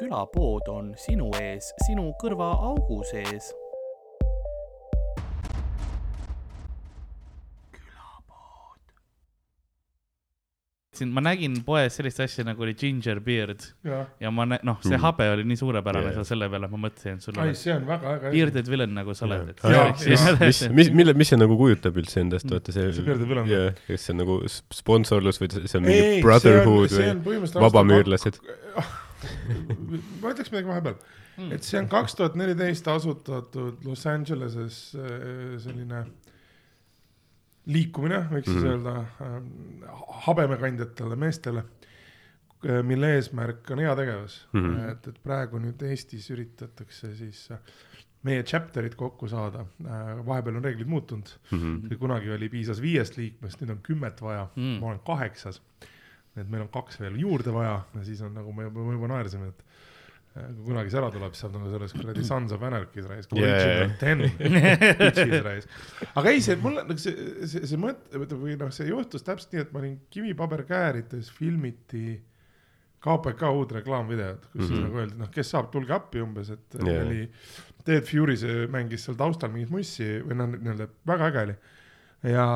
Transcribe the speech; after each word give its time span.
külapood 0.00 0.68
on 0.72 0.92
sinu 1.06 1.30
ees, 1.40 1.72
sinu 1.86 2.10
kõrvaaugu 2.22 3.02
sees. 3.10 3.50
siin 11.00 11.12
ma 11.14 11.22
nägin 11.22 11.54
poes 11.64 11.94
sellist 11.96 12.18
asja 12.20 12.42
nagu 12.44 12.64
oli 12.66 12.72
ginger 12.76 13.20
beard 13.24 13.62
jah, 13.86 14.08
ja 14.20 14.30
ma 14.34 14.42
nä-, 14.50 14.58
noh, 14.66 14.80
see 14.82 14.96
Mm. 14.96 15.02
habe 15.04 15.28
oli 15.36 15.44
nii 15.46 15.56
suurepärane 15.60 16.10
seal 16.16 16.26
selle 16.26 16.48
peale, 16.50 16.66
et 16.66 16.72
ma 16.74 16.80
mõtlesin, 16.82 17.14
et 17.20 17.22
sul 17.24 17.38
ai 17.38 17.52
on 17.52 17.58
see 17.60 17.72
on 17.76 17.84
väga 17.88 18.14
äge 18.16 18.32
bearded 18.34 18.70
villain 18.72 18.96
nagu 18.98 19.14
sa 19.14 19.28
oled, 19.28 19.52
mis, 19.54 20.02
siis 20.02 20.24
mis, 20.42 20.62
mis, 20.80 20.90
mille, 21.00 21.14
mis 21.22 21.30
see 21.30 21.38
nagu 21.38 21.56
kujutab 21.60 21.96
üldse 22.02 22.20
endast, 22.24 22.50
vaata 22.50 22.74
see, 22.74 22.88
See 22.96 23.06
Bearded 23.06 23.30
Villain. 23.30 23.46
jah, 23.48 23.78
kas 23.86 24.08
see 24.08 24.16
on 24.16 24.20
nagu 24.24 24.40
sponsorlus 24.80 25.38
või 25.40 25.52
see 25.62 25.78
on 25.78 25.86
mingi 25.86 26.18
brotherhood 26.26 26.96
või 26.98 27.38
vabamüürlased? 27.54 28.42
ma 30.22 30.30
ütleks 30.34 30.50
midagi 30.52 30.68
vahepeal, 30.70 30.94
Hmm. 31.36 31.52
et 31.52 31.62
see 31.64 31.78
on 31.80 31.86
kaks 31.88 32.14
tuhat 32.18 32.34
neliteist 32.36 32.88
asutatud 32.88 33.84
Los 33.86 34.02
Angeleses 34.06 34.94
äh, 34.98 35.58
selline 35.62 36.02
liikumine, 37.70 38.18
võiks 38.32 38.48
siis 38.50 38.62
Mhm. 38.64 38.72
öelda 38.72 38.94
äh, 39.00 40.02
habemekandjatele 40.26 41.16
meestele, 41.16 41.64
mille 42.84 43.14
eesmärk 43.16 43.70
on 43.72 43.78
heategevus 43.80 44.34
mm. 44.52 44.60
-hmm. 44.66 44.90
et, 44.92 45.06
et 45.08 45.20
praegu 45.24 45.58
nüüd 45.58 45.80
Eestis 45.82 46.26
üritatakse 46.30 47.14
siis 47.16 47.46
äh, 47.54 47.58
meie 48.22 48.42
chapter'id 48.42 48.94
kokku 49.00 49.28
saada, 49.28 49.64
vahepeal 50.26 50.56
on 50.56 50.64
reeglid 50.64 50.86
muutunud, 50.88 51.30
Mhm. 51.52 51.94
kunagi 51.98 52.30
oli, 52.30 52.48
piisas 52.48 52.80
viiest 52.82 53.16
liikmest, 53.16 53.60
nüüd 53.62 53.70
on 53.70 53.78
kümmet 53.82 54.20
vaja 54.22 54.48
Mm. 54.56 54.76
ma 54.80 54.86
olen 54.86 55.00
kaheksas. 55.06 55.62
Et 56.40 56.50
meil 56.50 56.62
on 56.66 56.70
kaks 56.72 57.00
veel 57.00 57.16
juurde 57.20 57.52
vaja 57.54 57.76
ja 57.94 58.04
siis 58.06 58.20
on 58.26 58.34
nagu 58.34 58.52
me 58.56 58.68
juba, 58.68 58.84
me 58.86 58.94
juba 58.96 59.10
naersime, 59.12 59.48
et 59.52 59.60
äh, 60.36 60.46
kui 60.54 60.64
kunagi 60.70 60.90
see 60.92 61.00
ära 61.02 61.10
tuleb, 61.14 61.34
siis 61.34 61.44
saab 61.46 61.56
nagu 61.58 61.70
selles 61.72 61.92
kuradi 61.96 62.24
Sons 62.24 62.52
of 62.56 62.62
Anarchy's 62.62 63.06
Yeah. 63.06 63.26
original 63.34 63.94
ten 64.00 64.24
bitches 65.00 65.44
reis. 65.46 65.68
aga 66.14 66.30
ei, 66.34 66.40
see 66.44 66.56
mulle 66.62 66.84
nagu 66.86 66.98
see, 67.02 67.14
see, 67.50 67.66
see 67.66 67.80
mõte 67.80 68.24
või 68.34 68.56
noh, 68.60 68.70
see 68.74 68.88
juhtus 68.90 69.22
täpselt 69.26 69.52
nii, 69.54 69.64
et 69.66 69.72
ma 69.74 69.82
olin 69.84 69.96
kivipaberkäärides, 70.10 71.30
filmiti 71.38 72.20
KPK 73.00 73.48
uut 73.56 73.70
reklaamvideot, 73.72 74.46
kus 74.52 74.60
mm 74.60 74.66
-hmm. 74.66 74.72
Mhm. 74.76 74.82
nagu 74.84 74.98
öeldi, 75.00 75.18
noh, 75.22 75.30
kes 75.32 75.50
saab, 75.54 75.70
tulge 75.72 75.92
appi 75.96 76.20
umbes, 76.20 76.50
et 76.50 76.74
Yeah. 76.84 77.06
oli 77.06 77.30
Ted 77.84 78.04
Fury, 78.04 78.36
see 78.36 78.66
mängis 78.68 79.06
seal 79.06 79.16
taustal 79.16 79.48
mingit 79.50 79.70
mussi 79.72 80.04
või 80.20 80.36
noh, 80.36 80.46
nii-öelda 80.52 80.88
väga 81.08 81.30
äge 81.30 81.42
oli 81.46 81.54
ja 82.22 82.46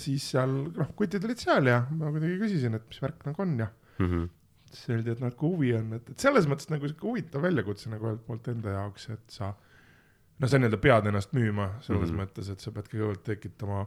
siis 0.00 0.24
seal 0.32 0.50
noh, 0.76 0.88
kutid 0.98 1.24
olid 1.24 1.38
seal 1.38 1.66
ja 1.70 1.84
ma 1.90 2.10
kuidagi 2.10 2.40
küsisin, 2.40 2.74
et 2.74 2.88
mis 2.88 3.02
värk 3.02 3.26
nagu 3.28 3.42
on 3.42 3.58
ja 3.58 3.68
Mhm. 4.00 4.28
siis 4.70 4.90
öeldi, 4.94 5.10
et 5.12 5.20
noh, 5.20 5.28
et 5.28 5.36
kui 5.36 5.50
huvi 5.52 5.72
on, 5.76 5.92
et, 5.96 6.10
et 6.12 6.22
selles 6.22 6.46
mõttes 6.48 6.70
nagu 6.70 6.88
sihuke 6.88 7.06
huvitav 7.08 7.42
väljakutse 7.44 7.90
nagu 7.92 8.06
ühelt 8.08 8.22
poolt 8.26 8.48
enda 8.52 8.76
jaoks, 8.76 9.08
et 9.12 9.34
sa 9.34 9.50
noh, 9.52 10.48
sa 10.48 10.60
nii-öelda 10.60 10.80
pead 10.80 11.08
ennast 11.10 11.34
müüma 11.36 11.66
selles 11.84 12.08
mm. 12.08 12.14
-hmm. 12.14 12.20
mõttes, 12.22 12.52
et 12.52 12.64
sa 12.64 12.72
pead 12.72 12.88
kõigepealt 12.88 13.24
tekitama 13.26 13.86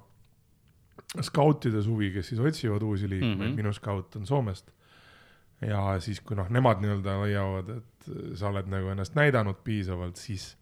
skautides 1.21 1.87
huvi, 1.89 2.11
kes 2.13 2.29
siis 2.29 2.39
otsivad 2.39 2.83
uusi 2.85 3.09
liikmeid 3.09 3.37
mm. 3.37 3.45
-hmm. 3.47 3.55
minu 3.63 3.73
skaut 3.73 4.15
on 4.15 4.25
Soomest. 4.25 4.71
ja 5.61 5.99
siis, 5.99 6.19
kui 6.21 6.35
noh, 6.35 6.49
nemad 6.49 6.81
nii-öelda 6.83 7.15
leiavad, 7.23 7.69
et 7.77 8.09
sa 8.35 8.49
oled 8.49 8.67
nagu 8.67 8.89
ennast 8.91 9.15
näidanud 9.15 9.63
piisavalt, 9.63 10.15
siis 10.15 10.57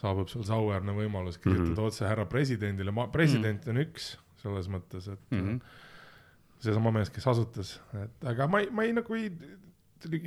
saabub 0.00 0.30
sul 0.32 0.44
sauväärne 0.48 0.94
võimalus 0.96 1.38
kirjutada 1.38 1.68
mm. 1.68 1.76
-hmm. 1.76 1.92
otse 1.92 2.08
härra 2.08 2.26
presidendile, 2.30 2.94
ma, 2.94 3.06
president 3.12 3.68
on 3.68 3.80
üks 3.84 4.14
selles 4.40 4.70
mõttes, 4.72 5.08
et 5.12 5.34
mm. 5.34 5.40
-hmm. 5.40 5.60
seesama 6.64 6.92
mees, 6.96 7.12
kes 7.12 7.26
asutas, 7.32 7.74
et 8.04 8.30
aga 8.32 8.48
ma 8.48 8.62
ei, 8.64 8.70
ma 8.72 8.86
ei 8.88 8.94
nagu 8.96 9.16
ei, 9.18 9.30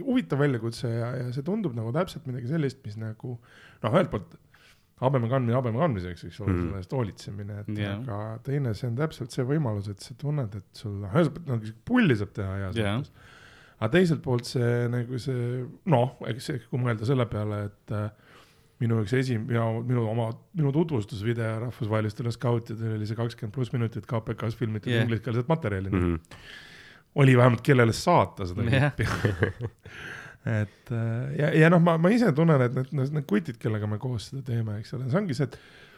huvitav 0.04 0.44
väljakutse 0.44 0.90
ja, 0.90 1.10
ja 1.18 1.34
see 1.34 1.46
tundub 1.46 1.76
nagu 1.78 1.92
täpselt 1.96 2.26
midagi 2.30 2.52
sellist, 2.52 2.84
mis 2.86 2.98
nagu 3.02 3.38
noh, 3.38 3.92
ühelt 3.92 4.12
poolt 4.14 4.36
habeme 5.04 5.28
kandmine 5.32 5.58
habeme 5.58 5.82
kandmiseks, 5.82 6.26
eks 6.28 6.42
ole 6.42 6.52
mm. 6.52 6.58
-hmm. 6.58 6.66
selle 6.66 6.82
eest 6.84 6.98
hoolitsemine, 6.98 7.60
et 7.64 7.78
yeah. 7.78 8.02
aga 8.02 8.40
teine, 8.46 8.74
see 8.78 8.90
on 8.92 9.00
täpselt 9.00 9.36
see 9.36 9.46
võimalus, 9.48 9.90
et 9.92 10.06
sa 10.06 10.16
tunned, 10.20 10.60
et 10.60 10.84
sul 10.84 11.00
noh, 11.02 11.10
ühelt 11.10 11.34
poolt 11.34 11.50
nagu 11.50 11.74
pulli 11.86 12.18
saab 12.20 12.36
teha 12.38 12.60
heas 12.62 12.78
Jah. 12.78 13.00
mõttes. 13.00 13.32
aga 13.80 13.90
teiselt 13.98 14.22
poolt 14.24 14.48
see 14.48 14.76
nagu 14.94 15.20
see 15.20 15.66
noh, 15.96 16.14
eks 16.30 16.52
kui 16.70 16.80
mõelda 16.86 17.10
selle 17.10 17.26
peale, 17.32 17.66
et 17.72 17.98
äh, 17.98 18.23
minu 18.84 19.02
üks 19.04 19.16
esim- 19.18 19.50
ja 19.54 19.66
minu 19.82 20.06
oma, 20.12 20.30
minu 20.58 20.74
tutvustusvideo 20.76 21.60
rahvusvahelistele 21.68 22.34
skautidele 22.36 22.98
oli 23.00 23.10
see 23.10 23.20
kakskümmend 23.20 23.56
pluss 23.56 23.74
minutit 23.76 24.08
KPK-s 24.10 24.60
filmitud 24.60 24.92
yeah. 24.92 25.06
ingliskeelset 25.06 25.50
materjali 25.52 25.90
mm. 25.90 26.04
-hmm. 26.04 26.44
oli 27.24 27.38
vähemalt 27.38 27.64
kellele 27.66 27.94
saata 27.94 28.46
seda 28.50 28.68
klippi 28.68 29.08
et 30.62 30.92
äh, 30.92 31.40
ja, 31.40 31.52
ja 31.56 31.70
noh, 31.72 31.82
ma, 31.82 31.96
ma 31.98 32.12
ise 32.12 32.32
tunnen, 32.36 32.62
et 32.62 32.76
need, 32.76 32.92
need, 33.16 33.26
kutid, 33.30 33.58
kellega 33.62 33.88
me 33.88 34.00
koos 34.02 34.30
seda 34.32 34.44
teeme, 34.48 34.80
eks 34.82 34.94
ole, 34.98 35.08
see 35.12 35.20
ongi 35.22 35.38
see, 35.38 35.48
et 35.48 35.56
see 35.56 35.62
on 35.62 35.93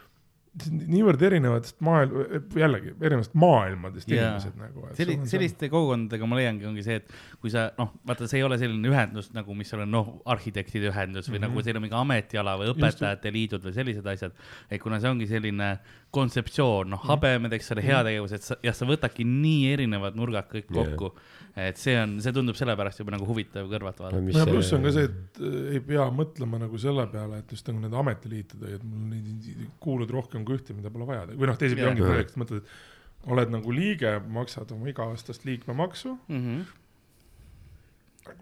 niivõrd 0.72 1.20
erinevatest 1.28 1.80
maailm, 1.84 2.14
jällegi 2.56 2.94
erinevatest 2.96 3.34
maailmadest 3.36 4.08
Jaa. 4.08 4.30
inimesed 4.30 4.56
nagu. 4.60 4.86
selli-, 4.96 5.18
selliste 5.28 5.68
kogukondadega 5.72 6.28
ma 6.30 6.38
leiangi, 6.38 6.64
ongi 6.70 6.84
see, 6.86 6.96
et 7.02 7.12
kui 7.42 7.52
sa 7.52 7.66
noh, 7.78 7.92
vaata, 8.08 8.28
see 8.30 8.40
ei 8.40 8.46
ole 8.46 8.56
selline 8.60 8.88
ühendus 8.88 9.28
nagu, 9.36 9.54
mis 9.58 9.72
on 9.76 9.84
noh, 9.92 10.14
arhitektide 10.32 10.88
ühendus 10.92 11.28
või 11.28 11.36
mm 11.38 11.44
Mhm. 11.44 11.44
-hmm. 11.44 11.54
nagu 11.56 11.62
teil 11.66 11.76
on 11.76 11.82
mingi 11.84 11.98
ametiala 12.00 12.56
või 12.56 12.72
õpetajate 12.72 13.32
liidud 13.32 13.62
või 13.68 13.74
sellised 13.76 14.06
asjad. 14.06 14.32
et 14.70 14.80
kuna 14.82 15.00
see 15.00 15.10
ongi 15.10 15.26
selline 15.26 15.78
kontseptsioon, 16.10 16.88
noh, 16.90 17.02
habemed, 17.04 17.52
eks 17.52 17.72
ole, 17.74 17.82
heategevused 17.84 18.42
sa, 18.46 18.56
ja 18.64 18.72
sa 18.72 18.86
võtadki 18.88 19.24
nii 19.28 19.72
erinevad 19.74 20.16
nurgad 20.16 20.48
kõik 20.48 20.70
Jah. 20.70 20.86
kokku 20.86 21.12
yeah.. 21.12 21.35
Et 21.56 21.78
see 21.80 21.94
on, 21.96 22.18
see 22.20 22.34
tundub 22.36 22.56
sellepärast 22.58 23.00
juba 23.00 23.14
nagu 23.14 23.26
huvitav 23.28 23.68
kõrvalt 23.70 24.00
vaadata. 24.02 24.34
ja 24.36 24.44
pluss 24.48 24.74
on 24.76 24.84
ka 24.84 24.92
see, 24.92 25.06
et 25.08 25.40
äh, 25.40 25.54
ei 25.76 25.80
pea 25.84 26.04
mõtlema 26.12 26.60
nagu 26.60 26.80
selle 26.80 27.06
peale, 27.12 27.40
et 27.40 27.54
just 27.56 27.68
nagu 27.70 27.80
nende 27.80 27.96
ametiliitudega, 27.96 28.76
et 28.76 28.84
mul 28.84 29.06
neid 29.14 29.62
kuulud 29.82 30.12
rohkem 30.12 30.44
kui 30.44 30.58
ühte, 30.58 30.76
mida 30.76 30.92
pole 30.92 31.08
vaja 31.08 31.24
või 31.32 31.48
noh, 31.48 31.56
teisipidi 31.60 31.88
ongi 31.88 32.04
projekt, 32.04 32.36
mõtled, 32.40 32.60
et 32.64 33.32
oled 33.32 33.54
nagu 33.54 33.72
liige, 33.74 34.18
maksad 34.36 34.74
oma 34.76 34.90
iga-aastast 34.92 35.46
liikmemaksu, 35.48 36.18
Mm 36.28 36.42
-hmm. 36.42 36.66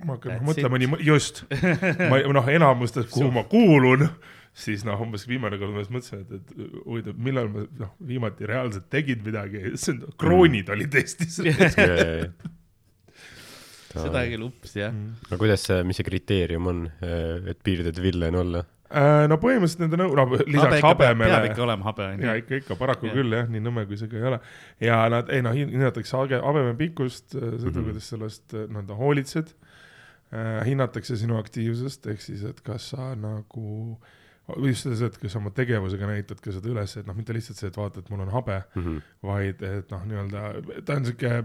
ma 0.09 0.17
hakkan 0.17 0.43
mõtlema 0.45 0.81
nii, 0.81 1.05
just, 1.07 1.45
ma 2.11 2.19
noh, 2.33 2.49
enamustes, 2.49 3.07
kuhu 3.13 3.31
ma 3.31 3.45
kuulun, 3.45 4.09
siis 4.55 4.85
noh, 4.85 5.01
umbes 5.01 5.29
viimane 5.29 5.59
kord 5.61 5.71
ma 5.71 5.85
just 5.85 5.95
mõtlesin, 5.95 6.27
et, 6.27 6.35
et 6.35 6.85
huvitav, 6.85 7.15
millal 7.17 7.49
ma 7.53 7.65
noh, 7.79 7.95
viimati 8.07 8.47
reaalselt 8.49 8.91
tegid 8.91 9.23
midagi, 9.27 9.77
see 9.79 9.95
on, 9.95 10.05
kroonid 10.19 10.69
olid 10.75 10.95
Eestis. 10.99 11.41
seda 13.95 14.25
küll 14.31 14.47
ups 14.49 14.77
jah. 14.77 14.93
no 15.31 15.39
kuidas 15.41 15.65
see, 15.69 15.83
mis 15.85 15.97
see 16.01 16.05
kriteerium 16.07 16.67
on, 16.67 16.87
et 17.01 17.61
bearded 17.65 18.01
villain 18.03 18.35
olla? 18.41 18.65
Äh, 18.95 19.25
no 19.27 19.39
põhimõtteliselt 19.43 19.81
nende 19.83 19.99
nõu-, 19.99 20.15
no 20.15 20.25
lisaks 20.47 20.83
habemele 20.85 21.33
peab 21.33 21.47
ikka 21.49 21.63
olema 21.65 21.87
habe 21.89 22.05
on 22.13 22.21
ja 22.23 22.35
ju. 22.37 22.43
ikka, 22.45 22.59
ikka 22.63 22.77
paraku 22.79 23.09
yeah. 23.09 23.17
küll 23.17 23.33
jah, 23.35 23.49
nii 23.51 23.63
nõme 23.65 23.87
kui 23.89 23.97
see 23.99 24.11
ka 24.13 24.19
ei 24.21 24.27
ole. 24.29 24.39
ja 24.87 24.99
nad, 25.11 25.31
ei 25.35 25.43
noh, 25.43 25.57
hinnatakse 25.57 26.15
hage- 26.21 26.43
habeme 26.45 26.75
pikkust, 26.79 27.33
seda 27.33 27.49
mm. 27.57 27.71
-hmm. 27.73 27.87
kuidas 27.89 28.11
sellest 28.13 28.55
äh, 28.55 28.69
nii-öelda 28.69 28.99
hoolitsed 29.01 29.55
äh,. 29.55 30.61
hinnatakse 30.69 31.17
sinu 31.17 31.41
aktiivsust, 31.41 32.07
ehk 32.13 32.21
siis, 32.23 32.45
et 32.45 32.61
kas 32.61 32.91
sa 32.93 33.15
nagu, 33.19 33.99
just 34.69 34.87
see, 34.87 35.07
et 35.09 35.19
kas 35.19 35.33
sa 35.33 35.41
oma 35.41 35.51
tegevusega 35.57 36.07
näitad 36.13 36.41
ka 36.45 36.53
seda 36.53 36.69
üles, 36.71 36.97
et 37.01 37.07
noh, 37.09 37.17
mitte 37.17 37.35
lihtsalt 37.35 37.59
see, 37.59 37.73
et 37.73 37.77
vaata, 37.81 38.05
et 38.05 38.11
mul 38.13 38.21
on 38.29 38.31
habe, 38.37 38.63
Mhm. 38.77 39.01
vaid 39.23 39.63
et 39.63 39.91
noh, 39.91 40.05
nii-öelda 40.07 40.85
ta 40.85 41.01
on 41.01 41.05
sihuke 41.09 41.45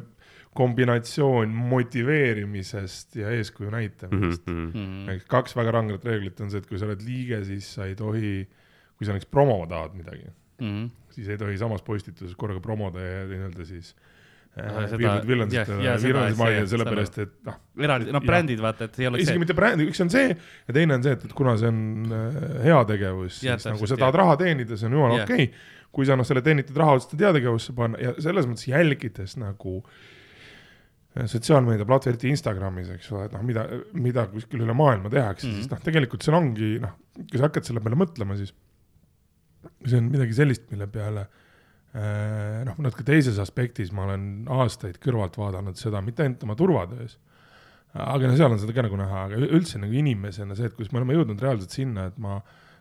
kombinatsioon 0.58 1.50
motiveerimisest 1.50 3.16
ja 3.22 3.30
eeskuju 3.30 3.70
näitamisest 3.70 4.48
mm. 4.48 4.72
-hmm. 4.72 5.22
kaks 5.28 5.56
väga 5.56 5.72
ranget 5.72 6.06
reeglit 6.06 6.42
on 6.42 6.52
see, 6.52 6.58
et 6.58 6.68
kui 6.68 6.80
sa 6.80 6.88
oled 6.90 7.02
liige, 7.06 7.44
siis 7.46 7.74
sa 7.74 7.86
ei 7.86 7.96
tohi, 7.96 8.48
kui 8.98 9.06
sa 9.06 9.14
näiteks 9.14 9.30
promoma 9.32 9.68
tahad 9.70 9.98
midagi, 9.98 10.32
siis 11.14 11.30
ei 11.30 11.38
tohi 11.38 11.58
samas 11.58 11.86
postituses 11.86 12.36
korraga 12.36 12.60
promoda 12.60 13.00
ja 13.00 13.22
nii-öelda 13.30 13.66
siis 13.66 13.94
äh, 14.58 14.74
sellepärast, 16.74 17.22
et 17.24 17.34
noh, 17.46 17.62
eraldi, 17.86 18.12
noh 18.18 18.26
brändid 18.26 18.66
vaata, 18.66 18.90
et 18.90 19.00
ei 19.00 19.08
oleks 19.08 19.24
isegi 19.24 19.38
see. 19.38 19.46
mitte 19.46 19.58
brändi, 19.62 19.90
üks 19.94 20.02
on 20.02 20.10
see 20.10 20.30
ja 20.34 20.74
teine 20.74 20.98
on 20.98 21.06
see, 21.06 21.14
et, 21.14 21.26
et 21.30 21.34
kuna 21.38 21.58
see 21.62 21.70
on 21.70 21.82
äh, 22.10 22.44
heategevus, 22.66 23.44
siis 23.46 23.70
nagu 23.70 23.94
sa 23.94 24.02
tahad 24.02 24.24
raha 24.26 24.40
teenida, 24.42 24.78
see 24.78 24.90
on 24.90 24.98
jumala 24.98 25.24
okei 25.24 25.52
okay.. 25.52 25.76
kui 25.94 26.10
sa 26.10 26.18
noh, 26.18 26.26
selle 26.26 26.42
teenitud 26.42 26.78
raha 26.78 26.98
otsustad 26.98 27.22
heategevusse 27.30 27.78
panna 27.78 28.02
ja 28.02 28.18
selles 28.18 28.50
mõttes 28.50 28.66
jälgides 28.74 29.38
nagu 29.38 29.84
äh, 29.86 30.08
sotsiaalmeedia 31.28 31.86
platvorm, 31.86 32.14
eriti 32.14 32.30
Instagramis, 32.30 32.90
eks 32.96 33.12
ole, 33.12 33.26
et 33.26 33.34
noh, 33.36 33.42
mida, 33.44 33.66
mida 33.94 34.28
kuskil 34.32 34.62
üle 34.64 34.74
maailma 34.78 35.10
tehakse 35.10 35.48
mm, 35.48 35.52
Mhm. 35.52 35.58
-hmm. 35.60 35.64
siis 35.66 35.72
noh, 35.72 35.80
tegelikult 35.84 36.24
seal 36.24 36.38
ongi 36.38 36.80
noh, 36.80 36.94
kui 37.30 37.38
sa 37.38 37.48
hakkad 37.50 37.64
selle 37.68 37.82
peale 37.84 37.96
mõtlema, 38.00 38.38
siis 38.38 38.54
see 39.86 39.98
on 39.98 40.10
midagi 40.12 40.34
sellist, 40.34 40.70
mille 40.72 40.88
peale 40.88 41.26
äh, 41.96 42.64
noh, 42.68 42.78
natuke 42.80 43.04
teises 43.04 43.40
aspektis 43.42 43.92
ma 43.92 44.06
olen 44.06 44.46
aastaid 44.48 45.00
kõrvalt 45.04 45.36
vaadanud 45.40 45.76
seda, 45.80 46.02
mitte 46.06 46.24
ainult 46.24 46.44
oma 46.48 46.56
turvatöös, 46.56 47.18
aga 47.94 48.28
no 48.30 48.36
seal 48.38 48.52
on 48.54 48.60
seda 48.62 48.74
ka 48.78 48.84
nagu 48.86 48.98
näha, 49.00 49.24
aga 49.28 49.36
üldse 49.50 49.80
nagu 49.82 49.94
inimesena 49.94 50.56
see, 50.56 50.70
et 50.70 50.76
kus 50.78 50.92
me 50.94 51.00
oleme 51.02 51.16
jõudnud 51.18 51.42
reaalselt 51.42 51.72
sinna, 51.74 52.06
et 52.12 52.18
ma 52.22 52.40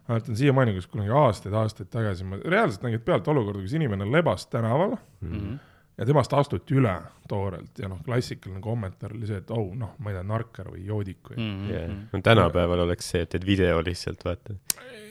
mäletan 0.09 0.37
siiamaani, 0.37 0.75
kus 0.77 0.87
kunagi 0.89 1.11
aastaid-aastaid 1.13 1.89
tagasi 1.93 2.25
ma 2.25 2.37
reaalselt 2.45 2.83
nägin 2.87 3.01
pealt 3.05 3.27
olukorda, 3.29 3.61
kus 3.65 3.73
inimene 3.77 4.07
lebas 4.13 4.47
tänaval 4.47 4.97
Mhm. 5.21 5.57
Ja 5.99 6.07
temast 6.07 6.33
astuti 6.39 6.77
üle 6.79 6.93
toorelt 7.29 7.81
ja 7.83 7.91
noh, 7.91 7.99
klassikaline 8.07 8.61
kommentaar 8.63 9.13
oli 9.17 9.27
see, 9.29 9.41
et 9.43 9.51
oh 9.55 9.73
noh, 9.77 9.97
ma 10.03 10.13
ei 10.13 10.17
tea, 10.17 10.25
narkar 10.31 10.71
või 10.73 10.85
joodik 10.87 11.33
või 11.33 11.41
mm.. 11.43 11.73
yeah.. 11.73 11.97
no 12.13 12.21
tänapäeval 12.25 12.85
oleks 12.87 13.11
see, 13.13 13.25
et 13.27 13.33
teed 13.35 13.47
video 13.47 13.83
lihtsalt, 13.85 14.23
vaata. 14.25 14.57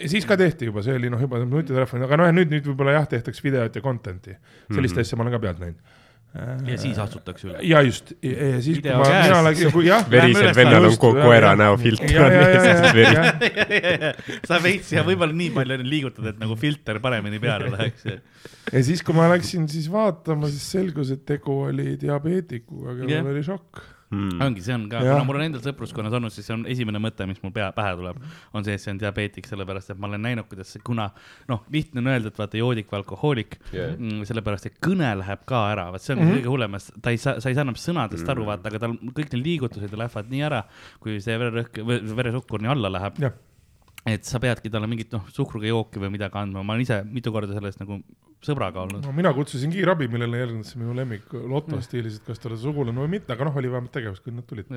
siis 0.06 0.26
ka 0.30 0.40
tehti 0.40 0.72
juba, 0.72 0.84
see 0.86 0.96
oli 0.98 1.12
noh, 1.14 1.22
juba 1.22 1.42
nutitelefon, 1.44 2.08
aga 2.08 2.22
noh, 2.24 2.34
nüüd, 2.40 2.54
nüüd 2.56 2.72
võib-olla 2.72 2.96
jah, 3.02 3.10
tehtaks 3.18 3.44
videot 3.44 3.76
ja 3.76 3.84
content'i. 3.84 4.38
sellist 4.38 4.72
mm. 4.72 4.86
-hmm. 4.88 5.02
asja 5.04 5.20
ma 5.20 5.28
olen 5.28 5.38
ka 5.38 5.44
pealt 5.44 5.64
näinud. 5.66 5.96
Ja 6.68 6.78
siis 6.80 6.98
astutakse 7.02 7.48
üle. 7.48 7.58
ja 7.66 7.82
just, 7.86 8.12
ja 8.22 8.60
siis, 8.62 8.78
kui 8.78 8.84
Video 8.84 9.00
ma, 9.00 9.08
käes. 9.10 9.26
mina 9.30 9.40
läksin, 9.48 9.72
kui 9.74 9.86
jah. 9.88 10.04
verisel 10.12 10.44
üles- 10.46 10.58
vennal 10.60 10.80
on 10.84 10.90
just, 10.92 11.02
ko 11.02 11.12
jah, 11.16 11.26
koera 11.26 11.54
näofilter 11.60 12.08
sa 14.48 14.60
veits 14.64 14.92
ja 14.94 15.04
võib-olla 15.08 15.36
nii 15.38 15.52
palju 15.56 15.80
liigutad, 15.88 16.30
et 16.34 16.40
nagu 16.42 16.58
filter 16.60 17.00
paremini 17.04 17.40
peale 17.44 17.72
läheks. 17.74 18.08
ja 18.08 18.84
siis, 18.86 19.04
kui 19.06 19.16
ma 19.18 19.30
läksin 19.32 19.68
siis 19.72 19.90
vaatama, 19.92 20.50
siis 20.52 20.66
selgus, 20.78 21.12
et 21.16 21.24
tegu 21.28 21.62
oli 21.70 21.96
diabeetikuga, 22.02 22.98
kellel 23.02 23.16
Jah. 23.18 23.32
oli 23.34 23.46
šokk. 23.46 23.84
Hmm. 24.08 24.40
ongi, 24.40 24.62
see 24.64 24.72
on 24.72 24.86
ka, 24.88 25.02
kuna 25.04 25.24
mul 25.28 25.36
on 25.36 25.44
endal 25.50 25.60
sõpruskonnas 25.66 26.14
olnud, 26.16 26.32
siis 26.32 26.46
see 26.48 26.54
on 26.56 26.62
esimene 26.72 27.00
mõte, 27.04 27.26
mis 27.28 27.42
mul 27.44 27.52
pea, 27.52 27.66
pähe 27.76 27.92
tuleb, 28.00 28.22
on 28.56 28.64
see, 28.64 28.78
et 28.78 28.84
see 28.84 28.94
on 28.94 29.02
diabeetik, 29.02 29.50
sellepärast 29.50 29.92
et 29.92 30.00
ma 30.00 30.08
olen 30.08 30.24
näinud, 30.24 30.48
kuidas 30.48 30.72
see, 30.72 30.84
kuna 30.88 31.10
noh, 31.52 31.66
lihtne 31.74 32.00
on 32.00 32.08
öelda, 32.14 32.32
et 32.32 32.40
vaata 32.40 32.62
joodik 32.62 32.88
või 32.88 33.02
alkohoolik 33.02 33.58
yeah., 33.76 33.98
sellepärast 34.30 34.70
et 34.70 34.78
kõne 34.88 35.12
läheb 35.20 35.44
ka 35.50 35.66
ära, 35.74 35.90
vot 35.92 36.06
see 36.06 36.16
on 36.16 36.22
mm. 36.22 36.30
-hmm. 36.30 36.40
kõige 36.40 36.54
hullem, 36.54 36.80
ta 37.04 37.12
ei 37.12 37.20
saa, 37.20 37.42
sa 37.44 37.52
ei 37.52 37.60
saa 37.60 37.68
enam 37.68 37.76
sõnadest 37.84 38.32
aru, 38.32 38.48
vaata, 38.48 38.72
aga 38.72 38.86
tal 38.86 38.96
kõik 38.96 39.36
need 39.36 39.44
liigutused 39.44 40.00
lähevad 40.00 40.32
nii 40.32 40.48
ära, 40.48 40.64
kui 41.04 41.20
see 41.20 41.36
vererõhk, 41.44 41.84
veresuhkur 42.22 42.64
nii 42.64 42.72
alla 42.78 42.96
läheb 42.96 43.20
jah, 43.28 43.36
et 44.08 44.28
sa 44.28 44.40
peadki 44.44 44.72
talle 44.72 44.88
mingit 44.90 45.12
noh, 45.16 45.26
suhkruga 45.34 45.68
jooki 45.70 46.02
või 46.02 46.14
midagi 46.14 46.40
andma, 46.40 46.64
ma 46.64 46.76
olen 46.76 46.86
ise 46.86 47.02
mitu 47.12 47.34
korda 47.36 47.56
sellest 47.58 47.82
nagu 47.82 48.00
sõbraga 48.44 48.84
olnud. 48.84 49.02
no 49.04 49.14
mina 49.16 49.32
kutsusin 49.34 49.72
kiirabi, 49.74 50.08
millele 50.14 50.44
järgnes 50.44 50.76
minu 50.78 50.94
lemmik 50.96 51.32
loto 51.50 51.80
stiilis, 51.82 52.20
et 52.20 52.28
kas 52.28 52.42
ta 52.42 52.50
oli 52.52 52.60
sugulane 52.62 53.02
või 53.02 53.16
mitte, 53.18 53.34
aga 53.34 53.48
noh, 53.50 53.58
oli 53.58 53.72
vähemalt 53.72 53.94
tegevus, 53.96 54.22
kui 54.24 54.36
nad 54.36 54.46
tulid 54.50 54.70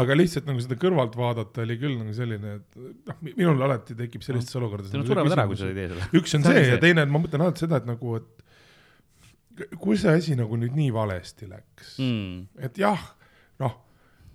aga 0.00 0.16
lihtsalt 0.18 0.46
nagu 0.50 0.60
seda 0.62 0.76
kõrvalt 0.80 1.16
vaadata 1.18 1.64
oli 1.64 1.78
küll 1.80 1.96
nagu 1.98 2.12
selline, 2.16 2.58
et 2.60 3.08
noh, 3.08 3.22
minul 3.24 3.64
alati 3.66 3.96
tekib 3.98 4.24
sellistes 4.26 4.58
olukordades. 4.60 4.92
Nad 4.94 5.08
surevad 5.08 5.34
ära, 5.34 5.48
kui 5.50 5.58
sa 5.58 5.70
ei 5.70 5.78
tee 5.78 5.88
seda. 5.94 6.10
üks 6.20 6.36
on 6.36 6.46
See 6.46 6.60
see 6.60 6.68
ja 6.74 6.78
teine, 6.82 7.06
et 7.06 7.12
ma 7.12 7.22
mõtlen 7.22 7.46
alati 7.46 7.64
seda, 7.64 7.80
et 7.80 7.88
nagu, 7.88 8.20
et 8.20 9.74
kui 9.80 9.98
see 10.00 10.12
asi 10.20 10.36
nagu 10.38 10.60
nüüd 10.60 10.76
nii 10.76 10.92
valesti 10.94 11.48
läks 11.50 11.96
Mm. 12.00 12.46
et 12.60 12.78
jah, 12.80 13.00
noh, 13.60 13.80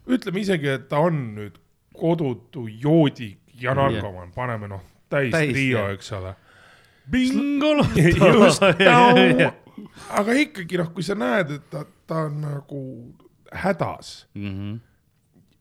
ütleme 0.10 0.42
isegi, 0.42 0.74
et 0.74 0.90
ta 0.90 1.00
on 1.06 1.22
nüüd 1.38 1.62
kodutu 1.96 2.66
joodik 2.68 3.45
ja 3.62 3.74
narkomaan, 3.78 4.32
paneme 4.36 4.68
noh, 4.68 4.82
täis 5.10 5.32
Täis, 5.32 5.52
trio, 5.54 5.88
eks 5.94 6.12
ole. 6.18 6.36
bingo 7.12 7.74
just, 8.46 8.62
aga 10.20 10.34
ikkagi 10.40 10.78
noh, 10.82 10.90
kui 10.96 11.04
sa 11.06 11.16
näed, 11.20 11.52
et 11.60 11.70
ta, 11.72 11.86
ta 12.08 12.26
on 12.30 12.42
nagu 12.42 12.82
hädas 13.56 14.26
Mhm. 14.36 14.76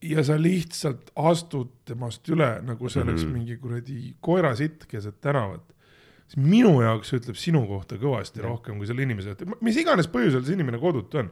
ja 0.05 0.25
sa 0.25 0.35
lihtsalt 0.37 1.11
astud 1.17 1.71
temast 1.89 2.29
üle, 2.29 2.49
nagu 2.67 2.89
see 2.89 3.03
oleks 3.03 3.25
Mhm. 3.25 3.33
mingi 3.33 3.57
kuradi 3.57 4.15
koerasitt 4.21 4.87
keset 4.91 5.21
tänavat, 5.21 5.63
siis 6.29 6.37
minu 6.37 6.81
jaoks 6.83 7.13
ütleb 7.17 7.37
sinu 7.37 7.67
kohta 7.67 7.97
kõvasti 7.97 8.41
Jah. 8.43 8.49
rohkem 8.51 8.77
kui 8.79 8.87
selle 8.87 9.03
inimese, 9.03 9.37
mis 9.61 9.77
iganes 9.77 10.09
põhjusel 10.09 10.45
see 10.45 10.55
inimene 10.55 10.79
kodutu 10.79 11.19
on 11.19 11.31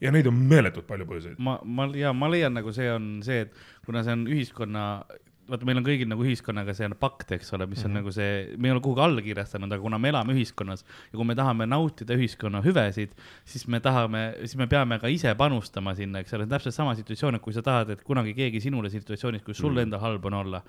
ja 0.00 0.10
neid 0.10 0.26
on 0.26 0.34
meeletult 0.34 0.86
palju 0.86 1.04
põhjuseid. 1.06 1.38
ma, 1.38 1.58
ma 1.64 1.86
ja 1.94 2.12
ma 2.12 2.28
leian 2.28 2.54
nagu 2.54 2.72
see 2.72 2.90
on 2.90 3.20
see, 3.22 3.40
et 3.46 3.52
kuna 3.86 4.02
see 4.02 4.12
on 4.12 4.24
ühiskonna, 4.26 5.04
vaata, 5.48 5.66
meil 5.68 5.80
on 5.80 5.86
kõigil 5.86 6.08
nagu 6.10 6.24
ühiskonnaga 6.26 6.74
see 6.76 6.88
on 6.88 6.94
pakt, 7.00 7.32
eks 7.36 7.52
ole, 7.56 7.66
mis 7.70 7.82
on 7.84 7.90
mm 7.90 7.96
-hmm. 7.96 8.02
nagu 8.02 8.12
see, 8.12 8.56
me 8.56 8.68
ei 8.68 8.74
ole 8.74 8.82
kuhugi 8.84 9.02
alla 9.04 9.24
kirjastanud, 9.24 9.72
aga 9.72 9.82
kuna 9.82 9.98
me 9.98 10.12
elame 10.12 10.34
ühiskonnas 10.36 10.84
ja 10.84 11.16
kui 11.16 11.24
me 11.24 11.34
tahame 11.38 11.66
nautida 11.66 12.14
ühiskonna 12.14 12.62
hüvesid, 12.64 13.14
siis 13.44 13.66
me 13.66 13.80
tahame, 13.80 14.22
siis 14.44 14.56
me 14.56 14.66
peame 14.66 14.98
ka 14.98 15.08
ise 15.08 15.34
panustama 15.34 15.94
sinna, 15.94 16.22
eks 16.24 16.34
ole, 16.34 16.46
täpselt 16.46 16.74
sama 16.74 16.94
situatsioon, 16.94 17.38
et 17.38 17.42
kui 17.42 17.52
sa 17.52 17.62
tahad, 17.62 17.90
et 17.90 18.02
kunagi 18.02 18.34
keegi 18.34 18.60
sinule 18.60 18.90
situatsioonis, 18.90 19.42
kus 19.42 19.58
sul 19.58 19.70
mm 19.70 19.76
-hmm. 19.76 19.82
endal 19.82 20.00
halb 20.00 20.24
on 20.24 20.34
olla, 20.34 20.62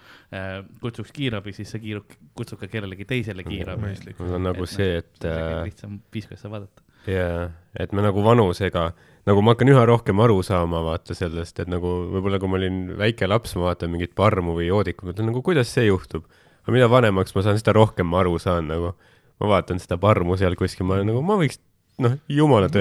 kutsuks 0.81 1.11
kiirabi, 1.11 1.53
siis 1.53 1.71
sa 1.71 1.77
kiiru-, 1.77 2.05
kutsud 2.33 2.59
ka 2.59 2.67
kellelegi 2.67 3.05
teisele 3.05 3.43
kiirabi. 3.43 3.95
mul 4.19 4.33
on 4.33 4.43
nagu 4.43 4.65
see, 4.65 4.97
et 4.97 5.25
äh, 5.25 5.63
lihtsam 5.65 5.99
viis, 6.13 6.27
kuidas 6.27 6.41
sa 6.41 6.51
vaadata. 6.51 6.81
jaa, 7.07 7.49
et 7.79 7.91
me 7.91 8.01
nagu 8.01 8.23
vanusega, 8.23 8.91
nagu 9.29 9.43
ma 9.45 9.53
hakkan 9.53 9.69
üha 9.69 9.85
rohkem 9.89 10.21
aru 10.23 10.39
saama, 10.45 10.81
vaata 10.85 11.15
sellest, 11.17 11.61
et 11.61 11.69
nagu 11.69 11.89
võib-olla 12.13 12.39
kui 12.41 12.51
ma 12.51 12.59
olin 12.59 12.81
väike 12.99 13.29
laps, 13.29 13.55
ma 13.59 13.69
vaatan 13.69 13.93
mingit 13.93 14.15
parmu 14.17 14.55
või 14.57 14.69
joodikut, 14.69 15.11
mõtlen 15.11 15.29
nagu 15.29 15.43
kuidas 15.45 15.71
see 15.75 15.85
juhtub. 15.89 16.23
aga 16.63 16.75
mida 16.75 16.89
vanemaks 16.91 17.35
ma 17.35 17.41
saan, 17.45 17.59
seda 17.61 17.75
rohkem 17.77 18.07
ma 18.09 18.17
aru 18.23 18.37
saan 18.41 18.69
nagu. 18.71 18.95
ma 19.39 19.45
vaatan 19.53 19.79
seda 19.79 19.95
parmu 20.01 20.37
seal 20.37 20.55
kuskil, 20.59 20.85
ma 20.87 20.97
olen 20.97 21.07
nagu, 21.11 21.21
ma 21.23 21.37
võiks, 21.39 21.57
noh, 22.03 22.15
jumala 22.27 22.67
ma 22.73 22.79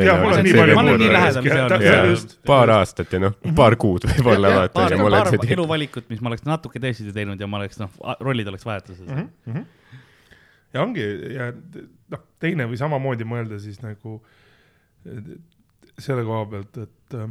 just., 2.11 2.39
paar 2.49 2.69
aastat 2.79 3.13
ja 3.13 3.19
noh, 3.27 3.37
paar 3.59 3.77
kuud 3.79 4.03
võib-olla 4.09 4.49
vaata, 4.55 4.75
paar, 4.79 4.97
ma 4.99 5.11
paar 5.19 5.29
teinud. 5.35 5.53
eluvalikut, 5.59 6.09
mis 6.11 6.21
ma 6.25 6.33
oleks 6.33 6.45
natuke 6.49 6.79
teisiti 6.83 7.13
teinud 7.15 7.39
ja 7.41 7.47
ma 7.51 7.57
oleks 7.61 7.77
noh, 7.83 7.93
rollid 8.25 8.49
oleks 8.51 8.65
vahetuses 8.67 9.05
mm. 9.05 9.29
mm. 9.45 9.53
-hmm. 9.53 9.65
ja 10.75 10.79
ongi 10.83 11.07
ja 11.37 11.45
noh, 12.15 12.23
teine 12.41 12.67
või 12.71 12.79
samamoodi 12.81 13.25
mõelda 13.29 13.57
siis 13.63 13.79
nagu 13.85 14.19
selle 15.99 16.25
koha 16.27 16.47
pealt, 16.53 16.79
et 16.85 17.19
äh, 17.19 17.29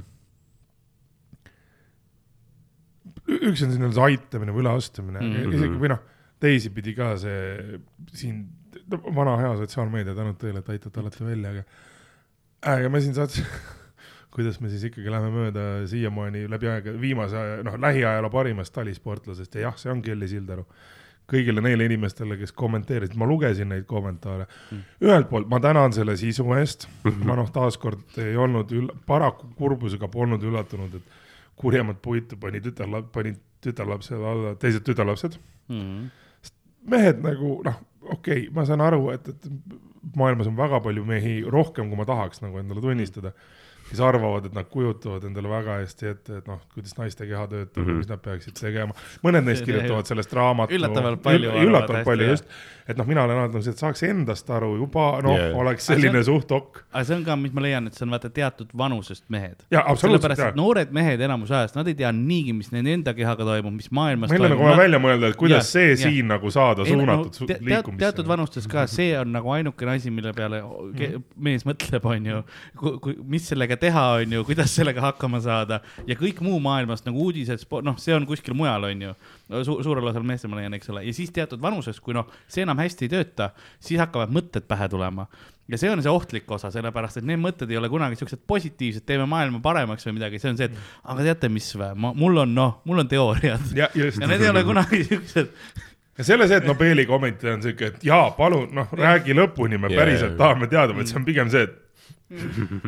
üks 3.28 3.64
on 3.64 3.74
selline 3.74 3.94
see 3.96 4.06
aitamine 4.12 4.56
või 4.56 4.66
üleastumine 4.66 5.22
mm. 5.22 5.34
-hmm. 5.34 5.58
isegi 5.58 5.82
või 5.82 5.92
noh, 5.94 6.04
teisipidi 6.44 6.94
ka 6.98 7.14
see 7.22 7.80
siin 8.16 8.46
vana 8.88 9.36
hea 9.42 9.56
sotsiaalmeedia, 9.60 10.16
tänud 10.16 10.38
teile, 10.40 10.62
et 10.62 10.70
aitate 10.76 11.02
alati 11.02 11.26
välja, 11.26 11.54
aga 11.56 12.78
aga 12.78 12.92
me 12.94 13.02
siin 13.04 13.16
saates 13.18 13.44
kuidas 14.36 14.60
me 14.62 14.70
siis 14.70 14.86
ikkagi 14.90 15.12
läheme 15.12 15.32
mööda 15.34 15.66
siiamaani 15.90 16.46
läbi 16.52 16.70
aega 16.72 16.94
viimase 17.02 17.44
noh, 17.66 17.80
lähiajaloo 17.82 18.32
parimast 18.34 18.76
talisportlasest 18.76 19.58
ja 19.58 19.68
jah, 19.70 19.78
see 19.82 19.92
on 19.92 20.04
Kelly 20.06 20.30
Sildaru 20.30 20.68
kõigile 21.28 21.62
neile 21.64 21.88
inimestele, 21.90 22.38
kes 22.40 22.54
kommenteerisid, 22.56 23.18
ma 23.20 23.28
lugesin 23.28 23.70
neid 23.74 23.88
kommentaare 23.90 24.46
mm.. 24.48 24.84
ühelt 25.04 25.30
poolt 25.32 25.50
ma 25.52 25.60
tänan 25.64 25.96
selle 25.96 26.16
sisu 26.20 26.46
eest, 26.56 26.88
ma 27.28 27.36
noh, 27.40 27.50
taaskord 27.54 28.20
ei 28.24 28.38
olnud 28.40 28.72
üll-, 28.76 28.94
paraku 29.10 29.50
kurbusega 29.58 30.08
polnud 30.14 30.44
üllatunud, 30.48 30.96
et 31.00 31.60
kurjemat 31.60 32.00
puitu 32.04 32.40
pani 32.40 32.62
tütarlap-, 32.64 33.12
pani 33.14 33.36
tütarlapsele 33.66 34.32
alla 34.32 34.56
teised 34.62 34.86
tütarlapsed. 34.88 35.38
-hmm. 35.70 36.08
mehed 36.88 37.22
nagu 37.26 37.60
noh, 37.66 37.82
okei 38.02 38.48
okay,, 38.48 38.50
ma 38.56 38.66
saan 38.66 38.82
aru, 38.82 39.10
et, 39.12 39.28
et 39.28 39.50
maailmas 40.16 40.48
on 40.48 40.58
väga 40.58 40.80
palju 40.84 41.06
mehi, 41.06 41.42
rohkem 41.44 41.90
kui 41.90 42.00
ma 42.00 42.06
tahaks 42.08 42.42
nagu 42.46 42.60
endale 42.62 42.82
tunnistada, 42.82 43.34
kes 43.90 44.00
arvavad, 44.04 44.46
et 44.46 44.54
nad 44.54 44.66
kujutavad 44.70 45.24
endale 45.24 45.50
väga 45.50 45.78
hästi 45.82 46.08
ette, 46.12 46.38
et 46.42 46.48
noh, 46.48 46.60
kuidas 46.74 46.98
naiste 46.98 47.26
keha 47.28 47.46
töötab 47.48 47.78
mm. 47.84 47.90
-hmm. 47.90 47.98
mis 48.02 48.08
nad 48.10 48.20
peaksid 48.22 48.54
tegema. 48.60 48.94
mõned 49.24 49.46
neist 49.48 49.66
kirjutavad 49.66 50.06
sellest 50.06 50.34
raamatu. 50.34 50.74
Üllatavalt 50.76 51.22
palju 51.24 51.52
üllatavalt 51.64 52.04
palju 52.06 52.28
just, 52.34 52.46
et 52.88 52.98
noh, 52.98 53.06
mina 53.08 53.24
olen 53.24 53.38
alati 53.38 53.62
see, 53.64 53.72
et 53.72 53.78
saaks 53.78 54.04
endast 54.04 54.50
aru 54.50 54.76
juba 54.78 55.22
noh 55.24 55.36
yeah., 55.38 55.58
oleks 55.58 55.86
selline 55.88 56.18
on- 56.18 56.24
suht 56.26 56.52
ok. 56.52 56.84
aga 56.94 57.04
see 57.06 57.16
on 57.16 57.24
ka, 57.26 57.36
mis 57.36 57.54
ma 57.54 57.62
leian, 57.62 57.88
et 57.88 57.94
see 57.94 58.06
on 58.06 58.12
vaata 58.12 58.30
teatud 58.30 58.68
vanusest 58.78 59.24
mehed. 59.30 59.64
sellepärast, 59.72 60.40
et. 60.50 60.56
noored 60.56 60.92
mehed 60.92 61.22
enamus 61.22 61.52
ajast, 61.52 61.76
nad 61.76 61.88
ei 61.88 61.96
tea 61.96 62.12
niigi, 62.12 62.54
mis 62.54 62.72
nende 62.72 62.94
enda 62.94 63.14
kehaga 63.14 63.44
toimub, 63.48 63.74
mis 63.74 63.90
maailmas 63.92 64.30
meil 64.30 64.42
on 64.44 64.50
nagu 64.50 64.60
toimub 64.62 64.76
vaja. 64.76 64.84
välja 64.84 65.00
mõelda, 65.00 65.30
et 65.32 65.36
kuidas 65.40 65.58
Jah, 65.58 65.72
see 65.72 65.90
jah. 65.96 66.12
siin 66.12 66.28
nagu 66.28 66.52
saada 66.52 66.84
Ei, 66.84 66.92
no, 66.92 67.00
suunatud 67.00 67.34
su- 67.34 67.46
te- 67.48 67.58
liikumisse. 67.62 68.00
teatud 68.06 68.28
vanustes 68.28 68.68
ka, 68.68 68.86
see 68.88 69.18
on 69.20 69.32
nagu 69.32 69.50
ainukene 69.52 69.92
asi, 69.96 70.10
mille 70.12 70.34
peale 70.34 70.62
ke- 70.98 71.10
Mhm. 71.18 71.24
mees 71.38 71.66
mõtleb, 71.66 72.02
onju. 72.04 72.44
mis 73.26 73.48
sellega 73.50 73.77
teha, 73.82 74.06
onju, 74.22 74.44
kuidas 74.48 74.74
sellega 74.78 75.02
hakkama 75.10 75.40
saada. 75.44 75.82
Ja 76.08 76.16
kõik 76.20 76.42
muu 76.46 76.60
maailmast 76.64 77.06
nagu 77.08 77.28
uudised, 77.28 77.66
noh, 77.86 77.98
see 78.02 78.16
on 78.16 78.26
kuskil 78.30 78.56
mujal, 78.58 78.90
onju 78.92 79.14
Su. 79.64 79.78
suurel 79.86 80.10
osal 80.10 80.26
meestel 80.28 80.52
ma 80.52 80.58
leian, 80.60 80.74
eks 80.76 80.90
ole, 80.92 81.06
ja 81.08 81.14
siis 81.16 81.30
teatud 81.32 81.62
vanuses, 81.64 82.02
kui 82.04 82.16
noh, 82.18 82.28
see 82.52 82.66
enam 82.66 82.80
hästi 82.82 83.08
ei 83.08 83.14
tööta, 83.14 83.52
siis 83.80 84.02
hakkavad 84.02 84.34
mõtted 84.36 84.66
pähe 84.68 84.90
tulema. 84.92 85.28
Ja 85.72 85.76
see 85.80 85.90
on 85.92 86.00
see 86.04 86.12
ohtlik 86.12 86.48
osa, 86.52 86.70
sellepärast 86.72 87.20
et 87.20 87.26
need 87.28 87.40
mõtted 87.44 87.72
ei 87.72 87.80
ole 87.80 87.90
kunagi 87.92 88.16
siuksed 88.20 88.44
positiivsed, 88.48 89.04
teeme 89.08 89.26
maailma 89.28 89.60
paremaks 89.64 90.08
või 90.08 90.18
midagi, 90.20 90.40
see 90.40 90.52
on 90.54 90.60
see, 90.60 90.70
et 90.70 90.78
aga 91.12 91.26
teate, 91.30 91.50
mis 91.52 91.68
või, 91.76 91.90
ma, 92.00 92.14
mul 92.16 92.44
on 92.44 92.54
noh, 92.56 92.78
mul 92.88 93.04
on 93.04 93.10
teooriad. 93.12 93.72
Ja 93.76 93.90
just. 93.96 94.20
Ja 94.24 94.30
need 94.32 94.44
ei 94.44 94.52
ole 94.52 94.64
kunagi 94.68 95.04
siuksed. 95.08 95.52
Ja 96.18 96.24
selle 96.26 96.48
see, 96.50 96.58
et 96.60 96.66
Nobeli 96.68 97.04
kommentaar 97.06 97.58
on 97.58 97.64
siuke, 97.64 97.92
et 97.92 98.06
jaa, 98.08 98.32
palun 98.38 98.72
noh, 98.76 98.88
räägi 98.96 99.36
lõpuni, 99.38 99.78
me 99.78 99.92
Jaa, 99.92 100.00
päriselt 100.02 100.34
jaa. 100.34 100.40
tahame 100.40 100.68
teada, 100.72 100.96
vaid 100.98 101.12
see 101.12 101.20
on 101.20 101.28
pigem 101.28 101.52
see, 101.54 101.68
et 101.68 101.76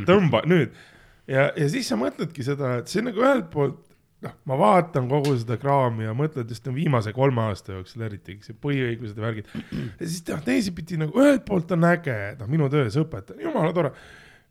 tõmba 0.09 0.43
nüüd. 0.49 0.73
ja, 1.27 1.49
ja 1.55 1.69
siis 1.71 1.89
sa 1.89 1.99
mõtledki 1.99 2.45
seda, 2.45 2.79
et 2.81 2.91
see 2.91 3.03
nagu 3.05 3.23
ühelt 3.23 3.49
poolt 3.53 3.85
noh, 4.25 4.33
ma 4.49 4.57
vaatan 4.59 5.07
kogu 5.11 5.35
seda 5.39 5.57
kraami 5.59 6.07
ja 6.07 6.15
mõtled 6.17 6.49
just 6.51 6.65
no 6.67 6.73
viimase 6.75 7.13
kolme 7.15 7.45
aasta 7.47 7.77
jooksul 7.77 8.03
eriti, 8.07 8.37
ju, 8.43 8.55
põhiõigused 8.63 9.19
ja 9.19 9.25
värgid. 9.25 9.53
ja 9.53 10.07
siis 10.07 10.23
noh, 10.29 10.41
teisipidi 10.45 10.99
nagu 10.99 11.23
ühelt 11.23 11.45
poolt 11.47 11.71
on 11.75 11.87
äge, 11.89 12.17
noh, 12.39 12.49
minu 12.51 12.67
töös 12.71 12.97
õpetaja, 12.99 13.39
jumala 13.45 13.71
tore. 13.75 13.93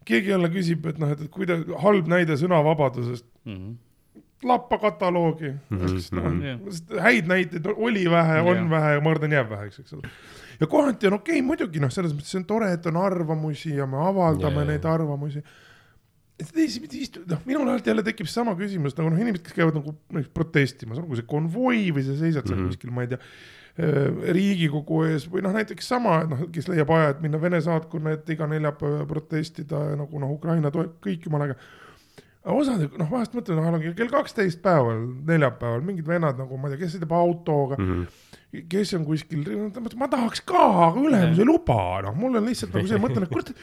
keegi 0.08 0.32
jälle 0.32 0.48
küsib, 0.52 0.86
et 0.88 1.02
noh, 1.02 1.12
et 1.12 1.26
kuidas 1.32 1.66
halb 1.82 2.08
näide 2.08 2.38
sõnavabadusest 2.40 3.26
mm. 3.44 3.54
-hmm. 3.54 3.76
Lappa 4.42 4.78
kataloogi 4.78 5.50
mm. 5.50 5.78
Mhm. 5.78 6.42
Jah. 6.42 6.58
-hmm. 6.58 7.00
häid 7.00 7.26
näiteid 7.26 7.66
oli 7.76 8.10
vähe, 8.10 8.40
on 8.40 8.56
Jah. 8.56 8.70
vähe 8.70 8.92
ja 8.94 9.00
ma 9.00 9.10
arvan, 9.10 9.32
jääb 9.32 9.50
väheks, 9.50 9.78
eks 9.80 9.92
ole. 9.92 10.10
ja 10.60 10.66
kohati 10.66 11.06
on 11.06 11.12
okei 11.12 11.38
okay,, 11.38 11.46
muidugi 11.46 11.80
noh, 11.80 11.90
selles 11.90 12.14
mõttes 12.14 12.30
see 12.34 12.40
on 12.40 12.44
tore, 12.44 12.72
et 12.72 12.86
on 12.86 12.96
arvamusi 12.96 13.74
ja 13.76 13.86
me 13.86 13.96
avaldame 13.96 14.62
yeah. 14.62 14.68
neid 14.68 14.84
arvamusi. 14.84 15.42
teisipidi 16.54 17.02
istu-, 17.02 17.24
noh, 17.26 17.40
minul 17.44 17.68
alati 17.68 17.90
jälle 17.90 18.02
tekib 18.02 18.26
sama 18.26 18.54
küsimus 18.54 18.96
nagu 18.96 19.10
noh, 19.10 19.20
inimesed, 19.20 19.44
kes 19.44 19.58
käivad 19.58 19.74
nagu 19.74 19.94
näiteks 20.12 20.34
protestimas, 20.34 20.98
olgu 20.98 21.16
see 21.16 21.26
konvoi 21.26 21.88
või 21.90 22.04
sa 22.06 22.14
seisad 22.18 22.46
seal 22.46 22.58
mm. 22.58 22.64
-hmm. 22.64 22.76
kuskil, 22.76 22.90
ma 22.94 23.06
ei 23.06 23.14
tea, 23.14 23.22
Riigikogu 23.78 25.04
ees 25.06 25.28
või 25.30 25.42
noh, 25.46 25.52
näiteks 25.54 25.86
sama, 25.86 26.24
noh, 26.26 26.40
kes 26.50 26.66
leiab 26.66 26.90
aja, 26.90 27.12
et 27.12 27.20
minna 27.22 27.38
Vene 27.38 27.60
saatkonna 27.62 28.16
ette 28.16 28.34
iga 28.34 28.48
neljapäev 28.50 28.96
ja 29.04 29.04
protestida 29.06 29.82
ja 29.92 29.98
nagu 30.00 30.18
noh, 30.18 30.32
Ukraina 30.34 30.72
toetab 30.74 30.96
kõik 31.04 31.28
jumala 31.28 31.46
äge. 31.46 31.54
Osad 32.54 32.84
noh, 33.00 33.10
vahest 33.10 33.34
mõtlen, 33.36 33.60
noh, 33.60 33.84
kell 33.98 34.10
kaksteist 34.12 34.62
päeval, 34.64 35.04
neljapäeval 35.28 35.84
mingid 35.84 36.08
vennad 36.08 36.38
nagu 36.40 36.58
ma 36.60 36.68
ei 36.68 36.74
tea, 36.74 36.84
kes 36.84 36.96
sõidab 36.96 37.14
autoga 37.18 37.78
mm. 37.78 37.92
-hmm. 37.92 38.64
kes 38.72 38.94
on 38.98 39.04
kuskil, 39.08 39.44
ma 40.00 40.08
tahaks 40.08 40.42
ka, 40.48 40.64
aga 40.88 41.04
ülemus 41.04 41.38
ei 41.38 41.48
luba, 41.48 41.78
noh, 42.06 42.16
mul 42.18 42.40
on 42.40 42.48
lihtsalt 42.48 42.74
nagu 42.76 42.90
see, 42.90 43.00
mõtlen, 43.02 43.26
et 43.28 43.32
kurat, 43.32 43.54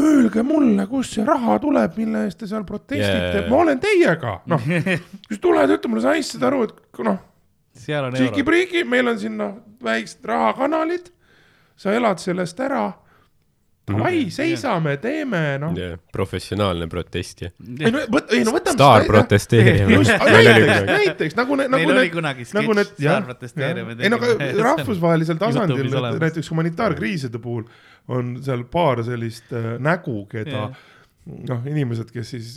öelge 0.00 0.42
mulle, 0.42 0.86
kust 0.90 1.16
see 1.16 1.26
raha 1.26 1.58
tuleb, 1.62 1.98
mille 2.00 2.24
eest 2.26 2.40
te 2.40 2.48
seal 2.50 2.64
protestite 2.66 3.40
Jaa. 3.40 3.48
ma 3.50 3.60
olen 3.62 3.80
teiega, 3.82 4.40
noh, 4.50 4.66
kui 4.66 5.36
sa 5.36 5.42
tuled, 5.42 5.76
ütle 5.76 5.92
mulle, 5.92 6.02
sa 6.02 6.14
andsid 6.16 6.42
aru, 6.48 6.64
et 6.66 7.04
noh, 7.06 7.20
seal 7.84 8.08
on 8.08 8.16
euro. 8.16 8.24
tšiki-priki, 8.24 8.84
meil 8.88 9.12
on 9.12 9.20
siin 9.20 9.38
noh, 9.38 9.56
väiksed 9.84 10.26
rahakanalid, 10.26 11.10
sa 11.78 11.94
elad 11.94 12.22
sellest 12.22 12.60
ära, 12.62 12.88
davai, 13.88 14.30
seisame, 14.32 14.96
teeme, 15.02 15.42
noh. 15.60 15.74
professionaalne 16.12 16.86
protestija. 16.90 17.50
ei 17.80 17.92
no 17.92 18.04
võt-, 18.08 18.32
ei 18.32 18.44
no 18.46 18.54
võtame. 18.56 18.78
staar 18.78 19.04
protesteerija. 19.08 19.88
just, 19.92 20.14
näiteks, 20.14 20.86
näiteks 20.88 21.36
nagu, 21.38 21.58
meil 21.58 21.70
nagu 21.74 21.96
need, 21.98 22.46
nagu 22.56 22.78
need, 22.78 22.94
jah 23.04 23.28
ei 24.00 24.12
no 24.12 24.20
aga 24.20 24.32
rahvusvahelisel 24.70 25.40
tasandil 25.40 25.92
näiteks 26.22 26.50
humanitaarkriiside 26.52 27.42
puhul 27.44 27.66
on 28.08 28.34
seal 28.44 28.64
paar 28.72 29.04
sellist 29.04 29.52
äh, 29.52 29.74
nägu, 29.82 30.24
keda 30.32 30.64
Jah. 30.64 30.82
noh, 31.24 31.62
inimesed, 31.68 32.10
kes 32.12 32.30
siis, 32.34 32.48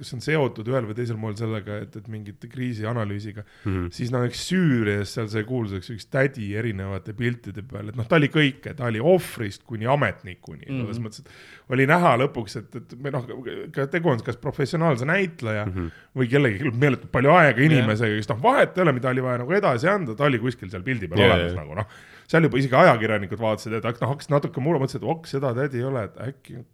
kes 0.00 0.08
on 0.16 0.22
seotud 0.24 0.66
ühel 0.72 0.88
või 0.88 0.96
teisel 0.98 1.18
moel 1.20 1.36
sellega, 1.38 1.78
et, 1.84 1.94
et 2.00 2.08
mingite 2.10 2.48
kriisianalüüsiga 2.50 3.44
mm. 3.44 3.68
-hmm. 3.68 3.92
siis 3.94 4.10
noh, 4.14 4.24
eks 4.26 4.42
Süürias 4.48 5.12
seal 5.14 5.28
sai 5.30 5.44
kuulsaks 5.46 5.92
üks 5.94 6.08
tädi 6.10 6.48
erinevate 6.58 7.14
piltide 7.16 7.62
peal, 7.62 7.92
et 7.92 7.98
noh, 7.98 8.08
ta 8.10 8.18
oli 8.18 8.30
kõike, 8.32 8.74
ta 8.74 8.88
oli 8.90 9.02
ohvrist 9.02 9.62
kuni 9.70 9.86
ametnikuni 9.86 10.64
mm. 10.64 10.72
-hmm. 10.72 10.82
selles 10.82 11.02
mõttes, 11.04 11.22
et 11.22 11.72
oli 11.76 11.86
näha 11.86 12.16
lõpuks, 12.24 12.58
et, 12.58 12.76
et 12.82 12.98
me 13.02 13.14
noh, 13.14 13.30
ka 13.74 13.86
tegu 13.92 14.10
on 14.10 14.26
kas 14.26 14.40
professionaalse 14.42 15.06
näitleja 15.06 15.66
mm 15.66 15.72
-hmm. 15.72 16.04
või 16.18 16.30
kellegi 16.34 16.74
meeletult 16.74 17.12
palju 17.14 17.38
aega 17.38 17.66
inimesega, 17.70 18.18
kes 18.18 18.34
noh, 18.34 18.42
vahet 18.42 18.78
ei 18.78 18.82
ole, 18.82 18.98
mida 18.98 19.14
oli 19.14 19.22
vaja 19.22 19.44
nagu 19.44 19.58
edasi 19.62 19.88
anda, 19.94 20.18
ta 20.18 20.26
oli 20.26 20.42
kuskil 20.42 20.70
seal 20.74 20.82
pildi 20.82 21.06
peal 21.08 21.22
yeah, 21.22 21.34
olemas 21.34 21.54
jaa. 21.54 21.62
nagu 21.62 21.78
noh, 21.78 21.98
seal 22.26 22.42
juba 22.42 22.58
isegi 22.58 22.74
ajakirjanikud 22.74 23.38
vaatasid, 23.38 23.78
et 23.78 23.84
noh, 23.86 24.10
hakkasid 24.10 24.34
natuke 24.34 24.60
mure, 24.60 24.82
mõtlesid, 24.82 25.04
et 25.04 25.12
ok, 25.14 25.30
seda 25.30 25.54
tädi 25.54 25.78
ei 25.78 25.86
ole, 25.86 26.08
et 26.10 26.18
äkki, 26.32 26.64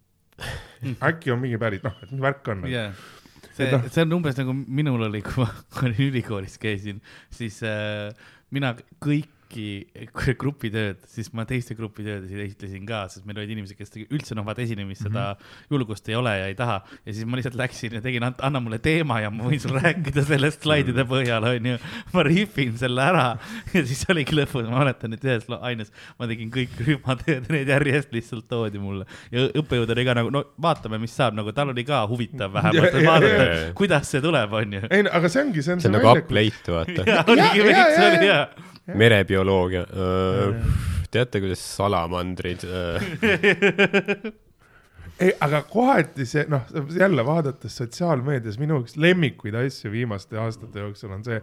äkki 1.09 1.33
on 1.33 1.43
mingi 1.43 1.59
päris 1.61 1.83
noh, 1.85 1.95
et 2.03 2.11
mis 2.13 2.23
värk 2.23 2.49
on 2.53 2.63
nagu.. 2.63 2.73
jaa, 2.73 2.91
see 3.53 3.69
noh-, 3.71 3.87
see 3.89 4.05
on 4.05 4.17
umbes 4.19 4.39
nagu 4.39 4.55
minul 4.55 5.07
oli, 5.09 5.23
kui 5.25 5.43
ma 5.43 5.49
olin 5.83 6.05
ülikoolis 6.09 6.57
käisin, 6.61 7.01
siis 7.33 7.61
äh, 7.67 8.11
mina 8.53 8.75
kõiki 9.53 10.33
grupitööd, 10.41 11.01
siis 11.09 11.29
ma 11.35 11.45
teiste 11.49 11.75
grupitöödesid 11.77 12.39
esitlesin 12.47 12.85
ka, 12.89 13.03
sest 13.11 13.25
meil 13.29 13.37
olid 13.41 13.51
inimesed, 13.53 13.77
kes 13.77 13.91
üldse 14.07 14.35
noh, 14.37 14.45
vaata 14.47 14.63
esinemist 14.65 15.03
seda 15.05 15.23
Mhm. 15.33 15.51
julgust 15.71 16.07
ei 16.09 16.15
ole 16.17 16.31
ja 16.39 16.45
ei 16.49 16.55
taha. 16.57 16.81
ja 17.05 17.13
siis 17.13 17.25
ma 17.25 17.37
lihtsalt 17.37 17.55
läksin 17.59 17.93
ja 17.97 18.01
tegin, 18.01 18.23
anna 18.23 18.59
mulle 18.59 18.79
teema 18.83 19.19
ja 19.21 19.29
ma 19.31 19.45
võin 19.47 19.59
sulle 19.61 19.79
rääkida 19.83 20.23
sellest 20.25 20.61
slaidide 20.65 21.05
põhjal, 21.09 21.43
onju. 21.53 21.77
ma 22.13 22.23
rihvin 22.27 22.77
selle 22.77 23.01
ära 23.01 23.25
ja 23.75 23.83
siis 23.85 24.03
oligi 24.09 24.35
lõpus, 24.35 24.67
ma 24.69 24.81
mäletan, 24.83 25.13
et 25.15 25.23
ühes 25.23 25.47
aines 25.61 25.91
ma 26.19 26.27
tegin 26.29 26.51
kõik 26.53 26.75
rühmatööd 26.87 27.47
ja 27.47 27.55
need 27.55 27.71
järjest 27.73 28.13
lihtsalt 28.15 28.47
toodi 28.51 28.81
mulle. 28.81 29.05
ja 29.31 29.47
õppejõud 29.61 29.93
oli 29.95 30.05
ka 30.07 30.17
nagu, 30.19 30.33
no 30.33 30.43
vaatame, 30.61 30.99
mis 31.01 31.13
saab, 31.15 31.37
nagu 31.37 31.51
tal 31.55 31.69
oli 31.73 31.85
ka 31.87 32.03
huvitav 32.09 32.53
vähemalt, 32.53 32.99
vaadata 33.05 33.73
kuidas 33.77 34.09
see 34.11 34.21
tuleb, 34.23 34.53
onju. 34.53 34.83
ei 34.91 35.03
no 35.07 35.13
aga 35.13 35.29
see 35.31 35.43
ongi, 35.45 35.63
see 35.63 35.73
on 35.77 35.83
see 35.83 35.91
on 35.91 35.97
nagu 35.99 36.13
uplate, 36.19 36.71
vaata. 36.73 37.07
ja 37.07 37.23
oligi 37.27 37.63
Ja, 37.73 37.87
ja, 38.23 38.37
merebioloogia. 38.87 39.85
teate, 41.13 41.39
kuidas 41.39 41.61
salamandrid 41.77 42.63
ei, 45.19 45.33
aga 45.41 45.61
kohati 45.69 46.25
see 46.27 46.45
noh, 46.51 46.65
jälle 46.97 47.25
vaadates 47.25 47.77
sotsiaalmeedias 47.81 48.57
minu 48.61 48.81
üks 48.83 48.97
lemmikuid 48.99 49.55
asju 49.61 49.91
viimaste 49.93 50.39
aastate 50.41 50.81
jooksul 50.83 51.13
on 51.13 51.23
see, 51.25 51.39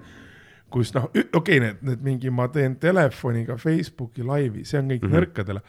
kus 0.74 0.92
noh, 0.96 1.06
okei 1.10 1.30
okay,, 1.38 1.60
need, 1.62 1.84
need 1.86 2.02
mingi, 2.06 2.32
ma 2.34 2.48
teen 2.52 2.76
telefoniga 2.82 3.56
Facebooki 3.60 4.26
laivi, 4.26 4.64
see 4.64 4.80
on 4.80 4.90
kõik 4.90 5.06
mm 5.06 5.08
-hmm. 5.08 5.18
nõrkadele. 5.18 5.62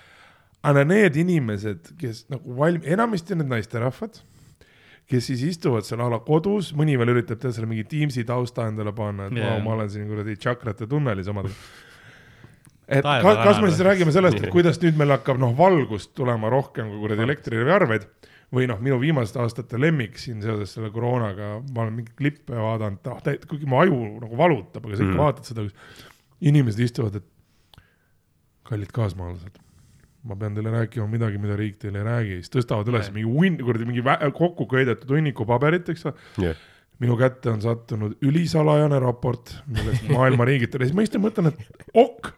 aga 0.64 0.84
need 0.86 1.16
inimesed, 1.18 1.94
kes 1.98 2.26
nagu 2.30 2.58
valm-, 2.58 2.86
enamasti 2.86 3.34
on 3.34 3.42
need 3.42 3.50
naisterahvad, 3.50 4.22
kes 5.12 5.30
siis 5.32 5.44
istuvad 5.50 5.86
seal 5.88 6.02
a 6.04 6.10
la 6.12 6.22
kodus, 6.24 6.72
mõni 6.78 6.98
veel 7.00 7.14
üritab 7.16 7.42
teha 7.42 7.54
selle 7.56 7.70
mingi 7.70 7.86
Teamsi 7.92 8.24
tausta 8.28 8.68
endale 8.72 8.94
panna, 8.96 9.28
et 9.28 9.40
yeah. 9.40 9.60
ma 9.64 9.76
olen 9.76 9.90
siin 9.92 10.08
kuradi 10.10 10.38
tšakrate 10.40 10.88
tunnelis 10.92 11.30
omadega 11.32 11.56
et 12.98 13.06
Taeva 13.06 13.36
ka, 13.38 13.46
kas 13.48 13.62
me 13.64 13.72
siis 13.72 13.84
räägime 13.88 14.14
sellest, 14.16 14.42
et 14.42 14.52
kuidas 14.56 14.80
nüüd 14.84 15.00
meil 15.00 15.16
hakkab 15.16 15.40
noh, 15.42 15.56
valgust 15.58 16.14
tulema 16.18 16.52
rohkem 16.52 16.92
kui 16.92 17.02
kuradi 17.06 17.26
elektriarveid 17.28 18.08
või 18.52 18.68
noh, 18.68 18.80
minu 18.84 18.98
viimaste 19.00 19.40
aastate 19.40 19.80
lemmik 19.80 20.18
siin 20.20 20.42
seoses 20.44 20.74
selle 20.76 20.92
koroonaga, 20.92 21.54
ma 21.72 21.86
olen 21.86 22.02
mingeid 22.02 22.18
klippe 22.20 22.58
vaadanud, 22.58 23.00
noh, 23.08 23.44
kuigi 23.48 23.70
mu 23.70 23.80
aju 23.80 24.00
nagu 24.26 24.40
valutab, 24.40 24.88
aga 24.88 24.98
sa 24.98 25.06
ikka 25.06 25.14
mm. 25.14 25.22
vaatad 25.24 25.48
seda, 25.48 25.68
kus 25.68 26.08
inimesed 26.52 26.84
istuvad, 26.84 27.22
et 27.22 27.84
kallid 28.68 28.92
kaasmaalased, 28.96 29.56
ma 30.28 30.38
pean 30.38 30.56
teile 30.58 30.74
rääkima 30.74 31.08
midagi, 31.10 31.40
mida 31.42 31.58
riik 31.58 31.80
teile 31.82 32.02
ei 32.02 32.08
räägi, 32.08 32.40
siis 32.42 32.54
tõstavad 32.54 32.90
üles 32.92 33.10
mingi 33.14 33.30
hunn, 33.30 33.58
kuradi 33.62 33.88
mingi 33.90 34.04
kokku 34.38 34.68
köidetud 34.70 35.16
hunniku 35.16 35.48
paberit, 35.50 35.90
eks 35.90 36.06
ole 36.10 36.46
jah. 36.46 36.66
minu 37.02 37.18
kätte 37.18 37.50
on 37.54 37.62
sattunud 37.64 38.18
ülisalajane 38.22 39.00
raport, 39.02 39.56
millest 39.72 40.10
maailma 40.12 40.46
riigid, 40.50 40.78
ja 40.78 40.86
siis 40.90 40.98
ma 40.98 41.08
ja 41.08 41.24
mõtlen, 41.24 41.50
et 41.50 41.96
ok, 41.98 42.34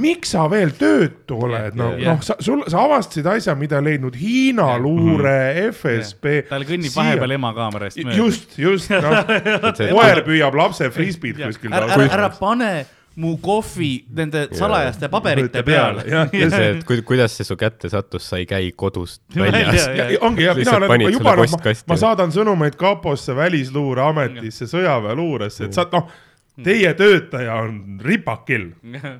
miks 0.00 0.32
sa 0.32 0.46
veel 0.48 0.72
töötu 0.78 1.36
oled, 1.44 1.76
no 1.76 1.90
jah. 2.00 2.14
noh, 2.14 2.24
sa, 2.24 2.38
sul, 2.40 2.64
sa 2.72 2.86
avastasid 2.86 3.28
asja, 3.34 3.56
mida 3.58 3.82
ei 3.82 3.90
leidnud 3.90 4.16
Hiina 4.16 4.70
Jah. 4.72 4.80
luure, 4.80 5.36
FSB. 5.68 6.38
tal 6.48 6.64
kõnnib 6.68 6.96
vahepeal 6.96 7.36
ema 7.36 7.52
kaamerast 7.56 8.00
mööda. 8.00 8.16
just, 8.16 8.56
just, 8.60 8.92
noh, 9.04 9.20
koer 9.76 10.24
püüab 10.24 10.56
lapse 10.56 10.88
frisbeed 10.94 11.44
kuskil. 11.44 11.76
ära, 11.76 12.00
ära 12.08 12.32
pane 12.38 12.72
mu 13.20 13.34
kohvi 13.42 13.90
nende 14.16 14.46
salajaste 14.56 15.08
paberite 15.12 15.62
peale. 15.66 16.04
jah, 16.08 16.30
ja 16.32 16.48
see, 16.50 16.68
et 16.78 16.84
ku- 16.88 16.96
kuidas 17.04 17.34
see 17.36 17.44
su 17.44 17.56
kätte 17.60 17.90
sattus, 17.92 18.24
sa 18.30 18.38
ei 18.40 18.46
käi 18.48 18.70
kodust 18.76 19.22
väljas. 19.36 19.86
Välja, 19.88 20.10
ja 20.14 20.18
ongi 20.24 20.46
jah, 20.46 20.56
mina 20.56 20.76
olen 20.78 20.92
panid 20.94 21.12
juba, 21.12 21.34
noh, 21.36 21.56
ma, 21.92 21.96
saadan 22.00 22.32
sõnumeid 22.32 22.76
kaposse, 22.80 23.34
välisluureametisse, 23.36 24.68
sõjaväeluuresse, 24.70 25.68
et 25.68 25.76
sa 25.76 25.84
noh, 25.92 26.08
teie 26.62 26.90
töötaja 26.96 27.54
on 27.64 27.98
ripakil, 28.04 28.70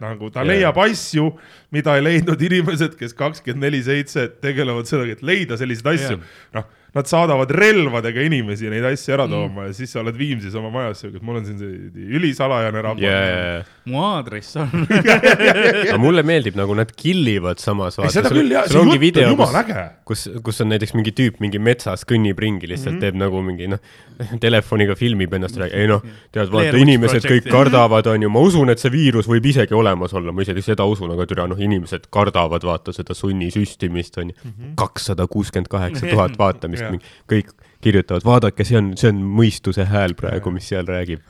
nagu 0.00 0.28
ta 0.32 0.44
leiab 0.44 0.76
asju, 0.84 1.30
mida 1.72 1.96
ei 1.96 2.04
leidnud 2.04 2.42
inimesed, 2.48 2.96
kes 3.00 3.14
kakskümmend 3.16 3.64
neli 3.68 3.80
seitse 3.84 4.26
tegelevad 4.42 4.88
sellega, 4.88 5.16
et 5.16 5.24
leida 5.24 5.56
selliseid 5.60 5.92
asju. 5.94 6.18
Noh, 6.56 6.68
nad 6.92 7.08
saadavad 7.08 7.50
relvadega 7.56 8.20
inimesi 8.26 8.68
neid 8.68 8.84
asju 8.84 9.14
ära 9.16 9.24
tooma 9.30 9.64
ja 9.68 9.76
siis 9.76 9.94
sa 9.94 10.02
oled 10.02 10.16
Viimsis 10.18 10.52
oma 10.58 10.68
majas, 10.74 11.00
et 11.08 11.22
mul 11.24 11.38
on 11.40 11.46
siin 11.46 11.56
see 11.60 12.08
ülisalajane 12.18 12.82
raport 12.84 13.04
ja, 13.04 13.14
ja, 13.16 13.38
ja, 13.38 13.62
mu 13.88 14.02
aadress 14.04 14.58
on. 14.60 14.84
aga 15.88 15.96
mulle 16.00 16.24
meeldib 16.28 16.58
nagu 16.60 16.76
nad 16.76 16.92
kill 16.92 17.24
ivad 17.32 17.62
samas. 17.62 17.96
seda 18.12 18.28
küll 18.32 18.52
jah, 18.52 18.68
see 18.68 18.82
jutt 18.82 19.20
on 19.22 19.32
jumala 19.32 19.62
äge. 19.62 19.86
kus, 20.10 20.26
kus 20.44 20.60
on 20.64 20.68
näiteks 20.74 20.92
mingi 20.98 21.14
tüüp 21.16 21.40
mingi 21.40 21.62
metsas 21.62 22.04
kõnnib 22.08 22.42
ringi, 22.44 22.68
lihtsalt 22.68 22.98
mm 22.98 23.00
-hmm. 23.00 23.06
teeb 23.06 23.20
nagu 23.22 23.40
mingi 23.46 23.70
noh, 23.72 23.80
telefoniga 24.44 24.98
filmib 24.98 25.32
ennast, 25.32 25.56
ei 25.72 25.88
noh, 25.88 26.04
tead, 26.28 26.52
vaata 26.52 26.76
inimesed 26.76 27.24
kõik 27.24 27.48
Project, 27.48 27.48
jah. 27.48 27.56
kardavad, 27.56 28.12
onju, 28.12 28.32
ma 28.36 28.44
usun, 28.44 28.74
et 28.74 28.84
see 28.84 28.92
viirus 28.92 29.30
võib 29.32 29.48
isegi 29.48 29.74
olemas 29.74 30.12
olla, 30.12 30.36
ma 30.36 30.44
isegi 30.44 30.60
seda 30.68 30.84
usun, 30.84 31.16
aga 31.16 31.26
türa 31.30 31.48
noh, 31.48 31.56
inimesed 31.56 32.10
kardavad 32.12 32.68
vaata 32.68 32.92
seda 32.92 33.16
sunnisüstimist 33.16 34.20
onju. 34.20 34.36
kakssada 34.76 35.26
kuuskümmend 35.26 35.72
kaheksa 35.72 36.06
tuhat 36.06 36.36
vaatamist 36.38 36.81
Jah., 36.82 37.12
kõik 37.30 37.52
kirjutavad, 37.82 38.24
vaadake, 38.26 38.66
see 38.66 38.78
on, 38.78 38.92
see 38.98 39.10
on 39.12 39.22
mõistuse 39.40 39.86
hääl 39.90 40.14
praegu, 40.18 40.52
mis 40.54 40.68
seal 40.70 40.86
räägib. 40.88 41.24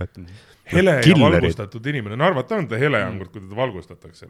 hele 0.73 0.97
ja 0.99 1.03
Killerid. 1.05 1.41
valgustatud 1.41 1.87
inimene, 1.93 2.17
no 2.17 2.29
arvata 2.29 2.57
on 2.61 2.69
ta 2.69 2.79
hele 2.81 3.01
angur, 3.05 3.29
kui 3.33 3.41
teda 3.41 3.57
valgustatakse. 3.57 4.29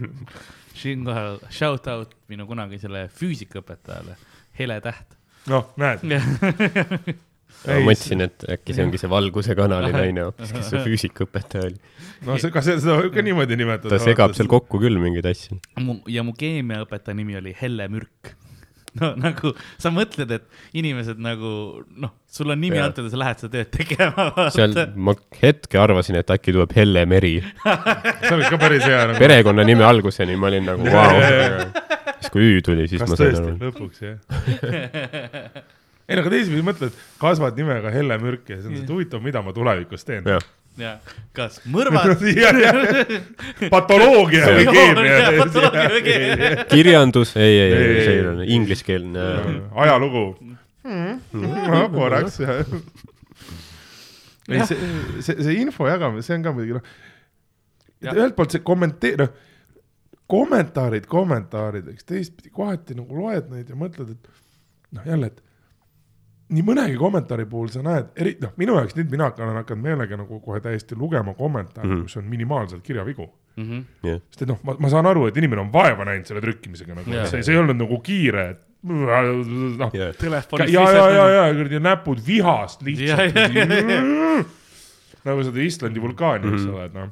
siinkohal 0.82 1.38
shout 1.50 1.86
out 1.90 2.16
minu 2.28 2.46
kunagisele 2.46 3.08
füüsikaõpetajale, 3.20 4.16
Hele 4.58 4.80
Täht. 4.80 5.16
noh, 5.50 5.72
näed. 5.76 6.04
ma 7.64 7.80
mõtlesin, 7.88 8.24
et 8.26 8.44
äkki 8.56 8.76
see 8.76 8.84
ongi 8.84 9.00
see 9.00 9.10
Valguse 9.10 9.56
kanali 9.58 9.90
naine 9.94 10.26
hoopis, 10.28 10.52
kes 10.54 10.70
see 10.72 10.82
füüsikaõpetaja 10.84 11.68
oli. 11.70 11.78
no 12.26 12.38
see, 12.40 12.52
kas 12.54 12.68
seda 12.68 12.98
võib 13.00 13.14
ka 13.14 13.24
niimoodi 13.24 13.58
nimetada? 13.60 13.96
ta 13.96 14.00
segab 14.02 14.34
seal 14.36 14.50
kokku 14.50 14.80
küll 14.82 15.00
mingeid 15.00 15.28
asju. 15.30 15.58
mu 15.82 15.98
ja 16.10 16.24
mu 16.26 16.34
keemiaõpetaja 16.38 17.16
nimi 17.18 17.38
oli 17.40 17.54
Helle 17.60 17.88
Mürk. 17.92 18.34
no 19.00 19.10
nagu 19.18 19.52
sa 19.80 19.90
mõtled, 19.94 20.30
et 20.36 20.76
inimesed 20.78 21.20
nagu 21.22 21.50
noh, 21.98 22.12
sul 22.30 22.52
on 22.54 22.60
nimi 22.62 22.78
antud 22.82 23.08
ja 23.08 23.12
sa 23.12 23.20
lähed 23.24 23.42
seda 23.42 23.52
tööd 23.56 23.70
tegema. 23.74 24.28
seal 24.54 24.76
ma 24.94 25.16
hetke 25.40 25.80
arvasin, 25.82 26.20
et 26.20 26.30
äkki 26.34 26.54
tuleb 26.54 26.74
Helle 26.76 27.04
Meri. 27.10 27.36
see 27.42 28.34
oleks 28.36 28.52
ka 28.52 28.60
päris 28.62 28.86
hea 28.86 29.04
nagu. 29.10 29.20
perekonnanime 29.22 29.86
alguseni 29.86 30.38
ma 30.38 30.50
olin 30.52 30.68
nagu 30.70 30.94
vau. 30.94 31.22
siis 32.20 32.34
kui 32.34 32.50
Ü 32.54 32.60
tuli, 32.66 32.88
siis 32.90 33.02
kas 33.02 33.14
ma 33.14 33.18
sain 33.18 33.40
aru,. 33.40 33.56
lõpuks 33.62 34.04
jah? 34.04 34.18
ei 36.04 36.18
no 36.18 36.22
aga 36.22 36.34
teisipidi 36.36 36.66
mõtled, 36.66 36.98
kasvad 37.20 37.58
nimega 37.58 37.92
Helle 37.94 38.18
Mürk 38.22 38.52
ja 38.52 38.60
siis 38.60 38.68
on 38.68 38.76
see, 38.76 38.84
et 38.84 38.94
huvitav, 38.94 39.24
mida 39.24 39.42
ma 39.42 39.56
tulevikus 39.56 40.06
teen. 40.06 40.28
jah, 40.80 40.96
ja 40.98 41.14
kas 41.36 41.60
mõrvad 41.70 42.14
patoloogia 43.74 44.48
või 44.56 44.64
Jaa, 44.66 44.74
keemia. 44.74 46.64
kirjandus, 46.70 47.34
ei, 47.38 47.54
ei, 47.62 47.72
Ei, 47.78 48.04
see 48.04 48.16
ei. 48.18 48.26
on 48.30 48.42
ingliskeelne. 48.58 49.26
ajalugu. 49.84 50.24
korraks 51.94 52.40
jah. 52.42 52.60
ei, 54.50 54.60
see, 54.68 54.78
see, 55.24 55.38
see 55.40 55.56
info 55.62 55.88
jagamine, 55.88 56.22
see 56.26 56.36
on 56.38 56.44
ka 56.44 56.52
muidugi 56.56 56.76
noh, 56.78 56.92
ühelt 58.12 58.34
poolt 58.36 58.52
see 58.52 58.60
kommentee-, 58.66 59.16
noh, 59.22 59.30
kommentaarid 60.30 61.06
kommentaarideks, 61.10 62.04
teistpidi 62.08 62.50
kohati 62.52 62.96
nagu 62.98 63.16
loed 63.22 63.48
neid 63.52 63.70
ja 63.72 63.76
mõtled, 63.78 64.12
et 64.16 64.30
noh, 64.98 65.06
jälle, 65.08 65.30
et 65.32 65.40
nii 66.54 66.62
mõnegi 66.66 66.96
kommentaari 67.00 67.44
puhul 67.50 67.68
sa 67.72 67.82
näed, 67.84 68.10
eri, 68.20 68.36
noh, 68.42 68.52
minu 68.60 68.76
jaoks 68.78 68.94
nüüd 68.98 69.10
mina 69.12 69.30
olen 69.34 69.56
hakanud 69.62 69.82
meelega 69.84 70.16
nagu 70.20 70.40
kohe 70.44 70.60
täiesti 70.64 70.96
lugema 70.98 71.34
kommentaare 71.34 71.86
mm, 71.88 71.92
Mhm. 71.94 72.00
-hmm. 72.00 72.08
kus 72.08 72.16
on 72.16 72.24
minimaalselt 72.30 72.82
kirjavigu. 72.86 73.26
Mhm. 73.56 73.80
jah, 74.02 74.20
sest 74.30 74.42
et 74.42 74.48
noh, 74.48 74.58
ma, 74.66 74.74
ma 74.78 74.88
saan 74.90 75.06
aru, 75.06 75.26
et 75.30 75.36
inimene 75.36 75.60
on 75.62 75.72
vaeva 75.72 76.04
näinud 76.04 76.26
selle 76.26 76.40
trükkimisega 76.42 76.94
nagu 76.94 77.10
Jaa., 77.10 77.26
see, 77.30 77.42
see 77.46 77.54
ei 77.54 77.60
olnud 77.60 77.76
nagu 77.78 78.00
kiire, 78.02 78.48
et 78.50 78.60
noh, 78.82 79.90
jah, 79.94 80.12
ja, 80.72 80.86
ja, 80.90 81.08
ja, 81.10 81.28
ja, 81.28 81.46
ja 81.46 81.54
kuradi 81.54 81.78
näpud 81.80 82.18
vihast 82.26 82.82
lihtsalt 82.82 83.36
ja,. 83.36 84.44
nagu 85.24 85.44
seda 85.46 85.62
Islandi 85.64 86.02
vulkaani, 86.02 86.50
eks 86.52 86.64
Mhm. 86.66 86.74
ole, 86.74 86.84
et 86.90 86.94
noh. 86.94 87.08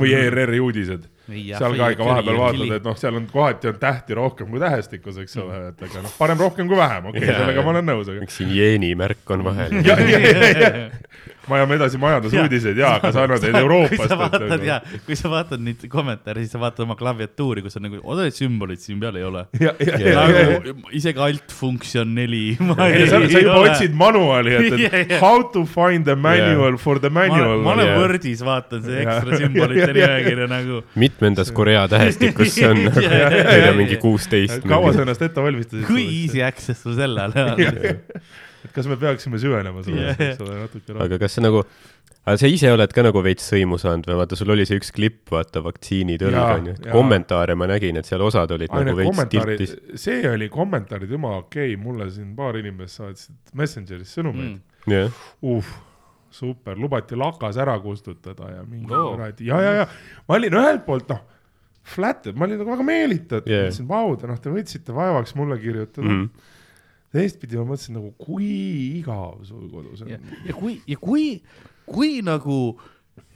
või 0.00 0.12
ERR-i 0.16 0.60
uudised, 0.64 1.08
seal 1.28 1.76
ka 1.78 1.90
ikka 1.94 2.08
vahepeal 2.08 2.40
vaatad, 2.40 2.72
et 2.78 2.88
noh, 2.88 2.96
seal 3.00 3.18
on 3.20 3.28
kohati 3.30 3.70
on 3.70 3.78
tähti 3.80 4.16
rohkem 4.18 4.50
kui 4.52 4.62
tähestikus, 4.62 5.20
eks 5.22 5.38
ole, 5.42 5.60
et 5.70 5.86
aga 5.88 6.04
noh, 6.04 6.16
parem 6.18 6.40
rohkem 6.40 6.68
kui 6.70 6.78
vähem, 6.78 7.10
okei 7.12 7.24
okay,, 7.24 7.38
sellega 7.40 7.64
ma 7.64 7.74
olen 7.74 7.88
nõus, 7.92 8.10
aga. 8.12 8.26
üks 8.26 8.40
siin 8.40 8.52
jeeni 8.54 8.92
märk 8.98 9.34
on 9.34 9.46
vahel. 9.46 9.78
ja, 11.44 11.52
ja, 11.52 11.52
ja, 11.52 11.52
ja, 11.52 11.52
me 11.52 11.56
ajame 11.60 11.76
edasi 11.78 11.98
majandusuudiseid 12.00 12.78
ja, 12.80 12.94
aga 12.98 13.12
sa 13.12 13.24
annad 13.24 13.42
neid 13.44 13.54
kui 13.54 13.60
Euroopast. 13.60 14.08
sa 14.08 14.18
vaatad 14.18 14.64
ja, 14.64 14.78
kui 15.06 15.16
sa 15.18 15.30
vaatad 15.32 15.62
neid 15.64 15.84
kommentaare, 15.92 16.44
siis 16.44 16.54
sa 16.54 16.60
vaatad 16.62 16.84
oma 16.86 16.96
klaviatuuri, 16.98 17.62
kus 17.64 17.76
on 17.78 17.86
nagu, 17.88 18.00
osa 18.02 18.26
neid 18.26 18.36
sümboleid 18.36 18.82
siin 18.82 19.00
peal 19.02 19.18
ei 19.20 19.26
ole. 19.28 19.44
ja, 19.64 19.74
ja, 19.78 19.98
ja, 20.00 20.24
ja, 20.24 20.24
nagu 20.54 20.88
isegi 20.96 21.22
alt 21.28 21.54
funktsioon 21.54 22.14
neli. 22.16 22.56
ja 22.58 23.06
sa, 23.10 23.20
sa 23.28 23.42
juba 23.44 23.58
otsid 23.68 23.94
manuali, 23.98 24.56
et, 24.58 24.72
Ja, 24.84 24.90
et 24.98 25.12
ja. 25.14 25.18
how 25.22 25.42
to 25.54 25.62
find 25.64 26.04
the 26.04 26.16
manual 26.18 26.76
for 26.80 26.98
the 27.00 27.08
manual 27.12 27.62
ma. 27.62 27.72
olen. 27.76 27.94
Wordis, 27.98 28.42
vaatan 28.44 28.82
see 28.84 29.04
ekstra 29.04 29.36
sümbolite 29.40 29.84
Ja, 29.84 29.92
ja, 29.92 29.94
ja. 29.94 30.16
nimekirja 30.18 30.48
nagu. 30.50 30.80
mitmendas 30.98 31.52
Korea 31.54 31.86
tähestikus 31.88 32.54
see 32.54 32.68
on 32.68 32.82
nagu, 32.88 33.00
Ja, 33.04 33.10
ja, 33.12 33.28
ja, 33.28 33.28
ei 33.38 33.60
tea, 33.60 33.66
ja. 33.68 33.76
mingi 33.76 33.96
kuusteist. 34.02 34.64
kaua 34.68 34.92
sa 34.96 35.04
ennast 35.04 35.22
ette 35.22 35.42
valmistasid? 35.44 35.86
kui 35.88 36.04
easy 36.24 36.42
access 36.44 36.82
sul 36.84 36.96
selle 36.98 37.22
all 37.24 37.38
on. 37.44 37.56
Et 38.64 38.72
kas 38.74 38.88
me 38.90 38.96
peaksime 39.00 39.40
süvenema 39.40 39.84
sellesse, 39.84 40.14
jah. 40.16 40.32
eks 40.32 40.42
ole, 40.44 40.56
natuke 40.62 40.88
rohkem. 40.88 41.04
aga 41.06 41.18
kas 41.22 41.36
sa 41.36 41.44
nagu, 41.44 41.62
aga 42.24 42.36
sa 42.40 42.50
ise 42.50 42.72
oled 42.72 42.94
ka 42.96 43.04
nagu 43.06 43.22
veits 43.24 43.48
sõimu 43.52 43.78
saanud 43.80 44.08
või 44.10 44.18
vaata, 44.22 44.38
sul 44.40 44.54
oli 44.54 44.66
see 44.68 44.80
üks 44.80 44.92
klipp, 44.96 45.22
vaata 45.34 45.62
vaktsiinitõlg 45.64 46.38
Jaa, 46.38 46.58
onju, 46.58 46.76
jaa. 46.78 46.92
kommentaare 46.96 47.56
ma 47.60 47.68
nägin, 47.70 48.00
et 48.00 48.08
seal 48.08 48.24
osad 48.26 48.54
olid 48.56 48.72
ai, 48.72 48.84
nagu 48.88 49.00
veits 49.00 49.24
tiltis., 49.34 49.74
see 50.00 50.22
oli 50.30 50.48
kommentaarid 50.52 51.12
jumala 51.16 51.42
okei 51.44 51.74
okay., 51.74 51.80
mulle 51.80 52.08
siin 52.14 52.32
paar 52.38 52.60
inimest 52.60 53.02
saatsid 53.02 53.56
Messengeris 53.60 54.16
sõnumeid 54.16 54.56
mm.. 54.56 54.94
jah, 54.94 55.20
uh, 55.44 55.74
super, 56.34 56.78
lubati 56.80 57.18
lakas 57.18 57.60
ära 57.62 57.76
kustutada 57.82 58.50
ja 58.56 58.64
mingi 58.66 58.90
kuradi 58.90 59.46
ja, 59.50 59.60
ja, 59.62 59.76
ja 59.82 59.86
ma 60.28 60.40
olin 60.40 60.58
ühelt 60.58 60.82
poolt 60.88 61.12
noh, 61.12 61.22
flattered, 61.84 62.36
ma 62.38 62.48
olin 62.48 62.58
nagu 62.62 62.72
väga 62.74 62.88
meelitatud 62.88 63.50
Yeah. 63.50 63.68
yeah., 63.68 63.70
mõtlesin, 63.70 63.88
vau, 63.90 64.16
te 64.18 64.30
noh, 64.30 64.40
te 64.40 64.52
võtsite 64.52 64.96
vaevaks 64.96 65.36
mulle 65.38 65.60
kirjutada 65.60 66.08
mm. 66.08 66.24
-hmm. 66.24 66.50
Teistpidi 67.14 67.56
ma 67.60 67.64
mõtlesin 67.72 67.94
nagu, 67.98 68.10
kui 68.20 68.50
igav 69.00 69.40
sul 69.46 69.68
kodus 69.72 70.02
on 70.04 70.10
ja, 70.16 70.18
kui, 70.58 70.80
ja 70.90 70.98
kui, 71.00 71.26
kui 71.86 72.18
nagu 72.26 72.58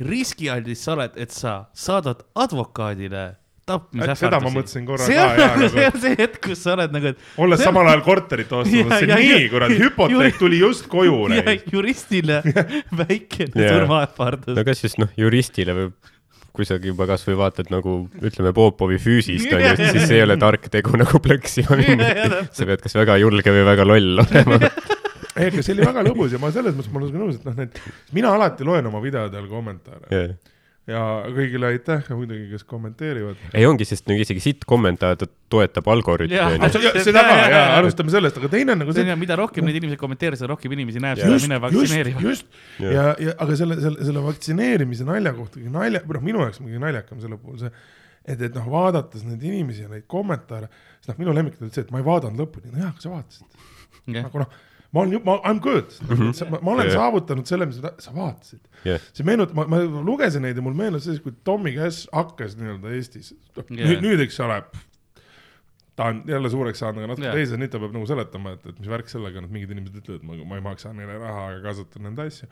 riskialdis 0.03 0.83
sa 0.87 0.97
oled, 0.97 1.15
et 1.21 1.31
sa 1.35 1.61
saadad 1.77 2.25
advokaadile 2.39 3.29
tapmisähvardused. 3.69 4.23
seda 4.25 4.39
ma 4.41 4.51
mõtlesin 4.55 4.85
korra 4.89 5.05
see 5.05 5.17
ka 5.19 5.25
on 5.29 5.41
ja 5.43 5.49
nagu, 5.53 5.67
see 5.75 5.87
on 5.91 5.99
see 6.05 6.15
hetk, 6.19 6.39
kus 6.47 6.63
sa 6.65 6.73
oled 6.75 6.95
nagu, 6.95 7.11
et 7.13 7.19
olles 7.45 7.61
See 7.61 7.67
on- 7.69 7.75
samal 7.75 7.91
ajal 7.93 8.05
korterit 8.07 8.55
ostmas, 8.57 8.73
Ja, 8.79 8.87
mõtlesin 8.89 9.13
nii 9.21 9.49
kurat, 9.53 9.75
hüpoteek 9.83 10.33
ju- 10.33 10.39
tuli 10.41 10.61
just 10.63 10.89
koju 10.89 11.19
juristile 11.75 12.39
väikene 13.03 13.53
Jaa. 13.67 13.75
surmaähvardus 13.77 14.57
no. 14.57 14.65
kas 14.71 14.85
just 14.87 14.99
noh, 15.03 15.13
juristile 15.21 15.77
või 15.77 15.91
kui 16.57 16.67
sa 16.67 16.79
juba 16.83 17.07
kasvõi 17.09 17.37
vaatad 17.39 17.71
nagu 17.73 18.01
ütleme 18.25 18.53
Popovi 18.57 18.99
füüsist 19.03 19.53
onju, 19.53 19.75
siis 19.95 20.09
see 20.09 20.19
ei 20.19 20.25
ole 20.27 20.39
tark 20.41 20.69
tegu 20.73 20.99
nagu 20.99 21.21
plõksima 21.23 21.79
minna. 21.83 22.43
sa 22.53 22.69
pead 22.69 22.85
kas 22.85 22.99
väga 22.99 23.19
julge 23.23 23.55
või 23.55 23.65
väga 23.69 23.87
loll 23.89 24.23
olema. 24.25 24.61
ei, 25.39 25.49
aga 25.51 25.63
see 25.63 25.75
oli 25.77 25.87
väga 25.87 26.05
lõbus 26.09 26.35
ja 26.35 26.43
ma 26.43 26.53
selles 26.55 26.77
mõttes 26.77 26.93
ma 26.93 27.03
olen 27.03 27.13
sinuga 27.13 27.25
nõus, 27.27 27.41
et 27.41 27.49
noh, 27.49 27.59
need, 27.59 27.83
mina 28.17 28.35
alati 28.35 28.67
loen 28.69 28.91
oma 28.91 29.03
videodel 29.05 29.51
kommentaare 29.51 30.29
ja 30.89 31.01
kõigile 31.35 31.69
aitäh 31.69 32.07
ja 32.09 32.17
muidugi, 32.17 32.47
kes 32.53 32.65
kommenteerivad. 32.69 33.41
ei 33.53 33.67
ongi, 33.69 33.85
sest 33.89 34.07
nagu 34.09 34.23
isegi 34.25 34.41
sitt 34.41 34.65
kommentaar 34.69 35.19
ta 35.21 35.29
toetab 35.53 35.89
algoritmi 35.93 36.37
Jaa. 36.37 36.71
seda 36.71 37.23
ka 37.25 37.35
Ja, 37.35 37.35
ja, 37.35 37.49
ja 37.49 37.59
ja. 37.59 37.65
alustame 37.81 38.13
sellest, 38.13 38.39
aga 38.41 38.51
teine 38.53 38.73
on 38.73 38.83
nagu 38.83 38.95
see 38.97 39.05
see 39.05 39.13
on, 39.13 39.21
mida 39.21 39.37
rohkem 39.39 39.69
neid 39.69 39.77
inimesi 39.81 40.01
kommenteerivad, 40.01 40.41
seda 40.41 40.51
rohkem 40.55 40.75
inimesi 40.79 41.03
näeb 41.05 41.21
Jaa. 41.21 41.29
seda, 41.29 41.45
mine 41.45 41.59
just, 41.59 41.67
vaktsineerima. 41.67 42.25
just 42.25 42.61
ja, 42.81 43.07
ja 43.21 43.35
aga 43.37 43.59
selle, 43.61 43.79
selle, 43.85 44.09
selle 44.09 44.25
vaktsineerimise 44.25 45.09
nalja 45.09 45.35
kohta, 45.37 45.61
nalja, 45.77 46.03
või 46.07 46.19
noh, 46.19 46.27
minu 46.31 46.45
jaoks 46.47 46.63
muidugi 46.65 46.85
naljakam 46.87 47.21
selle 47.25 47.41
puhul 47.43 47.61
see, 47.67 47.73
et, 48.25 48.41
et 48.41 48.57
noh, 48.57 48.71
vaadates 48.73 49.27
neid 49.29 49.45
inimesi 49.45 49.85
ja 49.85 49.93
neid 49.93 50.09
kommentaare, 50.09 50.71
siis 51.03 51.13
noh, 51.13 51.21
minu 51.21 51.37
lemmik 51.37 51.61
oli 51.61 51.75
see, 51.75 51.85
et 51.85 51.93
ma 51.93 52.01
ei 52.01 52.09
vaadanud 52.09 52.47
lõpuni, 52.47 52.73
no 52.73 52.87
jaa, 52.87 52.95
aga 52.95 53.05
sa 53.05 53.13
vaatasid. 53.13 53.61
nagu 54.17 54.45
noh, 54.45 54.57
ma 54.99 55.05
olen, 55.05 55.23
ma, 55.25 55.39
I 55.45 55.55
m 55.55 55.63
good 55.63 55.95
mm, 56.03 56.17
-hmm. 56.17 56.51
ma, 56.51 56.61
ma 56.63 56.75
olen 56.75 56.91
yeah. 56.91 56.99
saavutanud 56.99 57.47
selle, 57.51 57.71
mis 57.71 57.79
sa, 57.79 58.13
vaatasid 58.17 58.85
jah, 58.89 59.07
see 59.15 59.27
meenutab, 59.27 59.57
ma, 59.59 59.67
ma 59.71 60.03
lugesin 60.05 60.43
neid 60.47 60.59
ja 60.59 60.65
mul 60.65 60.77
meenus 60.79 61.07
siis, 61.07 61.23
kui 61.23 61.35
Tommy 61.47 61.75
Cash 61.77 62.11
hakkas 62.13 62.59
nii-öelda 62.59 62.93
Eestis 62.99 63.33
yeah., 63.71 63.97
nüüd, 64.03 64.21
eks 64.27 64.41
ole, 64.45 64.61
ta 65.99 66.11
on 66.13 66.23
jälle 66.27 66.51
suureks 66.51 66.79
saanud, 66.83 67.03
aga 67.03 67.13
natuke 67.15 67.27
yeah. 67.27 67.39
teises, 67.39 67.59
nüüd 67.59 67.73
ta 67.73 67.81
peab 67.83 67.97
nagu 67.97 68.07
seletama, 68.07 68.55
et, 68.55 68.69
et 68.71 68.79
mis 68.79 68.91
värk 68.91 69.11
sellega 69.11 69.41
on, 69.41 69.49
et 69.49 69.55
mingid 69.55 69.75
inimesed 69.75 69.99
ütlevad, 70.03 70.27
ma, 70.27 70.39
ma 70.53 70.61
ei 70.61 70.65
maksa 70.69 70.93
neile 70.95 71.19
raha, 71.19 71.49
aga 71.53 71.65
kasutan 71.71 72.07
nende 72.07 72.29
asju. 72.29 72.49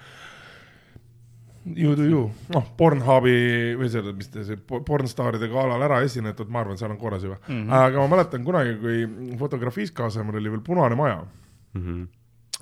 You 1.67 1.97
do 1.99 2.05
you, 2.07 2.27
noh, 2.55 2.67
Pornhubi 2.79 3.39
või 3.79 3.89
selle, 3.91 4.13
mis 4.15 4.29
ta 4.31 4.45
see 4.47 4.59
po- 4.71 4.85
pornstaaride 4.87 5.49
galal 5.51 5.83
ära 5.83 5.99
esinetud, 6.07 6.51
ma 6.55 6.61
arvan, 6.63 6.79
seal 6.79 6.93
on 6.95 7.01
korras 7.01 7.25
juba 7.27 7.41
mm. 7.41 7.49
-hmm. 7.57 7.73
aga 7.81 8.05
ma 8.05 8.13
mäletan 8.13 8.45
kunagi, 8.47 8.77
kui 8.83 9.01
Fotografiska 9.41 10.07
asemel 10.07 10.39
oli 10.39 10.53
veel 10.53 10.63
Punane 10.67 10.99
Maja 10.99 11.25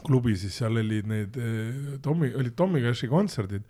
klubi, 0.02 0.37
siis 0.38 0.57
seal 0.59 0.78
olid 0.80 1.11
need 1.11 1.40
eh, 1.40 1.98
Tommy, 2.02 2.33
olid 2.35 2.54
Tommy 2.59 2.83
Cashi 2.83 3.09
kontserdid. 3.11 3.66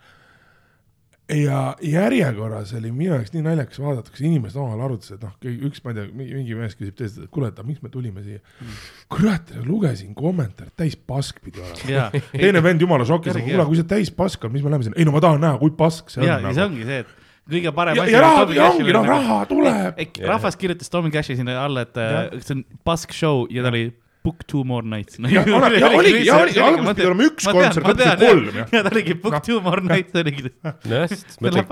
ja 1.24 1.74
järjekorras 1.80 2.74
oli 2.76 2.90
minu 2.92 3.14
jaoks 3.14 3.32
nii 3.32 3.42
naljakas 3.46 3.78
vaadata, 3.80 4.12
kus 4.12 4.20
inimesed 4.20 4.58
omavahel 4.60 4.82
arutasid, 4.84 5.22
noh, 5.24 5.32
üks, 5.68 5.80
ma 5.84 5.94
ei 5.94 5.96
tea, 5.96 6.10
mingi 6.12 6.58
mees 6.58 6.76
küsib 6.76 6.98
teiselt, 6.98 7.24
et 7.24 7.32
kuule, 7.32 7.48
et 7.48 7.62
miks 7.64 7.80
me 7.80 7.88
tulime 7.88 8.20
siia 8.26 8.42
mm.. 8.42 8.82
kurat, 9.14 9.54
lugesin 9.64 10.12
kommentaare, 10.18 10.74
täis 10.76 10.98
pask 11.00 11.40
pidi 11.44 11.64
olema. 11.64 11.88
ja, 11.88 12.10
teine 12.34 12.60
vend 12.64 12.84
jumala 12.84 13.08
šokis, 13.08 13.40
kuule, 13.40 13.68
kui 13.70 13.80
see 13.80 13.88
täis 13.88 14.12
pask 14.12 14.44
on, 14.44 14.52
mis 14.52 14.64
me 14.64 14.72
läheme 14.72 14.88
sinna, 14.88 15.00
ei 15.00 15.08
no 15.08 15.16
ma 15.16 15.24
tahan 15.24 15.40
näha, 15.46 15.60
kui 15.64 15.72
pask 15.78 16.12
see 16.12 16.28
ja, 16.28 16.36
on 16.42 16.50
ja 16.50 16.52
see 16.52 16.60
nagu.. 16.60 16.74
ongi 16.74 16.88
see, 16.90 17.00
et 17.06 17.54
kõige 17.56 17.74
parem 17.76 18.02
ja, 18.02 18.06
ja 18.08 18.20
raha, 18.24 18.46
ja 18.56 18.68
ongi, 18.74 18.92
noh, 18.92 19.08
raha 19.08 19.42
tuleb. 19.48 20.04
rahvas 20.28 20.60
kirjutas 20.60 20.92
Tommy 20.92 21.12
Cashi 21.14 21.40
sinna 21.40 21.56
alla, 21.64 21.88
et 21.88 21.96
äh, 22.04 22.36
see 22.44 22.58
on 22.58 22.64
pask 22.84 23.16
show 23.16 23.46
ja 23.52 23.64
ta 23.64 23.72
oli 23.72 23.88
book 24.24 24.44
two 24.48 24.62
more 24.64 24.86
nights. 24.88 25.18
ja, 25.20 25.42
ja 25.46 25.56
oligi, 25.58 26.22
ja 26.26 26.36
oligi, 26.40 26.60
alguses 26.64 26.96
pidi 26.96 27.06
olema 27.10 27.26
üks 27.28 27.44
kontsert, 27.44 27.84
lõpuks 27.84 28.06
oli 28.14 28.22
kolm, 28.22 28.60
ja 28.72 28.80
ta 28.86 28.92
oligi 28.94 29.16
book 29.20 29.34
Noh. 29.36 29.42
two 29.44 29.58
more 29.64 29.82
nights 29.84 30.16
oligi. 30.16 30.48
nojah, 30.64 31.10
sest 31.12 31.42
mõtle, 31.44 31.64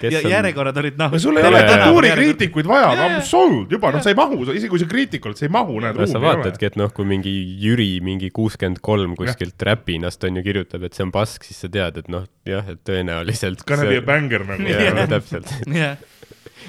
kes 0.00 0.16
ja 0.16 0.22
on- 0.24 0.32
järjekorrad 0.34 0.80
olid 0.82 0.98
noh. 0.98 1.14
no 1.14 1.20
sul 1.22 1.38
ei 1.38 1.46
ole 1.46 1.60
kultuurikriitikuid 1.68 2.70
vaja, 2.72 2.88
aga 2.96 3.06
jaa. 3.12 3.20
sold 3.28 3.70
juba, 3.76 3.92
noh, 3.94 4.02
sa 4.02 4.10
ei 4.10 4.18
mahu, 4.18 4.40
isegi 4.50 4.72
kui 4.72 4.82
sa 4.82 4.88
kriitik 4.90 5.28
oled, 5.30 5.38
sa 5.38 5.46
ei 5.46 5.52
mahu, 5.54 5.78
näed, 5.84 6.00
no 6.02 6.08
sa 6.10 6.22
vaatadki, 6.22 6.72
et 6.72 6.80
noh, 6.80 6.90
kui 6.96 7.06
mingi 7.08 7.34
Jüri 7.62 7.90
mingi 8.02 8.32
kuuskümmend 8.34 8.82
kolm 8.82 9.14
kuskilt 9.18 9.62
räpinast 9.70 10.26
on 10.26 10.40
ju 10.40 10.46
kirjutab, 10.48 10.82
et 10.88 10.98
see 10.98 11.06
on 11.06 11.14
pask, 11.14 11.46
siis 11.46 11.62
sa 11.62 11.70
tead, 11.70 12.02
et 12.02 12.10
noh, 12.12 12.26
jah, 12.48 12.66
et 12.74 12.82
tõenäoliselt. 12.88 13.62
Gonna 13.68 13.86
be 13.86 14.02
a 14.02 14.06
banger 14.10 14.42
nagu. 14.50 14.66
jah, 14.66 15.04
täpselt. 15.12 15.54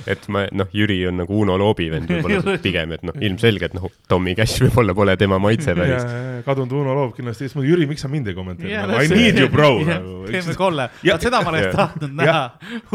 Et 0.09 0.27
ma 0.33 0.45
noh, 0.51 0.67
Jüri 0.73 0.99
on 1.09 1.17
nagu 1.21 1.37
Uno 1.43 1.55
Loobi 1.59 1.89
vend 1.93 2.09
võib-olla 2.09 2.57
pigem, 2.65 2.91
et 2.97 3.03
noh, 3.07 3.15
ilmselgelt 3.21 3.75
noh, 3.77 3.89
Tommy 4.09 4.33
Cash 4.37 4.61
võib-olla 4.65 4.95
pole 4.97 5.15
tema 5.19 5.39
maitse 5.41 5.75
päris. 5.79 6.05
kadunud 6.45 6.71
Uno 6.81 6.95
Loov 6.97 7.13
kindlasti, 7.17 7.47
siis 7.47 7.55
ma, 7.57 7.63
Jüri, 7.67 7.87
miks 7.89 8.03
sa 8.05 8.09
mind 8.11 8.27
ei 8.31 8.37
kommenteeri 8.37 8.73
nagu,? 8.73 8.99
I 9.03 9.07
need 9.13 9.39
you 9.39 9.49
bro 9.53 9.69
nagu. 9.87 10.15
teeme 10.29 10.55
kolle, 10.59 10.89
Ja- 11.05 11.15
vot 11.17 11.27
seda 11.27 11.41
ma 11.45 11.51
oleks 11.53 11.75
tahtnud 11.75 12.13
näha. 12.19 12.43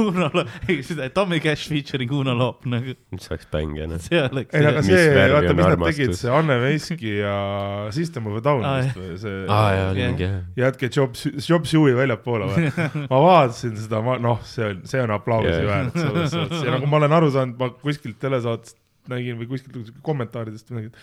Uno 0.03 0.31
Loop, 0.35 0.51
ei 0.69 0.81
seda 0.87 1.09
Tommy 1.15 1.39
Cash 1.45 1.69
featuring 1.73 2.13
Uno 2.13 2.35
Loop 2.39 2.67
nagu, 2.69 2.95
see 3.19 3.33
oleks 3.35 3.49
bäng 3.53 3.77
jah 3.79 3.89
noh. 3.91 4.03
see 4.03 4.21
oleks. 4.25 4.55
ei, 4.55 4.67
aga 4.73 4.83
see, 4.87 5.05
vaata, 5.33 5.55
mis 5.57 5.69
nad 5.71 5.85
tegid, 5.89 6.15
see 6.19 6.33
Anne 6.35 6.59
Veski 6.63 7.15
ja 7.21 7.35
System 7.95 8.27
of 8.31 8.39
a 8.41 8.45
Down 8.45 8.65
vist 8.67 8.99
või 8.99 9.15
see 9.23 9.37
aa 9.49 9.69
jaa, 9.77 9.87
oli 9.93 10.05
mingi 10.09 10.27
jah. 10.27 10.37
jätke 10.65 10.91
job, 10.95 11.17
job 11.49 11.67
sue'i 11.69 11.95
väljapoole 11.97 12.49
või? 12.53 12.69
ma 13.09 13.21
vaatasin 13.25 13.75
seda, 13.81 14.01
ma 14.05 14.19
noh, 14.23 14.41
see 14.49 14.67
on, 14.69 14.83
see 14.89 15.01
on 15.05 15.13
aplausi 15.17 15.57
väärt 15.69 15.97
selles 15.99 16.33
suhtes 16.35 16.68
ja 16.69 16.77
nagu 16.77 16.91
ma 16.91 17.01
olen 17.01 17.17
aru 17.19 17.33
saanud, 17.35 17.57
ma 17.61 17.71
kuskilt 17.83 18.21
telesaatest 18.23 18.79
nägin 19.09 19.39
või 19.41 19.49
kuskilt 19.55 19.93
kommentaaridest 20.05 20.71
midagi, 20.73 20.93
et, 20.93 20.99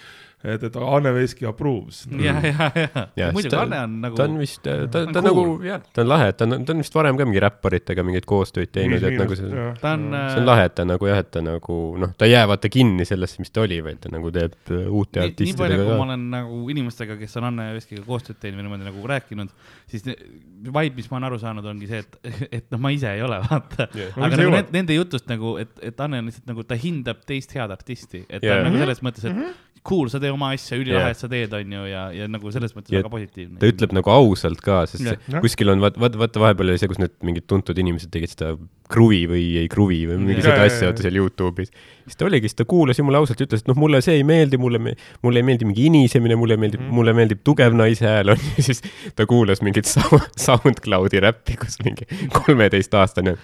et 0.53 0.77
Anne 0.77 1.11
Veski 1.15 1.47
approves. 1.49 2.03
ja, 2.11 2.35
ja, 2.43 2.69
ja. 2.75 3.05
Jah,, 3.17 3.33
muidugi 3.33 3.51
ta- 3.53 3.63
Anne 3.65 3.79
on 3.83 3.95
nagu 4.03 4.19
ta 4.19 4.27
on 4.29 4.37
vist, 4.39 4.61
ta, 4.63 4.75
ta, 4.91 5.03
on 5.07 5.13
ta 5.15 5.23
cool. 5.25 5.55
nagu 5.57 5.81
ta 5.93 6.03
on 6.03 6.09
lahe, 6.11 6.31
ta 6.37 6.47
on, 6.47 6.65
ta 6.65 6.75
on 6.75 6.83
vist 6.83 6.97
varem 6.97 7.19
ka 7.19 7.27
mingi 7.27 7.41
räpparitega 7.43 8.05
mingeid 8.05 8.27
koostööd 8.29 8.71
teinud, 8.75 9.03
et 9.03 9.17
nagu 9.19 9.37
see, 9.39 9.65
ta 9.81 9.95
on, 9.97 10.07
see 10.13 10.41
on 10.43 10.49
lahe, 10.49 10.67
et 10.69 10.75
ta 10.77 10.85
nagu 10.87 11.09
jah, 11.09 11.21
et 11.23 11.31
ta 11.33 11.43
nagu 11.45 11.79
noh, 12.01 12.13
ta 12.17 12.29
ei 12.29 12.35
jää 12.35 12.45
vaata 12.51 12.71
kinni 12.73 13.07
sellesse, 13.07 13.41
mis 13.43 13.53
ta 13.55 13.65
oli, 13.65 13.81
vaid 13.85 14.01
ta 14.05 14.11
nagu 14.13 14.31
teeb 14.35 14.55
äh, 14.71 14.85
uute 14.89 15.25
nii, 15.25 15.35
nii 15.49 15.57
palju, 15.57 15.79
artistidega 15.79 15.81
kui 15.89 15.99
ma 15.99 16.07
olen 16.09 16.27
nagu 16.33 16.61
inimestega, 16.75 17.17
kes 17.21 17.37
on 17.41 17.49
Anne 17.51 17.69
Veskiga 17.75 18.05
koostööd 18.07 18.39
teinud 18.41 18.61
või 18.61 18.67
niimoodi 18.69 18.89
nagu 18.89 19.07
rääkinud, 19.13 19.53
siis 19.91 20.05
vibe, 20.05 20.95
mis 20.97 21.09
ma 21.11 21.19
olen 21.19 21.29
aru 21.29 21.39
saanud, 21.41 21.65
ongi 21.69 21.89
see, 21.89 22.01
et, 22.05 22.17
et 22.59 22.67
noh, 22.73 22.81
ma 22.81 22.91
ise 22.95 23.11
ei 23.15 23.23
ole, 23.25 23.39
vaata. 23.45 23.87
No 24.15 24.25
aga 24.27 24.39
nagu 24.41 24.63
nende, 24.73 24.97
jutust 24.97 25.29
nagu, 25.31 25.55
et, 25.61 25.71
et 25.85 25.99
Anne 26.05 26.21
on 26.23 26.29
lihtsalt 26.31 26.49
nagu, 26.49 26.65
ta 26.67 26.77
hindab 26.79 27.21
teist 27.27 27.53
head 27.55 27.73
artisti, 27.73 28.23
et 28.29 28.41
ta 28.41 28.47
Jaa. 28.49 28.61
on 28.61 28.69
nagu 28.69 28.81
selles 28.81 29.01
mõttes, 29.05 29.27
et 29.29 29.64
cool, 29.87 30.09
sa 30.11 30.21
tee 30.23 30.31
oma 30.33 30.51
asja, 30.55 30.77
ülilahe, 30.81 31.13
et 31.13 31.19
sa 31.21 31.29
teed, 31.31 31.53
onju, 31.55 31.83
ja, 31.91 32.05
ja 32.15 32.27
nagu 32.31 32.51
selles 32.53 32.73
mõttes 32.75 32.93
Ja 32.93 33.01
väga 33.03 33.11
positiivne. 33.13 33.59
ta 33.61 33.69
ütleb 33.71 33.95
nagu 33.97 34.13
ausalt 34.13 34.63
ka, 34.65 34.83
sest 34.89 35.05
see, 35.05 35.41
kuskil 35.43 35.73
on 35.73 35.83
vaata, 35.83 36.01
vaata 36.01 36.41
vahepeal 36.43 36.73
oli 36.73 36.81
see, 36.81 36.91
kus 36.91 37.01
need 37.01 37.15
mingid 37.25 37.47
tuntud 37.51 37.77
inimesed 37.81 38.11
tegid 38.13 38.33
seda 38.33 38.55
kruvi 38.91 39.23
või 39.29 39.43
ei 39.63 39.67
kruvi 39.71 40.03
või 40.09 40.19
mingi 40.21 40.35
Jaa, 40.39 40.45
seda 40.45 40.55
jaa, 40.61 40.69
asja 40.69 40.83
jaa. 40.83 40.91
vaata 40.91 41.05
seal 41.05 41.15
Youtube'is. 41.17 41.71
siis 42.05 42.19
ta 42.19 42.25
oligi, 42.27 42.49
siis 42.51 42.59
ta 42.59 42.65
kuulas 42.69 42.99
ja 42.99 43.05
mulle 43.07 43.17
ausalt 43.17 43.41
ütles, 43.41 43.63
et 43.63 43.69
noh, 43.71 43.77
mulle 43.81 44.01
see 44.05 44.19
ei 44.19 44.23
meeldi, 44.27 44.59
mulle, 44.61 44.81
mulle 45.25 45.41
ei 45.41 45.47
meeldi 45.47 45.65
mingi 45.65 45.87
inisemine, 45.89 46.37
mulle 46.37 46.57
meeldib 46.61 46.83
mm, 46.83 46.93
mulle 46.93 47.13
meeldib 47.17 47.41
tugev 47.47 47.73
naise 47.73 48.05
hääl 48.05 48.29
on 48.35 48.43
ja 48.57 48.63
siis 48.67 48.83
ta 49.17 49.25
kuulas 49.29 49.63
mingit 49.65 49.89
Sound- 49.89 50.29
SoundCloudi 50.37 51.23
räppi, 51.25 51.57
kus 51.63 51.79
mingi 51.85 52.05
kolmeteistaastane 52.35 53.35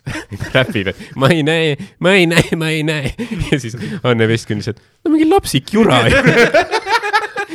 räpib, 0.56 0.90
et 0.90 1.06
ma 1.20 1.30
ei 1.30 1.42
näe, 1.46 1.76
ma 2.02 2.16
ei 2.18 2.26
näe, 2.30 2.56
ma 2.58 2.70
ei 2.74 2.82
näe 2.86 3.14
ja 3.52 3.60
siis 3.62 3.76
Anne 4.02 4.26
Veski 4.30 4.56
on 4.56 4.62
lihtsalt, 4.64 4.82
no 5.04 5.14
mingi 5.14 5.28
lapsik 5.30 5.70
jura 5.76 6.02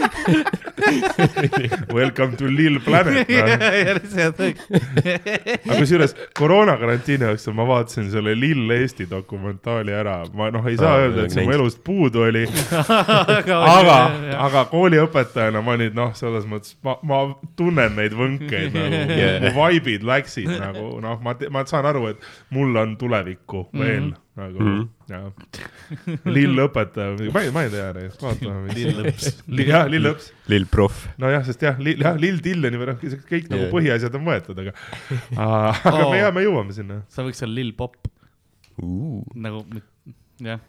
Welcome 1.94 2.36
to 2.38 2.46
Lil 2.48 2.80
Planet 2.80 3.30
aga 5.66 5.78
kusjuures 5.80 6.16
koroona 6.38 6.78
karantiini 6.82 7.26
jooksul 7.30 7.54
ma 7.58 7.66
vaatasin 7.68 8.10
selle 8.14 8.36
Lill 8.40 8.72
Eesti 8.76 9.08
dokumentaali 9.10 9.94
ära, 9.96 10.18
ma 10.34 10.50
noh, 10.54 10.66
ei 10.70 10.78
saa 10.78 10.94
Aa, 10.96 11.06
öelda, 11.06 11.26
et 11.26 11.36
see 11.36 11.46
mu 11.48 11.56
elust 11.56 11.82
puudu 11.86 12.26
oli, 12.28 12.44
aga, 12.76 14.00
aga 14.48 14.66
kooliõpetajana 14.72 15.62
ma 15.66 15.78
nüüd 15.82 15.96
noh, 15.98 16.14
selles 16.18 16.46
mõttes 16.50 16.76
ma, 16.86 16.98
ma 17.04 17.22
tunnen 17.60 17.96
neid 18.00 18.14
võnkeid 18.18 18.76
nagu 18.76 18.94
Yeah. 19.16 19.42
mu 19.44 19.52
vibe'id 19.70 20.04
läksid 20.08 20.50
nagu 20.60 21.00
noh, 21.04 21.20
ma, 21.24 21.36
ma 21.54 21.64
saan 21.70 21.86
aru, 21.90 22.08
et 22.14 22.24
mul 22.56 22.76
on 22.80 22.96
tulevikku 23.00 23.68
veel. 23.74 24.02
Mm 24.02 24.12
-hmm. 24.12 24.25
Nagu 24.36 24.60
mm. 24.60 24.80
-hmm. 24.80 24.88
ja 25.12 25.22
Lill 26.36 26.60
õpetaja, 26.66 27.32
ma 27.32 27.44
ei, 27.46 27.52
ma 27.56 27.64
ei 27.66 27.72
tea, 27.72 27.92
vaatame. 28.22 28.74
Lill 28.76 29.04
Õps. 29.06 29.30
jah, 29.62 29.86
Lill 29.92 30.10
Õps 30.12 30.32
lill 30.52 30.68
proff. 30.72 31.06
nojah, 31.22 31.46
sest 31.48 31.64
jah, 31.64 31.80
jah, 31.80 32.20
Lill 32.20 32.42
Dilloni 32.44 32.82
või 32.82 32.90
noh, 32.92 33.06
kõik 33.30 33.48
nagu 33.54 33.70
põhiasjad 33.72 34.18
on 34.20 34.28
võetud, 34.28 34.60
aga, 34.66 34.76
aga 35.38 35.96
Oo. 35.96 36.12
me 36.12 36.20
jääme, 36.20 36.46
jõuame 36.48 36.76
sinna. 36.76 37.02
sa 37.08 37.24
võiks 37.28 37.44
olla 37.46 37.60
Lil 37.62 37.72
Pop 37.78 37.96
nagu, 39.36 39.64
jah, 40.44 40.60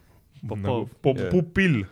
nagu 0.43 0.63
Popov. 0.63 0.89
pop-, 1.03 1.27
pupill. 1.33 1.83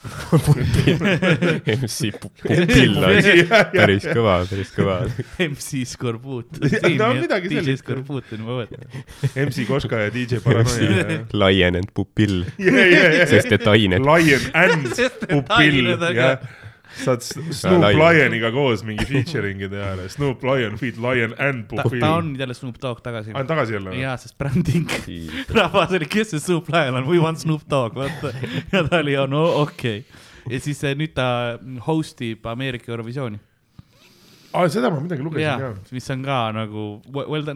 MC 0.00 1.98
Pupill 2.20 2.94
on 2.96 3.18
päris 3.80 4.06
kõva, 4.08 4.36
päris 4.48 4.70
kõva. 4.72 4.94
MC 5.44 5.82
Scorbuut. 5.90 6.48
No 6.96 7.10
midagi 7.18 7.50
DJ 7.52 7.60
sellist. 7.60 7.84
Scorbuut 7.84 8.24
on 8.32 8.38
juba 8.46 8.54
võetud. 8.62 8.80
MC 9.34 9.66
Koška 9.68 9.96
ja 10.06 10.14
DJ 10.14 10.40
Paranoia. 10.44 11.18
laienenud 11.42 11.92
pupill, 11.96 12.36
sest 12.56 13.34
sest 13.34 13.50
et 13.58 13.66
ained. 13.74 14.08
Lion 14.08 14.42
and 14.56 14.88
pupill 15.28 15.92
jah 16.16 16.48
saad 16.98 17.22
S- 17.22 17.38
Snoop 17.60 17.82
Lion. 17.84 17.98
Lioniga 18.00 18.50
koos 18.54 18.82
mingi 18.86 19.06
featuring'i 19.08 19.68
teha, 19.70 20.08
Snoop 20.12 20.42
Lion 20.44 20.76
feat 20.80 20.98
Lion 21.00 21.34
and 21.38 21.68
ta, 21.70 21.84
pupill. 21.84 22.00
ta 22.02 22.14
on 22.18 22.32
jälle 22.38 22.54
Snoop 22.54 22.80
Dogg 22.82 23.02
tagasi. 23.04 23.34
on 23.34 23.46
tagasi 23.46 23.76
jälle 23.78 23.90
või? 23.92 24.00
jaa, 24.02 24.16
sest 24.20 24.38
bränding. 24.38 24.90
rahvas 25.58 25.94
oli, 25.96 26.08
kes 26.10 26.34
see 26.34 26.40
Snoop 26.40 26.68
Lion 26.74 26.98
on, 27.00 27.06
we 27.10 27.20
want 27.22 27.38
Snoop 27.38 27.62
Dogg, 27.70 27.94
vaata. 27.96 28.34
ja 28.72 28.84
ta 28.88 28.98
oli, 28.98 29.16
no 29.30 29.44
okei 29.62 30.02
okay.. 30.02 30.54
ja 30.56 30.60
siis 30.60 30.82
eh, 30.84 30.96
nüüd 30.98 31.14
ta 31.14 31.58
host 31.86 32.20
ib 32.26 32.46
Ameerika 32.50 32.92
Eurovisiooni. 32.92 33.40
aa, 34.52 34.68
seda 34.68 34.90
ma 34.90 35.00
midagi 35.00 35.22
lugesin 35.22 35.62
ka., 35.62 35.74
mis 35.94 36.10
on 36.10 36.24
ka 36.26 36.40
nagu, 36.56 36.88
well 37.14 37.46
ta, 37.46 37.54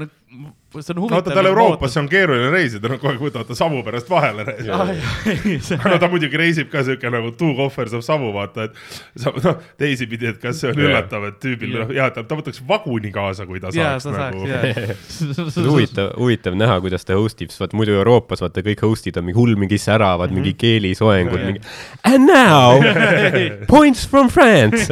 see 0.82 0.94
on 0.94 1.02
vaata 1.02 1.16
huvitav. 1.16 1.34
tal 1.34 1.46
Euroopasse 1.46 2.00
on 2.00 2.08
keeruline 2.10 2.50
reisida, 2.50 2.90
no 2.90 2.98
kohe 3.02 3.14
võtavad 3.20 3.48
ta 3.50 3.56
savu 3.58 3.82
pärast 3.86 4.10
vahele. 4.10 4.44
aga 5.78 5.92
no 5.92 5.98
ta 6.02 6.10
muidugi 6.12 6.40
reisib 6.40 6.70
ka 6.72 6.82
siuke 6.86 7.10
nagu 7.12 7.32
two 7.38 7.54
coffers 7.58 7.94
of 7.96 8.04
savu, 8.06 8.32
vaata, 8.34 8.68
et 8.68 9.20
sa 9.22 9.32
noh, 9.34 9.60
teisipidi, 9.80 10.32
et 10.32 10.40
kas 10.42 10.62
see 10.62 10.72
on 10.72 10.80
Jaa. 10.80 10.88
üllatav, 10.88 11.28
et 11.30 11.38
tüübil 11.42 11.76
noh, 11.78 11.92
jaa, 11.94 12.10
ta, 12.14 12.24
ta 12.26 12.38
võtaks 12.38 12.62
vaguni 12.68 13.12
kaasa, 13.14 13.46
kui 13.50 13.62
ta 13.62 13.72
jaa, 13.74 13.94
saaks 13.98 14.08
sa 14.08 14.16
saaks, 14.16 14.36
nagu. 14.36 14.48
jaa. 14.50 15.68
huvitav, 15.74 16.10
huvitav 16.18 16.58
näha, 16.58 16.80
kuidas 16.84 17.06
ta 17.06 17.18
host 17.18 17.44
ib, 17.44 17.52
sest 17.54 17.64
vaata 17.64 17.78
muidu 17.78 17.96
Euroopas 17.98 18.44
vaata 18.44 18.64
kõik 18.66 18.84
host'id 18.86 19.20
on 19.20 19.28
mingi 19.28 19.38
hull, 19.38 19.58
mingi 19.60 19.80
säravad, 19.80 20.34
mingi 20.34 20.56
keelisoengud, 20.58 21.38
Jaa. 21.40 21.52
mingi 21.52 21.62
and 22.04 22.26
now 22.26 22.80
points 23.74 24.06
from 24.06 24.28
France. 24.28 24.88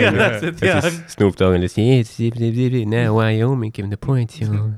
Ja 0.63 0.81
siis 0.81 1.03
Snoop 1.07 1.39
Dogg 1.39 1.55
on 1.55 1.61
lihtsalt 1.61 2.87
now 2.87 3.15
Wyoming 3.15 3.73
give 3.73 3.89
the 3.89 3.97
points 3.97 4.41
you 4.41 4.75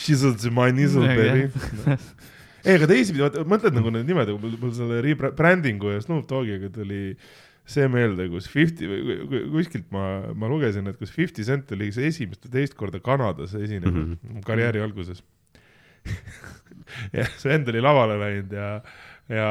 know. 0.00 0.32
Shizzle 0.34 0.54
my 0.56 0.70
nizzle 0.72 1.06
baby. 1.06 1.50
ei, 2.66 2.74
aga 2.76 2.88
teisipidi, 2.90 3.24
vaata, 3.24 3.44
mõtled 3.48 3.76
nagu 3.76 3.92
need 3.94 4.08
nimed, 4.10 4.32
mul 4.40 4.56
mul 4.60 4.74
selle 4.76 5.00
rebranding'u 5.04 5.94
ja 5.94 6.02
Snoop 6.04 6.28
Dogiga 6.30 6.70
tuli 6.74 7.16
see 7.70 7.86
meelde, 7.90 8.26
kus 8.32 8.48
Fifty, 8.50 8.88
kuskilt 9.52 9.90
ma, 9.94 10.06
ma 10.36 10.48
lugesin, 10.50 10.88
et 10.90 10.98
kus 10.98 11.12
Fifty 11.14 11.44
Cent 11.46 11.70
oli 11.76 11.90
see 11.94 12.08
esimest 12.10 12.46
või 12.46 12.56
teist 12.56 12.74
korda 12.78 13.00
Kanadas 13.04 13.54
esinenud 13.54 13.92
mm. 13.92 14.16
-hmm. 14.16 14.42
karjääri 14.46 14.82
alguses. 14.82 15.22
ja 17.16 17.26
see 17.36 17.50
vend 17.52 17.68
oli 17.70 17.82
lavale 17.84 18.16
läinud 18.18 18.54
ja, 18.56 18.68
ja 19.30 19.48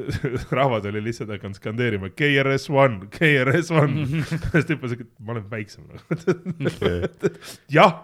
rahvas 0.58 0.88
oli 0.90 1.02
lihtsalt 1.04 1.30
hakanud 1.36 1.58
skandeerima 1.60 2.10
KRS 2.16 2.70
One, 2.70 3.10
KRS 3.14 3.70
One. 3.76 4.06
siis 4.24 4.66
ta 4.66 4.74
hüppas, 4.74 4.96
et 4.96 5.06
ma 5.20 5.36
olen 5.36 5.46
väiksem 5.50 5.86
nagu. 5.86 7.34
jah, 7.70 8.00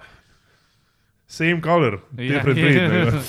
same 1.26 1.60
color, 1.60 1.98
Jah, 2.16 2.28
different 2.38 2.58
breed 2.60 2.76
jah. 2.78 2.88
nagu. 2.92 3.20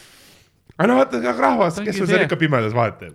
aga 0.78 0.86
no 0.90 0.96
vaata, 1.00 1.20
aga 1.22 1.32
rahvas, 1.44 1.80
kes 1.84 1.96
sul 2.00 2.08
seal 2.10 2.24
ikka 2.26 2.36
pimedas 2.40 2.74
vahet 2.76 2.98
teeb. 3.00 3.14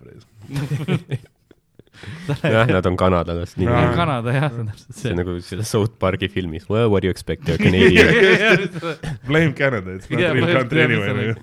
jah, 2.41 2.65
nad 2.69 2.85
on 2.89 2.95
kanadalast 2.97 3.57
nii 3.61 3.67
Jaa. 3.67 3.77
nagu 3.81 3.95
Kanada 3.97 4.33
jah, 4.33 4.49
see 4.49 4.61
on 4.61 4.67
täpselt 4.71 4.93
see 4.95 5.01
see 5.03 5.11
on. 5.13 5.17
nagu 5.21 5.35
selles 5.45 5.69
South 5.75 5.93
Park'i 6.01 6.29
filmis, 6.33 6.65
well 6.69 6.89
what 6.89 7.01
do 7.03 7.09
you 7.09 7.13
expect 7.13 7.47
you 7.49 7.53
are 7.55 7.61
Canadian. 7.67 8.09
Blame 9.29 9.53
Canada, 9.57 9.97
it's 9.97 10.09
not 10.09 10.19
Jah, 10.23 10.33
real 10.37 10.53
country 10.57 10.81
anyway 10.87 11.13
nagu. 11.19 11.35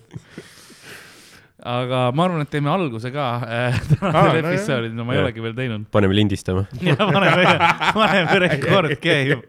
aga 1.68 2.00
ma 2.14 2.24
arvan, 2.28 2.42
et 2.46 2.50
teeme 2.54 2.70
alguse 2.72 3.10
ka 3.14 3.26
äh, 3.42 3.78
Aa, 4.00 4.12
tänasel 4.12 4.42
no 4.42 4.52
episoodil, 4.54 4.92
no 4.98 5.04
ma 5.06 5.14
ei 5.14 5.18
Jah. 5.20 5.26
olegi 5.28 5.42
veel 5.46 5.56
teinud. 5.58 5.86
paneme 5.94 6.14
lindistama. 6.18 6.66
ja 6.86 6.96
paneme, 6.98 7.44
paneme 7.98 8.38
rekord 8.46 8.94
käima. 9.02 9.42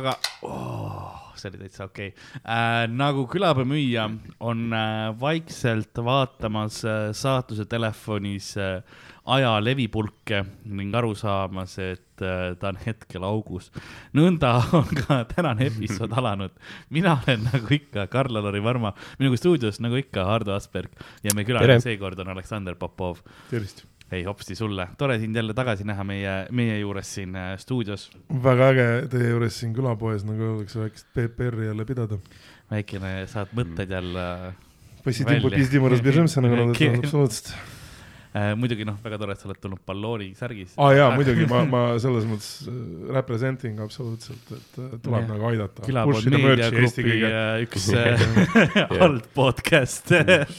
aga 0.00 0.14
oh, 0.46 1.09
see 1.40 1.52
oli 1.52 1.62
täitsa 1.64 1.86
okei 1.88 2.12
okay. 2.12 2.42
äh,. 2.44 2.86
nagu 2.88 3.26
külapäevamüüja 3.30 4.08
on 4.40 4.66
äh, 4.72 5.20
vaikselt 5.20 6.04
vaatamas 6.04 6.84
äh, 6.84 7.10
saatuse 7.16 7.66
telefonis 7.70 8.54
äh, 8.60 8.82
aja 9.30 9.52
levipulke 9.62 10.42
ning 10.64 10.94
aru 10.96 11.12
saamas, 11.18 11.76
et 11.82 12.24
äh, 12.24 12.54
ta 12.60 12.70
on 12.72 12.80
hetkel 12.84 13.24
augus. 13.26 13.70
nõnda 14.16 14.54
on 14.78 14.88
ka 15.02 15.22
tänane 15.34 15.68
episood 15.70 16.16
alanud. 16.16 16.56
mina 16.90 17.18
olen 17.20 17.46
nagu 17.50 17.74
ikka 17.74 18.06
Karl-Alari 18.12 18.62
Varma, 18.64 18.94
minuga 19.18 19.40
stuudios 19.40 19.80
nagu 19.80 20.00
ikka 20.00 20.24
Hardo 20.28 20.54
Asperg 20.56 20.90
ja 21.22 21.34
meie 21.34 21.48
külaline 21.48 21.80
seekord 21.84 22.18
on 22.18 22.34
Aleksander 22.34 22.78
Popov 22.78 23.22
tervist 23.50 23.84
ei 24.11 24.23
hopsti 24.23 24.55
sulle , 24.55 24.87
tore 24.97 25.17
sind 25.19 25.35
jälle 25.35 25.53
tagasi 25.57 25.83
näha 25.87 26.03
meie , 26.07 26.33
meie 26.51 26.79
juures 26.79 27.09
siin 27.17 27.35
äh, 27.35 27.55
stuudios . 27.61 28.09
väga 28.43 28.69
äge 28.73 28.85
teie 29.11 29.31
juures 29.31 29.57
siin 29.59 29.73
külapoes , 29.73 30.25
nagu 30.27 30.51
öeldakse , 30.51 30.83
väikest 30.83 31.07
PPR-i 31.15 31.71
jälle 31.71 31.85
pidada . 31.85 32.19
väikene , 32.71 33.15
saad 33.31 33.53
mõtted 33.57 33.91
jälle . 33.91 34.53
Спасибо, 35.05 35.29
Välja. 35.29 35.49
пизди, 35.57 35.77
мы 35.77 35.89
разбежимся, 35.89 36.41
nagu 36.41 36.55
nad 36.55 36.69
Okei. 36.69 36.87
ütlevad 36.87 37.03
absoluutselt . 37.05 37.51
äh, . 38.33 38.55
muidugi 38.57 38.85
noh , 38.85 38.95
väga 39.03 39.19
tore , 39.21 39.35
et 39.35 39.39
sa 39.39 39.49
oled 39.49 39.59
tulnud 39.61 39.81
ballooni 39.85 40.31
särgis . 40.37 40.73
aa 40.77 40.87
ah, 40.87 40.93
jaa , 40.97 41.09
muidugi 41.13 41.45
ma , 41.49 41.61
ma 41.69 41.83
selles 42.01 42.25
mõttes 42.29 42.65
äh, 42.69 42.79
representing 43.13 43.81
absoluutselt , 43.85 44.49
et 44.49 44.79
äh, 44.81 44.95
tuleb 45.03 45.21
Jah. 45.21 45.29
nagu 45.29 45.49
aidata . 45.51 45.85
külapood 45.85 46.29
meediagrupi 46.33 47.05
äh, 47.21 47.61
üks 47.67 47.89
äh, 47.93 49.05
alt 49.05 49.29
podcast 49.37 50.09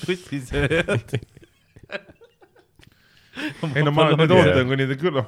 tussisööjad . 0.07 1.19
ei 3.76 3.86
no 3.86 3.94
ma 3.96 4.08
nüüd 4.14 4.34
ootan, 4.36 4.64
kuni 4.70 4.88
ta 4.90 4.98
küll, 5.02 5.20
noh, 5.20 5.28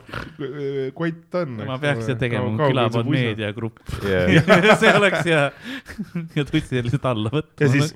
kott 0.97 1.37
on. 1.41 1.59
ma 1.67 1.77
peaks 1.81 2.07
seda 2.09 2.19
tegema, 2.25 2.53
külapood. 2.59 3.11
meediagrupp. 3.13 3.83
yeah.. 4.07 4.73
see 4.81 4.95
oleks 4.97 5.27
hea. 5.27 5.45
ja 6.37 6.47
tussi 6.49 6.83
lihtsalt 6.83 7.07
alla 7.13 7.33
võtta. 7.33 7.65
ja 7.65 7.71
siis 7.73 7.95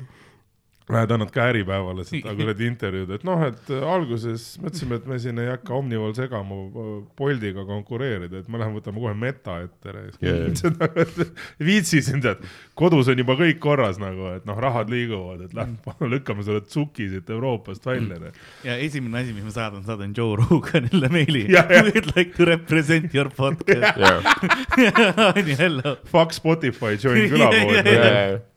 lähed 0.89 1.11
annad 1.11 1.31
ka 1.31 1.47
Äripäevale 1.51 2.05
seda 2.07 2.31
kuradi 2.37 2.67
intervjuud, 2.71 3.11
et 3.17 3.25
noh, 3.27 3.41
et 3.47 3.71
äh, 3.73 3.83
alguses 3.91 4.45
mõtlesime, 4.63 4.99
et 5.01 5.09
me 5.09 5.19
siin 5.19 5.41
ei 5.43 5.49
hakka 5.51 5.75
Omnival 5.75 6.13
segama 6.15 6.59
äh, 6.67 6.87
Boltiga 7.19 7.65
konkureerida, 7.67 8.41
et 8.41 8.47
me 8.51 8.61
läheme 8.61 8.79
võtame 8.79 9.03
kohe 9.03 9.13
meta 9.17 9.59
ette. 9.65 9.95
Yeah. 10.23 10.47
viitsisin 11.69 12.23
tead, 12.23 12.43
kodus 12.79 13.11
on 13.11 13.19
juba 13.19 13.35
kõik 13.39 13.59
korras 13.63 13.99
nagu, 14.01 14.31
et 14.37 14.47
noh, 14.47 14.59
rahad 14.63 14.91
liiguvad, 14.93 15.43
et 15.47 15.55
lähme 15.57 16.11
lükkame 16.15 16.45
selle 16.47 16.63
tsuki 16.63 17.09
siit 17.11 17.29
Euroopast 17.35 17.85
välja. 17.87 18.31
ja 18.63 18.79
esimene 18.79 19.23
asi, 19.25 19.35
mis 19.35 19.47
ma 19.47 19.55
saadan, 19.55 19.83
saadan 19.87 20.15
Joe 20.17 20.39
Roganile 20.39 21.11
meili. 21.11 21.47
We'd 21.87 22.13
like 22.15 22.35
to 22.37 22.47
represent 22.47 23.13
your 23.15 23.29
podcast. 23.29 23.99
Yeah. 23.99 25.33
onju, 25.33 25.57
hello. 25.59 25.97
Fuck 26.07 26.37
Spotify, 26.37 26.95
join 27.01 27.27
külapood. 27.31 28.55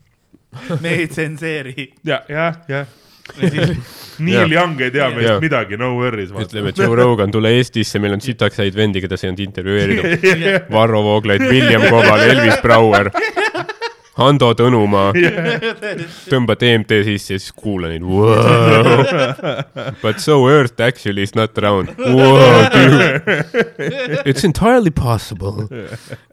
Yeah. 0.50 0.80
me 0.82 0.94
ei 0.98 1.06
tsenseeri. 1.08 1.92
ja, 2.04 2.22
jah, 2.28 2.56
jah. 2.68 2.86
ja 2.86 2.86
Neil 4.18 4.52
Young 4.52 4.80
ei 4.80 4.90
tea 4.90 5.08
meist 5.14 5.40
midagi, 5.42 5.78
no 5.80 5.94
worries. 5.96 6.30
ütleme, 6.30 6.72
Joe 6.76 6.96
Rogan, 6.96 7.30
tule 7.32 7.52
Eestisse, 7.56 8.00
meil 8.02 8.16
on 8.16 8.24
sitaks 8.24 8.60
häid 8.60 8.76
vendi, 8.76 9.02
keda 9.04 9.16
sa 9.16 9.26
ei 9.26 9.32
olnud 9.32 9.44
intervjueerinud. 9.46 10.26
Varro 10.74 11.02
Vooglaid, 11.06 11.46
William 11.48 11.86
Koval, 11.88 12.24
Elvis 12.26 12.60
Brouer, 12.64 13.10
Hando 14.20 14.50
Tõnumaa, 14.58 15.14
tõmba 16.28 16.56
DMT 16.60 17.00
sisse 17.06 17.36
ja 17.38 17.40
siis 17.40 17.54
kuula 17.56 17.88
neid 17.92 18.04
wow.. 18.04 19.06
But 20.02 20.20
so 20.20 20.42
Earth 20.50 20.82
actually 20.82 21.24
is 21.24 21.32
not 21.38 21.56
around 21.58 21.94
wow,. 21.96 22.66
It's 24.26 24.44
entirely 24.44 24.90
possible 24.90 25.68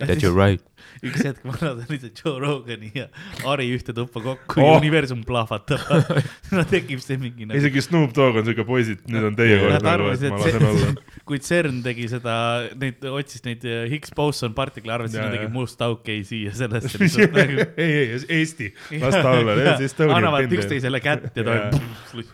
that 0.01 0.23
you 0.23 0.33
are 0.33 0.35
right. 0.35 0.63
Üks 1.05 1.23
hetk 1.27 1.43
ma 1.47 1.53
lasen 1.55 1.85
lihtsalt 1.91 2.21
Joe 2.23 2.39
Rogani 2.41 2.91
ja 2.95 3.07
Ari 3.47 3.67
ühte 3.75 3.93
tuppa 3.97 4.21
kokku 4.23 4.57
Oh. 4.57 4.71
ja 4.73 4.79
universum 4.81 5.21
plahvatab. 5.27 5.83
no 6.55 6.63
tekib 6.67 7.01
see 7.03 7.17
mingi 7.21 7.45
nagu. 7.45 7.57
isegi 7.59 7.83
Snoop 7.85 8.13
Dogg 8.17 8.39
on 8.41 8.47
siuke 8.47 8.65
poisid, 8.67 9.03
nüüd 9.11 9.29
on 9.29 9.37
teie 9.37 9.59
kord 9.61 9.85
nagu, 9.85 10.09
et 10.13 10.25
ma 10.31 10.39
lasen 10.41 10.67
olla. 10.71 10.91
kui 11.27 11.39
CERN 11.43 11.81
tegi 11.85 12.07
seda, 12.11 12.35
neid, 12.79 13.03
otsis 13.11 13.43
neid 13.45 13.65
äh, 13.67 13.85
Higgs 13.91 14.13
boson 14.17 14.55
partikli, 14.57 14.91
Jaa, 14.93 15.27
nad 15.27 15.35
tegid 15.35 15.53
must 15.53 15.81
auk 15.85 16.07
ei 16.13 16.23
siia 16.27 16.53
lihtsalt 16.55 17.35
nagu 17.37 17.65
ei, 17.77 17.89
ei, 17.91 18.21
Eesti, 18.39 18.71
las 19.01 19.17
ta 19.19 19.33
olla, 19.35 19.57
Estonia. 19.77 20.15
annavad 20.17 20.57
üksteisele 20.57 21.01
kätt 21.03 21.35
ja 21.37 21.45
toimub. 21.47 22.31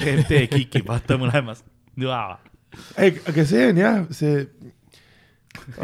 TNT 0.00 0.46
kikib 0.54 0.88
vaata 0.88 1.18
mõlemast. 1.20 1.66
ei, 2.96 3.12
aga 3.28 3.44
see 3.48 3.66
on 3.68 3.80
jah, 3.82 3.98
see 4.16 4.46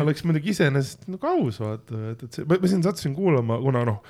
oleks 0.01 0.25
muidugi 0.27 0.53
iseenesest 0.55 1.07
nagu 1.13 1.31
aus 1.31 1.61
vaata, 1.63 2.01
et, 2.13 2.25
et 2.25 2.39
see, 2.39 2.47
ma, 2.49 2.59
siin 2.71 2.85
sattusin 2.87 3.15
kuulama, 3.17 3.61
kuna 3.63 3.85
noh, 3.89 4.01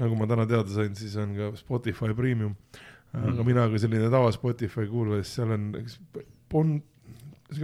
nagu 0.00 0.18
ma 0.18 0.28
täna 0.30 0.46
teada 0.50 0.70
sain, 0.70 0.94
siis 0.98 1.16
on 1.20 1.34
ka 1.38 1.52
Spotify 1.58 2.14
Premium. 2.16 2.54
aga 3.10 3.42
mina 3.46 3.64
kui 3.70 3.80
selline 3.82 4.10
tava 4.12 4.30
Spotify 4.34 4.86
kuulaja, 4.90 5.24
siis 5.24 5.40
seal 5.40 5.56
on, 5.56 5.70
on 6.60 6.76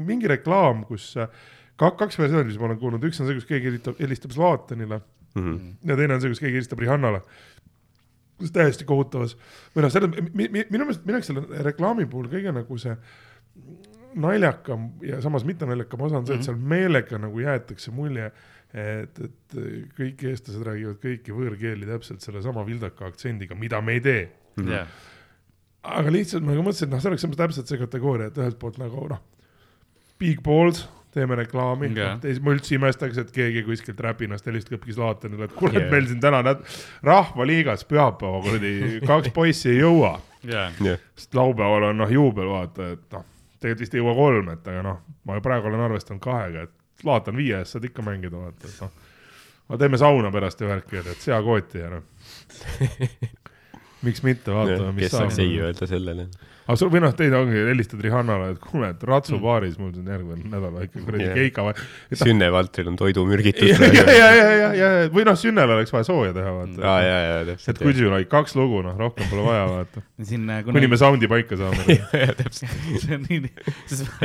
mingi 0.06 0.26
reklaam, 0.30 0.82
kus 0.88 1.12
äh, 1.22 1.28
ka, 1.78 1.92
kaks 2.00 2.18
versiooni, 2.18 2.48
mis 2.50 2.58
ma 2.58 2.70
olen 2.70 2.80
kuulnud, 2.80 3.04
üks 3.06 3.20
on 3.20 3.28
see, 3.28 3.36
kus 3.38 3.46
keegi 3.48 3.70
helistab, 3.70 4.00
helistab 4.02 4.34
Zlatanile 4.34 5.02
ja 5.36 5.96
teine 5.98 6.16
on 6.16 6.22
see, 6.22 6.32
kus 6.32 6.40
keegi 6.42 6.58
helistab 6.58 6.80
Rihannale. 6.82 7.20
kus 8.36 8.52
täiesti 8.52 8.84
kohutavas. 8.84 9.32
Või 9.72 9.86
noh, 9.86 9.92
selle 9.92 10.10
mi, 10.12 10.48
mi, 10.52 10.64
minu 10.68 10.84
meelest 10.84 11.04
minu 11.08 11.16
jaoks 11.16 11.30
selle 11.30 11.62
reklaami 11.64 12.04
puhul 12.10 12.26
kõige 12.32 12.52
nagu 12.52 12.76
see 12.80 12.92
naljakam 14.20 14.90
ja 15.04 15.20
samas 15.24 15.44
mitte 15.48 15.68
naljakam 15.68 16.06
osa 16.06 16.20
on 16.20 16.28
see, 16.28 16.38
et 16.38 16.46
seal 16.46 16.56
meelega 16.56 17.18
nagu 17.20 17.42
jäetakse 17.42 17.92
mulje, 17.94 18.30
et, 18.76 19.20
et 19.20 19.58
kõik 19.96 20.24
eestlased 20.30 20.64
räägivad 20.66 20.98
kõiki 21.02 21.36
võõrkeeli 21.36 21.88
täpselt 21.88 22.24
sellesama 22.24 22.64
vildaka 22.66 23.08
aktsendiga, 23.10 23.58
mida 23.58 23.80
me 23.84 23.98
ei 23.98 24.04
tee. 24.04 24.24
jah, 24.66 24.90
aga 25.86 26.12
lihtsalt 26.12 26.44
ma 26.44 26.54
nagu 26.54 26.66
mõtlesin, 26.66 26.88
et 26.88 26.96
noh, 26.96 27.02
see 27.02 27.12
oleks 27.12 27.26
umbes 27.28 27.40
täpselt 27.40 27.70
see 27.70 27.80
kategooria, 27.80 28.30
et 28.30 28.38
ühelt 28.40 28.58
poolt 28.60 28.78
nagu 28.82 29.06
noh, 29.12 29.22
big 30.20 30.42
balls, 30.44 30.86
teeme 31.16 31.38
reklaami 31.40 31.90
yeah., 31.94 32.18
ma 32.44 32.54
üldse 32.56 32.76
imestaks, 32.76 33.20
et 33.22 33.30
keegi 33.34 33.62
kuskilt 33.66 34.00
räpinast 34.04 34.48
helistabki 34.48 34.96
Zlatanile, 34.96 35.48
et 35.48 35.54
kuule 35.56 35.78
yeah., 35.78 35.92
meil 35.92 36.08
siin 36.10 36.20
täna 36.22 36.42
näed 36.44 36.64
rahvaliigas 37.06 37.86
pühapäeva 37.88 38.42
kuradi 38.44 38.74
kaks 39.06 39.32
poissi 39.36 39.72
ei 39.72 39.80
jõua, 39.80 40.16
jah. 40.46 40.76
sest 41.16 41.36
laupäeval 41.36 41.90
on 41.92 42.02
noh 42.02 42.12
juubel, 42.12 42.50
vaata, 42.52 42.92
et 42.96 43.16
noh, 43.16 43.24
tegelikult 43.66 43.84
vist 43.84 43.96
ei 43.96 44.02
jõua 44.02 44.14
kolm, 44.16 44.50
et 44.54 44.68
aga 44.72 44.82
noh, 44.86 45.00
ma 45.28 45.38
praegu 45.44 45.70
olen 45.70 45.84
arvestanud 45.88 46.22
kahega, 46.24 46.66
et 46.68 47.02
Zlatan 47.02 47.36
viie 47.36 47.58
eest 47.60 47.76
saad 47.76 47.84
ikka 47.84 48.04
mängida, 48.06 48.38
vaata, 48.40 48.70
et 48.70 48.78
noh. 48.80 48.92
no 49.68 49.78
teeme 49.82 49.98
sauna 50.00 50.30
pärast 50.32 50.62
ja 50.62 50.70
värki, 50.70 51.02
et 51.02 51.24
seakooti 51.24 51.82
ja 51.82 51.90
noh. 51.92 52.06
miks 54.06 54.22
mitte, 54.24 54.54
vaatame, 54.54 54.92
mis 54.96 55.06
kes 55.06 55.16
saab 55.16 55.28
saaks. 55.30 55.42
ei 55.44 55.58
öelda 55.60 55.90
sellele. 55.90 56.28
Aga 56.66 56.76
sul 56.80 56.90
või 56.90 57.02
noh, 57.04 57.12
teid 57.16 57.34
ongi, 57.38 57.58
helistad 57.68 58.00
Rihannale, 58.02 58.52
et 58.54 58.60
kuule, 58.62 58.90
et 58.94 59.04
Ratsu 59.06 59.38
baaris 59.42 59.76
mul 59.80 59.92
siin 59.94 60.08
järgmine 60.10 60.50
nädal 60.50 60.74
väike 60.74 61.02
kuradi 61.04 61.28
keika 61.36 61.64
vaja. 61.68 61.86
Sünne 62.18 62.48
Valtril 62.52 62.90
on 62.90 62.98
toidumürgitus 62.98 63.70
ja, 63.70 63.90
ja, 63.94 64.06
ja, 64.10 64.30
ja, 64.34 64.48
ja, 64.60 64.70
ja 64.80 64.88
või 65.14 65.26
noh, 65.28 65.38
sünnele 65.38 65.78
oleks 65.78 65.94
vaja 65.94 66.08
sooja 66.08 66.34
teha, 66.36 66.50
aa, 66.50 66.64
vaata. 66.64 66.96
ja, 67.06 67.18
ja 67.22 67.36
et 67.44 67.52
täpselt. 67.54 67.82
could 67.82 68.00
you 68.02 68.10
like 68.12 68.30
kaks 68.32 68.56
lugu, 68.58 68.82
noh, 68.86 68.96
rohkem 68.98 69.30
pole 69.30 69.46
vaja, 69.46 69.68
vaata. 69.70 70.02
äh, 70.26 70.64
kuni 70.66 70.90
me 70.90 70.98
sound'i 71.00 71.30
paika 71.30 71.58
saame. 71.60 72.00
täpselt. 72.42 72.74
see 73.04 73.18
on 73.18 73.26
nii, 73.30 73.52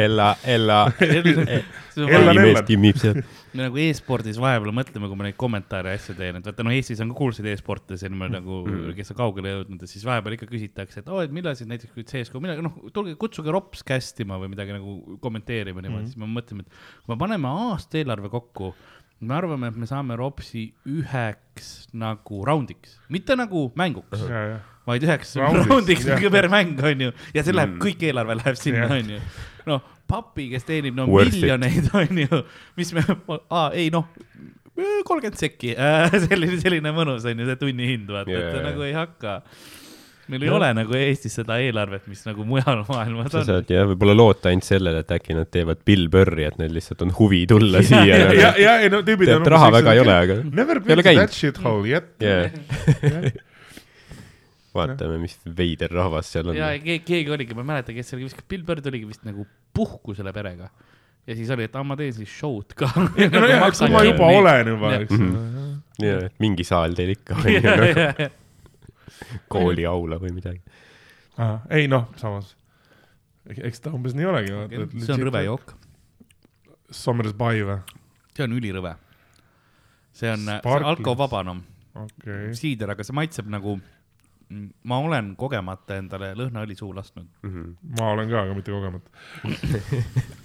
Ella, 0.02 0.34
Ella, 0.46 0.82
Ella 1.02 2.34
vaja- 2.34 3.24
Me 3.54 3.66
nagu 3.66 3.80
e-spordis 3.84 4.38
vahepeal 4.40 4.72
mõtleme, 4.76 5.10
kui 5.12 5.18
ma 5.20 5.26
neid 5.28 5.36
kommentaare 5.40 5.92
ja 5.92 6.00
asju 6.00 6.14
teen, 6.16 6.38
et 6.40 6.46
vaata 6.48 6.64
noh, 6.64 6.72
Eestis 6.72 7.02
on 7.04 7.10
ka 7.12 7.18
kuulsaid 7.20 7.50
e-sportlasi 7.52 8.08
on 8.08 8.16
meil 8.22 8.32
nagu 8.32 8.62
mm., 8.64 8.94
kes 8.96 9.12
on 9.12 9.18
kaugele 9.20 9.52
jõudnud 9.58 9.84
ja 9.84 9.90
siis 9.92 10.06
vahepeal 10.08 10.38
ikka 10.38 10.48
küsitakse, 10.52 11.02
et 11.04 11.12
oo, 11.12 11.20
et 11.26 11.34
millal 11.36 11.58
siis 11.60 11.68
näiteks 11.68 11.92
kui 11.96 12.06
CSGO, 12.08 12.40
millal, 12.44 12.62
noh, 12.64 12.78
tulge 12.96 13.18
kutsuge 13.20 13.52
Rops 13.52 13.84
kästima 13.88 14.40
või 14.40 14.54
midagi 14.54 14.78
nagu 14.78 15.18
kommenteerima 15.20 15.84
niimoodi 15.84 16.06
mm., 16.06 16.14
siis 16.14 16.22
me 16.24 16.32
mõtleme, 16.32 16.64
et 16.64 17.04
kui 17.04 17.12
me 17.16 17.20
paneme 17.26 17.52
aasta 17.68 18.00
eelarve 18.00 18.32
kokku, 18.32 18.72
me 19.22 19.36
arvame, 19.38 19.68
et 19.70 19.76
me 19.84 19.86
saame 19.90 20.16
Ropsi 20.18 20.70
üheks 20.90 21.90
nagu 21.94 22.40
raundiks, 22.48 22.96
mitte 23.14 23.36
nagu 23.38 23.68
mänguks, 23.78 24.24
ja, 24.32 24.46
ja, 24.56 24.60
vaid 24.88 25.04
üheks 25.06 25.36
Raundiks, 25.38 25.68
raundiks 26.08 26.32
per 26.34 26.48
mäng 26.50 26.80
onju 26.80 27.12
ja 27.36 27.44
see 27.44 27.54
läheb 27.54 27.76
Mm. 27.76 27.78
mm., 27.78 27.84
kõik 27.84 28.08
eelarve 28.08 28.38
läheb 28.40 28.58
sinna 28.58 28.88
onju. 28.96 29.20
noh, 29.70 29.84
papi, 30.12 30.50
kes 30.54 30.68
teenib 30.68 30.98
no 31.00 31.08
Worth 31.12 31.38
miljoneid 31.40 31.92
onju, 32.04 32.44
mis 32.80 32.94
me, 32.98 33.06
aa 33.50 33.68
ei 33.74 33.90
noh, 33.94 34.08
kolmkümmend 35.08 35.40
sekki, 35.40 35.76
selline, 36.28 36.58
selline 36.62 36.94
mõnus 36.96 37.26
onju 37.32 37.48
see 37.50 37.60
tunnihind 37.66 38.10
vaata 38.12 38.32
yeah., 38.34 38.50
et 38.50 38.58
ta 38.60 38.66
nagu 38.70 38.86
ei 38.88 38.94
hakka. 38.96 39.36
meil 40.32 40.46
ei 40.46 40.48
Jah. 40.48 40.56
ole 40.56 40.68
nagu 40.78 40.96
Eestis 40.96 41.34
seda 41.42 41.58
eelarvet, 41.60 42.06
mis 42.08 42.22
nagu 42.24 42.46
mujal 42.48 42.86
maailmas 42.88 43.32
sa 43.34 43.42
on. 43.42 43.48
saad 43.50 43.72
jah, 43.74 43.84
võib-olla 43.90 44.16
loota 44.16 44.48
ainult 44.52 44.68
sellele, 44.68 45.02
et 45.04 45.12
äkki 45.12 45.36
nad 45.36 45.50
teevad 45.52 45.82
Bill 45.88 46.08
Burri, 46.14 46.46
et 46.48 46.60
neil 46.62 46.72
lihtsalt 46.78 47.04
on 47.04 47.12
huvi 47.20 47.44
tulla 47.52 47.82
siia 47.90 48.06
ja, 48.08 48.18
ja, 48.18 48.34
ja, 48.40 48.52
ja 48.64 48.76
ei 48.86 48.92
no 48.94 49.02
tüübid 49.08 49.28
tead, 49.34 49.48
raha 49.56 49.72
väga 49.76 49.96
ei 49.98 50.04
ole, 50.06 50.18
aga 50.28 50.40
Never 50.62 50.80
been 50.80 51.02
to 51.04 51.16
that 51.20 51.36
shit 51.36 51.60
hole 51.66 51.84
yet. 51.90 52.14
yeah. 52.24 52.48
vaatame, 54.76 55.18
mis 55.22 55.38
veider 55.58 55.92
rahvas 55.94 56.30
seal 56.32 56.50
on. 56.52 56.56
ja 56.58 56.70
keegi, 56.80 57.04
keegi 57.08 57.32
oligi, 57.36 57.54
ma 57.58 57.62
ei 57.66 57.70
mäleta, 57.74 57.94
kes 57.96 58.10
seal 58.14 58.22
vist, 58.24 58.42
Bill 58.50 58.64
Bird 58.68 58.86
oligi 58.92 59.08
vist 59.10 59.24
nagu 59.28 59.46
puhkusele 59.76 60.32
perega. 60.36 60.70
ja 61.28 61.36
siis 61.38 61.50
oli, 61.54 61.68
et 61.70 61.76
aa, 61.76 61.84
ma 61.86 61.96
teen 62.00 62.14
siis 62.16 62.30
show'd 62.40 62.74
ka. 62.76 62.88
no 63.36 63.44
jah, 63.50 63.68
kui 63.78 63.92
ma 63.94 64.04
juba 64.08 64.30
olen 64.40 64.72
juba, 64.76 64.94
eks 65.02 65.18
Mhm. 65.18 65.36
ole. 65.36 66.08
ja, 66.08 66.18
et 66.30 66.40
mingi 66.42 66.64
saal 66.66 66.96
teil 66.98 67.12
ikka 67.14 67.36
on 67.38 67.52
ju, 67.52 67.62
nagu 67.62 68.32
kooliaula 69.52 70.18
või 70.22 70.34
midagi. 70.36 70.62
ei 71.70 71.88
noh, 71.92 72.08
samas, 72.20 72.56
eks 73.52 73.80
ta 73.84 73.92
umbes 73.96 74.16
nii 74.18 74.28
olegi. 74.30 74.52
see 75.06 75.14
on 75.16 75.26
rõve. 75.28 75.44
jook, 75.46 75.76
Summers 76.92 77.34
by 77.38 77.62
või? 77.68 77.80
see 78.36 78.44
on 78.48 78.56
ülirõve. 78.58 78.96
see 80.14 80.32
on 80.32 80.46
see 80.48 80.58
Sparkling. 80.60 80.90
alkovaba 80.96 81.44
noh, 81.48 81.62
okei. 82.06 82.54
siider, 82.58 82.92
aga 82.96 83.04
see 83.08 83.14
maitseb 83.16 83.48
nagu, 83.52 83.78
ma 84.84 85.00
olen 85.00 85.34
kogemata 85.40 85.98
endale 86.02 86.34
lõhnaõli 86.40 86.78
suhu 86.78 86.94
lasknud. 86.98 87.28
Mhm. 87.48 87.74
ma 88.00 88.12
olen 88.16 88.32
ka, 88.32 88.46
aga 88.46 88.58
mitte 88.58 88.72
kogemata. 88.74 89.10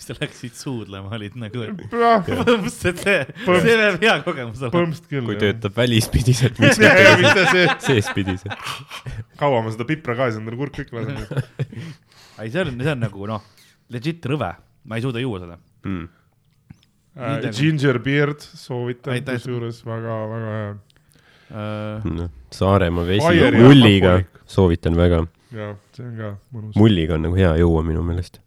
mis 0.00 0.06
sa 0.06 0.14
läksid 0.16 0.54
suudlema, 0.56 1.10
olid 1.16 1.34
nagu, 1.40 1.64
jah, 1.66 2.28
see, 2.70 2.92
see 2.96 3.24
peab 3.44 3.98
hea 4.00 4.14
kogemus 4.24 4.62
olema. 4.62 4.72
põhimõtteliselt 4.76 5.10
küll. 5.10 5.26
kui. 5.26 5.38
töötab 5.40 5.74
välispidiselt, 5.76 6.60
miks 6.62 6.78
mitte 7.24 7.44
see, 7.50 7.66
seespidiselt? 7.88 8.70
kaua 9.40 9.64
ma 9.66 9.74
seda 9.74 9.84
pipra 9.88 10.16
ka 10.18 10.30
siis 10.30 10.40
endale 10.40 10.60
kurku 10.60 10.86
ikka 10.86 11.02
lasen. 11.02 11.44
ei, 12.38 12.48
see 12.48 12.62
on, 12.62 12.78
see 12.78 12.94
on 12.94 13.02
nagu 13.02 13.28
noh, 13.28 13.44
legit 13.92 14.30
rõve, 14.30 14.54
ma 14.86 15.00
ei 15.00 15.04
suuda 15.04 15.22
juua 15.22 15.42
seda. 15.42 15.58
Mm. 15.84 16.08
Äh, 17.20 17.50
Ginger 17.50 17.98
beard 18.00 18.40
soovitan 18.40 19.20
kusjuures 19.26 19.82
väga-väga 19.84 20.54
hea. 20.54 20.70
Uh, 21.50 22.04
No, 22.06 22.28
Saaremaa 22.54 23.02
vesi 23.08 23.50
mulliga 23.58 24.20
soovitan 24.46 24.94
väga. 24.98 25.24
jah, 25.50 25.72
see 25.96 26.04
on 26.06 26.12
ka 26.20 26.28
mõnus. 26.54 26.76
mulliga 26.78 27.16
on 27.16 27.24
nagu 27.26 27.34
hea 27.38 27.50
juua 27.58 27.82
minu 27.82 28.04
meelest. 28.06 28.38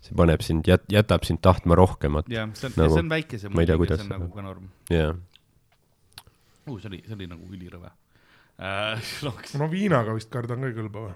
see 0.00 0.16
paneb 0.16 0.40
sind, 0.40 0.64
jät-, 0.68 0.86
jätab 0.88 1.26
sind 1.28 1.42
tahtma 1.44 1.76
rohkemat. 1.76 2.28
jah, 2.32 2.48
see 2.56 2.70
on 2.70 2.76
Nagu- 2.80 2.94
see 2.96 3.02
on 3.04 3.10
väike, 3.12 3.38
see 3.42 3.52
ma 3.52 3.60
ei 3.60 3.68
tea, 3.68 3.76
mulliga, 3.76 3.98
see 4.00 4.08
on 4.08 4.14
nagu 4.16 4.30
ka 4.34 4.42
norm 4.46 4.70
jaa. 4.94 5.10
uh,. 5.12 6.78
see 6.80 6.88
oli, 6.88 7.02
see 7.06 7.16
oli 7.18 7.28
nagu 7.34 7.44
ülirõve 7.52 7.90
uh. 7.92 9.12
loks, 9.28 9.54
no 9.60 9.68
viinaga 9.72 10.16
vist 10.16 10.32
kardan 10.32 10.64
ka 10.64 10.72
ei 10.72 10.76
kõlba 10.80 11.04
või? 11.10 11.14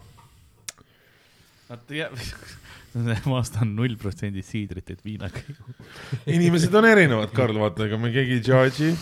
vaata 1.73 1.97
jah, 1.97 2.13
ma 3.31 3.39
ostan 3.41 3.73
null 3.79 3.97
protsenti 3.97 4.45
siidrit, 4.45 4.93
et 4.93 5.01
viinaga 5.05 5.41
ei 5.41 5.57
joo. 5.57 5.73
inimesed 6.37 6.75
on 6.77 6.85
erinevad, 6.93 7.33
Karl, 7.33 7.57
vaata, 7.65 7.89
ega 7.89 7.97
me 7.97 8.13
keegi 8.13 8.43
ei 8.43 8.45
judge'i. 8.45 8.93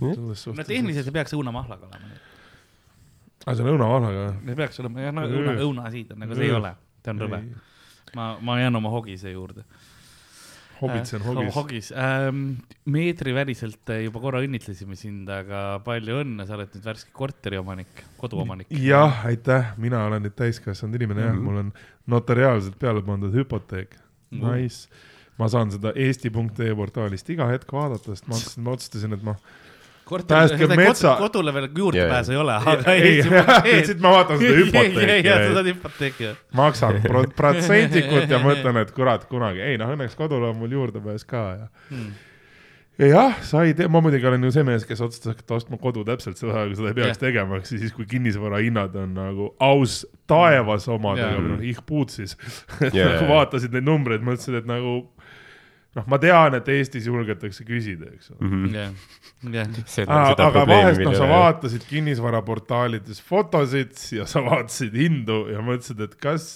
No 0.00 0.64
tehniliselt 0.66 1.10
ei 1.10 1.16
peaks 1.18 1.34
õunamahlaga 1.36 1.88
olema, 1.90 2.14
aa, 3.46 3.54
see 3.54 3.64
on 3.64 3.72
õunavahlaga 3.74 4.22
või? 4.28 4.52
ei 4.52 4.60
peaks 4.62 4.80
olema, 4.82 5.04
jah, 5.06 5.14
no 5.16 5.26
õuna, 5.30 5.56
õunasiid 5.66 6.14
on, 6.14 6.22
aga 6.26 6.38
see 6.38 6.48
ei 6.48 6.54
ole, 6.60 6.72
see 7.04 7.14
on 7.14 7.20
rõve. 7.26 7.42
ma, 8.18 8.30
ma 8.48 8.58
jään 8.60 8.80
oma 8.82 8.92
hogise 8.94 9.32
juurde. 9.34 9.66
Hobitsen 10.76 11.22
hogis. 11.24 11.54
hogis 11.56 11.86
ähm,. 11.96 12.58
meetriväliselt 12.92 13.88
äh, 13.94 14.02
juba 14.04 14.20
korra 14.20 14.42
õnnitlesime 14.44 14.92
sind, 15.00 15.30
aga 15.32 15.80
palju 15.86 16.18
õnne, 16.20 16.44
sa 16.44 16.58
oled 16.58 16.74
nüüd 16.76 16.84
värske 16.84 17.14
korteriomanik, 17.16 18.02
koduomanik. 18.20 18.68
jah, 18.84 19.22
aitäh, 19.24 19.70
mina 19.80 20.02
olen 20.04 20.26
nüüd 20.26 20.36
täiskasvanud 20.36 20.98
inimene 21.00 21.24
jah, 21.24 21.32
Mhm. 21.32 21.44
mul 21.48 21.62
on 21.62 21.72
notariaalselt 22.12 22.76
peale 22.78 23.00
pandud 23.02 23.32
hüpoteek. 23.32 23.96
Mhm. 24.30 24.44
Nice. 24.44 24.88
ma 25.38 25.48
saan 25.52 25.68
seda 25.70 25.90
eesti.ee 25.92 26.74
portaalist 26.74 27.28
iga 27.28 27.44
hetk 27.50 27.72
vaadata, 27.72 28.14
sest 28.16 28.56
ma 28.56 28.70
otsustasin, 28.72 29.12
et 29.12 29.22
ma 29.22 29.34
Päästke 30.06 30.68
metsa- 30.78 31.16
kodule 31.18 31.50
veel 31.54 31.66
juurdepääsu 31.78 32.32
ei 32.32 32.38
ole, 32.38 32.58
ei 32.92 33.16
aga, 33.26 33.56
ei, 33.66 33.80
siit 33.88 33.98
ma 34.04 34.12
vaatan 34.14 34.38
seda 34.38 34.52
ja, 34.52 35.16
ja 35.18 35.34
sa 35.34 35.40
hüpoteeki, 35.40 35.54
saad 35.56 35.70
hüpoteeki. 35.72 36.28
maksan 36.54 37.00
pro- 37.02 37.24
protsendikut 37.40 38.30
ja 38.30 38.38
mõtlen, 38.44 38.78
et 38.84 38.92
kurat, 38.94 39.24
kunagi, 39.30 39.64
ei 39.66 39.80
noh, 39.82 39.90
õnneks 39.96 40.14
kodule 40.18 40.52
on 40.52 40.60
mul 40.62 40.70
juurdepääs 40.78 41.26
ka 41.26 41.42
ja 41.58 41.66
Hmm. 41.90 42.12
ja 42.98 43.06
jah, 43.10 43.34
sai 43.44 43.74
te-, 43.74 43.88
ma 43.92 44.00
muidugi 44.00 44.26
olen 44.30 44.46
ju 44.46 44.50
see 44.54 44.62
mees, 44.64 44.86
kes 44.88 45.02
otsustas 45.04 45.34
hakata 45.34 45.58
ostma 45.58 45.76
kodu 45.82 46.04
täpselt 46.06 46.38
seda 46.40 46.62
kui 46.70 46.78
seda 46.78 46.88
ei 46.94 46.96
peaks 47.00 47.16
Jah. 47.16 47.22
tegema, 47.26 47.58
ehk 47.58 47.66
siis 47.68 47.92
kui 47.92 48.06
kinnisvara 48.08 48.62
hinnad 48.62 48.94
on 48.96 49.12
nagu 49.18 49.50
aus 49.60 50.04
taevas 50.30 50.86
omadega 50.88 51.34
Jah., 51.34 51.42
noh, 51.50 51.60
ich 51.66 51.82
puutsis. 51.86 52.36
Jaa, 52.92 53.10
nagu 53.16 53.26
vaatasid 53.34 53.74
neid 53.74 53.84
numbreid, 53.90 54.22
mõtlesid, 54.26 54.62
et 54.62 54.70
nagu 54.70 55.00
noh, 55.96 56.04
ma 56.12 56.18
tean, 56.22 56.54
et 56.60 56.68
Eestis 56.76 57.06
julgetakse 57.08 57.64
küsida, 57.68 58.10
eks 58.14 58.30
ole. 58.36 58.50
Jah, 58.76 58.92
jah. 59.56 59.72
seda, 59.84 60.20
seda 60.32 60.46
aga 60.50 60.52
probleemi 60.60 60.84
vahest, 60.90 61.02
noh, 61.06 61.16
sa 61.16 61.26
vaatasid 61.32 61.88
kinnisvaraportaalides 61.88 63.24
fotosid 63.24 63.96
ja 64.18 64.28
sa 64.28 64.44
vaatasid 64.46 64.94
hindu 64.96 65.46
ja 65.52 65.64
mõtlesid, 65.64 66.00
et 66.06 66.14
kas 66.20 66.46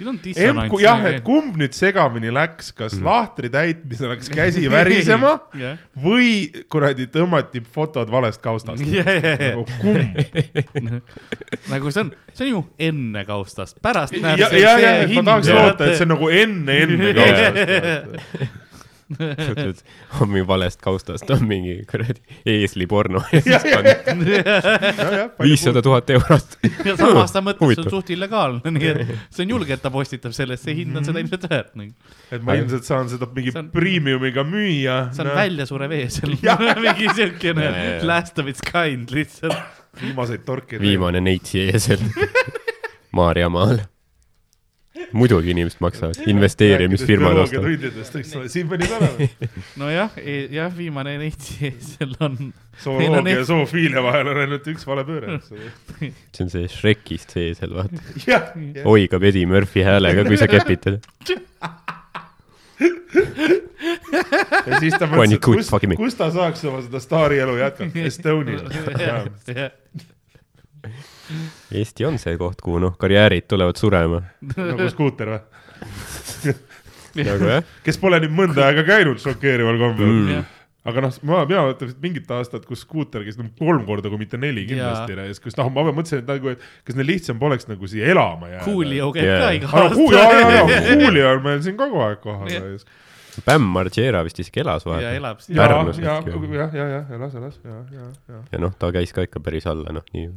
siin 0.00 0.08
on 0.14 0.18
dissonants. 0.24 0.72
jah, 0.80 1.02
et 1.10 1.18
kumb 1.26 1.58
nüüd 1.60 1.74
segamini 1.76 2.30
läks, 2.32 2.70
kas 2.72 2.94
Mhm. 2.96 3.04
lahtri 3.04 3.50
täitmisel 3.52 4.08
läks 4.14 4.30
käsi 4.32 4.62
värisema 4.72 5.34
jah, 5.60 5.76
või 5.92 6.30
kuradi 6.72 7.04
tõmmati 7.12 7.60
fotod 7.74 8.08
valest 8.10 8.40
kaustast. 8.40 8.80
ja, 8.96 9.04
ja, 9.04 9.34
ja 9.36 9.50
nagu 9.58 9.66
kumb? 9.82 10.16
nagu 11.74 11.92
see 11.92 12.00
on, 12.06 12.14
see 12.32 12.46
on 12.48 12.50
ju 12.54 12.62
enne 12.88 13.26
kaustast, 13.28 13.76
pärast 13.84 14.16
ja, 14.16 14.22
näeb 14.24 14.40
ja, 14.40 14.72
ja, 14.80 14.94
et 15.04 15.12
ma 15.18 15.26
tahaks 15.28 15.52
loota, 15.52 15.90
et 15.90 16.00
see 16.00 16.08
on 16.08 16.14
nagu 16.14 16.32
enne, 16.32 16.80
enne 16.86 17.12
kaustast. 17.20 18.59
Mingi 19.18 20.42
valest 20.46 20.80
kaustast, 20.84 21.30
on 21.34 21.42
mingi 21.48 21.80
kuradi 21.90 22.20
eesliporno. 22.46 23.22
viissada 25.42 25.82
tuhat 25.82 26.10
eurot. 26.14 26.56
ja 26.84 26.94
samas 26.98 27.32
ta 27.34 27.42
mõtles, 27.44 27.74
see 27.76 27.84
on 27.84 27.90
suht 27.96 28.12
illegaalne, 28.14 28.72
nii 28.76 28.90
et 28.92 29.12
see 29.34 29.44
on 29.46 29.54
julge, 29.56 29.74
et 29.76 29.82
ta 29.84 29.90
postitab 29.94 30.34
sellest, 30.36 30.66
see 30.68 30.76
hind 30.82 30.96
on 31.00 31.06
seda 31.08 31.22
ilmselt 31.22 31.46
väärt. 31.50 31.72
see 31.76 31.90
et 32.38 32.44
ma 32.46 32.56
ilmselt 32.60 32.84
saan 32.88 33.10
seda 33.12 33.28
mingi 33.34 33.50
See 33.54 33.62
on- 33.64 33.70
premiumiga 33.74 34.44
müüa. 34.46 34.98
on 35.24 35.32
väljasurev 35.36 35.92
eesel, 36.00 36.36
mingi 36.86 37.06
siukene 37.16 37.64
Ja, 37.64 37.70
ja, 37.76 37.84
ja. 37.98 38.06
last 38.08 38.38
of 38.38 38.48
its 38.50 38.62
kind 38.64 39.10
lihtsalt. 39.14 39.56
viimaseid 40.00 40.44
torke. 40.46 40.78
viimane 40.80 41.20
neitsi 41.20 41.58
eesel 41.70 41.98
Maarjamaal. 43.12 43.78
Muidugi 45.12 45.50
inimesed 45.54 45.80
maksavad, 45.82 46.14
investeerimisfirmad 46.30 47.36
ostavad. 47.42 47.66
tundidest, 47.66 48.14
eks 48.20 48.30
ole, 48.38 48.46
siin 48.52 48.66
panid 48.70 48.90
olema. 48.96 49.16
nojah, 49.80 50.10
jah, 50.54 50.70
viimane 50.76 51.12
neitsi 51.20 51.54
eesel 51.70 52.12
on, 52.22 52.34
zooloogia 52.82 53.34
ja 53.40 53.44
zoofiilia 53.48 54.00
vahel 54.04 54.26
on 54.32 54.38
ainult 54.44 54.66
üks 54.72 54.84
vale 54.88 55.02
pööre, 55.08 55.26
eks 55.38 55.48
ole. 55.54 55.60
see 56.00 56.42
on 56.46 56.50
see 56.54 56.64
Shrekist 56.72 57.28
see 57.36 57.44
eesel, 57.50 57.70
vaata. 57.76 57.98
oigab 58.90 59.22
Eddie 59.30 59.46
Murphy 59.50 59.80
häälega, 59.86 60.20
kui 60.28 60.36
sa 60.40 60.46
kepitad. 60.54 60.94
ja 64.66 64.72
siis 64.80 64.94
ta 64.96 65.04
mõtles, 65.10 65.34
et 65.36 65.42
kus 65.44 65.66
kus 66.00 66.14
ta 66.18 66.26
saaks 66.34 66.60
oma 66.70 66.80
seda 66.86 66.98
staarielu 67.02 67.54
jätkata, 67.60 67.94
Estonial. 68.10 68.66
Eesti 71.80 72.04
on 72.08 72.18
see 72.22 72.36
koht, 72.40 72.60
kuhu 72.64 72.78
noh, 72.82 72.96
karjäärid 73.00 73.46
tulevad 73.50 73.78
surema. 73.80 74.22
nagu 74.56 74.88
skuuter 74.92 75.34
või? 75.34 76.54
nagu 77.26 77.50
jah. 77.50 77.64
kes 77.86 77.98
pole 78.00 78.20
nüüd 78.22 78.34
mõnda 78.36 78.68
aega 78.70 78.84
käinud 78.86 79.20
šokeerival 79.22 79.78
kombel 79.80 80.10
Mm. 80.10 80.44
aga 80.90 81.02
noh, 81.04 81.16
ma, 81.28 81.40
mina 81.48 81.62
vist 81.76 81.98
mingit 82.00 82.30
aastat, 82.32 82.64
kus 82.68 82.80
skuuter 82.86 83.24
käis 83.26 83.36
nagu 83.36 83.50
kolm 83.58 83.82
korda, 83.88 84.08
kui 84.12 84.20
mitte 84.22 84.38
neli 84.40 84.62
kindlasti 84.68 85.12
ja 85.18 85.26
siis, 85.28 85.40
kus 85.44 85.58
noh, 85.58 85.68
ma 85.74 85.84
mõtlesin, 85.90 86.22
et 86.22 86.30
nagu, 86.30 86.54
et 86.54 86.62
kas 86.88 86.96
neil 86.96 87.06
lihtsam 87.10 87.38
poleks 87.42 87.68
nagu 87.68 87.90
siia 87.90 88.08
elama 88.14 88.48
jääda. 88.48 88.64
Coolio 88.64 89.10
käib 89.12 89.28
Jaa. 89.28 89.42
ka 89.42 89.50
iga 89.58 89.68
aga 89.74 89.94
Kuu- 89.94 90.08
jaa, 90.14 90.24
jaa, 90.32 90.50
jaa, 90.50 90.64
aasta. 90.64 90.96
Coolio 91.04 91.28
on 91.34 91.42
meil 91.44 91.62
siin 91.66 91.76
kogu 91.80 92.00
aeg 92.06 92.20
kohal 92.24 92.48
ja, 92.54 92.62
Bam 93.46 93.62
Margera 93.76 94.24
vist 94.26 94.40
isegi 94.42 94.60
elas 94.64 94.82
ja 94.84 94.90
vahepeal. 94.90 95.16
elab 95.20 95.38
siin. 95.44 95.56
ja, 95.56 95.66
ja, 95.68 96.16
ja, 96.24 96.66
ja, 96.74 96.86
ja 96.96 97.02
elas, 97.14 97.34
elas, 97.38 97.60
ja, 97.64 97.76
ja, 97.94 98.08
ja. 98.32 98.40
ja 98.52 98.58
noh, 98.58 98.72
ta 98.78 98.90
käis 98.92 99.12
ka 99.14 99.22
ikka 99.28 99.40
päris 99.44 99.68
alla, 99.70 99.92
noh 99.94 100.04
nii 100.16 100.32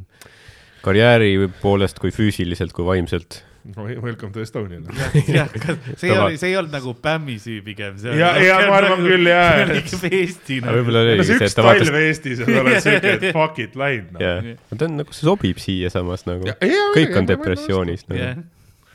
karjääri 0.84 1.32
poolest 1.62 1.98
kui 2.02 2.12
füüsiliselt 2.14 2.72
kui 2.76 2.84
vaimselt. 2.86 3.40
no 3.76 3.86
welcome 4.04 4.28
to 4.34 4.42
Estonia'le. 4.44 4.92
jah, 5.32 5.48
see 5.96 6.10
ei 6.10 6.12
Tava- 6.12 6.24
olnud, 6.26 6.36
see 6.42 6.50
ei 6.50 6.56
olnud 6.60 6.74
nagu 6.76 6.92
Bämmi 7.06 7.38
süü 7.40 7.62
pigem. 7.64 7.94
Ja- 8.18 8.34
ja 8.44 8.58
ma 8.68 8.74
arvan 8.82 9.00
küll, 9.06 9.24
jaa, 9.30 9.54
oli 9.64 9.80
Eesti 10.20 10.58
nagu. 10.60 10.74
võib-olla 10.82 11.00
no 11.06 11.14
oligi 11.14 11.28
see 11.30 11.48
et 11.48 11.56
ta 11.56 11.64
vaatas 11.64 11.92
Eestis 12.02 12.42
ja 12.44 12.48
sa 12.50 12.60
oled 12.60 12.84
siuke, 12.84 13.14
et 13.16 13.24
fuck 13.32 13.62
it, 13.64 13.78
läinud 13.80 14.12
noh. 14.18 14.20
jah, 14.26 14.50
ta 14.76 14.84
on 14.90 14.98
nagu, 15.00 15.16
see 15.16 15.24
sobib 15.30 15.62
siia 15.64 15.88
samas 15.94 16.26
nagu 16.28 16.44
kõik 16.52 17.08
ja- 17.08 17.16
on 17.16 17.24
ja- 17.24 17.30
depressioonis 17.32 18.04
nagu. 18.12 18.44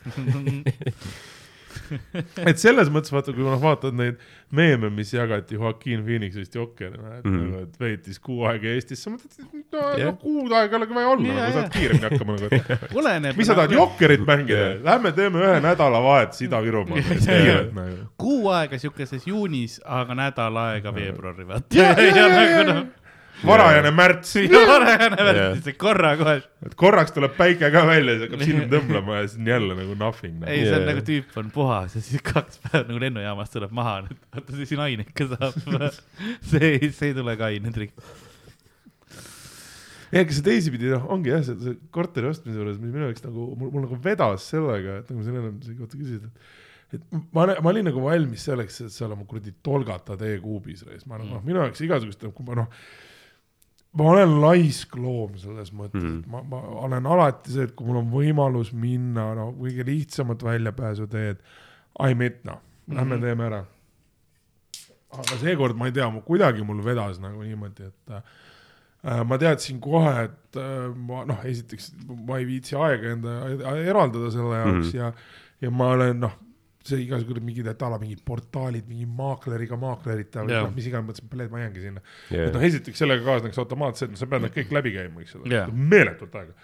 et 2.50 2.62
selles 2.62 2.92
mõttes 2.94 3.14
vaata, 3.14 3.34
kui 3.36 3.46
noh, 3.46 3.58
vaatad 3.62 3.96
neid 3.98 4.20
meeme, 4.56 4.90
mis 4.94 5.12
jagati 5.14 5.58
Joaquin 5.58 6.04
Phoenixist 6.06 6.56
Jokkerina, 6.58 7.20
et 7.20 7.28
mm. 7.28 7.40
nagu, 7.40 7.64
et 7.66 7.82
veetis 7.82 8.22
kuu 8.24 8.46
aega 8.50 8.72
Eestis, 8.74 9.04
sa 9.06 9.14
mõtled, 9.14 9.34
et 9.36 9.76
no, 9.76 9.84
Jah. 10.00 10.12
no 10.12 10.16
kuu 10.22 10.46
aega 10.48 10.76
ei 10.76 10.80
olegi 10.82 10.98
vaja 10.98 11.12
olla 11.16 11.28
Jaa, 11.28 11.40
nagu 11.40 11.58
saad 11.58 11.66
jaa. 11.66 11.74
kiiremini 11.76 12.08
hakkama 12.08 12.38
nagu, 12.38 12.78
oleneb. 13.02 13.42
mis 13.42 13.52
sa 13.52 13.58
tahad, 13.60 13.76
Jokkerit 13.78 14.26
mängida 14.28 14.62
Jah., 14.62 14.80
lähme 14.92 15.14
teeme 15.18 15.44
ühe 15.44 15.58
nädalavahetuse 15.66 16.48
Ida-Virumaal, 16.48 17.12
kiirelt 17.26 17.76
nagu. 17.78 18.00
kuu 18.22 18.54
aega 18.56 18.82
siukeses 18.82 19.28
juunis, 19.30 19.80
aga 19.86 20.18
nädal 20.24 20.64
aega 20.68 20.96
veebruari 20.96 21.48
vaata. 21.50 22.80
Ja- 23.40 23.56
ja- 23.56 23.66
ja- 23.66 23.80
ja- 23.80 23.84
ja- 23.84 23.90
noh, 23.90 23.90
varajane 23.90 23.92
märts, 23.96 24.34
varajane 24.74 25.26
värk, 25.30 25.70
korra 25.80 26.12
kohe. 26.20 26.36
et 26.66 26.76
korraks 26.76 27.14
tuleb 27.16 27.36
päike 27.38 27.70
ka 27.72 27.84
välja, 27.88 28.18
siis 28.18 28.26
hakkab 28.28 28.44
silm 28.46 28.66
tõmblema 28.74 29.20
ja 29.22 29.28
siis 29.28 29.40
on 29.40 29.52
jälle 29.54 29.78
nagu 29.80 29.96
nothing 30.00 30.42
ei, 30.44 30.64
nagu.. 30.64 30.66
see 30.66 30.74
on 30.76 30.82
Jaa. 30.84 30.90
nagu 30.92 31.06
tüüp 31.10 31.38
on 31.44 31.52
puhas 31.56 31.96
ja 31.96 32.02
siis 32.04 32.22
kaks 32.26 32.60
päeva 32.66 32.84
nagu 32.90 33.00
lennujaamast 33.06 33.56
tuleb 33.56 33.72
maha, 33.80 33.96
vaata 34.36 34.58
see 34.58 34.66
siin 34.74 34.84
aine 34.84 35.06
ikka 35.08 35.30
saab. 35.32 35.56
see, 36.52 36.74
see 36.92 37.12
ei 37.14 37.16
tule 37.18 37.38
ka 37.40 37.48
aine 37.52 37.72
trikk. 37.76 37.96
ja 40.12 40.24
ega 40.24 40.34
see 40.36 40.46
teisipidi 40.46 40.90
noh, 40.94 41.06
ongi 41.14 41.32
jah, 41.32 41.44
see, 41.46 41.76
korteri 41.96 42.32
ostmise 42.32 42.58
juures, 42.60 42.80
mis 42.82 42.92
minu 42.94 43.08
jaoks 43.08 43.24
nagu 43.28 43.52
mul, 43.56 43.72
mul 43.76 43.86
nagu 43.86 44.00
vedas 44.04 44.48
sellega, 44.52 45.00
et 45.04 45.12
nagu 45.14 45.24
sa 45.26 45.34
ennem 45.36 45.60
selle 45.64 45.78
kohta 45.84 46.00
küsisid, 46.00 46.26
et 46.26 46.58
et 46.98 47.04
ma, 47.38 47.44
ma 47.62 47.70
olin 47.70 47.86
nagu 47.86 48.02
valmis 48.02 48.42
selleks, 48.48 48.80
et 48.88 48.94
seal 48.94 49.12
oma 49.14 49.22
kuradi 49.30 49.52
tolgata 49.62 50.16
teekuubis 50.18 50.82
reis, 50.88 51.04
ma 51.06 51.20
noh, 51.22 51.38
minu 51.46 51.62
jaoks 51.62 51.84
igasugust, 51.86 52.26
kui 52.34 52.48
ma 52.48 52.56
noh, 52.64 52.72
ma 53.98 54.12
olen 54.14 54.36
laisk 54.42 54.94
loom 55.00 55.38
selles 55.42 55.72
mõttes 55.74 56.04
mm. 56.04 56.22
-hmm. 56.22 56.30
ma, 56.30 56.44
ma 56.44 56.62
olen 56.86 57.06
alati 57.10 57.56
see, 57.56 57.66
et 57.66 57.76
kui 57.76 57.88
mul 57.88 58.04
on 58.04 58.12
võimalus 58.14 58.72
minna 58.74 59.32
no 59.38 59.50
kõige 59.58 59.86
lihtsamat 59.88 60.44
väljapääsuteed, 60.46 61.42
I 62.00 62.12
admit 62.12 62.44
noh, 62.46 62.62
lähme 62.88 63.16
Mhm. 63.16 63.24
teeme 63.24 63.46
ära. 63.46 63.66
aga 65.10 65.38
seekord 65.42 65.76
ma 65.76 65.88
ei 65.90 65.92
tea, 65.92 66.06
kuidagi 66.26 66.64
mul 66.64 66.84
vedas 66.86 67.18
nagu 67.20 67.42
niimoodi, 67.42 67.88
et 67.88 68.12
äh, 68.14 69.24
ma 69.26 69.38
teadsin 69.38 69.80
kohe, 69.82 70.12
et 70.24 70.56
äh, 70.56 70.94
ma 70.96 71.24
noh, 71.26 71.40
esiteks 71.46 71.94
ma 72.28 72.38
ei 72.38 72.46
viitsi 72.46 72.76
aega 72.78 73.16
enda 73.16 73.40
eraldada 73.74 74.30
selle 74.32 74.56
jaoks 74.56 74.76
mm 74.76 74.92
-hmm. 74.92 74.96
ja, 74.96 75.14
ja 75.62 75.72
ma 75.72 75.88
olen 75.96 76.20
noh, 76.20 76.38
see 76.90 77.06
igasugune 77.06 77.44
mingid, 77.46 77.70
et 77.72 77.86
ala 77.86 78.00
mingid 78.02 78.24
portaalid, 78.26 78.88
mingi 78.90 79.08
maakleriga 79.20 79.78
maaklerita 79.80 80.46
või 80.46 80.56
Jaa. 80.56 80.66
noh, 80.66 80.74
mis 80.76 80.90
iganes, 80.90 81.24
mõtlesin, 81.24 81.46
et 81.46 81.54
ma 81.54 81.64
jäängi 81.64 81.86
sinna 81.86 82.04
yeah. 82.32 82.50
et 82.50 82.58
noh, 82.58 82.66
esiteks 82.70 83.04
sellega 83.06 83.26
kaasneks 83.28 83.62
automaatselt, 83.62 84.18
sa 84.20 84.30
pead 84.30 84.46
need 84.46 84.58
kõik 84.58 84.76
läbi 84.80 84.96
käima, 84.98 85.24
eks 85.26 85.38
ole 85.40 85.54
yeah., 85.54 85.72
meeletult 85.94 86.36
aega. 86.42 86.58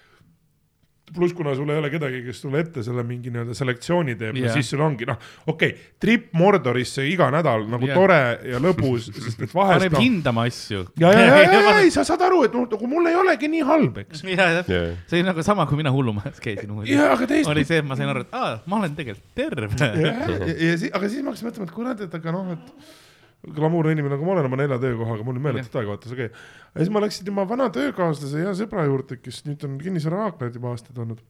pluss, 1.13 1.33
kuna 1.37 1.53
sul 1.55 1.69
ei 1.69 1.77
ole 1.77 1.89
kedagi, 1.93 2.21
kes 2.25 2.39
sulle 2.41 2.63
ette 2.63 2.81
selle 2.85 3.03
mingi 3.05 3.29
nii-öelda 3.33 3.53
selektsiooni 3.57 4.15
teeb 4.17 4.39
yeah. 4.39 4.49
Ja 4.49 4.55
siis 4.55 4.71
sul 4.73 4.81
ongi 4.81 5.05
noh, 5.05 5.19
okei 5.45 5.73
okay,, 5.75 5.91
trip 6.01 6.31
Mordorisse 6.37 7.05
iga 7.05 7.27
nädal 7.33 7.67
nagu 7.69 7.85
yeah. 7.85 7.99
tore 7.99 8.17
ja 8.49 8.61
lõbus, 8.63 9.11
sest 9.13 9.45
et 9.45 9.53
vahest 9.53 9.83
paneb 9.83 9.97
noh, 9.97 10.01
hindama 10.01 10.47
asju. 10.49 10.81
ja, 11.01 11.13
ja, 11.13 11.21
ja, 11.29 11.37
ja, 11.45 11.61
ja 11.69 11.75
ei, 11.83 11.93
sa 11.93 12.05
saad 12.07 12.25
aru, 12.25 12.41
et 12.47 12.57
noh, 12.57 12.65
nagu 12.71 12.89
mul 12.89 13.11
ei 13.11 13.19
olegi 13.21 13.51
nii 13.53 13.63
halb, 13.69 14.01
eks. 14.05 14.25
ja, 14.33 14.49
ja 14.57 14.65
see 14.65 15.19
oli 15.19 15.27
nagu 15.29 15.45
sama, 15.45 15.67
kui 15.69 15.79
mina 15.79 15.93
hullumajas 15.93 16.41
käisin 16.43 16.73
muidu. 16.73 16.89
ja, 16.95 17.11
aga 17.13 17.29
teist 17.29 17.53
oli 17.53 17.67
see, 17.69 17.83
et 17.83 17.87
ma 17.87 17.99
sain 17.99 18.09
aru, 18.09 18.25
et 18.25 18.37
aa, 18.41 18.59
ma 18.65 18.81
olen 18.81 18.97
tegelikult 18.97 19.33
terve. 19.37 19.71
ja, 19.77 20.13
ja, 20.25 20.37
ja 20.49 20.77
siis, 20.81 20.89
aga 20.89 21.11
siis 21.11 21.21
ma 21.21 21.35
hakkasin 21.35 21.51
mõtlema, 21.51 21.69
et 21.69 21.75
kurat, 21.77 22.05
et 22.07 22.21
aga 22.21 22.33
noh, 22.33 22.53
et 22.57 23.04
glamuurne 23.53 23.93
inimene 23.95 24.15
nagu 24.15 24.25
ma 24.25 24.35
olen 24.35 24.49
oma 24.49 24.59
nelja 24.59 24.77
töökohaga, 24.81 25.25
mul 25.27 25.39
on 25.39 25.45
meeletult 25.45 25.77
aega 25.79 25.93
vaata, 25.93 26.09
see 26.09 26.17
okay.. 26.17 26.43
ja 26.73 26.81
siis 26.83 26.91
ma 26.93 27.01
läksin 27.03 27.27
tema 27.27 27.45
vana 27.49 27.69
töökaaslase 27.73 28.43
ja 28.43 28.53
sõbra 28.57 28.85
juurde, 28.87 29.17
kes 29.21 29.43
nüüd 29.47 29.65
on 29.67 29.79
kinnisvaramaaklerid 29.81 30.59
juba 30.59 30.73
aastaid 30.73 31.01
olnud. 31.03 31.23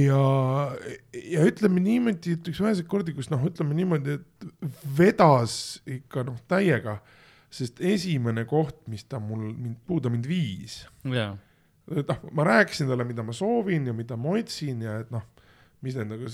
ja, 0.00 0.22
ja 1.20 1.48
ütleme 1.50 1.82
niimoodi, 1.84 2.38
et 2.38 2.52
üks 2.52 2.62
väheseid 2.64 2.90
kordi, 2.90 3.16
kus 3.16 3.30
noh, 3.32 3.42
ütleme 3.46 3.76
niimoodi, 3.78 4.18
et 4.18 4.70
vedas 4.98 5.58
ikka 5.86 6.26
noh, 6.30 6.40
täiega, 6.50 6.98
sest 7.54 7.82
esimene 7.84 8.46
koht, 8.50 8.80
mis 8.90 9.06
ta 9.06 9.22
mul, 9.22 9.50
mind, 9.52 9.82
kuhu 9.86 10.02
ta 10.04 10.12
mind 10.12 10.26
viis 10.30 10.82
noh, 11.86 12.26
ma 12.32 12.44
rääkisin 12.48 12.88
talle, 12.88 13.04
mida 13.04 13.22
ma 13.22 13.34
soovin 13.36 13.86
ja 13.86 13.92
mida 13.96 14.16
ma 14.16 14.34
otsin 14.38 14.82
ja 14.84 14.98
et 15.02 15.10
noh, 15.12 15.24
mis 15.84 15.98
need 15.98 16.10
nagu, 16.10 16.30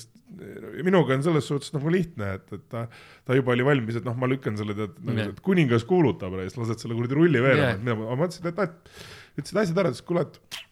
minuga 0.86 1.16
on 1.16 1.24
selles 1.26 1.48
suhtes 1.50 1.74
nagu 1.74 1.92
lihtne, 1.92 2.36
et, 2.38 2.46
et 2.56 2.64
ta, 2.72 2.86
ta 3.26 3.38
juba 3.38 3.54
oli 3.56 3.66
valmis, 3.66 3.98
et 4.00 4.06
noh, 4.06 4.16
ma 4.18 4.30
lükkan 4.30 4.58
selle 4.60 4.76
tead 4.78 4.96
nagu 5.02 5.18
yeah., 5.18 5.34
et 5.34 5.42
kuningas 5.44 5.86
kuulutab 5.88 6.38
ja 6.38 6.46
siis 6.46 6.60
lased 6.60 6.84
selle 6.84 6.96
kuradi 6.98 7.18
rulli 7.18 7.42
veerema 7.42 7.74
yeah., 7.74 7.82
mida 7.82 7.98
ma, 7.98 8.12
ma 8.12 8.22
mõtlesin, 8.24 8.48
et 8.50 8.64
et 8.64 9.42
ütlesid 9.42 9.62
asjad 9.64 9.82
ära, 9.82 9.92
siis 9.94 10.06
kuule, 10.06 10.24
et 10.26 10.62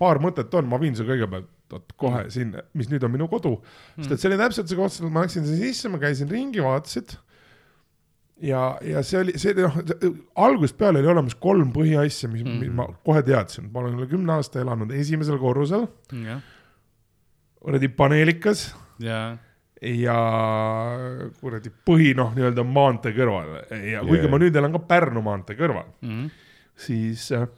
paar 0.00 0.22
mõtet 0.22 0.56
on, 0.58 0.70
ma 0.70 0.80
viin 0.82 0.96
su 0.96 1.06
kõigepealt 1.08 1.52
vot 1.72 1.94
kohe 1.98 2.26
sinna, 2.30 2.62
mis 2.78 2.90
nüüd 2.92 3.02
on 3.06 3.14
minu 3.14 3.26
kodu 3.30 3.56
mm., 3.58 4.04
sest 4.04 4.16
et 4.16 4.22
see 4.22 4.30
oli 4.30 4.40
täpselt 4.40 4.70
see 4.70 4.78
koht, 4.78 4.98
ma 5.10 5.24
läksin 5.26 5.46
sisse, 5.48 5.90
ma 5.90 5.98
käisin 6.02 6.30
ringi, 6.30 6.62
vaatasid 6.62 7.16
ja, 8.42 8.76
ja 8.84 9.02
see 9.06 9.20
oli, 9.22 9.34
see 9.40 9.54
noh, 9.58 9.78
algusest 10.46 10.76
peale 10.78 11.00
oli 11.00 11.10
olemas 11.12 11.36
kolm 11.40 11.72
põhiasja, 11.74 12.28
mis 12.32 12.44
mm. 12.44 12.74
ma 12.76 12.88
kohe 13.06 13.22
teadsin, 13.26 13.70
ma 13.72 13.82
olen 13.82 13.96
üle 14.00 14.10
kümne 14.10 14.36
aasta 14.36 14.60
elanud 14.62 14.92
esimesel 14.96 15.40
korrusel, 15.42 15.88
jah, 16.26 16.44
kuradi 17.66 17.88
paneelikas 17.98 18.68
jaa, 19.02 19.34
ja 19.82 20.16
kuradi 21.40 21.72
põhi 21.86 22.12
noh, 22.16 22.30
nii-öelda 22.36 22.62
maantee 22.64 23.12
kõrval 23.16 23.50
ja 23.90 24.00
kuigi 24.06 24.22
Jaa. 24.24 24.30
ma 24.32 24.38
nüüd 24.40 24.56
elan 24.56 24.72
ka 24.78 24.84
Pärnu 24.94 25.22
maantee 25.26 25.58
kõrval, 25.58 25.88
Mhm. 26.06 26.28
siis 26.86 27.26
äh, 27.34 27.48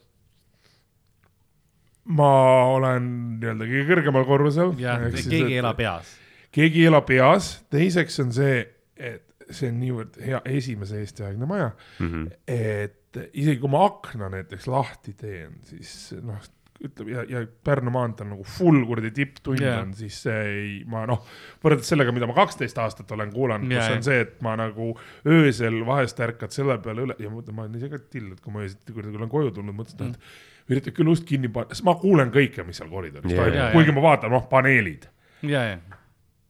ma 2.19 2.31
olen 2.73 3.07
nii-öelda 3.41 3.69
kõige 3.69 3.87
kõrgemal 3.93 4.27
korrusel. 4.29 4.73
jah, 4.81 5.03
keegi 5.13 5.59
elab 5.61 5.77
peas. 5.77 6.15
keegi 6.53 6.81
ei 6.87 6.89
ela 6.91 7.03
peas, 7.05 7.51
teiseks 7.71 8.19
on 8.25 8.33
see, 8.33 8.63
et 8.97 9.25
see 9.51 9.69
on 9.71 9.79
niivõrd 9.81 10.17
hea 10.25 10.41
esimese 10.59 10.99
Eesti-aegne 11.03 11.47
maja 11.49 11.71
Mm 12.01 12.09
-hmm. 12.09 12.31
et 12.47 12.95
isegi 13.33 13.61
kui 13.61 13.71
ma 13.71 13.85
akna 13.87 14.29
näiteks 14.29 14.67
lahti 14.69 15.13
teen, 15.17 15.55
siis 15.65 16.15
noh, 16.23 16.41
ütleme 16.85 17.15
ja, 17.15 17.25
ja 17.27 17.43
Pärnu 17.65 17.91
maantee 17.95 18.27
on 18.27 18.35
nagu 18.37 18.45
full 18.47 18.85
kuradi 18.87 19.11
tipptund 19.17 19.63
yeah. 19.63 19.81
on, 19.83 19.95
siis 19.99 20.21
see 20.27 20.37
ei, 20.51 20.69
ma 20.91 21.03
noh, 21.11 21.25
võrreldes 21.65 21.91
sellega, 21.91 22.15
mida 22.15 22.29
ma 22.31 22.37
kaksteist 22.37 22.79
aastat 22.83 23.11
olen 23.17 23.33
kuulanud 23.35 23.73
yeah,, 23.73 23.89
kus 23.89 23.99
on 23.99 24.07
see, 24.07 24.21
et 24.27 24.37
ma 24.47 24.55
nagu 24.59 24.93
öösel 25.27 25.81
vahest 25.89 26.23
ärkad 26.29 26.55
selle 26.55 26.79
peale 26.85 27.09
üle 27.09 27.19
ja 27.19 27.31
ma 27.31 27.41
mõtlen, 27.41 27.59
ma 27.59 27.67
olen 27.67 27.81
ise 27.81 27.91
ka 27.93 28.01
till, 28.05 28.31
et 28.35 28.45
kui 28.45 28.55
ma 28.55 28.63
öösiti 28.67 28.95
kuradi 28.95 29.19
olen 29.19 29.33
koju 29.33 29.55
tulnud, 29.59 29.79
mõtlesin, 29.81 30.15
et 30.15 30.73
üritan 30.73 30.95
küll 30.95 31.11
ust 31.15 31.27
kinni 31.29 31.51
panna, 31.53 31.75
sest 31.75 31.87
ma 31.89 31.97
kuulen 31.99 32.31
kõike, 32.35 32.67
mis 32.67 32.79
seal 32.79 32.91
koridoris 32.93 33.33
Jaa, 33.33 33.45
toimub. 33.45 33.61
jaa,, 33.63 33.71
kuigi 33.75 33.91
jaa. 33.91 33.99
ma 33.99 34.05
vaatan, 34.05 34.35
noh, 34.37 34.51
paneelid. 34.51 35.09
Ja, 35.49 35.65
ja 35.73 35.79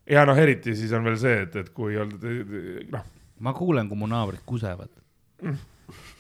ja 0.08 0.24
noh, 0.28 0.38
eriti 0.40 0.74
siis 0.76 0.92
on 0.96 1.04
veel 1.04 1.18
see, 1.20 1.36
et, 1.44 1.56
et 1.60 1.70
kui 1.76 1.96
olnud 2.00 2.24
noh, 2.92 3.08
ma 3.44 3.54
kuulen, 3.56 3.88
kui 3.90 3.98
mu 4.00 4.08
naabrid 4.10 4.42
kusevad. 4.48 4.90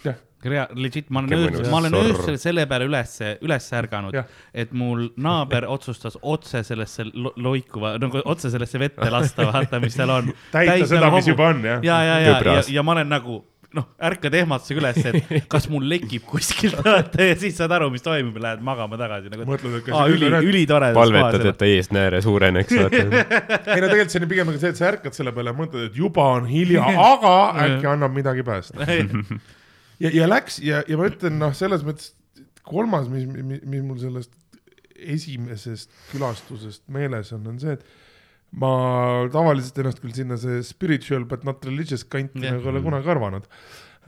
jah, 0.04 0.18
Rea-, 0.44 0.68
legit, 0.78 1.08
ma 1.10 1.24
olen 1.24 1.34
öösel, 1.34 1.70
ma 1.70 1.80
olen 1.80 1.98
öösel 1.98 2.38
selle 2.38 2.66
peale 2.70 2.86
üles, 2.86 3.16
üles 3.42 3.72
ärganud 3.74 4.14
et 4.54 4.72
mul 4.76 5.08
naaber 5.20 5.66
otsustas 5.70 6.18
otse 6.22 6.62
sellesse 6.66 7.06
lo- 7.12 7.34
loikuva, 7.36 7.96
nagu 8.02 8.22
otse 8.24 8.50
sellesse 8.52 8.80
vette 8.80 9.10
lasta, 9.12 9.48
vaata, 9.50 9.80
mis 9.82 9.98
seal 9.98 10.12
on. 10.14 10.32
täita 10.54 10.86
seda, 10.88 11.12
mis 11.14 11.28
juba 11.30 11.52
on, 11.52 11.62
jah. 11.64 11.84
ja, 11.84 12.02
ja, 12.02 12.18
ja, 12.18 12.26
ja 12.26 12.34
Kübras., 12.40 12.72
ja 12.72 12.84
ma 12.86 12.96
olen 12.96 13.10
nagu 13.10 13.42
noh, 13.76 13.84
ärkad 14.08 14.32
ehmatusega 14.38 14.80
üles, 14.80 14.98
et 15.10 15.48
kas 15.52 15.66
mul 15.68 15.84
lekib 15.90 16.24
kuskilt 16.28 16.78
vaata 16.86 17.26
ja 17.26 17.34
siis 17.38 17.58
saad 17.60 17.74
aru, 17.76 17.90
mis 17.92 18.04
toimub 18.04 18.38
ja 18.40 18.46
lähed 18.46 18.64
magama 18.64 18.96
tagasi 19.00 19.28
nagu. 19.32 19.44
mõtled, 19.48 19.76
et 19.80 19.84
kas 19.84 19.98
aa, 19.98 20.06
üli, 20.12 20.30
ülitore. 20.48 20.90
palvetad, 20.96 21.44
et 21.52 21.60
ta 21.60 21.68
eesnääre 21.68 22.22
suureneks, 22.24 22.72
vaata. 22.78 23.04
ei 23.74 23.84
no 23.84 23.90
tegelikult 23.90 24.14
see 24.14 24.22
on 24.22 24.32
pigem 24.32 24.50
nagu 24.50 24.62
see, 24.62 24.72
et 24.72 24.80
sa 24.80 24.88
ärkad 24.94 25.16
selle 25.18 25.34
peale 25.36 25.52
ja 25.52 25.58
mõtled, 25.60 25.90
et 25.90 26.00
juba 26.00 26.30
on 26.38 26.48
hilja, 26.48 26.86
aga 27.04 27.34
äkki 27.66 27.92
annab 27.92 28.16
midagi 28.16 28.46
päästa. 28.46 28.88
ja, 30.02 30.12
ja 30.14 30.28
läks 30.28 30.60
ja, 30.64 30.82
ja 30.88 30.98
ma 31.00 31.08
ütlen, 31.10 31.38
noh, 31.42 31.54
selles 31.56 31.84
mõttes 31.86 32.12
kolmas, 32.68 33.08
mis, 33.12 33.26
mis, 33.28 33.64
mis 33.64 33.84
mul 33.84 33.98
sellest 34.02 34.34
esimesest 34.98 35.92
külastusest 36.12 36.84
meeles 36.92 37.30
on, 37.36 37.46
on 37.52 37.58
see, 37.62 37.76
et 37.78 38.56
ma 38.58 38.70
tavaliselt 39.32 39.76
ennast 39.82 40.00
küll 40.02 40.14
sinna 40.16 40.38
see 40.40 40.62
spiritual 40.66 41.26
but 41.28 41.44
not 41.46 41.64
religious 41.68 42.04
kanti 42.08 42.42
Jah. 42.42 42.56
nagu 42.56 42.66
ei 42.66 42.72
ole 42.72 42.82
kunagi 42.86 43.12
arvanud. 43.12 43.46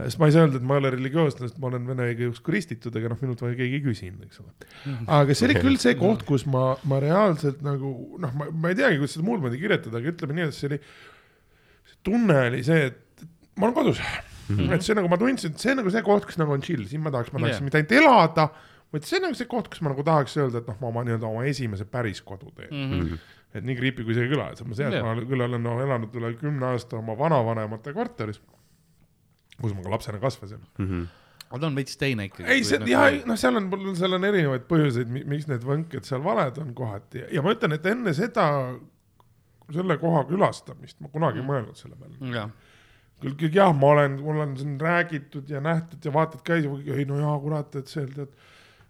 sest 0.00 0.16
ma 0.16 0.30
ei 0.30 0.32
saa 0.32 0.46
öelda, 0.46 0.56
et 0.56 0.64
ma 0.64 0.78
ei 0.78 0.80
ole 0.80 0.90
religioosne, 0.94 1.44
sest 1.44 1.58
ma 1.60 1.68
olen 1.68 1.84
vene 1.90 2.06
õigeusk 2.08 2.44
kristitud, 2.46 2.94
ega 2.96 3.10
noh, 3.12 3.18
minult 3.20 3.42
keegi 3.44 3.76
ei 3.76 3.82
küsinud, 3.84 4.22
eks 4.24 4.40
ole. 4.40 4.96
aga 5.18 5.36
see 5.36 5.50
oli 5.50 5.58
küll 5.60 5.76
see 5.82 5.98
koht, 6.00 6.24
kus 6.28 6.46
ma, 6.48 6.70
ma 6.88 7.02
reaalselt 7.04 7.60
nagu 7.66 7.92
noh, 8.22 8.32
ma, 8.38 8.48
ma 8.48 8.72
ei 8.72 8.78
teagi, 8.80 8.96
kuidas 9.02 9.18
seda 9.18 9.28
muud 9.28 9.44
moodi 9.44 9.60
kirjutada, 9.60 10.00
aga 10.00 10.14
ütleme 10.14 10.38
nii, 10.38 10.48
et 10.48 10.56
see 10.56 10.70
oli, 10.70 10.80
see 11.92 12.02
tunne 12.08 12.40
oli 12.48 12.64
see, 12.64 12.88
et 12.88 13.28
ma 13.60 13.68
olen 13.68 13.76
kodus 13.76 14.00
mm. 14.50 14.58
-hmm. 14.58 14.74
et 14.74 14.86
see 14.86 14.96
nagu 14.98 15.10
ma 15.10 15.18
tundsin, 15.20 15.54
et 15.54 15.64
see 15.64 15.74
nagu 15.78 15.92
see 15.92 16.02
koht, 16.06 16.26
kus 16.28 16.38
nagu 16.40 16.54
on 16.56 16.64
chill, 16.64 16.84
siin 16.90 17.02
ma 17.04 17.12
tahaks, 17.14 17.32
ma 17.32 17.42
tahaks 17.42 17.56
Jah. 17.56 17.60
yeah. 17.60 17.66
mitte 17.68 17.80
ainult 17.80 17.96
elada, 18.00 18.48
vaid 18.92 19.06
see 19.08 19.20
on 19.20 19.28
nagu 19.28 19.38
see 19.38 19.50
koht, 19.50 19.70
kus 19.72 19.82
ma 19.84 19.92
nagu 19.94 20.06
tahaks 20.06 20.36
öelda, 20.40 20.62
et 20.62 20.70
noh, 20.70 20.78
ma 20.80 20.90
oma 20.90 21.04
nii-öelda 21.06 21.30
oma 21.30 21.44
esimese 21.50 21.86
päris 21.90 22.22
kodu 22.26 22.50
teen 22.56 22.72
mm. 22.74 22.92
-hmm. 22.98 23.32
et 23.54 23.64
nii 23.64 23.78
creepy 23.78 24.06
kui 24.06 24.16
see 24.16 24.26
ei 24.26 24.32
kõla, 24.34 24.50
et 24.52 24.62
ma 24.66 24.78
Jah. 24.78 24.92
yeah., 24.92 25.06
ma 25.06 25.14
küll 25.32 25.46
olen 25.46 25.66
no, 25.66 25.78
elanud 25.84 26.20
üle 26.20 26.34
kümne 26.40 26.72
aasta 26.72 26.98
oma 26.98 27.16
vanavanemate 27.18 27.94
kvartalis, 27.96 28.42
kus 29.60 29.74
ma 29.74 29.82
ka 29.86 29.96
lapsena 29.96 30.22
kasvasin. 30.22 30.62
aga 31.50 31.60
ta 31.60 31.66
on 31.66 31.76
veits 31.76 31.98
teine 31.98 32.28
ikkagi. 32.30 32.48
ei, 32.50 32.64
see 32.64 32.78
ja 32.90 33.08
ei, 33.10 33.22
noh, 33.26 33.38
seal 33.38 33.58
on, 33.58 33.70
seal 33.98 34.16
on 34.18 34.24
erinevaid 34.24 34.66
põhjuseid, 34.70 35.10
miks 35.10 35.48
need 35.50 35.66
võnked 35.66 36.06
seal 36.08 36.22
valed 36.24 36.58
on 36.62 36.74
kohati 36.78 37.24
ja, 37.24 37.30
ja 37.38 37.42
ma 37.42 37.54
ütlen, 37.56 37.74
et 37.78 37.86
enne 37.90 38.14
seda, 38.16 38.46
selle 39.74 39.96
koha 40.02 40.24
külastamist 40.28 40.98
ma 41.02 41.10
kunagi 41.12 41.42
ei 41.42 41.46
mõelnud 41.46 41.78
selle 41.78 41.98
peale. 41.98 42.18
küll, 43.20 43.36
küll 43.40 43.56
jah, 43.56 43.72
ma 43.76 43.94
olen, 43.94 44.18
mul 44.24 44.42
on 44.44 44.54
siin 44.58 44.76
räägitud 44.80 45.50
ja 45.50 45.60
nähtud 45.64 46.04
ja 46.04 46.12
vaatad 46.14 46.44
käis, 46.46 46.68
ei 46.88 47.06
no 47.08 47.20
jaa, 47.20 47.36
kurat, 47.42 47.76
et 47.80 47.90
seal 47.92 48.10
tead, 48.14 48.32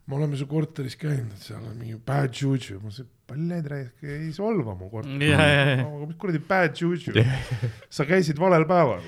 me 0.06 0.18
oleme 0.18 0.38
su 0.38 0.48
korteris 0.50 0.96
käinud, 1.00 1.34
et 1.36 1.48
seal 1.50 1.62
on 1.62 1.76
mingi 1.78 1.98
bad 2.06 2.34
juju, 2.36 2.80
ma 2.82 2.90
ütlesin, 2.90 3.10
palju 3.30 3.60
raisk 3.70 4.04
ei 4.10 4.30
solva 4.34 4.74
mu 4.74 4.90
korterit. 4.90 5.22
ja. 5.30 5.46
aga 5.84 6.08
mis 6.08 6.18
kuradi 6.20 6.40
bad 6.48 6.76
juju, 6.80 7.24
sa 7.92 8.06
käisid 8.08 8.40
valel 8.40 8.66
päeval. 8.68 9.02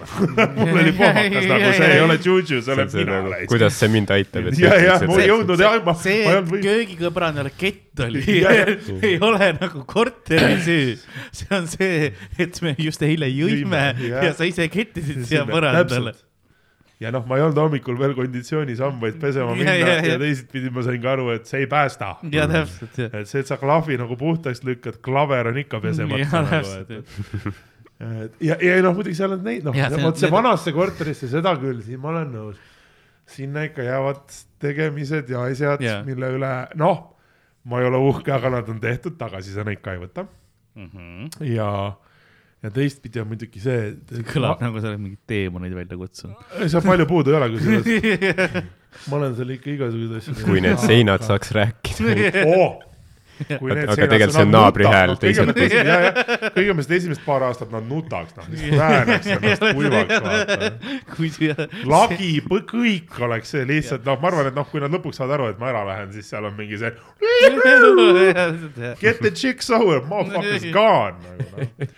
mul 0.56 0.80
oli 0.82 0.94
pohmakas 1.00 1.48
nagu 1.50 1.70
see 1.76 1.90
ei 1.96 2.02
ole 2.04 2.18
juju, 2.22 2.62
see 2.62 2.76
olen 2.76 2.90
mina. 2.94 3.20
nagu, 3.26 3.46
kuidas 3.52 3.78
see 3.82 3.92
mind 3.92 4.12
aitab, 4.14 4.50
et 4.52 4.60
ja, 4.62 4.74
ja 4.80 4.98
ma 5.10 5.18
ei 5.20 5.30
jõudnud 5.30 5.64
jah, 5.66 5.78
ma, 5.86 5.96
see, 5.98 6.24
et 6.30 6.52
köögikõbrandale 6.54 7.54
kett 7.58 8.04
oli 8.06 8.24
ei 9.08 9.16
ole 9.20 9.52
nagu 9.58 9.84
korteri 9.88 10.58
süü. 10.64 10.98
see 11.34 11.54
on 11.56 11.70
see, 11.70 12.12
et 12.38 12.62
me 12.64 12.76
just 12.78 13.02
eile 13.06 13.30
jõime 13.32 13.86
ja 14.06 14.34
sa 14.36 14.48
ise 14.48 14.68
kettisid 14.72 15.26
siia 15.28 15.46
põrandale. 15.48 16.14
Ja 17.02 17.10
noh, 17.14 17.24
ma 17.26 17.36
ei 17.38 17.42
olnud 17.44 17.58
hommikul 17.58 17.96
veel 17.98 18.14
konditsionis 18.16 18.78
hambaid 18.84 19.16
pesema 19.22 19.54
minna 19.58 19.74
ja, 19.74 19.86
ja, 19.86 19.96
ja, 19.98 20.12
ja. 20.14 20.18
teisipidi 20.22 20.70
ma 20.72 20.84
sain 20.86 21.00
ka 21.02 21.12
aru, 21.16 21.28
et 21.34 21.50
see 21.50 21.64
ei 21.64 21.68
päästa. 21.70 22.12
ja 22.32 22.46
täpselt, 22.50 22.98
jah. 23.02 23.14
et 23.20 23.28
see, 23.30 23.42
et 23.42 23.50
sa 23.50 23.58
klahvi 23.60 23.98
nagu 24.00 24.16
puhtaks 24.20 24.62
lükkad, 24.68 25.00
klaver 25.04 25.50
on 25.52 25.58
ikka 25.64 25.80
pesemata 25.82 26.22
ja 26.22 26.42
nagu, 26.46 26.74
et, 26.82 27.56
ja, 28.48 28.56
ja 28.62 28.76
noh, 28.82 28.94
muidugi 28.96 29.14
seal 29.18 29.36
on 29.36 29.42
neid, 29.46 29.64
noh 29.66 29.74
vot 29.74 30.18
see 30.18 30.26
need- 30.28 30.34
vanasse 30.34 30.72
korterisse, 30.74 31.28
seda 31.30 31.54
küll, 31.60 31.82
siin 31.86 32.00
ma 32.02 32.12
olen 32.14 32.30
nõus. 32.34 32.60
sinna 33.32 33.62
ikka 33.68 33.84
jäävad 33.86 34.22
tegemised 34.60 35.28
ja 35.30 35.44
asjad 35.48 35.80
Ja. 35.80 36.00
mille 36.04 36.28
üle, 36.36 36.50
noh, 36.76 37.04
ma 37.64 37.78
ei 37.80 37.86
ole 37.86 38.00
uhke, 38.10 38.32
aga 38.34 38.50
nad 38.50 38.68
on 38.68 38.80
tehtud, 38.82 39.14
tagasi 39.18 39.54
sa 39.54 39.62
neid 39.64 39.80
ka 39.82 39.94
ei 39.94 40.00
võta 40.02 40.26
Mhm. 40.74 41.28
ja, 41.52 41.68
ja 42.62 42.70
teistpidi 42.70 43.22
on 43.22 43.28
muidugi 43.32 43.62
see. 43.62 43.90
kõlab 44.30 44.62
nagu 44.62 44.82
sa 44.82 44.92
oled 44.92 45.02
mingid 45.02 45.22
teemonid 45.30 45.74
välja 45.74 45.98
kutsunud. 45.98 46.46
seal 46.62 46.84
palju 46.86 47.08
puudu 47.10 47.34
ei 47.34 47.40
ole, 47.40 47.50
kusjuures. 47.56 48.70
ma 49.08 49.18
olen 49.18 49.36
seal 49.38 49.52
ikka 49.56 49.74
igasuguseid 49.74 50.22
asju. 50.22 50.38
kui 50.46 50.62
need 50.64 50.80
seinad 50.82 51.26
saaks 51.26 51.54
rääkida. 51.58 52.46
oh!. 52.46 52.80
Aga- 53.42 53.74
aga 53.88 53.96
tegelikult 53.96 54.34
see 54.36 54.44
on 54.44 54.52
naabri 54.54 54.86
hääl 54.86 55.14
teiselt 55.18 55.50
poolt. 55.56 55.72
kõigepealt 56.54 56.84
seda 56.86 56.96
esimest 56.98 57.22
paar 57.24 57.42
aastat 57.48 57.72
nad 57.74 57.88
nutaks, 57.88 58.36
noh, 58.36 58.46
lihtsalt 58.52 58.78
väänaks 58.78 59.30
ennast 59.34 59.64
kuivaks, 59.78 61.64
lagi, 61.90 62.30
kõik 62.70 63.18
oleks 63.26 63.54
see 63.56 63.66
lihtsalt, 63.66 64.04
noh, 64.06 64.20
ma 64.22 64.30
arvan, 64.30 64.52
et 64.52 64.58
noh, 64.60 64.68
kui 64.70 64.84
nad 64.84 64.94
lõpuks 64.94 65.18
saavad 65.18 65.34
aru, 65.38 65.50
et 65.54 65.58
ma 65.62 65.72
ära 65.72 65.82
lähen, 65.88 66.12
siis 66.14 66.28
seal 66.30 66.46
on 66.46 66.54
mingi 66.60 66.78
see 66.78 66.92
get 69.02 69.24
the 69.24 69.32
chicks 69.32 69.72
over, 69.74 70.04
motherfuckers 70.06 70.68
gone 70.70 71.16
nagu 71.26 71.50
noh. 71.56 71.88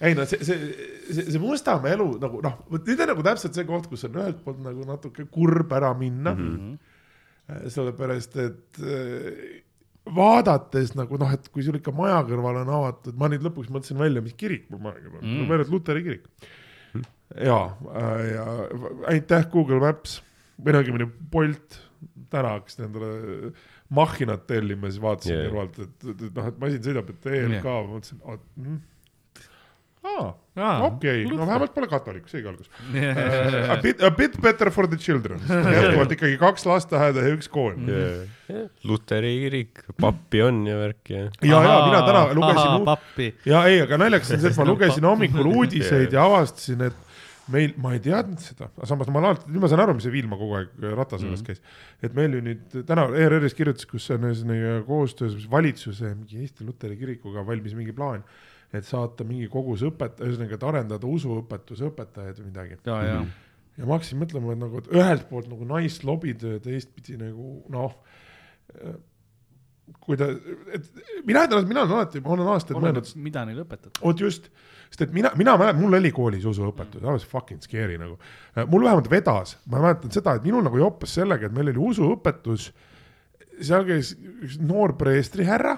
Ei 0.00 0.16
no 0.16 0.24
see, 0.26 0.40
see, 0.46 0.72
see, 1.08 1.26
see 1.28 1.42
Mustamäe 1.42 1.94
elu 1.94 2.08
nagu 2.22 2.40
noh, 2.44 2.56
vot 2.70 2.88
nüüd 2.88 3.04
on 3.04 3.12
nagu 3.12 3.26
täpselt 3.26 3.58
see 3.58 3.68
koht, 3.68 3.86
kus 3.90 4.06
on 4.08 4.18
ühelt 4.18 4.40
poolt 4.44 4.62
nagu 4.64 4.86
natuke 4.88 5.26
kurb 5.32 5.72
ära 5.76 5.92
minna 5.98 6.34
mm. 6.34 6.56
-hmm. 6.56 7.70
sellepärast, 7.76 8.36
et 8.42 8.82
äh, 8.82 9.62
vaadates 10.18 10.92
nagu 10.98 11.18
noh, 11.20 11.32
et 11.32 11.48
kui 11.52 11.64
sul 11.64 11.78
ikka 11.78 11.94
maja 11.96 12.20
kõrval 12.28 12.60
on 12.64 12.74
avatud, 12.80 13.16
ma 13.20 13.30
nüüd 13.32 13.46
lõpuks 13.46 13.70
mõtlesin 13.72 14.00
välja, 14.00 14.24
mis 14.24 14.36
kirik 14.36 14.68
mul 14.72 14.82
maja 14.88 15.00
kõrval 15.00 15.22
on 15.22 15.30
mm., 15.30 15.48
ma 15.48 15.56
arvan, 15.56 15.66
et 15.66 15.72
luteri 15.72 16.04
kirik. 16.04 16.28
ja, 17.40 17.60
ja 18.34 18.46
aitäh 19.12 19.48
Google 19.52 19.80
Maps 19.84 20.20
või 20.60 20.74
no 20.74 20.82
õigemini 20.82 21.08
Bolt, 21.30 21.78
täna 22.30 22.56
hakkasin 22.58 22.88
endale 22.88 23.54
mahhinat 23.94 24.46
tellima, 24.48 24.90
siis 24.90 25.02
vaatasin 25.02 25.34
Yeah. 25.34 25.46
kõrvalt, 25.48 25.78
et, 25.82 25.94
et, 26.10 26.26
et 26.28 26.36
noh, 26.36 26.50
et 26.50 26.58
masin 26.60 26.82
sõidab, 26.84 27.10
et 27.10 27.26
ELK 27.30 27.54
yeah., 27.54 27.64
ma 27.64 27.94
mõtlesin, 27.94 28.20
mm. 28.60 28.78
aa, 30.04 30.74
okei, 30.86 31.24
no 31.30 31.46
vähemalt 31.46 31.74
pole 31.74 31.88
katolik, 31.90 32.26
seegi 32.30 32.48
algus. 32.50 32.70
A 33.74 33.78
bit, 33.82 34.02
a 34.04 34.10
bit 34.14 34.36
better 34.42 34.70
for 34.74 34.88
the 34.90 34.98
children, 35.00 35.40
jätkuvalt 35.48 36.12
ikkagi 36.16 36.36
kaks 36.40 36.66
lasteaeda 36.68 37.24
ja 37.24 37.32
üks 37.36 37.48
kool. 37.52 37.78
Luteri 38.84 39.32
kirik, 39.46 39.84
pappi 40.00 40.44
on 40.44 40.64
ja 40.68 40.76
värk 40.78 41.14
ja. 41.14 41.24
ja, 41.40 41.62
ja 41.64 41.78
mina 41.88 42.02
täna 42.04 42.26
lugesin 42.36 43.32
ja 43.48 43.64
ei, 43.70 43.80
aga 43.86 43.98
naljakas 44.04 44.36
on 44.36 44.44
see, 44.44 44.52
et 44.52 44.60
ma 44.60 44.68
lugesin 44.74 45.08
hommikul 45.08 45.50
uudiseid 45.54 46.12
ja 46.14 46.28
avastasin, 46.28 46.86
et 46.90 47.00
meil, 47.52 47.74
ma 47.80 47.92
ei 47.96 48.00
teadnud 48.04 48.40
seda, 48.40 48.68
aga 48.72 48.88
samas 48.88 49.10
ma 49.12 49.20
alati, 49.22 49.50
nüüd 49.52 49.64
ma 49.64 49.70
saan 49.70 49.82
aru, 49.84 49.96
mis 49.98 50.06
see 50.06 50.14
Viilma 50.14 50.38
kogu 50.40 50.56
aeg 50.60 50.88
Ratase 50.94 51.26
juures 51.26 51.44
käis. 51.44 51.60
et 52.04 52.16
meil 52.16 52.36
ju 52.36 52.42
nüüd 52.44 52.78
täna 52.88 53.06
ERR-is 53.10 53.56
kirjutas, 53.56 53.88
kus 53.88 54.06
on 54.14 54.28
ühesõnaga 54.30 54.78
koostöös 54.88 55.44
valitsuse 55.50 56.14
mingi 56.14 56.40
Eesti 56.44 56.66
Luteri 56.68 56.98
kirikuga 57.00 57.44
valmis 57.46 57.76
mingi 57.76 57.96
plaan, 57.96 58.24
et 58.74 58.86
saata 58.88 59.26
mingi 59.26 59.48
kogus 59.52 59.84
õpet-, 59.86 60.20
ühesõnaga, 60.24 60.58
et 60.58 60.68
arendada 60.68 61.08
usuõpetuse 61.08 61.88
õpetajaid 61.90 62.40
või 62.40 62.50
midagi. 62.50 62.78
ja, 62.88 63.00
ja. 63.06 63.18
ja 63.78 63.88
ma 63.88 63.98
hakkasin 63.98 64.20
mõtlema, 64.20 64.54
et 64.54 64.62
nagu 64.62 64.82
et 64.82 64.92
ühelt 64.94 65.26
poolt 65.30 65.50
nagu 65.52 65.68
nice 65.74 66.06
lobitöö, 66.06 66.60
teistpidi 66.64 67.18
nagu 67.20 67.58
noh, 67.74 67.98
kui 70.04 70.16
ta, 70.20 70.28
et 70.72 70.86
mina 71.26 71.44
ütlen, 71.44 71.64
et 71.64 71.68
mina 71.68 71.82
olen 71.84 71.98
alati, 71.98 72.22
ma 72.24 72.32
olen 72.34 72.50
aastaid 72.54 72.78
mõelnud, 72.80 73.10
mida 73.24 73.44
neile 73.48 73.64
õpetada. 73.64 73.92
vot 74.00 74.20
just, 74.20 74.48
sest 74.88 75.04
et 75.06 75.14
mina, 75.16 75.32
mina 75.38 75.56
mäletan, 75.60 75.80
mul 75.82 75.98
oli 75.98 76.12
koolis 76.14 76.46
usuõpetus, 76.48 77.02
that 77.02 77.12
was 77.12 77.26
fucking 77.28 77.62
scary 77.64 77.98
nagu. 78.00 78.16
mul 78.72 78.86
vähemalt 78.86 79.10
vedas, 79.12 79.58
ma 79.68 79.82
mäletan 79.84 80.14
seda, 80.14 80.36
et 80.38 80.46
minul 80.46 80.64
nagu 80.64 80.80
joppas 80.80 81.16
sellega, 81.20 81.48
et 81.48 81.56
meil 81.56 81.72
oli 81.74 81.88
usuõpetus, 81.92 82.70
seal 83.60 83.86
käis 83.88 84.14
üks 84.16 84.58
noor 84.62 84.96
preestrihärra, 85.00 85.76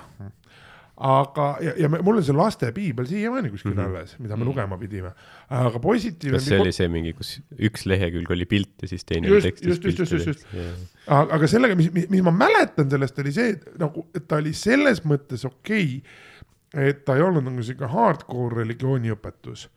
aga, 0.97 1.47
ja, 1.61 1.74
ja 1.76 1.88
me, 1.92 1.99
mul 2.05 2.22
on 2.22 2.24
see 2.24 2.36
laste 2.36 2.70
piibel 2.72 3.05
siiamaani 3.09 3.51
kuskil 3.53 3.74
mm 3.74 3.78
-hmm. 3.78 3.88
alles, 3.90 4.14
mida 4.18 4.36
me 4.36 4.47
lugema 4.49 4.78
pidime, 4.80 5.11
aga 5.53 5.78
positiivne 5.78 6.38
kas 6.38 6.49
see 6.49 6.61
oli 6.61 6.72
see 6.72 6.88
mingi, 6.88 7.12
kus 7.12 7.34
üks 7.68 7.84
lehekülg 7.86 8.30
oli 8.32 8.47
pilt 8.49 8.82
ja 8.82 8.88
siis 8.88 9.05
teine 9.05 9.28
Just, 9.28 9.44
oli 9.44 9.53
tekstis 9.53 9.68
just, 9.68 9.84
just, 9.84 10.12
just, 10.12 10.26
just. 10.26 10.47
pilt? 10.51 10.86
aga, 11.07 11.47
sellega, 11.47 11.76
mis, 11.76 11.90
mis, 11.92 12.22
ma 12.22 12.32
mäletan 12.32 12.88
sellest 12.90 13.18
oli 13.18 13.32
see, 13.32 13.51
et 13.59 13.68
nagu, 13.78 14.07
et 14.16 14.24
ta 14.28 14.40
oli 14.40 14.55
selles 14.57 15.05
mõttes 15.05 15.44
okei 15.44 16.01
okay,, 16.01 16.88
et 16.88 17.05
ta 17.05 17.16
ei 17.16 17.22
olnud 17.22 17.44
nagu 17.44 17.62
sihuke 17.62 17.92
hardcore 17.92 18.62
religiooniõpetus, 18.62 19.68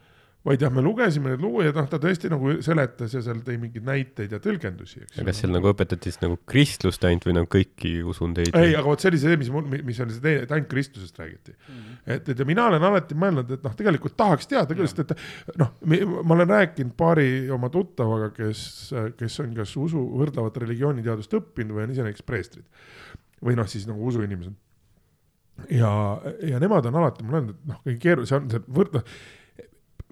vaid 0.49 0.63
jah, 0.63 0.71
me 0.73 0.81
lugesime 0.81 1.33
neid 1.33 1.43
lugu 1.43 1.61
ja 1.61 1.73
noh, 1.75 1.87
ta 1.89 1.99
tõesti 2.01 2.29
nagu 2.31 2.55
seletas 2.65 3.13
ja 3.13 3.21
seal 3.25 3.41
tõi 3.45 3.57
mingeid 3.61 3.85
näiteid 3.85 4.33
ja 4.33 4.39
tõlgendusi, 4.41 5.03
eks 5.03 5.19
aga 5.19 5.27
kas 5.29 5.41
seal 5.43 5.53
nagu 5.53 5.69
õpetati 5.69 6.09
siis 6.09 6.21
nagu 6.23 6.39
kristlust 6.49 7.05
ainult 7.05 7.27
või 7.27 7.35
nagu 7.37 7.49
kõiki 7.53 7.91
usundeid? 8.09 8.51
ei, 8.57 8.73
aga 8.73 8.85
vot 8.87 9.03
see 9.03 9.11
oli 9.11 9.21
see, 9.21 9.37
mis 9.41 9.51
mul, 9.53 9.67
mis 9.69 9.99
oli 10.01 10.15
see 10.15 10.23
teine, 10.25 10.45
et 10.47 10.53
ainult 10.55 10.71
Kristusest 10.71 11.19
räägiti 11.21 11.53
mm. 11.53 11.75
-hmm. 11.75 11.99
et, 12.15 12.31
et 12.33 12.41
ja 12.41 12.47
mina 12.49 12.65
olen 12.71 12.87
alati 12.89 13.17
mõelnud, 13.19 13.53
et 13.57 13.67
noh, 13.67 13.75
tegelikult 13.77 14.17
tahaks 14.19 14.49
teada 14.49 14.77
küll, 14.77 14.89
sest 14.89 15.05
et 15.05 15.59
noh, 15.61 15.75
ma 16.23 16.37
olen 16.37 16.55
rääkinud 16.55 16.95
paari 16.97 17.29
oma 17.53 17.69
tuttavaga, 17.73 18.31
kes, 18.33 18.63
kes 19.19 19.39
on 19.45 19.53
kas 19.57 19.75
usu, 19.77 20.01
võrdlevat 20.23 20.57
religiooniteadust 20.65 21.37
õppinud 21.39 21.77
või 21.77 21.85
on 21.85 21.93
ise 21.93 22.07
näiteks 22.07 22.25
preestrid. 22.25 22.65
või 23.45 23.55
noh, 23.55 23.67
siis 23.69 23.85
nagu 23.87 24.01
usuinimesed. 24.05 24.53
ja, 25.69 25.91
ja 26.47 26.59
nemad 26.59 26.85
on 26.89 26.95
alati 26.95 27.23
mulle 27.23 27.43
öelnud, 27.43 27.59
et 27.59 27.69
noh, 27.69 27.83
kõige 27.85 27.99
keerulisem 28.07 28.43
on 28.43 28.49
see 28.55 28.63
võrdle, 28.79 29.03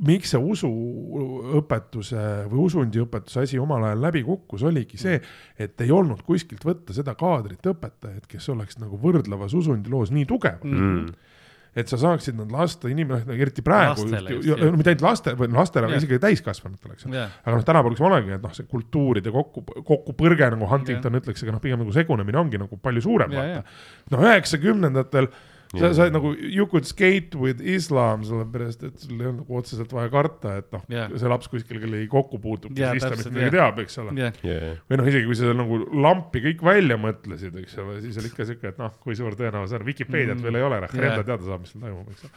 miks 0.06 0.34
see 0.34 0.41
usuõpetuse 0.41 2.24
või 2.52 2.66
usundiõpetuse 2.68 3.45
asi 3.48 3.62
omal 3.62 3.88
ajal 3.88 4.04
läbi 4.08 4.22
kukkus, 4.28 4.66
oligi 4.68 5.00
see, 5.02 5.18
et 5.58 5.82
ei 5.82 5.93
olnud 5.93 6.22
kuskilt 6.28 6.66
võtta 6.68 6.93
seda 6.93 7.16
kaadrit 7.18 7.66
õpetajat, 7.72 8.28
kes 8.30 8.50
oleks 8.54 8.78
nagu 8.82 9.00
võrdlevas 9.02 9.56
usundiloos 9.58 10.14
nii 10.14 10.28
tugevad 10.30 10.70
mm.. 10.70 11.34
et 11.82 11.89
sa 11.89 11.98
saaksid 12.04 12.38
nad 12.38 12.54
lasta 12.54 12.91
inimesed, 12.93 13.34
eriti 13.34 13.66
praegu, 13.66 14.06
mitte 14.06 14.93
ainult 14.93 15.06
laste 15.08 15.34
või 15.39 15.50
lastele, 15.58 15.89
aga 15.89 16.04
isegi 16.04 16.22
täiskasvanutele, 16.28 16.93
eks 16.93 17.10
ole. 17.10 17.18
jah, 17.18 17.36
aga 17.41 17.58
noh, 17.58 17.68
tänapäeval, 17.72 17.98
eks 17.98 18.08
olegi, 18.12 18.38
et 18.38 18.48
noh, 18.48 18.56
see 18.60 18.70
kultuuride 18.70 19.34
kokku, 19.34 19.66
kokkupõrge 19.82 20.54
nagu 20.54 20.70
Huntington 20.76 21.22
ütleks, 21.24 21.45
aga 21.45 21.58
noh, 21.58 21.64
pigem 21.64 21.82
nagu 21.82 21.95
segunemine 21.95 22.43
ongi 22.45 22.62
nagu 22.62 22.78
palju 22.82 23.08
suurem, 23.10 23.34
ja. 23.34 23.50
vaata. 23.50 23.78
noh, 24.14 24.28
üheksakümnendatel 24.30 25.34
sa 25.74 25.80
Jaa. 25.89 25.93
said 25.97 26.13
nagu 26.15 26.32
you 26.39 26.65
could 26.72 26.86
skate 26.88 27.36
with 27.36 27.59
islam, 27.61 28.24
sellepärast 28.24 28.84
et 28.88 28.99
sul 29.03 29.20
ei 29.20 29.28
olnud 29.28 29.41
nagu 29.43 29.57
otseselt 29.59 29.91
vaja 29.91 30.09
karta, 30.13 30.57
et 30.61 30.72
noh 30.72 30.84
Jah. 30.89 31.09
see 31.18 31.28
laps 31.32 31.47
kuskil 31.51 31.82
kellegagi 31.82 32.07
kokku 32.11 32.39
puutub, 32.39 32.72
kes 32.78 33.01
islamist 33.01 33.26
täpselt, 33.28 33.34
midagi 33.36 33.57
jah. 33.57 33.72
teab, 33.74 33.80
eks 33.86 33.97
ole. 34.03 34.15
jah, 34.22 34.34
Yeah. 34.43 34.78
või 34.89 34.97
noh, 35.01 35.09
isegi 35.11 35.26
kui 35.26 35.36
sa 35.41 35.53
nagu 35.53 35.82
lampi 36.07 36.43
kõik 36.47 36.63
välja 36.63 36.97
mõtlesid, 37.01 37.57
eks 37.63 37.78
ole, 37.84 37.99
siis 38.05 38.18
oli 38.22 38.32
ikka 38.32 38.45
siuke, 38.51 38.68
et 38.74 38.78
noh, 38.80 38.93
kui 39.03 39.15
suur 39.20 39.36
tõenäosus 39.36 39.76
on, 39.80 39.86
Vikipeediat 39.88 40.38
Mm. 40.38 40.43
veel 40.43 40.55
ei 40.55 40.63
ole, 40.70 40.80
noh, 40.86 40.89
Jah. 40.93 41.11
enda 41.11 41.24
teada 41.24 41.43
saab, 41.43 41.61
mis 41.61 41.72
seal 41.76 41.82
toimub, 41.84 42.09
eks 42.15 42.24
ole. 42.24 42.32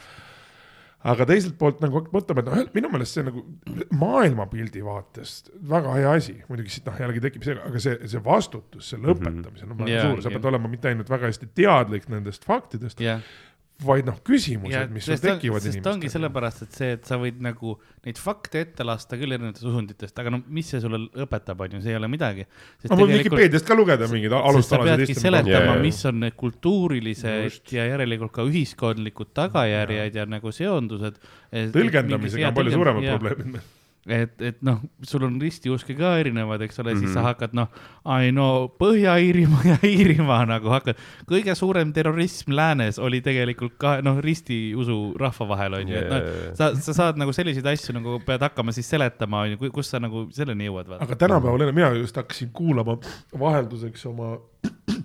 Aga 1.03 1.25
teiselt 1.25 1.55
poolt 1.57 1.79
nagu 1.81 1.97
hakkad 1.97 2.13
mõtlema, 2.13 2.39
et 2.43 2.49
noh, 2.51 2.73
minu 2.75 2.89
meelest 2.93 3.15
see 3.17 3.23
nagu 3.25 3.41
maailmapildi 4.01 4.83
vaatest 4.85 5.49
väga 5.71 5.93
hea 5.97 6.11
asi, 6.19 6.35
muidugi 6.49 6.73
siit 6.75 6.85
noh, 6.89 6.99
jällegi 7.01 7.23
tekib 7.25 7.45
see, 7.47 7.55
aga 7.57 7.81
see, 7.83 7.95
see 8.11 8.21
vastutus 8.25 8.91
selle 8.93 9.07
Mhm. 9.07 9.15
õpetamisel 9.17 9.71
on 9.71 9.77
väga 9.81 9.89
Jaa, 9.95 10.03
suur, 10.09 10.21
sa 10.21 10.29
jah. 10.29 10.35
pead 10.37 10.49
olema 10.51 10.67
mitte 10.71 10.91
ainult 10.91 11.09
väga 11.09 11.31
hästi 11.31 11.49
teadlik 11.57 12.07
nendest 12.09 12.45
faktidest, 12.45 12.99
jah. 13.01 13.21
Vaid 13.81 14.07
noh, 14.07 14.17
küsimused, 14.25 14.91
mis 14.93 15.07
sul 15.07 15.19
tekivad 15.21 15.63
sest 15.63 15.79
ongi 15.79 16.05
inimestel. 16.05 16.13
sellepärast, 16.13 16.63
et 16.65 16.77
see, 16.77 16.91
et 16.97 17.09
sa 17.09 17.17
võid 17.21 17.41
nagu 17.43 17.75
neid 18.05 18.21
fakte 18.21 18.61
ette 18.65 18.85
lasta 18.87 19.17
küll 19.19 19.35
erinevatest 19.35 19.67
usunditest, 19.69 20.21
aga 20.21 20.33
no 20.33 20.41
mis 20.53 20.69
see 20.73 20.81
sulle 20.83 21.01
õpetab, 21.25 21.65
on 21.65 21.75
ju, 21.77 21.81
see 21.85 21.95
ei 21.95 21.99
ole 21.99 22.09
midagi. 22.11 22.47
ma 22.89 22.99
võin 23.01 23.15
Vikipeediast 23.17 23.67
ka 23.67 23.77
lugeda 23.77 24.09
mingeid 24.11 24.37
istumid. 25.07 25.21
seletama 25.25 25.75
mis 25.81 25.99
on 26.09 26.21
need 26.25 26.37
kultuurilised 26.39 27.45
Just. 27.47 27.75
ja 27.75 27.89
järelikult 27.89 28.33
ka 28.37 28.45
ühiskondlikud 28.47 29.33
tagajärjed 29.37 30.21
ja 30.21 30.25
nagu 30.29 30.53
seondused. 30.55 31.21
tõlgendamisega 31.51 32.51
on 32.51 32.59
palju 32.61 32.79
suuremad 32.79 33.13
probleemid. 33.15 33.61
et, 34.07 34.31
et 34.41 34.57
noh, 34.65 34.79
sul 35.05 35.23
on 35.27 35.35
ristiuske 35.41 35.93
ka 35.97 36.15
erinevad, 36.17 36.61
eks 36.65 36.79
ole 36.81 36.93
mm, 36.93 36.97
-hmm. 36.97 36.99
siis 37.05 37.13
sa 37.13 37.19
Mhm. 37.19 37.25
hakkad 37.27 37.53
noh, 37.53 37.67
ai 38.05 38.31
no 38.31 38.67
Põhja-Iirimaa 38.79 39.65
ja 39.67 39.77
Iirimaa 39.93 40.45
nagu 40.45 40.69
hakkad, 40.73 40.95
kõige 41.29 41.55
suurem 41.55 41.93
terrorism 41.93 42.51
läänes 42.51 42.99
oli 42.99 43.21
tegelikult 43.21 43.77
ka 43.77 44.01
noh, 44.01 44.17
ristiusu 44.21 45.13
rahva 45.19 45.47
vahel 45.47 45.73
on 45.73 45.87
ju, 45.87 45.95
et 45.97 46.09
noh, 46.09 46.17
Yeah. 46.21 46.55
sa, 46.55 46.75
sa 46.75 46.93
saad 46.93 47.17
nagu 47.17 47.33
selliseid 47.33 47.65
asju 47.65 47.93
nagu 47.93 48.19
pead 48.25 48.41
hakkama 48.41 48.71
siis 48.71 48.89
seletama, 48.89 49.41
on 49.41 49.51
ju, 49.51 49.71
kus 49.71 49.89
sa 49.89 49.99
nagu 49.99 50.27
selleni 50.31 50.65
jõuad, 50.67 50.89
aga 50.99 51.15
tänapäeval 51.15 51.59
jälle, 51.59 51.71
mina 51.71 51.89
just 51.93 52.15
hakkasin 52.15 52.49
kuulama 52.53 52.97
vahelduseks 53.39 54.05
oma 54.05 54.37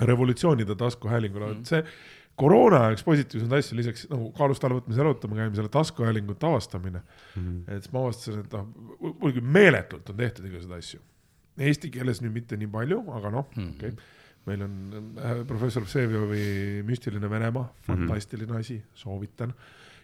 revolutsioonide 0.00 0.74
taskuhäälingule 0.74 1.46
mm, 1.46 1.52
-hmm. 1.60 1.64
see 1.64 1.84
koroona 2.40 2.80
üks 2.94 3.04
positiivseid 3.06 3.52
asju 3.58 3.78
lisaks 3.78 4.06
nagu 4.10 4.30
kaalust 4.36 4.64
alla 4.66 4.78
võtmise 4.80 5.02
arutama 5.04 5.38
käimisele 5.38 5.70
taskuhäälingute 5.72 6.48
avastamine 6.48 7.00
mm. 7.00 7.42
Mhm. 7.42 7.48
-hmm. 7.48 7.76
et 7.76 7.86
siis 7.86 7.94
ma 7.94 8.02
avastasin, 8.02 8.40
et 8.40 8.56
noh, 8.56 9.20
küll 9.22 9.50
meeletult 9.58 10.10
on 10.10 10.18
tehtud 10.18 10.48
igasuguseid 10.50 10.78
asju. 10.78 11.00
Eesti 11.68 11.90
keeles 11.94 12.20
nüüd 12.22 12.34
mitte 12.34 12.58
nii 12.58 12.70
palju, 12.70 13.04
aga 13.14 13.30
noh 13.30 13.48
mm 13.54 13.62
-hmm., 13.62 13.74
okei 13.76 13.94
okay.. 13.94 14.12
meil 14.46 14.62
on 14.66 14.74
äh, 15.18 15.46
professor 15.46 15.84
Vsevijovi 15.84 16.82
Müstiline 16.86 17.30
Venemaa, 17.30 17.72
fantastiline 17.86 18.52
mm 18.52 18.56
-hmm. 18.56 18.60
asi, 18.60 18.82
soovitan. 18.94 19.54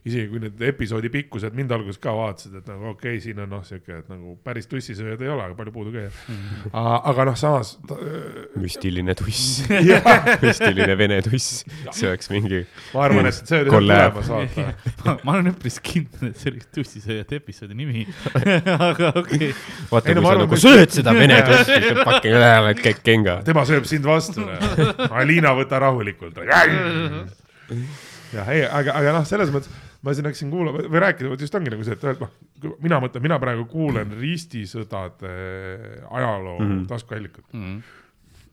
Isegi 0.00 0.30
kui 0.30 0.40
need 0.40 0.62
episoodi 0.64 1.10
pikkused 1.12 1.56
mind 1.56 1.72
alguses 1.76 2.00
ka 2.00 2.12
vaatasid, 2.16 2.54
et 2.62 2.68
nagu 2.70 2.88
okei 2.94 3.18
okay,, 3.18 3.20
siin 3.20 3.40
on 3.44 3.50
noh, 3.52 3.64
siuke, 3.66 3.98
et 4.00 4.06
nagu 4.08 4.32
päris 4.44 4.68
tussisööjad 4.70 5.20
ei 5.20 5.28
ole, 5.28 5.44
aga 5.44 5.56
palju 5.58 5.74
puudu 5.74 5.92
käia 5.92 6.08
mm.. 6.08 6.70
aga 6.72 7.26
noh, 7.28 7.36
samas 7.36 7.74
ta, 7.88 7.98
müstiline 8.64 9.12
tuss, 9.18 9.66
müstiline 10.46 10.96
vene 10.96 11.18
tuss, 11.26 11.66
see 11.92 12.08
oleks 12.08 12.30
mingi 12.32 12.62
ma 12.94 13.04
arvan, 13.10 13.28
et 13.28 13.42
see 13.42 13.60
oli 13.60 13.74
Collab. 13.74 14.16
tulemas, 14.22 14.56
vaata. 14.56 15.18
ma, 15.20 15.34
olen 15.34 15.52
üpris 15.52 15.76
kindel, 15.84 16.30
et 16.30 16.40
see 16.40 16.54
oli 16.54 16.64
tussisööjate 16.78 17.40
episoodi 17.42 17.76
nimi. 17.76 18.06
aga 18.90 19.12
okei 19.20 19.50
okay., 19.50 19.52
vaata, 19.92 20.14
Ei, 20.14 20.16
kui 20.16 20.24
sa 20.24 20.32
arvan, 20.32 20.42
nagu 20.46 20.56
et- 20.56 20.64
sööd 20.64 20.96
seda 20.96 21.16
vene 21.16 21.42
tussi, 21.44 21.76
siis 21.76 22.00
fucking 22.00 22.40
lähevad 22.40 22.82
kõik 22.88 23.04
kenga. 23.04 23.36
tema 23.44 23.66
sööb 23.68 23.84
sind 23.90 24.08
vastu. 24.08 24.48
Alina, 25.10 25.52
võta 25.60 25.84
rahulikult. 25.84 26.40
jah, 28.32 28.48
ei, 28.48 28.64
aga, 28.64 28.96
aga 28.96 29.16
noh, 29.20 29.28
selles 29.28 29.52
mõttes 29.52 29.89
ma 30.02 30.14
siin 30.16 30.24
hakkasin 30.30 30.50
kuulama 30.52 30.80
või 30.88 31.00
rääkida, 31.04 31.28
vot 31.32 31.40
just 31.44 31.54
ongi 31.58 31.70
nagu 31.74 31.84
see, 31.84 31.92
et 31.98 32.04
öelda 32.04 32.24
noh, 32.26 32.76
mina 32.80 33.00
mõtlen, 33.04 33.22
mina 33.24 33.36
praegu 33.42 33.66
kuulen 33.68 34.12
ristisõdade 34.16 35.32
ajaloo 36.08 36.58
mm. 36.58 36.70
-hmm. 36.70 36.86
taskuallikat, 36.88 37.44
Mhm. 37.52 37.78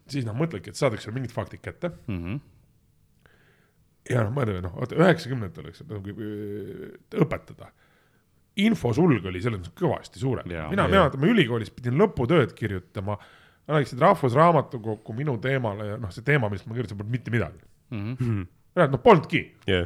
siis 0.07 0.25
noh, 0.27 0.35
mõtledki, 0.35 0.69
et 0.73 0.75
saadakse 0.79 1.11
mingid 1.11 1.31
faktid 1.31 1.61
kätte 1.63 1.91
Mhm. 2.07 2.37
ja 4.09 4.23
noh, 4.23 4.31
mõtle 4.35 4.61
noh, 4.63 4.75
vaata 4.79 4.95
üheksakümnendatel, 4.95 5.67
eks 5.71 5.83
nagu 5.87 6.13
öö, 6.17 6.91
õpetada. 7.23 7.71
infosulg 8.57 9.25
oli 9.29 9.41
selles 9.41 9.59
mõttes 9.61 9.75
kõvasti 9.77 10.17
suurem. 10.17 10.47
Mina, 10.47 10.87
mina, 10.89 11.09
ma 11.13 11.27
ülikoolis 11.29 11.69
pidin 11.69 11.93
lõputööd 11.99 12.55
kirjutama, 12.57 13.17
läksid 13.67 13.99
Rahvusraamatukokku 14.01 15.13
minu 15.13 15.35
teemale 15.37 15.85
ja 15.91 15.97
noh, 16.01 16.09
see 16.09 16.23
teema, 16.25 16.49
millest 16.49 16.65
ma 16.65 16.73
kirjutasin, 16.73 16.97
polnud 16.97 17.11
mitte 17.13 17.31
midagi. 17.31 17.59
Mhm. 17.91 18.47
noh, 18.75 18.99
polnudki. 19.03 19.43
jah, 19.67 19.85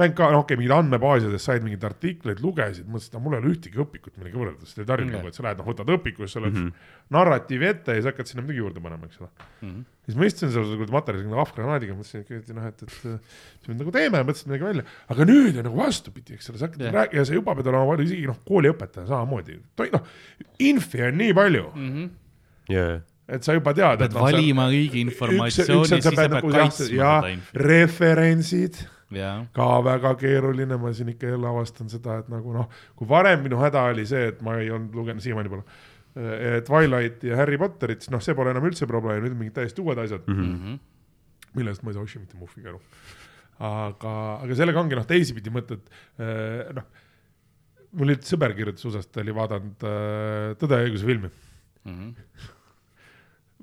Frank 0.00 0.16
ka, 0.16 0.30
noh 0.32 0.40
okei 0.40 0.54
okay,, 0.56 0.58
mingid 0.60 0.72
andmebaasidest 0.72 1.44
said 1.50 1.64
mingeid 1.66 1.84
artikleid, 1.84 2.40
lugesid, 2.44 2.86
mõtlesid, 2.88 3.14
et 3.18 3.22
mul 3.24 3.36
ei 3.36 3.42
ole 3.42 3.50
ühtegi 3.52 3.80
õpikut, 3.84 4.14
millega 4.16 4.40
võrrelda, 4.40 4.64
sest 4.68 4.80
ei 4.80 4.86
tarvitse 4.88 5.12
Jah. 5.12 5.20
nagu, 5.20 5.28
et 5.28 5.36
sa 5.36 5.44
lähed, 5.44 5.60
noh, 5.60 5.66
võtad 5.68 5.92
õpiku, 5.96 6.24
siis 6.24 6.36
sul 6.38 6.46
on 6.48 6.54
mm. 6.54 6.68
-hmm. 6.70 6.94
narratiivi 7.16 7.68
ette 7.68 7.92
ja 7.96 8.00
siis 8.00 8.08
hakkad 8.10 8.30
sinna 8.30 8.44
midagi 8.46 8.62
juurde 8.62 8.80
panema, 8.84 9.10
eks 9.10 9.20
ole. 9.20 9.28
Mhm. 9.60 9.82
siis 10.10 10.16
ma 10.18 10.26
istusin 10.26 10.50
seal 10.54 10.64
selle 10.70 10.86
materjaliga 10.96 11.30
nagu 11.30 11.42
ahvgranaadiga, 11.44 11.94
mõtlesin, 11.98 12.24
et 12.40 12.48
noh, 12.56 12.64
et, 12.66 12.82
et 12.82 13.04
mis 13.60 13.68
me 13.68 13.74
nagu 13.82 13.92
teeme, 13.94 14.22
mõtlesin 14.24 14.48
midagi 14.50 14.64
välja, 14.70 14.84
aga 15.14 15.26
nüüd 15.28 15.60
on 15.60 15.68
nagu 15.68 15.76
vastupidi, 15.84 16.34
eks 16.34 16.50
ole, 16.50 16.58
sa 16.58 16.66
hakkad 16.66 16.86
Jah. 16.88 16.96
rääkima 16.96 17.20
ja 17.20 17.24
sa 17.28 17.34
juba 17.36 17.54
pead 17.54 17.70
olema 17.70 17.86
palju, 17.92 18.08
isegi 18.08 18.26
noh, 18.26 18.40
kooliõpetaja 18.48 19.06
samamoodi, 19.12 19.60
noh, 19.92 20.08
infi 20.58 21.02
on 21.06 21.20
nii 21.20 21.36
palju, 21.38 21.66
Mhm. 21.76 22.08
jah, 22.74 23.00
et 23.28 23.44
sa 23.46 23.54
juba 23.54 23.74
tead, 23.74 23.98
pead 23.98 24.10
et 24.10 24.16
sa- 24.16 24.24
valima 24.24 24.66
õige 24.72 24.98
informatsiooni, 25.04 25.86
siis 25.86 26.04
sa 26.04 26.10
pead 26.10 26.30
nagu 26.34 26.50
kaitsma 26.50 26.88
ja 26.90 27.12
seda 27.20 27.28
infot. 27.36 27.62
referentsid 27.70 28.80
jaa, 29.10 29.46
ka 29.56 29.68
väga 29.84 30.14
keeruline, 30.20 30.76
ma 30.78 30.92
siin 30.94 31.08
ikka 31.14 31.26
jälle 31.32 31.48
avastan 31.50 31.88
seda, 31.90 32.18
et 32.22 32.28
nagu 32.30 32.52
noh, 32.54 32.68
kui 32.96 33.08
varem 33.10 33.42
minu 33.42 33.58
häda 33.58 33.82
oli 33.90 34.04
see, 34.06 34.28
et 34.34 34.42
ma 34.46 34.58
ei 34.60 34.70
olnud 34.70 34.94
lugenud 34.94 35.22
siiamaani 35.24 35.48
pole, 35.48 35.64
Twilighti 36.66 37.28
ja 37.30 37.36
Harry 37.38 37.58
Potterit, 37.58 38.02
siis 38.02 38.10
noh, 38.10 38.22
see 38.22 38.34
pole 38.34 38.50
enam 38.50 38.64
üldse 38.66 38.86
probleem, 38.90 39.22
nüüd 39.24 39.34
on 39.36 39.38
mingid 39.44 39.54
täiesti 39.58 39.82
uued 39.82 39.98
asjad 40.02 40.26
mm, 40.26 40.40
Mhm. 40.40 40.56
-hmm. 40.64 40.78
millest 41.54 41.82
ma 41.82 41.90
ei 41.90 41.94
saa 41.94 42.02
oši 42.02 42.18
mitte 42.18 42.36
muhvigi 42.38 42.68
aru. 42.68 42.80
aga, 43.60 44.12
aga 44.42 44.54
sellega 44.56 44.80
ongi 44.80 44.94
noh, 44.96 45.04
teisipidi 45.06 45.50
mõtled, 45.50 45.80
noh, 46.74 46.84
mul 47.92 48.08
üks 48.14 48.30
sõber 48.32 48.54
kirjutas 48.56 48.84
USA-st, 48.88 49.10
ta 49.12 49.20
oli 49.20 49.34
vaadanud 49.34 49.82
äh, 49.84 50.54
Tõde 50.60 50.78
ja 50.78 50.86
õiguse 50.88 51.06
filmi 51.06 51.30
Mhm. 51.84 52.10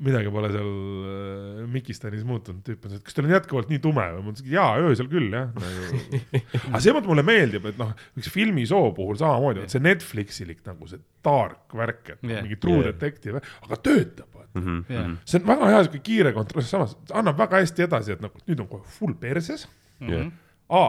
Midagi 0.04 0.32
pole 0.34 0.50
seal 0.54 0.68
äh, 0.68 1.62
Mikistanis 1.72 2.24
muutunud, 2.28 2.62
tüüp 2.66 2.86
on 2.86 2.94
see, 2.94 3.00
et 3.02 3.06
kas 3.08 3.18
teil 3.18 3.28
on 3.28 3.34
jätkuvalt 3.34 3.72
nii 3.72 3.82
tume 3.84 4.06
või 4.16 4.24
ma 4.26 4.34
ütlesin, 4.34 4.50
et 4.50 4.56
jaa, 4.56 4.70
öösel 4.86 5.10
küll 5.12 5.34
jah 5.34 5.50
nagu. 5.58 6.02
aga 6.70 6.82
see 6.86 6.96
mulle 7.08 7.26
meeldib, 7.26 7.68
et 7.72 7.80
noh, 7.82 7.94
üks 8.20 8.30
filmisoo 8.34 8.92
puhul 8.98 9.18
samamoodi, 9.22 9.66
et 9.66 9.74
see 9.74 9.84
Netflixilik 9.84 10.62
nagu 10.68 10.90
see 10.92 11.02
dark 11.26 11.76
värk, 11.78 12.14
et 12.16 12.28
yeah. 12.28 12.44
mingi 12.46 12.60
True 12.62 12.78
Yeah. 12.78 12.92
yeah. 12.92 12.98
Detective, 13.00 13.42
aga 13.66 13.80
töötab. 13.82 14.34
Mhm. 14.58 14.78
Jah. 14.90 15.10
see 15.28 15.42
on 15.42 15.50
väga 15.50 15.68
hea 15.70 15.82
siuke 15.86 16.00
kiire 16.06 16.32
kontroll, 16.34 16.66
samas 16.66 16.96
annab 17.14 17.38
väga 17.38 17.62
hästi 17.62 17.86
edasi, 17.86 18.16
et 18.16 18.24
nagu 18.24 18.42
nüüd 18.48 18.64
on 18.64 18.70
kohe 18.72 18.98
full 18.98 19.18
perses. 19.22 19.68
jah, 20.02 20.30
A, 20.68 20.86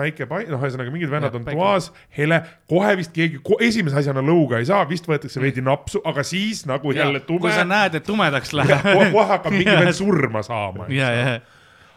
päike 0.00 0.26
pai-, 0.30 0.46
noh, 0.50 0.62
ühesõnaga 0.62 0.92
mingid 0.94 1.12
vennad 1.12 1.36
on 1.38 1.46
toas, 1.48 1.90
hele, 2.16 2.40
kohe 2.70 2.94
vist 3.00 3.12
keegi 3.16 3.40
ko, 3.46 3.58
esimese 3.64 4.00
asjana 4.00 4.24
lõuga 4.24 4.60
ei 4.60 4.68
saa, 4.68 4.86
vist 4.90 5.08
võetakse 5.10 5.42
veidi 5.42 5.64
napsu, 5.64 6.02
aga 6.08 6.24
siis 6.26 6.64
nagu 6.70 6.94
jälle 6.96 7.22
tume 7.26 7.46
kui 7.46 7.54
sa. 7.54 7.66
näed, 7.68 7.98
et 8.00 8.06
tumedaks 8.08 8.54
läheb. 8.56 8.88
kohe 9.12 9.28
hakkab 9.34 9.56
mingi 9.56 9.76
vend 9.76 9.98
surma 10.02 10.44
saama. 10.46 10.88
ja, 10.94 11.12
ja, 11.16 11.36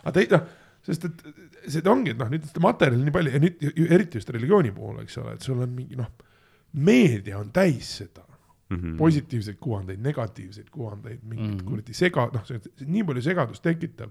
aga 0.04 0.16
tei-, 0.20 0.30
noh, 0.34 0.46
sest 0.84 1.08
et 1.10 1.26
see 1.72 1.88
ongi, 1.90 2.14
et 2.14 2.20
noh, 2.20 2.30
nüüd 2.32 2.46
seda 2.50 2.64
materjali 2.64 3.08
nii 3.08 3.16
palju 3.16 3.34
ja 3.34 3.42
nüüd 3.44 3.66
eriti 3.88 4.20
just 4.22 4.36
religiooni 4.36 4.76
puhul, 4.76 5.02
eks 5.06 5.18
ole, 5.24 5.38
et 5.38 5.48
sul 5.48 5.64
on 5.64 5.72
mingi 5.74 6.00
noh, 6.00 6.12
meedia 6.74 7.40
on 7.40 7.52
täis 7.56 7.98
seda 8.02 8.28
Mhm. 8.74 8.98
positiivseid 8.98 9.58
kuvandeid, 9.60 10.00
negatiivseid 10.02 10.70
kuvandeid, 10.72 11.20
mingit 11.24 11.48
mm. 11.48 11.58
-hmm. 11.58 11.64
kuradi 11.64 11.94
sega, 11.94 12.30
noh, 12.34 12.46
see 12.46 12.60
see 12.64 12.88
nii 12.88 13.04
palju 13.04 13.22
segadust 13.22 13.64
tekitav. 13.64 14.10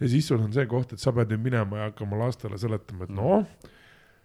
Ja 0.00 0.08
siis 0.08 0.28
sul 0.28 0.40
on 0.40 0.52
see 0.54 0.66
koht, 0.70 0.94
et 0.94 1.02
sa 1.02 1.12
pead 1.16 1.32
nüüd 1.34 1.44
minema 1.50 1.84
ja 1.84 1.90
hakkama 1.90 2.18
lastele 2.24 2.58
seletama, 2.60 3.06
et 3.06 3.14
noh, 3.14 3.44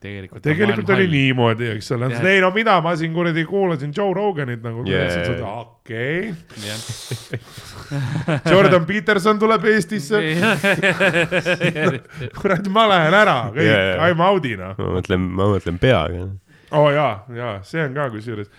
tegelikult. 0.06 0.44
tegelikult 0.44 0.90
oli. 0.96 1.08
niimoodi, 1.12 1.70
eks 1.76 1.92
ole 1.96 2.10
ei 2.30 2.42
no 2.44 2.52
mida 2.56 2.78
ma 2.84 2.96
siin 3.00 3.14
kuradi 3.16 3.46
kuulasin 3.50 3.94
Joe 3.96 4.14
Roganit 4.16 4.64
nagu 4.66 4.84
Yeah. 4.86 5.42
okei 5.60 6.30
okay. 6.30 7.40
Jordan 8.52 8.86
Peterson 8.86 9.40
tuleb 9.40 9.66
Eestisse, 9.70 10.22
kurat, 12.40 12.68
ma 12.74 12.88
lähen 12.92 13.18
ära, 13.18 13.38
kõik 13.56 13.64
Yeah. 13.66 14.06
I 14.06 14.14
m 14.16 14.22
out'i 14.28 14.56
noh. 14.60 14.76
ma 14.78 14.92
mõtlen, 15.00 15.26
ma 15.40 15.50
mõtlen 15.56 15.80
peaga. 15.82 16.28
oo 16.72 16.86
oh, 16.86 16.92
jaa, 16.94 17.26
jaa, 17.34 17.56
see 17.68 17.82
on 17.84 17.96
ka 17.98 18.10
kusjuures. 18.14 18.52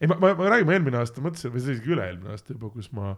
ei, 0.00 0.08
ma, 0.08 0.16
ma, 0.16 0.32
ma 0.38 0.54
räägin, 0.54 0.68
ma 0.68 0.78
eelmine 0.78 1.02
aasta 1.02 1.24
mõtlesin, 1.24 1.52
või 1.52 1.60
see 1.60 1.74
oli 1.74 1.78
isegi 1.78 1.94
üle-eelmine 1.96 2.34
aasta 2.34 2.56
juba, 2.56 2.72
kus 2.72 2.88
ma, 2.96 3.14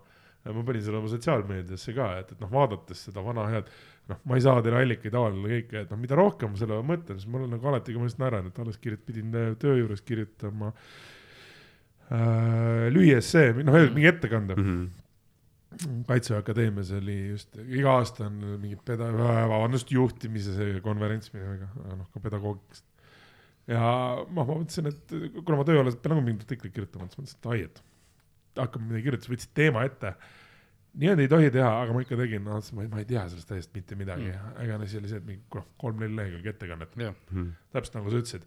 ma 0.52 0.64
panin 0.68 0.84
selle 0.84 1.00
oma 1.00 1.08
sotsiaalmeediasse 1.12 1.94
ka, 1.96 2.10
et, 2.20 2.32
et 2.34 2.40
noh, 2.42 2.50
vaadates 2.52 3.06
seda 3.08 3.22
vana 3.24 3.46
head, 3.52 3.70
noh, 4.10 4.18
ma 4.28 4.36
ei 4.36 4.44
saa 4.44 4.60
teile 4.64 4.82
allikaid 4.82 5.14
avaldada 5.16 5.52
kõike, 5.54 5.84
et 5.86 5.94
noh, 5.94 6.00
mida 6.02 6.18
rohkem 6.18 6.52
ma 6.52 6.60
selle 6.60 6.74
peale 6.74 6.88
mõtlen, 6.90 7.20
siis 7.20 7.30
mul 7.32 7.46
on 7.46 7.54
nagu 7.56 7.70
alati, 7.70 7.94
kui 7.94 8.02
ma 8.02 8.10
just 8.10 8.20
naeran, 8.20 8.50
et 8.50 8.60
alles 8.60 8.76
kirjut-, 8.82 9.06
pidin 9.08 9.32
äh, 9.40 9.54
töö 9.60 9.78
juures 9.78 10.04
kirjutama 10.04 10.72
äh, 12.10 12.90
lühiessee, 12.92 13.54
noh, 13.62 13.80
mingi 13.96 14.10
ettekande 14.12 14.58
Mhm. 14.60 14.84
Kaitseväe 16.06 16.38
Akadeemias 16.38 16.90
oli 16.94 17.16
just, 17.32 17.56
iga 17.66 17.96
aasta 17.98 18.28
on 18.28 18.36
mingi 18.62 18.76
peda-, 18.86 19.08
vabandust, 19.50 19.90
juhtimise 19.90 20.68
konverents 20.84 21.32
midagi, 21.34 21.66
noh 21.98 22.06
ka 22.14 22.22
pedagoogikast. 22.22 22.84
ja 23.66 23.80
noh, 23.80 24.28
ma 24.36 24.44
mõtlesin, 24.52 24.86
et 24.92 25.16
kuna 25.40 25.58
ma 25.58 25.66
tööalas 25.66 25.96
pean 25.98 26.14
nagu 26.14 26.22
mingit 26.28 26.44
artiklit 26.46 26.76
kirjutama, 26.76 27.08
siis 27.08 27.18
mõtlesin, 27.18 27.40
et 27.40 27.50
ai, 27.50 27.58
et 27.66 27.82
hakkame 28.56 28.86
midagi 28.90 29.02
kirjutama, 29.08 29.26
siis 29.26 29.34
võtsin 29.36 29.54
teema 29.58 29.82
ette. 29.88 30.12
niimoodi 30.94 31.22
ei 31.26 31.30
tohi 31.32 31.48
teha, 31.50 31.70
aga 31.82 31.92
ma 31.96 32.00
ikka 32.04 32.16
tegin, 32.20 32.44
noh, 32.46 32.60
ma, 32.72 32.82
ei- 32.84 32.88
ma 32.92 32.98
ei 33.02 33.08
tea 33.08 33.24
sellest 33.28 33.48
täiesti 33.50 33.74
mitte 33.80 33.96
midagi 33.98 34.28
mm., 34.30 34.60
ega 34.62 34.76
asi 34.84 34.98
oli 35.00 35.08
see, 35.10 35.18
et 35.18 35.26
mingi 35.26 35.42
kolm-neli 35.82 36.14
lehekülge 36.20 36.52
ettekannet, 36.54 36.94
jah, 36.96 37.14
täpselt 37.74 37.94
nagu 37.98 38.10
sa 38.14 38.20
ütlesid. 38.22 38.46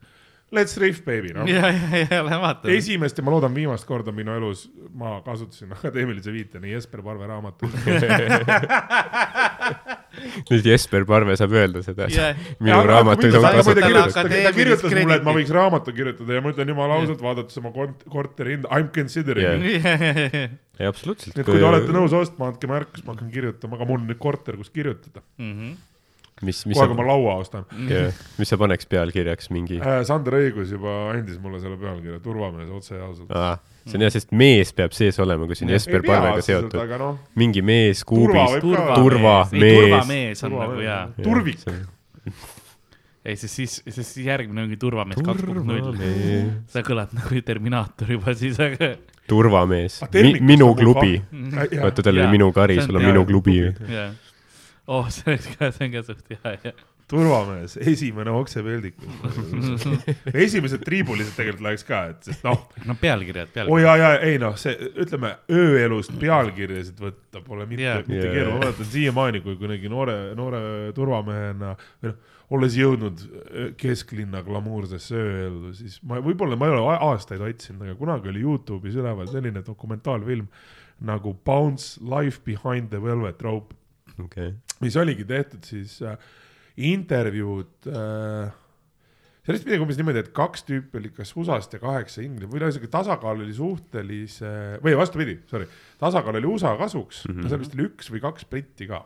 Let's 0.56 0.78
riff 0.80 1.02
baby, 1.04 1.34
noh. 1.36 1.44
ja, 1.52 1.68
ja, 1.76 2.06
ja 2.10 2.22
lähe 2.24 2.38
vaata. 2.40 2.72
esimest 2.72 3.18
ja 3.20 3.24
ma 3.28 3.32
loodan 3.36 3.52
viimast 3.56 3.84
korda 3.90 4.14
minu 4.16 4.32
elus 4.32 4.70
ma 4.96 5.18
kasutasin 5.26 5.74
akadeemilise 5.76 6.32
viitena 6.32 6.68
Jesper 6.72 7.02
Parve 7.04 7.28
raamatut. 7.28 7.68
nüüd 10.52 10.66
Jesper 10.72 11.06
Parve 11.10 11.36
saab 11.40 11.54
öelda 11.58 11.82
seda 11.86 12.08
Jah. 12.12 12.38
minu 12.64 12.80
raamatuid 12.90 13.36
on 13.40 13.48
kasutatud. 13.58 14.14
ta- 14.16 14.54
kirjutas 14.56 14.94
mulle, 14.98 15.18
et 15.20 15.26
ma 15.28 15.34
võiks 15.38 15.52
raamatu 15.56 15.94
kirjutada 15.98 16.38
ja 16.38 16.44
ma 16.46 16.54
ütlen 16.54 16.72
jumala 16.74 17.00
ausalt, 17.02 17.22
vaadates 17.24 17.60
oma 17.62 17.74
korteri 18.10 18.58
hinda, 18.58 18.72
I 18.72 18.86
m 18.88 18.90
considering 18.96 19.46
Yeah. 19.48 19.84
yeah.. 19.86 20.56
ei, 20.80 20.88
absoluutselt. 20.90 21.36
nii 21.36 21.44
et 21.46 21.50
kui 21.52 21.60
te 21.62 21.68
olete 21.68 21.94
nõus 21.96 22.14
ostma, 22.18 22.50
andke 22.52 22.70
märku, 22.70 22.98
siis 22.98 23.06
ma 23.08 23.14
hakkan 23.16 23.30
kirjutama, 23.34 23.78
aga 23.78 23.88
mul 23.90 24.02
on 24.02 24.08
nüüd 24.10 24.20
korter, 24.22 24.58
kus 24.60 24.70
kirjutada. 24.74 25.24
mis, 25.38 26.60
mis 26.70 26.78
kohe, 26.78 26.88
kui 26.92 26.98
ma, 27.00 27.06
laua 27.08 27.38
ostan. 27.42 27.66
mis 28.38 28.52
sa 28.52 28.60
paneks 28.62 28.86
pealkirjaks 28.92 29.50
mingi? 29.54 29.80
Sander 30.10 30.38
Õigus 30.42 30.74
juba 30.76 30.98
andis 31.16 31.40
mulle 31.42 31.62
selle 31.64 31.80
pealkirja, 31.82 32.20
turvamees 32.26 32.70
otse 32.74 32.94
ja 32.98 33.08
ausalt. 33.10 33.32
See 33.88 33.98
on 33.98 34.06
hea, 34.06 34.14
sest 34.14 34.32
mees 34.36 34.72
peab 34.76 34.96
sees 34.96 35.20
olema, 35.24 35.48
kui 35.50 35.58
see 35.58 35.68
on 35.68 35.74
Jesper 35.76 36.04
Parvega 36.06 36.44
seotud. 36.46 36.78
noh, 37.02 37.20
mingi 37.40 37.64
mees 37.66 38.04
turva 38.04 38.46
kuubis. 38.46 38.56
võib 38.58 38.78
ka. 38.78 38.98
Turvamees. 39.02 39.78
turvamees 39.82 40.44
on 40.48 40.56
nagu 40.58 40.82
jaa. 40.84 41.02
turvik. 41.24 41.64
ei, 43.28 43.36
sest 43.36 43.54
siis, 43.54 43.78
siis 43.88 44.14
järgmine 44.26 44.66
ongi 44.68 44.80
turvamees 44.82 45.22
kaks 45.22 45.46
punkt 45.48 45.64
null. 45.64 45.92
turvamees, 45.92 46.52
see 46.74 46.88
kõlab 46.92 47.16
nagu 47.18 47.44
Terminaator 47.52 48.14
juba 48.18 48.36
siis, 48.38 48.60
aga. 48.64 48.94
turvamees 49.28 50.02
Ah,, 50.06 50.12
minu 50.40 50.72
on 50.72 50.76
mul 50.76 50.78
klubi. 50.82 51.16
jah, 51.18 51.88
vaata, 51.88 52.04
tal 52.04 52.16
oli 52.16 52.30
minu 52.38 52.52
kari, 52.56 52.80
see 52.82 52.88
on 52.88 52.94
sul 52.94 53.02
on 53.02 53.10
minu 53.10 53.26
klubi. 53.30 53.58
jah. 53.88 54.14
oh, 54.88 55.10
see 55.14 55.36
on 55.36 55.50
ka, 55.56 55.72
see 55.72 55.90
on 55.90 55.98
ka 55.98 56.06
suht 56.12 56.36
hea, 56.36 56.60
jah. 56.70 56.86
turvamees, 57.08 57.78
esimene 57.80 58.32
oksepeldikus. 58.36 59.86
esimesed 60.46 60.84
triibulised 60.84 61.36
tegelikult 61.38 61.64
läheks 61.70 61.86
ka, 61.88 62.02
et 62.12 62.28
sest 62.28 62.44
noh, 62.44 62.66
no 62.88 62.96
pealkirjad, 63.00 63.52
oi 63.52 63.54
pealkirjad. 63.56 63.84
ja, 63.86 63.98
ja 64.02 64.24
ei 64.28 64.40
noh, 64.42 64.58
see 64.60 64.74
ütleme 65.04 65.34
ööelust 65.48 66.16
pealkirjasid 66.20 67.00
võtta 67.00 67.44
pole 67.46 67.68
mitte 67.70 67.86
yeah., 67.86 68.02
mitte 68.04 68.26
yeah. 68.26 68.34
keeruline, 68.34 68.58
ma 68.58 68.66
mäletan 68.66 68.90
siiamaani, 68.92 69.44
kui 69.46 69.56
kunagi 69.60 69.92
noore, 69.92 70.18
noore 70.36 70.64
turvamehena 70.98 71.76
või 71.78 72.12
noh, 72.12 72.18
olles 72.58 72.76
jõudnud 72.80 73.24
öö, 73.28 73.70
kesklinna 73.80 74.42
glamuursesse 74.44 75.16
ööellu, 75.20 75.72
siis 75.76 75.98
ma 76.08 76.20
võib-olla 76.24 76.60
ma 76.60 76.68
ei 76.68 76.76
ole 76.76 76.98
aastaid 77.10 77.44
otsinud, 77.44 77.84
aga 77.88 77.96
kunagi 78.00 78.32
oli 78.32 78.44
Youtube'is 78.44 78.96
üleval 79.00 79.28
selline 79.32 79.64
dokumentaalfilm 79.68 80.48
nagu 81.08 81.34
Bounce 81.46 82.02
Life 82.04 82.44
Behind 82.44 82.92
the 82.92 83.00
Velvet 83.04 83.44
Rope, 83.44 83.76
okei, 84.24 84.54
mis 84.84 84.96
oligi 85.00 85.28
tehtud 85.28 85.68
siis 85.68 86.00
äh, 86.04 86.16
intervjuud 86.78 87.90
äh, 87.90 88.56
see 89.48 89.54
oli 89.54 89.60
vist 89.62 89.68
midagi 89.68 89.84
umbes 89.86 90.00
niimoodi, 90.00 90.22
et 90.26 90.32
kaks 90.36 90.66
tüüpi 90.68 91.00
oli 91.00 91.10
kas 91.16 91.30
USA-st 91.40 91.78
ja 91.78 91.80
kaheksa 91.80 92.24
Inglismaa 92.26 92.52
või 92.52 92.64
ühesõnaga 92.66 92.90
tasakaal 92.98 93.44
oli 93.46 93.54
suhtelise 93.56 94.50
või 94.84 94.96
vastupidi, 95.00 95.38
sorry, 95.48 95.70
tasakaal 96.02 96.40
oli 96.42 96.50
USA 96.52 96.74
kasuks 96.80 97.24
mm. 97.26 97.38
-hmm. 97.38 97.52
seal 97.52 97.62
vist 97.64 97.78
oli 97.78 97.86
üks 97.88 98.12
või 98.12 98.24
kaks 98.26 98.50
britti 98.52 98.90
ka. 98.90 99.06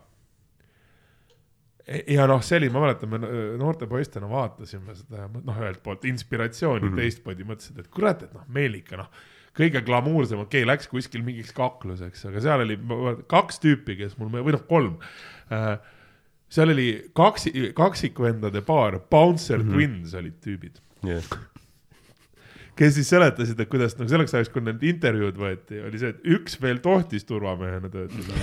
ja 2.10 2.26
noh, 2.30 2.42
see 2.42 2.58
oli, 2.58 2.72
ma 2.74 2.82
mäletan, 2.82 3.12
me 3.12 3.22
noorte 3.60 3.86
poistena 3.86 4.30
vaatasime 4.30 4.98
seda 4.98 5.28
noh, 5.30 5.62
ühelt 5.62 5.82
poolt 5.86 6.08
inspiratsiooni 6.10 6.88
mm. 6.88 6.90
-hmm. 6.90 7.04
teist 7.04 7.22
poolt 7.22 7.46
mõtlesid, 7.46 7.78
et 7.78 7.94
kurat, 7.94 8.26
et 8.26 8.34
noh, 8.34 8.42
meil 8.50 8.74
ikka 8.82 8.98
noh, 8.98 9.14
kõige 9.54 9.84
glamuursem, 9.86 10.42
okei 10.42 10.64
okay,, 10.64 10.72
läks 10.74 10.90
kuskil 10.90 11.22
mingiks 11.22 11.54
kakluseks, 11.54 12.26
aga 12.26 12.42
seal 12.42 12.66
oli 12.66 12.80
kaks 13.30 13.62
tüüpi, 13.62 14.00
kes 14.00 14.18
mul 14.18 14.34
või 14.42 14.58
noh, 14.58 14.66
kolm 14.66 14.98
äh, 15.54 15.76
seal 16.52 16.74
oli 16.74 16.88
kaksi, 17.16 17.72
kaksikvendade 17.76 18.60
paar, 18.66 19.00
Bouncer 19.10 19.62
mm. 19.62 19.68
-hmm. 19.68 19.74
Twins 19.74 20.14
olid 20.14 20.38
tüübid, 20.44 20.82
jah, 21.06 21.32
kes 22.76 22.94
siis 22.96 23.10
seletasid, 23.12 23.60
et 23.60 23.68
kuidas 23.70 23.94
nagu 23.98 24.08
selleks 24.10 24.34
ajaks, 24.34 24.50
kui 24.52 24.64
need 24.64 24.82
intervjuud 24.92 25.36
võeti, 25.38 25.80
oli 25.84 26.00
see, 26.00 26.12
et 26.14 26.28
üks 26.36 26.56
veel 26.62 26.80
tohtis 26.84 27.26
turvamehena 27.28 27.90
töötada, 27.92 28.38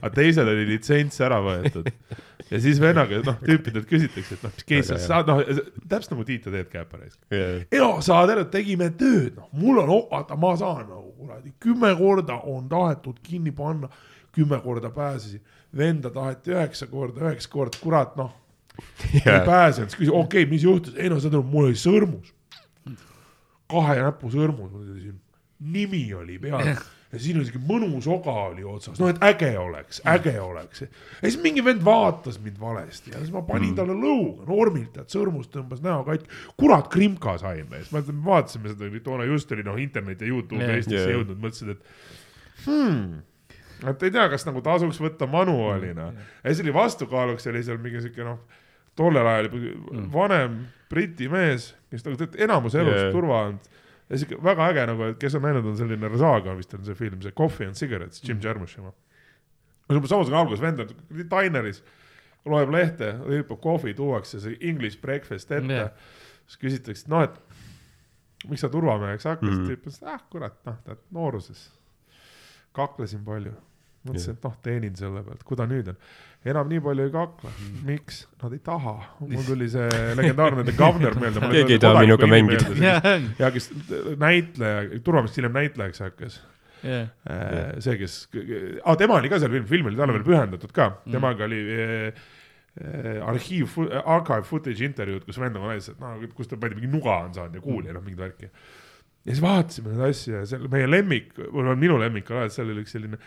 aga 0.00 0.12
teisel 0.16 0.48
oli 0.48 0.66
litsents 0.72 1.20
ära 1.24 1.40
võetud. 1.44 1.90
ja 2.50 2.60
siis 2.62 2.80
vennaga, 2.82 3.20
noh, 3.26 3.36
tüüpidelt 3.44 3.88
küsitakse, 3.90 4.38
et 4.38 4.46
noh, 4.46 4.54
mis 4.56 4.68
case 4.72 4.96
sa 4.96 5.00
saad, 5.04 5.28
noh, 5.30 5.42
täpselt 5.84 6.14
nagu 6.16 6.26
Tiit 6.28 6.48
ja 6.48 6.54
Teet 6.56 6.72
Käpareis. 6.72 7.18
jah, 7.32 7.60
ei 7.68 7.82
no 7.82 7.92
saad 8.04 8.32
aru, 8.34 8.46
tegime 8.52 8.90
tööd, 9.00 9.36
noh, 9.36 9.50
mul 9.60 9.82
on, 9.84 9.92
vaata, 10.10 10.40
ma 10.40 10.54
saan 10.60 10.86
nagu 10.88 11.12
kuradi, 11.20 11.52
kümme 11.60 11.92
korda 12.00 12.40
on 12.48 12.68
tahetud 12.68 13.20
kinni 13.26 13.52
panna, 13.56 13.92
kümme 14.32 14.60
korda 14.64 14.92
pääsesin, 14.94 15.44
venda 15.76 16.10
taheti 16.14 16.54
üheksa 16.54 16.88
korda, 16.90 17.24
üheksa 17.28 17.50
korda, 17.52 17.80
kurat, 17.82 18.14
noh, 18.20 18.32
ei 19.14 19.22
jah, 19.24 19.42
pääsenud, 19.46 19.90
siis 19.90 19.98
küsis, 19.98 20.12
okei 20.12 20.44
okay,, 20.44 20.50
mis 20.50 20.64
juhtus, 20.66 20.96
ei 20.98 21.10
no 21.12 21.20
saad 21.20 21.36
aru, 21.36 21.46
mul 21.50 21.70
oli 21.70 21.80
sõrmus, 21.80 22.32
kahe 23.70 23.98
näpu 24.00 24.32
sõrmus, 24.32 24.72
mul 24.72 24.86
oli 24.86 25.04
siin, 25.08 25.20
nimi 25.60 26.06
oli 26.16 26.40
peal. 26.42 26.74
Ja 27.10 27.18
siin 27.18 27.40
oli 27.40 27.48
siuke 27.48 27.58
mõnus 27.66 28.06
oga 28.06 28.32
oli 28.52 28.62
otsas, 28.62 29.00
no 29.02 29.08
et 29.10 29.16
äge 29.26 29.48
oleks, 29.58 29.98
äge 30.06 30.36
oleks. 30.38 30.84
ja 30.84 31.24
siis 31.24 31.40
mingi 31.42 31.64
vend 31.66 31.82
vaatas 31.82 32.36
mind 32.38 32.60
valesti 32.60 33.10
ja 33.10 33.18
siis 33.18 33.32
ma 33.34 33.42
panin 33.48 33.72
talle 33.74 33.96
lõuga. 33.98 34.46
Normilt, 34.46 35.00
et 35.02 35.10
sõrmus 35.10 35.50
tõmbas 35.50 35.82
näo 35.82 36.04
katki. 36.06 36.30
kurat, 36.60 36.86
krimka 36.92 37.34
saime. 37.42 37.80
Ja 37.80 37.82
siis 37.82 37.96
me 37.96 38.04
me 38.12 38.24
vaatasime 38.28 38.70
seda, 38.70 38.92
toona 39.02 39.26
just 39.26 39.50
oli 39.50 39.66
noh, 39.66 39.80
internet 39.82 40.22
ja 40.22 40.30
Youtube 40.30 40.62
Jah. 40.62 40.76
Eestisse 40.76 41.02
Jah. 41.02 41.16
jõudnud, 41.16 41.42
mõtlesid, 41.42 41.74
et 41.74 42.62
hmm, 42.68 43.18
et 43.88 44.02
ei 44.02 44.12
tea, 44.14 44.26
kas 44.32 44.46
nagu 44.48 44.62
tasuks 44.64 45.00
võtta 45.00 45.28
manuaalina 45.30 46.10
ja 46.10 46.50
siis 46.50 46.64
oli 46.64 46.74
vastukaaluks 46.74 47.46
oli 47.50 47.62
seal 47.66 47.80
mingi 47.82 48.02
siuke 48.04 48.24
noh, 48.26 48.40
tollel 48.98 49.26
ajal 49.26 49.50
juba 49.50 50.06
vanem 50.12 50.62
Briti 50.90 51.28
mees, 51.30 51.70
kes 51.92 52.04
nagu 52.06 52.30
enamus 52.36 52.74
elust 52.74 52.98
yeah. 52.98 53.12
turva 53.14 53.44
olnud 53.46 53.70
ja 54.10 54.18
siuke 54.18 54.40
väga 54.44 54.68
äge 54.72 54.86
nagu, 54.90 55.06
et 55.12 55.20
kes 55.22 55.38
on 55.38 55.46
näinud, 55.46 55.70
on 55.70 55.78
selline 55.78 56.12
Saaga 56.18 56.56
vist 56.58 56.74
on 56.74 56.84
see 56.86 56.98
film, 56.98 57.20
see 57.22 57.36
Coffee 57.36 57.70
and 57.70 57.78
Cigarettes, 57.78 58.22
Jim 58.26 58.40
Jarmusch 58.42 58.78
oma. 58.82 58.92
samasugune 59.88 60.40
algus, 60.40 60.62
vend 60.62 60.82
on 60.82 60.94
dineris, 61.30 61.82
loeb 62.44 62.72
lehte, 62.74 63.12
hüppab 63.28 63.60
kohvi, 63.62 63.94
tuuakse 63.94 64.42
see 64.42 64.58
English 64.60 65.00
breakfast 65.00 65.52
ette 65.52 65.72
yeah.. 65.72 65.92
siis 66.46 66.64
küsitakse, 66.64 67.06
et 67.06 67.12
noh, 67.12 67.26
et 67.28 68.48
miks 68.50 68.64
sa 68.64 68.70
turvameheks 68.72 69.28
hakkasid 69.28 69.58
mm., 69.60 69.68
tüüp 69.68 69.84
ütles, 69.84 70.00
ah 70.08 70.22
kurat, 70.32 70.56
noh, 70.66 70.78
tead 70.86 71.02
nooruses 71.14 71.68
kaklesin 72.72 73.24
palju. 73.24 73.52
mõtlesin, 74.08 74.36
et 74.36 74.46
noh, 74.46 74.54
teenin 74.64 74.96
selle 74.96 75.22
pealt, 75.26 75.42
kui 75.46 75.58
ta 75.58 75.66
nüüd 75.68 75.90
on. 75.92 75.98
enam 76.50 76.70
nii 76.70 76.80
palju 76.84 77.06
ei 77.06 77.12
kakle, 77.12 77.52
miks? 77.84 78.22
Nad 78.40 78.54
ei 78.56 78.62
taha, 78.64 78.94
mul 79.20 79.44
tuli 79.50 79.68
see 79.72 79.88
legendaarne 80.16 80.64
The 80.64 80.76
Governor 80.78 81.18
meelde. 81.20 81.50
Keegi 81.52 81.76
ei 81.76 81.82
taha 81.82 82.04
minuga 82.06 82.30
mängida. 82.30 83.18
ja 83.42 83.52
kes 83.52 83.70
näitleja, 84.20 85.02
turvamees 85.04 85.36
hiljem 85.36 85.56
näitlejaks 85.58 86.04
hakkas. 86.06 86.40
jah, 86.80 87.10
see, 87.76 87.96
kes 88.00 88.20
ah,, 88.32 88.96
tema 88.96 89.18
oli 89.20 89.28
ka 89.28 89.40
seal 89.40 89.52
film, 89.52 89.66
film 89.68 89.90
oli 89.90 89.98
talle 90.00 90.16
veel 90.16 90.24
pühendatud 90.30 90.70
ka, 90.72 90.86
temaga 91.12 91.44
oli 91.44 91.58
äh, 91.76 92.22
äh, 92.80 93.18
arhiiv, 93.28 93.74
archive 94.00 94.46
footage 94.48 94.86
intervjuud, 94.88 95.26
kus 95.28 95.36
vend 95.42 95.58
nagu 95.58 95.68
näitas, 95.68 95.90
et 95.92 96.00
noh, 96.00 96.24
kus 96.32 96.48
ta 96.48 96.56
mingi 96.62 96.88
nuga 96.88 97.18
on 97.26 97.36
saanud 97.36 97.60
ja 97.60 97.66
kuuli 97.66 97.92
ja 97.92 97.98
noh, 97.98 98.06
mingit 98.06 98.24
värki. 98.24 98.48
ja 98.48 99.28
siis 99.28 99.44
vaatasime 99.44 99.92
neid 99.92 100.06
asju 100.08 100.38
ja 100.38 100.42
seal 100.48 100.64
meie 100.72 100.88
lemmik, 100.88 101.36
või 101.36 101.76
minu 101.84 102.00
lemmik 102.00 102.32
on 102.32 102.40
alati, 102.40 102.56
seal 102.56 102.72
oli 102.72 102.86
üks 102.86 102.96
selline 102.96 103.20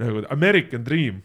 nagu 0.00 0.24
American 0.30 0.84
Dream 0.84 1.20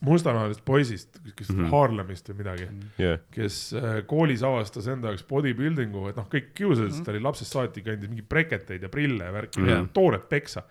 mustanahalisest 0.00 0.64
poisist, 0.64 1.18
kes 1.36 1.50
mm. 1.50 1.58
-hmm. 1.58 1.70
Haarlemist 1.74 2.30
või 2.30 2.36
midagi, 2.38 2.68
jah, 2.98 3.18
kes 3.34 3.58
äh, 3.76 3.98
koolis 4.08 4.42
avastas 4.46 4.88
enda 4.88 5.12
jaoks 5.12 5.26
bodybuilding'u, 5.28 6.06
et 6.08 6.16
noh, 6.16 6.28
kõik 6.32 6.54
kiusasid 6.54 6.86
Mhm. 6.86 6.94
mm, 6.94 7.00
-hmm. 7.00 7.04
ta 7.04 7.12
oli 7.12 7.20
lapsest 7.20 7.52
saati 7.52 7.82
kandis 7.82 8.08
mingeid 8.08 8.28
breketeid 8.28 8.82
ja 8.82 8.88
prille 8.88 9.24
ja 9.24 9.32
värki 9.32 9.60
mm. 9.60 9.68
-hmm. 9.68 9.88
tooret 9.92 10.28
peksa. 10.28 10.62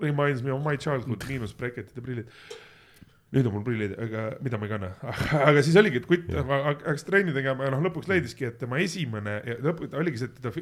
Reminds 0.00 0.42
me 0.42 0.52
of 0.52 0.64
my 0.64 0.76
childhood 0.76 1.24
miinus 1.28 1.54
breketid 1.54 1.96
ja 1.96 2.02
prillid. 2.02 2.26
Nüüd 3.34 3.44
on 3.48 3.52
mul 3.58 3.64
prillid, 3.66 3.92
aga 4.00 4.22
mida 4.40 4.56
ma 4.60 4.64
ei 4.68 4.70
kanna, 4.72 4.88
aga 5.50 5.60
siis 5.64 5.76
oligi, 5.76 6.00
et 6.00 6.06
kutt 6.08 6.30
hakkas 6.32 7.04
trenni 7.04 7.34
tegema 7.36 7.66
ja 7.66 7.72
noh, 7.74 7.82
lõpuks 7.84 8.08
leidiski, 8.08 8.46
et 8.48 8.56
tema 8.62 8.78
esimene, 8.80 9.34
lõpuks 9.66 9.92
oligi 10.00 10.22
see, 10.22 10.30
et 10.32 10.38
ta, 10.46 10.52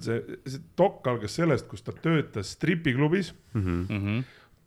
see, 0.00 0.20
see 0.48 0.62
dok 0.80 1.10
algas 1.12 1.36
sellest, 1.36 1.68
kus 1.68 1.84
ta 1.84 1.92
töötas 1.92 2.54
stripiklubis. 2.56 3.34
Mhm. 3.58 4.22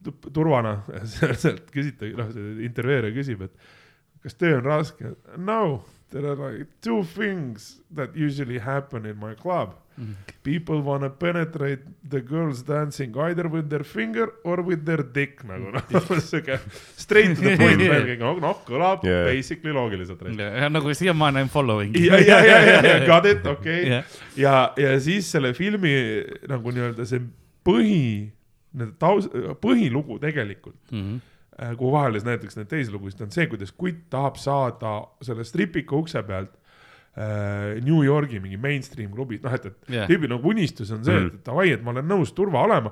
tu- 0.06 0.14
turvana, 0.36 0.76
sealt 1.42 1.72
küsiti, 1.74 2.12
noh, 2.18 2.30
intervjueerija 2.68 3.16
küsib, 3.16 3.42
et 3.48 3.58
kas 4.26 4.38
töö 4.38 4.60
on 4.60 4.66
raske? 4.70 5.16
No, 5.42 5.60
there 6.12 6.26
are 6.32 6.36
like 6.36 6.68
two 6.82 7.04
things 7.04 7.82
that 7.92 8.16
usually 8.16 8.60
happen 8.60 9.06
in 9.06 9.18
my 9.18 9.34
club. 9.36 9.74
People 10.44 10.82
wanna 10.84 11.10
penetrate 11.10 11.80
the 12.14 12.20
girls 12.20 12.62
dancing 12.64 13.16
either 13.18 13.48
with 13.48 13.70
their 13.70 13.84
finger 13.86 14.26
or 14.44 14.58
with 14.62 14.82
their 14.90 15.02
dick 15.18 15.40
nagu 15.48 15.72
noh, 15.72 15.84
siuke 16.20 16.58
straight 17.04 17.32
to 17.38 17.42
the 17.46 17.56
point, 17.62 17.80
noh, 18.44 18.58
kõlab 18.68 19.06
Yeah. 19.08 19.24
basically 19.32 19.72
loogiliselt. 19.72 20.20
nagu 20.76 20.92
siiamaani 21.00 21.40
I 21.40 21.48
m 21.48 21.52
following. 21.54 21.96
ja, 21.96 22.20
ja, 22.20 22.40
ja, 22.44 22.58
ja, 22.60 22.82
ja 22.92 22.98
got 23.12 23.26
it, 23.32 23.46
okei 23.48 23.80
Jah. 23.88 24.04
ja, 24.36 24.56
ja 24.78 25.00
siis 25.00 25.32
selle 25.32 25.54
filmi 25.56 25.94
nagu 26.52 26.76
nii-öelda 26.76 27.06
see 27.08 27.22
põhi, 27.66 28.32
need 28.76 28.92
taus-, 29.00 29.32
põhilugu 29.64 30.20
tegelikult, 30.20 30.76
Mhm. 30.92 31.22
Kuhu 31.80 31.92
vahele 31.94 32.20
siis 32.20 32.26
näiteks 32.28 32.58
neid 32.60 32.68
teisi 32.68 32.92
lugusid 32.92 33.22
on 33.24 33.32
see, 33.32 33.48
kuidas 33.48 33.72
kutt 33.72 34.02
tahab 34.12 34.36
saada 34.42 34.96
selle 35.24 35.44
stripika 35.48 35.96
ukse 35.96 36.24
pealt 36.28 36.52
äh, 37.18 37.82
New 37.86 38.02
Yorgi 38.04 38.40
mingi 38.44 38.58
mainstream 38.58 39.12
klubi, 39.16 39.40
noh 39.44 39.54
et, 39.56 39.66
et 39.66 39.92
yeah. 39.94 40.08
tüübi 40.10 40.28
nagu 40.32 40.50
unistus 40.52 40.92
on 40.92 41.04
see 41.06 41.14
Mhm. 41.16 41.30
mm., 41.30 41.36
et 41.40 41.46
davai, 41.46 41.70
et 41.78 41.84
ma 41.86 41.92
olen 41.96 42.08
nõus 42.12 42.34
turva 42.36 42.66
olema, 42.68 42.92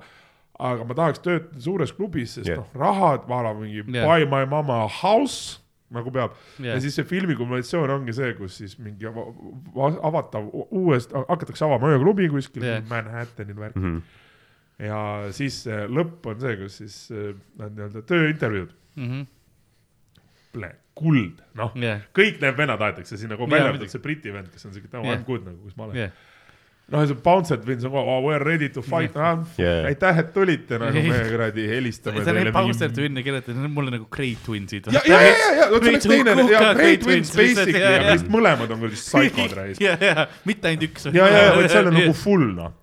aga 0.60 0.86
ma 0.88 0.94
tahaks 0.96 1.20
töötada 1.26 1.60
suures 1.60 1.92
klubis, 1.98 2.38
sest 2.38 2.48
yeah. 2.48 2.62
noh, 2.62 2.70
rahad, 2.80 3.28
ma 3.28 3.42
arvan 3.42 3.60
mingi 3.66 3.84
yeah. 3.84 4.08
buy 4.08 4.24
my 4.30 4.46
mama 4.50 4.84
house 5.02 5.60
nagu 5.94 6.10
peab 6.10 6.32
yeah. 6.58 6.74
ja 6.74 6.80
siis 6.82 6.96
see 6.98 7.04
filmi 7.06 7.36
kulminatsioon 7.38 7.92
ongi 8.00 8.14
see, 8.16 8.32
kus 8.40 8.56
siis 8.62 8.78
mingi 8.82 9.06
ava- 9.06 9.28
va- 9.76 10.00
avatav 10.10 10.48
uuest, 10.72 11.12
hakatakse 11.28 11.66
avama 11.68 11.92
ühe 11.92 12.00
klubi 12.02 12.30
kuskil 12.34 12.64
yeah. 12.66 12.80
Manhattanil 12.90 13.60
värk 13.60 13.76
mm. 13.76 13.84
-hmm. 13.98 14.22
Ja 14.80 15.00
siis 15.36 15.62
äh, 15.68 15.86
lõpp 15.92 16.26
on 16.32 16.40
see, 16.42 16.56
kus 16.64 16.80
siis 16.82 16.98
äh, 17.14 17.32
nad 17.60 17.76
nii-öelda 17.78 18.02
tööintervjuud, 18.10 18.74
kuld, 20.94 21.40
noh 21.58 21.74
jah, 21.82 22.04
kõik 22.14 22.38
need 22.44 22.58
vennad 22.60 22.82
aetakse 22.86 23.18
sinna 23.18 23.34
kogu 23.40 23.50
välja 23.50 23.72
muidugi. 23.72 23.88
arvatud 23.88 23.96
see 23.96 24.04
Briti 24.04 24.34
vend, 24.34 24.52
kes 24.54 24.68
on 24.70 24.76
siuke, 24.76 24.92
no 24.94 25.02
Jah. 25.08 25.16
I 25.18 25.24
m 25.24 25.26
good 25.26 25.48
nagu, 25.48 25.58
kus 25.66 25.74
ma 25.80 25.88
olen 25.88 25.98
jah. 25.98 26.12
noh, 26.94 27.02
ja 27.02 27.08
see 27.10 27.18
Bounced 27.26 27.64
Wins 27.66 27.88
on 27.88 27.94
ka 27.96 28.04
oh,, 28.04 28.20
we 28.28 28.36
are 28.36 28.44
ready 28.46 28.70
to 28.76 28.84
fight, 28.86 29.16
Yeah. 29.58 29.88
aitäh, 29.90 30.20
et 30.22 30.30
tulite, 30.36 30.78
nagu 30.78 31.02
me 31.08 31.24
kuradi 31.32 31.66
helistame 31.72 32.22
neid 32.22 32.52
Bowser 32.54 32.94
Twin'e 32.94 33.24
kirjutad, 33.26 33.58
on 33.58 33.74
mulle 33.74 33.96
nagu 33.96 34.06
Great 34.14 34.44
Twinsid. 34.46 34.92
ja, 34.94 35.02
ja, 35.10 35.22
ja, 35.26 35.50
ja, 35.64 35.68
vot 35.74 35.82
see 35.88 35.96
oleks 35.96 36.10
teine, 36.14 36.38
ja 36.52 36.62
Great 36.78 37.02
Twins 37.08 37.34
basically, 37.34 37.80
ja, 37.82 37.96
aga 38.04 38.14
vist 38.20 38.30
mõlemad 38.38 38.70
on 38.78 38.84
kuradi 38.86 39.02
psychod 39.08 39.58
reis. 39.64 39.82
ja, 39.82 39.98
ja 39.98 40.28
mitte 40.46 40.70
ainult 40.70 40.86
üks. 40.92 41.10
ja, 41.10 41.26
ja, 41.26 41.44
ja 41.50 41.58
vot 41.58 41.74
seal 41.74 41.90
on 41.90 41.98
nagu 42.04 42.14
full 42.22 42.46
noh. 42.62 42.78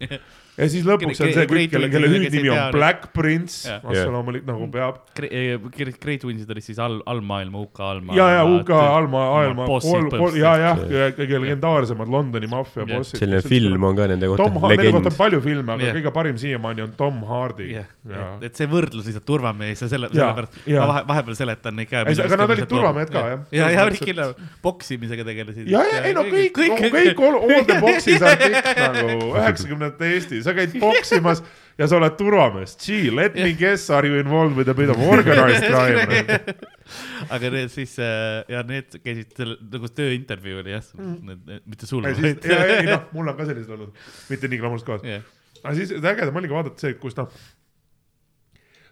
Ja 0.56 0.68
siis 0.70 0.86
lõpuks 0.86 1.20
on 1.22 1.32
see 1.34 1.46
kõik, 1.50 1.70
kelle, 1.72 1.88
kelle 1.92 2.10
hüüdnimi 2.10 2.50
on 2.52 2.72
Black 2.74 3.10
Prince, 3.14 3.70
otse 3.80 4.02
Jah. 4.02 4.10
loomulikult 4.12 4.50
nagu 4.50 4.68
peab. 4.72 5.00
Great, 5.16 5.98
Great 6.02 6.24
Windsid 6.26 6.50
olid 6.52 6.64
siis 6.64 6.80
all, 6.82 7.00
allmaailma, 7.10 7.62
UK 7.66 7.82
allmaailma. 7.86 8.18
ja, 8.18 8.28
ja 8.38 8.44
UK 8.48 8.72
Alma, 8.76 9.24
Alma, 9.40 9.66
bossid 9.68 10.16
ja, 10.38 10.54
jah, 10.60 10.82
kõige 11.16 11.40
legendaarsemad 11.44 12.10
Londoni 12.10 12.50
maffia 12.50 12.86
bossid. 12.88 13.20
selline 13.22 13.42
film 13.44 13.86
on 13.88 13.98
ka 13.98 14.08
nende 14.10 14.30
kohta, 14.30 14.48
nende 14.74 14.92
kohta 14.96 15.12
on. 15.12 15.18
palju 15.18 15.42
filme, 15.44 15.76
aga 15.76 15.94
kõige 15.98 16.14
parim 16.14 16.40
siiamaani 16.40 16.84
on 16.86 16.94
Tom 16.98 17.22
Hardy. 17.28 17.70
et, 17.80 18.54
see 18.56 18.68
võrdlus 18.70 19.08
lihtsalt 19.08 19.26
turvamees 19.28 19.84
ja 19.84 19.90
selle, 19.90 20.10
sellepärast 20.12 20.60
ma 20.66 20.88
vahe, 20.92 21.04
vahepeal 21.10 21.38
seletan 21.38 21.78
neid 21.78 21.90
ka. 21.90 22.04
Ei, 22.04 22.18
see- 22.18 22.26
aga 22.26 22.40
nad 22.42 22.54
olid 22.56 22.68
turvamehed 22.70 23.12
ka, 23.14 23.24
jah. 23.32 23.44
ja, 23.54 23.70
ja 23.74 23.86
olid 23.88 24.04
kindla 24.04 24.28
poksimisega 24.64 25.26
tegelesid. 25.26 25.68
ja, 25.70 25.84
ja 25.88 26.02
ei 26.08 26.16
no 26.16 26.24
kõik, 26.28 26.52
kõik, 26.56 26.86
kõik 26.94 27.24
all, 27.26 27.66
the 27.68 27.78
box'is 27.82 28.24
on 28.24 28.40
kõik 28.40 28.80
nagu 28.80 29.30
üheksakümnendate 29.40 30.10
Eesti, 30.40 30.48
sa 30.48 30.54
käid 30.56 30.76
poksimas 30.80 31.42
ja 31.78 31.88
sa 31.88 31.98
oled 31.98 32.16
turvamees. 32.18 32.76
Gee, 32.80 33.12
let 33.14 33.36
me 33.38 33.52
guess, 33.58 33.90
are 33.94 34.08
you 34.08 34.20
involved 34.20 34.56
with 34.56 34.70
a 34.70 34.74
bit 34.74 34.90
of 34.92 35.00
organized 35.00 35.66
crime? 35.68 36.40
aga 37.34 37.52
need 37.54 37.72
siis 37.72 37.94
äh, 38.02 38.40
ja 38.50 38.64
need 38.66 38.96
käisid 39.04 39.36
nagu 39.70 39.90
tööintervjuu 39.94 40.62
oli 40.62 40.74
jah, 40.74 40.90
need 40.98 41.64
mitte 41.68 41.88
sul. 41.88 42.06
ja 42.08 42.16
siis, 42.16 42.40
ja, 42.48 42.60
ei 42.66 42.88
noh, 42.88 43.06
mul 43.16 43.30
on 43.30 43.38
ka 43.38 43.46
sellised 43.48 43.72
olnud, 43.76 44.04
mitte 44.32 44.50
nii 44.50 44.60
glamurses 44.62 44.86
kohas. 44.88 45.06
jah, 45.06 45.26
aga 45.62 45.74
siis 45.78 45.94
ägedam 46.00 46.40
oligi 46.40 46.56
vaadata 46.56 46.86
see, 46.86 46.96
kus 47.00 47.18
noh, 47.20 47.30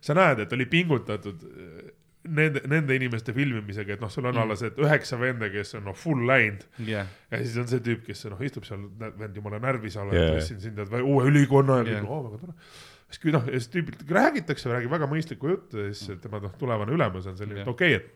sa 0.04 0.16
näed, 0.18 0.44
et 0.44 0.54
oli 0.54 0.68
pingutatud 0.70 1.42
nende, 2.28 2.62
nende 2.68 2.94
inimeste 2.98 3.32
filmimisega, 3.36 3.96
et 3.96 4.00
noh, 4.04 4.10
sul 4.12 4.26
on 4.26 4.34
Mm. 4.34 4.42
alles, 4.44 4.62
et 4.68 4.76
üheksa 4.78 5.18
venda, 5.20 5.48
kes 5.50 5.74
on 5.78 5.84
noh, 5.88 5.96
full 5.96 6.26
läinud 6.28 6.64
jah, 6.86 7.06
ja 7.30 7.40
siis 7.42 7.56
on 7.62 7.66
see 7.70 7.80
tüüp, 7.80 8.04
kes 8.06 8.24
noh, 8.30 8.40
istub 8.44 8.64
seal, 8.68 8.84
vend 9.18 9.36
jumala 9.36 9.58
närvis, 9.62 9.96
Jaa. 9.98 10.06
yeah. 10.12 10.36
tõstsin 10.36 10.60
sind 10.60 10.76
tead 10.78 10.92
uue 11.00 11.24
ülikonna 11.30 11.80
ja 11.82 11.88
Jaa. 11.88 12.02
kõik, 12.02 12.10
oo 12.10 12.22
väga 12.28 12.38
tore. 12.44 12.54
siis 13.08 13.22
kui 13.24 13.32
noh, 13.32 13.46
ja 13.48 13.58
siis 13.58 13.70
tüübilt 13.72 14.04
räägitakse, 14.18 14.68
räägib 14.70 14.90
väga 14.92 15.08
mõistlikku 15.10 15.48
juttu 15.54 15.78
ja 15.86 15.92
siis 15.94 16.20
tema 16.22 16.40
noh, 16.44 16.52
tulevane 16.60 16.92
ülemus 16.92 17.26
on 17.26 17.36
selline, 17.40 17.60
et 17.60 17.66
Jah. 17.66 17.74
okei 17.74 17.96
okay,, 17.96 18.04
et 18.04 18.14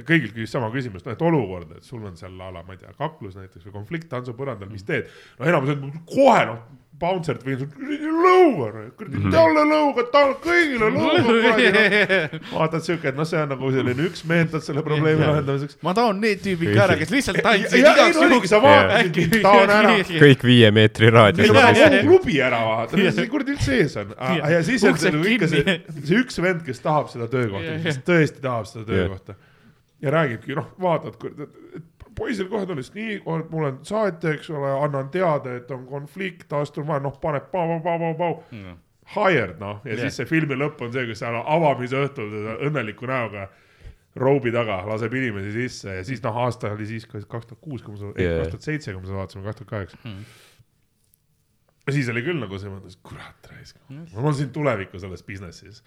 kõigilt 0.00 0.32
küsis 0.32 0.54
sama 0.56 0.70
küsimust, 0.72 1.04
noh 1.06 1.16
et 1.16 1.24
olukord, 1.24 1.74
et 1.76 1.84
sul 1.84 2.04
on 2.08 2.16
seal 2.16 2.38
a 2.40 2.52
la, 2.54 2.62
ma 2.64 2.76
ei 2.76 2.80
tea, 2.80 2.94
kaklus 2.96 3.36
näiteks 3.36 3.68
või 3.68 3.80
konflikt 3.80 4.08
tantsupõrandal, 4.12 4.70
mis 4.72 4.86
teed? 4.88 5.10
no 5.38 5.50
enamus 5.50 5.74
on 5.74 5.98
kohe 6.08 6.46
noh, 6.48 6.62
bouncer'd 7.02 7.42
või 7.44 7.56
lõuga, 7.58 8.84
kuradi 8.96 9.20
talle 9.32 9.64
lõuga, 9.66 10.04
talle 10.12 10.36
kõigile 10.40 10.88
lõuga 10.94 11.22
kuradi 11.26 11.68
noh. 11.74 12.36
vaatad 12.56 12.86
siuke, 12.86 13.10
et 13.10 13.18
noh, 13.18 13.28
see 13.28 13.40
on 13.42 13.52
nagu 13.52 13.72
selline 13.74 14.06
üks 14.08 14.24
meetod 14.30 14.64
selle 14.64 14.84
probleemi 14.86 15.20
lahendamiseks. 15.24 15.80
ma 15.84 15.94
taon 15.98 16.20
need 16.22 16.40
tüübid 16.44 16.72
ka 16.72 16.86
ära, 16.86 16.98
kes 17.00 17.12
lihtsalt 17.12 17.50
ei 17.52 17.66
igaks 17.82 18.20
juhuks. 18.22 18.48
sa 18.52 18.62
vaatasid, 18.64 19.38
taon 19.44 19.76
ära 19.76 19.94
kõik 20.08 20.46
viie 20.46 20.72
meetri 20.74 21.10
ei 21.10 21.16
raadiuses 21.18 21.52
no 21.52 21.68
on 21.68 21.80
kogu 21.82 22.02
klubi 22.08 22.40
ära 22.48 22.64
vaata, 22.70 23.00
mis 23.00 23.16
see 23.18 23.30
kuradi 23.32 23.56
üldse 23.56 23.78
ees 23.82 24.00
on. 24.00 24.16
Ja 24.40 24.64
siis 24.66 24.88
on 24.88 24.96
nagu 24.96 25.32
ikka 25.36 25.52
see 25.52 25.78
see 26.02 26.20
üks 26.22 26.38
vend, 26.44 26.64
kes 26.66 26.84
tahab 26.84 27.10
seda 27.12 27.28
töökohta, 27.32 27.80
kes 27.84 28.04
tõesti 28.06 28.44
tahab 28.44 28.68
seda 28.70 28.86
töökohta. 28.88 29.40
Ja 30.02 30.10
räägibki, 30.10 30.54
noh, 30.58 30.68
vaatad, 30.82 31.16
poisil 32.18 32.48
kohe 32.50 32.66
tuli 32.66 32.82
siis 32.84 32.94
nii, 32.96 33.18
mul 33.50 33.68
on 33.68 33.78
saatja, 33.86 34.34
eks 34.36 34.50
ole, 34.50 34.70
annan 34.84 35.08
teada, 35.14 35.54
et 35.60 35.70
on 35.74 35.86
konflikt, 35.88 36.52
astun 36.58 36.86
vahele, 36.88 37.06
noh, 37.08 37.18
paneb 37.22 37.46
pau-pau-pau-pau. 37.52 38.42
Hired 39.12 39.58
noh, 39.60 39.80
ja 39.84 39.94
Jah. 39.96 40.04
siis 40.06 40.20
see 40.20 40.28
filmi 40.30 40.54
lõpp 40.56 40.80
on 40.86 40.92
see, 40.94 41.06
kus 41.08 41.18
seal 41.22 41.34
avamise 41.42 41.98
õhtul 41.98 42.30
õnneliku 42.68 43.08
näoga 43.10 43.48
roobi 44.16 44.52
taga 44.52 44.82
laseb 44.86 45.14
inimesi 45.16 45.52
sisse 45.56 45.94
ja 45.98 46.04
siis 46.04 46.20
noh, 46.22 46.36
aasta 46.44 46.70
oli 46.74 46.86
siis 46.86 47.06
kaks 47.08 47.26
tuhat 47.48 47.58
kuus, 47.64 47.82
kui 47.82 47.94
me 47.94 47.98
seda, 48.02 48.12
kaks 48.42 48.52
tuhat 48.54 48.66
seitse, 48.68 48.92
kui 48.92 49.00
me 49.02 49.08
seda 49.08 49.18
vaatasime, 49.22 49.44
kaks 49.48 49.58
tuhat 49.62 49.70
kaheksa 49.72 49.98
Mhm. 50.04 50.24
Siis 51.90 52.08
oli 52.12 52.22
küll 52.22 52.38
nagu 52.38 52.58
see 52.62 52.70
mõte, 52.70 52.92
et 52.92 52.98
kurat 53.02 53.48
raisk, 53.50 53.74
mul 53.90 54.28
on 54.30 54.36
siin 54.38 54.52
tulevikku 54.54 55.00
selles 55.02 55.24
business'is. 55.26 55.80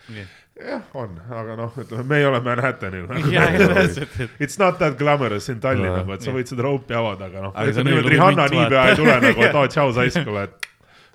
jah, 0.59 0.83
on, 0.97 1.15
aga 1.31 1.55
noh, 1.59 1.71
ütleme, 1.79 2.03
meie 2.11 2.27
oleme 2.27 2.49
Manhattanil 2.49 3.05
nagu.. 3.07 4.27
It's 4.43 4.59
not 4.59 4.79
that 4.81 4.97
glamorous 4.99 5.47
in 5.53 5.61
Tallinn 5.63 5.87
Jaa. 5.87 6.01
nagu, 6.01 6.15
et 6.17 6.25
sa 6.25 6.35
võid 6.35 6.51
seda 6.51 6.65
roupi 6.67 6.97
avada, 6.97 7.29
aga 7.31 7.45
noh, 7.47 7.55
ütleme 7.55 7.89
niimoodi, 7.93 8.11
Rihanna 8.11 8.47
niipea 8.51 8.85
ei 8.91 8.97
tule 8.99 9.15
nagu, 9.23 9.45
et 9.47 9.55
aa, 9.61 9.69
tšau, 9.71 9.93
saiskule, 9.95 10.47
et 10.49 10.67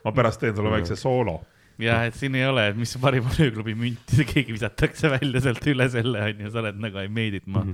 ma 0.06 0.14
pärast 0.16 0.40
teen 0.40 0.56
sulle 0.56 0.72
väikse 0.72 0.96
soolo. 0.96 1.36
jah, 1.80 2.06
et 2.08 2.16
siin 2.16 2.38
ei 2.40 2.46
ole, 2.48 2.64
et 2.72 2.78
mis 2.80 2.94
parim 3.02 3.28
on 3.28 3.36
ööklubi 3.36 3.74
münt, 3.76 4.14
keegi 4.32 4.54
visatakse 4.56 5.12
välja 5.12 5.44
sealt 5.44 5.68
üle 5.72 5.90
selle 5.92 6.24
onju, 6.30 6.54
sa 6.54 6.62
oled 6.64 6.80
nagu 6.80 7.04
I 7.04 7.12
made 7.12 7.36
it 7.42 7.46
ma. 7.48 7.66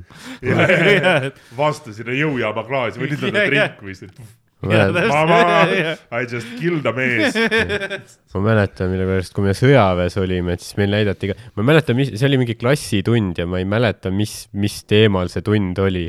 vastu 1.58 1.94
sinna 1.94 2.18
jõujaama 2.18 2.66
klaasi 2.66 3.02
või 3.02 3.12
nüüd 3.14 3.24
on 3.30 3.38
drink 3.52 3.86
vist. 3.86 4.10
Jah., 4.10 4.34
I 4.64 6.24
just 6.24 6.48
killed 6.58 6.86
a 6.88 6.92
mees. 6.96 7.36
ma 8.32 8.40
mäletan, 8.40 8.88
mille 8.92 9.04
pärast, 9.08 9.34
kui 9.36 9.44
me 9.44 9.52
sõjaväes 9.56 10.16
olime, 10.20 10.56
et 10.56 10.64
siis 10.64 10.78
meil 10.80 10.94
näidati 10.94 11.30
ka, 11.30 11.36
ma 11.54 11.62
ei 11.64 11.68
mäleta, 11.72 11.96
mis, 11.98 12.14
see 12.16 12.28
oli 12.28 12.40
mingi 12.40 12.56
klassitund 12.56 13.36
ja 13.42 13.46
ma 13.50 13.60
ei 13.60 13.68
mäleta, 13.68 14.12
mis, 14.14 14.46
mis 14.56 14.80
teemal 14.88 15.28
see 15.32 15.44
tund 15.44 15.78
oli. 15.84 16.08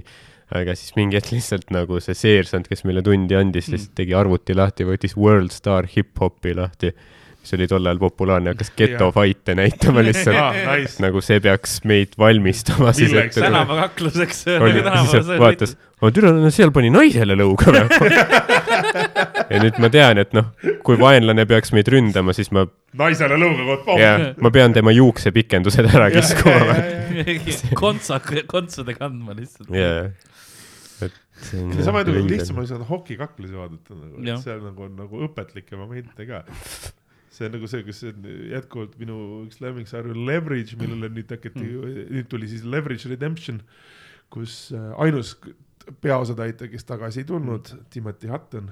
aga 0.55 0.77
siis 0.79 0.95
mingi 0.95 1.17
hetk 1.19 1.33
lihtsalt 1.35 1.73
nagu 1.75 1.99
see 1.99 2.15
seersant, 2.15 2.69
kes 2.71 2.85
meile 2.87 3.03
tundi 3.03 3.35
andis, 3.35 3.67
lihtsalt 3.67 3.97
tegi 3.99 4.15
arvuti 4.15 4.55
lahti, 4.55 4.87
võttis 4.87 5.17
World 5.19 5.51
Star 5.51 5.89
hip-hopi 5.91 6.55
lahti, 6.55 6.93
mis 7.47 7.55
oli 7.55 7.67
tol 7.71 7.85
ajal 7.87 7.99
populaarne, 8.01 8.51
hakkas 8.51 8.73
geto 8.75 9.05
Jaa. 9.07 9.13
fight'e 9.15 9.53
näitama 9.55 10.03
lihtsalt 10.03 10.35
Ah, 10.35 10.55
nice. 10.75 10.97
nagu 11.03 11.21
see 11.23 11.39
peaks 11.39 11.77
meid 11.87 12.17
valmistama 12.19 12.91
siis 12.95 13.13
ette. 13.15 13.39
tänavakakluseks. 13.39 14.41
vaatas, 15.39 15.77
ma 16.03 16.11
türa, 16.11 16.33
no 16.35 16.51
seal 16.51 16.73
pani 16.75 16.91
naisele 16.91 17.37
lõuga 17.39 17.71
või? 17.71 18.11
ja 19.53 19.61
nüüd 19.63 19.79
ma 19.79 19.89
tean, 19.93 20.19
et 20.25 20.35
noh, 20.35 20.51
kui 20.83 20.99
vaenlane 20.99 21.47
peaks 21.47 21.71
meid 21.75 21.87
ründama, 21.93 22.35
siis 22.35 22.51
ma, 22.51 22.65
naisele 22.99 23.39
lõuga 23.39 23.79
koht 23.87 24.03
jaa, 24.03 24.33
ma 24.43 24.51
pean 24.51 24.75
tema 24.75 24.91
juuksepikendused 24.95 25.87
ära 25.87 26.11
kiskuma. 26.11 26.75
kontsa, 27.79 28.19
kontsude 28.51 28.97
kandma 28.99 29.37
lihtsalt. 29.39 29.71
et 29.71 31.13
see 31.47 31.61
on. 31.63 31.73
sama 31.85 32.03
nagu 32.03 32.27
lihtsam 32.27 32.57
oleks 32.59 32.71
saada 32.73 32.87
hokikaklusi 32.91 33.55
vaadata 33.55 33.95
nagu, 33.95 34.23
Jah. 34.25 34.39
et 34.39 34.43
seal 34.49 34.63
nagu 34.65 34.87
on 34.87 34.95
nagu 34.99 35.19
õpetlikke 35.29 35.77
momente 35.79 36.25
ka. 36.27 36.43
See 37.37 37.45
on 37.45 37.53
nagu 37.57 37.69
see, 37.69 37.83
kus 37.85 38.01
on 38.09 38.25
jätkuvalt 38.51 38.97
minu 39.01 39.19
üks 39.45 39.61
lemmiksarju 39.61 40.15
Leverage, 40.27 40.79
millele 40.79 41.11
nüüd 41.13 41.29
tekiti 41.29 41.63
mm., 41.63 42.09
nüüd 42.15 42.31
tuli 42.31 42.49
siis 42.49 42.65
Leverage 42.65 43.11
Redemption, 43.11 43.61
kus 44.33 44.67
äh, 44.75 44.89
ainus 45.03 45.35
peaosatäitja, 46.03 46.67
kes 46.71 46.87
tagasi 46.87 47.23
ei 47.23 47.29
tulnud 47.29 47.69
Timothy 47.93 48.31
Hutton, 48.31 48.71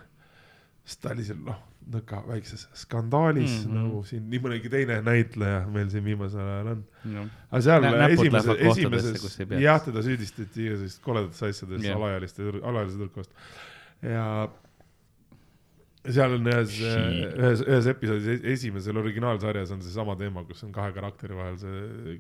siis 0.84 1.00
ta 1.02 1.14
oli 1.14 1.28
seal 1.28 1.40
noh, 1.46 1.62
nõka 1.94 2.24
väikses 2.26 2.66
skandaalis 2.78 3.52
mm. 3.52 3.70
-hmm. 3.70 3.78
nagu 3.78 4.02
siin 4.10 4.26
nii 4.30 4.42
mõnegi 4.42 4.72
teine 4.74 4.98
näitleja 5.06 5.62
meil 5.70 5.90
siin 5.94 6.04
viimasel 6.06 6.42
ajal 6.42 6.72
on. 6.74 6.84
jah, 7.14 7.32
aga 7.52 7.62
seal 7.68 7.86
Nä- 7.86 8.10
esimeses 8.10 9.40
ei, 9.40 9.46
peaks. 9.46 9.62
jah, 9.62 9.82
teda 9.86 10.04
süüdistati 10.06 10.66
igasugustes 10.66 11.06
koledates 11.06 11.44
asjades 11.44 11.82
Jah. 11.82 11.92
yeah. 11.92 12.02
alaealiste, 12.02 12.50
alaealise 12.64 12.98
tüdrukust. 12.98 13.32
ja 14.02 14.26
seal 16.10 16.36
on 16.38 16.52
ühes, 16.52 16.76
ühes, 16.82 17.64
ühes 17.66 17.90
episoodis, 17.92 18.44
esimesel 18.56 19.02
originaalsarjas 19.02 19.74
on 19.76 19.82
seesama 19.86 20.18
teema, 20.20 20.46
kus 20.48 20.64
on 20.68 20.74
kahe 20.76 20.94
karakteri 20.96 21.38
vahel 21.38 21.58
see, 21.62 22.20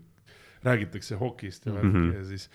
räägitakse 0.65 1.19
hokist 1.19 1.65
ja 1.65 1.75
värki 1.75 1.87
mm. 1.87 2.09
-hmm. 2.09 2.15
ja 2.15 2.25
siis 2.25 2.49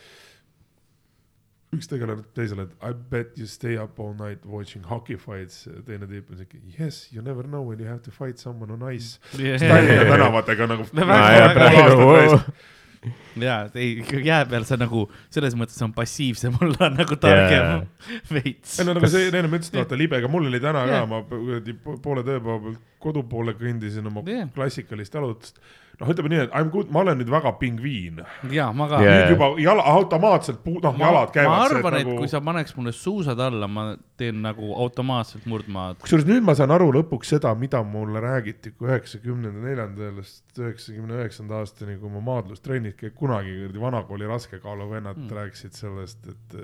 üks 1.70 1.86
tegelane 1.86 2.18
ütleb 2.18 2.34
teisele, 2.34 2.66
et 2.66 2.72
I 2.82 2.94
bet 3.10 3.38
you 3.38 3.46
stay 3.46 3.78
up 3.78 4.00
all 4.00 4.14
night 4.18 4.46
watching 4.46 4.86
hockey 4.86 5.16
fights, 5.16 5.68
teine 5.86 6.06
tüüp 6.10 6.30
on 6.30 6.36
siuke 6.42 6.58
yes, 6.78 7.12
you 7.12 7.22
never 7.22 7.46
know 7.46 7.62
when 7.66 7.80
you 7.80 7.88
have 7.88 8.02
to 8.02 8.10
fight 8.10 8.38
someone 8.38 8.72
on 8.72 8.82
ice. 8.94 9.20
Tallinna 9.36 10.04
tänavatega 10.10 10.66
nagu 10.66 10.84
Ja 13.46 13.54
ei, 13.74 14.02
jää 14.24 14.42
peal 14.50 14.64
sa 14.68 14.76
nagu 14.76 15.06
selles 15.32 15.54
mõttes 15.56 15.78
on 15.86 15.92
passiivsem 15.96 16.56
olla 16.62 16.90
nagu 16.92 17.16
targem 17.16 17.86
veits 18.34 18.78
ei. 18.80 18.84
no 18.88 18.96
nagu 18.98 19.08
see, 19.08 19.30
enne 19.30 19.48
ma 19.48 19.56
ütlesin, 19.60 19.76
et 19.78 19.82
vaata 19.84 19.96
libe, 20.00 20.18
aga 20.20 20.28
mul 20.32 20.50
oli 20.50 20.60
täna 20.60 20.82
ka 20.84 20.98
Jah., 20.98 21.06
ma 21.08 21.22
kuradi 21.30 21.76
po- 21.80 21.96
poole 22.04 22.24
tööpäeva 22.26 22.58
pealt 22.66 22.82
kodu 23.00 23.22
poole 23.30 23.54
kõndisin 23.56 24.04
oma 24.10 24.20
Jah. 24.26 24.50
klassikalist 24.52 25.14
jalutust. 25.16 25.62
noh, 26.00 26.10
ütleme 26.12 26.30
nii, 26.32 26.40
et 26.46 26.54
I 26.56 26.64
m 26.64 26.70
good, 26.72 26.90
ma 26.92 27.02
olen 27.04 27.18
nüüd 27.20 27.30
väga 27.32 27.52
pingviin. 27.60 28.22
ja 28.54 28.70
ma 28.76 28.88
ka 28.90 29.00
Jaa. 29.04 29.16
nüüd 29.16 29.34
juba 29.34 29.50
jala, 29.60 29.84
automaatselt 29.96 30.62
puu-, 30.64 30.80
noh, 30.82 30.96
ma, 30.96 31.06
jalad 31.06 31.28
ma 31.28 31.34
käivad. 31.34 31.64
arvan, 31.66 31.98
et 32.00 32.08
Nagu... 32.08 32.16
kui 32.22 32.30
sa 32.32 32.40
paneks 32.44 32.76
mulle 32.78 32.94
suusad 32.96 33.42
alla, 33.44 33.68
ma 33.68 33.86
teen 34.20 34.40
nagu 34.44 34.72
automaatselt 34.84 35.46
murdmaad. 35.50 36.00
kusjuures 36.04 36.28
nüüd 36.28 36.46
ma 36.46 36.56
saan 36.58 36.72
aru 36.76 36.90
lõpuks 37.00 37.34
seda, 37.36 37.52
mida 37.58 37.82
mulle 37.86 38.22
räägiti, 38.24 38.74
kui 38.76 38.90
üheksakümnenda 38.90 39.66
neljandast 39.66 40.58
üheksakümne 40.64 41.20
üheksanda 41.20 41.60
aastani, 41.60 41.98
kui 42.00 42.12
ma 42.12 42.24
maadlustrennis 42.32 42.96
käin, 42.96 43.14
kunagi 43.16 43.54
kuradi 43.60 43.84
vanakooli 43.84 44.28
raskekaaluvennad 44.30 45.20
mm. 45.20 45.36
rääkisid 45.36 45.76
sellest, 45.76 46.26
et 46.32 46.58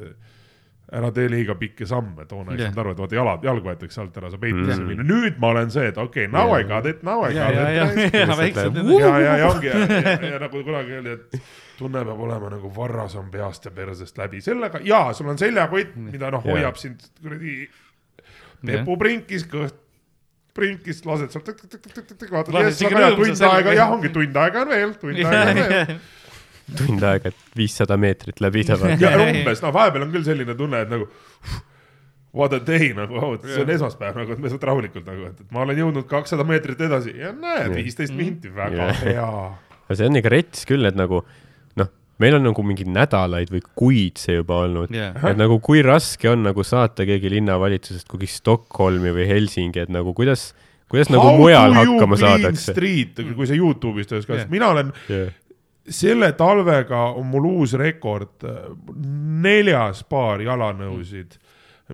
ära 0.92 1.08
tee 1.10 1.26
liiga 1.30 1.54
pikki 1.58 1.86
samme, 1.86 2.24
toona 2.30 2.52
ei 2.54 2.60
Jah. 2.60 2.68
saanud 2.70 2.78
aru, 2.84 2.90
et 2.94 3.00
vaata 3.02 3.16
jalad, 3.18 3.42
jalg 3.48 3.64
võetakse 3.66 4.00
alt 4.00 4.16
ära, 4.20 4.28
saab 4.30 4.40
peitesse 4.44 4.76
Mm. 4.80 4.86
minna. 4.86 5.02
nüüd 5.08 5.38
ma 5.42 5.48
olen 5.54 5.70
see, 5.74 5.86
et 5.90 5.96
okei 5.98 6.26
okay,, 6.28 6.32
now 6.32 6.52
I 6.54 6.62
got 6.64 6.86
it, 6.86 7.02
now 7.02 7.24
I 7.26 7.32
ja, 7.34 7.46
got 7.48 7.54
ja, 7.56 7.86
it. 7.90 8.14
ja 8.14 8.26
ja, 9.00 9.18
ja, 9.18 9.36
ja 9.40 9.48
ongi 9.50 9.66
ja, 9.66 9.78
ja, 9.82 10.30
ja 10.30 10.38
nagu 10.38 10.62
kunagi 10.62 10.92
öeldi, 11.00 11.16
et 11.16 11.40
tunne 11.78 12.04
peab 12.06 12.20
olema 12.28 12.50
nagu 12.54 12.70
varras 12.76 13.16
on 13.18 13.30
peast 13.34 13.64
ja 13.66 13.72
persest 13.74 14.18
läbi, 14.18 14.40
sellega 14.40 14.78
ja 14.86 15.08
sul 15.12 15.26
on 15.28 15.38
seljakott, 15.38 15.96
mida 15.96 16.30
noh, 16.30 16.44
hoiab 16.46 16.78
sind 16.78 17.02
kuradi 17.22 17.66
pepuprinkis 18.66 19.44
kõht, 19.50 19.74
sprinkis, 20.56 21.02
lased 21.04 21.34
sealt, 21.34 21.50
vaatad, 22.30 22.54
rõõmsalt 22.54 23.18
tund 23.18 23.42
aega, 23.50 23.74
jah, 23.76 23.90
ongi 23.92 24.08
tund 24.14 24.38
aega 24.40 24.62
on 24.64 24.70
veel, 24.72 24.94
tund 25.02 25.18
aega 25.26 25.42
on 25.50 25.60
veel. 25.74 25.98
Tund 26.74 27.02
aega, 27.06 27.30
et 27.30 27.56
viissada 27.58 27.96
meetrit 28.00 28.40
läbida 28.42 28.74
vaata. 28.80 28.98
ja 28.98 29.14
umbes, 29.22 29.62
no 29.62 29.72
vahepeal 29.74 30.06
on 30.06 30.12
küll 30.14 30.26
selline 30.26 30.56
tunne, 30.58 30.82
et 30.86 30.90
nagu 30.90 31.06
what 32.36 32.52
a 32.52 32.60
day 32.60 32.92
nagu 32.96 33.16
oh,, 33.16 33.36
see 33.44 33.62
on 33.62 33.70
esmaspäev 33.76 34.18
nagu, 34.20 34.34
et 34.34 34.42
me 34.42 34.52
saad 34.52 34.66
rahulikult 34.68 35.06
nagu, 35.08 35.30
et, 35.30 35.44
ma 35.54 35.62
olen 35.64 35.80
jõudnud 35.84 36.08
kakssada 36.10 36.44
meetrit 36.48 36.82
edasi 36.88 37.14
ja 37.16 37.32
näed, 37.32 37.72
viisteist 37.78 38.16
minti, 38.16 38.52
väga 38.52 38.90
Jah. 38.90 39.04
hea. 39.06 39.30
aga 39.86 39.98
see 40.00 40.10
on 40.10 40.20
ikka 40.20 40.34
rets 40.34 40.66
küll, 40.68 40.88
et 40.90 40.98
nagu 40.98 41.22
noh, 41.80 41.90
meil 42.22 42.36
on 42.40 42.46
nagu 42.50 42.66
mingeid 42.66 42.90
nädalaid 42.92 43.54
või 43.54 43.62
kuid 43.78 44.20
see 44.20 44.40
juba 44.40 44.60
olnud 44.66 44.92
Jah. 44.94 45.16
et 45.30 45.40
nagu 45.40 45.60
kui 45.64 45.80
raske 45.86 46.28
on 46.34 46.44
nagu 46.50 46.66
saata 46.66 47.08
keegi 47.08 47.32
linnavalitsusest 47.38 48.10
kuhugi 48.10 48.28
Stockholmi 48.34 49.14
või 49.16 49.30
Helsingi, 49.30 49.86
et 49.86 49.94
nagu 49.94 50.12
kuidas, 50.18 50.50
kuidas 50.92 51.08
nagu 51.14 51.30
How 51.30 51.40
mujal 51.40 51.78
hakkama 51.78 52.20
saadakse. 52.20 52.74
Street, 52.74 53.24
kui 53.38 53.48
sa 53.48 53.56
Youtube'is 53.56 54.10
töös 54.12 54.28
kasutad 54.28 54.44
Jah. 54.44 54.52
mina 54.52 54.74
olen 54.74 54.92
Yeah. 55.08 55.32
Selle 55.88 56.32
talvega 56.32 57.02
on 57.16 57.26
mul 57.30 57.50
uus 57.50 57.74
rekord, 57.78 58.44
neljas 59.42 60.02
paar 60.08 60.42
jalanõusid, 60.42 61.36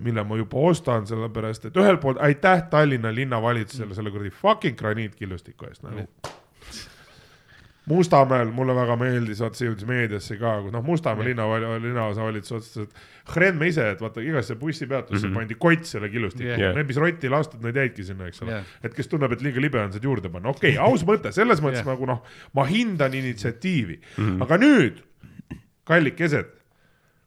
mille 0.01 0.23
ma 0.25 0.37
juba 0.39 0.63
ostan, 0.71 1.05
sellepärast 1.07 1.69
et 1.69 1.77
ühelt 1.77 2.01
poolt 2.01 2.21
aitäh 2.23 2.63
Tallinna 2.69 3.11
linnavalitsusele 3.13 3.93
selle 3.93 4.13
kuradi 4.13 4.33
fucking 4.33 4.77
graniitkillustiku 4.79 5.69
eest 5.69 5.85
nagu. 5.85 6.07
Mustamäel 7.85 8.47
mulle 8.55 8.71
väga 8.77 8.95
meeldis, 8.95 9.41
vaata 9.43 9.59
see 9.59 9.67
jõudis 9.67 9.87
meediasse 9.87 10.37
ka, 10.39 10.53
kus 10.63 10.71
noh, 10.71 10.83
Mustamäe 10.87 11.25
linna, 11.27 11.47
linnaosavalitsus 11.83 12.55
otsustas, 12.55 12.87
et 12.87 13.33
Hren 13.35 13.59
me 13.59 13.67
ise, 13.71 13.89
et 13.95 14.03
vaata 14.03 14.23
igasse 14.23 14.55
bussipeatusse 14.59 15.27
mm 15.27 15.33
-hmm. 15.33 15.41
pandi 15.41 15.57
kott 15.59 15.89
selle 15.89 16.09
killustiku 16.09 16.47
yeah. 16.47 16.75
Need, 16.75 16.87
mis 16.87 16.99
rotti 17.03 17.27
ei 17.27 17.33
lastud, 17.33 17.59
need 17.63 17.75
jäidki 17.75 18.07
sinna, 18.07 18.27
eks 18.31 18.41
ole 18.43 18.51
yeah.. 18.55 18.71
et 18.83 18.95
kes 18.95 19.11
tunneb, 19.11 19.35
et 19.35 19.43
liiga 19.43 19.61
libe 19.61 19.81
on, 19.83 19.91
saad 19.91 20.03
juurde 20.03 20.31
panna, 20.31 20.49
okei 20.55 20.77
okay,, 20.77 20.85
aus 20.85 21.03
mõte, 21.09 21.31
selles 21.35 21.59
mõttes 21.63 21.83
yeah. 21.83 21.91
nagu 21.91 22.07
noh, 22.07 22.23
ma 22.53 22.65
hindan 22.69 23.13
initsiatiivi 23.13 23.99
mm, 23.99 24.23
-hmm. 24.23 24.43
aga 24.47 24.57
nüüd, 24.57 25.03
kallikesed, 25.83 26.55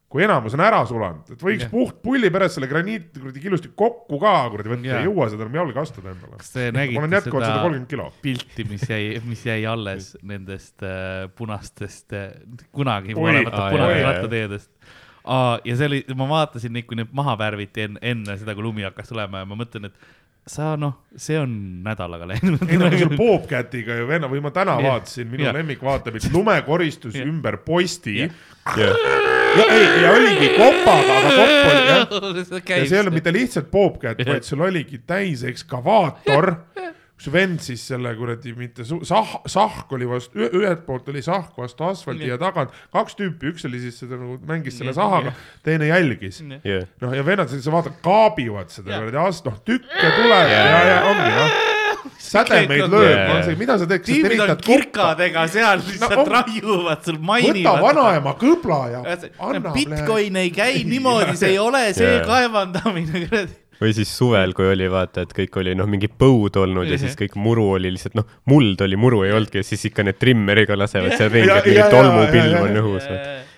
kui 0.07 0.23
enamus 0.23 0.55
on 0.55 0.63
ära 0.63 0.79
sulanud, 0.87 1.27
et 1.33 1.41
võiks 1.43 1.65
yeah. 1.65 1.71
puht 1.71 1.97
pulli 2.03 2.29
pärast 2.31 2.55
selle 2.55 2.69
graniit 2.71 3.09
kuradi 3.17 3.41
killustik 3.43 3.73
kokku 3.79 4.19
ka 4.21 4.35
kuradi 4.53 4.71
võtta 4.71 4.87
yeah., 4.87 5.01
ei 5.03 5.09
jõua 5.09 5.27
seda 5.33 5.43
enam 5.43 5.57
jalga 5.59 5.83
astuda 5.83 6.13
endale. 6.13 6.39
kas 6.39 6.53
te 6.53 6.69
ma 6.71 7.09
nägite 7.11 7.33
seda 7.33 8.05
pilti, 8.23 8.67
mis 8.69 8.85
jäi, 8.87 9.09
mis 9.27 9.43
jäi 9.49 9.65
alles 9.67 10.13
nendest 10.31 10.85
äh, 10.87 11.25
punastest 11.35 12.15
äh,, 12.15 12.31
kunagi 12.71 13.17
aa, 13.17 13.19
punastest 13.19 14.07
rattateedest 14.07 14.71
ja 15.67 15.75
see 15.75 15.89
oli, 15.89 15.99
ma 16.15 16.27
vaatasin 16.29 16.71
neid, 16.77 16.87
kui 16.87 16.99
need 16.99 17.11
maha 17.15 17.35
värviti 17.39 17.83
enne, 17.87 18.01
enne 18.13 18.37
seda, 18.39 18.55
kui 18.55 18.63
lumi 18.63 18.87
hakkas 18.87 19.11
tulema 19.11 19.43
ja 19.43 19.49
ma 19.49 19.57
mõtlen, 19.59 19.89
et 19.89 20.07
sa 20.47 20.75
noh, 20.79 20.93
see 21.19 21.35
on 21.39 21.51
nädalaga 21.83 22.27
läinud. 22.29 22.61
ei 22.69 22.77
no 22.79 22.89
sul 22.93 23.15
Bobcatiga 23.19 23.97
ju 23.99 24.07
venna 24.07 24.29
või 24.31 24.41
ma 24.43 24.51
täna 24.55 24.77
Jah. 24.79 24.93
vaatasin, 24.93 25.27
minu 25.31 25.43
Jah. 25.47 25.55
lemmik 25.57 25.83
vaatepilt, 25.83 26.29
lumekoristus 26.33 27.17
Jah. 27.19 27.27
ümber 27.27 27.59
posti 27.65 28.21
Jah. 28.21 28.31
Yeah. 28.77 28.95
ja 29.57 29.65
ei, 29.73 29.85
ja 30.03 30.11
oligi 30.11 30.49
kopaga, 30.57 31.19
aga 31.19 31.29
kopp 31.35 31.69
oli 31.71 31.83
jah. 31.87 32.07
ja 32.77 32.87
see 32.87 32.95
ei 32.95 32.99
olnud 33.01 33.15
mitte 33.15 33.33
lihtsalt 33.35 33.69
Jah. 34.23 34.33
vaid 34.33 34.47
sul 34.47 34.63
oligi 34.67 35.01
täis 35.07 35.43
ekskavaator, 35.47 36.51
kus 37.17 37.31
vend 37.33 37.59
siis 37.65 37.81
selle 37.89 38.11
kuradi 38.17 38.51
mitte 38.53 38.83
sah-, 38.85 39.39
sahk 39.49 39.91
oli 39.97 40.05
vastu, 40.09 40.37
ühelt 40.53 40.83
poolt 40.85 41.07
oli 41.09 41.23
sahk 41.25 41.55
vastu 41.57 41.87
asfalti 41.87 42.27
Jah. 42.27 42.35
ja 42.35 42.41
tagant 42.43 42.75
kaks 42.93 43.17
tüüpi, 43.17 43.49
üks 43.53 43.65
oli 43.65 43.79
siis 43.81 43.97
seda 44.03 44.19
nagu 44.21 44.37
mängis 44.45 44.77
selle 44.77 44.93
Jah. 44.93 44.99
sahaga, 45.01 45.33
teine 45.65 45.89
jälgis. 45.89 46.43
Noh, 46.45 47.15
ja 47.17 47.25
vennad, 47.25 47.49
sa 47.49 47.73
vaatad, 47.73 47.97
kaabivad 48.05 48.69
seda 48.69 48.93
Jah. 48.93 49.01
kuradi 49.01 49.21
ast-, 49.23 49.49
noh 49.49 49.57
tükke 49.65 50.13
tuleb 50.19 50.53
ja, 50.53 50.61
ja 50.91 50.99
ongi 51.09 51.33
noh, 51.39 51.57
sädemeid 52.21 52.85
lööb 52.93 53.17
Jah., 53.33 53.51
mida 53.59 53.77
sa 53.81 53.89
teed, 53.89 54.05
tiimid 54.05 54.43
on 54.45 54.55
kirkadega 54.61 55.47
seal 55.51 55.81
lihtsalt 55.89 56.21
on- 56.21 56.31
raiuvad 56.37 57.01
sul, 57.05 57.17
võta 57.17 57.29
mainivad. 57.33 57.81
vanaema 57.87 58.35
kõbla 58.39 58.79
ja 58.93 59.01
anna. 59.49 59.73
Bitcoin 59.73 60.35
ei 60.43 60.51
käi 60.53 60.83
niimoodi, 60.85 61.33
see 61.39 61.55
ei 61.55 61.59
ole 61.65 61.87
see 61.97 62.19
kaevandamine, 62.29 63.25
kuradi. 63.25 63.55
Või 63.81 63.93
siis 63.93 64.11
suvel, 64.17 64.53
kui 64.57 64.69
oli 64.71 64.87
vaata, 64.91 65.25
et 65.25 65.33
kõik 65.37 65.59
oli 65.61 65.75
noh, 65.77 65.89
mingi 65.89 66.09
põud 66.09 66.57
olnud 66.57 66.89
ja 66.89 66.97
siis 67.01 67.17
kõik 67.19 67.37
muru 67.39 67.69
oli 67.75 67.91
lihtsalt 67.93 68.17
noh, 68.17 68.27
muld 68.49 68.81
oli, 68.81 68.99
muru 68.99 69.23
ei 69.27 69.35
olnudki 69.37 69.61
ja 69.61 69.67
siis 69.67 69.85
ikka 69.91 70.05
need 70.07 70.19
trimmeriga 70.21 70.77
lasevad 70.79 71.17
seal 71.17 71.31
ringi, 71.33 71.53
et 71.53 71.69
mingi 71.69 71.89
tolmupilv 71.93 72.61
on 72.63 72.81
õhus. 72.83 73.09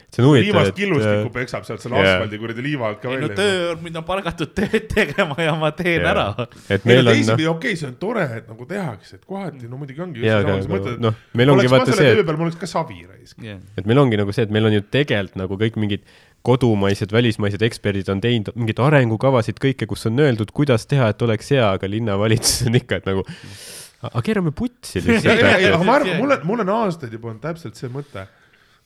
See 0.09 0.23
on 0.23 0.29
huvitav, 0.29 0.45
viimast 0.47 0.71
et 0.71 0.77
killustikku 0.79 1.31
peksab 1.33 1.65
sealt 1.67 1.83
selle 1.83 1.99
Jaa. 2.01 2.15
asfaldi 2.15 2.39
kuradi 2.41 2.63
liiva 2.65 2.87
alt 2.89 3.01
ka 3.03 3.11
ei 3.11 3.21
no 3.21 3.27
välja. 3.29 3.37
töö, 3.37 3.75
mind 3.83 3.99
on 4.01 4.05
palgatud 4.07 4.53
tööd 4.57 4.87
tegema 4.91 5.37
ja 5.41 5.53
ma 5.59 5.69
teen 5.77 6.01
Jaa. 6.01 6.13
ära. 6.13 6.47
et 6.69 6.87
meil 6.89 7.03
on 7.03 7.05
on 7.05 7.11
noh, 7.11 7.19
teisipidi 7.19 7.49
okei, 7.51 7.75
see 7.79 7.89
on 7.91 7.97
tore, 8.01 8.25
et 8.39 8.49
nagu 8.49 8.69
tehakse, 8.69 9.19
et 9.19 9.27
kohati 9.29 9.69
no 9.69 9.81
muidugi 9.81 10.05
ongi. 10.05 10.25
Jaa, 10.25 10.41
aga 10.43 10.57
nagu, 10.63 10.95
noh, 11.05 11.19
meil 11.37 11.53
ongi 11.53 11.71
vaata 11.71 11.93
see, 11.93 12.15
töö 12.17 12.25
peal 12.25 12.39
mul 12.41 12.49
oleks 12.49 12.59
ka 12.63 12.69
savi 12.69 13.03
raisk. 13.05 13.45
et 13.45 13.85
meil 13.89 14.03
ongi 14.05 14.19
nagu 14.19 14.35
see, 14.35 14.47
et 14.49 14.55
meil 14.55 14.69
on 14.69 14.77
ju 14.79 14.85
tegelikult 14.85 15.37
nagu 15.43 15.59
kõik 15.61 15.77
mingid 15.81 16.05
kodumaised, 16.47 17.11
välismaised 17.11 17.63
eksperdid 17.67 18.09
on 18.09 18.21
teinud 18.23 18.53
mingeid 18.55 18.79
arengukavasid, 18.81 19.59
kõike, 19.61 19.87
kus 19.89 20.07
on 20.09 20.21
öeldud, 20.23 20.53
kuidas 20.55 20.87
teha, 20.89 21.11
et 21.11 21.21
oleks 21.25 21.51
hea, 21.53 21.65
aga 21.67 21.89
linnavalitsus 21.91 22.69
on 22.69 22.79
ikka, 22.79 23.01
et 23.01 23.09
nagu, 23.11 23.25
aga 24.07 24.23
keerame 24.25 24.53
putsi 24.55 25.01
lihtsalt 25.03 25.43
aga 25.43 25.81
ma 25.83 25.97
arvan, 25.99 26.15
mul 26.21 26.37
on, 26.37 26.45
mul 26.47 26.63
on 26.63 26.75
aastaid 26.77 27.15
juba 27.15 27.33
olnud 27.33 27.43
täpselt 27.43 27.79
see 27.79 27.91
mõte 27.91 28.23
äh,. 28.23 28.38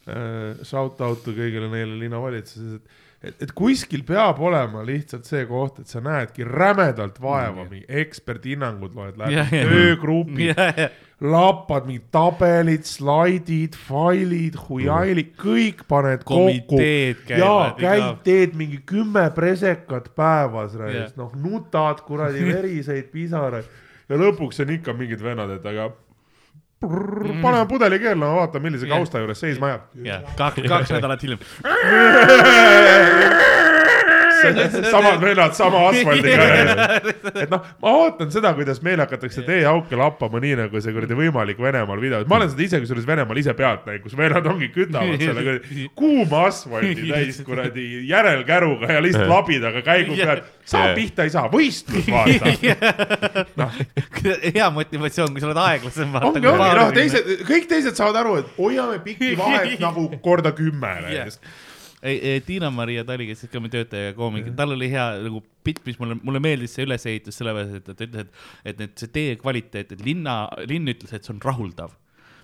Shout 0.06 1.00
out 1.02 1.24
kõigile 1.24 1.70
neile 1.72 1.96
linnavalitsuses, 2.02 2.82
et, 2.82 3.00
et, 3.24 3.46
et 3.46 3.54
kuskil 3.56 4.04
peab 4.08 4.42
olema 4.44 4.84
lihtsalt 4.84 5.30
see 5.30 5.46
koht, 5.48 5.80
et 5.80 5.88
sa 5.88 6.02
näedki 6.04 6.44
rämedalt 6.44 7.22
vaeva, 7.24 7.64
mingi 7.70 7.86
eksperthinnangud 8.02 8.98
loed 8.98 9.22
läbi. 9.22 9.46
Töögrupid, 9.54 10.60
lappad 11.24 11.88
mingid 11.88 12.10
tabelid, 12.12 12.84
slaidid, 12.84 13.78
failid, 13.80 14.60
huiailid, 14.68 15.32
kõik 15.40 15.86
paned 15.88 16.26
kokku. 16.28 16.42
komiteed 16.76 17.24
ja 17.32 17.38
käivad 17.40 17.80
käid, 17.80 18.10
teed 18.28 18.60
mingi 18.60 18.82
kümme 18.84 19.30
presekat 19.36 20.12
päevas, 20.18 20.76
noh 21.16 21.32
nutad 21.40 22.04
kuradi 22.04 22.44
veriseid 22.52 23.08
pisaraid. 23.14 23.72
Ja 24.12 24.20
lõpuks 24.20 24.60
on 24.60 24.76
ikka 24.76 24.92
mingid 25.00 25.24
vennad, 25.24 25.56
et 25.56 25.64
aga 25.72 25.94
paneme 27.42 27.66
pudeli 27.70 28.00
keerlema, 28.00 28.36
vaatame, 28.36 28.70
millise 28.70 28.88
kausta 28.88 29.20
juures 29.24 29.40
seisma 29.40 29.68
jääb. 29.74 29.82
kaks, 30.38 30.62
kaks 30.68 30.92
nädalat 30.98 31.24
hiljem. 31.24 31.40
samad 34.92 35.22
vennad 35.22 35.56
sama 35.58 35.88
asfaldiga. 35.90 36.48
et 37.44 37.52
noh, 37.52 37.66
ma 37.84 37.94
ootan 38.04 38.32
seda, 38.34 38.54
kuidas 38.58 38.82
meil 38.86 39.02
hakatakse 39.04 39.44
teeauke 39.48 39.98
lappama 40.00 40.42
nii 40.44 40.58
nagu 40.64 40.82
see 40.84 40.96
kuradi 40.96 41.18
võimalik 41.18 41.62
Venemaal 41.64 42.02
videos, 42.02 42.28
ma 42.30 42.40
olen 42.40 42.52
seda 42.54 42.66
ise 42.66 42.82
kusjuures 42.84 43.08
Venemaal 43.08 43.42
ise 43.42 43.56
pealt 43.58 43.88
näinud, 43.88 44.04
kus 44.06 44.18
vennad 44.20 44.48
ongi 44.50 44.70
kütavad 44.74 45.22
selle 45.22 45.44
kuradi 45.48 45.88
kuuma 46.00 46.46
asfaldi 46.50 47.10
täis 47.10 47.42
kuradi 47.46 47.88
järelkäruga 48.10 48.92
ja 48.98 49.04
lihtsalt 49.04 49.32
labidaga 49.32 49.84
käigu 49.86 50.18
peal. 50.20 50.44
saa 50.66 50.88
Jah. 50.88 50.96
pihta 50.96 51.26
ei 51.28 51.32
saa, 51.34 51.50
võistlus 51.52 52.08
vaata. 52.08 52.54
noh, 53.62 53.76
hea 54.56 54.70
motivatsioon, 54.72 55.34
kui 55.36 55.44
sa 55.44 55.50
oled 55.50 55.62
aeglasem. 55.66 56.16
ongi, 56.22 56.48
ongi, 56.48 56.70
noh, 56.80 56.94
teised, 56.96 57.34
kõik 57.50 57.68
teised 57.72 58.00
saavad 58.00 58.22
aru, 58.24 58.38
et 58.42 58.56
hoiame 58.58 59.00
pikki 59.04 59.34
vahet 59.40 59.76
nagu 59.84 60.08
korda 60.24 60.54
kümme 60.56 60.96
näiteks. 61.04 61.40
ei, 61.42 61.73
ei 62.04 62.44
Tiina-Maria 62.44 63.06
Tali, 63.08 63.28
kes 63.30 63.44
siis 63.44 63.52
ka 63.54 63.62
meie 63.64 63.72
töötaja 63.74 64.12
ja 64.12 64.16
koomik, 64.18 64.52
tal 64.58 64.76
oli 64.76 64.90
hea 64.92 65.06
nagu 65.24 65.42
bitt, 65.64 65.82
mis 65.88 66.00
mulle, 66.02 66.18
mulle 66.26 66.42
meeldis 66.44 66.76
see 66.76 66.88
ülesehitus 66.88 67.40
sellepärast, 67.40 67.80
et 67.80 67.88
ta 67.88 68.08
ütles, 68.08 68.28
et, 68.28 68.46
et 68.72 68.84
need, 68.84 68.96
see 69.00 69.12
tee 69.16 69.36
kvaliteet, 69.40 69.96
et 69.96 70.06
linna, 70.06 70.44
linn 70.70 70.92
ütles, 70.92 71.14
et 71.16 71.24
see 71.24 71.36
on 71.36 71.42
rahuldav 71.44 71.96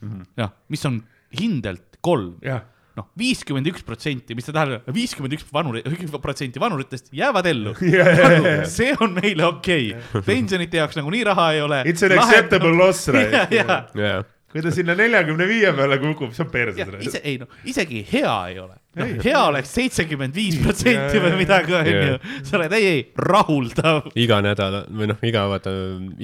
mm 0.01 0.09
-hmm.. 0.09 0.27
noh, 0.39 0.53
mis 0.71 0.85
on 0.87 1.01
hindelt 1.35 1.99
kolm 2.05 2.37
jah, 2.45 2.63
noh, 2.99 3.09
viiskümmend 3.19 3.67
üks 3.71 3.83
protsenti, 3.85 4.35
mis 4.37 4.47
see 4.47 4.55
tähendab, 4.55 4.87
viiskümmend 4.95 5.35
üks 5.37 5.45
vanuri, 5.53 5.83
protsenti 6.21 6.61
vanuritest 6.61 7.11
jäävad 7.15 7.51
ellu 7.51 7.75
ja. 7.97 8.65
see 8.69 8.95
on 8.99 9.15
neile 9.19 9.45
okei 9.51 9.93
okay. 9.93 10.25
pensionite 10.31 10.81
jaoks 10.81 10.99
nagunii 10.99 11.23
raha 11.27 11.51
ei 11.57 11.63
ole. 11.67 11.83
It's 11.89 12.05
an 12.05 12.17
acceptable 12.17 12.75
loss, 12.79 13.07
ja, 13.07 13.45
right? 13.93 14.35
Kui 14.49 14.63
ta 14.65 14.71
sinna 14.73 14.95
neljakümne 14.97 15.45
viie 15.49 15.71
peale 15.77 15.97
kukub, 16.01 16.31
see 16.33 16.43
on 16.45 16.51
perses 16.53 16.93
ise, 17.05 17.19
ei 17.23 17.35
noh, 17.41 17.49
isegi 17.69 17.99
hea 18.11 18.35
ei 18.49 18.55
ole 18.59 18.75
no, 18.97 19.05
Ei.. 19.05 19.17
hea 19.23 19.41
oleks 19.45 19.73
seitsekümmend 19.77 20.33
viis 20.33 20.57
protsenti 20.63 21.19
või 21.21 21.35
midagi, 21.37 21.75
onju. 21.77 22.15
sa 22.49 22.57
oled, 22.57 22.73
ei, 22.79 22.87
ei, 22.95 23.03
rahuldav. 23.29 24.07
iga 24.19 24.39
nädal 24.45 24.79
või 24.89 25.11
noh, 25.11 25.19
iga 25.29 25.43
vaata, 25.51 25.73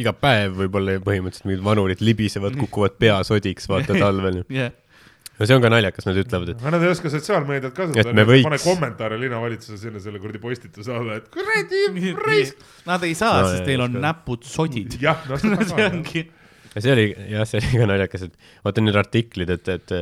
iga 0.02 0.16
päev 0.18 0.58
võib-olla 0.64 0.98
põhimõtteliselt 1.06 1.46
mingid 1.52 1.64
vanurid 1.68 2.02
libisevad, 2.02 2.58
kukuvad 2.64 2.98
pea 3.02 3.20
sodiks, 3.28 3.70
vaata 3.70 3.94
talvel. 4.04 4.42
jah, 4.50 4.72
no 5.38 5.46
see 5.50 5.56
on 5.58 5.62
ka 5.66 5.70
naljakas, 5.74 6.08
nad 6.10 6.18
ütlevad, 6.24 6.54
et 6.56 6.64
aga 6.64 6.74
nad 6.78 6.86
ei 6.88 6.92
oska 6.96 7.12
sotsiaalmeediat 7.14 7.76
kasutada 7.78 8.10
Et 8.10 8.18
me, 8.18 8.26
võiks- 8.32 8.48
pane 8.50 8.60
kommentaare 8.64 9.20
linnavalitsuse 9.22 9.78
sinna 9.86 10.02
selle 10.02 10.18
kuradi 10.24 10.42
postituse 10.42 10.94
alla, 10.96 11.20
et 11.22 11.30
kuradi 11.34 12.16
raisk. 12.26 12.58
Nad 12.90 13.04
ei 13.06 13.14
saa 13.20 13.42
No 13.44 13.52
sest 13.54 13.62
ei, 13.68 13.76
neil 13.76 13.86
on 13.86 14.00
näpud 14.02 14.48
sodid. 14.50 14.98
jah, 15.04 15.22
noh 15.30 15.38
seda 15.42 15.62
see 15.70 15.78
ka. 15.78 15.90
ongi, 15.92 16.26
ja 16.76 16.82
see 16.84 16.94
oli, 16.94 17.06
jah, 17.32 17.46
see 17.48 17.62
oli 17.62 17.80
ka 17.82 17.88
naljakas, 17.88 18.26
et 18.28 18.66
vaata 18.66 18.84
need 18.84 18.98
artiklid, 19.00 19.52
et, 19.56 19.70
et, 19.72 19.94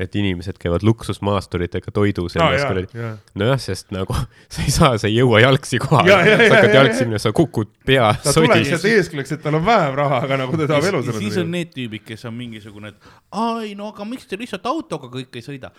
et 0.00 0.16
inimesed 0.16 0.56
käivad 0.60 0.84
luksusmaasturitega 0.86 1.92
toidu 1.94 2.24
selles 2.32 2.64
Aa, 2.64 2.72
no, 2.74 3.10
nojah, 3.42 3.60
sest 3.60 3.92
nagu 3.94 4.16
sa 4.52 4.64
ei 4.64 4.72
saa, 4.72 4.92
sa 5.00 5.10
ei 5.10 5.18
jõua 5.18 5.42
jalgsi 5.44 5.80
kohale, 5.82 6.14
jaa, 6.14 6.38
sa 6.40 6.56
hakkad 6.56 6.76
jalgsi 6.78 7.06
minema, 7.06 7.22
sa 7.22 7.34
kukud 7.36 7.72
pea 7.86 8.08
ta 8.24 8.34
sodis 8.34 8.70
sealt. 8.70 8.88
eeskleks, 8.94 9.36
et 9.36 9.44
tal 9.44 9.60
on 9.60 9.66
vähem 9.66 9.98
raha, 10.00 10.22
aga 10.26 10.40
nagu 10.44 10.60
ta 10.60 10.70
tahab 10.72 10.88
elus 10.92 11.12
ja 11.12 11.16
siis 11.18 11.36
on 11.42 11.52
need 11.52 11.74
tüübid, 11.76 12.06
kes 12.08 12.24
on 12.30 12.36
mingisugune, 12.38 12.94
et 12.94 13.12
ai 13.44 13.74
no 13.78 13.92
aga 13.92 14.08
miks 14.08 14.28
te 14.30 14.40
lihtsalt 14.40 14.66
autoga 14.72 15.12
kõik 15.12 15.36
ei 15.36 15.44
sõida. 15.44 15.72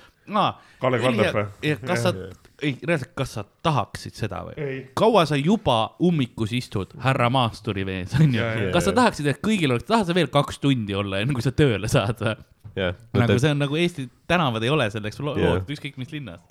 Kalle 0.80 1.00
Kaldep 1.04 1.36
või? 1.36 1.76
kas 1.84 2.06
sa, 2.06 2.14
ei 2.66 2.78
reaalselt, 2.84 3.12
kas 3.18 3.36
sa 3.38 3.44
tahaksid 3.66 4.16
seda 4.18 4.44
või 4.48 4.78
kaua 4.98 5.26
sa 5.30 5.40
juba 5.40 5.96
ummikus 6.04 6.54
istud, 6.56 6.96
härra 7.04 7.30
maasturi 7.34 7.86
vees, 7.88 8.16
onju 8.20 8.72
kas 8.76 8.90
sa 8.90 8.96
tahaksid, 8.96 9.30
et 9.34 9.44
kõigil 9.44 9.74
oleks, 9.74 9.88
tahad 9.90 10.10
sa 10.10 10.16
veel 10.18 10.32
kaks 10.34 10.62
tundi 10.64 10.96
olla, 10.98 11.22
enne 11.24 11.36
kui 11.36 11.46
sa 11.46 11.54
tööle 11.56 11.92
saad 11.92 12.24
või? 12.24 12.36
jah, 12.80 12.98
nagu 13.18 13.38
see 13.42 13.54
on 13.54 13.62
nagu 13.62 13.78
Eesti 13.78 14.08
tänavad 14.30 14.66
ei 14.66 14.74
ole 14.74 14.90
selleks 14.94 15.22
loodud 15.22 15.72
ükskõik 15.76 16.00
mis 16.02 16.14
linnas. 16.14 16.42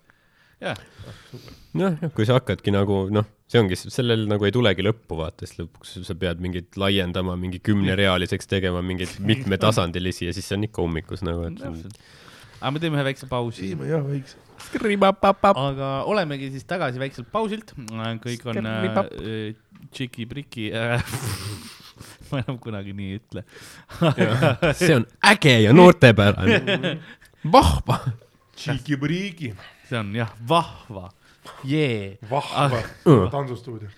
jah, 0.62 0.78
noh, 1.78 1.96
kui 2.16 2.26
sa 2.28 2.38
hakkadki 2.38 2.74
nagu 2.74 3.04
noh, 3.14 3.26
see 3.50 3.60
ongi, 3.62 3.78
sellel 3.82 4.26
nagu 4.30 4.46
ei 4.46 4.54
tulegi 4.54 4.84
lõppu, 4.86 5.18
vaata, 5.18 5.46
sest 5.46 5.60
lõpuks 5.60 5.96
sa 6.06 6.16
pead 6.18 6.42
mingit 6.44 6.78
laiendama, 6.80 7.34
mingi 7.40 7.60
kümnerealiseks 7.64 8.50
tegema 8.50 8.82
mingeid 8.86 9.18
mitmetasandilisi 9.26 10.28
ja 10.28 10.36
siis 10.36 10.48
see 10.48 10.60
on 10.60 10.68
ikka 10.68 10.86
ummikus 10.86 11.24
nagu, 11.26 11.48
et. 11.50 11.98
Aga 12.62 12.70
me 12.76 12.80
teeme 12.82 12.96
ühe 12.98 13.04
väikse 13.10 13.26
pausi. 13.30 13.72
jah, 13.74 14.02
väikse. 14.06 14.38
aga 15.58 15.90
olemegi 16.06 16.52
siis 16.54 16.64
tagasi 16.70 17.00
väikselt 17.02 17.28
pausilt, 17.34 17.74
kõik 18.22 18.44
on 18.46 18.60
äh, 18.62 19.54
tšiki-priki 19.92 20.68
äh. 20.78 21.02
ma 22.32 22.40
enam 22.40 22.58
kunagi 22.62 22.94
nii 22.96 23.08
ei 23.12 23.18
ütle. 23.20 23.42
see 24.80 24.94
on 24.96 25.06
äge 25.32 25.56
ja 25.66 25.74
noortepärane, 25.76 26.94
vahva. 27.52 27.98
Tšiki-priigi, 28.56 29.52
see 29.88 29.98
on 29.98 30.14
jah, 30.16 30.30
vahva, 30.48 31.10
jee. 31.66 32.16
vahva 32.30 32.70
Mm. 33.04 33.26
tantsustuudio. 33.34 33.90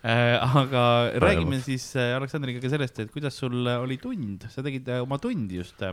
Äh, 0.00 0.38
aga 0.56 1.12
räägime 1.20 1.58
siis 1.60 1.90
äh, 1.92 2.14
Aleksandriga 2.16 2.60
ka 2.62 2.70
sellest, 2.72 3.02
et 3.02 3.10
kuidas 3.12 3.36
sul 3.36 3.66
äh, 3.68 3.76
oli 3.82 3.98
tund, 4.00 4.46
sa 4.48 4.62
tegid 4.64 4.86
oma 4.96 5.18
tundi 5.20 5.58
just 5.58 5.82
äh,. 5.84 5.92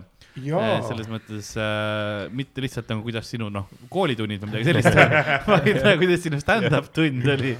selles 0.87 1.09
mõttes 1.11 1.49
äh, 1.59 2.29
mitte 2.31 2.63
lihtsalt 2.63 2.87
nagu 2.93 3.03
kuidas 3.03 3.27
sinu 3.27 3.49
noh, 3.51 3.67
koolitunnid 3.91 4.39
või 4.45 4.53
midagi 4.53 4.69
sellist, 4.69 4.95
vaid 5.51 5.81
kuidas 5.99 6.23
sinu 6.23 6.39
stand-up 6.39 6.87
tund 6.95 7.27
oli. 7.35 7.51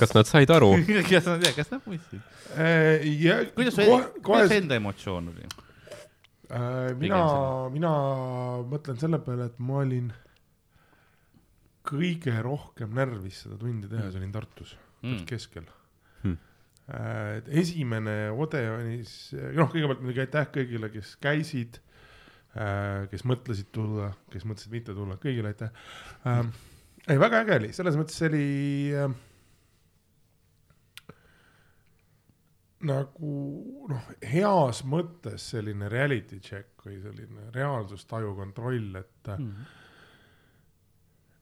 kas 0.00 0.16
nad 0.16 0.30
said 0.30 0.54
aru? 0.56 0.72
kas 1.10 1.28
tean, 1.28 1.44
kas 1.58 1.74
nad 1.74 1.84
mõistsid? 1.84 2.24
Äh, 2.56 3.04
ja 3.20 3.42
kuidas 3.52 3.76
su, 3.76 3.84
kohe, 3.84 4.08
kuidas 4.16 4.48
su 4.48 4.54
kohe, 4.54 4.60
enda 4.64 4.80
emotsioon 4.80 5.32
oli? 5.34 5.50
mina, 6.98 7.18
mina 7.70 7.90
mõtlen 8.72 8.96
selle 8.98 9.20
peale, 9.22 9.52
et 9.52 9.60
ma 9.62 9.82
olin 9.84 10.08
kõige 11.86 12.40
rohkem 12.42 12.96
närvis 12.96 13.44
seda 13.44 13.60
tundi 13.60 13.92
tehes 13.92 14.16
olin 14.16 14.32
Tartus 14.32 14.78
Mm. 15.00 15.24
keskel 15.24 15.64
esimene 17.62 18.16
Odeonis, 18.34 19.14
noh, 19.56 19.70
kõigepealt 19.70 20.02
muidugi 20.02 20.24
aitäh 20.24 20.50
kõigile, 20.56 20.90
kes 20.94 21.14
käisid, 21.22 21.78
kes 23.12 23.26
mõtlesid 23.30 23.70
tulla, 23.74 24.10
kes 24.32 24.46
mõtlesid 24.48 24.74
mitte 24.74 24.96
tulla, 24.96 25.18
kõigile 25.22 25.52
aitäh 25.52 25.70
ähm,. 26.26 26.50
ei, 27.06 27.18
väga 27.20 27.44
äge 27.44 27.58
oli, 27.60 27.70
selles 27.76 27.98
mõttes 28.00 28.18
oli 28.26 28.46
äh, 28.98 29.12
nagu 32.86 33.34
noh, 33.90 34.08
heas 34.24 34.82
mõttes 34.88 35.50
selline 35.52 35.88
reality 35.92 36.40
check 36.42 36.86
või 36.86 36.96
selline 37.02 37.50
reaalsustaju 37.54 38.32
kontroll, 38.38 38.94
et 39.00 39.30
mm. 39.34 39.68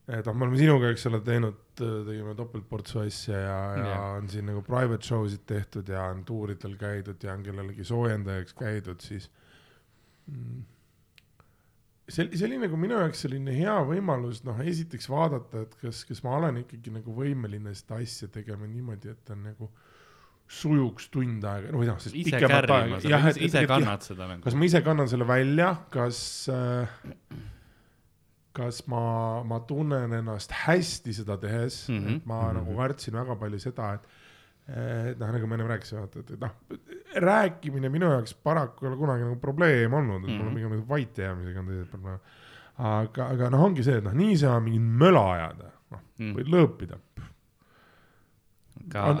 Et 0.09 0.25
noh, 0.25 0.35
me 0.35 0.47
oleme 0.47 0.57
sinuga, 0.57 0.89
eks 0.93 1.05
ole, 1.09 1.19
teinud, 1.25 1.59
tegime 1.77 2.33
topeltportsu 2.37 3.03
asja 3.03 3.37
ja, 3.37 3.59
ja 3.77 3.85
Jah. 3.91 4.07
on 4.17 4.29
siin 4.31 4.47
nagu 4.49 4.63
private 4.65 5.05
show 5.05 5.27
sid 5.29 5.45
tehtud 5.49 5.89
ja 5.91 6.07
on 6.09 6.23
tuuridel 6.27 6.75
käidud 6.79 7.21
ja 7.23 7.35
on 7.35 7.45
kellelegi 7.45 7.85
soojendajaks 7.87 8.57
käidud, 8.57 9.03
siis 9.05 9.29
mm, 10.31 10.63
see, 12.09 12.25
see 12.33 12.47
oli 12.47 12.57
nagu 12.63 12.79
minu 12.79 12.97
jaoks 12.97 13.21
selline 13.25 13.53
hea 13.55 13.75
võimalus, 13.87 14.41
noh, 14.47 14.57
esiteks 14.73 15.09
vaadata, 15.11 15.65
et 15.67 15.77
kas, 15.83 16.01
kas 16.09 16.23
ma 16.25 16.39
olen 16.39 16.63
ikkagi 16.63 16.95
nagu 16.95 17.13
võimeline 17.15 17.75
seda 17.77 18.01
asja 18.01 18.31
tegema 18.33 18.69
niimoodi, 18.69 19.13
et 19.13 19.33
on 19.35 19.45
nagu 19.51 19.69
sujuks 20.49 21.11
tund 21.13 21.45
aega, 21.45 21.69
või 21.77 21.85
noh, 21.91 22.01
ise 22.01 22.33
pikemat 22.33 22.73
aega, 22.73 22.99
ise, 23.37 23.63
kannad 23.69 24.05
seda 24.05 24.31
nagu 24.31 24.41
kas. 24.41 24.57
ma 24.57 24.65
ise 24.65 24.81
kannan 24.85 25.11
selle 25.11 25.27
välja, 25.29 25.75
kas 25.93 26.19
äh, 26.49 26.97
kas 28.53 28.81
ma, 28.87 29.43
ma 29.43 29.59
tunnen 29.59 30.13
ennast 30.13 30.51
hästi 30.65 31.13
seda 31.13 31.37
tehes 31.37 31.87
mm, 31.89 31.95
Mhm. 31.95 32.07
-hmm. 32.07 32.15
et 32.17 32.25
ma 32.25 32.41
mm 32.41 32.47
-hmm. 32.49 32.53
nagu 32.59 32.77
kartsin 32.77 33.13
väga 33.13 33.35
palju 33.35 33.59
seda, 33.59 33.93
et 33.93 34.07
et 34.69 35.19
noh, 35.19 35.31
nagu 35.33 35.47
me 35.47 35.55
ennem 35.55 35.67
rääkisime, 35.67 36.03
et, 36.03 36.15
et, 36.15 36.31
et 36.31 36.39
noh, 36.39 36.51
rääkimine 37.15 37.89
minu 37.89 38.05
jaoks 38.11 38.33
paraku 38.33 38.85
ei 38.85 38.91
ole 38.91 38.97
kunagi 38.97 39.23
nagu 39.23 39.35
probleem 39.41 39.93
olnud, 39.93 40.23
et 40.23 40.29
mm 40.29 40.33
-hmm. 40.33 40.37
mul 40.37 40.47
on 40.47 40.53
pigem 40.55 40.69
nagu 40.71 40.85
vait 40.89 41.17
jäämisega 41.17 41.59
on 41.59 41.65
teised 41.65 41.89
probleemid. 41.89 42.21
aga, 42.77 43.25
aga 43.27 43.49
noh, 43.49 43.63
ongi 43.63 43.83
see, 43.83 43.97
et 43.97 44.03
noh, 44.03 44.13
niisama 44.13 44.59
mingit 44.59 44.81
möla 44.81 45.31
ajada, 45.33 45.71
noh 45.91 45.99
Mm. 46.19 46.33
või 46.35 46.43
lõõpida. 46.43 46.97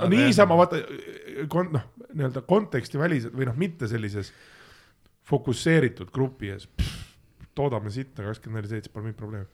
niisama 0.09 0.55
vaata, 0.57 0.75
noh, 1.71 1.81
nii-öelda 2.13 2.41
kontekstiväliselt 2.41 3.33
või 3.33 3.45
noh, 3.45 3.55
mitte 3.57 3.87
sellises 3.87 4.31
fokusseeritud 5.29 6.11
grupi 6.11 6.49
ees, 6.49 6.67
toodame 7.59 7.91
sitta 7.93 8.23
kakskümmend 8.25 8.63
neli 8.63 8.71
seitse, 8.77 8.91
pole 8.93 9.09
mingit 9.09 9.19
probleemi. 9.19 9.47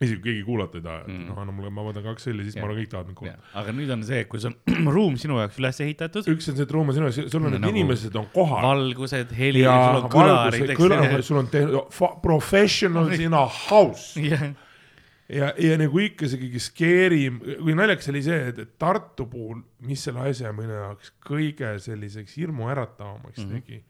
isegi 0.00 0.16
kui 0.16 0.30
keegi 0.30 0.44
kuulata 0.46 0.78
ei 0.78 0.82
taha, 0.84 1.00
et 1.02 1.08
Mm. 1.12 1.24
noh, 1.28 1.38
anna 1.42 1.52
mulle, 1.52 1.68
ma 1.76 1.82
võtan 1.84 2.00
kaks 2.06 2.24
õlli, 2.30 2.46
siis 2.46 2.54
ma 2.56 2.62
Jah. 2.62 2.68
arvan, 2.70 2.78
kõik 2.80 2.88
tahavad 2.88 3.08
mind 3.10 3.18
kuulata. 3.18 3.42
aga 3.60 3.72
nüüd 3.76 3.90
on 3.92 4.04
see, 4.08 4.22
kui 4.32 4.40
on 4.48 4.54
ruum 4.96 5.18
sinu 5.20 5.36
jaoks 5.36 5.58
üles 5.60 5.80
ehitatud, 5.84 6.30
üks 6.32 6.48
on 6.48 6.56
see, 6.56 6.64
et 6.64 6.72
ruum 6.72 6.88
on 6.88 6.96
sinu 6.96 7.10
ees, 7.10 7.18
sul 7.34 7.44
on 7.44 7.52
need 7.52 7.60
Nagu 7.66 7.74
inimesed 7.74 8.16
on 8.16 8.30
kohal. 8.32 8.64
valgused, 8.64 9.34
heli, 9.36 9.60
ja 9.66 9.74
sul 9.76 9.98
on 10.00 10.08
kõlarid, 10.14 10.56
valgused, 10.56 10.80
kõlarid, 10.80 11.22
sul 11.28 11.36
on 11.42 11.50
te- 11.52 11.66
fa- 11.98 12.14
professionals 12.24 13.20
in 13.26 13.36
a 13.36 13.44
house 13.44 14.16
jah, 14.24 14.46
ja, 15.28 15.52
ja 15.60 15.76
nagu 15.84 16.00
ikka 16.06 16.32
see 16.32 16.40
kõige 16.46 16.64
skeerim, 16.70 17.36
kui 17.60 17.76
naljakas 17.76 18.08
oli 18.14 18.24
see, 18.24 18.40
et, 18.54 18.58
et 18.64 18.72
Tartu 18.80 19.28
puhul, 19.28 19.60
mis 19.84 20.00
selle 20.08 20.24
asja 20.32 20.48
minu 20.56 20.80
jaoks 20.80 21.12
kõige 21.28 21.76
selliseks 21.84 22.40
hirmuäratavamaks 22.40 23.44
mm. 23.44 23.52
-hmm. 23.52 23.68
tegi, 23.68 23.84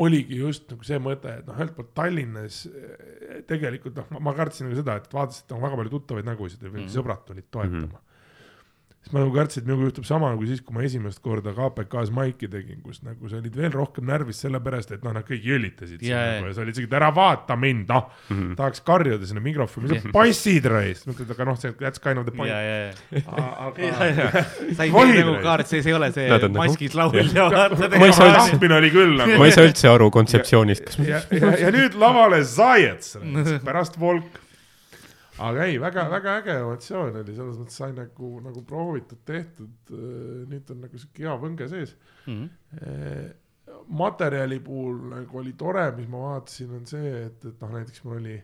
oligi 0.00 0.38
just 0.40 0.70
nagu 0.72 0.86
see 0.86 1.00
mõte, 1.02 1.32
et 1.40 1.48
noh, 1.48 1.56
ühelt 1.58 1.74
poolt 1.76 1.90
Tallinnas 1.96 2.62
eh, 2.66 3.40
tegelikult 3.48 3.98
noh, 4.00 4.20
ma 4.24 4.34
kartsin 4.36 4.68
nagu 4.68 4.78
seda, 4.78 4.96
et 5.00 5.10
vaatasin, 5.12 5.46
et 5.46 5.56
on 5.56 5.64
väga 5.64 5.80
palju 5.80 5.96
tuttavaid 5.96 6.30
nägusid 6.30 6.62
ja 6.62 6.70
mm. 6.70 6.78
-hmm. 6.78 6.94
sõbrad 6.94 7.26
tulid 7.26 7.50
toetama 7.50 7.86
mm. 7.86 7.90
-hmm 7.90 8.06
siis 9.00 9.14
ma 9.14 9.22
nagu 9.22 9.32
kartsin, 9.32 9.62
et 9.62 9.68
minuga 9.68 9.88
juhtub 9.88 10.04
sama 10.04 10.28
nagu 10.34 10.44
siis, 10.44 10.60
kui 10.64 10.76
ma 10.76 10.82
esimest 10.84 11.22
korda 11.24 11.54
KPK-s 11.56 12.10
maiki 12.12 12.50
tegin, 12.52 12.82
kus 12.84 13.00
nagu 13.06 13.30
sa 13.30 13.38
olid 13.38 13.54
veel 13.56 13.72
rohkem 13.72 14.04
närvis 14.08 14.42
sellepärast, 14.44 14.92
et 14.96 15.06
noh, 15.06 15.14
nad 15.16 15.24
kõik 15.24 15.46
jõllitasid 15.46 16.02
Jaa, 16.04 16.10
yeah. 16.10 16.26
jaa. 16.26 16.34
nagu 16.36 16.50
ja 16.50 16.56
sa 16.58 16.64
olid 16.66 16.76
isegi, 16.76 16.88
et 16.90 16.96
ära 16.98 17.08
vaata 17.16 17.56
mind, 17.56 17.88
noh 17.88 18.10
mm 18.10 18.36
-hmm. 18.36 18.58
tahaks 18.58 18.84
karjuda 18.84 19.30
sinna 19.30 19.44
mikrofoni, 19.44 19.88
mis 19.88 20.04
sa 20.04 20.12
passid 20.12 20.68
reis, 20.68 21.06
mõtled, 21.08 21.32
aga 21.32 21.48
noh, 21.48 21.56
see 21.60 21.72
that's 21.80 22.02
kind 22.02 22.20
of 22.20 22.28
the 22.28 22.36
point. 22.36 22.52
ja, 22.52 22.60
ja, 22.60 22.92
aga 23.68 23.90
sa 24.76 24.84
ei 24.84 24.92
tee 24.92 25.24
nagu 25.24 25.38
kaart 25.48 25.72
sees 25.72 25.88
ei 25.88 25.96
ole 25.96 26.12
see 26.12 26.28
nagu- 26.28 26.60
maskis 26.60 26.94
laulja, 26.94 27.48
tahtmine 28.36 28.76
oli 28.82 28.92
küll 28.92 29.16
nagu 29.16 29.40
ma 29.40 29.48
ei 29.48 29.56
saa 29.56 29.64
üldse 29.64 29.88
aru 29.88 30.10
kontseptsioonist, 30.12 30.84
kas 30.84 31.00
ja, 31.00 31.24
ja, 31.32 31.56
ja 31.64 31.72
nüüd 31.72 31.96
lavale 31.96 32.44
Zayats 32.44 33.16
pärast 33.66 33.96
Volk. 34.00 34.49
Aga 35.48 35.64
ei, 35.70 35.78
väga, 35.80 36.04
väga 36.12 36.36
äge 36.42 36.54
emotsioon 36.60 37.16
oli, 37.22 37.34
selles 37.36 37.58
mõttes 37.60 37.78
sai 37.80 37.92
nagu, 37.96 38.32
nagu 38.44 38.62
proovitud, 38.68 39.20
tehtud. 39.24 39.94
nüüd 40.50 40.70
on 40.74 40.80
nagu 40.86 40.98
sihuke 41.00 41.24
hea 41.26 41.36
võnge 41.40 41.68
sees. 41.72 41.96
materjali 43.90 44.58
puhul 44.62 45.00
nagu 45.14 45.38
oli 45.40 45.52
tore, 45.58 45.88
mis 45.96 46.08
ma 46.10 46.20
vaatasin, 46.28 46.70
on 46.80 46.86
see, 46.88 47.10
et, 47.26 47.44
et 47.50 47.60
noh, 47.62 47.70
näiteks 47.78 48.02
mul 48.06 48.16
oli, 48.20 48.36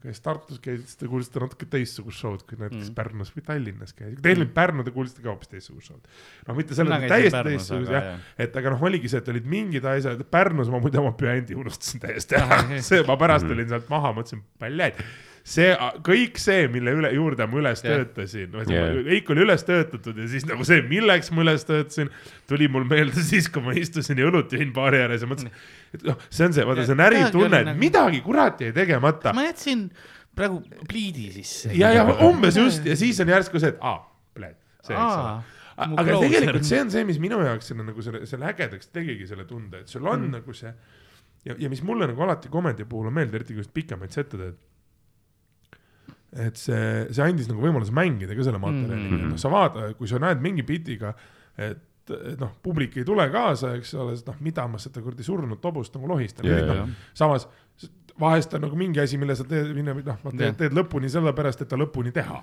käis 0.00 0.20
Tartus 0.24 0.56
käis, 0.64 0.80
siis 0.88 0.96
te 0.96 1.08
kuulsite 1.08 1.40
natuke 1.42 1.66
teistsugust 1.68 2.22
show'd 2.22 2.44
kui 2.48 2.56
näiteks 2.56 2.78
Mm. 2.80 2.86
mm. 2.88 2.94
Pärnus 2.96 3.32
või 3.34 3.42
Tallinnas 3.44 3.92
käis, 3.96 4.14
teil 4.24 4.40
olid 4.40 4.54
Pärnu, 4.56 4.84
te 4.86 4.92
kuulsite 4.94 5.20
ka 5.24 5.28
hoopis 5.34 5.50
teistsugust 5.52 5.90
show'd. 5.90 6.06
noh, 6.48 6.56
mitte 6.56 6.74
selle 6.78 6.96
Mina 6.96 7.08
käisin 7.10 7.28
täiesti 7.34 7.50
teistsugust 7.50 7.92
aga 7.92 8.00
jah 8.06 8.20
et 8.46 8.56
aga 8.56 8.72
noh, 8.72 8.84
oligi 8.88 9.10
see, 9.12 9.20
et 9.20 9.28
olid 9.34 9.50
mingid 9.52 9.84
asjad, 9.92 10.22
Pärnus 10.32 10.72
ma 10.72 10.80
muide 10.80 10.98
oma 11.02 11.12
bändi 11.20 11.54
unustasin 11.60 12.00
täiesti 12.06 12.38
ära, 12.40 12.62
see 12.80 13.02
ma 13.04 13.18
pärast 13.20 13.44
Mhm. 13.44 13.52
olin 13.58 13.68
sealt 13.74 13.92
maha, 13.92 14.14
mõtlesin, 14.16 14.40
paljad. 14.58 15.04
see, 15.46 15.70
kõik 16.06 16.38
see, 16.40 16.66
mille 16.72 16.94
üle, 16.98 17.10
juurde 17.16 17.46
ma 17.50 17.60
üles 17.60 17.82
Jah. 17.84 18.00
töötasin, 18.00 18.56
Jah. 18.70 18.94
kõik 19.06 19.32
oli 19.34 19.44
üles 19.46 19.66
töötatud 19.66 20.20
ja 20.22 20.28
siis 20.30 20.46
nagu 20.48 20.66
see, 20.68 20.82
milleks 20.90 21.32
ma 21.34 21.44
üles 21.44 21.66
töötasin, 21.68 22.10
tuli 22.50 22.68
mul 22.72 22.86
meelde 22.88 23.24
siis, 23.26 23.50
kui 23.52 23.64
ma 23.64 23.74
istusin 23.78 24.20
ja 24.20 24.28
õlut 24.30 24.52
jõin 24.56 24.72
baari 24.76 25.02
ääres 25.04 25.24
ja 25.24 25.30
mõtlesin, 25.30 25.54
et 25.96 26.06
noh, 26.06 26.18
see 26.28 26.48
on 26.48 26.56
see, 26.56 26.66
vaata 26.68 26.88
see 26.88 26.96
on 26.96 27.04
äritunne, 27.06 27.62
et 27.62 27.70
nagu- 27.72 27.84
midagi 27.86 28.24
kurat 28.26 28.60
jäi 28.60 28.72
tegemata. 28.76 29.34
ma 29.36 29.46
jätsin 29.48 29.88
praegu 30.36 30.60
pliidi 30.88 31.30
sisse. 31.38 31.72
ja, 31.76 31.92
ja 31.96 32.06
umbes 32.26 32.60
just 32.60 32.86
ja 32.86 32.98
siis 32.98 33.20
on 33.20 33.32
järsku 33.32 33.62
see, 33.62 33.74
et 33.74 33.80
aa, 33.80 33.98
see, 34.36 34.94
eks 34.94 35.00
ole 35.00 35.40
aga 35.80 36.04
closer. 36.04 36.26
tegelikult 36.28 36.66
see 36.68 36.80
on 36.82 36.90
see, 36.92 37.04
mis 37.08 37.18
minu 37.22 37.38
jaoks 37.44 37.70
selle 37.72 37.84
nagu 37.86 38.02
selle, 38.04 38.26
selle 38.28 38.48
ägedaks 38.50 38.90
tegigi 38.92 39.28
selle 39.30 39.46
tunde, 39.48 39.84
et 39.84 39.92
sul 39.92 40.04
on 40.06 40.26
mm. 40.26 40.34
nagu 40.36 40.56
see 40.56 40.72
ja, 41.46 41.54
ja 41.56 41.70
mis 41.72 41.82
mulle 41.86 42.08
nagu 42.10 42.22
alati 42.26 42.50
komedi 42.52 42.84
puhul 42.88 43.08
on 43.10 43.16
meeldinud, 43.16 43.40
eriti 43.40 43.56
kui 43.56 43.64
sa 43.64 43.72
pikemaid 43.74 44.14
sette 44.16 44.40
teed. 44.40 44.58
Et 46.30 46.58
see, 46.58 47.06
see 47.10 47.26
andis 47.26 47.48
nagu 47.50 47.62
võimaluse 47.62 47.94
mängida 47.94 48.36
ka 48.38 48.46
selle 48.46 48.60
materjaliga 48.62 49.10
mm. 49.10 49.20
-hmm. 49.20 49.30
noh, 49.34 49.40
sa 49.40 49.50
vaata, 49.52 49.92
kui 49.98 50.10
sa 50.10 50.20
näed 50.22 50.42
mingi 50.44 50.62
bitiga, 50.66 51.14
et 51.58 52.12
noh, 52.40 52.52
publik 52.62 52.96
ei 52.98 53.06
tule 53.06 53.26
kaasa, 53.30 53.74
eks 53.78 53.94
ole, 53.94 54.16
sest 54.18 54.30
noh, 54.30 54.38
mida 54.40 54.66
ma 54.70 54.78
seda 54.82 55.02
kuradi 55.02 55.26
surnud 55.26 55.60
tobust 55.62 55.94
nagu 55.94 56.10
lohistan 56.10 56.46
yeah,, 56.46 56.62
jaa. 56.66 56.84
noh, 56.84 56.94
samas 57.14 57.48
vahest 58.20 58.54
on 58.54 58.66
nagu 58.66 58.76
mingi 58.76 59.00
asi, 59.00 59.18
mille 59.20 59.34
sa 59.38 59.46
teed, 59.48 59.72
noh, 59.80 60.34
teed, 60.36 60.56
teed 60.58 60.76
lõpuni 60.76 61.10
sellepärast, 61.12 61.64
et 61.64 61.70
ta 61.70 61.78
lõpuni 61.80 62.12
teha. 62.14 62.42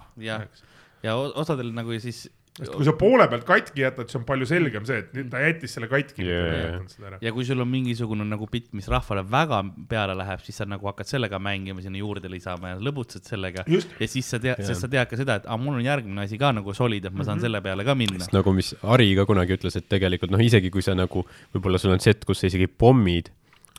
Ja 1.06 1.16
o- 1.20 1.34
osadel 1.38 1.70
nagu 1.76 1.94
siis 2.02 2.26
sest 2.58 2.74
kui 2.74 2.86
sa 2.88 2.94
poole 2.98 3.28
pealt 3.30 3.44
katki 3.46 3.84
jätad, 3.84 4.08
siis 4.10 4.18
on 4.20 4.24
palju 4.26 4.46
selgem 4.50 4.86
see, 4.88 4.98
et 5.04 5.30
ta 5.30 5.42
jättis 5.44 5.76
selle 5.78 5.88
katki 5.92 6.26
ära. 6.26 7.20
ja 7.22 7.32
kui 7.36 7.46
sul 7.46 7.62
on 7.62 7.70
mingisugune 7.70 8.26
nagu 8.26 8.48
bitt, 8.52 8.72
mis 8.74 8.88
rahvale 8.92 9.24
väga 9.30 9.60
peale 9.90 10.16
läheb, 10.18 10.42
siis 10.46 10.58
sa 10.58 10.66
nagu 10.66 10.90
hakkad 10.90 11.06
sellega 11.10 11.40
mängima, 11.40 11.82
sinna 11.86 12.02
juurde 12.02 12.30
lisama 12.32 12.74
ja 12.74 12.80
lõbutsed 12.82 13.24
sellega. 13.30 13.64
ja 13.68 14.08
siis 14.08 14.26
sa 14.30 14.40
tead, 14.40 14.58
Jah. 14.58 14.68
sest 14.72 14.82
sa 14.82 14.88
tead 14.92 15.10
ka 15.10 15.18
seda, 15.20 15.36
et 15.42 15.46
aa, 15.46 15.58
mul 15.62 15.78
on 15.78 15.86
järgmine 15.86 16.24
asi 16.26 16.38
ka 16.42 16.52
nagu 16.52 16.74
solid, 16.74 17.06
et 17.06 17.14
ma 17.14 17.24
saan 17.24 17.38
Mhm. 17.38 17.42
selle 17.46 17.62
peale 17.62 17.84
ka 17.86 17.96
minna. 17.96 18.26
nagu, 18.34 18.54
mis 18.54 18.74
Ari 18.84 19.16
ka 19.16 19.26
kunagi 19.26 19.54
ütles, 19.58 19.76
et 19.78 19.88
tegelikult 19.90 20.32
noh, 20.32 20.40
isegi 20.42 20.72
kui 20.72 20.82
sa 20.82 20.96
nagu, 20.96 21.26
võib-olla 21.54 21.78
sul 21.80 21.92
on 21.92 22.00
set, 22.00 22.26
kus 22.26 22.40
sa 22.42 22.48
isegi 22.48 22.68
pommid, 22.68 23.30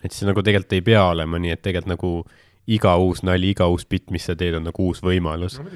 et 0.04 0.12
siis 0.12 0.22
nagu 0.28 0.40
tegelikult 0.42 0.72
ei 0.72 0.80
pea 0.82 1.02
olema 1.10 1.38
nii, 1.38 1.50
et 1.50 1.62
tegelikult 1.62 1.88
nagu 1.98 2.24
iga 2.68 2.94
uus 3.00 3.22
nali, 3.24 3.50
iga 3.50 3.66
uus 3.66 3.84
bitt, 3.88 4.10
mis 4.10 4.22
sa 4.28 4.34
teed, 4.36 4.54
on 4.54 4.62
nagu 4.68 4.86
uus 4.86 5.00
võimalus 5.00 5.58
no. 5.58 5.66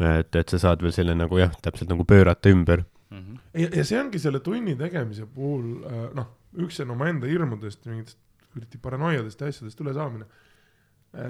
et, 0.00 0.36
et 0.36 0.48
sa 0.48 0.58
saad 0.58 0.82
veel 0.82 0.92
selle 0.92 1.14
nagu 1.14 1.38
jah, 1.38 1.52
täpselt 1.62 1.90
nagu 1.92 2.04
pöörata 2.04 2.50
ümber. 2.52 2.84
Mhm. 3.10 3.36
ja, 3.54 3.68
ja 3.76 3.84
see 3.84 4.00
ongi 4.00 4.18
selle 4.18 4.40
tunni 4.40 4.74
tegemise 4.76 5.26
puhul 5.26 5.84
äh, 5.86 6.08
noh, 6.14 6.26
üks 6.58 6.80
on 6.82 6.90
omaenda 6.90 7.26
hirmudest 7.30 7.86
ja 7.86 7.92
mingitest 7.92 8.18
kuradi 8.52 8.78
paranoiadest 8.82 9.40
ja 9.40 9.46
asjadest 9.52 9.80
ülesaamine. 9.80 10.24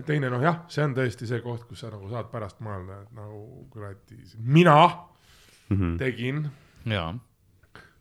teine 0.07 0.31
noh, 0.31 0.41
jah, 0.43 0.63
see 0.69 0.83
on 0.83 0.95
tõesti 0.97 1.27
see 1.29 1.41
koht, 1.45 1.67
kus 1.69 1.81
sa 1.85 1.91
nagu 1.93 2.09
saad 2.11 2.31
pärast 2.33 2.59
mõelda, 2.65 3.03
et 3.03 3.13
nagu 3.15 3.67
kuradi, 3.71 4.19
mina 4.39 4.79
Mhm. 5.71 5.97
tegin 5.99 6.45
jaa, 6.87 7.15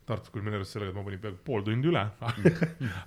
Tartus 0.05 0.29
küll 0.29 0.43
minu 0.45 0.59
arust 0.59 0.75
sellega, 0.75 0.91
et 0.93 0.95
ma 0.99 1.03
panin 1.03 1.19
peaaegu 1.19 1.39
pool 1.47 1.63
tundi 1.65 1.89
üle 1.89 2.03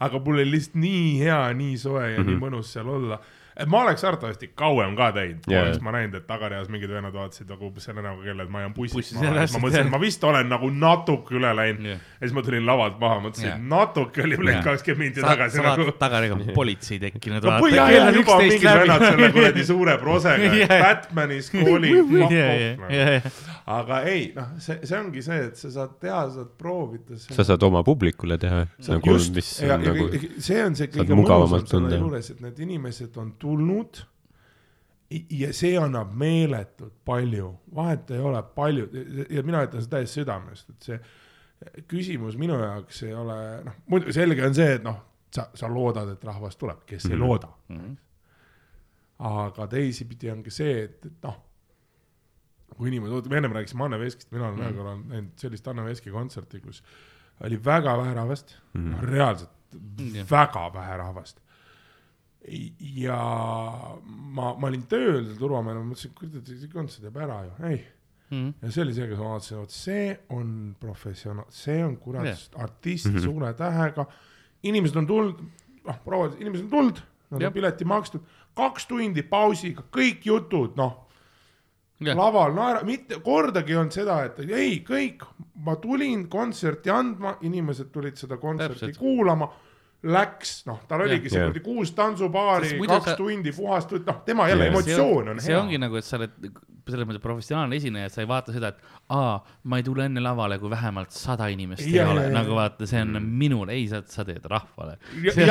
aga 0.01 0.19
mul 0.19 0.41
oli 0.41 0.51
lihtsalt 0.51 0.81
nii 0.83 1.21
hea, 1.21 1.53
nii 1.55 1.77
soe 1.79 2.03
ja 2.03 2.19
mm 2.19 2.25
-hmm. 2.25 2.33
nii 2.33 2.41
mõnus 2.43 2.73
seal 2.75 2.89
olla. 2.91 3.21
Et 3.59 3.67
ma 3.71 3.81
oleks 3.83 4.05
arvatavasti 4.07 4.51
kauem 4.55 4.95
ka 4.99 5.09
teinud 5.17 5.47
yeah., 5.51 5.65
oleks 5.65 5.81
ma 5.83 5.93
näinud, 5.95 6.15
et 6.21 6.27
tagareas 6.29 6.69
mingid 6.71 6.93
vennad 6.95 7.15
vaatasid 7.15 7.49
nagu 7.51 7.71
selle 7.83 8.05
näoga 8.05 8.23
kella, 8.23 8.47
et 8.47 8.53
ma 8.55 8.63
jään 8.63 8.75
bussis 8.77 8.95
Bussis, 8.95 9.17
maha 9.19 9.43
ja 9.43 9.47
ma 9.51 9.63
mõtlesin, 9.65 9.89
et 9.89 9.93
ma 9.95 10.01
vist 10.03 10.27
olen 10.29 10.51
nagu 10.53 10.71
natuke 10.71 11.35
üle 11.39 11.51
läinud 11.59 11.89
Jah. 11.91 12.05
ja 12.21 12.29
siis 12.29 12.37
ma 12.37 12.45
tulin 12.47 12.67
lavalt 12.69 13.01
maha, 13.03 13.19
mõtlesin 13.27 13.51
yeah., 13.51 13.65
natuke 13.73 14.23
oli 14.29 14.39
Jah. 14.39 14.63
kakskümmend 14.67 15.09
minti 15.09 15.25
tagasi 15.25 15.59
sa 15.59 15.65
nagu 15.67 15.89
vaatad 15.89 15.99
tagasi, 16.05 16.55
politsei 16.55 17.01
tekkinud. 17.03 17.49
no 17.49 17.57
või 17.65 17.75
jah, 17.75 17.91
jah, 17.97 18.13
juba 18.15 18.39
mingid 18.45 18.69
vennad 18.83 19.07
selle 19.09 19.31
kuradi 19.35 19.67
suure 19.73 19.99
prosega 20.05 20.53
yeah., 20.55 20.77
Batmanis 20.87 21.51
kooli, 21.55 21.93
aga 23.79 24.01
ei, 24.09 24.31
noh, 24.39 24.55
see, 24.63 24.79
see 24.87 25.01
ongi 25.01 25.25
see, 25.25 25.41
et 25.51 25.59
sa 25.59 25.73
saad 25.75 25.99
teha, 26.01 26.23
saad 26.39 26.55
proovida. 26.61 27.19
sa 27.27 27.43
saad 27.43 27.67
oma 27.67 27.83
publikule 27.87 28.39
teha, 28.41 28.63
nagu 28.87 29.19
just, 29.19 29.35
ja, 29.59 29.75
on 29.75 29.85
ja 29.89 29.93
nagu 29.93 30.09
nagu... 30.09 30.33
see 30.47 30.63
on 30.63 30.79
see 30.79 30.95
kõige 30.95 31.19
mugavamalt 31.19 31.67
mõnusam 31.67 31.89
selle 31.91 32.01
juures, 32.07 32.33
et 32.33 32.47
need 32.47 32.65
inimesed 32.69 33.19
on 33.19 33.35
tulnud 33.35 33.48
i- 35.11 35.27
ja 35.31 35.53
see 35.53 35.77
annab 35.81 36.13
meeletult 36.15 36.95
palju, 37.05 37.55
vahet 37.75 38.11
ei 38.11 38.19
ole 38.21 38.43
palju 38.43 38.89
ja 39.31 39.43
mina 39.43 39.63
ütlen 39.67 39.81
seda 39.83 39.97
täiesti 39.97 40.21
südamest, 40.21 40.71
et 40.71 40.83
see 40.83 41.01
küsimus 41.91 42.37
minu 42.39 42.59
jaoks 42.61 43.03
ei 43.03 43.15
ole, 43.15 43.39
noh, 43.65 43.73
muidu 43.91 44.13
selge 44.13 44.45
on 44.47 44.55
see, 44.55 44.75
et 44.75 44.83
noh, 44.85 44.99
sa, 45.35 45.49
sa 45.55 45.69
loodad, 45.69 46.09
et 46.13 46.25
rahvas 46.25 46.57
tuleb, 46.57 46.85
kes 46.87 47.05
mm 47.05 47.11
-hmm. 47.11 47.13
ei 47.15 47.19
Mhm. 47.19 47.27
looda, 47.29 47.49
Mhm. 47.69 47.97
aga 49.19 49.67
teisipidi 49.67 50.31
on 50.31 50.43
ka 50.43 50.51
see, 50.51 50.83
et, 50.85 51.07
et 51.07 51.23
noh, 51.27 51.37
kui 52.77 52.89
inimesed, 52.93 53.27
me 53.31 53.37
ennem 53.41 53.53
rääkisime 53.57 53.85
Anne 53.85 53.99
Veskist, 53.99 54.31
mina 54.33 54.49
olen 54.49 54.61
ühe 54.63 54.73
korra 54.77 54.93
näinud 54.97 55.33
sellist 55.41 55.67
Anne 55.69 55.83
Veski 55.85 56.11
kontserti, 56.15 56.61
kus 56.61 56.83
oli 57.41 57.57
väga 57.65 57.97
vähe 57.99 58.15
rahvast 58.15 58.57
mm, 58.75 58.81
Mhm. 58.83 58.95
-hmm. 58.95 59.09
reaalselt 59.11 59.51
Jah. 60.15 60.31
väga 60.31 60.71
vähe 60.75 60.97
rahvast. 60.97 61.41
Ja 62.99 63.19
ma, 64.07 64.53
ma 64.55 64.69
olin 64.71 64.85
tööl 64.89 65.27
ma 65.41 65.63
mõtlesin, 65.63 66.15
kurat, 66.17 66.47
see 66.47 66.71
kontsert 66.73 67.09
jääb 67.09 67.23
ära 67.25 67.41
ju, 67.47 67.55
ei. 67.71 67.81
Mhm. 68.29 68.49
ja 68.61 68.71
see 68.71 68.85
oli 68.85 68.95
see, 68.95 69.09
kus 69.09 69.21
ma 69.21 69.31
vaatasin, 69.33 69.59
vot 69.59 69.73
see 69.73 70.09
on 70.37 70.51
professionaal, 70.81 71.47
see 71.51 71.79
on 71.85 71.97
kurat 71.97 72.29
yeah. 72.29 72.43
artist 72.61 73.09
mm 73.09 73.15
-hmm. 73.17 73.25
suure 73.25 73.53
tähega. 73.55 74.07
inimesed 74.63 74.97
on 74.97 75.07
tulnud, 75.07 75.41
noh, 75.85 75.99
prouad, 76.05 76.37
inimesed 76.41 76.65
on 76.65 76.71
tulnud, 76.71 77.03
nad 77.31 77.43
on 77.43 77.53
pileti 77.53 77.85
makstud, 77.85 78.21
kaks 78.55 78.87
tundi 78.87 79.23
pausiga, 79.23 79.83
kõik 79.93 80.25
jutud, 80.25 80.77
noh 80.77 81.09
Jah. 82.01 82.15
laval 82.17 82.55
naera, 82.55 82.83
mitte 82.87 83.19
kordagi 83.25 83.73
ei 83.73 83.79
olnud 83.81 83.95
seda, 83.95 84.21
et 84.29 84.39
ei, 84.45 84.77
kõik, 84.87 85.25
ma 85.67 85.75
tulin 85.83 86.29
kontserti 86.31 86.93
andma, 86.95 87.35
inimesed 87.43 87.91
tulid 87.91 88.17
seda 88.21 88.39
kontserti 88.39 88.85
Täpselt. 88.87 89.01
kuulama. 89.01 89.49
Läks, 90.07 90.61
noh, 90.69 90.79
tal 90.87 91.03
oligi 91.03 91.27
see 91.33 91.41
kuradi 91.43 91.61
kuus 91.65 91.91
tantsupaari 91.97 92.69
kaks 92.87 93.05
sa- 93.11 93.17
tundi 93.19 93.51
puhast, 93.51 93.91
noh, 94.07 94.21
tema 94.25 94.45
jälle 94.49 94.69
Jah. 94.69 94.75
emotsioon 94.75 95.29
on 95.33 95.41
see 95.43 95.51
hea. 95.53 95.59
ongi 95.61 95.79
nagu, 95.83 95.97
et 95.99 96.05
sa 96.07 96.21
oled 96.21 96.31
selles 96.89 97.05
mõttes 97.09 97.21
professionaalne 97.21 97.75
esineja, 97.77 98.07
et 98.07 98.13
sa 98.15 98.23
ei 98.23 98.29
vaata 98.31 98.53
seda, 98.55 98.69
et 98.69 98.79
aa, 99.11 99.41
ma 99.65 99.77
ei 99.77 99.83
tule 99.83 100.05
enne 100.07 100.23
lavale, 100.23 100.57
kui 100.63 100.71
vähemalt 100.71 101.11
sada 101.11 101.49
inimest 101.53 101.83
Ja, 101.83 101.89
ei 101.89 101.97
ja, 101.99 102.07
ole, 102.13 102.23
ja. 102.29 102.31
nagu 102.31 102.55
vaata, 102.55 102.87
see 102.89 103.03
on 103.03 103.19
minul, 103.43 103.69
ei, 103.75 103.89
sa, 103.91 104.01
sa 104.07 104.25
teed 104.25 104.47
rahvale. 104.49 104.95
Ja- 105.25 105.33
see 105.35 105.45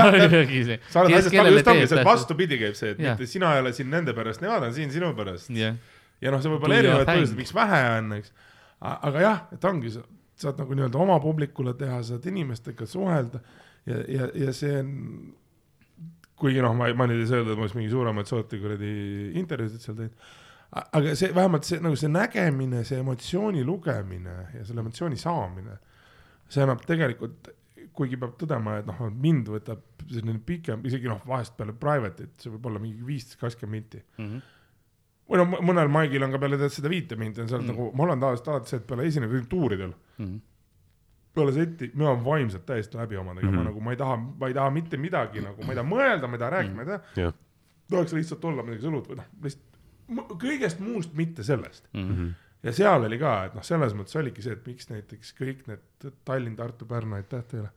see. 0.64 0.80
sa 0.90 1.02
oled 1.04 1.14
asjast 1.20 1.36
aru, 1.44 1.52
just 1.58 1.68
ongi 1.68 1.88
see, 1.92 2.00
et 2.00 2.06
vastupidi 2.08 2.58
käib 2.64 2.80
see, 2.80 2.96
et 2.96 3.00
Jah. 3.04 3.18
mitte 3.20 3.28
sina 3.30 3.52
ei 3.54 3.62
ole 3.66 3.74
siin 3.76 3.92
nende 3.92 4.16
pärast, 4.18 4.42
nemad 4.42 4.64
on 4.64 4.74
siin 4.74 4.92
sinu 4.96 5.12
pärast. 5.14 5.50
jah, 5.52 5.76
ja 6.22 6.32
noh, 6.32 6.42
see 6.42 6.50
võib 6.56 6.64
olla 6.64 6.80
thing. 6.82 7.06
põhjuseid, 7.12 7.36
miks 7.44 7.54
vähe 7.54 7.84
on, 8.00 8.14
eks. 8.14 8.32
aga 8.80 9.20
jah, 9.28 9.44
et 9.52 9.66
ongi, 9.66 9.92
sa 9.92 10.02
saad 10.38 10.58
nagu 10.64 10.74
nii-öelda 10.74 10.96
oma 11.04 11.20
publikule 11.20 11.74
teha, 11.78 12.00
saad 12.04 12.26
inimestega 12.32 12.86
suhelda 12.88 13.44
ja, 13.88 14.02
ja, 14.12 14.28
ja 14.46 14.54
see 14.54 14.80
on. 14.82 14.92
kuigi 16.38 16.62
noh, 16.62 16.76
ma 16.78 16.88
ei, 16.92 16.94
ma 16.98 17.08
nüüd 17.10 17.24
ei 17.24 17.30
saa 17.30 17.40
öelda, 17.42 17.56
et 17.56 17.58
ma 17.58 17.66
oleks 17.66 17.74
mingi 17.78 17.90
suuremaid 17.90 18.28
sorti 18.30 18.60
kuradi 18.62 18.90
intervjuusid 19.42 19.82
seal 19.88 19.96
teinud. 19.98 20.26
aga 21.00 21.14
see 21.18 21.32
vähemalt 21.34 21.66
see 21.66 21.80
nagu 21.82 21.96
see 21.98 22.10
nägemine, 22.12 22.84
see 22.86 23.00
emotsiooni 23.02 23.64
lugemine 23.66 24.36
ja 24.54 24.66
selle 24.68 24.84
emotsiooni 24.84 25.18
saamine, 25.18 25.78
see 26.52 26.62
annab 26.66 26.84
tegelikult, 26.86 27.50
kuigi 27.98 28.20
peab 28.22 28.36
tõdema, 28.38 28.76
et 28.82 28.86
noh, 28.86 29.00
mind 29.10 29.48
võtab 29.50 29.82
selline 30.12 30.38
pikem, 30.46 30.84
isegi 30.86 31.10
noh, 31.10 31.24
vahest 31.26 31.56
peale 31.58 31.74
private'it, 31.74 32.36
see 32.44 32.52
võib 32.54 32.68
olla 32.70 32.84
mingi 32.84 33.02
viisteist, 33.08 33.40
kakskümmend 33.42 33.74
minti 33.80 34.04
Mhm. 34.22 34.38
või 35.28 35.40
no 35.42 35.46
mõnel 35.72 35.90
maigil 35.92 36.24
on 36.24 36.32
ka 36.32 36.40
peale 36.44 36.60
tead 36.62 36.72
seda 36.76 36.88
viite 36.94 37.18
minti 37.20 37.42
on 37.42 37.50
seal 37.50 37.60
Mm. 37.64 37.66
mm. 37.66 37.74
nagu, 37.74 37.90
ma 37.98 38.04
olen 38.06 38.20
tavaliselt 38.22 38.48
alati 38.54 38.70
see, 38.70 38.78
et 38.84 38.86
peale 38.88 39.08
esinemist 39.10 39.50
tuuridel, 39.50 39.94
Mhm. 40.20 40.38
Peale 41.38 41.54
seti, 41.56 41.92
mina 41.94 42.12
olen 42.12 42.26
vaimselt 42.26 42.66
täiesti 42.68 42.98
läbi 42.98 43.18
omadega 43.18 43.48
mm, 43.48 43.54
-hmm. 43.54 43.58
Mhm. 43.58 43.64
ma 43.64 43.70
nagu, 43.72 43.86
ma 43.86 43.96
ei 43.96 44.02
taha, 44.02 44.18
ma 44.18 44.50
ei 44.52 44.58
taha 44.58 44.74
mitte 44.76 44.98
midagi 44.98 45.44
nagu, 45.46 45.64
ma 45.64 45.74
ei 45.74 45.80
taha 45.82 45.90
mõelda, 45.90 46.28
ma 46.28 46.40
ei 46.40 46.44
taha 46.44 46.52
rääkida 46.58 46.74
mm, 46.74 46.80
-hmm. 46.80 46.86
ma 46.86 46.98
ei 46.98 47.00
taha 47.16 47.24
jah, 47.28 47.34
tahaks 47.90 48.14
lihtsalt 48.18 48.46
olla 48.46 48.66
midagi 48.68 48.86
sõlut 48.86 49.10
või 49.12 49.22
noh, 49.22 49.32
lihtsalt 49.44 49.68
kõigest 50.42 50.80
muust, 50.80 51.14
mitte 51.14 51.44
sellest. 51.44 51.88
Mhm. 51.94 52.30
ja 52.64 52.74
seal 52.74 53.04
oli 53.04 53.20
ka, 53.20 53.34
et 53.46 53.56
noh, 53.56 53.64
selles 53.64 53.94
mõttes 53.94 54.16
oligi 54.20 54.42
see, 54.42 54.56
et 54.58 54.66
miks 54.66 54.90
näiteks 54.90 55.34
kõik 55.38 55.68
need 55.68 56.12
Tallinn, 56.26 56.56
Tartu, 56.56 56.86
Pärnu, 56.86 57.16
aitäh 57.16 57.44
teile. 57.48 57.70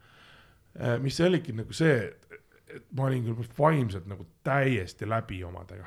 mis 1.03 1.17
see 1.17 1.27
oligi 1.27 1.53
nagu 1.53 1.73
see, 1.73 2.13
et 2.71 2.85
ma 2.97 3.09
olin 3.09 3.25
küll 3.27 3.49
vaimselt 3.59 4.07
nagu 4.07 4.27
täiesti 4.47 5.09
läbi 5.09 5.43
omadega. 5.45 5.87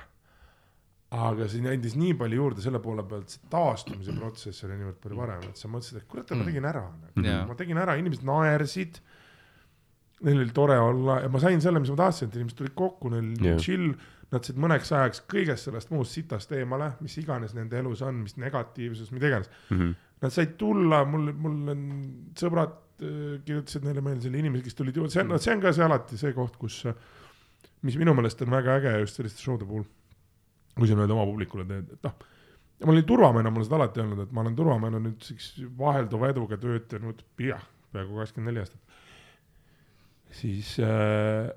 Aga 1.14 1.46
siin 1.52 1.68
andis 1.70 1.94
nii 2.00 2.16
palju 2.18 2.40
juurde 2.40 2.64
selle 2.64 2.80
poole 2.82 3.04
pealt, 3.06 3.36
see 3.36 3.50
taastumise 3.52 4.16
protsess 4.18 4.64
oli 4.66 4.80
niivõrd 4.80 5.02
palju 5.04 5.20
parem, 5.20 5.44
et 5.50 5.60
sa 5.60 5.70
mõtlesid, 5.70 6.00
et 6.02 6.08
kurat, 6.10 6.32
ma 6.38 6.48
tegin 6.48 6.66
ära 6.70 6.82
nagu. 6.90 7.26
Jaa. 7.28 7.44
ma 7.50 7.58
tegin 7.60 7.82
ära, 7.82 7.98
inimesed 8.02 8.26
naersid. 8.28 8.98
Neil 10.24 10.40
oli 10.40 10.54
tore 10.56 10.78
olla 10.80 11.20
ja 11.20 11.30
ma 11.30 11.40
sain 11.44 11.62
selle, 11.62 11.82
mis 11.84 11.92
ma 11.92 12.00
tahtsin, 12.00 12.30
et 12.32 12.38
inimesed 12.40 12.58
tulid 12.62 12.76
kokku, 12.80 13.12
neil 13.12 13.26
oli 13.34 13.50
Jah. 13.52 13.60
chill, 13.62 13.90
nad 14.34 14.48
said 14.48 14.58
mõneks 14.64 14.90
ajaks 14.96 15.22
kõigest 15.30 15.68
sellest 15.68 15.92
muust 15.94 16.16
sitast 16.16 16.54
eemale, 16.56 16.94
mis 17.04 17.18
iganes 17.22 17.54
nende 17.58 17.78
elus 17.78 18.02
on, 18.08 18.24
mis 18.24 18.38
negatiivsus, 18.42 19.12
mida 19.14 19.30
iganes. 19.30 19.52
Mhm. 19.70 19.92
Nad 20.24 20.32
said 20.32 20.54
tulla, 20.58 21.02
mul, 21.06 21.34
mul 21.36 21.74
on 21.74 21.82
sõbrad 22.40 22.78
äh, 23.04 23.42
kirjutasid 23.44 23.84
neile 23.84 24.02
meelde 24.06 24.24
selle 24.24 24.40
inimesi, 24.40 24.64
kes 24.70 24.80
tulid 24.80 24.96
juurde, 24.96 25.12
see 25.12 25.26
on, 25.26 25.36
see 25.44 25.52
on 25.54 25.62
ka 25.66 25.74
see 25.76 25.84
alati 25.84 26.18
see 26.22 26.32
koht, 26.38 26.56
kus, 26.62 26.80
mis 27.84 28.00
minu 28.00 28.16
meelest 28.16 28.42
on 28.46 28.56
väga 28.56 28.80
äge 28.80 28.96
just 29.04 29.20
selliste 29.20 29.44
show'de 29.44 29.68
puhul. 29.68 29.84
Kui 30.78 30.90
sa 30.90 30.98
nii-öelda 30.98 31.16
oma 31.18 31.26
publikule 31.30 31.66
teed, 31.70 31.92
et 31.96 32.08
noh, 32.08 32.16
ma 32.84 32.94
olin 32.94 33.08
turvamehena, 33.08 33.52
ma 33.52 33.62
olen 33.62 33.68
seda 33.68 33.80
alati 33.80 34.04
öelnud, 34.04 34.24
et 34.26 34.32
ma 34.36 34.44
olen 34.44 34.56
turvamehena 34.58 35.02
nüüd 35.04 35.26
siukse 35.26 35.68
vahelduva 35.80 36.32
eduga 36.34 36.60
töötanud, 36.62 37.26
jah, 37.46 37.66
peaaegu 37.94 38.22
kakskümmend 38.22 38.52
neli 38.52 38.64
aastat. 38.64 38.80
siis 40.34 40.76
äh, 40.82 41.52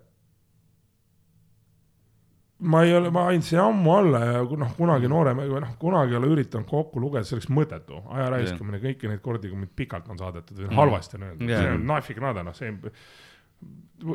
ma 2.59 2.83
ei 2.85 2.95
ole, 2.97 3.11
ma 3.13 3.27
andsin 3.29 3.61
ammu 3.61 3.93
alla 3.93 4.23
ja 4.25 4.43
noh, 4.43 4.73
kunagi 4.77 5.09
noorem, 5.13 5.43
noh 5.53 5.77
kunagi 5.81 6.15
ei 6.15 6.21
ole 6.21 6.33
üritanud 6.33 6.69
kokku 6.69 7.01
lugeda, 7.03 7.27
see 7.29 7.37
oleks 7.37 7.51
mõttetu, 7.53 8.01
aja 8.17 8.31
raiskamine 8.33 8.81
kõiki 8.83 9.11
neid 9.11 9.23
kordi, 9.25 9.51
kui 9.53 9.61
mind 9.61 9.75
pikalt 9.77 10.09
on 10.13 10.21
saadetud 10.21 10.63
või 10.63 10.77
halvasti 10.79 11.19
on 11.19 11.27
öeldud 11.31 11.53
Jaa. 11.53 11.63
see 11.63 11.75
on 11.77 11.89
nafig 11.91 12.21
nada, 12.23 12.45
noh 12.47 12.57
see 12.57 12.73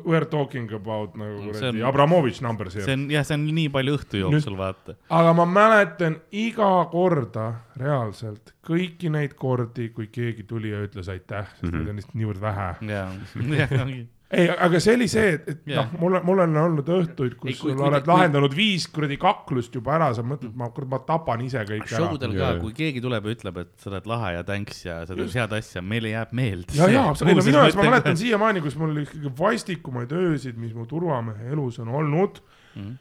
we 0.06 0.16
are 0.16 0.26
talking 0.26 0.72
about 0.74 1.16
nagu 1.18 1.40
See 1.42 1.52
kuradi 1.60 1.82
on- 1.84 1.88
Abramovitš 1.90 2.42
numbers 2.46 2.74
see 2.74 2.82
here. 2.84 2.94
on 2.94 3.10
jah, 3.10 3.24
see 3.26 3.34
on 3.34 3.46
nii 3.56 3.70
palju 3.74 3.96
õhtu 3.98 4.20
jooksul, 4.22 4.56
vaata. 4.58 4.96
aga 5.10 5.34
ma 5.34 5.46
mäletan 5.46 6.20
iga 6.32 6.86
korda 6.92 7.48
reaalselt 7.78 8.54
kõiki 8.64 9.10
neid 9.12 9.34
kordi, 9.36 9.90
kui 9.90 10.08
keegi 10.08 10.44
tuli 10.48 10.70
ja 10.70 10.84
ütles 10.86 11.10
aitäh, 11.10 11.48
sest 11.60 11.72
Mhm. 11.74 11.78
neid 11.82 11.90
on 11.90 11.96
lihtsalt 11.96 12.16
niivõrd 12.16 12.42
vähe. 12.42 12.70
ja, 12.88 13.08
ei, 14.32 14.48
aga 14.50 14.80
see 14.80 14.94
oli 14.96 15.08
see, 15.12 15.34
et, 15.36 15.48
et 15.52 15.62
Jah. 15.74 15.90
noh, 15.92 16.00
mul, 16.00 16.18
mul 16.24 16.40
on 16.46 16.56
olnud 16.64 16.88
õhtuid, 16.88 17.36
kus 17.40 17.50
Ei, 17.52 17.56
kui- 17.60 17.72
sul 17.72 17.76
kui- 17.76 17.88
oled 17.90 18.04
kui- 18.06 18.14
lahendanud 18.14 18.54
viis 18.56 18.88
kuradi 18.88 19.18
kaklust 19.22 19.76
juba 19.76 19.96
ära, 19.98 20.08
sa 20.16 20.24
mõtled, 20.24 20.54
ma, 20.56 20.70
kurat, 20.72 20.90
ma 20.94 21.00
tapan 21.08 21.42
ise 21.46 21.64
kõik 21.68 21.84
ära. 21.88 21.98
showdel 22.00 22.36
ka 22.38 22.50
kui 22.64 22.74
keegi 22.78 23.02
tuleb 23.04 23.26
ja 23.30 23.36
ütleb, 23.36 23.58
et 23.66 23.72
sa 23.78 23.90
oled 23.92 24.08
lahe 24.08 24.34
ja 24.38 24.44
thanks 24.48 24.86
ja 24.86 25.02
sa 25.06 25.16
teed 25.16 25.36
head 25.36 25.54
asja, 25.60 25.82
meile 25.82 26.14
jääb 26.16 26.32
meelde. 26.34 26.74
ja, 26.78 26.88
ja, 26.88 27.06
ei 27.12 27.36
no 27.36 27.44
minu 27.44 27.58
jaoks 27.60 27.76
ma 27.76 27.84
mäletan 27.90 28.18
siiamaani, 28.18 28.62
kus 28.62 28.76
mul 28.80 28.96
oli 28.96 29.06
kõige 29.06 29.34
vastikumaid 29.40 30.12
öösid, 30.12 30.58
mis 30.58 30.74
mu 30.74 30.86
turvamehe 30.86 31.52
elus 31.52 31.80
on 31.80 31.88
olnud 31.90 32.40
Mhm. 32.76 32.94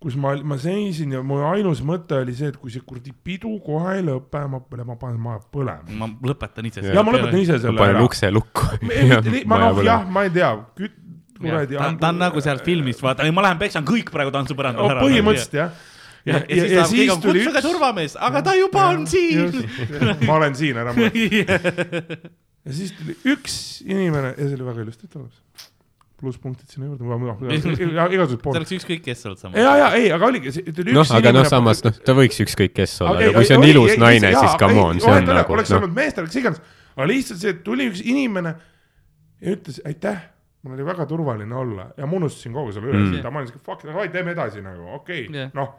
Kus 0.00 0.16
ma, 0.16 0.32
ma 0.48 0.56
seisin 0.60 1.12
ja 1.12 1.20
mu 1.26 1.42
ainus 1.44 1.82
mõte 1.84 2.16
oli 2.22 2.32
see, 2.36 2.48
et 2.54 2.56
kui 2.56 2.72
see 2.72 2.80
kuradi 2.86 3.12
pidu 3.12 3.52
kohe 3.64 3.98
ei 3.98 4.04
lõpe, 4.06 4.40
ma, 4.48 4.62
ma 4.88 4.96
panen 4.96 5.20
maja 5.20 5.42
põlema. 5.52 5.84
ma 6.00 6.08
lõpetan 6.30 6.68
ise. 6.70 6.84
ja 6.88 7.04
ma 7.04 7.12
lõpetan 7.12 7.40
ise 7.42 7.58
selle 7.60 7.76
panen 7.76 7.98
ära. 7.98 8.06
ukse 8.08 8.30
lukku. 8.32 8.64
ma 9.50 9.60
noh, 9.66 9.82
jah, 9.84 10.06
ma 10.08 10.24
ei 10.24 10.32
tea, 10.32 10.54
kuradi. 11.36 11.76
ta, 11.76 11.90
ta 12.00 12.12
on 12.14 12.20
nagu 12.22 12.44
seal 12.44 12.62
filmis, 12.64 13.02
vaata, 13.04 13.28
ma 13.36 13.44
lähen 13.44 13.60
peksan 13.60 13.84
kõik 13.88 14.12
praegu 14.14 14.32
tantsupõrandal 14.38 14.88
oh,. 14.88 15.02
põhimõtteliselt 15.02 15.58
jah. 15.58 15.76
ja, 16.24 16.40
ja, 16.40 16.48
ja, 16.48 16.70
ja 16.78 16.86
siis 16.88 17.12
tuleb, 17.12 17.42
kutsuge 17.44 17.64
turvamees, 17.68 18.16
aga 18.16 18.42
ta 18.46 18.56
juba 18.56 18.86
on 18.94 19.04
siin. 19.10 19.52
ma 20.24 20.38
olen 20.38 20.56
siin, 20.56 20.80
ära 20.80 20.96
mure. 20.96 21.44
ja 22.64 22.78
siis 22.78 22.96
tuli 22.96 23.18
üks 23.34 23.60
inimene 23.84 24.32
ja 24.32 24.46
see 24.46 24.56
oli 24.56 24.70
väga 24.72 24.88
ilusti 24.88 25.10
ette 25.10 25.20
olemas. 25.20 25.68
Plusspunktid 26.20 26.68
sinna 26.72 26.86
juurde, 26.90 27.04
igasugused 28.14 28.34
see 28.36 28.42
pooled. 28.44 28.60
oleks 28.60 28.74
ükskõik 28.78 29.02
kes 29.04 29.24
olnud 29.26 29.40
sama. 29.42 29.58
ja, 29.58 29.72
ja 29.80 29.88
ei, 29.98 30.10
aga 30.14 30.28
oligi, 30.30 30.52
tuli 30.76 30.94
noh, 30.96 31.12
aga 31.18 31.32
noh, 31.36 31.46
samas 31.48 31.82
noh, 31.86 31.96
ta 32.06 32.14
võiks 32.18 32.40
ükskõik 32.44 32.74
kes 32.76 32.96
olla, 33.02 33.16
Aga 33.18 33.32
kui 33.38 33.48
see 33.48 33.56
on 33.58 33.64
ei- 33.66 33.74
ilus 33.74 33.94
ei- 33.96 34.02
naine, 34.04 34.32
siis 34.36 34.56
come 34.60 34.78
on, 34.84 35.00
see 35.00 35.12
on 35.16 35.30
nagu 35.32 35.56
oleks 35.56 35.72
noh, 35.72 35.80
olnud 35.82 35.96
meester, 35.96 36.28
kes 36.28 36.40
iganes, 36.42 36.60
aga 36.96 37.08
lihtsalt 37.10 37.40
see, 37.42 37.54
et 37.56 37.62
tuli 37.66 37.88
üks 37.90 38.02
inimene 38.04 38.54
ja 39.40 39.54
ütles 39.56 39.80
aitäh, 39.88 40.18
mul 40.62 40.74
oli 40.76 40.84
väga 40.84 41.06
turvaline 41.08 41.54
olla 41.56 41.86
ja 41.96 42.06
ma 42.06 42.18
unustasin 42.20 42.52
kogu 42.52 42.72
selle 42.76 42.90
üle 42.92 42.98
Mm. 43.06 43.22
ma 43.32 43.40
olin 43.40 43.48
siuke 43.48 43.62
fuck, 43.64 43.86
davai, 43.88 44.08
teeme 44.12 44.34
edasi 44.36 44.60
nagu, 44.64 44.84
okei 44.98 45.22
okay., 45.30 45.46
noh, 45.56 45.70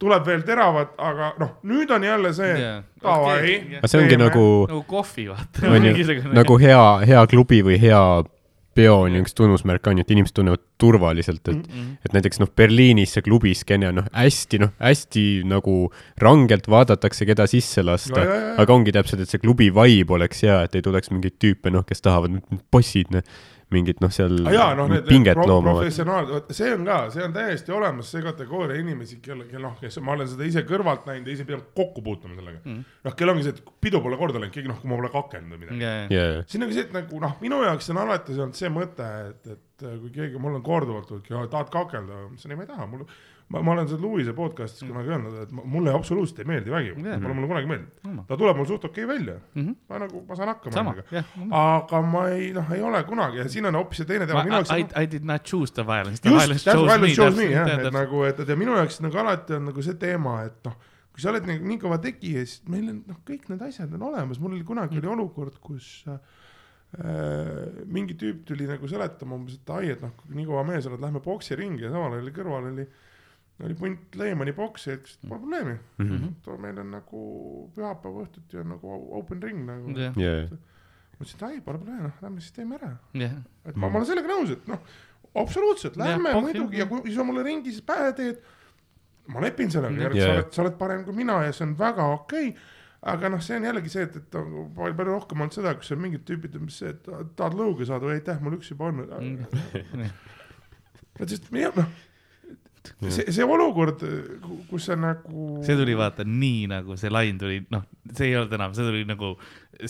tuleb 0.00 0.24
veel 0.26 0.42
teravat, 0.48 0.92
aga 1.00 1.30
noh, 1.40 1.54
nüüd 1.68 1.90
on 1.92 2.04
jälle 2.04 2.30
see 2.36 2.52
Jaa, 2.56 2.82
davai 3.04 3.38
okei, 3.38 3.56
aga 3.80 3.88
see 3.88 4.00
ongi 4.02 4.16
nagu, 4.20 4.44
nagu 4.68 4.82
kohvi, 4.88 5.26
vaata. 5.28 5.72
nagu 6.36 6.58
hea, 6.60 6.84
hea 7.08 7.24
klubi 7.32 7.62
või 7.64 7.76
hea 7.80 8.02
peo 8.74 9.00
on 9.04 9.14
ju 9.16 9.20
üks 9.24 9.34
tunnusmärk 9.34 9.86
on 9.90 9.98
ju, 9.98 10.04
et 10.06 10.10
inimesed 10.14 10.34
tunnevad 10.36 10.62
turvaliselt, 10.80 11.42
et 11.48 11.56
Mhm. 11.66 11.96
et 12.06 12.12
näiteks 12.14 12.38
noh, 12.40 12.48
Berliinis 12.56 13.12
see 13.16 13.22
klubiskeene 13.26 13.88
on 13.88 13.94
noh, 14.00 14.08
hästi 14.14 14.60
noh, 14.62 14.70
hästi 14.80 15.42
nagu 15.44 15.90
rangelt 16.22 16.68
vaadatakse, 16.70 17.26
keda 17.26 17.46
sisse 17.50 17.82
lasta 17.82 18.20
ja. 18.24 18.38
aga 18.62 18.72
ongi 18.74 18.92
täpselt, 18.92 19.20
et 19.20 19.28
see 19.28 19.42
klubi 19.42 19.70
vibe 19.74 20.14
oleks 20.14 20.42
hea, 20.46 20.62
et 20.64 20.74
ei 20.78 20.82
tuleks 20.82 21.10
mingeid 21.10 21.38
tüüpe 21.42 21.70
noh, 21.74 21.82
kes 21.84 22.00
tahavad 22.00 22.38
bossid 22.72 23.10
noh, 23.10 23.22
mingit 23.74 24.00
noh, 24.02 24.12
seal 24.14 24.36
Ah, 24.44 24.54
jaa, 24.54 24.68
noh, 24.78 24.88
need 24.90 25.06
pinget 25.08 25.38
pro 25.38 25.46
looma. 25.48 25.74
professionaalid, 25.76 26.32
vot 26.34 26.52
see 26.56 26.72
on 26.74 26.84
ka, 26.88 26.98
see 27.14 27.24
on 27.24 27.34
täiesti 27.36 27.74
olemas, 27.76 28.10
see 28.12 28.24
kategooria 28.24 28.80
inimesi, 28.82 29.20
kelle, 29.24 29.46
kel 29.50 29.64
noh, 29.64 29.76
kes 29.80 30.00
ma 30.04 30.14
olen 30.16 30.30
seda 30.30 30.46
ise 30.48 30.64
kõrvalt 30.68 31.08
näinud 31.08 31.30
ja 31.30 31.36
ise 31.36 31.46
pidanud 31.48 31.70
kokku 31.76 32.04
puutuma 32.06 32.36
sellega 32.38 32.60
mm.. 32.60 32.84
noh, 33.06 33.16
kel 33.18 33.34
ongi 33.34 33.46
see, 33.46 33.56
et 33.56 33.74
pidu 33.86 34.02
pole 34.04 34.18
korda 34.20 34.42
läinud, 34.42 34.54
keegi 34.54 34.72
noh, 34.72 34.80
kui 34.82 34.92
ma 34.92 35.00
pole 35.00 35.12
kakelnud 35.14 35.54
või 35.54 35.64
midagi. 35.64 36.16
jaa, 36.16 36.44
siin 36.50 36.66
ongi 36.66 36.78
see, 36.78 36.86
et 36.88 36.94
nagu 36.96 37.24
noh, 37.24 37.36
minu 37.44 37.62
jaoks 37.66 37.92
on 37.94 38.02
alati 38.04 38.38
olnud 38.38 38.58
see 38.58 38.72
mõte, 38.74 39.10
et, 39.30 39.52
et 39.56 39.86
kui 39.88 40.14
keegi, 40.14 40.40
mul 40.42 40.58
on 40.58 40.64
korduvalt 40.64 41.10
tulnud, 41.10 41.50
tahad 41.52 41.70
kakelda, 41.72 42.24
ma 42.26 42.34
ütlesin 42.34 42.54
ei, 42.54 42.58
ma 42.58 42.66
ei 42.66 42.72
taha, 42.72 42.88
mul, 42.90 43.06
ma, 43.50 43.62
ma 43.66 43.72
olen 43.74 43.88
seda 43.90 44.02
Luise 44.02 44.34
podcast'is 44.36 44.86
kunagi 44.86 45.10
öelnud, 45.10 45.36
et 45.42 45.54
mulle 45.58 45.92
absoluutselt 45.94 46.42
ei 46.42 46.48
meeldi 46.50 46.72
vägivald 46.72 47.06
yeah., 47.06 47.20
pole 47.22 47.34
mulle 47.36 47.50
kunagi 47.50 47.70
meeldinud 47.70 47.88
Mm.. 48.00 48.24
ta 48.28 48.36
tuleb 48.38 48.56
mul 48.56 48.66
suht 48.68 48.84
okei 48.88 49.06
välja 49.08 49.34
mm. 49.36 49.62
-hmm. 49.62 49.74
ma 49.88 49.98
nagu, 50.04 50.22
ma 50.28 50.36
saan 50.36 50.48
hakkama 50.48 50.74
sama, 50.74 50.94
nendega. 50.94 51.16
jah. 51.16 51.26
aga 51.60 52.02
ma 52.02 52.22
ei, 52.28 52.52
noh, 52.56 52.70
ei 52.74 52.82
ole 52.82 53.02
kunagi 53.04 53.42
ja 53.42 53.48
siin 53.48 53.66
on 53.66 53.78
hoopis 53.78 54.02
see 54.02 54.08
teine 54.08 54.26
teema, 54.26 54.44
jaoks 54.46 54.70
I, 54.70 54.82
on 54.82 55.02
I 55.02 55.10
did 55.10 55.26
not 55.26 55.44
choose 55.44 55.74
the 55.74 55.86
violence, 55.86 56.22
the 56.22 56.30
just, 56.30 56.40
violence 56.40 56.64
that's 56.64 56.78
chose 57.16 57.36
why 57.36 57.46
me. 57.46 57.52
jah, 57.54 57.68
et 57.74 57.92
nagu, 57.94 58.24
et, 58.28 58.40
et 58.40 58.48
ja 58.48 58.56
minu 58.56 58.76
jaoks 58.78 59.00
nagu 59.04 59.20
alati 59.24 59.58
on 59.58 59.68
nagu 59.70 59.82
see 59.82 59.98
teema, 60.00 60.36
et 60.48 60.64
noh, 60.64 60.76
kui 61.12 61.22
sa 61.22 61.32
oled 61.34 61.48
nii, 61.50 61.58
nii 61.72 61.80
kõva 61.82 62.00
tegija, 62.02 62.44
siis 62.46 62.62
meil 62.70 62.88
on 62.92 63.02
noh, 63.10 63.20
kõik 63.28 63.50
need 63.52 63.66
asjad 63.66 63.98
on 63.98 64.06
olemas, 64.10 64.40
mul 64.42 64.54
oli 64.56 64.64
kunagi 64.66 65.02
oli 65.02 65.12
olukord, 65.16 65.58
kus 65.62 65.90
äh, 66.08 66.18
mingi 67.86 68.16
tüüp 68.18 68.42
tuli 68.48 68.66
nagu 68.70 68.88
seletama 68.90 69.36
umbes, 69.36 69.60
et 69.60 69.76
ai, 69.76 69.92
et 69.96 70.02
noh, 70.02 70.14
nii 70.32 70.48
kõva 70.48 70.64
mees 70.72 70.88
oled, 70.90 71.02
lähme 71.02 71.22
poksiringi 71.24 71.86
ja 71.86 71.92
samal 71.92 72.14
ajal 72.14 72.26
oli 72.26 72.36
kõrval 72.40 72.72
oli 72.72 72.88
oli 73.64 73.74
punt 73.78 74.14
Leemani 74.16 74.52
boksi, 74.56 74.90
et 74.96 75.10
pole 75.28 75.38
probleemi 75.40 75.72
mm, 75.74 76.04
Mhm. 76.04 76.16
-hmm. 76.16 76.32
too 76.44 76.56
meil 76.58 76.78
on 76.78 76.90
nagu 76.90 77.20
pühapäeva 77.76 78.24
õhtuti 78.24 78.60
on 78.60 78.68
nagu 78.76 78.86
open 79.18 79.42
ring 79.42 79.64
nagu. 79.66 79.90
jah, 79.98 80.16
jaa, 80.16 80.48
ma 80.50 81.24
ütlesin, 81.24 81.36
et 81.36 81.42
ai, 81.48 81.60
pole 81.60 81.78
probleemi, 81.78 82.02
noh, 82.08 82.12
lähme 82.22 82.40
siis 82.40 82.52
teeme 82.56 82.74
ära 82.80 82.92
jah, 83.14 83.32
et 83.64 83.76
ma, 83.76 83.88
ma 83.88 83.94
olen 83.98 84.06
sellega 84.08 84.28
nõus, 84.32 84.50
et 84.56 84.66
noh, 84.68 84.78
absoluutselt, 85.34 85.96
lähme 86.00 86.32
pohh, 86.32 86.42
muidugi 86.48 86.78
ja 86.82 86.86
kui 86.90 87.14
sa 87.14 87.24
mulle 87.24 87.42
ringis 87.46 87.80
pähe 87.86 88.12
teed, 88.18 88.36
ma 89.30 89.40
lepin 89.44 89.70
sellega 89.70 90.02
Jah., 90.02 90.12
sa 90.12 90.18
Jaa. 90.18 90.34
oled, 90.36 90.52
sa 90.52 90.62
oled 90.62 90.76
parem 90.78 91.04
kui 91.04 91.14
mina 91.14 91.42
ja 91.44 91.52
see 91.52 91.66
on 91.68 91.74
väga 91.78 92.04
okei 92.16 92.48
okay,. 92.48 92.62
aga 93.02 93.28
noh, 93.32 93.40
see 93.40 93.56
on 93.56 93.64
jällegi 93.64 93.88
see, 93.92 94.02
et, 94.02 94.16
et 94.16 94.34
on 94.34 94.72
palju, 94.76 94.94
palju 94.96 95.12
rohkem 95.12 95.40
olnud 95.40 95.52
seda, 95.54 95.74
kus 95.74 95.86
seal 95.88 96.00
mingid 96.02 96.20
tüübid, 96.28 96.58
mis 96.60 96.78
see, 96.82 96.88
et 96.90 97.02
tahad 97.36 97.54
lõuga 97.56 97.84
saada 97.88 98.06
või 98.08 98.12
aitäh, 98.18 98.40
mul 98.42 98.54
üks 98.58 98.70
juba 98.72 98.84
on. 98.90 99.00
et 101.20 101.28
sest 101.28 101.50
meie 101.54 101.70
noh, 101.76 101.86
see, 103.08 103.26
see 103.32 103.44
olukord, 103.46 104.02
kus 104.70 104.86
sa 104.90 104.96
nagu. 104.98 105.60
see 105.66 105.76
tuli 105.78 105.96
vaata 105.98 106.24
nii 106.26 106.66
nagu 106.70 106.96
see 107.00 107.10
lain 107.12 107.38
tuli, 107.40 107.60
noh, 107.72 107.82
see 108.14 108.30
ei 108.30 108.36
olnud 108.40 108.54
enam, 108.58 108.74
see 108.76 108.86
tuli 108.86 109.02
nagu 109.08 109.34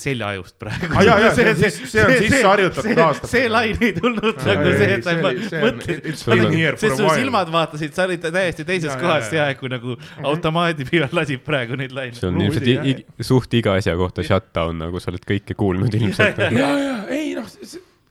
seljaajust 0.01 0.55
praegu 0.61 1.03
jaa, 1.07 1.31
see 1.37 1.47
on 1.51 1.57
sis- 1.59 1.79
see 1.91 2.05
on 2.05 2.13
sisse 2.15 2.43
harjutatud 2.47 2.87
see- 2.91 3.03
aastatega. 3.05 3.31
see 3.33 3.51
lain 3.51 3.81
ei 3.89 3.93
tulnud 3.97 4.29
Aa, 4.31 4.47
nagu 4.47 4.69
ei, 4.71 4.79
see, 4.79 4.95
et 4.95 5.07
sa 5.07 5.15
see 5.17 5.35
see 5.51 6.23
for 6.23 6.79
sest 6.85 7.01
su 7.03 7.11
silmad 7.17 7.53
vaatasid, 7.55 7.95
sa 7.97 8.07
olid 8.07 8.23
täiesti 8.27 8.67
teises 8.69 8.95
kohas 9.01 9.33
ja 9.35 9.49
jaa. 9.51 9.59
kui 9.61 9.73
nagu 9.73 9.97
automaadi 10.23 10.87
peal 10.91 11.09
lasib 11.17 11.43
praegu 11.47 11.79
neid 11.81 11.95
laine. 11.97 12.15
see 12.19 12.31
on 12.31 12.41
ilmselt 12.47 13.27
suht 13.31 13.59
iga 13.61 13.75
asja 13.81 13.97
kohta 13.99 14.27
shutdown, 14.27 14.79
nagu 14.87 15.03
sa 15.03 15.11
oled 15.15 15.27
kõike 15.27 15.59
kuulnud 15.59 15.95
ilmselt. 16.01 16.39
ja, 16.47 16.51
ja 16.55 17.01
ei 17.11 17.35
noh, 17.39 17.51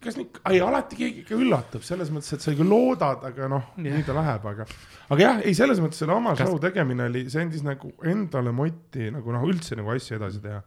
kas 0.04 0.16
nii, 0.18 0.28
ei 0.54 0.60
alati 0.64 0.96
keegi 0.96 1.24
ikka 1.26 1.36
üllatab 1.36 1.84
selles 1.84 2.10
mõttes, 2.14 2.32
et 2.38 2.42
sa 2.46 2.52
ikka 2.56 2.64
loodad, 2.68 3.24
aga 3.28 3.48
noh 3.52 3.66
Jah. 3.78 3.96
nii 3.98 4.04
ta 4.08 4.14
läheb, 4.16 4.46
aga, 4.54 4.66
aga 5.12 5.22
jah, 5.26 5.42
ei 5.44 5.54
selles 5.58 5.82
mõttes 5.84 6.00
selle 6.04 6.14
oma 6.16 6.36
Kas- 6.36 6.48
show 6.48 6.60
tegemine 6.64 7.08
oli, 7.10 7.26
see 7.30 7.42
andis 7.44 7.64
nagu 7.68 7.92
endale 8.08 8.52
motti 8.56 9.10
nagu 9.12 9.32
noh, 9.36 9.44
üldse 9.50 9.76
nagu 9.76 9.92
asju 9.92 10.16
edasi 10.20 10.40
teha. 10.46 10.62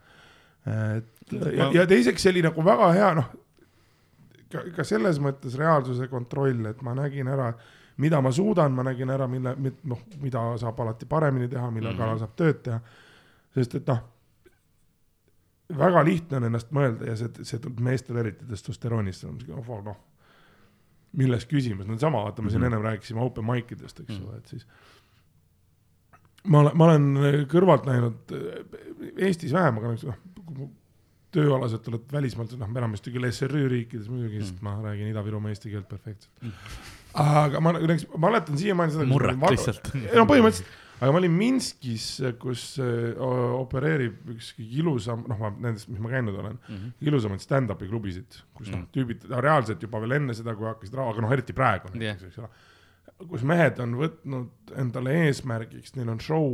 et 0.99 1.33
ja, 1.57 1.71
ja 1.81 1.87
teiseks 1.91 2.23
see 2.23 2.31
oli 2.35 2.43
nagu 2.45 2.63
väga 2.65 2.91
hea 2.95 3.13
noh, 3.19 3.31
ka, 4.53 4.67
ka 4.77 4.85
selles 4.85 5.19
mõttes 5.23 5.57
reaalsuse 5.59 6.09
kontroll, 6.13 6.67
et 6.71 6.83
ma 6.85 6.93
nägin 6.95 7.29
ära, 7.33 7.53
mida 8.03 8.21
ma 8.21 8.31
suudan, 8.33 8.73
ma 8.77 8.85
nägin 8.85 9.11
ära, 9.11 9.27
mille, 9.29 9.57
noh, 9.89 9.99
mida 10.21 10.45
saab 10.61 10.79
alati 10.85 11.07
paremini 11.09 11.49
teha, 11.49 11.71
mille 11.71 11.91
Mhm. 11.93 11.99
kallal 11.99 12.19
saab 12.21 12.37
tööd 12.37 12.63
teha. 12.69 12.81
sest 13.55 13.75
et 13.75 13.87
noh, 13.87 13.99
väga 15.79 16.05
lihtne 16.07 16.41
on 16.41 16.49
ennast 16.51 16.73
mõelda 16.75 17.11
ja 17.11 17.17
see, 17.19 17.31
see 17.49 17.61
tuleb 17.63 17.81
meestel 17.85 18.19
eriti 18.23 18.49
testosteroonist, 18.49 19.25
noh, 19.27 20.01
milles 21.19 21.45
küsimus, 21.49 21.87
no 21.89 21.99
sama, 22.01 22.25
vaata, 22.25 22.43
me 22.43 22.51
siin 22.51 22.63
Mhm. 22.63 22.73
ennem 22.73 22.85
rääkisime 22.89 23.21
open 23.21 23.45
mic 23.45 23.73
idest, 23.73 24.01
eks 24.01 24.21
ole, 24.21 24.39
et 24.39 24.47
siis 24.55 24.67
ma 26.45 26.63
olen, 26.63 26.77
ma 26.77 26.85
olen 26.89 27.47
kõrvalt 27.51 27.87
näinud 27.87 28.33
äh, 28.33 28.79
Eestis 29.29 29.53
vähem, 29.53 29.79
aga 29.79 29.93
noh, 30.09 30.71
tööalaselt 31.33 31.87
oled 31.89 32.13
välismaalt, 32.13 32.55
noh, 32.61 32.73
enamasti 32.77 33.13
küll 33.15 33.29
SRÜ 33.33 33.67
riikides 33.73 34.09
muidugi 34.13 34.41
mm., 34.41 34.49
sest 34.49 34.65
ma 34.65 34.75
räägin 34.85 35.13
Ida-Virumaa 35.13 35.53
eesti 35.53 35.73
keelt 35.73 35.89
perfektselt 35.89 36.45
mm.. 36.45 36.53
aga 37.23 37.61
ma 37.65 37.75
ma 37.77 38.25
mäletan 38.27 38.59
siiamaani 38.61 38.97
seda. 38.97 39.07
murrak 39.09 39.41
lihtsalt. 39.55 39.93
no 39.95 40.27
põhimõtteliselt, 40.29 40.75
aga 41.03 41.11
ma 41.13 41.19
olin 41.19 41.35
Minskis, 41.35 42.05
kus 42.39 42.65
o- 42.79 43.61
opereerib 43.61 44.21
üks 44.37 44.53
kõige 44.57 44.79
ilusam, 44.83 45.25
noh, 45.29 45.39
ma 45.43 45.51
nendest, 45.51 45.89
mis 45.91 45.99
ma 46.03 46.13
käinud 46.13 46.37
olen 46.39 46.55
mm, 46.59 46.69
Mhm. 46.69 46.83
-hmm. 46.85 47.07
ilusamaid 47.11 47.43
stand-up'i 47.43 47.89
klubisid, 47.91 48.39
kus 48.55 48.71
noh 48.71 48.85
Mm., 48.85 48.91
tüübid 48.95 49.27
reaalselt 49.43 49.83
juba 49.83 50.01
veel 50.05 50.13
enne 50.21 50.35
seda, 50.39 50.55
kui 50.55 50.67
hakkasid 50.71 50.95
raha, 50.95 51.11
aga 51.17 51.21
noh, 51.27 51.33
eriti 51.35 51.53
praegu 51.57 51.91
näiteks, 51.95 52.29
eks 52.31 52.39
ole. 52.39 52.49
kus 53.29 53.43
mehed 53.47 53.79
on 53.79 53.93
võtnud 53.95 54.49
endale 54.77 55.11
eesmärgiks, 55.27 55.93
neil 55.97 56.09
on 56.11 56.19
show 56.21 56.47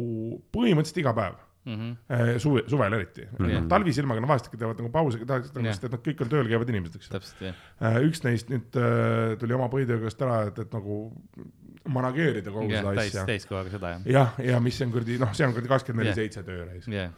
põhimõtteliselt 0.53 0.99
iga 1.05 1.13
päev 1.17 1.37
Mhm. 1.69 1.91
eh, 2.09 2.39
suve, 2.41 2.63
suvel 2.69 2.93
eriti 2.97 3.27
mm. 3.27 3.45
-hmm. 3.47 3.69
talvisilmaga 3.69 4.21
nad 4.21 4.29
vahest 4.29 4.47
ikka 4.49 4.57
teevad 4.63 4.79
nagu 4.81 4.91
pause, 4.91 5.19
tahaks, 5.27 5.51
Jah. 5.55 5.65
sest 5.75 5.85
et 5.85 5.93
nad 5.93 6.01
kõik 6.01 6.23
on 6.25 6.29
tööl 6.29 6.49
käivad 6.49 6.69
inimesed, 6.73 6.97
eks. 6.97 7.35
jah, 7.81 7.97
üks 8.09 8.23
neist 8.25 8.49
nüüd 8.49 8.71
tuli 9.39 9.53
oma 9.53 9.69
põhitöö 9.69 10.01
käest 10.01 10.23
ära, 10.23 10.47
et, 10.49 10.59
et 10.59 10.73
nagu 10.73 11.13
manageerida 11.95 12.53
kogu 12.53 12.69
jah, 12.73 12.85
seda 12.85 12.95
täis, 13.01 13.15
asja. 13.15 13.25
täiskohaga 13.29 13.73
seda 13.73 13.95
jah. 13.95 14.07
jah, 14.19 14.37
ja 14.51 14.61
mis 14.65 14.79
on 14.85 14.93
kuradi, 14.95 15.19
noh, 15.23 15.33
see 15.37 15.49
on 15.49 15.57
kuradi 15.57 15.73
kakskümmend 15.73 16.11
neli 16.11 16.21
seitse 16.21 16.45
tööreis. 16.47 16.89
jah, 16.93 17.13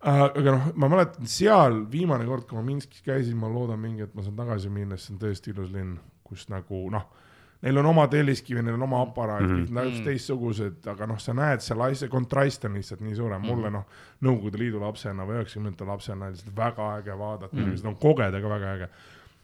aga 0.00 0.54
noh, 0.54 0.66
ma 0.78 0.90
mäletan 0.92 1.30
seal 1.30 1.80
viimane 1.92 2.26
kord, 2.28 2.46
kui 2.48 2.58
ma 2.58 2.66
Minskis 2.66 3.02
käisin, 3.06 3.38
ma 3.40 3.50
loodan 3.52 3.80
mingi 3.82 4.06
hetk 4.06 4.14
ma 4.18 4.26
saan 4.26 4.36
tagasi 4.38 4.70
minna, 4.72 4.98
sest 4.98 5.10
see 5.10 5.16
on 5.16 5.22
tõesti 5.24 5.54
ilus 5.54 5.72
linn, 5.74 5.96
kus 6.28 6.46
nagu 6.52 6.84
noh, 6.94 7.08
neil 7.62 7.80
on 7.80 7.88
oma 7.90 8.06
telliskivi, 8.10 8.62
neil 8.62 8.76
on 8.78 8.86
oma 8.86 9.00
aparaat 9.02 9.42
mm. 9.42 9.48
-hmm. 9.48 9.66
kõik 9.66 9.74
täiesti 9.74 10.04
teistsugused, 10.06 10.78
aga 10.92 11.08
noh, 11.10 11.18
sa 11.18 11.34
näed 11.34 11.64
selle 11.64 11.90
asja 11.90 12.08
kontrast 12.08 12.64
on 12.68 12.78
lihtsalt 12.78 13.02
nii 13.02 13.16
suurem, 13.18 13.42
mulle 13.42 13.72
noh, 13.74 13.86
Nõukogude 14.22 14.58
Liidu 14.58 14.80
lapsena 14.82 15.26
või 15.26 15.40
üheksakümnendate 15.40 15.86
lapsena 15.86 16.30
lihtsalt 16.30 16.56
väga 16.56 16.92
äge 16.98 17.18
vaadata 17.18 17.56
mm, 17.56 17.64
-hmm. 17.64 17.80
seda 17.80 17.88
on 17.88 17.96
kogeda 17.96 18.40
ka 18.40 18.48
väga 18.54 18.72
äge. 18.76 18.88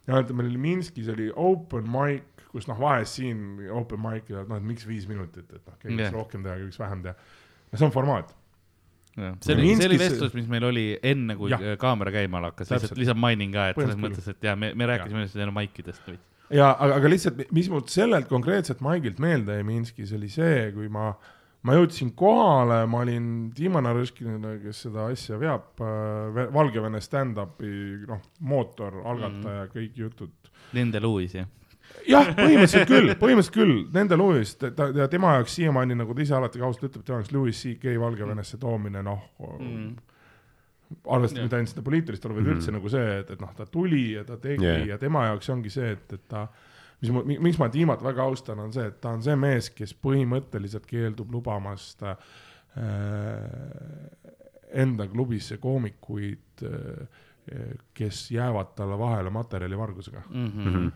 ja 0.07 0.15
vaata, 0.15 0.35
meil 0.35 0.49
oli 0.49 0.59
Minskis 0.59 1.09
oli 1.09 1.31
open 1.35 1.91
mic, 1.91 2.34
kus 2.55 2.69
noh, 2.71 2.79
vahest 2.79 3.19
siin 3.19 3.67
open 3.75 4.01
mic 4.03 4.31
ja 4.31 4.45
noh, 4.47 4.61
et 4.61 4.67
miks 4.67 4.87
viis 4.87 5.09
minutit, 5.11 5.49
et 5.51 5.61
noh, 5.61 5.77
keegi 5.81 5.97
võiks 5.97 6.07
Jah. 6.07 6.15
rohkem 6.15 6.45
teha, 6.45 6.55
keegi 6.61 6.71
võiks 6.71 6.81
vähem 6.81 7.05
teha. 7.09 7.15
no 7.71 7.81
see 7.81 7.87
on 7.89 7.95
formaat. 7.95 8.35
see 9.15 9.57
oli, 9.57 9.73
see 9.79 9.89
oli 9.91 9.99
vestlus, 9.99 10.37
mis 10.39 10.47
meil 10.51 10.69
oli 10.71 10.85
enne, 11.03 11.37
kui 11.41 11.51
Jah. 11.51 11.65
kaamera 11.81 12.15
käima 12.15 12.45
hakkas, 12.49 12.71
lihtsalt, 12.71 12.99
lihtsalt 13.01 13.21
mainin 13.25 13.55
ka, 13.55 13.73
et 13.73 13.81
selles 13.83 13.99
mõttes, 14.07 14.29
et 14.31 14.47
ja 14.47 14.55
me, 14.59 14.71
me 14.79 14.89
rääkisime 14.91 15.25
lihtsalt 15.25 15.43
enne 15.47 15.57
maikidest 15.57 16.11
veits. 16.13 16.29
ja 16.55 16.71
aga, 16.73 17.01
aga 17.01 17.11
lihtsalt, 17.11 17.43
mis 17.59 17.71
mul 17.73 17.83
sellelt 17.91 18.31
konkreetselt 18.31 18.85
Maigilt 18.87 19.19
meelde 19.23 19.59
jäi 19.59 19.67
Minskis, 19.67 20.15
oli 20.15 20.31
see, 20.31 20.69
kui 20.77 20.87
ma, 20.95 21.09
ma 21.67 21.79
jõudsin 21.81 22.15
kohale, 22.15 22.85
ma 22.91 23.03
olin 23.03 23.27
Dima 23.57 23.83
Narõškina, 23.83 24.55
kes 24.63 24.87
seda 24.87 25.09
asja 25.11 25.41
veab 25.43 25.83
äh,, 25.83 26.47
Valgevene 26.55 27.03
stand-up'i 27.03 27.75
noh, 28.07 28.23
mootor, 28.47 29.03
algataja 29.03 29.43
mm, 29.43 29.61
-hmm. 29.67 29.75
kõik 29.75 30.03
jutud. 30.05 30.55
Nende 30.79 31.03
Lewis 31.03 31.35
jah. 31.35 31.51
jah, 32.09 32.31
põhimõtteliselt 32.37 32.89
küll, 32.91 33.13
põhimõtteliselt 33.21 33.55
küll, 33.57 33.75
nende 33.95 34.17
Louis, 34.21 34.55
ta 34.61 34.89
ja 34.97 35.07
tema 35.13 35.37
jaoks 35.39 35.55
siiamaani, 35.61 35.95
nagu 35.99 36.15
ta 36.15 36.23
ise 36.25 36.35
alati 36.37 36.59
ka 36.61 36.67
ausalt 36.69 36.89
ütleb, 36.91 37.05
tema 37.07 37.19
jaoks 37.21 37.33
Louis 37.33 37.63
CK 37.65 37.95
Valgevenesse 38.01 38.59
toomine, 38.63 39.03
noh 39.07 39.23
mm., 39.39 39.95
arvestades 41.11 41.43
mitte 41.47 41.57
ainult 41.57 41.73
seda 41.73 41.83
poliitilist 41.87 42.27
olu, 42.29 42.35
vaid 42.39 42.51
üldse 42.55 42.71
nagu 42.75 42.91
see, 42.93 43.07
et, 43.23 43.31
et 43.35 43.41
noh, 43.43 43.51
ta 43.57 43.65
tuli 43.67 44.13
ja 44.15 44.25
ta 44.29 44.37
tegi 44.39 44.63
Yeah. 44.65 44.87
ja 44.93 44.99
tema 45.01 45.25
jaoks 45.31 45.49
ongi 45.51 45.71
see, 45.73 45.91
et, 45.97 46.13
et 46.13 46.27
ta 46.29 46.45
mis 47.03 47.11
ma, 47.13 47.23
miks 47.49 47.59
ma 47.59 47.69
Tiimat 47.73 48.03
väga 48.05 48.23
austan, 48.23 48.61
on 48.63 48.73
see, 48.73 48.85
et 48.93 49.01
ta 49.03 49.11
on 49.17 49.23
see 49.25 49.35
mees, 49.37 49.71
kes 49.75 49.95
põhimõtteliselt 50.05 50.87
keeldub 50.89 51.33
lubamast 51.35 52.05
äh, 52.07 52.15
enda 54.75 55.07
klubisse 55.11 55.59
koomikuid 55.63 56.65
äh,, 56.65 57.09
kes 57.95 58.31
jäävad 58.33 58.71
talle 58.79 58.97
vahele 58.99 59.31
materjalivargusega 59.31 60.23
Mhm. 60.31 60.87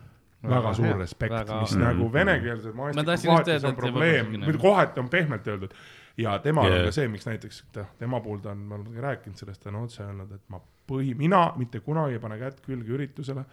Väga 0.43 0.73
suur 0.73 0.85
hea, 0.87 0.97
respekt, 0.97 1.33
mis 1.61 1.75
Mhm. 1.75 1.81
nagu 1.83 2.11
venekeelsed 2.13 2.73
Ma 2.75 2.83
maastikud 2.83 3.25
kohati 3.25 3.59
see 3.59 3.67
on 3.69 3.75
probleem, 3.75 4.25
kohati 4.61 4.99
on 4.99 5.09
pehmelt 5.09 5.47
öeldud 5.47 5.73
ja 6.17 6.37
temal 6.39 6.63
yeah. 6.63 6.73
on 6.73 6.79
Yeah. 6.79 6.87
ka 6.87 6.91
see, 6.91 7.07
miks 7.07 7.25
näiteks 7.25 7.63
ta, 7.71 7.85
tema 7.99 8.19
puhul 8.21 8.39
ta 8.39 8.51
on, 8.51 8.57
me 8.57 8.75
oleme 8.75 9.01
rääkinud 9.01 9.35
sellest, 9.35 9.63
ta 9.63 9.69
on 9.69 9.75
otse 9.83 10.03
öelnud, 10.03 10.31
et 10.31 10.41
ma 10.49 10.59
põhi, 10.91 11.15
mina 11.17 11.53
mitte 11.57 11.79
kunagi 11.79 12.13
ei 12.13 12.19
pane 12.19 12.37
kätt 12.39 12.61
külge 12.65 12.91
üritusele, 12.95 13.43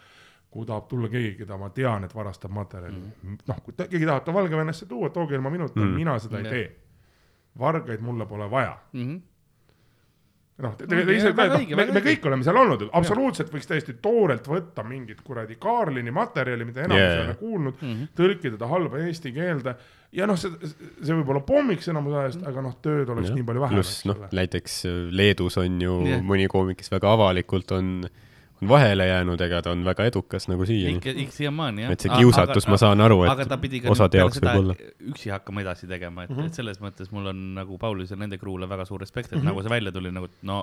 kui 0.51 0.67
tahab 0.67 0.87
tulla 0.89 1.09
keegi, 1.09 1.35
keda 1.43 1.57
ma 1.59 1.69
tean, 1.71 2.05
et 2.05 2.15
varastab 2.15 2.51
materjali 2.51 2.97
mm.. 2.97 3.39
noh, 3.49 3.63
kui 3.65 3.75
ta, 3.75 3.87
keegi 3.89 4.07
tahab 4.07 4.25
ta 4.25 4.33
Valgevenesse 4.35 4.87
tuua, 4.87 5.11
tooge 5.11 5.35
ilma 5.35 5.51
minuta 5.51 5.81
mm., 5.81 5.87
Mm. 5.87 5.95
mina 5.97 6.19
seda 6.19 6.39
ei 6.39 6.45
Jah. 6.45 6.53
tee. 6.53 6.77
vargaid 7.59 8.01
mulle 8.01 8.27
pole 8.27 8.51
vaja 8.51 8.77
Mhm. 8.93 9.13
noh, 9.13 9.17
te, 9.17 9.17
No, 9.17 9.23
te, 9.23 9.23
te 9.23 9.23
ise 9.23 9.25
väga 9.25 10.45
ka, 10.45 10.46
noh, 10.65 10.73
õige, 10.81 11.77
me, 11.77 11.85
me 11.93 12.03
kõik 12.05 12.25
oleme 12.31 12.47
seal 12.47 12.57
olnud, 12.57 12.87
absoluutselt 12.97 13.53
võiks 13.53 13.69
täiesti 13.69 13.97
toorelt 14.03 14.47
võtta 14.49 14.85
mingit 14.87 15.21
kuradi 15.25 15.59
Kaarlini 15.61 16.15
materjali, 16.15 16.65
mida 16.69 16.87
enamus 16.87 16.97
Yeah. 16.97 17.13
yeah. 17.13 17.23
ei 17.23 17.29
ole 17.29 17.37
kuulnud 17.41 17.81
mm. 17.83 17.93
-hmm. 17.93 18.13
tõlkida 18.17 18.59
ta 18.61 18.69
halba 18.71 19.03
eesti 19.05 19.33
keelde 19.37 19.77
ja 20.17 20.29
noh, 20.29 20.39
see, 20.41 20.71
see 21.03 21.17
võib 21.19 21.33
olla 21.35 21.43
pommiks 21.45 21.91
enamus 21.93 22.17
ajast, 22.23 22.47
aga 22.49 22.65
noh, 22.65 22.77
tööd 22.85 23.11
oleks 23.13 23.35
nii 23.35 23.45
palju 23.49 23.65
vähem, 23.67 23.81
pluss 23.81 24.07
noh 24.09 24.23
näiteks 24.39 24.79
äh, 24.89 25.01
Leedus 25.13 25.59
on 25.61 25.81
ju 25.83 25.99
Jah. 26.09 26.25
mõni 26.25 26.49
koomik, 26.53 26.81
kes 26.81 26.93
väga 26.95 27.13
avalikult 27.17 27.77
on, 27.77 27.91
on 28.63 28.69
vahele 28.69 29.07
jäänud, 29.07 29.41
ega 29.47 29.61
ta 29.63 29.73
on 29.75 29.85
väga 29.85 30.07
edukas 30.11 30.49
nagu 30.49 30.67
siiani. 30.67 30.97
ikka, 30.97 31.15
ikka 31.25 31.37
siiamaani 31.37 31.83
jah. 31.83 31.93
et 31.93 32.05
see 32.05 32.13
kiusatus, 32.13 32.69
ma 32.73 32.79
saan 32.81 33.05
aru, 33.05 33.23
et 33.25 33.89
osade 33.93 34.23
jaoks 34.23 34.41
seda 34.41 34.55
võib 34.55 34.65
olla. 34.65 34.77
üksi 35.13 35.33
hakkama 35.35 35.65
edasi 35.65 35.89
tegema, 35.91 36.25
et 36.25 36.31
mm. 36.31 36.37
-hmm. 36.37 36.53
et 36.53 36.61
selles 36.61 36.81
mõttes 36.81 37.13
mul 37.13 37.33
on 37.33 37.43
nagu 37.59 37.79
Paulis 37.79 38.11
ja 38.11 38.17
nende 38.17 38.39
crew'le 38.41 38.69
väga 38.69 38.85
suur 38.89 39.01
respekt, 39.01 39.33
et 39.33 39.39
mm. 39.39 39.43
-hmm. 39.43 39.53
nagu 39.53 39.63
see 39.63 39.75
välja 39.77 39.93
tuli 39.93 40.13
nagu 40.13 40.29
no 40.43 40.61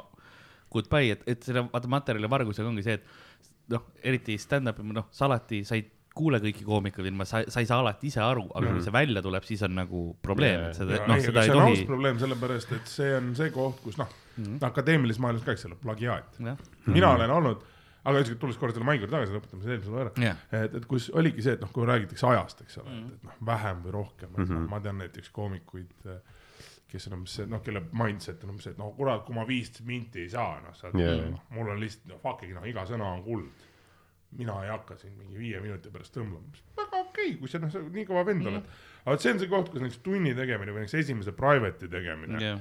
goodbye, 0.73 1.11
et, 1.11 1.23
et 1.27 1.43
selle 1.43 1.67
vaata 1.73 1.87
materjali 1.87 2.29
vargusega 2.29 2.69
ongi 2.69 2.83
see, 2.83 2.93
et 2.93 3.73
noh, 3.73 3.83
eriti 4.03 4.37
stand-up'i, 4.41 4.85
noh, 4.93 5.07
sa 5.11 5.27
alati, 5.29 5.63
sa 5.67 5.77
ei 5.77 5.85
kuule 6.13 6.37
kõiki 6.43 6.65
koomikuid 6.65 7.07
ilma, 7.09 7.25
sa, 7.25 7.41
sa 7.49 7.61
ei 7.63 7.67
saa 7.69 7.79
alati 7.81 8.09
ise 8.11 8.21
aru, 8.21 8.45
aga 8.53 8.67
kui 8.67 8.77
Mhm. 8.77 8.83
see 8.85 8.93
välja 8.93 9.21
tuleb, 9.25 9.43
siis 9.43 9.63
on 9.65 9.75
nagu 9.75 10.01
probleem, 10.21 10.69
et 10.69 10.77
seda, 10.77 10.99
noh, 11.07 11.21
seda 11.21 11.41
ei 11.41 11.49
see 11.49 11.55
on 11.55 11.61
aus 11.61 11.77
tohi. 11.77 11.85
probleem, 11.89 12.19
sellepärast 12.21 12.71
et 12.77 12.87
see 12.87 13.15
on 13.17 13.35
see 13.35 13.49
koht, 13.49 13.79
kus 13.81 13.97
noh 13.97 14.09
mm. 14.37 14.43
-hmm., 14.43 14.65
akadeemilises 14.69 15.19
maailmas 15.19 15.43
ka, 15.43 15.51
eks 15.51 15.65
ole, 15.65 15.75
plagiaat. 15.81 16.39
mina 16.85 17.09
olen 17.09 17.31
olnud, 17.31 17.63
aga 18.03 18.19
ükskord 18.23 18.39
tulles 18.41 18.57
korra 18.59 18.73
selle 18.75 18.85
Maiguri 18.87 19.11
tagasi, 19.11 19.33
lõpetame 19.35 19.63
selle 19.63 19.75
eelmise 19.77 19.99
ära. 20.03 20.11
jah, 20.25 20.45
et, 20.51 20.75
et 20.79 20.85
kus 20.89 21.09
oligi 21.15 21.41
see, 21.45 21.53
et 21.57 21.61
noh, 21.63 21.71
kui 21.71 21.85
räägitakse 21.87 22.27
ajast, 22.27 22.61
eks 22.65 22.77
ole 22.81 22.89
mm, 22.89 22.93
Mhm. 22.93 23.03
-hmm. 23.03 23.13
et, 23.13 23.19
et 23.19 23.23
noh, 23.29 23.41
vähem 23.51 23.83
või 23.85 23.91
rohkem 23.97 24.29
mm, 24.37 24.45
-hmm. 24.45 24.69
ma 24.69 24.79
tean 24.79 24.97
näiteks 24.97 25.29
koomikuid, 25.29 25.93
kes 26.93 27.07
on 27.07 27.13
umbes 27.17 27.35
see, 27.39 27.45
noh, 27.49 27.61
kelle 27.63 27.81
mindset 27.91 28.43
on 28.43 28.49
umbes 28.53 28.63
see, 28.67 28.71
et 28.75 28.77
no 28.77 28.91
kurat, 28.97 29.23
kui 29.25 29.35
ma 29.35 29.47
viis 29.47 29.71
minti 29.85 30.19
ei 30.21 30.29
saa, 30.29 30.59
noh, 30.61 30.75
sa 30.75 30.91
Jaa. 30.93 30.99
yeah., 31.01 31.29
noh, 31.31 31.41
mul 31.49 31.71
on 31.73 31.79
lihtsalt, 31.79 32.05
noh, 32.11 32.19
fuck'igi, 32.21 32.53
noh, 32.53 32.65
iga 32.69 32.83
sõna 32.85 33.13
on 33.13 33.23
kuld. 33.23 33.69
mina 34.33 34.53
ei 34.63 34.69
hakka 34.69 34.95
siin 34.97 35.13
mingi 35.17 35.37
viie 35.37 35.59
minuti 35.61 35.89
pärast 35.93 36.15
tõmblema, 36.15 36.41
väga 36.77 36.97
okei 36.99 37.27
okay,, 37.27 37.35
kui 37.39 37.47
sa 37.47 37.59
noh, 37.59 37.69
nii 37.93 38.05
kõva 38.09 38.23
vend 38.25 38.47
oled. 38.49 38.63
aga 39.05 39.11
vot 39.11 39.21
see 39.21 39.31
on 39.31 39.39
see 39.39 39.47
koht, 39.51 39.69
kus 39.69 39.81
näiteks 39.81 39.99
tunni 40.03 40.31
tegemine 40.35 40.71
või 40.73 40.81
näiteks 40.81 40.95
esimese 41.03 41.31
private'i 41.37 41.87
tegemine 41.89 42.39
jah, 42.41 42.59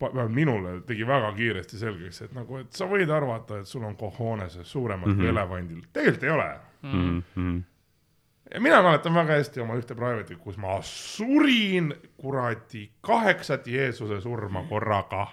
vähemalt 0.00 0.32
minule 0.34 0.80
tegi 0.86 1.06
väga 1.06 1.32
kiiresti 1.32 1.78
selgeks, 1.78 2.22
et 2.22 2.32
nagu, 2.36 2.58
et 2.60 2.72
sa 2.72 2.84
võid 2.90 3.10
arvata, 3.10 3.58
et 3.60 3.66
sul 3.66 3.84
on 3.84 3.96
cojones 3.96 4.58
suuremad 4.62 5.06
mm 5.08 5.12
-hmm. 5.12 5.16
kui 5.16 5.24
Mhm. 5.26 5.36
elevandil, 5.36 5.80
tegelikult 5.92 6.22
ei 6.24 6.30
ole 6.30 6.50
Mhm. 6.82 7.58
ja 8.54 8.60
mina 8.60 8.82
mäletan 8.82 9.14
väga 9.14 9.32
hästi 9.32 9.60
oma 9.60 9.74
ühte 9.74 9.94
private'i, 9.94 10.36
kus 10.36 10.56
ma 10.56 10.78
surin 10.82 11.94
kuradi 12.16 12.90
kaheksat 13.00 13.66
Jeesuse 13.66 14.20
surma 14.20 14.62
korraga. 14.68 15.26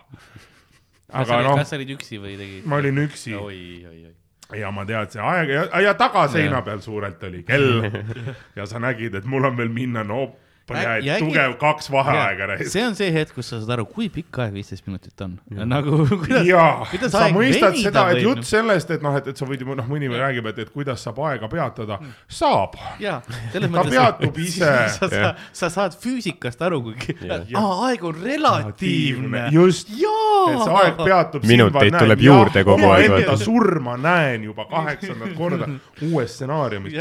aga 1.13 1.41
noh 1.43 1.55
kas, 1.57 1.69
sa 1.69 1.75
olid 1.75 1.89
üksi 1.89 2.17
või 2.21 2.37
tegid? 2.37 2.65
ma 2.65 2.75
olin 2.75 2.97
üksi 2.97 3.35
oi, 3.35 3.85
oi, 3.89 4.05
oi. 4.05 4.59
ja 4.59 4.71
ma 4.71 4.85
teadsin 4.85 5.21
aega 5.21 5.53
ja, 5.53 5.79
ja 5.81 5.93
tagaseina 5.93 6.61
peal 6.61 6.79
suurelt 6.81 7.23
oli 7.23 7.43
kell 7.43 7.83
ja 8.57 8.65
sa 8.65 8.79
nägid, 8.79 9.15
et 9.15 9.25
mul 9.25 9.45
on 9.45 9.57
veel 9.57 9.69
minna, 9.69 10.03
no 10.03 10.35
Ja- 10.71 10.97
ja 11.03 11.17
äkki- 11.17 11.25
tugev 11.27 11.53
kaks 11.59 11.89
vaheaega 11.91 12.45
reis. 12.53 12.71
see 12.71 12.85
on 12.87 12.95
see 12.95 13.11
hetk, 13.11 13.33
kus 13.35 13.49
sa 13.51 13.57
saad 13.59 13.69
aru, 13.75 13.83
kui 13.85 14.07
pikk 14.09 14.37
aeg 14.39 14.53
viisteist 14.55 14.85
minutit 14.87 15.21
on. 15.21 15.33
nagu, 15.51 16.05
kuidas, 16.23 16.47
kuidas 16.89 17.11
sa 17.11 17.25
aeg 17.25 17.35
mõistad 17.35 17.73
venida 17.73 17.89
seda, 17.89 18.03
et 18.13 18.15
võib, 18.17 18.23
jutt 18.29 18.47
sellest, 18.47 18.93
et 18.95 19.01
noh, 19.03 19.17
et, 19.19 19.27
et 19.27 19.37
sa 19.37 19.45
võid 19.49 19.59
ju 19.65 19.75
noh, 19.75 19.89
mõni 19.91 20.07
räägib, 20.07 20.47
et, 20.53 20.59
et 20.63 20.71
kuidas 20.71 21.03
saab 21.03 21.19
aega 21.27 21.49
peatada, 21.51 21.99
saab. 22.31 22.77
jaa, 23.03 23.19
selles 23.51 23.71
ta 23.75 23.83
peatub 23.89 24.37
ise. 24.45 24.71
sa, 24.95 25.09
sa, 25.11 25.33
sa 25.51 25.69
saad 25.75 25.97
füüsikast 25.99 26.63
aru, 26.63 26.79
kui 26.87 27.17
aa, 27.59 27.67
aeg 27.89 28.07
on 28.07 28.15
relatiivne. 28.23 29.43
just, 29.51 29.91
et 29.91 30.63
see 30.63 30.77
aeg 30.79 30.97
peatub. 31.03 31.43
Minuteid 31.49 31.99
tuleb 31.99 32.23
juurde 32.23 32.63
kogu 32.63 32.87
aeg, 32.93 33.09
vaata. 33.17 33.35
surma 33.43 33.97
näen 33.99 34.47
juba 34.47 34.65
kaheksandat 34.71 35.35
korda 35.37 35.67
uues 36.07 36.33
stsenaariumis, 36.37 36.95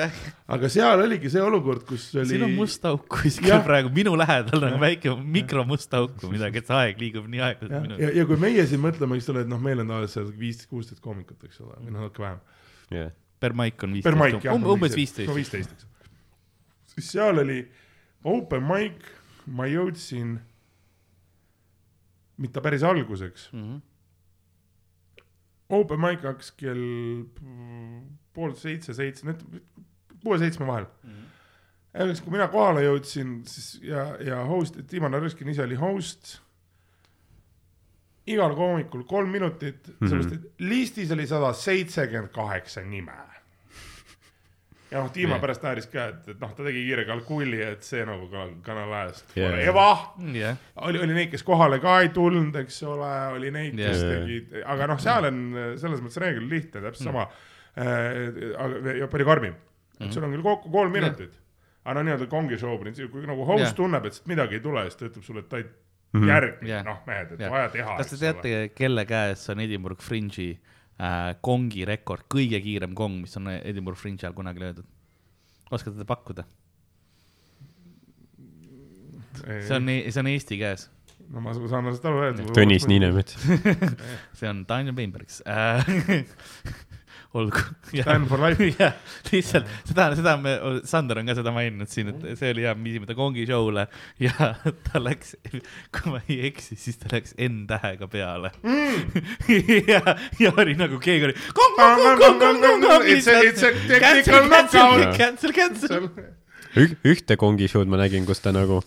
aga 0.52 0.68
seal 0.72 1.01
oligi 1.06 1.30
see 1.32 1.43
olukord, 1.43 1.86
kus 1.86 2.10
oli. 2.16 2.26
siin 2.34 2.43
on 2.48 2.55
must 2.59 2.84
auk 2.90 3.06
kuskil 3.12 3.51
Jah. 3.56 3.64
praegu 3.68 3.90
minu 3.94 4.12
lähedal 4.18 4.64
on 4.68 4.78
väike 4.80 5.12
mikromust 5.36 5.94
auku 5.94 6.30
midagi, 6.32 6.58
et 6.62 6.66
see 6.70 6.76
aeg 6.80 7.00
liigub 7.00 7.26
nii 7.32 7.40
aeglaselt 7.48 7.72
ja, 7.76 7.80
minu 7.84 7.98
ja, 8.00 8.10
ja 8.18 8.26
kui 8.28 8.36
meie 8.42 8.66
siin 8.66 8.80
mõtleme, 8.84 9.16
eks 9.20 9.28
ole, 9.32 9.44
et 9.46 9.50
noh, 9.52 9.60
meil 9.62 9.80
on 9.84 9.88
tavaliselt 9.92 10.14
seal 10.18 10.32
viisteist, 10.40 10.68
kuusteist 10.70 11.02
koomikut, 11.04 11.42
eks 11.48 11.60
ole, 11.64 11.76
või 11.84 11.90
noh, 11.94 12.00
natuke 12.06 12.22
vähem. 12.26 12.40
per 13.42 13.52
maik 13.58 13.82
on 13.84 13.92
viisteist, 13.98 14.44
jah. 14.44 14.54
umbes 14.54 14.92
no 14.92 14.96
viisteist. 14.96 15.34
viisteist, 15.34 15.72
eks. 15.72 15.86
siis 16.94 17.10
seal 17.16 17.38
oli 17.42 17.60
open 18.24 18.62
mic, 18.68 19.02
ma 19.46 19.66
jõudsin, 19.66 20.36
mitte 22.38 22.60
päris 22.62 22.82
alguseks, 22.86 23.48
Mhm. 23.52 23.80
open 25.72 26.00
mic 26.00 26.20
hakkas 26.22 26.50
kell 26.56 26.82
mm, 27.40 28.00
pool 28.34 28.52
seitse, 28.54 28.94
seitse, 28.94 29.24
kuue-seitsme 30.22 30.66
vahel 30.68 30.86
Mhm. 31.02 31.10
ja 31.12 31.41
siis, 31.93 32.23
kui 32.24 32.32
mina 32.35 32.48
kohale 32.52 32.85
jõudsin, 32.86 33.35
siis 33.48 33.74
ja, 33.85 34.06
ja 34.24 34.40
host, 34.48 34.81
Timo 34.89 35.10
Narõskin 35.12 35.52
ise 35.52 35.66
oli 35.66 35.78
host. 35.78 36.39
igal 38.27 38.55
koomikul 38.55 39.02
kolm 39.02 39.32
minutit 39.35 39.89
mm, 39.89 39.94
-hmm. 39.98 40.09
sellepärast 40.09 40.35
et 40.35 40.60
listis 40.62 41.10
oli 41.10 41.27
sada 41.27 41.52
seitsekümmend 41.52 42.31
kaheksa 42.32 42.81
nime. 42.81 43.12
ja 44.90 45.01
noh, 45.02 45.10
Timo 45.12 45.35
Jah. 45.35 45.40
pärast 45.40 45.62
naeris 45.62 45.86
ka, 45.86 46.05
et, 46.05 46.28
et 46.28 46.40
noh, 46.40 46.55
ta 46.55 46.64
tegi 46.64 46.85
kiire 46.86 47.05
kalkulli, 47.05 47.60
et 47.62 47.82
see 47.82 48.05
nagu 48.06 48.28
ka 48.28 48.48
Kanal 48.62 48.93
ajast 48.93 49.36
Jah. 49.36 49.59
eva 49.59 50.14
jah, 50.32 50.56
oli, 50.77 50.98
oli 50.98 51.14
neid, 51.14 51.31
kes 51.31 51.43
kohale 51.43 51.81
ka 51.81 52.01
ei 52.01 52.09
tulnud, 52.09 52.56
eks 52.56 52.82
ole, 52.82 53.12
oli 53.36 53.51
neid, 53.51 53.77
kes 53.77 54.02
Jaa. 54.02 54.10
tegid, 54.12 54.56
aga 54.64 54.86
noh, 54.86 55.01
seal 55.01 55.28
on 55.28 55.44
selles 55.77 56.01
mõttes 56.01 56.20
reegel 56.20 56.48
lihtne, 56.48 56.81
täpselt 56.81 57.10
sama 57.10 57.28
äh,. 57.77 58.56
aga 58.56 58.98
ja 59.01 59.09
palju 59.09 59.27
karmim, 59.27 59.55
et 60.01 60.12
sul 60.12 60.24
on 60.24 60.32
küll 60.36 60.43
kokku 60.43 60.70
kolm 60.70 60.93
minutit, 60.93 61.41
aga 61.84 61.94
no 61.98 62.02
nii-öelda 62.06 62.28
kongi 62.30 62.59
show 62.59 62.76
printsiip, 62.78 63.10
kui 63.10 63.26
nagu 63.26 63.44
host 63.48 63.64
Jah. 63.64 63.74
tunneb, 63.74 64.04
et 64.06 64.20
midagi 64.30 64.54
ei 64.59 64.60
tule, 64.64 64.84
siis 64.88 64.96
ta 65.00 65.06
ütleb 65.09 65.24
sulle, 65.26 65.40
et 65.44 65.48
ta 65.48 65.56
ei 65.62 65.66
Mhm. 66.12 66.28
järgi 66.28 66.68
Jah. 66.68 66.84
noh, 66.84 66.98
mehed, 67.06 67.32
et 67.32 67.40
Jah. 67.40 67.50
vaja 67.50 67.68
teha. 67.72 67.96
kas 67.96 68.10
te 68.10 68.16
teate, 68.20 68.70
kelle 68.76 69.04
käes 69.09 69.48
on 69.50 69.60
Edinburgh 69.60 70.02
Fringe'i 70.04 70.59
äh, 71.00 71.34
kongi 71.40 71.86
rekord, 71.88 72.26
kõige 72.28 72.60
kiirem 72.62 72.94
kong, 72.94 73.22
mis 73.22 73.36
on 73.36 73.48
Edinburgh 73.48 73.98
Fringe'i 73.98 74.26
all 74.28 74.34
kunagi 74.36 74.60
löödud? 74.60 74.84
oskate 75.72 75.96
te 75.96 76.04
pakkuda? 76.04 76.44
see 79.42 79.74
on, 79.76 79.86
see 80.12 80.20
on 80.20 80.26
Eesti 80.28 80.59
käes, 80.60 80.88
no 81.32 81.40
ma 81.40 81.54
saan 81.56 81.86
sellest 81.88 82.04
aru, 82.04 82.22
et. 82.28 82.42
Tõnis. 82.54 82.84
Niinemets. 82.90 83.38
see 84.38 84.48
on 84.50 84.64
Daniel 84.68 84.94
Weinbergs 84.94 85.40
äh. 85.48 85.82
olgu. 87.38 87.62
Stand 87.92 88.28
for 88.28 88.40
life. 88.42 88.60
jah, 88.80 88.92
lihtsalt 89.30 89.68
seda, 89.88 90.09
seda 90.18 90.34
me, 90.40 90.52
Sander 90.88 91.20
on 91.22 91.30
ka 91.30 91.36
seda 91.38 91.52
maininud 91.54 91.88
siin, 91.92 92.10
et 92.12 92.38
see 92.40 92.50
oli 92.52 92.66
hea, 92.66 92.74
me 92.76 92.84
viisime 92.88 93.09
ta 93.09 93.16
kongi 93.18 93.46
show'le 93.48 93.86
ja 94.22 94.50
ta 94.88 95.00
läks, 95.02 95.34
kui 95.48 96.12
ma 96.12 96.20
ei 96.26 96.42
eksi, 96.50 96.76
siis 96.80 97.00
ta 97.00 97.10
läks 97.14 97.34
N-tähega 97.40 98.09
peale 98.12 98.52
mm. 98.60 99.24
ja, 99.92 100.02
ja 100.42 100.52
oli 100.60 100.76
nagu 100.78 101.00
keegi 101.02 101.30
oli. 101.30 101.36
It's 103.16 103.28
a- 103.32 103.40
it's 103.48 103.64
a 103.64 103.72
technical 103.88 104.48
knockout. 104.52 105.16
cancel, 105.16 105.52
cancel. 105.56 106.09
ühte 107.04 107.36
kongi 107.40 107.68
show'd 107.68 107.90
ma 107.92 108.00
nägin, 108.00 108.28
kus 108.28 108.40
ta 108.44 108.52
nagu, 108.54 108.82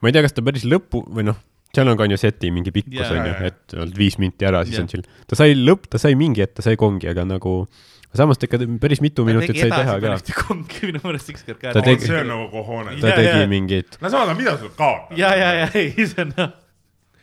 ma 0.00 0.08
ei 0.10 0.16
tea, 0.16 0.24
kas 0.26 0.36
ta 0.36 0.44
päris 0.44 0.64
lõpu 0.68 1.02
või 1.08 1.26
noh, 1.30 1.40
seal 1.76 1.92
on 1.92 1.98
ka 2.00 2.06
on 2.08 2.14
ju 2.16 2.20
seti 2.20 2.50
mingi 2.54 2.72
pikkus 2.74 3.02
Jaa. 3.04 3.12
on 3.20 3.28
ju 3.30 3.34
et 3.50 3.76
olnud 3.76 4.00
viis 4.00 4.16
minti 4.22 4.48
ära, 4.48 4.64
siis 4.64 4.78
Jah. 4.78 4.86
on 4.86 4.90
chill. 4.94 5.04
ta 5.28 5.38
sai 5.38 5.54
lõpp, 5.58 5.86
ta 5.92 6.00
sai 6.02 6.16
mingi 6.18 6.42
hetk, 6.44 6.56
ta 6.58 6.64
sai 6.66 6.76
kongi, 6.80 7.08
aga 7.12 7.26
nagu 7.28 7.58
samas 8.16 8.38
ta 8.40 8.48
ikka 8.48 8.62
päris 8.80 9.02
mitu 9.04 9.24
minutit 9.28 9.58
sai 9.60 9.70
teha 9.72 9.96
ka. 10.00 10.18
kongi 10.46 10.88
minu 10.90 11.02
meelest 11.04 11.32
ükskord 11.34 11.58
ka 11.60 11.74
Ta 11.76 11.82
tegi- 11.84 12.06
see 12.08 12.20
on 12.22 12.30
nagu 12.32 12.46
cojones. 12.52 13.00
ta 13.00 13.12
Jaa, 13.12 13.16
tegi 13.22 13.42
jaa. 13.42 13.50
mingit, 13.50 13.98
no 14.00 14.08
samas, 14.12 14.36
mida 14.38 14.56
sul 14.60 14.72
kaotada? 14.78 15.18
ja, 15.20 15.34
ja, 15.36 15.50
ja 15.64 15.68
ei, 15.74 15.92
see 16.06 16.22
on 16.24 16.32
noh, 16.36 16.54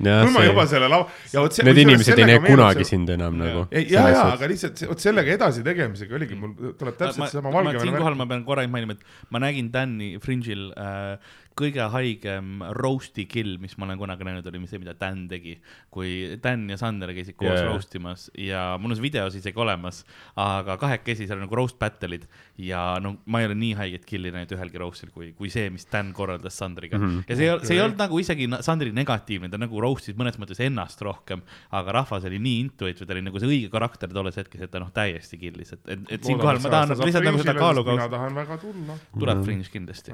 kui 0.04 0.34
ma 0.36 0.44
juba 0.46 0.66
selle 0.70 0.88
lava, 0.92 1.08
ja 1.32 1.42
vot 1.44 1.56
see. 1.56 1.66
need 1.68 1.80
inimesed 1.84 2.20
ei 2.20 2.28
näe 2.28 2.40
kunagi 2.44 2.86
sind 2.88 3.10
enam 3.14 3.38
nagu. 3.40 3.66
ja, 3.72 4.04
ja, 4.10 4.24
aga 4.34 4.50
lihtsalt 4.52 4.82
vot 4.90 5.04
sellega 5.04 5.36
edasi 5.38 5.64
tegemisega 5.66 6.18
oligi, 6.18 6.38
mul 6.40 6.74
tuleb 6.80 6.98
täpselt 7.00 7.30
seesama 7.30 7.50
ma, 7.50 7.56
ma 7.56 7.64
Valgevene 7.70 7.92
siinkohal 7.94 8.18
ma 8.20 8.28
pean 8.30 8.44
korra 8.48 8.66
mainima, 8.68 8.98
et 8.98 9.34
ma 9.34 9.42
nägin 9.44 9.70
Dan'i 9.74 10.10
Fringe'il 10.24 10.70
äh, 10.74 11.34
kõige 11.58 11.86
haigem 11.94 12.64
roast'i 12.78 13.26
kill, 13.30 13.58
mis 13.62 13.76
ma 13.78 13.88
olen 13.88 14.00
kunagi 14.02 14.26
näinud, 14.28 14.48
oli 14.50 14.62
see, 14.70 14.82
mida 14.82 14.96
Dan 14.98 15.28
tegi. 15.30 15.56
kui 15.94 16.38
Dan 16.42 16.66
ja 16.70 16.78
Sander 16.80 17.12
käisid 17.14 17.38
koos 17.38 17.54
yeah. 17.54 17.68
roast 17.70 17.94
imas 17.96 18.30
ja 18.40 18.78
mul 18.82 18.94
on 18.94 18.98
see 18.98 19.06
videos 19.06 19.36
isegi 19.38 19.60
olemas, 19.60 20.04
aga 20.40 20.78
kahekesi 20.82 21.28
seal 21.30 21.42
nagu 21.44 21.56
roast 21.58 21.78
battle'id 21.82 22.26
ja 22.58 22.98
no 23.04 23.16
ma 23.26 23.42
ei 23.42 23.50
ole 23.50 23.58
nii 23.60 23.74
haiget 23.78 24.08
kill'i 24.10 24.32
näinud 24.34 24.56
ühelgi 24.58 24.82
roast'il 24.82 25.12
kui, 25.14 25.32
kui 25.38 25.52
see, 25.54 25.70
mis 25.74 25.86
Dan 25.92 26.14
korraldas 26.18 26.58
Sandriga 26.58 26.98
mm. 26.98 27.06
-hmm. 27.06 27.24
ja 27.30 27.36
see 27.36 27.46
ei 27.46 27.52
olnud, 27.54 27.68
see 27.68 27.78
ei 27.78 27.84
olnud 27.84 28.02
nagu 28.02 28.20
isegi 28.20 28.50
Sandri 28.66 28.92
negatiivne, 28.96 29.50
ta 29.50 29.62
nagu 29.62 29.82
roast'is 29.82 30.18
mõnes 30.18 30.40
mõttes 30.42 30.62
ennast 30.64 31.02
rohkem, 31.06 31.44
aga 31.72 31.98
rahvas 32.00 32.26
oli 32.30 32.40
nii 32.40 32.60
into 32.66 32.90
it 32.90 33.02
või 33.02 33.08
ta 33.08 33.18
oli 33.18 33.26
nagu 33.30 33.44
see 33.44 33.52
õige 33.52 33.70
karakter 33.74 34.10
tolles 34.14 34.38
hetkes, 34.42 34.66
et 34.66 34.72
ta 34.74 34.82
noh, 34.82 34.92
täiesti 34.94 35.38
kill'is, 35.38 35.74
et, 35.78 35.86
et, 35.88 36.06
et 36.18 36.24
siinkohal 36.24 36.62
ma 36.64 36.74
tahan 36.74 36.94
nagu 36.96 37.06
lihtsalt 37.06 37.30
nagu 37.30 37.42
seda 37.44 37.54
mina 37.54 37.66
kaalukaust, 37.68 38.10
tahan 38.18 38.36
väga 38.42 38.58
tulla. 38.62 38.98
tuleb 39.20 39.44
Fringe 39.44 39.70
kindlasti. 39.74 40.14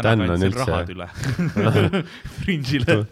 Dan 0.00 0.20
on 0.24 0.48
üldse- 0.48 0.69
rahad 0.70 0.92
üle 0.94 1.06
Fringe'ile. 2.40 3.04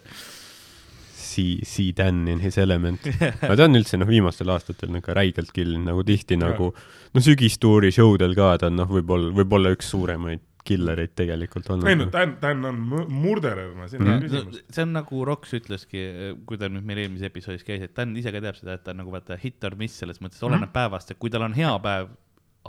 See, 1.19 1.59
see 1.63 1.91
Dan 1.95 2.27
in 2.27 2.39
his 2.41 2.57
element. 2.57 3.03
aga 3.05 3.55
ta 3.59 3.65
on 3.67 3.77
üldse 3.77 3.99
noh, 4.01 4.07
viimastel 4.09 4.49
aastatel 4.49 4.89
nagu 4.95 5.13
räigelt 5.15 5.51
kill, 5.55 5.75
nagu 5.85 6.01
tihti 6.07 6.37
nagu 6.41 6.71
noh, 6.73 7.21
sügistuuri 7.23 7.91
show 7.93 8.15
del 8.19 8.33
ka 8.37 8.55
ta 8.63 8.71
on 8.71 8.79
noh, 8.81 8.89
võib-olla, 8.89 9.29
võib-olla 9.37 9.73
üks 9.75 9.91
suuremaid 9.93 10.41
killereid 10.69 11.13
tegelikult 11.17 11.69
ei 11.69 11.77
no 11.79 11.85
olnud. 11.87 12.09
Dan, 12.13 12.33
Dan 12.41 12.65
on 12.67 12.79
mu- 12.91 13.05
murderer, 13.09 13.69
siin 13.89 14.03
ei 14.03 14.11
ole 14.11 14.25
küsimust. 14.25 14.65
see 14.75 14.83
on 14.85 14.91
nagu 14.97 15.21
Roks 15.25 15.53
ütleski, 15.57 16.01
kui 16.49 16.59
ta 16.61 16.67
nüüd 16.69 16.85
meil 16.85 16.99
eelmises 17.05 17.29
episoodis 17.29 17.63
käis, 17.65 17.85
et 17.85 17.93
Dan 17.97 18.11
ise 18.19 18.33
ka 18.35 18.41
teab 18.43 18.57
seda, 18.59 18.75
et 18.77 18.83
ta 18.85 18.91
on 18.93 18.99
nagu 19.03 19.13
vaata 19.13 19.37
hit 19.41 19.63
or 19.69 19.77
miss 19.79 20.01
selles 20.01 20.19
mõttes, 20.21 20.41
oleneb 20.45 20.73
päevast, 20.75 21.13
et 21.13 21.21
kui 21.21 21.31
tal 21.33 21.45
on 21.47 21.55
hea 21.57 21.71
päev, 21.85 22.11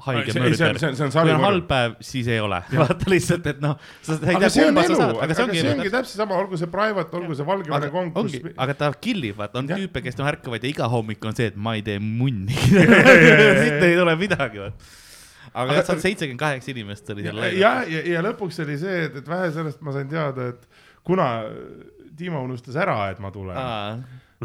haige 0.01 0.33
See- 0.33 0.41
ei, 0.43 0.55
see 0.55 0.65
on- 0.65 0.71
mörder, 0.71 0.79
see 0.81 0.89
on- 0.89 0.97
see 0.97 1.21
on 1.21 1.27
kui 1.27 1.33
on 1.35 1.41
halb 1.45 1.67
päev, 1.69 1.95
siis 2.01 2.29
ei 2.31 2.39
ole. 2.41 2.61
vaata 2.73 3.11
lihtsalt, 3.11 3.47
et 3.51 3.61
noh, 3.61 3.75
sa 4.07 4.13
ei 4.23 4.37
tea, 4.39 4.49
see 4.49 4.65
kumba 4.69 4.83
sa 4.85 4.87
elu, 4.93 4.97
saad, 5.01 5.17
aga 5.25 5.35
see 5.35 5.45
ongi 5.45 5.59
see 5.61 5.67
elu 5.67 5.81
ongi. 5.81 5.91
täpselt 5.97 6.23
sama, 6.23 6.35
olgu 6.41 6.57
see 6.61 6.71
Private, 6.71 7.17
olgu 7.21 7.35
see 7.37 7.47
Valgevene 7.47 7.91
ongi, 8.23 8.41
aga 8.57 8.75
ta 8.75 8.93
killib, 8.93 9.37
vaata, 9.37 9.59
on 9.59 9.69
Jah. 9.69 9.79
tüüpe, 9.83 10.03
kes 10.07 10.17
noh 10.21 10.31
ärkavad 10.31 10.63
ja 10.65 10.71
iga 10.71 10.89
hommik 10.89 11.25
on 11.25 11.35
see, 11.35 11.47
et 11.53 11.57
ma 11.57 11.75
ei 11.75 11.83
tee 11.83 11.99
munni. 11.99 12.55
siit 13.63 13.83
ei 13.83 13.97
tule 13.99 14.17
midagi, 14.17 14.63
vaata. 14.63 14.97
aga 15.55 15.75
jah, 15.81 15.85
seal 15.91 16.01
seitsekümmend 16.07 16.39
kaheksa 16.41 16.71
inimest 16.71 17.11
oli 17.11 17.23
seal 17.27 17.37
ja, 17.43 17.51
ja, 17.59 17.75
ja, 17.91 18.01
ja 18.15 18.23
lõpuks 18.23 18.61
oli 18.65 18.79
see, 18.79 19.05
et, 19.09 19.17
et 19.21 19.29
vähe 19.29 19.51
sellest 19.53 19.81
ma 19.83 19.93
sain 19.97 20.09
teada, 20.09 20.49
et 20.55 20.69
kuna 21.05 21.29
Timo 22.21 22.43
unustas 22.45 22.77
ära, 22.77 23.11
et 23.11 23.19
ma 23.19 23.31
tulen, 23.33 23.57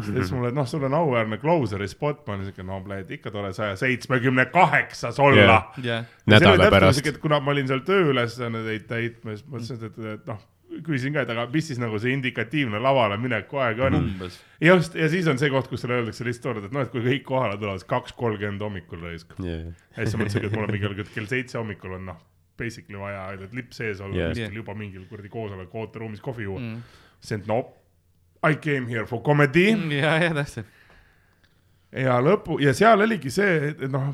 siis 0.04 0.12
ta 0.12 0.18
ütles 0.18 0.32
mulle, 0.34 0.50
et 0.52 0.56
noh, 0.58 0.66
sul 0.68 0.82
on 0.88 0.96
auväärne 0.98 1.38
closer'i 1.40 1.88
spot, 1.88 2.24
ma 2.26 2.36
olin 2.36 2.50
siuke, 2.50 2.66
no 2.66 2.80
plee, 2.84 3.04
ikka 3.16 3.32
tore 3.32 3.52
saja 3.56 3.78
seitsmekümne 3.80 4.48
kaheksas 4.52 5.20
olla 5.22 5.46
Jah. 5.46 5.70
jah, 5.84 6.10
nädala 6.28 6.68
pärast. 6.72 7.06
et 7.06 7.22
kuna 7.22 7.40
ma 7.40 7.54
olin 7.54 7.70
seal 7.70 7.80
tööülesandeid 7.86 8.84
täitmas, 8.90 9.44
mõtlesin, 9.48 9.80
et, 9.88 9.98
et 10.16 10.28
noh, 10.28 10.42
küsisin 10.84 11.14
ka, 11.14 11.24
et 11.24 11.32
aga 11.32 11.46
mis 11.52 11.68
siis 11.70 11.80
nagu 11.80 11.98
see 12.02 12.12
indikatiivne 12.16 12.80
lavale 12.82 13.16
mineku 13.22 13.60
aeg 13.62 13.80
on 13.86 13.98
mm.. 14.00 14.36
just, 14.66 14.96
ja 14.98 15.08
siis 15.12 15.28
on 15.32 15.40
see 15.40 15.50
koht, 15.52 15.70
kus 15.70 15.84
sulle 15.84 16.00
öeldakse 16.00 16.26
lihtsalt, 16.26 16.64
et 16.66 16.74
noh, 16.74 16.84
et 16.84 16.92
kui 16.92 17.04
kõik 17.04 17.24
kohale 17.28 17.56
tulevad, 17.56 17.80
siis 17.80 17.90
kaks 17.90 18.16
kolmkümmend 18.18 18.64
hommikul 18.66 19.04
raisk. 19.06 19.32
ja 19.40 19.62
siis 20.02 20.12
sa 20.12 20.20
mõtlesid, 20.20 20.48
et 20.48 20.56
mul 20.56 20.66
on 20.66 20.74
mingi 20.76 21.08
kell 21.14 21.30
seitse 21.30 21.60
hommikul 21.60 21.96
on 21.96 22.10
noh, 22.12 22.20
basically 22.58 23.00
vaja, 23.00 23.30
et 23.36 23.56
lipp 23.56 23.72
sees 23.76 24.00
olla 24.00 24.16
Yeah. 24.16 24.30
yeah. 24.32 24.46
kuskil 24.48 24.62
juba 24.62 24.76
mingil 24.76 25.08
kuradi 25.08 25.28
koosoleku 25.32 25.84
ooteruumis 25.84 26.22
kohvi 26.24 26.48
juua 26.48 26.60
mm.. 26.60 26.76
Mm. 26.76 27.02
siis, 27.20 27.40
et 27.40 27.50
no 27.50 27.62
I 28.44 28.58
came 28.60 28.86
here 28.88 29.06
for 29.06 29.22
comedy 29.22 29.74
mm. 29.74 29.92
ja, 29.96 30.16
ja 30.22 30.34
täpselt. 30.34 30.66
ja 31.92 32.18
lõpu 32.20 32.60
ja 32.62 32.74
seal 32.76 33.00
oligi 33.00 33.30
see, 33.32 33.72
et 33.72 33.86
noh, 33.92 34.12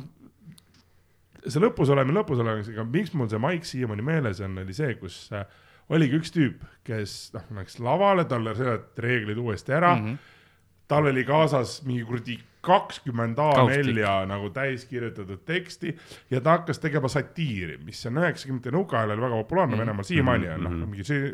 see 1.42 1.62
lõpus 1.62 1.90
olemine, 1.92 2.20
lõpus 2.20 2.42
olemisega, 2.42 2.84
miks 2.86 3.14
mul 3.18 3.30
see 3.30 3.42
maik 3.42 3.66
siiamaani 3.66 4.06
meeles 4.06 4.42
on, 4.44 4.58
oli 4.62 4.76
see, 4.76 4.94
kus 5.00 5.24
äh, 5.34 5.46
oligi 5.92 6.20
üks 6.20 6.32
tüüp, 6.34 6.62
kes 6.86 7.32
noh, 7.34 7.48
läks 7.58 7.80
lavale, 7.82 8.26
seletati 8.28 9.04
reeglid 9.04 9.40
uuesti 9.42 9.74
ära 9.74 9.96
mm. 9.96 10.06
-hmm. 10.06 10.16
tal 10.88 11.10
oli 11.10 11.24
kaasas 11.24 11.80
mingi 11.86 12.04
kuradi 12.06 12.38
kakskümmend 12.62 13.38
A4 13.42 14.10
nagu 14.30 14.50
täis 14.54 14.84
kirjutatud 14.86 15.40
teksti 15.48 15.92
ja 16.30 16.40
ta 16.40 16.56
hakkas 16.58 16.78
tegema 16.82 17.08
satiiri, 17.10 17.78
mis 17.82 18.00
on 18.06 18.20
üheksakümnendate 18.22 18.72
nõukaajal 18.76 19.14
oli 19.16 19.24
väga 19.24 19.40
populaarne 19.42 19.74
mm 19.74 19.78
-hmm. 19.78 19.86
Venemaal, 19.86 20.04
siiamaani 20.08 20.48
on 20.54 20.62
noh, 20.64 20.76
mingi 20.88 21.04
see, 21.04 21.32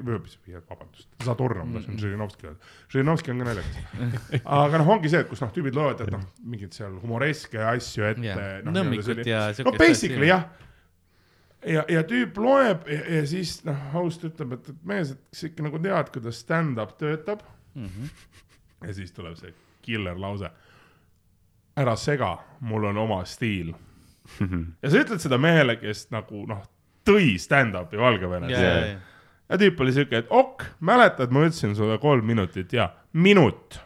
vabandust, 0.70 1.09
sa 1.24 1.34
tornad, 1.34 1.66
ma 1.68 1.78
lasen 1.78 1.98
Žirinovski 2.00 2.46
öelda, 2.46 2.72
Žirinovski 2.92 3.30
on 3.30 3.38
ka 3.38 3.44
naljakas. 3.44 4.40
aga 4.44 4.78
noh, 4.78 4.88
ongi 4.88 5.09
see, 5.09 5.20
et 5.20 5.28
kus 5.28 5.40
noh, 5.44 5.52
tüübid 5.52 5.74
loevad, 5.76 6.00
et 6.00 6.10
noh, 6.10 6.24
mingeid 6.44 6.72
seal 6.72 6.96
humoreske 7.02 7.60
asju 7.64 8.05
ette 8.05 8.24
Jah. 8.26 8.64
noh, 8.64 8.72
no 8.72 9.02
siukest 9.02 9.78
basically 9.78 10.26
jah. 10.26 10.42
ja, 11.66 11.84
ja 11.88 12.02
tüüp 12.02 12.36
loeb 12.40 12.88
ja, 12.88 13.00
ja 13.18 13.26
siis 13.26 13.64
noh, 13.66 13.76
host 13.92 14.24
ütleb, 14.24 14.52
et, 14.52 14.68
et 14.68 14.84
mees, 14.84 15.10
et 15.10 15.20
kas 15.30 15.44
ikka 15.50 15.62
nagu 15.62 15.78
tead, 15.82 16.10
kuidas 16.14 16.40
stand-up 16.40 16.96
töötab 16.98 17.42
Mhm. 17.74 18.09
ja 18.86 18.94
siis 18.94 19.12
tuleb 19.12 19.36
see 19.38 19.52
killer 19.82 20.18
lause. 20.20 20.50
Ära 21.78 21.94
sega, 21.98 22.32
mul 22.60 22.88
on 22.90 22.98
oma 23.05 23.20
stiil. 23.28 23.74
ja 24.82 24.90
sa 24.90 25.05
ütled 25.05 25.22
seda 25.22 25.38
mehele, 25.40 25.78
kes 25.80 26.09
nagu 26.14 26.44
noh, 26.48 26.64
tõi 27.09 27.36
stand-up'i 27.40 28.00
Valgevenes 28.00 28.52
ja, 28.52 28.64
ja, 28.64 28.80
ja. 28.86 28.98
ja 29.48 29.60
tüüp 29.62 29.80
oli 29.84 29.94
siuke, 29.96 30.24
et 30.24 30.34
ok, 30.34 30.66
mäletad, 30.84 31.32
ma 31.32 31.46
ütlesin 31.46 31.76
sulle 31.78 31.96
kolm 32.02 32.26
minutit 32.28 32.74
ja 32.76 32.90
minut 33.16 33.80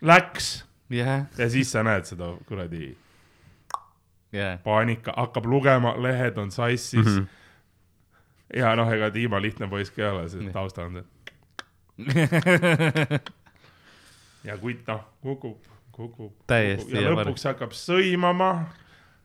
läks 0.00 0.64
jah, 0.88 1.26
ja 1.38 1.50
siis 1.52 1.72
sa 1.74 1.84
näed 1.86 2.08
seda 2.08 2.32
kuradi 2.48 2.94
jah. 4.32 4.56
paanika, 4.64 5.12
hakkab 5.16 5.46
lugema, 5.46 5.94
lehed 6.02 6.38
on 6.38 6.50
sassis 6.50 7.04
mm. 7.04 7.04
-hmm. 7.04 7.26
ja 8.56 8.76
noh, 8.76 8.92
ega 8.92 9.14
Dima 9.14 9.42
lihtne 9.42 9.68
poiss 9.68 9.90
ka 9.90 10.02
ei 10.02 10.08
ole, 10.08 10.28
see 10.28 10.52
taustal 10.52 10.86
on 10.86 11.02
see. 11.02 11.04
ja 14.48 14.58
kutt 14.58 14.86
noh, 14.86 15.04
kukub, 15.22 15.58
kukub. 15.98 16.32
Täiesti 16.50 16.94
ja 16.96 17.10
lõpuks 17.12 17.44
hakkab 17.50 17.74
sõimama. 17.76 18.52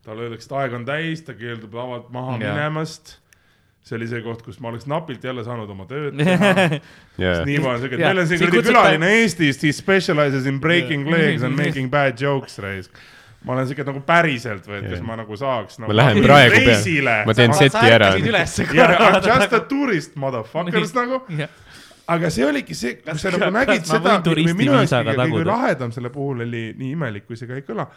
talle 0.03 0.25
öeldakse, 0.27 0.49
et 0.49 0.55
aeg 0.59 0.73
on 0.75 0.85
täis, 0.87 1.21
ta 1.23 1.35
keeldub 1.37 1.73
lavalt 1.77 2.09
maha 2.11 2.33
Jaa. 2.35 2.41
minemast. 2.53 3.19
see 3.83 3.97
oli 3.97 4.07
see 4.07 4.21
koht, 4.23 4.41
kus 4.45 4.59
ma 4.63 4.69
oleks 4.71 4.85
napilt 4.87 5.23
jälle 5.27 5.43
saanud 5.43 5.69
oma 5.69 5.83
tööd 5.87 6.15
teha. 6.19 6.79
jaa, 7.19 7.41
Niimo 7.47 7.67
on 7.73 7.81
siuke, 7.81 7.97
et 7.97 8.03
meil 8.05 8.21
on 8.21 8.27
siin 8.29 8.39
kuradi 8.45 8.61
külaline 8.69 9.09
Eestist, 9.21 9.63
he 9.67 9.73
specializes 9.75 10.45
in 10.47 10.59
breaking 10.63 11.03
Jaa. 11.07 11.17
legs 11.17 11.43
and 11.43 11.55
making 11.63 11.91
bad 11.91 12.15
jokes, 12.19 12.55
raisk. 12.63 12.95
ma 13.43 13.57
olen 13.57 13.67
siuke 13.67 13.83
nagu 13.83 13.99
päriselt 14.07 14.67
või, 14.71 14.79
et 14.79 14.87
kas 14.93 15.01
ma 15.03 15.17
nagu 15.19 15.35
saaks 15.35 15.81
nagu 15.83 15.91
ma 15.91 15.97
lähen 15.99 16.23
praegu 16.23 16.61
peale, 16.63 17.17
ma 17.27 17.35
teen 17.35 17.53
seti 17.59 17.91
ära. 17.91 18.13
ja 18.15 18.87
korra. 18.87 19.19
just 19.27 19.53
a 19.59 19.59
tourist 19.67 20.15
motherfuckers 20.15 20.95
nagu, 21.01 21.19
aga 22.07 22.29
see 22.33 22.45
oligi 22.47 22.75
see, 22.75 22.97
kus 23.03 23.21
sa 23.23 23.31
nagu 23.31 23.51
nägid 23.55 23.87
ma 23.87 23.97
seda 23.97 24.35
minu 24.57 24.75
jaoks 24.75 24.93
kõige 24.93 25.29
kõige 25.31 25.47
lahedam 25.47 25.95
selle 25.95 26.11
puhul 26.13 26.43
oli 26.47 26.65
nii 26.79 26.93
imelik, 26.97 27.27
kui 27.27 27.39
see 27.39 27.47
ka 27.47 27.55
ei 27.59 27.65
kõla. 27.67 27.87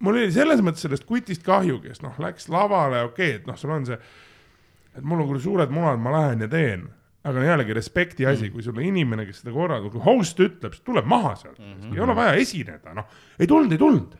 mul 0.00 0.20
oli 0.20 0.32
selles 0.32 0.62
mõttes 0.64 0.86
sellest 0.86 1.06
kutist 1.08 1.42
kahju, 1.46 1.80
kes 1.84 2.02
noh, 2.02 2.14
läks 2.22 2.48
lavale, 2.48 3.02
okei 3.10 3.34
okay,, 3.34 3.40
et 3.40 3.48
noh, 3.50 3.58
sul 3.60 3.74
on 3.74 3.88
see 3.88 3.98
et 4.96 5.04
mul 5.06 5.22
on 5.22 5.30
küll 5.30 5.42
suured 5.42 5.72
munad, 5.74 6.00
ma 6.02 6.14
lähen 6.14 6.44
ja 6.44 6.48
teen, 6.50 6.86
aga 7.26 7.44
jällegi 7.44 7.76
respekti 7.76 8.26
asi, 8.28 8.50
kui 8.52 8.64
sulle 8.64 8.84
inimene, 8.86 9.26
kes 9.28 9.42
seda 9.42 9.54
korraldab, 9.54 9.92
kui 9.94 10.02
host 10.04 10.40
ütleb, 10.40 10.74
siis 10.74 10.84
tuleb 10.86 11.08
maha 11.08 11.34
sealt 11.38 11.58
mm, 11.58 11.76
-hmm. 11.76 11.94
ei 11.94 12.04
ole 12.06 12.16
vaja 12.16 12.34
esineda, 12.40 12.94
noh, 12.96 13.08
ei 13.38 13.46
tulnud, 13.46 13.72
ei 13.72 13.78
tulnud. 13.78 14.18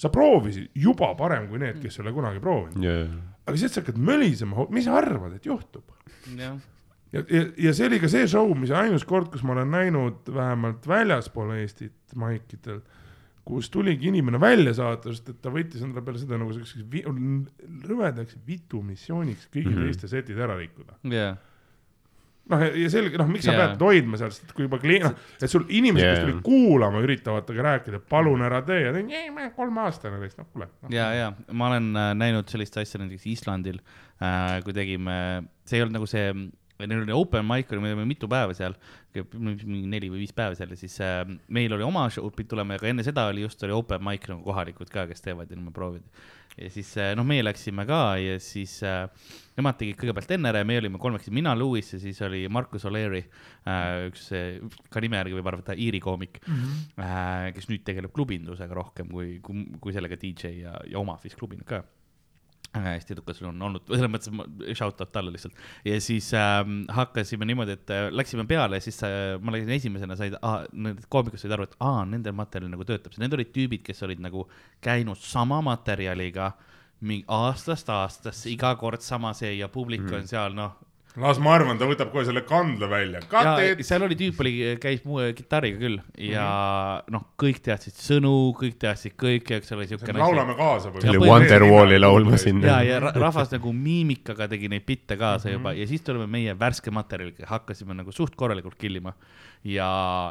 sa 0.00 0.08
proovisid 0.08 0.70
juba 0.74 1.14
parem 1.14 1.48
kui 1.48 1.58
need, 1.60 1.76
kes 1.82 1.98
ei 1.98 2.02
ole 2.06 2.12
kunagi 2.16 2.40
proovinud, 2.40 2.84
yeah.. 2.84 3.08
aga 3.46 3.56
siis 3.60 3.74
sa 3.74 3.82
hakkad 3.82 3.98
mölisema, 4.00 4.64
mis 4.70 4.84
sa 4.88 4.96
arvad, 4.96 5.34
et 5.36 5.46
juhtub? 5.46 5.84
jah, 6.36 6.56
ja, 7.12 7.22
ja, 7.24 7.42
ja 7.68 7.74
see 7.76 7.90
oli 7.90 8.00
ka 8.02 8.10
see 8.12 8.28
show, 8.30 8.54
mis 8.58 8.72
ainus 8.74 9.04
kord, 9.08 9.30
kus 9.32 9.44
ma 9.46 9.56
olen 9.56 9.70
näinud 9.74 10.30
vähemalt 10.34 10.88
väljaspool 10.88 11.52
Eestit 11.58 12.16
maikidel, 12.18 12.80
kus 13.46 13.70
tuligi 13.72 14.10
inimene 14.10 14.40
välja 14.40 14.74
saata, 14.78 15.14
sest 15.14 15.32
et 15.34 15.42
ta 15.42 15.52
võttis 15.54 15.82
endale 15.84 16.04
peale 16.06 16.22
seda 16.22 16.38
nagu 16.38 16.54
selliseks 16.54 16.86
vi- 16.92 17.06
rõvedaks 17.90 18.38
vitumissiooniks 18.46 19.48
kõigi 19.50 19.70
mm. 19.70 19.78
-hmm. 19.78 19.88
teiste 19.90 20.10
setid 20.12 20.38
ära 20.38 20.58
rikkuda. 20.58 20.98
jah, 21.10 21.38
noh, 22.50 22.64
ja 22.82 22.90
selge, 22.92 23.18
noh, 23.20 23.28
miks 23.30 23.46
sa 23.46 23.54
yeah. 23.54 23.72
pead 23.72 23.84
hoidma 23.84 24.18
seal, 24.20 24.32
sest 24.34 24.52
kui 24.56 24.66
juba 24.66 24.80
klient, 24.82 25.06
noh, 25.06 25.28
et 25.38 25.52
sul 25.52 25.66
inimesed 25.66 26.04
yeah., 26.04 26.16
kes 26.18 26.26
tulid 26.26 26.40
kuulama, 26.46 27.02
üritavad 27.04 27.46
temaga 27.48 27.66
rääkida, 27.68 28.00
palun 28.10 28.44
ära 28.46 28.62
tee 28.66 28.80
ja 28.84 28.94
ta 28.94 29.02
on, 29.02 29.12
ei, 29.14 29.30
ma 29.34 29.44
olen 29.44 29.52
kolmeaastane 29.56 30.20
neist, 30.22 30.38
noh, 30.40 30.48
kuule 30.52 30.68
no.. 30.70 30.92
ja, 30.94 31.10
ja 31.16 31.28
ma 31.52 31.70
olen 31.70 31.90
äh, 31.94 32.12
näinud 32.18 32.50
sellist 32.52 32.78
asja 32.80 33.02
näiteks 33.02 33.28
Islandil 33.30 33.80
äh,, 33.80 34.58
kui 34.66 34.74
tegime, 34.76 35.16
see 35.68 35.78
ei 35.78 35.86
olnud 35.86 36.00
nagu 36.00 36.10
see, 36.10 36.32
neil 36.88 37.04
oli 37.04 37.14
open 37.14 37.46
mic 37.46 37.70
oli, 37.72 37.82
me 37.82 37.92
olime 37.92 38.06
mitu 38.08 38.28
päeva 38.30 38.54
seal, 38.56 38.74
mingi 39.14 39.86
neli 39.90 40.10
või 40.12 40.24
viis 40.24 40.34
päeva 40.36 40.56
seal 40.58 40.72
ja 40.74 40.78
siis 40.78 40.96
äh, 41.04 41.22
meil 41.52 41.72
oli 41.76 41.86
oma 41.86 42.06
show 42.12 42.30
pidi 42.34 42.52
tulema, 42.52 42.78
aga 42.78 42.90
enne 42.90 43.04
seda 43.06 43.26
oli 43.30 43.44
just 43.44 43.62
oli 43.66 43.74
open 43.76 44.02
mic 44.06 44.28
nagu 44.30 44.44
kohalikud 44.46 44.92
ka, 44.92 45.06
kes 45.10 45.24
teevad 45.24 45.50
ja 45.50 45.58
me 45.60 45.72
proovid. 45.74 46.06
ja 46.56 46.70
siis 46.72 46.92
äh, 47.00 47.12
noh, 47.18 47.26
meie 47.26 47.44
läksime 47.44 47.86
ka 47.88 48.00
ja 48.22 48.38
siis 48.42 48.78
äh, 48.86 49.04
nemad 49.58 49.78
tegid 49.80 49.98
kõigepealt 50.00 50.34
enne 50.36 50.52
ära 50.52 50.64
ja 50.64 50.68
meie 50.68 50.82
olime 50.82 51.00
kolmekesi, 51.02 51.34
mina, 51.34 51.54
Lewis 51.58 51.92
ja 51.94 52.02
siis 52.02 52.20
oli 52.26 52.46
Markus 52.48 52.86
O'Leary 52.88 53.22
äh,, 53.68 54.08
üks 54.10 54.30
ka 54.90 55.04
nime 55.04 55.20
järgi 55.20 55.38
võib 55.38 55.52
arvata 55.52 55.76
Iiri 55.76 56.00
koomik 56.00 56.42
mm, 56.46 56.58
-hmm. 56.58 57.06
äh, 57.06 57.46
kes 57.56 57.70
nüüd 57.72 57.86
tegeleb 57.86 58.14
klubindusega 58.16 58.76
rohkem 58.76 59.10
kui, 59.10 59.38
kui, 59.44 59.66
kui 59.80 59.96
sellega 59.96 60.18
DJ 60.20 60.60
ja, 60.64 60.76
ja 60.86 61.02
omab 61.02 61.24
vist 61.24 61.38
klubina 61.38 61.66
ka 61.66 61.84
hästi 62.74 63.14
edukas 63.16 63.40
on 63.42 63.62
olnud, 63.66 63.82
selles 63.88 64.10
mõttes 64.12 64.30
ma 64.34 64.44
shout 64.78 65.00
out 65.02 65.10
talle 65.12 65.32
lihtsalt. 65.34 65.56
ja 65.84 65.96
siis 66.00 66.30
ähm, 66.38 66.84
hakkasime 66.88 67.48
niimoodi, 67.48 67.74
et 67.78 67.90
äh, 67.90 68.06
läksime 68.14 68.46
peale 68.50 68.78
ja 68.78 68.84
siis 68.84 69.02
äh, 69.06 69.34
ma 69.42 69.54
läksin 69.54 69.74
esimesena, 69.74 70.16
said 70.18 70.36
ah,, 70.42 70.62
need 70.72 71.02
koomikud 71.10 71.42
said 71.42 71.54
aru, 71.56 71.66
et 71.66 71.74
aa, 71.82 72.04
nendel 72.06 72.36
materjal 72.38 72.70
nagu 72.70 72.86
töötab, 72.86 73.16
need 73.18 73.34
olid 73.34 73.50
tüübid, 73.54 73.82
kes 73.86 74.04
olid 74.06 74.22
nagu 74.22 74.46
käinud 74.84 75.18
sama 75.18 75.58
materjaliga 75.66 76.52
mingi 77.00 77.24
aastast 77.32 77.88
aastasse, 77.90 78.50
iga 78.52 78.74
kord 78.78 79.02
sama 79.02 79.32
see 79.34 79.56
ja 79.56 79.70
publik 79.72 80.04
mm. 80.04 80.20
on 80.20 80.30
seal 80.30 80.54
noh, 80.54 80.76
las 81.16 81.38
ma 81.42 81.54
arvan, 81.56 81.78
ta 81.78 81.86
võtab 81.90 82.12
kohe 82.12 82.24
selle 82.24 82.42
kandla 82.46 82.86
välja, 82.88 83.20
seal 83.82 84.02
oli 84.06 84.14
tüüp 84.14 84.38
oli, 84.44 84.52
käis 84.80 85.00
mu 85.04 85.18
kitarriga 85.34 85.78
küll 85.80 85.96
ja 86.22 86.44
Mhm. 87.02 87.12
noh, 87.12 87.24
kõik 87.38 87.58
teadsid 87.66 87.94
sõnu, 87.98 88.52
kõik 88.54 88.76
teadsid 88.78 89.16
kõike, 89.18 89.56
eks 89.58 89.72
ole, 89.72 89.86
siukene 89.90 90.18
laulame 90.22 90.54
kaasa. 90.54 90.92
see 91.00 91.10
oli 91.10 91.18
Wonderwalli 91.28 91.98
laulma 91.98 92.36
sinna. 92.38 92.66
ja, 92.66 92.80
ja 92.82 93.00
ra- 93.00 93.12
rahvas 93.14 93.50
nagu 93.50 93.72
miimikaga 93.72 94.48
tegi 94.48 94.68
neid 94.68 94.86
bitte 94.86 95.16
kaasa 95.18 95.48
Mhm. 95.48 95.52
juba 95.58 95.72
ja 95.74 95.86
siis 95.86 96.00
tulime 96.02 96.26
meie 96.28 96.54
värske 96.54 96.90
materjaliga, 96.92 97.46
hakkasime 97.46 97.94
nagu 97.94 98.12
suht 98.12 98.36
korralikult 98.36 98.78
killima. 98.78 99.12
Ja 99.64 99.88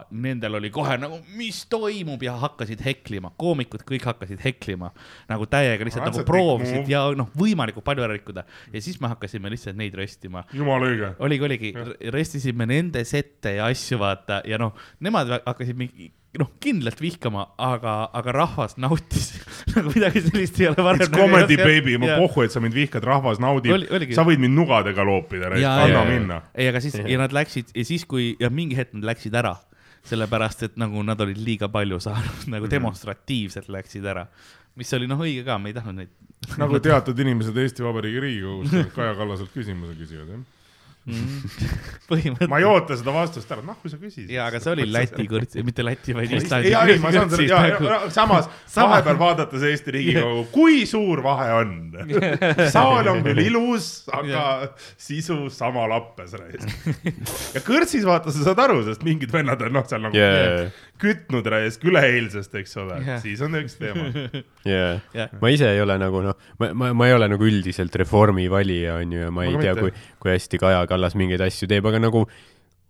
nendel 0.09 0.57
oli 0.57 0.71
kohe 0.73 0.95
nagu, 0.97 1.19
mis 1.37 1.61
toimub 1.69 2.23
ja 2.25 2.33
hakkasid 2.41 2.81
heklima, 2.81 3.31
koomikud 3.37 3.83
kõik 3.87 4.07
hakkasid 4.09 4.41
heklima 4.41 4.89
nagu 5.29 5.45
täiega 5.49 5.85
lihtsalt 5.85 6.07
That's 6.07 6.21
nagu 6.21 6.29
proovisid 6.29 6.89
ja 6.89 7.03
noh, 7.17 7.29
võimalikult 7.37 7.85
palju 7.85 8.05
ära 8.05 8.17
rikkuda. 8.17 8.45
Ja 8.73 8.81
siis 8.81 8.97
me 9.01 9.11
hakkasime 9.11 9.51
lihtsalt 9.53 9.77
neid 9.79 9.97
röstima 9.97 10.45
jumala 10.53 10.89
õige. 10.89 11.11
oligi, 11.25 11.45
oligi, 11.45 11.73
restisime 12.15 12.65
nende 12.69 13.03
sette 13.05 13.53
ja 13.59 13.69
asju, 13.69 13.99
vaata, 14.01 14.41
ja 14.49 14.57
noh, 14.61 14.73
nemad 15.05 15.37
hakkasid 15.45 15.77
mingi, 15.77 16.09
noh, 16.39 16.49
kindlalt 16.63 17.01
vihkama, 17.03 17.43
aga, 17.59 17.93
aga 18.15 18.31
rahvas 18.35 18.77
nautis 18.79 19.25
nagu 19.75 19.91
midagi 19.91 20.21
sellist 20.23 20.59
ei 20.61 20.69
ole 20.71 20.83
varem. 20.85 21.01
It's 21.03 21.11
comedy 21.11 21.57
baby, 21.59 21.97
ma 21.99 22.15
pohhu, 22.21 22.45
et 22.47 22.53
sa 22.55 22.61
mind 22.63 22.73
vihkad, 22.77 23.03
rahvas 23.03 23.41
naudib 23.43 23.73
Oli- 23.75 24.13
sa 24.15 24.23
võid 24.27 24.39
mind 24.39 24.55
nugadega 24.55 25.03
loopida, 25.07 25.51
ja, 25.59 25.73
anna 25.83 26.03
ja, 26.03 26.05
minna. 26.07 26.37
ei, 26.55 26.69
aga 26.71 26.79
siis 26.83 26.95
ja 27.03 27.17
nad 27.19 27.35
läksid 27.35 27.73
ja 27.75 27.83
siis, 27.87 28.05
kui 28.09 28.31
ja 28.39 28.49
mingi 28.49 28.77
hetk 28.79 28.95
nad 28.95 29.09
läksid 29.11 29.35
ära, 29.35 29.57
sellepärast 30.09 30.63
et 30.69 30.77
nagu 30.79 31.03
nad 31.03 31.19
olid 31.21 31.37
liiga 31.43 31.67
palju 31.71 31.99
saanud, 31.99 32.45
nagu 32.47 32.65
Mhm. 32.65 32.71
demonstratiivselt 32.77 33.67
läksid 33.69 34.05
ära, 34.07 34.27
mis 34.79 34.93
oli 34.95 35.07
noh, 35.11 35.19
õige 35.19 35.43
ka, 35.45 35.57
me 35.59 35.69
ei 35.73 35.75
tahtnud 35.75 35.95
neid. 35.99 36.09
nagu 36.57 36.79
teatud 36.79 37.19
inimesed 37.19 37.57
Eesti 37.57 37.83
Vabariigi 37.83 38.21
Riigikogus 38.23 38.93
Kaja 38.95 39.11
Kallaselt 39.19 39.51
küsimuse 39.51 39.91
küsivad, 39.99 40.29
jah. 40.31 40.39
põhimõtteliselt. 42.09 42.51
ma 42.51 42.59
ei 42.61 42.67
oota 42.69 42.97
seda 42.99 43.13
vastust 43.15 43.51
ära, 43.53 43.63
noh, 43.65 43.77
kui 43.81 43.91
sa 43.91 43.99
küsisid. 44.01 44.29
ja, 44.33 44.47
aga 44.49 44.61
see 44.63 44.73
oli 44.75 44.87
Läti 44.89 45.25
kõrts, 45.29 45.57
mitte 45.65 45.85
Läti, 45.85 46.15
vaid 46.17 46.33
Islandi 46.37 46.71
ei, 46.71 46.95
ei, 46.95 46.99
ma 47.03 47.13
saan 47.15 47.31
kõrtsid 47.31 47.53
selle, 47.53 47.73
nagu. 47.75 48.11
samas 48.15 48.49
Sama- 48.75 48.95
vahepeal 48.95 49.19
vaadates 49.21 49.65
Eesti 49.69 49.95
Riigikogu, 49.95 50.45
kui 50.53 50.83
suur 50.89 51.23
vahe 51.25 51.49
on? 51.61 51.73
saal 52.75 53.09
on 53.13 53.23
küll 53.25 53.43
ilus, 53.47 53.89
aga 54.15 54.45
sisu 54.99 55.47
sama 55.53 55.87
lappes. 55.91 56.35
ja 57.55 57.63
kõrtsis 57.65 58.05
vaata, 58.07 58.33
sa 58.35 58.49
saad 58.49 58.61
aru, 58.67 58.81
sest 58.87 59.05
mingid 59.07 59.33
vennad 59.33 59.61
on 59.65 59.75
noh, 59.79 59.87
seal 59.89 60.05
nagu 60.05 60.17
Yeah. 60.19 60.71
Kütnud 60.99 61.47
raisk 61.49 61.83
üleeilsest, 61.87 62.53
eks 62.59 62.77
ole 62.81 62.99
Jah. 63.05 63.21
siis 63.23 63.41
on 63.45 63.55
üks 63.59 63.77
teema. 63.79 64.09
jaa 64.73 64.99
Jah., 65.15 65.33
ma 65.41 65.51
ise 65.53 65.69
ei 65.71 65.81
ole 65.83 65.97
nagu 66.01 66.21
noh, 66.25 66.37
ma, 66.59 66.71
ma, 66.73 66.91
ma 66.97 67.09
ei 67.09 67.15
ole 67.15 67.29
nagu 67.31 67.47
üldiselt 67.47 67.95
reformi 68.01 68.49
valija, 68.51 68.99
onju, 69.03 69.25
ja 69.25 69.33
ma 69.33 69.47
ei 69.47 69.55
Ma 69.55 69.61
ka 69.61 69.67
tea, 69.67 69.75
kui, 69.79 69.93
kui 70.19 70.33
hästi 70.33 70.61
Kaja 70.61 70.85
Kallas 70.91 71.17
mingeid 71.19 71.43
asju 71.45 71.69
teeb, 71.71 71.87
aga 71.89 72.01
nagu 72.03 72.25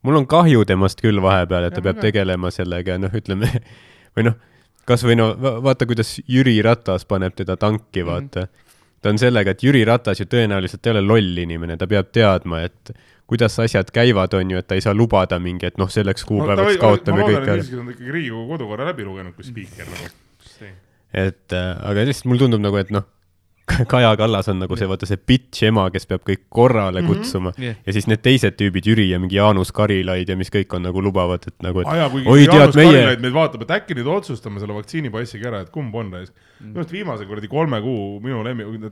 mul 0.07 0.22
on 0.22 0.27
kahju 0.30 0.65
temast 0.69 1.03
küll 1.03 1.22
vahepeal, 1.23 1.68
et 1.68 1.76
ta 1.76 1.81
Jah, 1.81 1.90
peab 1.90 1.99
ma 1.99 2.02
ka. 2.02 2.07
tegelema 2.07 2.53
sellega 2.56 2.95
ja 2.95 3.03
noh, 3.03 3.19
ütleme 3.22 3.52
või 4.18 4.30
noh, 4.30 4.40
kasvõi 4.90 5.19
no 5.19 5.30
va- 5.41 5.60
vaata, 5.69 5.88
kuidas 5.90 6.18
Jüri 6.27 6.57
Ratas 6.65 7.06
paneb 7.10 7.38
teda 7.38 7.57
tanki, 7.60 8.06
vaata 8.07 8.45
mm. 8.45 8.49
-hmm. 8.49 8.73
ta 9.02 9.14
on 9.14 9.22
sellega, 9.22 9.53
et 9.53 9.64
Jüri 9.64 9.86
Ratas 9.88 10.23
ju 10.23 10.27
tõenäoliselt 10.30 10.86
ei 10.86 10.95
ole 10.95 11.06
loll 11.06 11.45
inimene, 11.45 11.77
ta 11.77 11.88
peab 11.88 12.11
teadma, 12.15 12.64
et 12.65 12.94
kuidas 13.30 13.60
asjad 13.61 13.91
käivad, 13.93 14.34
on 14.34 14.56
ju, 14.56 14.61
et 14.61 14.68
ta 14.68 14.77
ei 14.77 14.81
saa 14.84 14.95
lubada 14.97 15.38
mingi, 15.41 15.69
et 15.69 15.77
noh, 15.77 15.89
selleks 15.91 16.26
kuupäevaks 16.26 16.80
kaotame 16.81 17.22
ma 17.22 17.27
kõik 17.27 17.38
ära. 17.43 17.60
on 17.61 17.93
ikkagi 17.93 18.15
Riigikogu 18.15 18.56
kodukorra 18.56 18.89
läbi 18.89 19.06
lugenud 19.06 19.38
kui 19.38 19.45
spiiker 19.45 19.85
nagu. 19.89 20.10
et 21.14 21.56
äh, 21.57 21.69
aga 21.91 22.06
lihtsalt 22.10 22.30
mulle 22.30 22.45
tundub 22.45 22.64
nagu, 22.65 22.81
et 22.81 22.93
noh, 22.93 23.06
Kaja 23.91 24.12
Kallas 24.18 24.50
on 24.52 24.60
nagu 24.64 24.78
see, 24.80 24.88
vaata 24.90 25.08
see 25.10 25.20
bitch 25.30 25.66
ema, 25.68 25.86
kes 25.94 26.08
peab 26.10 26.24
kõik 26.28 26.46
korrale 26.54 27.04
kutsuma 27.06 27.52
mm. 27.52 27.62
-hmm. 27.64 27.82
ja 27.86 27.96
siis 27.96 28.08
need 28.10 28.22
teised 28.26 28.58
tüübid, 28.60 28.88
Jüri 28.90 29.10
ja 29.10 29.20
mingi 29.22 29.38
Jaanus 29.38 29.72
Karilaid 29.76 30.30
ja 30.30 30.38
mis 30.40 30.52
kõik 30.54 30.74
on 30.76 30.86
nagu 30.88 31.04
lubavad, 31.04 31.46
et 31.48 31.56
nagu, 31.66 31.84
et 31.84 32.12
kuigi 32.14 32.30
oi, 32.30 32.48
tead, 32.50 32.76
meie 32.80 33.18
meid 33.18 33.36
vaatab, 33.36 33.66
et 33.66 33.76
äkki 33.80 33.98
nüüd 34.00 34.10
otsustame 34.12 34.62
selle 34.62 34.76
vaktsiinipassiga 34.78 35.52
ära, 35.52 35.62
et 35.66 35.74
kumb 35.74 35.96
on 35.96 36.12
raisk. 36.14 36.34
minu 36.60 36.82
arust 36.82 36.91
viimase 36.91 37.26
kuradi 37.26 37.48
kolme 37.48 37.82
kuu 37.82 38.20
minu 38.24 38.41
lemmik, 38.44 38.90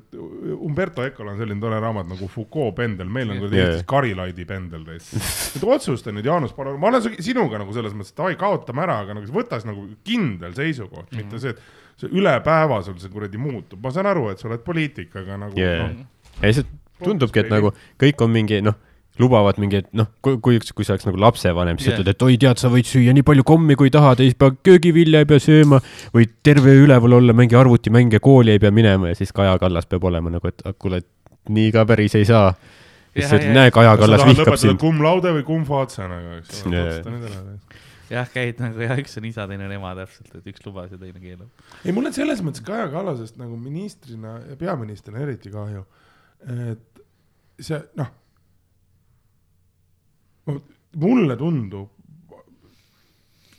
Umberto 0.55 1.03
Ecol 1.03 1.33
on 1.33 1.41
selline 1.41 1.61
tore 1.61 1.79
raamat 1.83 2.07
nagu 2.07 2.29
Foucault 2.31 2.75
pendel, 2.75 3.09
meil 3.11 3.31
on 3.33 3.41
kuradi. 3.41 3.59
Eestis 3.63 3.87
Karilaidi 3.87 4.45
pendel 4.47 4.85
raisk. 4.87 5.17
et 5.57 5.63
otsusta 5.63 6.13
nüüd, 6.15 6.25
Jaanus, 6.25 6.53
palun, 6.55 6.79
ma 6.79 6.91
olen 6.91 7.19
sinuga 7.19 7.59
nagu 7.59 7.73
selles 7.75 7.95
mõttes, 7.97 8.13
et 8.13 8.21
davai, 8.21 8.37
kaotame 8.39 8.85
ära, 8.85 9.01
aga 9.03 9.17
nagu 9.17 9.33
võta 9.33 9.59
siis 9.59 9.67
nagu 9.67 9.87
kindel 10.07 10.55
seisukoht, 10.55 11.11
mitte 11.17 11.41
see, 11.43 11.55
et 11.55 11.76
see 12.01 12.11
üle 12.13 12.33
päeva 12.45 12.81
sul 12.85 12.97
see 13.01 13.13
kuradi 13.13 13.39
muutub, 13.41 13.81
ma 13.83 13.93
saan 13.93 14.09
aru, 14.11 14.29
et 14.33 14.41
sa 14.41 14.49
oled 14.51 14.65
poliitik, 14.65 15.15
aga 15.17 15.39
nagu 15.45 15.57
yeah. 15.59 15.87
noh, 15.87 16.35
ja 16.41 16.51
lihtsalt 16.51 16.75
tundubki, 17.03 17.43
et 17.43 17.53
nagu 17.53 17.73
kõik 18.01 18.21
on 18.25 18.33
mingi 18.33 18.61
noh, 18.65 18.77
lubavad 19.21 19.57
mingi, 19.61 19.81
et 19.81 19.87
noh, 19.97 20.09
kui, 20.21 20.37
kui, 20.43 20.59
kui 20.61 20.85
sa 20.85 20.93
oleks 20.93 21.07
nagu 21.07 21.19
lapsevanem, 21.21 21.79
siis 21.81 21.89
Jah. 21.91 21.97
ütled, 21.97 22.13
et 22.13 22.25
oi, 22.27 22.37
tead, 22.41 22.61
sa 22.61 22.69
võid 22.73 22.89
süüa 22.89 23.13
nii 23.17 23.25
palju 23.25 23.45
kommi, 23.47 23.77
kui 23.79 23.91
tahad, 23.93 24.21
ei 24.21 24.33
pea 24.37 24.53
köögivilja 24.67 25.23
ei 25.23 25.29
pea 25.29 25.41
sööma 25.41 25.79
või 26.13 26.27
terve 26.45 26.75
öö 26.75 26.85
üleval 26.85 27.17
olla, 27.19 27.35
mängi 27.37 27.57
arvutimänge, 27.57 28.21
kooli 28.23 28.53
ei 28.53 28.61
pea 28.61 28.73
minema 28.73 29.11
ja 29.11 29.17
siis 29.17 29.33
Kaja 29.35 29.57
Kallas 29.61 29.89
peab 29.89 30.05
olema 30.09 30.33
nagu, 30.33 30.51
et 30.51 30.61
ah, 30.65 30.75
kuule, 30.77 31.01
nii 31.53 31.73
ka 31.73 31.85
päris 31.89 32.17
ei 32.19 32.27
saa. 32.29 32.51
siis 33.15 33.29
sa 33.29 33.39
ütled, 33.39 33.55
näe, 33.57 33.73
Kaja 33.73 33.97
Kallas 33.97 34.25
vihkab 34.27 34.59
sind. 34.61 34.79
cum 34.81 35.01
laude 35.05 35.33
või 35.39 35.45
cum 35.47 35.65
face 35.65 36.05
nagu, 36.05 36.37
eks 36.41 36.65
ole, 36.65 36.77
Jaa. 36.77 36.87
otsusta 36.91 37.15
nüüd 37.15 37.29
ära. 37.31 37.45
jah, 38.11 38.29
käid 38.31 38.61
nagu 38.63 38.83
jah, 38.83 38.95
üks 39.01 39.17
on 39.19 39.27
isa, 39.29 39.47
teine 39.49 39.67
on 39.67 39.75
ema 39.77 39.93
täpselt, 39.97 40.29
et 40.39 40.47
üks 40.53 40.63
lubas 40.65 40.93
ja 40.93 40.99
teine 41.01 41.21
keelab. 41.23 41.65
ei, 41.83 41.93
mul 41.95 42.09
on 42.09 42.15
selles 42.15 42.43
mõttes 42.45 42.63
Kaja 42.65 42.87
Kallasest 42.93 43.39
nagu 43.41 43.57
ministrina 43.59 44.37
ja 44.47 44.57
peaministrina 44.59 45.23
eriti 45.25 45.51
kahju, 45.53 45.83
et 46.71 47.03
see 47.59 47.81
noh, 47.99 48.13
mulle 50.97 51.37
tundub, 51.39 51.93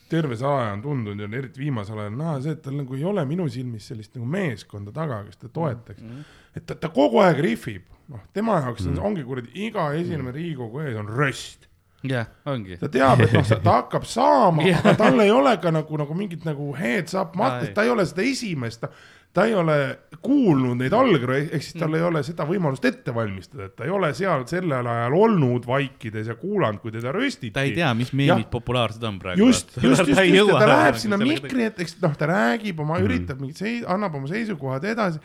terve 0.09 0.39
see 0.41 0.49
aja 0.49 0.73
on 0.73 0.83
tundunud 0.83 1.21
ja 1.21 1.29
eriti 1.43 1.61
viimasel 1.61 2.01
ajal 2.01 2.15
näha 2.17 2.37
see, 2.45 2.57
et 2.57 2.63
tal 2.65 2.79
nagu 2.79 2.97
ei 2.97 3.05
ole 3.05 3.25
minu 3.29 3.45
silmis 3.53 3.91
sellist 3.91 4.15
nagu 4.17 4.29
meeskonda 4.33 4.95
taga, 4.97 5.21
kes 5.27 5.43
teda 5.43 5.53
toetaks 5.53 6.01
mm. 6.01 6.11
-hmm. 6.11 6.37
et 6.57 6.67
ta, 6.67 6.75
ta 6.75 6.89
kogu 6.89 7.21
aeg 7.21 7.43
rihvib, 7.45 7.91
noh, 8.09 8.23
tema 8.33 8.57
jaoks 8.63 8.87
mm 8.87 8.95
-hmm. 8.95 9.05
ongi 9.05 9.25
kuradi 9.25 9.67
iga 9.67 9.91
esinemine 9.93 10.33
Riigikogu 10.33 10.81
ees 10.81 10.97
on 10.97 11.13
röst 11.13 11.68
jah, 12.07 12.27
ongi. 12.47 12.79
ta 12.79 12.89
teab, 12.93 13.25
et 13.27 13.33
noh, 13.35 13.47
ta 13.49 13.77
hakkab 13.81 14.07
saama 14.07 14.67
Jah. 14.67 14.83
aga 14.85 14.97
tal 15.01 15.23
ei 15.25 15.31
ole 15.35 15.57
ka 15.63 15.73
nagu, 15.75 15.99
nagu 15.99 16.15
mingit 16.15 16.45
nagu 16.47 16.71
heads 16.79 17.17
up 17.19 17.35
Ai. 17.35 17.41
mahtest, 17.43 17.73
ta 17.75 17.87
ei 17.87 17.91
ole 17.91 18.05
seda 18.07 18.23
esimest, 18.23 18.87
ta 19.35 19.45
ei 19.49 19.57
ole 19.59 19.77
kuulnud 20.25 20.79
neid 20.79 20.95
allkirju, 20.95 21.41
ehk 21.49 21.65
siis 21.65 21.77
tal 21.79 21.97
ei 21.99 22.05
ole 22.07 22.23
seda 22.27 22.47
võimalust 22.49 22.87
ette 22.89 23.15
valmistada, 23.15 23.67
et 23.67 23.75
ta 23.79 23.89
ei 23.89 23.93
ole 23.95 24.13
seal 24.17 24.47
sellel 24.51 24.87
ajal 24.95 25.19
olnud 25.19 25.67
vaikides 25.69 26.31
ja 26.31 26.39
kuulanud, 26.39 26.81
kui 26.85 26.95
teda 26.95 27.13
röstiti. 27.15 27.53
ta 27.57 27.67
ei 27.67 27.75
tea, 27.77 27.91
mis 27.99 28.15
meemid 28.15 28.49
populaarsed 28.53 29.05
on 29.11 29.19
praegu. 29.23 29.49
just, 29.49 29.75
just, 29.83 30.07
just, 30.07 30.23
just, 30.23 30.55
ta 30.55 30.71
läheb 30.71 31.03
sinna 31.03 31.19
mikri. 31.21 31.67
ette, 31.67 31.83
eks 31.87 31.99
noh, 32.05 32.15
ta 32.19 32.31
räägib 32.31 32.81
oma, 32.87 33.03
üritab 33.03 33.43
mingit 33.43 33.61
sei-, 33.61 33.83
annab 33.91 34.17
oma 34.21 34.31
seisukohad 34.31 34.87
edasi. 34.95 35.21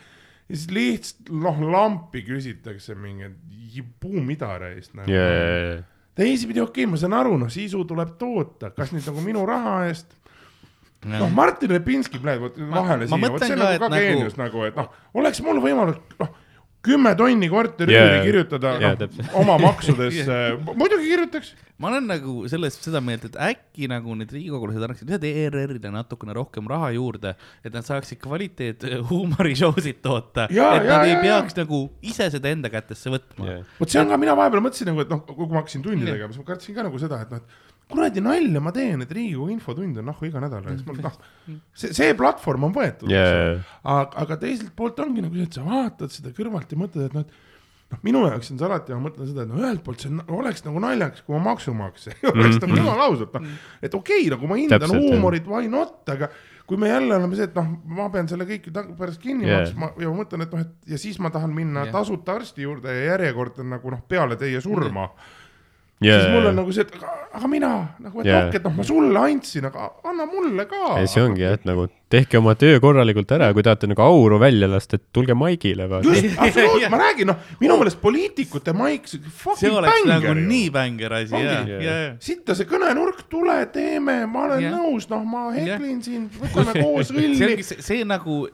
ja 0.50 0.58
siis 0.58 0.68
lihtsalt 0.74 1.34
noh, 1.46 1.64
lampi 1.72 2.26
küsitakse 2.26 2.98
mingi 2.98 3.30
puu 4.02 4.20
midara 4.26 4.74
eest 4.74 4.92
nagu 4.98 5.10
jaa, 5.10 5.82
teisipidi 6.18 6.62
okei 6.62 6.84
okay,, 6.84 6.90
ma 6.90 7.00
saan 7.00 7.16
aru, 7.18 7.38
noh, 7.40 7.50
sisu 7.52 7.84
tuleb 7.88 8.14
toota, 8.20 8.70
kas 8.74 8.92
nüüd 8.94 9.06
nagu 9.10 9.24
minu 9.24 9.44
raha 9.48 9.80
eest. 9.88 10.14
noh, 11.04 11.28
Martin 11.34 11.70
Repinski 11.74 12.20
praegu 12.22 12.52
vahele 12.70 13.08
ma 13.10 13.18
siia, 13.18 13.30
vot 13.34 13.42
see 13.44 13.52
on 13.56 13.60
nagu 13.60 13.78
ka 13.82 13.88
nagu- 13.92 14.00
geenius 14.06 14.38
nagu, 14.40 14.64
et 14.68 14.78
noh, 14.78 14.88
oleks 15.20 15.42
mul 15.44 15.60
võimalik, 15.64 16.16
noh, 16.22 16.30
kümme 16.84 17.12
tonni 17.18 17.48
korteriüüri 17.50 18.18
Jaa. 18.18 18.24
kirjutada 18.26 18.74
noh, 18.80 18.96
täpselt. 19.00 19.30
oma 19.40 19.56
maksudesse, 19.66 20.38
muidugi 20.70 21.08
kirjutaks. 21.10 21.52
ma 21.80 21.90
olen 21.90 22.06
nagu 22.08 22.34
selles, 22.50 22.76
seda 22.84 23.00
meelt, 23.04 23.26
et 23.28 23.38
äkki 23.48 23.88
nagu 23.90 24.14
need 24.18 24.32
riigikogulased 24.34 24.86
annaksid 24.86 25.10
lihtsalt 25.10 25.26
ERR-ile 25.30 25.92
natukene 25.94 26.36
rohkem 26.36 26.68
raha 26.70 26.92
juurde, 26.94 27.34
et 27.64 27.74
nad 27.74 27.86
saaksid 27.86 28.20
kvaliteet 28.22 28.86
huumori-show 29.10 29.74
sid 29.82 30.00
toota. 30.04 30.48
Et 30.48 30.58
jaa, 30.60 30.78
nad 30.84 31.06
ei 31.08 31.16
jaa, 31.16 31.22
peaks 31.24 31.58
nagu 31.58 31.84
ise 32.04 32.30
seda 32.36 32.52
enda 32.54 32.72
kätesse 32.72 33.12
võtma. 33.12 33.60
vot 33.80 33.90
see 33.90 34.02
on 34.02 34.12
ka, 34.12 34.20
mina 34.20 34.36
vahepeal 34.38 34.64
mõtlesin 34.68 34.92
nagu, 34.92 35.04
et 35.04 35.12
noh, 35.12 35.24
kui 35.28 35.50
ma 35.50 35.62
hakkasin 35.62 35.84
tundi 35.86 36.06
tegema, 36.08 36.32
siis 36.32 36.44
ma 36.44 36.50
kartsin 36.52 36.76
ka 36.76 36.86
nagu 36.86 37.00
seda, 37.02 37.24
et 37.24 37.34
noh, 37.34 37.42
et 37.42 37.73
kuradi 37.90 38.22
nalja 38.24 38.62
ma 38.64 38.72
teen, 38.74 39.02
et 39.04 39.10
Riigikogu 39.12 39.50
infotund 39.52 39.98
on 40.00 40.06
nahku 40.08 40.28
iga 40.28 40.42
nädal, 40.42 40.66
siis 40.70 40.84
ma 40.88 40.96
noh, 40.98 41.16
see, 41.76 41.92
see 41.96 42.14
platvorm 42.18 42.68
on 42.70 42.76
võetud 42.76 43.10
Jaa. 43.12 43.58
aga, 43.82 44.24
aga 44.24 44.38
teiselt 44.40 44.72
poolt 44.76 45.02
ongi 45.04 45.24
nagu 45.24 45.36
see, 45.36 45.48
et 45.50 45.58
sa 45.58 45.66
vaatad 45.66 46.14
seda 46.14 46.32
kõrvalt 46.36 46.72
ja 46.72 46.80
mõtled, 46.80 47.10
et 47.10 47.18
noh, 47.18 47.26
et 47.26 47.92
noh, 47.92 48.00
minu 48.06 48.24
jaoks 48.24 48.50
on 48.54 48.60
see 48.60 48.68
alati, 48.70 48.96
ma 48.96 49.04
mõtlen 49.04 49.28
seda, 49.28 49.44
et 49.44 49.52
no 49.52 49.60
ühelt 49.60 49.84
poolt 49.84 50.04
see 50.04 50.24
oleks 50.38 50.64
nagu 50.64 50.82
naljakas, 50.86 51.26
kui 51.26 51.36
ma 51.36 51.44
maksumaksja 51.50 52.16
ei 52.16 52.32
oleks 52.32 52.58
nagu 52.64 52.80
jumala 52.80 53.10
ausalt, 53.10 53.36
noh, 53.36 53.54
et 53.82 54.00
okei 54.00 54.24
okay,, 54.24 54.32
nagu 54.32 54.50
ma 54.50 54.58
hindan 54.62 54.96
huumorit, 54.96 55.46
why 55.50 55.70
not, 55.70 56.00
aga 56.14 56.32
kui 56.64 56.80
me 56.80 56.88
jälle 56.88 57.12
oleme 57.18 57.36
see, 57.36 57.44
et 57.50 57.56
noh, 57.58 57.70
ma 58.00 58.08
pean 58.12 58.28
selle 58.30 58.46
kõik 58.48 58.70
ju 58.70 58.74
pärast 58.96 59.20
kinni 59.20 59.44
yeah. 59.44 59.60
maksma 59.60 59.92
ja 60.00 60.08
ma 60.08 60.22
mõtlen, 60.22 60.44
et 60.46 60.54
noh, 60.56 60.64
et 60.64 60.94
ja 60.94 61.00
siis 61.00 61.20
ma 61.20 61.28
tahan 61.32 61.52
minna 61.52 61.84
yeah. 61.84 61.92
tasuta 61.92 62.38
arsti 62.40 62.64
juurde 62.64 62.92
ja 62.92 63.10
järjekord 63.12 63.60
on 63.60 63.74
nagu 63.76 63.92
noh, 63.92 64.00
peale 64.08 64.40
teie 64.40 64.62
surma 64.64 65.10
yeah., 65.10 65.32
siis 66.04 66.30
mul 66.34 66.48
on 66.50 66.56
nagu 66.60 66.72
see, 66.74 66.84
et 66.86 66.94
aga, 66.98 67.12
aga 67.38 67.50
mina 67.50 67.72
nagu, 67.98 68.22
et 68.22 68.28
yeah. 68.28 68.48
okei, 68.48 68.60
et 68.60 68.68
noh, 68.68 68.74
ma 68.78 68.86
sulle 68.86 69.26
andsin, 69.30 69.68
aga 69.70 69.90
anna 70.10 70.26
mulle 70.30 70.66
ka. 70.70 70.96
ja 71.00 71.10
see 71.10 71.22
ongi 71.24 71.44
jah, 71.44 71.58
et 71.58 71.68
nagu 71.68 71.86
tehke 72.14 72.38
oma 72.38 72.54
töö 72.58 72.78
korralikult 72.82 73.32
ära, 73.34 73.48
kui 73.56 73.64
tahate 73.66 73.88
nagu 73.90 74.04
auru 74.04 74.38
välja 74.42 74.68
lasta, 74.70 74.98
et 75.00 75.06
tulge 75.14 75.34
maigile, 75.38 75.88
just, 76.04 76.28
absoluutselt, 76.44 76.90
ma 76.92 77.00
räägin, 77.00 77.30
noh, 77.32 77.52
minu 77.62 77.78
meelest 77.80 78.00
poliitikute 78.02 78.74
maik, 78.76 79.08
see 79.10 79.22
see 79.22 79.36
fucking 79.42 79.78
oleks 79.80 79.98
bänger 79.98 80.22
nagu 80.28 80.34
nii 80.40 80.70
bänger 80.74 81.16
asi, 81.20 81.42
Jaa. 81.42 81.60
ja, 81.72 81.80
ja. 81.84 81.96
sitta 82.22 82.56
see 82.58 82.68
kõnenurk, 82.70 83.24
tule, 83.32 83.58
teeme, 83.74 84.20
ma 84.30 84.46
olen 84.48 84.66
Jah. 84.68 84.76
nõus, 84.78 85.08
noh, 85.10 85.24
ma 85.26 85.48
heklin 85.56 86.02
siin, 86.04 86.28
võtame 86.40 86.76
koos 86.80 87.12
õlli 87.16 87.62
see 87.64 88.04
nagu, 88.08 88.44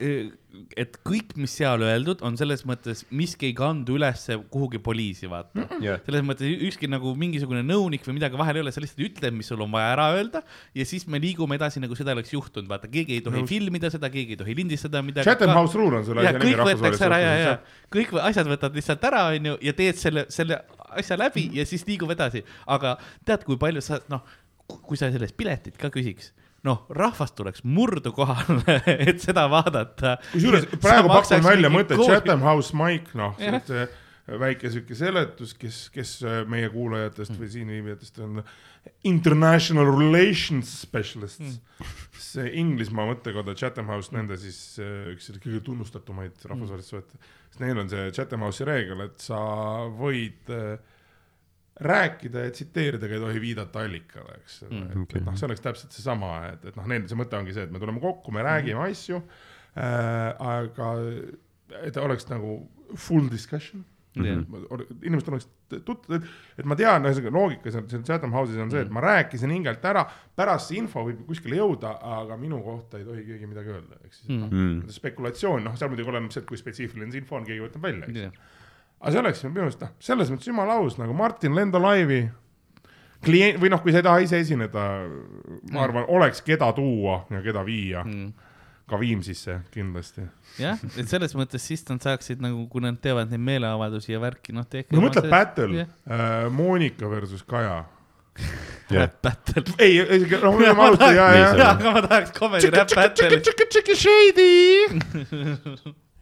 et 0.79 0.97
kõik, 1.07 1.35
mis 1.41 1.53
seal 1.61 1.83
öeldud, 1.85 2.23
on 2.27 2.37
selles 2.41 2.65
mõttes 2.69 3.03
miski 3.15 3.51
ei 3.51 3.55
kandu 3.57 3.97
ülesse 3.99 4.37
kuhugi 4.53 4.81
poliisi, 4.83 5.29
vaata. 5.31 5.67
Jah. 5.81 6.01
selles 6.07 6.25
mõttes 6.27 6.51
ükski 6.69 6.89
nagu 6.91 7.13
mingisugune 7.19 7.63
nõunik 7.67 8.05
või 8.07 8.19
midagi 8.19 8.39
vahel 8.41 8.61
ei 8.61 8.65
ole, 8.65 8.73
sa 8.75 8.83
lihtsalt 8.83 9.05
ütled, 9.07 9.37
mis 9.37 9.49
sul 9.51 9.63
on 9.65 9.73
vaja 9.73 9.93
ära 9.95 10.09
öelda 10.17 10.43
ja 10.77 10.87
siis 10.89 11.07
me 11.11 11.21
liigume 11.23 11.57
edasi, 11.59 11.83
nagu 11.83 11.97
seda 11.99 12.15
oleks 12.17 12.35
juhtunud, 12.35 12.69
vaata, 12.71 12.91
keegi 12.91 13.19
ei 13.19 13.25
tohi 13.25 13.43
Nõus. 13.43 13.51
filmida 13.51 13.91
seda, 13.93 14.11
keegi 14.13 14.37
ei 14.37 14.41
tohi 14.41 14.57
lindistada 14.59 15.03
midagi. 15.05 15.29
Chatham 15.29 15.55
House 15.57 15.79
Rule 15.79 16.01
on 16.01 16.07
selle 16.09 16.27
ja 16.27 16.35
asja 16.35 16.43
nimi 16.43 16.53
kõik 16.53 16.63
rahvusvahelises 16.65 17.81
kõik 17.91 18.13
võ- 18.15 18.27
asjad 18.29 18.51
võtad 18.51 18.77
lihtsalt 18.77 19.09
ära, 19.11 19.25
onju, 19.35 19.57
ja 19.67 19.75
teed 19.77 19.99
selle, 20.01 20.27
selle 20.33 20.61
asja 21.01 21.19
läbi 21.19 21.49
ja 21.57 21.67
siis 21.67 21.85
liigub 21.89 22.11
edasi. 22.15 22.45
aga 22.67 22.97
tead, 23.25 23.45
kui 23.47 23.59
palju 23.61 23.83
sa, 23.85 24.01
noh, 24.13 24.23
kui 24.67 24.99
sa 24.99 25.11
sellest 25.11 25.37
piletit 25.39 25.79
ka 25.81 25.91
küsiks, 25.93 26.33
noh, 26.67 26.85
rahvas 26.93 27.33
tuleks 27.37 27.65
murdu 27.65 28.13
kohale, 28.17 28.81
et 29.09 29.23
seda 29.23 29.47
vaadata. 29.53 30.19
kusjuures 30.35 30.69
praegu 30.81 31.13
pakun 31.13 31.45
välja 31.47 31.73
mõtet. 31.73 32.01
Chatham 32.05 32.45
House 32.45 32.77
Mike, 32.77 33.17
noh, 33.19 33.37
see 33.67 33.89
väike 34.39 34.71
sihuke 34.71 34.95
seletus, 34.95 35.55
kes, 35.59 35.79
kes 35.95 36.13
äh, 36.27 36.43
meie 36.51 36.69
kuulajatest 36.71 37.35
või 37.39 37.49
siin 37.51 37.71
viibijatest 37.73 38.21
on 38.23 38.43
international 39.09 39.91
relations 39.91 40.71
specialist 40.85 41.43
mm.. 41.43 41.89
see 42.15 42.53
Inglismaa 42.61 43.09
mõttekoda 43.11 43.57
Chatham 43.59 43.91
House, 43.91 44.13
nende 44.15 44.39
siis 44.41 44.61
äh, 44.83 45.11
üks 45.15 45.33
kõige 45.43 45.63
tunnustatumaid 45.67 46.47
rahvusvahelisi 46.47 46.95
suhete, 46.95 47.21
siis 47.51 47.65
neil 47.65 47.83
on 47.83 47.91
see 47.91 48.07
Chatham 48.15 48.47
House'i 48.47 48.69
reegel, 48.69 49.05
et 49.09 49.19
sa 49.25 49.41
võid 49.99 50.55
äh, 50.55 50.77
rääkida 51.81 52.47
ja 52.47 52.55
tsiteerida, 52.55 53.07
aga 53.07 53.17
ei 53.17 53.23
tohi 53.23 53.43
viidata 53.43 53.85
allikale, 53.85 54.41
eks 54.41 54.59
mm,, 54.69 54.83
et, 54.83 54.99
okei. 55.05 55.21
et 55.21 55.29
noh, 55.29 55.39
see 55.39 55.49
oleks 55.49 55.65
täpselt 55.65 55.97
seesama, 55.97 56.33
et, 56.51 56.67
et 56.71 56.77
noh, 56.77 56.89
neil 56.91 57.07
see 57.09 57.21
mõte 57.21 57.39
ongi 57.39 57.57
see, 57.57 57.69
et 57.69 57.73
me 57.73 57.81
tuleme 57.83 58.03
kokku, 58.03 58.35
me 58.37 58.45
räägime 58.47 58.77
mm. 58.81 58.91
asju 58.91 59.21
äh,, 59.21 60.51
aga 60.57 60.91
et 61.87 61.97
oleks 62.03 62.29
nagu 62.31 62.59
full 62.99 63.31
discussion 63.33 63.87
Jah. 64.19 64.41
inimesed 65.07 65.29
oleks 65.31 65.47
tut-, 65.87 66.09
et 66.11 66.67
ma 66.67 66.75
tean, 66.79 67.05
ühesõnaga 67.07 67.31
loogika 67.37 67.71
seal, 67.71 67.85
seal 67.93 68.03
Chatham 68.07 68.33
House'is 68.35 68.59
on 68.59 68.73
see, 68.73 68.83
et 68.83 68.91
ma 68.91 69.03
rääkisin 69.05 69.53
hingelt 69.55 69.85
ära, 69.87 70.03
pärast 70.37 70.73
see 70.73 70.81
info 70.81 71.05
võib 71.07 71.21
kuskile 71.29 71.61
jõuda, 71.61 71.93
aga 72.19 72.39
minu 72.41 72.59
kohta 72.65 72.99
ei 72.99 73.07
tohi 73.07 73.23
keegi 73.29 73.47
midagi 73.47 73.71
öelda, 73.71 74.01
ehk 74.03 74.17
siis 74.17 74.33
mm. 74.33 74.49
Mm. 74.51 74.73
noh, 74.83 74.97
spekulatsioon, 74.97 75.63
noh, 75.69 75.77
seal 75.79 75.93
muidugi 75.93 76.11
oleneb 76.11 76.35
see, 76.35 76.43
et 76.43 76.51
kui 76.51 76.59
spetsiifiline 76.59 77.15
see 77.15 77.23
info 77.23 77.39
on, 77.39 77.47
keegi 77.47 77.63
võtab 77.63 77.87
välja, 77.87 78.11
eks. 78.11 78.25
jah, 78.27 78.59
aga 79.01 79.13
see 79.15 79.23
oleks 79.23 79.43
minu 79.47 79.57
meelest 79.63 79.83
noh, 79.85 79.95
selles 80.03 80.31
mõttes 80.33 80.51
jumala 80.51 80.77
aus 80.81 80.99
nagu 81.01 81.15
Martin 81.17 81.57
lenda 81.57 81.81
laivi, 81.81 82.21
klient 83.25 83.61
või 83.63 83.73
noh, 83.73 83.81
kui 83.83 83.95
sa 83.95 84.03
ei 84.03 84.07
taha 84.07 84.23
ise 84.25 84.41
esineda, 84.45 84.87
ma 85.73 85.85
arvan, 85.87 86.07
oleks 86.13 86.45
keda 86.45 86.71
tuua 86.77 87.23
ja 87.33 87.43
keda 87.45 87.65
viia 87.67 88.05
mm., 88.05 88.49
ka 88.91 88.99
Viimsisse 88.99 89.61
kindlasti. 89.71 90.25
jah, 90.59 90.81
et 90.99 91.07
selles 91.09 91.37
mõttes 91.39 91.63
siis 91.63 91.85
nad 91.89 92.03
saaksid 92.03 92.43
nagu, 92.43 92.65
kui 92.73 92.83
nad 92.83 92.99
teevad 93.03 93.31
neid 93.31 93.45
meeleavaldusi 93.47 94.17
ja 94.17 94.21
värki, 94.23 94.55
noh, 94.57 94.67
tehke. 94.69 94.97
no 94.97 95.05
mõtle 95.05 95.25
battle 95.31 95.85
jah. 95.85 95.95
äh,, 96.11 96.51
Monika 96.53 97.11
versus 97.11 97.47
Kaja. 97.47 97.85
Jah. 98.91 99.07
Battle. 99.23 99.63
ei, 99.79 100.01
ei, 100.01 100.25
noh, 100.41 100.55
me 100.57 100.67
võime 100.67 100.83
alustada 100.83 101.13
ja, 101.15 101.27
ja, 101.35 101.51
jaa, 101.61 101.67
aga 101.77 101.91
ma 101.95 102.01
tahaks 102.07 102.33
comedy 102.35 102.71
rap 102.75 102.91
battle'i. 102.91 103.95
shady. 103.95 104.49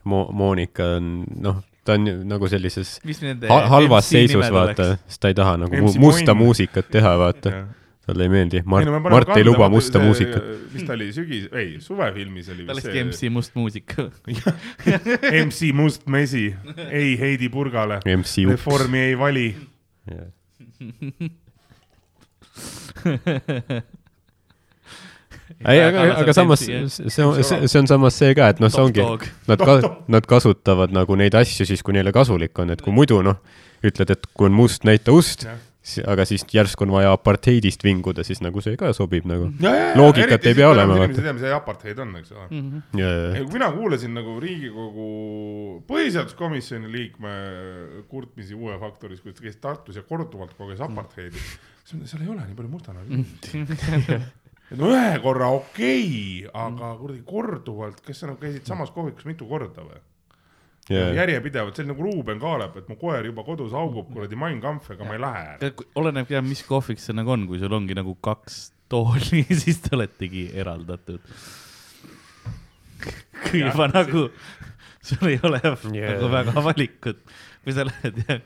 Mo-, 0.08 0.26
Monika 0.36 0.84
on, 0.98 1.06
noh, 1.40 1.62
ta 1.88 1.92
on 1.96 2.04
nagu 2.28 2.44
sellises 2.52 2.88
halvas 3.48 4.10
MC 4.10 4.12
seisus, 4.12 4.46
vaata 4.52 4.84
sest 5.06 5.20
ta 5.24 5.28
ei 5.32 5.36
taha 5.38 5.52
nagu 5.64 5.72
mu 5.72 5.76
MC 5.88 5.96
musta 6.02 6.34
Moin. 6.34 6.42
muusikat 6.46 6.86
teha, 6.92 7.12
vaata. 7.20 7.50
talle 8.08 8.22
ei 8.24 8.30
meeldi, 8.32 8.62
Mart, 8.64 8.88
Mart 9.04 9.28
ei 9.36 9.44
luba 9.44 9.68
musta 9.72 10.00
muusikat. 10.00 10.42
mis 10.72 10.84
ta 10.88 10.92
oli, 10.96 11.10
sügis, 11.12 11.44
ei, 11.52 11.76
suvefilmis 11.84 12.48
oli 12.54 12.64
tal 12.68 12.76
vist 12.78 12.86
olekski 12.88 13.04
MC 13.04 13.20
Must 13.34 13.52
muusika. 13.58 14.02
MC 15.46 15.60
Must 15.76 16.02
Mesi, 16.08 16.46
ei 16.88 17.10
Heidi 17.20 17.48
Purgale, 17.52 17.96
reformi 18.04 18.98
ei 19.10 19.16
vali. 19.18 19.48
ei, 25.56 25.80
aga, 25.82 26.04
aga 26.22 26.34
samas 26.36 26.64
see 26.64 26.80
on, 27.24 27.38
see, 27.42 27.62
see 27.66 27.80
on 27.80 27.88
samas 27.90 28.18
see 28.20 28.34
ka, 28.38 28.50
et 28.52 28.60
noh, 28.62 28.72
see 28.72 28.84
ongi, 28.84 29.04
nad 29.50 29.62
ka-, 29.70 29.94
nad 30.10 30.28
kasutavad 30.28 30.92
nagu 30.94 31.16
neid 31.18 31.36
asju 31.38 31.68
siis, 31.68 31.84
kui 31.86 31.96
neile 31.96 32.12
kasulik 32.14 32.58
on, 32.62 32.74
et 32.74 32.84
kui 32.84 32.94
muidu 32.94 33.22
noh, 33.24 33.40
ütled, 33.86 34.12
et 34.14 34.28
kui 34.34 34.50
on 34.50 34.56
must, 34.58 34.84
näita 34.88 35.14
ust, 35.14 35.46
aga 36.10 36.24
siis 36.28 36.44
järsku 36.52 36.84
on 36.84 36.92
vaja 36.92 37.12
apartheidist 37.16 37.84
vinguda, 37.86 38.24
siis 38.26 38.42
nagu 38.44 38.60
see 38.64 38.76
ka 38.80 38.90
sobib 38.96 39.24
nagu. 39.28 39.48
Loogikat 39.96 40.48
ei 40.50 40.56
pea 40.58 40.68
olema, 40.72 40.98
inimesed 40.98 41.22
ei 41.22 41.28
tea, 41.28 41.34
mis 41.36 41.46
asi 41.46 41.56
apartheid 41.56 42.02
on, 42.04 42.12
eks 42.20 42.34
ole. 42.34 42.48
Mhm. 42.50 42.82
ja, 43.00 43.12
ei, 43.38 43.44
kui 43.46 43.56
mina 43.56 43.70
kuulasin 43.72 44.12
nagu 44.18 44.36
Riigikogu 44.42 45.08
põhiseaduskomisjoni 45.88 46.92
liikme 46.92 47.36
kurtmisi 48.10 48.58
Uue 48.58 48.76
Faktoris, 48.82 49.22
kui 49.24 49.32
ta 49.32 49.46
käis 49.46 49.56
Tartus 49.62 49.96
ja 49.96 50.04
korduvalt 50.04 50.52
koges 50.58 50.82
apartheidi, 50.84 51.40
siis 51.40 51.94
ma 51.94 52.02
mõtlesin, 52.02 52.10
seal 52.12 52.26
ei 52.26 52.34
ole 52.34 52.44
nii 52.44 52.58
palju 52.58 52.74
mustanahalisi 52.74 53.56
inimesi. 53.56 54.20
Et 54.70 54.76
no 54.78 54.90
ühe 54.92 55.16
korra 55.24 55.48
okei 55.56 56.04
okay,, 56.44 56.50
aga 56.52 56.92
kuradi 57.00 57.24
korduvalt, 57.26 58.02
kas 58.04 58.22
sa 58.22 58.30
nagu 58.30 58.40
käisid 58.42 58.68
samas 58.68 58.92
kohvikus 58.94 59.28
mitu 59.28 59.48
korda 59.48 59.86
või? 59.86 60.00
ja, 60.92 61.08
järjepidevalt, 61.18 61.76
see 61.76 61.84
oli 61.84 61.92
nagu 61.92 62.06
Ruuben 62.06 62.40
Kaalep, 62.40 62.76
et 62.80 62.88
mu 62.90 62.96
koer 63.00 63.26
juba 63.28 63.44
kodus 63.46 63.74
haugub 63.76 64.10
kuradi 64.12 64.38
Mein 64.40 64.60
Kampf, 64.64 64.90
ega 64.94 65.06
ma 65.08 65.16
ei 65.16 65.22
lähe. 65.22 65.72
oleneb 66.00 66.30
jah, 66.32 66.44
mis 66.44 66.62
kohvik 66.66 67.00
see 67.02 67.16
nagu 67.16 67.34
on, 67.34 67.46
kui 67.50 67.60
sul 67.60 67.74
ongi 67.76 67.96
nagu 67.98 68.14
kaks 68.24 68.60
tooli, 68.92 69.44
siis 69.62 69.82
te 69.84 69.94
oletegi 69.96 70.48
eraldatud. 70.56 71.24
kui 73.48 73.60
Jah, 73.62 73.70
juba 73.70 73.88
nagu, 73.92 74.28
sul 75.04 75.32
ei 75.32 75.40
ole 75.44 75.60
Yeah. 75.94 76.14
nagu 76.16 76.30
väga 76.32 76.64
valikut, 76.64 77.20
kui 77.64 77.74
sa 77.76 77.84
lähed 77.88 78.22
jah. 78.24 78.40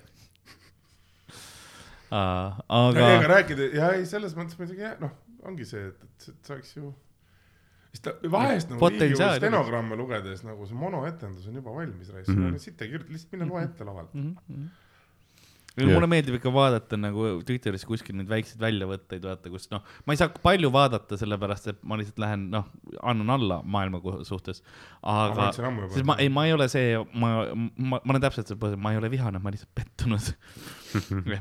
aga 2.12 3.12
rääkida, 3.30 3.70
ja 3.78 3.92
ei, 3.96 4.04
selles 4.06 4.34
mõttes 4.36 4.58
muidugi 4.58 4.84
jah, 4.84 4.98
noh, 5.00 5.14
ongi 5.48 5.64
see, 5.68 5.88
et, 5.90 6.04
et, 6.08 6.28
et 6.34 6.52
saaks 6.52 6.76
ju 6.76 6.92
siis 7.92 8.04
ta 8.06 8.14
vahest 8.32 8.70
nagu. 8.72 8.88
Riigikogu 8.88 9.34
stenogramme 9.40 9.98
lugedes 10.00 10.44
nagu 10.46 10.68
see 10.68 10.78
monoetendus 10.78 11.48
on 11.50 11.58
juba 11.60 11.74
valmis 11.80 12.08
raisk 12.14 12.30
mm, 12.32 12.38
Mhm. 12.38 12.54
-hmm. 12.54 12.62
siit 12.68 12.82
ei 12.82 12.88
kirjuta, 12.94 13.12
lihtsalt 13.12 13.32
mine 13.36 13.48
loe 13.50 13.64
ette 13.66 13.84
lavalt. 13.84 14.14
Ja 15.72 15.86
mulle 15.88 16.04
meeldib 16.06 16.34
ikka 16.36 16.50
vaadata 16.52 16.98
nagu 17.00 17.22
Twitteris 17.48 17.86
kuskil 17.88 18.16
neid 18.18 18.28
väikseid 18.28 18.60
väljavõtteid, 18.60 19.22
vaata, 19.24 19.48
kus 19.48 19.70
noh, 19.72 19.80
ma 20.04 20.12
ei 20.12 20.18
saa 20.20 20.28
palju 20.28 20.68
vaadata, 20.72 21.16
sellepärast 21.16 21.70
et 21.72 21.78
ma 21.88 21.96
lihtsalt 21.96 22.18
lähen, 22.20 22.42
noh, 22.52 22.66
annan 23.00 23.30
alla 23.38 23.62
maailma 23.64 24.02
suhtes. 24.28 24.60
aga 25.00 25.48
sest 25.56 26.04
ma 26.04 26.18
ei, 26.20 26.28
ma 26.28 26.44
ei 26.44 26.52
ole 26.52 26.68
see, 26.68 26.98
ma, 27.14 27.30
ma, 27.54 28.00
ma 28.04 28.12
olen 28.12 28.20
täpselt 28.20 28.52
see 28.52 28.60
põhjus, 28.60 28.76
ma 28.84 28.92
ei 28.92 29.00
ole 29.00 29.08
vihane, 29.14 29.40
ma 29.40 29.48
olen 29.48 29.56
lihtsalt 29.56 29.72
pettunud. 29.80 30.28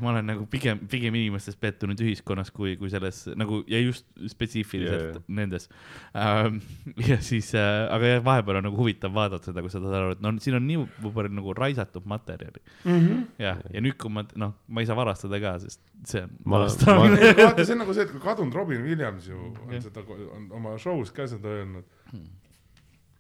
Ma 0.02 0.12
olen 0.14 0.30
nagu 0.32 0.46
pigem, 0.52 0.84
pigem 0.92 1.16
inimestes 1.20 1.58
pettunud 1.60 2.00
ühiskonnas 2.02 2.52
kui, 2.56 2.76
kui 2.80 2.92
selles 2.94 3.24
nagu 3.40 3.62
ja 3.72 3.82
just 3.82 4.08
spetsiifiliselt 4.34 5.02
yeah. 5.02 5.20
jaa. 5.20 5.24
nendes 5.42 5.70
ähm,. 6.16 6.62
ja 7.10 7.20
siis 7.24 7.54
äh,, 7.56 7.86
aga 7.94 8.16
jah, 8.16 8.24
vahepeal 8.26 8.62
on 8.62 8.68
nagu 8.70 8.80
huvitav 8.80 9.14
vaadata 9.16 9.52
seda, 9.52 9.64
kui 9.64 9.74
sa 9.74 9.82
saad 9.84 9.98
aru, 10.00 10.16
et 10.16 10.24
no 10.24 10.34
siin 10.44 10.58
on 10.60 10.68
nii 10.68 10.88
palju 11.04 11.34
nagu 11.38 11.56
raisatud 11.58 12.08
materjali 12.10 12.62
mm. 12.62 12.92
-hmm. 12.98 13.24
jah, 13.42 13.62
ja 13.74 13.84
nüüd, 13.84 13.98
kui 14.02 14.14
ma, 14.14 14.26
noh, 14.36 14.56
ma 14.68 14.84
ei 14.84 14.90
saa 14.90 14.98
varastada 14.98 15.40
ka, 15.44 15.58
sest 15.64 15.82
see 16.08 16.24
on 16.24 16.30
Ma- 16.44 16.58
varastamine. 16.58 17.34
vaata, 17.46 17.66
see 17.66 17.76
on 17.76 17.84
nagu 17.84 17.94
see, 17.94 18.06
et 18.08 18.14
kui 18.14 18.24
kadunud 18.24 18.56
Robin 18.56 18.84
Williams 18.86 19.28
ju 19.28 19.38
on 19.38 19.74
Jah. 19.76 19.84
seda, 19.84 20.04
on 20.36 20.48
oma 20.58 20.78
show's 20.82 21.14
ka 21.16 21.28
seda 21.30 21.56
öelnud. 21.60 21.86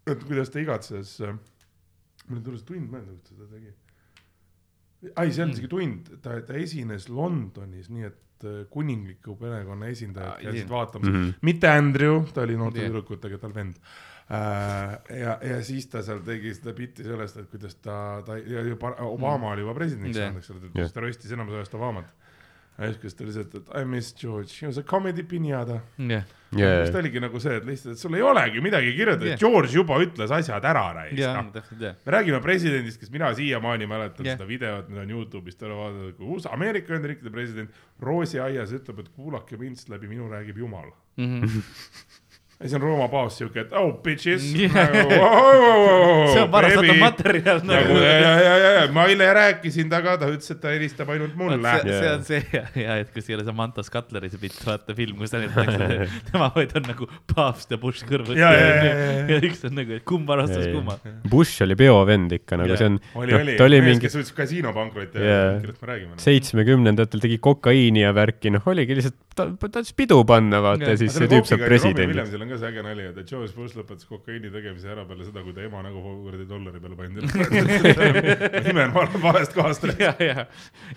et 0.08 0.24
kuidas 0.26 0.50
ta 0.50 0.60
igatses, 0.60 1.20
mul 2.28 2.40
ei 2.40 2.44
tule 2.44 2.58
see 2.58 2.68
tund 2.74 2.92
meelde, 2.92 3.18
kus 3.18 3.30
ta 3.30 3.36
seda 3.38 3.50
tegi. 3.56 3.74
ai, 5.16 5.32
see 5.34 5.44
on 5.44 5.52
isegi 5.56 5.68
tund, 5.72 6.12
ta, 6.22 6.38
ta 6.46 6.54
esines 6.60 7.08
Londonis, 7.10 7.90
nii 7.90 8.06
et 8.10 8.46
äh, 8.46 8.62
kuningliku 8.74 9.36
perekonna 9.40 9.90
esindajad 9.92 10.32
Aa, 10.36 10.40
käisid 10.46 10.64
ei. 10.66 10.70
vaatamas 10.70 11.10
Mhm. 11.10 11.30
mitte 11.42 11.68
Andrew, 11.70 12.24
ta 12.34 12.42
oli 12.46 12.58
noorte 12.58 12.84
tüdrukutega, 12.86 13.38
tal 13.42 13.54
vend. 13.56 13.76
ja, 14.32 15.34
ja 15.44 15.58
siis 15.66 15.88
ta 15.92 16.00
seal 16.06 16.22
tegi 16.24 16.54
seda 16.56 16.72
bitti 16.78 17.04
sellest, 17.04 17.38
et 17.42 17.50
kuidas 17.52 17.76
ta, 17.84 17.96
ta 18.26 18.38
ja 18.40 18.62
juba 18.64 18.94
Obama 19.04 19.52
oli 19.52 19.66
juba 19.66 19.74
presidendiks 19.76 20.16
saanud, 20.18 20.40
eks 20.40 20.52
ole, 20.54 20.90
ta 20.96 21.04
röstis 21.04 21.34
enamus 21.36 21.58
ajast 21.60 21.76
Obamat. 21.76 22.06
Ja 22.82 22.92
siis, 22.92 23.02
kus 23.02 23.18
ta 23.18 23.26
lihtsalt, 23.28 23.58
et 23.60 23.74
I 23.78 23.84
miss 23.88 24.16
George, 24.18 24.52
he 24.60 24.70
was 24.70 24.80
a 24.82 24.84
comedy 24.88 25.24
pinjada. 25.28 25.80
jah, 25.98 26.26
jaa 26.58 26.72
siis 26.82 26.94
ta, 26.94 27.02
oligi 27.02 27.22
nagu 27.24 27.42
see, 27.44 27.58
et 27.62 27.68
lihtsalt, 27.68 27.96
et 27.96 28.04
sul 28.04 28.18
ei 28.18 28.26
olegi 28.26 28.64
midagi 28.64 28.94
kirjutada 28.98 29.30
yeah., 29.30 29.40
George 29.40 29.72
juba 29.76 30.00
ütles 30.04 30.34
asjad 30.38 30.68
ära, 30.72 30.86
raisk 30.98 31.22
ja 31.22 31.36
noh. 31.38 31.52
täpselt 31.56 31.86
jah. 31.88 32.00
me 32.06 32.16
räägime 32.18 32.42
presidendist, 32.44 33.02
kes 33.02 33.14
mina 33.14 33.32
siiamaani 33.38 33.90
mäletan 33.92 34.28
yeah. 34.28 34.40
seda 34.40 34.50
videot, 34.50 34.90
mida 34.92 35.06
on 35.06 35.14
Youtube'ist 35.16 35.64
ära 35.68 35.78
vaadatud, 35.78 36.18
kui 36.20 36.34
USA, 36.36 36.56
Ameerika 36.58 36.96
Ühendriikide 36.96 37.34
president 37.34 37.84
roosiaias 38.02 38.74
ütleb, 38.78 39.06
et 39.06 39.14
kuulake 39.16 39.60
mind, 39.62 39.80
sest 39.80 39.94
läbi 39.94 40.12
minu 40.12 40.30
räägib 40.32 40.60
Jumal. 40.62 40.92
Mhm. 41.22 41.48
ja 42.62 42.70
siis 42.70 42.78
on 42.78 42.84
Rooma 42.86 43.08
paus 43.10 43.38
siuke, 43.40 43.66
et 43.66 43.74
oh 43.78 43.96
bitches 44.04 44.44
Jah. 44.62 44.76
nagu, 44.78 45.16
oh, 45.18 45.38
oh, 45.38 45.64
oh, 45.68 45.86
oh, 45.92 46.34
see 46.34 46.44
on 46.44 46.52
varastatud 46.54 47.00
materjal 47.02 47.62
nagu 47.66 47.98
ja, 47.98 48.12
ja, 48.12 48.34
ja, 48.38 48.54
ja, 48.62 48.72
ja 48.78 48.84
ma 48.94 49.06
eile 49.10 49.30
rääkisin 49.38 49.90
temaga, 49.90 50.18
ta 50.22 50.30
ütles, 50.30 50.52
et 50.54 50.62
ta 50.62 50.74
helistab 50.76 51.10
ainult 51.14 51.34
mulle. 51.40 51.58
see, 51.82 51.96
see 51.98 52.12
on 52.12 52.26
see 52.28 52.42
ja, 52.54 52.64
ja, 52.78 52.98
et 53.02 53.10
kus 53.16 53.30
ei 53.32 53.38
ole 53.38 53.46
see 53.48 53.56
Mantas 53.58 53.90
Cutleri 53.94 54.30
see 54.32 54.42
pilt, 54.42 54.60
vaata 54.68 54.96
film, 54.98 55.18
kus 55.22 55.34
näidatakse 55.36 55.90
tema 56.30 56.52
vaid 56.56 56.76
on 56.78 56.88
nagu 56.92 57.10
paavst 57.34 57.74
ja 57.74 57.82
Bush 57.82 58.06
kõrvuti 58.08 58.38
Ja, 58.42 58.52
ja, 58.56 58.68
ja, 58.68 58.86
ja, 58.86 59.10
ja. 59.12 59.26
ja 59.34 59.40
üks 59.50 59.66
on 59.68 59.76
nagu, 59.78 59.98
et 59.98 60.06
kumb 60.08 60.30
varastas 60.30 60.68
kumma. 60.72 60.98
Bush 61.30 61.66
oli 61.66 61.78
peovend 61.80 62.38
ikka 62.38 62.62
nagu 62.62 62.74
Jaa. 62.74 62.82
see 62.82 62.92
on, 62.92 63.00
oli, 63.22 63.34
noh 63.34 63.46
oli, 63.46 63.58
ta 63.60 63.68
oli 63.68 63.82
mees, 63.82 63.98
mingi 63.98 64.06
kes 64.06 64.18
võttis 64.20 64.38
kasiino 64.38 64.74
pankrotti 64.76 65.22
Jaa. 65.22 65.42
ja 65.42 65.58
kellest 65.64 65.82
me 65.82 65.92
räägime. 65.92 66.14
noh. 66.14 66.22
seitsmekümnendatel 66.22 67.26
tegi 67.26 67.42
kokaiini 67.44 68.06
ja 68.06 68.14
värki, 68.16 68.54
noh 68.54 68.70
oligi 68.72 68.98
lihtsalt, 68.98 69.18
ta 69.36 69.48
ta 69.50 69.70
tahtis 69.70 69.94
pidu 69.98 70.22
panna, 70.28 70.62
vaata 70.64 70.94
ja 70.94 71.00
siis 71.00 71.16
see 71.16 71.30
tüüp 71.32 71.48
saab 71.50 71.64
presidendiks. 71.66 72.34
On 72.52 72.58
ka 72.58 72.66
see 72.66 72.72
äge 72.74 72.82
nali, 72.84 73.04
et 73.08 73.20
George 73.30 73.54
Bush 73.56 73.78
lõpetas 73.80 74.04
kokaiini 74.10 74.50
tegemise 74.52 74.90
ära 74.92 75.06
peale 75.08 75.24
seda, 75.24 75.40
kui 75.46 75.54
ta 75.56 75.62
ema 75.64 75.80
nägu 75.86 76.02
kuradi 76.04 76.44
dollari 76.50 76.82
peale 76.84 76.98
pandi. 77.00 77.24
nime 78.66 78.84
on 78.90 78.92
val- 78.96 79.16
valest 79.24 79.56
kohast. 79.56 79.86
ja, 80.02 80.12
ja, 80.20 80.44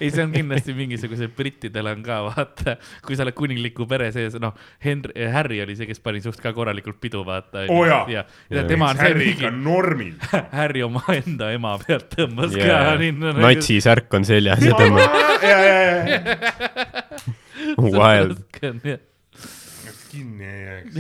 ei, 0.00 0.08
see 0.10 0.24
on 0.24 0.32
kindlasti 0.34 0.74
mingisugusel 0.74 1.30
brittidel 1.36 1.92
on 1.92 2.02
ka, 2.02 2.18
vaata, 2.26 2.74
kui 3.06 3.14
sa 3.14 3.22
oled 3.22 3.36
kuningliku 3.38 3.86
pere 3.86 4.10
sees, 4.16 4.34
noh, 4.42 4.56
Henry, 4.82 5.28
Harry 5.30 5.62
oli 5.62 5.78
see, 5.78 5.86
kes 5.92 6.02
pani 6.02 6.24
suht 6.24 6.42
ka 6.42 6.50
korralikult 6.56 6.98
pidu, 7.02 7.22
vaata. 7.28 7.68
Oo 7.70 7.86
jaa. 7.86 8.02
ja, 8.10 8.26
ja 8.50 8.66
tema 8.66 8.90
on 8.90 8.98
see 8.98 9.06
Harry 9.12 9.30
ikka, 9.36 9.54
normil. 9.54 10.18
Harry 10.58 10.82
omaenda 10.82 11.54
ema 11.54 11.78
pealt 11.86 12.10
tõmbas 12.18 12.58
Jaa. 12.58 12.98
ka 12.98 13.34
natsisärk 13.38 14.18
on 14.18 14.26
seljas 14.26 14.66
ja 14.66 14.74
tema 14.80 15.06
ja, 15.38 15.58
ja, 15.70 15.80
ja, 15.86 16.20
wild. 17.78 18.42
Kinni 20.14 20.48
ei 20.48 20.62
jääks. 20.64 20.94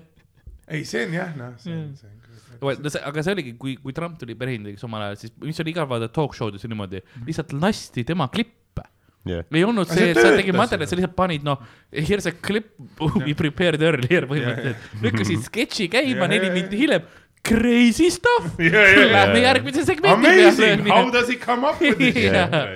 ei, 0.74 0.84
see 0.86 1.04
on 1.06 1.16
jah, 1.16 1.34
noh, 1.38 1.52
see 1.62 1.74
on, 1.74 1.90
see 1.98 2.08
on 2.10 2.16
küll. 2.24 2.80
no 2.84 2.92
see, 2.92 3.02
aga 3.10 3.24
see 3.26 3.36
oligi, 3.36 3.56
kui, 3.60 3.76
kui 3.82 3.96
Trump 3.96 4.18
tuli 4.20 4.36
presidendiks 4.38 4.86
omal 4.86 5.08
ajal, 5.08 5.20
siis 5.24 5.34
mis 5.42 5.60
oli 5.64 5.74
igal 5.74 5.88
vaata 5.90 6.10
talk 6.12 6.36
show 6.36 6.52
des 6.54 6.66
niimoodi, 6.68 7.02
lihtsalt 7.26 7.54
lasti 7.56 8.04
tema 8.08 8.28
klippe. 8.32 8.84
jah, 9.28 9.44
ei 9.52 9.64
olnud 9.66 9.88
see, 9.90 10.10
see 10.10 10.12
et 10.14 10.20
sa 10.20 10.34
tegid 10.36 10.56
materjali, 10.58 10.90
sa 10.90 11.00
lihtsalt 11.00 11.16
panid, 11.18 11.46
noh, 11.46 11.64
here's 11.92 12.28
a 12.30 12.34
clip 12.36 12.70
we 13.26 13.34
prepared 13.38 13.82
earlier 13.82 14.28
põhimõtteliselt. 14.30 14.94
lükkasid 15.06 15.48
sketši 15.48 15.90
käima 15.92 16.28
Ja, 16.28 16.32
neli 16.36 16.54
minutit 16.54 16.78
hiljem. 16.84 17.10
Crazy 17.40 18.10
stuff. 18.12 18.58
Ja, 18.60 18.82
ja, 18.84 18.88
ja. 19.00 19.04
Lähme 19.14 19.40
järgmise 19.40 19.84
segmendi 19.88 20.28
Amazing, 20.28 20.82
how 20.92 21.08
does 21.10 21.30
he 21.32 21.38
come 21.40 21.64
up 21.64 21.80
with 21.80 21.96
this 21.96 22.18
Jaa. 22.28 22.66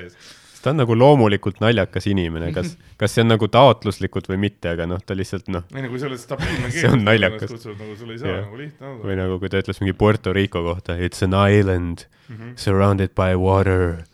Ta 0.64 0.72
on 0.72 0.78
nagu 0.80 0.94
loomulikult 0.96 1.58
naljakas 1.60 2.06
inimene, 2.08 2.48
kas, 2.56 2.70
kas 2.96 3.12
see 3.14 3.20
on 3.24 3.28
nagu 3.34 3.48
taotluslikult 3.52 4.30
või 4.32 4.38
mitte, 4.46 4.70
aga 4.72 4.86
noh, 4.88 5.02
ta 5.04 5.12
lihtsalt 5.18 5.50
noh, 5.52 5.66
ei 5.76 5.84
no 5.84 5.90
kui 5.92 6.00
sa 6.00 6.08
oled 6.08 6.22
stabiilne 6.22 6.70
See 6.78 6.88
on 6.88 7.04
naljakas. 7.04 7.50
kutsud 7.52 7.76
nagu 7.76 7.96
sul 8.00 8.14
ei 8.16 8.18
saa 8.22 8.32
Jah. 8.32 8.40
nagu 8.46 8.56
lihtne 8.62 8.86
olla. 8.88 9.04
või 9.04 9.16
nagu 9.20 9.38
kui 9.42 9.52
ta 9.52 9.60
ütles 9.60 9.80
mingi 9.84 9.92
Puerto 10.00 10.32
Rico 10.32 10.62
kohta, 10.64 10.96
it's 10.96 11.22
an 11.26 11.36
island 11.36 12.06
Mhm. 12.24 12.32
mm 12.32 12.40
-hmm. 12.48 12.56
surrounded 12.56 13.10
by 13.14 13.34
water, 13.36 14.04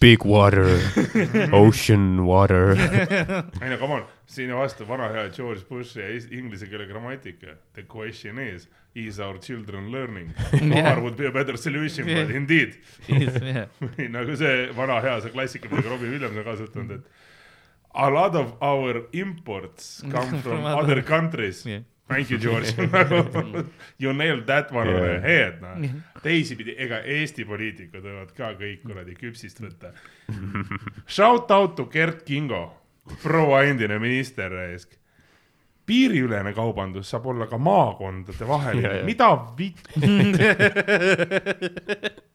big 0.00 0.24
water, 0.24 0.64
ocean 1.52 2.24
water. 2.26 2.72
ei 3.62 3.68
no 3.70 3.76
come 3.78 3.94
on, 3.94 4.04
siin 4.26 4.52
vastu 4.56 4.86
vana 4.88 5.08
hea 5.12 5.28
George 5.36 5.60
Bushi 5.68 6.00
inglise 6.30 6.66
keele 6.66 6.86
grammatika. 6.86 7.56
The 7.74 7.82
question 7.82 8.38
is, 8.38 8.68
is 8.94 9.20
our 9.20 9.38
children 9.38 9.90
learning? 9.92 10.32
Jah. 10.52 10.82
War 10.94 11.00
would 11.04 11.16
be 11.16 11.26
a 11.26 11.30
better 11.30 11.56
solution, 11.56 12.06
Jah. 12.08 12.24
but 12.26 12.34
indeed. 12.34 12.76
jah, 13.08 13.68
nagu 14.10 14.36
see 14.36 14.68
vana 14.74 15.00
hea, 15.00 15.20
see 15.22 15.30
klassika, 15.30 15.70
mida 15.70 15.82
ka 15.82 15.90
Robbie 15.94 16.10
Williams 16.10 16.36
on 16.36 16.44
kasutanud, 16.44 16.90
et 16.98 17.04
a 17.94 18.08
lot 18.10 18.34
of 18.36 18.52
our 18.62 19.02
imports 19.12 20.02
come 20.10 20.40
from 20.44 20.64
other 20.64 21.02
countries. 21.02 21.62
jah. 21.64 21.82
Thank 22.10 22.28
you, 22.30 22.38
George. 22.38 22.72
you 23.98 24.12
nailed 24.12 24.44
that 24.48 24.72
one 24.72 24.88
on 24.88 24.94
the 25.00 25.12
Yeah. 25.12 25.20
head, 25.22 25.60
noh. 25.62 25.76
teisipidi, 26.24 26.74
ega 26.82 26.98
Eesti 27.06 27.44
poliitikud 27.46 28.02
võivad 28.02 28.32
ka 28.34 28.48
kõik 28.58 28.82
kuradi 28.82 29.14
küpsist 29.14 29.60
võtta. 29.62 29.92
Shout 31.06 31.50
out 31.54 31.76
to 31.78 31.84
Gert 31.86 32.24
Kingo, 32.26 32.64
proua 33.22 33.62
endine 33.70 33.98
minister 34.02 34.50
raisk. 34.50 34.96
Piiriülene 35.90 36.52
kaubandus 36.54 37.10
saab 37.10 37.26
olla 37.32 37.46
ka 37.50 37.58
maakondade 37.58 38.44
ja., 38.80 38.90
mida 39.06 39.30
vitt, 39.58 39.82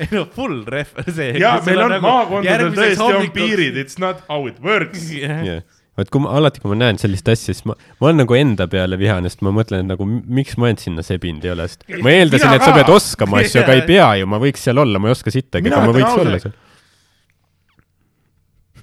ei 0.00 0.08
no 0.12 0.26
full 0.32 0.64
ref, 0.68 0.92
see. 1.08 1.32
ja 1.40 1.56
meil 1.66 1.82
on 1.86 1.96
maakondadel 2.04 2.74
tõesti 2.76 3.06
on 3.06 3.32
piirid, 3.34 3.78
it's 3.80 3.98
not 4.02 4.22
how 4.28 4.46
it 4.48 4.60
works. 4.64 5.08
jah, 5.22 5.62
vot 5.96 6.12
kui 6.12 6.24
ma 6.24 6.34
alati, 6.38 6.62
kui 6.62 6.72
ma 6.72 6.78
näen 6.84 7.00
sellist 7.00 7.28
asja, 7.32 7.54
siis 7.54 7.64
ma, 7.68 7.76
ma 8.00 8.10
olen 8.10 8.22
nagu 8.24 8.38
enda 8.38 8.68
peale 8.72 8.98
vihane, 9.00 9.32
sest 9.32 9.44
ma 9.46 9.54
mõtlen, 9.56 9.84
et 9.84 9.92
nagu 9.94 10.08
miks 10.08 10.58
ma 10.60 10.70
end 10.72 10.84
sinna 10.84 11.04
sebinud 11.06 11.44
ei 11.46 11.54
ole, 11.54 11.68
sest 11.72 11.88
ma 12.04 12.12
eeldasin, 12.12 12.52
et 12.58 12.66
sa 12.66 12.76
pead 12.76 12.92
oskama 12.92 13.42
asju, 13.42 13.64
aga 13.64 13.78
ei 13.78 13.84
pea 13.88 14.12
ju, 14.20 14.30
ma 14.32 14.40
võiks 14.42 14.68
seal 14.68 14.84
olla, 14.84 15.00
ma 15.00 15.10
ei 15.10 15.16
oska 15.16 15.34
sittagi, 15.34 15.72
aga 15.72 15.82
ma 15.84 15.96
võiks 15.96 16.22
olla 16.24 16.42
seal. 16.44 16.56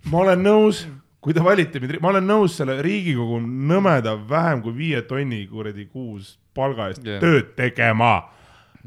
ma 0.09 0.25
olen 0.25 0.45
nõus, 0.45 0.83
kui 1.23 1.33
te 1.35 1.43
valite 1.43 1.79
mind, 1.79 1.97
ma 2.03 2.11
olen 2.11 2.25
nõus 2.27 2.57
selle 2.59 2.75
Riigikogu 2.83 3.39
nõmeda 3.43 4.17
vähem 4.29 4.61
kui 4.65 4.75
viie 4.75 5.01
tonni 5.07 5.45
kuradi 5.47 5.87
kuus 5.87 6.35
palga 6.55 6.89
eest 6.91 7.05
yeah. 7.07 7.21
tööd 7.23 7.53
tegema. 7.57 8.15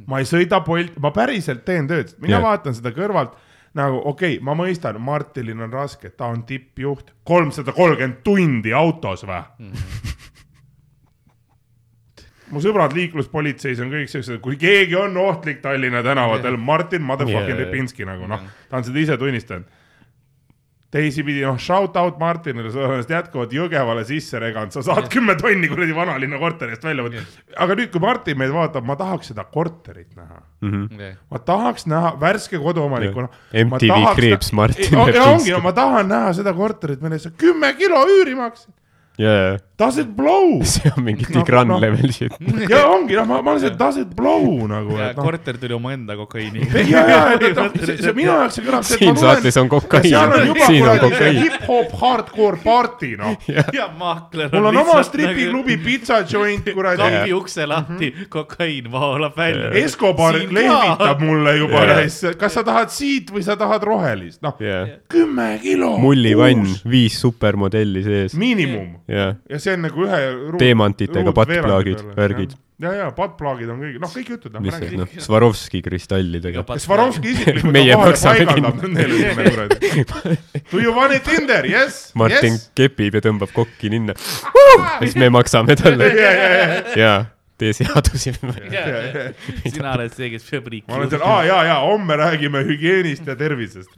ma 0.06 0.20
ei 0.20 0.28
sõida 0.28 0.60
Bolt, 0.64 0.98
ma 1.00 1.10
päriselt 1.16 1.64
teen 1.64 1.88
tööd, 1.88 2.12
mina 2.20 2.36
yeah. 2.36 2.44
vaatan 2.44 2.76
seda 2.76 2.92
kõrvalt 2.96 3.32
nagu 3.76 4.02
okei 4.04 4.36
okay,, 4.36 4.44
ma 4.44 4.52
mõistan, 4.56 4.98
Martinil 5.00 5.62
on 5.64 5.72
raske, 5.72 6.10
ta 6.12 6.28
on 6.32 6.44
tippjuht, 6.48 7.14
kolmsada 7.24 7.72
kolmkümmend 7.76 8.20
tundi 8.24 8.72
autos 8.76 9.24
või 9.24 9.40
mm? 9.40 9.72
-hmm. 9.72 10.12
mu 12.52 12.60
sõbrad 12.64 12.92
liikluspolitseis 12.96 13.80
on 13.80 13.90
kõik 13.92 14.12
siuksed, 14.12 14.40
kui 14.44 14.60
keegi 14.60 14.96
on 15.00 15.16
ohtlik 15.16 15.64
Tallinna 15.64 16.02
tänavatel, 16.04 16.56
Martin 16.56 17.02
motherfucking 17.02 17.56
Yeah. 17.56 17.60
yeah. 17.60 17.72
Repinski 17.72 18.04
nagu 18.04 18.28
noh, 18.28 18.44
ta 18.68 18.76
on 18.76 18.84
seda 18.84 19.00
ise 19.00 19.16
tunnistanud 19.16 19.64
teisipidi 20.96 21.44
noh, 21.44 21.58
shout 21.60 21.96
out 22.00 22.18
Martinile, 22.20 22.70
sa 22.74 22.86
oled 22.88 23.12
jätkuvalt 23.12 23.52
Jõgevale 23.54 24.04
sisse 24.08 24.40
reganud, 24.42 24.74
sa 24.74 24.82
saad 24.86 25.10
kümme 25.12 25.36
tonni 25.40 25.68
kuradi 25.70 25.96
vanalinna 25.96 26.40
korterist 26.40 26.86
välja 26.86 27.06
võtta. 27.06 27.24
aga 27.66 27.78
nüüd, 27.80 27.92
kui 27.92 28.02
Martin 28.04 28.40
meid 28.40 28.54
vaatab, 28.54 28.86
ma 28.88 28.96
tahaks 29.00 29.32
seda 29.32 29.46
korterit 29.52 30.16
näha. 30.16 30.40
ma 31.30 31.42
tahaks 31.52 31.86
näha 31.90 32.14
värske 32.20 32.60
koduomanikuna. 32.62 33.28
MTV 33.64 34.16
Kriips 34.18 34.52
Martin 34.56 34.98
ongi, 34.98 35.54
ma 35.62 35.72
tahan 35.76 36.08
näha 36.08 36.32
seda 36.40 36.54
korterit, 36.56 37.04
mille 37.04 37.20
eest 37.20 37.30
sa 37.30 37.36
kümme 37.44 37.74
kilo 37.78 38.02
üüri 38.08 38.36
maksid. 38.38 38.72
jaa, 39.18 39.56
does 39.78 39.98
it 39.98 40.08
blow? 40.16 40.62
see 40.72 40.90
on 40.96 41.04
mingi 41.04 41.24
Noh, 41.28 41.32
Tigran 41.32 41.68
noh. 41.68 41.80
level 41.80 42.12
shit. 42.12 42.32
ja 42.72 42.86
ongi, 42.88 43.16
noh, 43.16 43.26
ma, 43.28 43.40
ma 43.44 43.52
olen 43.54 43.62
see 43.62 43.72
does 43.76 43.98
it 44.00 44.12
blow 44.16 44.66
nagu, 44.68 44.96
ja 44.96 45.10
et 45.12 45.18
noh. 45.18 45.24
korter 45.24 45.58
tuli 45.60 45.76
omaenda 45.76 46.16
kokaiiniga. 46.16 46.82
ja, 46.92 47.02
ja, 47.08 47.20
et, 47.36 47.46
noh, 47.56 47.70
see, 47.80 47.96
see 48.00 48.14
minu 48.16 48.32
jaoks 48.32 48.58
see 48.58 48.66
kõlab 48.66 48.86
siin 48.88 49.20
saates 49.20 49.60
on 49.60 49.70
kokaiin 49.72 50.08
seal 50.08 50.34
on, 50.36 50.46
juba 50.50 50.68
siin 50.68 50.88
on 50.88 51.00
kuradi 51.04 51.42
hip-hop 51.44 51.94
hardcore 52.00 52.60
party, 52.64 53.12
noh. 53.20 53.36
ja 53.76 53.88
maakler 53.96 54.52
mul 54.52 54.70
on 54.70 54.80
oma 54.82 54.98
nagu 54.98 55.08
stripiklubi 55.08 55.78
pitsa 55.84 56.20
joint, 56.28 56.68
kuradi. 56.76 57.02
kambi 57.02 57.36
ukse 57.36 57.68
lahti, 57.68 58.12
kokaiin 58.32 58.90
voolab 58.92 59.36
välja. 59.36 59.72
Escobar 59.80 60.36
lehvitab 60.40 61.24
mulle 61.24 61.56
juba 61.60 61.84
täis, 61.92 62.20
kas 62.40 62.56
sa 62.56 62.64
tahad 62.66 62.92
siit 62.92 63.32
või 63.32 63.44
sa 63.46 63.56
tahad 63.60 63.84
rohelist, 63.84 64.40
noh, 64.44 64.56
kümme 65.12 65.50
kilo. 65.64 65.96
mullivann, 66.00 66.64
viis 66.88 67.20
supermodelli 67.20 68.04
sees. 68.04 68.36
miinimum 68.40 69.05
jah, 69.06 69.36
ja 69.50 69.58
see 69.62 69.74
on 69.76 69.84
nagu 69.86 70.06
ühe 70.06 70.20
ruutveerandi 70.52 71.06
buttplug'id, 71.10 72.00
peale. 72.00 72.14
värgid. 72.16 72.56
ja, 72.82 72.92
ja 72.98 73.06
buttplug'id 73.14 73.70
on 73.70 73.84
kõik, 73.84 74.00
noh, 74.02 74.10
kõik 74.16 74.32
jutud, 74.34 74.56
noh, 74.56 74.64
lihtsalt 74.66 74.96
noh, 74.98 75.12
Swarovski 75.26 75.82
kristallidega. 75.84 76.64
Swarovski 76.82 77.32
isiklikult 77.36 77.72
Meie 77.76 77.94
paigaldanud 78.00 78.82
nendele 78.82 79.20
sinna 79.22 79.46
kuradi. 79.46 80.04
Do 80.72 80.82
you 80.82 80.96
want 80.96 81.14
it 81.14 81.30
in 81.36 81.46
there? 81.46 81.70
Yes, 81.70 82.10
Martin 82.18 82.58
yes. 82.58 82.66
kepib 82.78 83.20
ja 83.20 83.22
tõmbab 83.28 83.54
kokki 83.54 83.92
ninna. 83.94 84.18
siis 84.98 85.16
me 85.20 85.30
maksame 85.34 85.78
talle. 85.78 86.10
jaa, 87.02 87.16
tee 87.62 87.72
seadusi. 87.78 88.34
sina 88.34 89.94
oled 89.94 90.18
see, 90.18 90.34
kes 90.34 90.50
peab 90.50 90.70
riiki 90.74 90.90
ma 90.90 90.98
olen 90.98 91.14
seal, 91.14 91.26
aa 91.30 91.40
jaa, 91.46 91.62
jaa, 91.70 91.80
homme 91.86 92.18
räägime 92.18 92.66
hügieenist 92.66 93.30
ja 93.30 93.38
tervisest. 93.38 93.94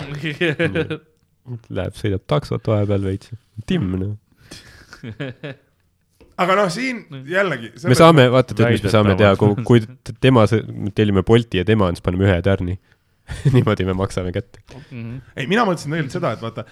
Läheb, 1.72 1.94
sõidab 1.97 2.28
taksot 2.28 2.66
vahepeal 2.68 3.09
veits. 3.09 3.32
Timm, 3.64 3.94
noh. 3.97 4.16
aga 6.42 6.56
noh, 6.58 6.68
siin 6.72 7.04
jällegi. 7.28 7.72
me 7.88 7.96
saame, 7.98 8.28
vaata, 8.32 8.54
tead, 8.58 8.74
mis 8.76 8.84
me 8.86 8.92
saame 8.92 9.16
teha, 9.18 9.34
kui, 9.40 9.54
kui 9.68 9.82
tema, 10.22 10.44
tellime 10.96 11.24
Bolti 11.26 11.60
ja 11.62 11.66
tema 11.68 11.88
on, 11.90 11.96
siis 11.98 12.04
paneme 12.06 12.28
ühe 12.28 12.38
tärni. 12.46 12.78
niimoodi 13.54 13.84
me 13.84 13.92
maksame 13.98 14.30
kätte. 14.32 14.62
ei, 15.36 15.44
mina 15.50 15.64
mõtlesin 15.68 15.92
tegelikult 15.92 16.14
seda, 16.16 16.30
et 16.38 16.40
vaata, 16.44 16.62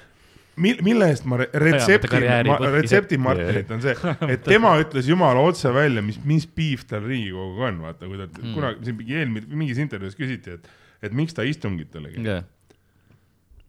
mil-, 0.65 0.79
mille 0.87 1.09
eest 1.13 1.27
ma 1.29 1.37
re- 1.43 1.51
retseptin, 1.67 2.25
retseptin 2.73 3.21
Martinit 3.21 3.75
on 3.77 3.83
see, 3.85 3.93
et 4.33 4.47
tema 4.47 4.71
ütles 4.81 5.11
jumala 5.11 5.43
otse 5.45 5.69
välja, 5.77 6.01
mis, 6.07 6.17
mis 6.25 6.47
piif 6.49 6.87
tal 6.89 7.05
Riigikoguga 7.05 7.69
on, 7.73 7.83
vaata, 7.89 8.09
kui 8.09 8.17
ta 8.23 8.31
Mm. 8.37 8.55
kunagi 8.57 8.89
siin 8.89 8.97
mingi 9.03 9.19
eelmine, 9.21 9.47
mingis 9.65 9.83
intervjuus 9.85 10.17
küsiti, 10.17 10.57
et, 10.57 10.71
et 11.05 11.13
miks 11.17 11.37
ta 11.37 11.45
istungitele 11.45 12.15
käib. 12.15 12.25
jah, 12.31 12.47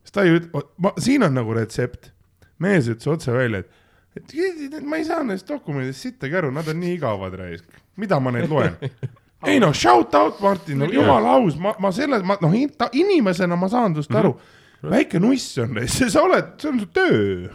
siis 0.05 0.15
ta 0.15 0.23
ju 0.27 0.39
üt-, 0.39 0.47
ma, 0.83 0.93
siin 1.03 1.27
on 1.27 1.35
nagu 1.35 1.55
retsept. 1.59 2.13
mees 2.63 2.87
ütles 2.89 3.11
otse 3.11 3.35
välja, 3.35 3.65
et, 3.65 3.76
et, 4.17 4.81
ma 4.83 4.99
ei 4.99 5.05
saa 5.07 5.21
nendest 5.23 5.47
dokumentidest 5.49 6.07
sittagi 6.07 6.37
aru, 6.41 6.51
nad 6.51 6.67
on 6.67 6.79
nii 6.81 6.97
igavad 6.97 7.37
raisk. 7.39 7.79
mida 7.97 8.19
ma 8.19 8.33
neid 8.35 8.49
loen? 8.51 8.77
ei 9.47 9.59
no 9.59 9.71
shout 9.73 10.15
out 10.15 10.39
Martin, 10.41 10.79
no 10.79 10.91
jumala 10.91 11.37
aus, 11.37 11.57
ma, 11.61 11.75
ma 11.79 11.91
selles, 11.91 12.23
ma 12.23 12.37
noh, 12.41 12.53
inimesena 12.91 13.55
ma 13.55 13.69
saan 13.69 13.93
sinust 13.95 14.15
aru 14.15 14.33
mm. 14.33 14.37
-hmm 14.37 14.56
väike 14.85 15.19
nuss 15.21 15.57
on, 15.61 15.77
sa 15.87 16.21
oled, 16.21 16.51
see 16.61 16.69
on 16.69 16.79
su 16.83 16.87
töö. 16.93 17.47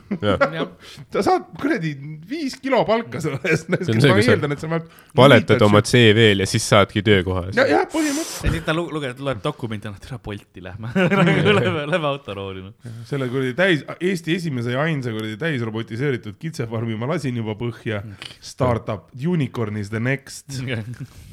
sa 1.12 1.22
saad 1.22 1.44
kuradi 1.60 1.92
viis 2.28 2.56
kilo 2.62 2.82
palka 2.88 3.20
selle 3.22 3.38
eest, 3.46 3.70
ma 3.70 3.78
eeldan, 3.78 4.54
et 4.54 4.62
sa 4.62 4.68
vähemalt. 4.68 4.90
valetad 5.16 5.62
oma 5.62 5.82
CV-l 5.86 6.42
ja 6.42 6.48
siis 6.50 6.66
saadki 6.72 7.02
töökoha. 7.06 7.44
ja, 7.54 7.66
jah, 7.70 7.84
põhimõtteliselt. 7.92 8.48
ja 8.48 8.54
siis 8.56 8.66
ta 8.66 8.74
lu- 8.76 8.88
lugeb, 8.92 9.20
loeb 9.22 9.42
dokumenti, 9.48 9.90
noh, 9.90 10.00
tere 10.02 10.18
Bolti 10.22 10.64
lähme, 10.64 10.90
lähme, 11.92 12.06
autorooli, 12.10 12.64
noh. 12.66 12.98
selle 13.08 13.30
kuradi 13.32 13.54
täis, 13.58 13.86
Eesti 14.02 14.36
esimese 14.38 14.74
ja 14.74 14.82
ainsa 14.82 15.14
kuradi 15.14 15.38
täisrobotiseeritud 15.40 16.38
kitsefarmi 16.42 16.96
ma 16.98 17.08
lasin 17.12 17.38
juba 17.38 17.54
põhja. 17.58 18.02
Startup, 18.42 19.06
unicorn 19.14 19.78
is 19.78 19.90
the 19.92 20.00
next. 20.02 20.50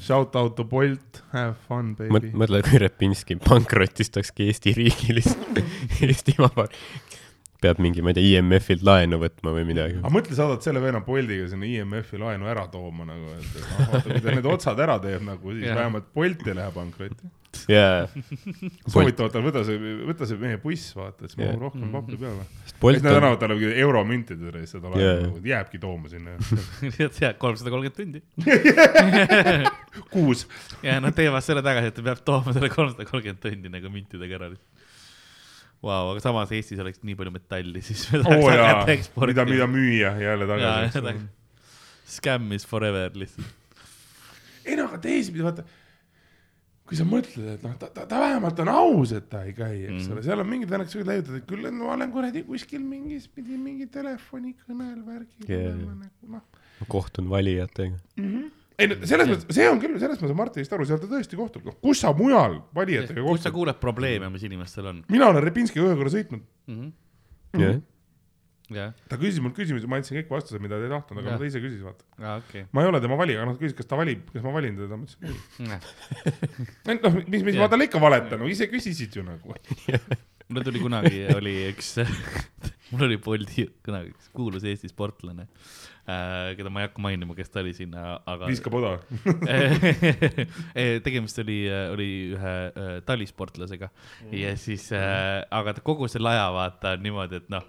Shout 0.06 0.36
out 0.38 0.56
to 0.58 0.64
Bolt, 0.70 1.24
have 1.34 1.56
fun 1.68 1.96
baby. 1.98 2.32
mõtle, 2.38 2.62
kui 2.66 2.80
Repinski 2.82 3.40
pankrotistakski 3.42 4.50
Eesti 4.50 4.74
riigi 4.78 5.16
lihtsalt, 5.18 5.60
Eesti 6.08 6.36
Vabariik. 6.40 7.16
peab 7.60 7.80
mingi, 7.84 8.00
ma 8.00 8.14
ei 8.14 8.16
tea, 8.16 8.38
IMF-ilt 8.40 8.86
laenu 8.88 9.18
võtma 9.20 9.52
või 9.52 9.66
midagi. 9.68 9.98
aga 10.00 10.12
mõtle, 10.16 10.36
saadad 10.38 10.64
selle 10.64 10.80
venna 10.84 11.02
Boltiga 11.04 11.50
sinna 11.52 11.68
IMF-i 11.68 12.22
laenu 12.22 12.48
ära 12.48 12.64
tooma 12.72 13.04
nagu, 13.10 13.34
et 13.36 13.50
et 13.50 13.66
noh, 13.66 13.90
vaata 13.92 14.06
kui 14.14 14.22
ta 14.24 14.36
need 14.38 14.48
otsad 14.54 14.80
ära 14.86 14.96
teeb 15.04 15.26
nagu, 15.28 15.52
siis 15.58 15.68
Jah. 15.68 15.76
vähemalt 15.82 16.08
Bolt 16.16 16.48
ei 16.48 16.56
lähe 16.56 16.72
pankrotti. 16.78 17.34
jaa, 17.68 18.06
soovitavad 18.94 19.34
tal 19.34 19.44
võta 19.44 19.64
see, 19.68 19.76
võta 20.08 20.28
see 20.30 20.38
meie 20.40 20.60
buss, 20.62 20.94
vaata, 20.96 21.26
et 21.26 21.34
siis 21.34 21.40
mahub 21.42 21.66
rohkem 21.66 21.92
pappi 21.98 22.20
peale. 22.22 22.46
Bolt 22.80 23.00
siis 23.00 23.04
nad 23.04 23.16
on, 23.18 23.24
annavad 23.26 23.40
talle 23.42 23.58
mingi 23.58 23.84
euromüntidele 23.84 24.62
seda 24.70 24.92
Jaa. 24.94 24.96
laenu 25.18 25.28
nagu, 25.34 25.42
jääbki 25.52 25.82
tooma 25.84 26.12
sinna. 26.14 26.38
tead, 26.96 27.40
kolmsada 27.42 27.74
kolmkümmend 27.74 27.98
tundi. 28.00 28.22
kuus. 30.14 30.46
ja 30.86 31.00
nad 31.04 31.18
teevad 31.18 31.44
selle 31.44 31.66
tagasi, 31.66 31.92
et 31.92 31.98
ta 32.00 32.06
peab 32.06 32.22
tooma 32.24 32.54
selle 32.56 32.70
kolmsada 32.72 33.10
kolmkümmend 33.10 33.42
tundi 33.44 33.74
nagu 33.74 33.92
mintidega 33.98 34.40
ära. 34.40 34.54
Vau, 35.84 36.10
aga 36.12 36.20
samas 36.20 36.50
Eestis 36.52 36.80
oleks 36.84 37.00
nii 37.08 37.16
palju 37.16 37.32
metalli, 37.32 37.82
siis 37.86 38.02
me 38.12 38.20
oo 38.20 38.24
tahaks 38.26 38.56
jaa 38.58 38.66
hakata, 38.74 38.92
eksportima 38.98 39.46
mida, 39.48 39.68
mida 39.68 39.68
müüa 39.72 40.10
jälle 40.20 40.48
tagasi. 40.50 41.20
scam 42.18 42.52
is 42.52 42.66
forever 42.68 43.12
lihtsalt. 43.16 43.48
ei 44.66 44.76
no 44.76 44.90
aga 44.90 44.98
teisipidi 45.06 45.46
vaata, 45.46 45.64
kui 46.90 46.98
sa 47.00 47.06
mõtled, 47.08 47.48
et 47.54 47.64
noh, 47.64 47.78
ta, 47.80 47.88
ta, 47.96 48.04
ta 48.10 48.20
vähemalt 48.20 48.60
on 48.66 48.72
aus, 48.74 49.12
et 49.16 49.30
ta 49.32 49.44
ei 49.48 49.54
käi, 49.56 49.86
eks 49.88 50.04
Mhm. 50.10 50.12
ole, 50.18 50.24
seal 50.26 50.44
on 50.44 50.50
mingid 50.52 50.70
vennad, 50.74 50.90
kes 50.90 50.98
võivad 51.00 51.12
leiutada, 51.14 51.38
et 51.40 51.48
küll 51.48 51.72
ma 51.72 51.94
olen 51.96 52.12
kuradi 52.12 52.44
kuskil 52.44 52.82
mingis 52.84 53.28
pidi 53.32 53.56
mingi 53.58 53.88
telefonikõnel 53.94 55.00
värgil 55.06 55.76
nagu 55.80 56.34
noh. 56.36 56.42
kohtun 56.92 57.30
valijatega. 57.30 57.96
Ei 58.80 58.90
no 58.90 58.98
selles 59.10 59.30
mõttes, 59.30 59.52
see 59.56 59.68
on 59.70 59.82
küll, 59.82 60.00
selles 60.02 60.22
mõttes 60.22 60.38
Martinist 60.38 60.74
aru, 60.76 60.88
seal 60.88 61.02
ta 61.02 61.10
tõesti 61.12 61.40
kohtub, 61.40 61.68
noh 61.68 61.78
kus 61.84 62.02
sa 62.04 62.14
mujal 62.16 62.60
valijatega 62.76 63.24
kus 63.26 63.46
sa 63.46 63.54
kuuled 63.56 63.80
probleeme, 63.82 64.32
mis 64.34 64.46
inimestel 64.48 64.90
on 64.94 65.04
mina 65.12 65.30
olen 65.30 65.44
Repinskiga 65.46 65.88
ühe 65.88 65.98
korra 66.00 66.14
sõitnud, 66.14 66.44
mm? 66.70 66.80
-hmm. 66.80 67.64
jah, 67.66 67.80
jah, 68.74 68.96
ta 69.12 69.20
küsis 69.20 69.44
mult 69.44 69.58
küsimusi, 69.58 69.90
ma 69.90 70.00
andsin 70.00 70.20
kõik 70.20 70.32
vastused, 70.32 70.64
mida 70.64 70.80
ta 70.80 70.88
ei 70.88 70.94
tahtnud, 70.94 71.22
aga 71.22 71.34
Jah. 71.34 71.42
ta 71.42 71.50
ise 71.50 71.64
küsis, 71.64 71.84
vaata. 71.86 72.08
aa 72.22 72.38
okei 72.44 72.66
ma 72.72 72.86
ei 72.86 72.92
ole 72.92 73.04
tema 73.04 73.20
valija, 73.20 73.42
aga 73.42 73.52
noh, 73.52 73.60
ta 73.60 73.66
küsis, 73.66 73.78
kas 73.78 73.90
ta 73.90 74.00
valib, 74.00 74.26
kas 74.34 74.46
ma 74.46 74.56
valin 74.56 74.80
teda, 74.80 75.00
ma 75.00 75.08
ütlesin 75.10 75.30
ei. 75.30 75.80
okay.. 76.86 77.00
noh, 77.04 77.22
mis, 77.26 77.44
mis 77.44 77.56
Jah. 77.56 77.64
ma 77.64 77.72
talle 77.74 77.90
ikka 77.90 78.04
valetan, 78.04 78.46
ise 78.50 78.70
küsisid 78.72 79.20
ju 79.20 79.26
nagu. 79.26 79.56
mul 80.50 80.66
tuli 80.66 80.82
kunagi, 80.82 81.26
oli 81.36 81.56
üks, 81.70 81.96
mul 82.92 83.08
oli 83.10 83.20
Bolti 83.22 83.68
kunagi 83.86 84.14
üks 84.16 84.32
kuulus 84.34 84.66
Eesti 84.66 84.90
sportlane 84.92 85.50
keda 86.58 86.72
ma 86.74 86.84
ei 86.84 86.88
hakka 86.88 87.04
mainima, 87.04 87.36
kes 87.38 87.52
ta 87.54 87.62
oli 87.64 87.74
sinna, 87.78 88.20
aga 88.30 88.50
viskab 88.50 88.76
oda. 88.80 88.96
tegemist 91.06 91.42
oli, 91.44 91.60
oli 91.94 92.10
ühe 92.36 92.56
äh, 92.70 92.92
talisportlasega 93.08 93.92
ja 94.36 94.56
siis 94.60 94.90
äh,, 94.96 95.44
aga 95.52 95.78
ta 95.78 95.86
kogu 95.86 96.10
selle 96.12 96.34
aja 96.34 96.50
vaata 96.56 96.96
on 96.98 97.06
niimoodi, 97.06 97.42
et 97.44 97.50
noh, 97.54 97.66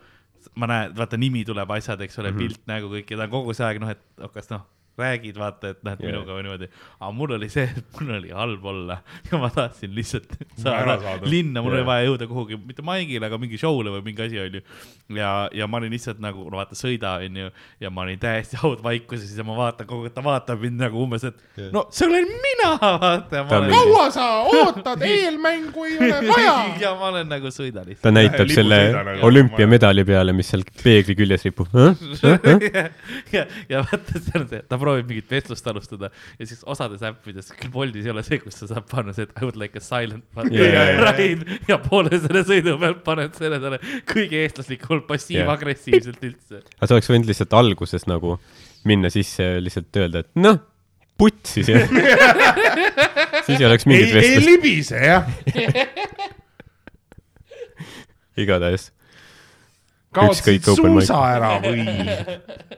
ma 0.59 0.69
näen, 0.71 0.95
vaata 0.97 1.19
nimi 1.21 1.45
tuleb, 1.49 1.71
asjad, 1.77 2.01
eks 2.07 2.19
ole 2.19 2.31
mm, 2.31 2.37
-hmm. 2.37 2.47
pilt 2.47 2.71
nägu 2.71 2.93
kõik 2.95 3.13
ja 3.13 3.21
ta 3.21 3.29
on 3.29 3.35
kogu 3.35 3.57
see 3.57 3.67
aeg 3.67 3.83
noh, 3.83 3.93
et 3.93 4.31
kas 4.35 4.51
noh, 4.53 4.67
räägid 4.99 5.39
vaata, 5.39 5.73
et 5.75 5.83
noh, 5.85 5.95
et 5.95 6.03
Jaa. 6.03 6.11
minuga 6.11 6.35
või 6.35 6.45
niimoodi, 6.45 6.69
aga 6.99 7.11
mul 7.17 7.35
oli 7.37 7.49
see, 7.53 7.67
et 7.67 7.97
mul 7.97 8.13
oli 8.19 8.33
halb 8.35 8.65
olla 8.73 8.99
ja 9.31 9.41
ma 9.41 9.51
tahtsin 9.55 9.95
lihtsalt 9.97 10.35
saada 10.57 10.97
saada. 11.01 11.31
linna, 11.31 11.63
mul 11.63 11.75
Jaa. 11.75 11.81
oli 11.81 11.89
vaja 11.89 12.09
jõuda 12.09 12.29
kuhugi, 12.31 12.59
mitte 12.69 12.85
maigile, 12.87 13.29
aga 13.31 13.39
mingi 13.41 13.61
show'le 13.61 13.95
või 13.97 14.05
mingi 14.11 14.25
asi 14.27 14.41
onju. 14.43 14.63
ja, 15.17 15.31
ja 15.57 15.69
ma 15.71 15.81
olin 15.81 15.95
lihtsalt 15.95 16.21
nagu, 16.23 16.47
no 16.51 16.61
vaata, 16.61 16.79
sõida 16.79 17.17
onju 17.25 17.51
ja 17.81 17.93
ma 17.95 18.05
olin 18.05 18.21
täiesti 18.21 18.61
haudvaikuses 18.61 19.33
ja 19.37 19.47
ma 19.47 19.57
vaatan 19.59 19.89
kogu 19.91 20.09
aeg, 20.09 20.17
ta 20.17 20.25
vaatab 20.25 20.65
mind 20.67 20.85
nagu 20.85 21.01
umbes, 21.05 21.25
et 21.31 21.41
Jaa. 21.57 21.71
no 21.75 21.87
see 21.95 22.09
olen 22.11 22.29
mina, 22.45 22.71
vaata 23.07 23.45
kaua 23.71 24.07
sa 24.15 24.29
ootad, 24.51 25.07
eelmängu 25.07 25.89
ei 25.89 25.99
ole 25.99 26.21
vaja. 26.29 26.55
ja 26.85 26.95
ma 26.99 27.11
olen 27.15 27.31
nagu 27.31 27.55
sõida 27.55 27.87
lihtsalt. 27.87 28.05
ta 28.05 28.15
näitab 28.15 28.47
Lipu 28.47 28.59
selle 28.61 28.81
nagu. 28.93 29.27
olümpiamedali 29.31 30.05
peale, 30.09 30.37
mis 30.37 30.53
seal 30.53 30.67
peegli 30.83 31.17
küljes 31.19 31.47
ripub. 31.49 31.69
ja, 33.37 33.45
ja 33.69 33.83
vaata, 33.87 34.21
see 34.21 34.37
on 34.39 34.47
see, 34.51 34.63
ta 34.69 34.79
proovib 34.81 34.90
mingit 34.99 35.31
vestlust 35.31 35.67
alustada 35.71 36.11
ja 36.39 36.45
siis 36.49 36.63
osades 36.69 37.03
äppides, 37.07 37.53
küll 37.59 37.73
Boltis 37.75 38.07
ei 38.09 38.15
ole 38.15 38.23
see, 38.27 38.39
kus 38.43 38.57
sa 38.61 38.65
saad 38.71 38.87
panna 38.91 39.13
see, 39.17 39.25
et 39.29 39.35
I 39.39 39.41
would 39.47 39.59
like 39.61 39.79
a 39.79 39.85
silent 39.85 40.25
Jaa, 40.37 40.67
jaa, 40.67 40.87
jaa. 40.95 41.13
ride 41.17 41.61
ja 41.69 41.77
poole 41.83 42.13
selle 42.17 42.43
sõidu 42.49 42.77
pealt 42.81 43.05
paned 43.07 43.33
selle 43.39 43.59
talle 43.63 43.79
kõige 44.09 44.37
eestlaslikumalt 44.47 45.07
passiiv-agressiivselt 45.11 46.21
üldse. 46.31 46.57
aga 46.79 46.87
sa 46.91 46.97
oleks 46.97 47.13
võinud 47.13 47.29
lihtsalt 47.31 47.53
alguses 47.61 48.03
nagu 48.11 48.29
minna 48.89 49.09
sisse 49.13 49.45
ja 49.45 49.63
lihtsalt 49.63 49.97
öelda, 50.01 50.19
et 50.25 50.31
noh, 50.41 50.57
putsi 51.21 51.61
see. 51.67 51.81
siis 53.47 53.59
ei 53.59 53.67
oleks 53.69 53.85
ei, 53.87 53.91
mingit 53.93 54.09
ei 54.09 54.15
vestlust, 54.17 54.49
libise 54.49 54.99
jah. 55.05 55.25
igatahes. 58.41 58.85
kaotasid 60.17 60.65
suusa 60.65 61.19
ära 61.35 61.53
või? 61.63 61.81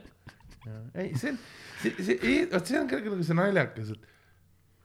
ei, 0.99 1.09
see 1.17 1.31
on, 1.33 1.39
see, 1.83 2.07
see, 2.07 2.41
vot 2.51 2.71
see 2.73 2.79
on 2.79 2.89
ka 2.89 2.99
nagu 3.03 3.21
see 3.27 3.37
naljakas, 3.37 3.93
et 3.95 4.09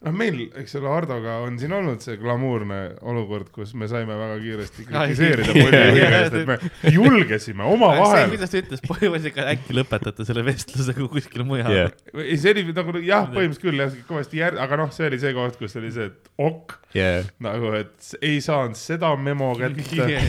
noh, 0.07 0.15
meil, 0.15 0.39
eks 0.61 0.77
ole, 0.79 0.89
Hardoga 0.93 1.39
on 1.43 1.57
siin 1.59 1.73
olnud 1.75 2.03
see 2.05 2.19
glamuurne 2.21 2.79
olukord, 3.11 3.49
kus 3.55 3.73
me 3.79 3.89
saime 3.91 4.15
väga 4.19 4.37
kiiresti 4.43 4.87
kritiseerida 4.87 5.57
jaa, 5.59 6.11
käest, 6.13 6.37
et 6.39 6.51
me 6.51 6.93
julgesime 6.95 7.67
omavahel. 7.67 8.31
kuidas 8.35 8.53
ta 8.53 8.61
ütles, 8.63 8.85
põhimõtteliselt 8.87 9.51
äkki 9.57 9.79
lõpetate 9.79 10.27
selle 10.29 10.45
vestluse 10.47 10.95
kui 10.99 11.09
kuskil 11.17 11.47
mujal 11.49 11.75
jah, 11.75 11.97
ei, 12.15 12.39
see 12.39 12.55
oli 12.55 12.67
nagu 12.71 12.95
jah, 13.03 13.27
põhimõtteliselt 13.33 13.65
küll 13.65 13.83
jah, 13.83 13.99
kõvasti 14.11 14.43
jär-, 14.43 14.61
aga 14.63 14.81
noh, 14.83 14.93
see 14.95 15.09
oli 15.11 15.21
see 15.25 15.35
koht, 15.39 15.59
kus 15.59 15.75
oli 15.81 15.91
see, 15.95 16.13
et 16.13 16.47
ok, 16.47 16.79
jah. 16.99 17.33
nagu, 17.49 17.75
et 17.81 18.15
ei 18.23 18.39
saanud 18.45 18.79
seda 18.79 19.15
memo 19.19 19.51
kätte. 19.59 20.23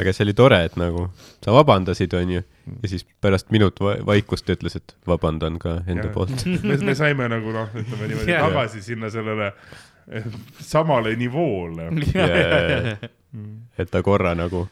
aga 0.00 0.16
see 0.16 0.24
oli 0.24 0.36
tore, 0.40 0.64
et 0.70 0.80
nagu 0.80 1.10
sa 1.44 1.52
vabandasid, 1.54 2.12
onju, 2.14 2.42
ja 2.82 2.88
siis 2.90 3.02
pärast 3.20 3.50
minut 3.50 3.80
va 3.82 3.96
vaikust 4.06 4.48
ütles, 4.54 4.76
et 4.78 4.94
vabandan 5.08 5.58
ka 5.62 5.80
enda 5.86 6.06
Jah. 6.08 6.12
poolt. 6.14 6.44
me, 6.68 6.76
me 6.86 6.94
saime 6.98 7.26
nagu 7.32 7.52
noh, 7.54 7.72
ütleme 7.74 8.08
niimoodi 8.12 8.30
Jaa. 8.34 8.44
tagasi 8.48 8.82
sinna 8.82 9.10
sellele 9.10 9.48
eh, 10.12 10.24
samale 10.60 11.16
nivoole. 11.18 11.90
et 13.78 13.90
ta 13.90 14.02
korra 14.04 14.34
nagu, 14.36 14.66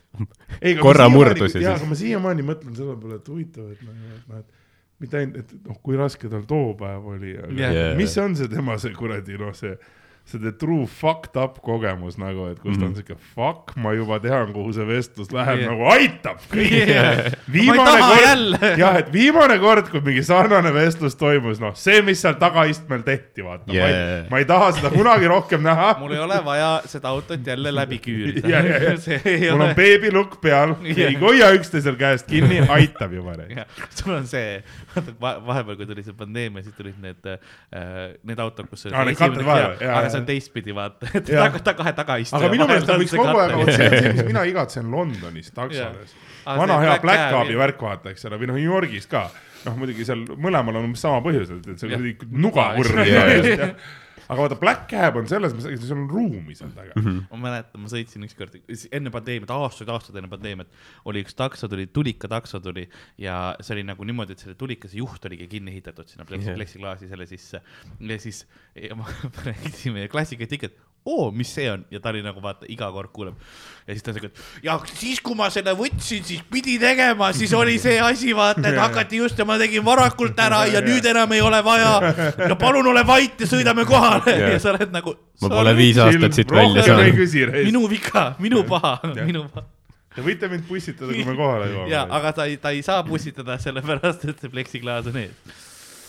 ei, 0.60 0.74
Korra 0.76 1.08
murdus 1.08 1.54
ja 1.54 1.60
ja 1.60 1.68
siis- 1.70 1.80
aga 1.80 1.88
ma 1.90 1.96
siiamaani 1.98 2.42
mõtlen 2.46 2.74
selle 2.76 2.96
peale, 3.00 3.16
et 3.20 3.28
huvitav, 3.32 3.70
et 3.72 3.82
noh, 3.86 3.94
et 4.16 4.28
noh, 4.28 4.42
et 4.42 4.58
mitte 5.00 5.16
ainult, 5.16 5.38
et 5.40 5.54
noh, 5.68 5.78
kui 5.82 5.96
raske 5.96 6.28
tal 6.28 6.42
too 6.48 6.74
päev 6.80 7.06
oli, 7.14 7.32
aga 7.40 7.54
Jaa. 7.56 7.72
Jaa. 7.78 7.94
mis 7.96 8.16
on 8.20 8.36
see 8.36 8.48
tema 8.52 8.76
see 8.78 8.92
kuradi 8.96 9.38
noh, 9.40 9.54
see 9.56 9.72
see 10.38 10.52
true 10.60 10.86
fucked 10.86 11.36
up 11.40 11.58
kogemus 11.64 12.16
nagu, 12.20 12.50
et 12.52 12.58
kus 12.62 12.76
ta 12.78 12.84
on 12.86 12.92
Mhm. 12.92 13.00
siuke 13.00 13.16
fuck, 13.34 13.74
ma 13.76 13.92
juba 13.96 14.18
tean, 14.22 14.52
kuhu 14.54 14.72
see 14.76 14.84
vestlus 14.88 15.30
läheb 15.34 15.60
Jah. 15.64 15.70
nagu 15.72 15.86
aitab 15.92 16.38
kõiki 16.52 16.80
Jah. 16.88 17.32
viimane 17.50 17.96
kord 18.00 18.78
jah, 18.78 18.96
et 19.00 19.10
viimane 19.12 19.58
kord, 19.62 19.90
kui 19.90 20.00
mingi 20.06 20.22
sarnane 20.26 20.72
vestlus 20.74 21.16
toimus, 21.18 21.60
noh, 21.60 21.74
see, 21.74 22.00
mis 22.06 22.20
seal 22.22 22.34
tagaistmel 22.40 23.02
tehti, 23.06 23.42
vaata 23.46 23.72
yeah., 23.72 23.80
ma 23.80 23.88
ei 23.88 23.98
Yeah., 24.00 24.26
ma 24.30 24.38
ei 24.38 24.44
taha 24.48 24.70
seda 24.78 24.90
kunagi 24.94 25.26
rohkem 25.30 25.62
näha. 25.66 25.90
mul 26.00 26.12
ei 26.14 26.18
ole 26.22 26.38
vaja 26.44 26.70
seda 26.86 27.08
autot 27.10 27.46
jälle 27.46 27.72
läbi 27.74 27.98
küürida 27.98 28.48
ja. 28.48 28.62
see 29.04 29.20
ei 29.24 29.50
mul 29.50 29.60
ole 29.60 29.68
on 29.70 29.74
beebilukk 29.78 30.40
peal, 30.40 30.74
ei 30.84 31.14
hoia 31.20 31.50
üksteisel 31.58 31.96
käest 32.00 32.26
kinni, 32.30 32.60
aitab 32.68 33.12
juba. 33.12 33.34
Jah, 33.50 33.66
sul 33.90 34.14
on 34.14 34.26
see, 34.30 34.62
vahepeal, 35.20 35.76
kui 35.76 35.86
tuli 35.86 36.02
see 36.06 36.14
pandeemia, 36.16 36.62
siis 36.64 36.74
tulid 36.76 36.96
need 37.02 37.26
äh,, 37.26 38.16
need 38.26 38.38
autod, 38.42 38.68
kus 38.70 38.86
Aa, 38.90 39.04
need 39.08 39.18
katlad 39.18 39.44
vahele, 39.46 39.76
jaa, 39.80 40.02
jaa. 40.02 40.19
See 40.20 40.22
on 40.22 40.28
teistpidi, 40.28 40.74
vaata, 40.76 41.10
et 41.18 41.28
taga, 41.30 41.60
taga, 41.60 41.76
kahe 41.82 41.92
tagaistuja. 41.98 42.40
aga 42.40 42.50
minu 42.54 42.66
meelest 42.70 42.90
ta 42.90 42.98
võiks 43.00 43.14
kogu 43.16 43.42
aeg, 43.42 43.54
vot 43.60 43.72
see 43.74 43.88
on 43.88 44.08
mis 44.16 44.26
mina 44.30 44.44
igatsen 44.50 44.90
Londonis 44.94 45.52
taksodes. 45.56 46.16
Vana 46.46 46.80
hea 46.82 46.98
Black 47.02 47.26
Cabi. 47.34 47.56
Värk 47.60 47.82
vaata, 47.84 48.14
eks 48.14 48.28
ole, 48.28 48.38
või 48.40 48.50
noh, 48.50 48.60
New 48.60 48.68
Yorgis 48.70 49.08
ka. 49.10 49.26
noh, 49.66 49.74
muidugi 49.76 50.06
seal 50.08 50.22
mõlemal 50.40 50.78
on 50.80 50.86
umbes 50.88 51.02
sama 51.04 51.20
põhjus, 51.24 51.50
et, 51.52 51.66
et 51.74 51.82
see 51.82 51.90
Jah. 51.90 52.00
kuradi 52.00 52.38
nugakurv 52.46 53.02
Jaa.. 53.04 53.72
Aga 54.30 54.44
vaata, 54.44 54.58
Black 54.60 54.86
Cab 54.90 55.18
on 55.20 55.28
selles 55.30 55.54
mõttes, 55.56 55.82
seal 55.82 55.98
on 55.98 56.06
ruumi 56.10 56.54
seal 56.58 56.70
taga. 56.76 56.94
ma 57.02 57.40
mäletan, 57.42 57.82
ma 57.82 57.90
sõitsin 57.90 58.26
ükskord 58.26 58.56
enne 58.94 59.12
pandeemiat, 59.14 59.52
aastaid-aastaid 59.56 60.20
enne 60.20 60.30
pandeemiat, 60.30 60.70
oli 61.10 61.24
üks 61.24 61.36
takso 61.38 61.68
tuli, 61.70 61.88
tulika 61.94 62.30
takso 62.30 62.60
tuli 62.62 62.86
ja 63.20 63.40
see 63.60 63.76
oli 63.78 63.86
nagu 63.90 64.06
niimoodi, 64.06 64.36
et 64.36 64.44
selle 64.44 64.58
tulikase 64.60 65.00
juht 65.00 65.26
oligi 65.30 65.48
kinni 65.50 65.74
ehitatud 65.74 66.10
sinna 66.10 66.28
pleksiklaasi 66.28 67.10
selle 67.10 67.26
sisse. 67.30 67.62
ja 68.00 68.20
siis 68.22 68.44
ja 68.78 68.96
ma 68.98 69.08
rääkisin 69.48 69.96
meie 69.98 70.10
klassikatiket, 70.12 70.78
oo, 71.06 71.30
mis 71.32 71.54
see 71.54 71.70
on 71.72 71.84
ja 71.90 72.00
ta 72.00 72.10
oli 72.12 72.22
nagu 72.22 72.42
vaata 72.42 72.68
iga 72.68 72.90
kord 72.92 73.12
kuuleb 73.12 73.38
ja 73.86 73.94
siis 73.94 74.02
ta 74.04 74.12
siuke, 74.12 74.30
ja 74.62 74.76
siis, 74.92 75.20
kui 75.24 75.34
ma 75.38 75.48
selle 75.50 75.72
võtsin, 75.76 76.22
siis 76.26 76.42
pidi 76.50 76.76
tegema, 76.80 77.32
siis 77.36 77.52
oli 77.56 77.78
see 77.82 77.96
asi, 78.04 78.34
vaata, 78.36 78.68
et 78.68 78.78
hakati 78.78 79.20
just 79.22 79.38
ja 79.38 79.46
ma 79.48 79.56
tegin 79.60 79.84
varakult 79.86 80.38
ära 80.40 80.62
ja 80.70 80.82
nüüd 80.84 81.06
enam 81.10 81.32
ei 81.34 81.42
ole 81.44 81.62
vaja. 81.64 82.12
ja 82.48 82.56
palun 82.60 82.86
ole 82.92 83.02
vait 83.06 83.40
ja 83.40 83.48
sõidame 83.50 83.86
kohale 83.88 84.36
Jah. 84.36 84.54
ja 84.54 84.62
sa 84.62 84.74
oled 84.74 84.94
nagu. 84.94 85.16
ma 85.42 85.52
pole 85.56 85.74
viis 85.78 85.98
aastat 85.98 86.38
siit 86.38 86.54
välja 86.54 86.86
saanud. 86.86 87.64
minu 87.64 87.84
viga, 87.90 88.30
minu 88.38 88.64
paha, 88.68 88.98
minu 89.24 89.46
paha. 89.48 89.66
Te 90.10 90.22
võite 90.26 90.48
mind 90.50 90.64
pussitada, 90.66 91.14
kui 91.14 91.24
me 91.24 91.36
kohale 91.38 91.66
ja, 91.70 91.74
jõuame. 91.74 92.06
aga 92.18 92.32
ta 92.36 92.46
ei, 92.50 92.56
ta 92.60 92.74
ei 92.74 92.82
saa 92.86 93.02
pussitada, 93.06 93.58
sellepärast 93.62 94.26
et 94.28 94.42
see 94.42 94.52
pleksiklaas 94.52 95.10
on 95.10 95.20
ees. 95.22 95.58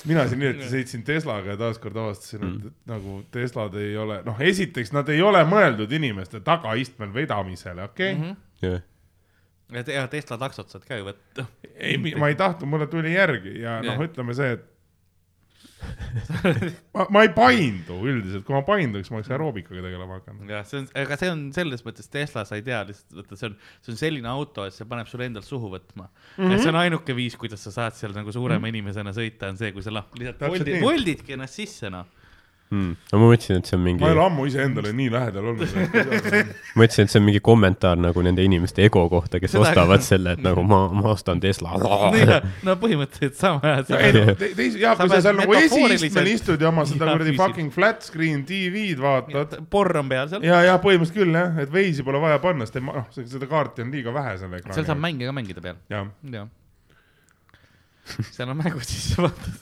Mina 0.09 0.27
siin 0.29 0.41
hiljuti 0.41 0.69
sõitsin 0.71 1.03
Teslaga 1.07 1.53
ja 1.53 1.59
taaskord 1.59 1.97
avastasin, 2.03 2.45
et, 2.47 2.69
et 2.71 2.91
nagu 2.91 3.17
Teslad 3.33 3.75
ei 3.81 3.95
ole, 3.99 4.21
noh, 4.25 4.39
esiteks 4.51 4.93
nad 4.95 5.09
ei 5.13 5.21
ole 5.25 5.43
mõeldud 5.47 5.91
inimeste 5.97 6.41
tagaistmel 6.45 7.13
vedamisele, 7.15 7.89
okei 7.91 8.15
okay?. 8.15 8.33
jah, 8.65 8.81
ja 9.71 9.83
te- 9.87 9.95
ja 9.95 10.07
Tesla 10.11 10.37
taksot 10.41 10.73
saad 10.73 10.87
ka 10.87 10.99
ju 10.99 11.07
võtta. 11.07 11.45
ei, 11.75 11.97
ma 12.19 12.31
ei 12.31 12.35
tahtnud, 12.39 12.69
mulle 12.69 12.87
tuli 12.91 13.13
järgi 13.15 13.59
ja 13.61 13.79
noh 13.85 13.95
Jah., 13.95 14.05
ütleme 14.09 14.35
see, 14.37 14.57
et 14.57 14.67
ma, 16.95 17.05
ma 17.13 17.23
ei 17.25 17.31
paindu 17.35 17.97
üldiselt, 18.07 18.43
kui 18.47 18.55
ma 18.55 18.61
painduks, 18.67 19.11
ma 19.11 19.19
oleks 19.19 19.31
aeroobikaga 19.31 19.83
tegelema 19.85 20.19
hakanud. 20.19 20.49
jah, 20.51 20.65
see 20.67 20.81
on, 20.81 20.87
aga 21.03 21.17
see 21.19 21.31
on 21.33 21.43
selles 21.55 21.85
mõttes 21.87 22.11
Tesla, 22.11 22.45
sa 22.47 22.59
ei 22.59 22.65
tea 22.65 22.81
lihtsalt, 22.87 23.17
vaata, 23.19 23.39
see 23.39 23.49
on, 23.49 23.57
see 23.81 23.93
on 23.95 23.99
selline 24.01 24.31
auto, 24.31 24.65
et 24.67 24.75
see 24.75 24.87
paneb 24.91 25.09
sulle 25.11 25.29
endal 25.31 25.45
suhu 25.47 25.71
võtma 25.73 26.07
mm. 26.07 26.43
-hmm. 26.43 26.63
see 26.63 26.73
on 26.73 26.79
ainuke 26.83 27.15
viis, 27.17 27.37
kuidas 27.39 27.63
sa 27.67 27.73
saad 27.75 27.97
seal 27.97 28.15
nagu 28.17 28.33
suurema 28.33 28.59
mm 28.59 28.65
-hmm. 28.65 28.75
inimesena 28.75 29.15
sõita, 29.15 29.51
on 29.53 29.61
see, 29.61 29.71
kui 29.75 29.85
sa 29.85 29.93
noh, 29.95 30.09
lihtsalt 30.19 30.45
voldid, 30.47 30.81
voldidki 30.83 31.37
ennast 31.37 31.61
sisse, 31.61 31.89
noh. 31.93 32.09
Hmm. 32.71 32.93
no 33.11 33.19
ma 33.19 33.27
mõtlesin, 33.33 33.57
et 33.59 33.67
see 33.67 33.75
on 33.75 33.81
mingi, 33.83 33.99
ma 33.99 34.07
ei 34.07 34.13
ole 34.15 34.21
ma 34.21 34.27
ammu 34.29 34.45
iseendale 34.47 34.93
nii 34.95 35.09
lähedal 35.11 35.47
olnud. 35.51 35.73
mõtlesin, 36.79 37.03
et 37.03 37.11
see 37.11 37.19
on 37.19 37.25
mingi 37.25 37.41
kommentaar 37.43 37.99
nagu 37.99 38.21
nende 38.23 38.45
inimeste 38.47 38.85
ego 38.87 39.01
kohta, 39.11 39.41
kes 39.43 39.51
Seda 39.51 39.65
ostavad 39.65 40.05
selle, 40.05 40.37
et 40.37 40.43
nagu 40.45 40.63
ma, 40.63 40.79
ma 40.95 41.09
ostan 41.11 41.41
Tesla. 41.43 41.73
no 42.67 42.75
põhimõtteliselt 42.79 43.35
sama 43.35 43.73
no 43.81 43.83
te- 43.89 44.53
teise, 44.55 44.79
jaa, 44.79 44.93
Sa 44.95 45.03
kui 45.03 45.11
sa 45.11 45.19
seal 45.25 45.35
nagu 45.41 45.57
esiistmel 45.59 46.29
istud 46.31 46.63
ja 46.63 46.69
oma 46.71 46.85
seda 46.87 47.09
kuradi 47.11 47.33
fucking 47.41 47.73
flat 47.75 48.07
screen 48.07 48.45
TV-d 48.47 49.03
vaatad. 49.03 49.57
porr 49.73 49.99
on 49.99 50.07
peal 50.13 50.31
seal, 50.31 50.45
ja, 50.47 50.61
ja 50.69 50.77
põhimõtteliselt 50.79 51.19
küll 51.19 51.35
jah, 51.41 51.59
et 51.65 51.73
veisi 51.75 52.05
pole 52.07 52.21
vaja 52.23 52.39
panna, 52.39 52.69
sest 52.69 52.79
ma- 52.87 53.01
noh, 53.01 53.09
seda 53.19 53.51
kaarti 53.51 53.83
on 53.83 53.91
liiga 53.91 54.15
vähe 54.15 54.37
selle 54.39 54.61
ekraani 54.63 54.79
seal 54.79 54.87
saab 54.93 55.03
mänge 55.03 55.27
ka 55.27 55.35
mängida 55.35 55.65
peal, 55.67 55.75
jah, 55.91 56.07
jah. 56.37 56.47
seal 58.31 58.47
on 58.55 58.57
mängud 58.63 58.87
sisse 58.87 59.19
vaata. 59.27 59.57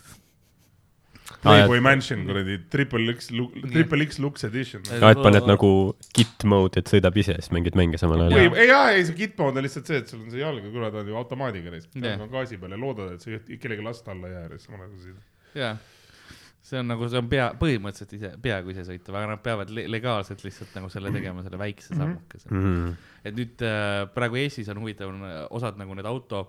Playboy 1.44 1.80
Mansion 1.80 2.26
kuradi 2.28 2.58
triple 2.70 3.14
X, 3.16 3.30
triple 3.72 4.04
X 4.10 4.18
Lux 4.20 4.44
Edition. 4.44 4.82
aa, 5.00 5.12
et 5.14 5.22
paned 5.24 5.46
nagu 5.48 5.70
git 6.18 6.44
mode, 6.52 6.82
et 6.82 6.90
sõidab 6.92 7.16
ise, 7.22 7.38
siis 7.40 7.54
mängid 7.56 7.78
mänge 7.80 7.98
samal 8.02 8.26
ajal. 8.26 8.58
ei, 8.60 8.68
jaa, 8.68 8.90
ei 8.96 9.06
see 9.08 9.16
gitmode 9.22 9.62
on 9.62 9.64
lihtsalt 9.68 9.88
see, 9.88 10.02
et 10.04 10.12
sul 10.12 10.26
on 10.26 10.34
see 10.34 10.42
jalg 10.44 10.66
ja 10.68 10.74
kurat 10.74 10.98
on 11.00 11.08
ju 11.08 11.16
automaadiga 11.22 11.72
neist, 11.72 11.88
Jah. 11.96 12.20
on 12.20 12.30
gaasi 12.34 12.60
peal 12.60 12.76
ja 12.76 12.82
loodad, 12.82 13.14
et 13.16 13.24
sa 13.24 13.32
ei- 13.32 13.58
kellegi 13.62 13.86
last 13.88 14.08
alla 14.12 14.28
ei 14.28 14.36
jää 14.36 14.44
ja 14.50 14.52
siis 14.58 14.68
samal 14.68 14.84
ajal 14.84 15.00
sõidad. 15.06 15.24
jah, 15.62 15.80
see 16.70 16.80
on 16.84 16.92
nagu, 16.92 17.08
see 17.10 17.22
on 17.24 17.30
pea, 17.32 17.48
põhimõtteliselt 17.64 18.18
ise, 18.20 18.34
peaaegu 18.44 18.76
isesõitev, 18.76 19.16
aga 19.16 19.32
nad 19.32 19.44
peavad 19.48 19.72
le 19.74 19.88
legaalselt 19.96 20.44
lihtsalt 20.44 20.76
nagu 20.76 20.92
selle 20.92 21.12
tegema, 21.16 21.42
selle 21.48 21.58
väikse 21.62 21.96
sammukese 21.96 22.52
mm. 22.52 22.68
Mhm. 22.68 22.96
et 23.24 23.40
nüüd 23.40 23.64
äh, 23.64 24.06
praegu 24.14 24.36
Eestis 24.44 24.68
on 24.76 24.84
huvitav, 24.84 25.08
on 25.16 25.24
osad 25.56 25.80
nagu 25.80 25.96
need 25.96 26.06
auto 26.06 26.44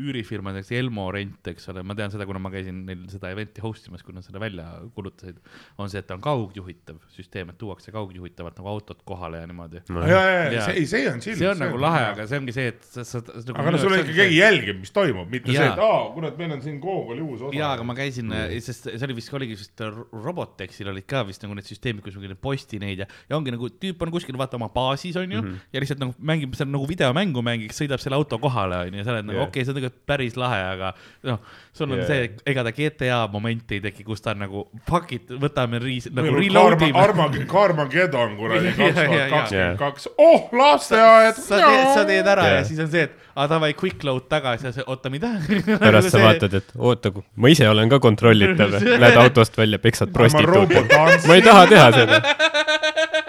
üürifirmad, 0.00 0.56
näiteks 0.56 0.72
Elmo 0.78 1.06
rent, 1.14 1.48
eks 1.52 1.68
ole, 1.72 1.82
ma 1.86 1.96
tean 1.98 2.12
seda, 2.12 2.26
kuna 2.28 2.40
ma 2.42 2.52
käisin 2.52 2.82
neil 2.88 3.04
seda 3.12 3.30
event'i 3.34 3.62
host 3.64 3.88
imas, 3.90 4.04
kui 4.04 4.14
nad 4.16 4.24
selle 4.26 4.40
välja 4.42 4.66
kuulutasid, 4.96 5.40
on 5.80 5.90
see, 5.92 6.02
et 6.02 6.08
ta 6.08 6.16
on 6.16 6.24
kaugjuhitav 6.24 7.00
süsteem, 7.12 7.52
et 7.52 7.58
tuuakse 7.60 7.94
kaugjuhitavalt 7.94 8.58
nagu 8.60 8.70
autot 8.72 9.02
kohale 9.08 9.42
ja 9.42 9.50
niimoodi. 9.50 9.82
ja, 9.82 10.06
ja, 10.08 10.20
ja 10.22 10.52
Jaa. 10.56 10.66
see, 10.68 10.78
ei 10.80 10.88
see 10.90 11.10
on 11.10 11.22
chill. 11.24 11.38
see 11.40 11.50
on 11.50 11.60
nagu 11.62 11.80
lahe, 11.80 12.04
aga 12.12 12.26
see 12.30 12.40
ongi 12.42 12.56
see, 12.56 12.72
et 12.72 12.86
sa, 12.88 13.04
sa 13.08 13.22
nagu 13.22 13.58
aga 13.62 13.74
no 13.76 13.82
sul 13.82 13.96
ikka 13.98 14.16
keegi 14.16 14.38
jälgib, 14.38 14.80
mis 14.82 14.94
toimub, 14.94 15.30
mitte 15.32 15.50
see, 15.52 15.58
Jaa. 15.58 15.74
et 15.74 15.84
aa, 15.86 16.02
kurat, 16.16 16.38
meil 16.40 16.56
on 16.56 16.64
siin 16.64 16.80
Google'i 16.82 17.24
uus 17.24 17.42
osa. 17.42 17.56
jaa, 17.56 17.72
aga 17.76 17.86
ma 17.86 17.96
käisin, 17.98 18.32
sest 18.64 18.88
see 18.90 19.06
oli 19.08 19.18
vist, 19.18 19.34
oligi 19.36 19.58
vist 19.58 19.84
Robotexil 20.12 20.90
olid 20.92 21.06
ka 21.08 21.22
vist 21.28 21.44
nagu 21.44 21.56
need 21.58 21.68
süsteemid, 21.68 22.04
kus 22.04 22.16
mingi 22.20 22.38
posti 22.38 22.80
neid 22.82 23.04
ja, 23.04 23.08
ja 23.28 23.38
ongi 23.38 23.54
nagu 23.54 23.68
tüüp 23.82 24.02
on 24.04 24.12
kuskil 24.14 24.38
vaata 24.40 24.58
oma 24.58 24.68
baasis 24.72 25.16
onju 25.20 25.40
mm 25.40 25.48
-hmm. 25.48 25.68
ja 25.74 25.82
lihtsalt 25.82 26.02
nagu 26.02 26.14
mängib 26.18 26.56
seal 26.58 26.70
nagu 26.72 26.88
videomängu 26.88 27.42
mängiks, 27.44 27.80
sõidab 27.80 28.02
selle 28.02 28.18
auto 28.18 28.38
kohale 28.42 28.84
onju 28.86 29.00
ja 29.00 29.04
sa 29.04 29.14
oled 29.14 29.28
nagu 29.28 29.38
Jah. 29.38 29.48
okei 29.48 29.62
okay,, 29.62 29.66
see 29.66 29.74
on 29.74 29.81
tegelikult 29.82 30.06
päris 30.06 30.36
lahe, 30.38 30.60
aga 30.74 30.92
noh, 31.28 31.38
sul 31.74 31.90
on 31.90 32.02
Jah. 32.02 32.08
see, 32.08 32.28
ega 32.52 32.64
ta 32.66 32.72
GTA 32.76 33.20
moment 33.32 33.74
ei 33.74 33.80
teki, 33.82 34.04
kus 34.06 34.22
ta 34.22 34.34
on 34.34 34.42
nagu 34.44 34.64
fuck 34.88 35.12
it, 35.16 35.30
võtame 35.42 35.80
riis-, 35.82 36.10
nagu 36.12 36.30
nagu 36.30 36.40
reload 36.40 36.76
Karma, 36.78 36.88
ime. 36.88 37.02
Arma, 37.02 37.46
Karmageddon 37.50 38.36
kuradi 38.38 38.74
kaks 38.78 38.94
tuhat 39.00 39.32
kakskümmend 39.32 39.82
kaks, 39.82 40.08
oh 40.18 40.48
lasteaed. 40.58 41.40
sa 41.40 41.60
teed, 41.62 41.90
sa 41.96 42.06
teed 42.08 42.32
ära 42.34 42.46
Jah. 42.48 42.58
ja 42.60 42.64
siis 42.68 42.82
on 42.84 42.90
see, 42.92 43.08
et 43.08 43.18
aa 43.32 43.48
davai, 43.50 43.72
quick 43.78 44.04
load 44.06 44.28
tagasi 44.30 44.68
ja 44.68 44.74
see, 44.76 44.86
oota 44.86 45.12
mida. 45.12 45.34
pärast 45.82 46.12
sa 46.12 46.22
vaatad, 46.22 46.58
et 46.60 46.74
oota, 46.76 47.14
ma 47.36 47.52
ise 47.52 47.68
olen 47.68 47.92
ka 47.92 48.00
kontrollitav, 48.02 48.78
lähed 49.02 49.20
autost 49.24 49.56
välja, 49.58 49.80
peksad 49.82 50.12
prostituuti. 50.14 50.86
ma 50.92 51.38
ei 51.38 51.46
taha 51.46 51.66
teha 51.70 51.88
seda. 51.96 52.22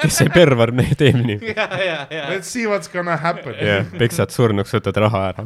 Kes 0.04 0.20
see 0.22 0.30
pervar 0.34 0.72
ne- 0.76 0.86
teeb 1.02 1.18
nii? 1.24 1.40
ja, 1.56 1.66
ja, 1.80 1.98
ja. 2.12 2.24
Let's 2.30 2.52
see 2.54 2.68
what's 2.70 2.92
gonna 2.94 3.18
happen. 3.18 3.56
jah, 3.60 3.88
peksad 4.00 4.32
surnuks, 4.36 4.76
võtad 4.78 5.00
raha 5.04 5.24
ära. 5.32 5.46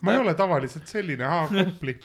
ma 0.00 0.14
ei 0.16 0.22
ole 0.22 0.34
tavaliselt 0.38 0.86
selline, 0.90 1.24
aa, 1.26 1.46
Kopli. 1.50 1.96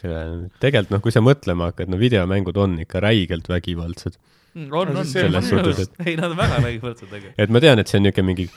tegelikult 0.00 0.90
noh, 0.94 1.02
kui 1.04 1.12
sa 1.14 1.22
mõtlema 1.24 1.70
hakkad, 1.70 1.90
no 1.92 1.98
videomängud 2.00 2.56
on 2.60 2.78
ikka 2.84 3.02
räigelt 3.04 3.48
vägivaldsed. 3.50 4.16
on, 4.56 4.72
on, 4.96 5.04
see- 5.06 5.22
Selles 5.28 5.48
suhtes, 5.50 5.78
et- 5.86 6.06
ei, 6.06 6.16
nad 6.18 6.30
on 6.32 6.36
väga 6.40 6.60
vägivaldsed 6.64 7.08
tegelikult. 7.10 7.38
et 7.38 7.50
ma 7.54 7.60
tean, 7.62 7.78
et 7.78 7.88
see 7.88 7.98
on 8.00 8.06
niisugune 8.08 8.26
mingi 8.32 8.48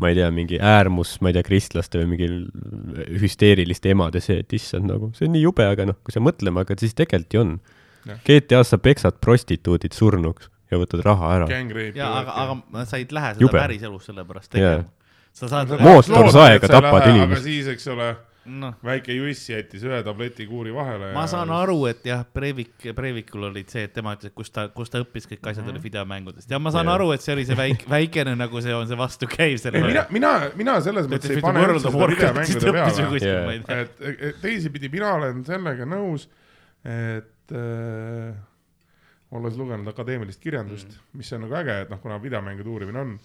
ma 0.00 0.08
ei 0.08 0.14
tea, 0.16 0.30
mingi 0.32 0.56
äärmus, 0.56 1.18
ma 1.20 1.28
ei 1.28 1.34
tea, 1.36 1.42
kristlaste 1.44 2.00
või 2.00 2.06
mingi 2.14 2.28
hüsteeriliste 3.20 3.90
emade 3.92 4.22
see, 4.24 4.38
et 4.40 4.52
issand 4.56 4.88
nagu, 4.88 5.10
see 5.18 5.26
on 5.28 5.34
nii 5.36 5.42
jube, 5.44 5.66
aga 5.68 5.84
noh, 5.90 5.98
kui 6.02 6.14
sa 6.14 6.22
mõtlema 6.24 6.62
hakkad, 6.64 6.80
siis 6.80 6.94
tegelikult 6.96 7.36
ju 7.36 7.42
on. 7.44 7.52
GTA-s 8.24 8.72
sa 8.72 8.78
peksad 8.82 9.20
prostituudid 9.22 9.92
surnuks 9.94 10.48
ja 10.72 10.80
võtad 10.80 11.04
raha 11.04 11.36
ära. 11.36 11.52
Gangreip. 11.52 11.96
ja 11.98 12.10
aga, 12.22 12.34
aga 12.46 12.88
sa 12.88 13.00
ei 13.00 13.06
lähe 13.10 13.36
seda 13.36 13.46
Jube. 13.46 13.58
päriselus 13.58 14.10
sellepärast 14.10 14.52
Jaa. 14.54 14.76
tegema. 14.76 14.90
sa 15.32 15.48
saad, 15.48 15.72
mootorsaega 15.80 16.68
tapad 16.68 17.08
inimest. 17.10 17.32
aga 17.32 17.40
siis, 17.44 17.68
eks 17.72 17.88
ole, 17.92 18.12
noh, 18.62 18.74
väike 18.84 19.14
Juss 19.14 19.50
jättis 19.52 19.84
ühe 19.86 20.00
tableti 20.04 20.46
kuuri 20.48 20.72
vahele. 20.74 21.12
ma 21.14 21.24
saan 21.30 21.52
aru, 21.54 21.78
et 21.90 22.04
jah, 22.08 22.24
Breivik, 22.34 22.88
Breivikul 22.96 23.48
olid 23.50 23.72
see, 23.72 23.84
et 23.88 23.94
tema 23.96 24.14
ütles, 24.16 24.32
et 24.32 24.36
kus 24.38 24.52
ta, 24.54 24.66
kus 24.74 24.92
ta 24.92 25.02
õppis 25.04 25.28
kõik 25.30 25.50
asjad 25.52 25.68
olid 25.68 25.84
videomängudest 25.84 26.50
ja 26.50 26.60
ma 26.62 26.72
saan 26.74 26.88
Jaa. 26.90 26.98
aru, 26.98 27.10
et 27.16 27.24
see 27.24 27.36
oli 27.36 27.46
see 27.48 27.58
väike, 27.58 27.88
väikene 27.96 28.36
nagu 28.38 28.64
see 28.64 28.76
on 28.76 28.88
see 28.90 28.98
vastukäiv 28.98 29.58
sellele. 29.62 29.92
mina, 29.92 30.06
mina, 30.14 30.32
mina 30.58 30.78
selles 30.84 31.10
mõttes 31.10 31.36
ei 31.36 31.44
pane 31.44 31.66
üldse 31.68 31.90
seda 31.92 32.12
videomängude 32.14 32.78
peale. 32.78 33.18
Jaa. 33.20 33.58
tea. 33.68 33.82
et 33.84 34.24
et 34.32 34.40
teisipidi 34.44 34.92
mina 34.92 35.12
olen 35.20 35.44
sellega 35.46 35.88
nõus, 35.88 36.26
et 36.82 37.54
äh, 37.56 38.32
olles 39.32 39.56
lugenud 39.56 39.88
akadeemilist 39.88 40.40
kirjandust 40.40 40.88
mm, 40.88 40.94
-hmm. 40.94 41.18
mis 41.22 41.32
on 41.32 41.40
nagu 41.46 41.54
äge, 41.62 41.80
et 41.86 41.90
noh, 41.90 42.00
kuna 42.02 42.18
videomängude 42.22 42.68
uurimine 42.68 42.98
on 43.00 43.18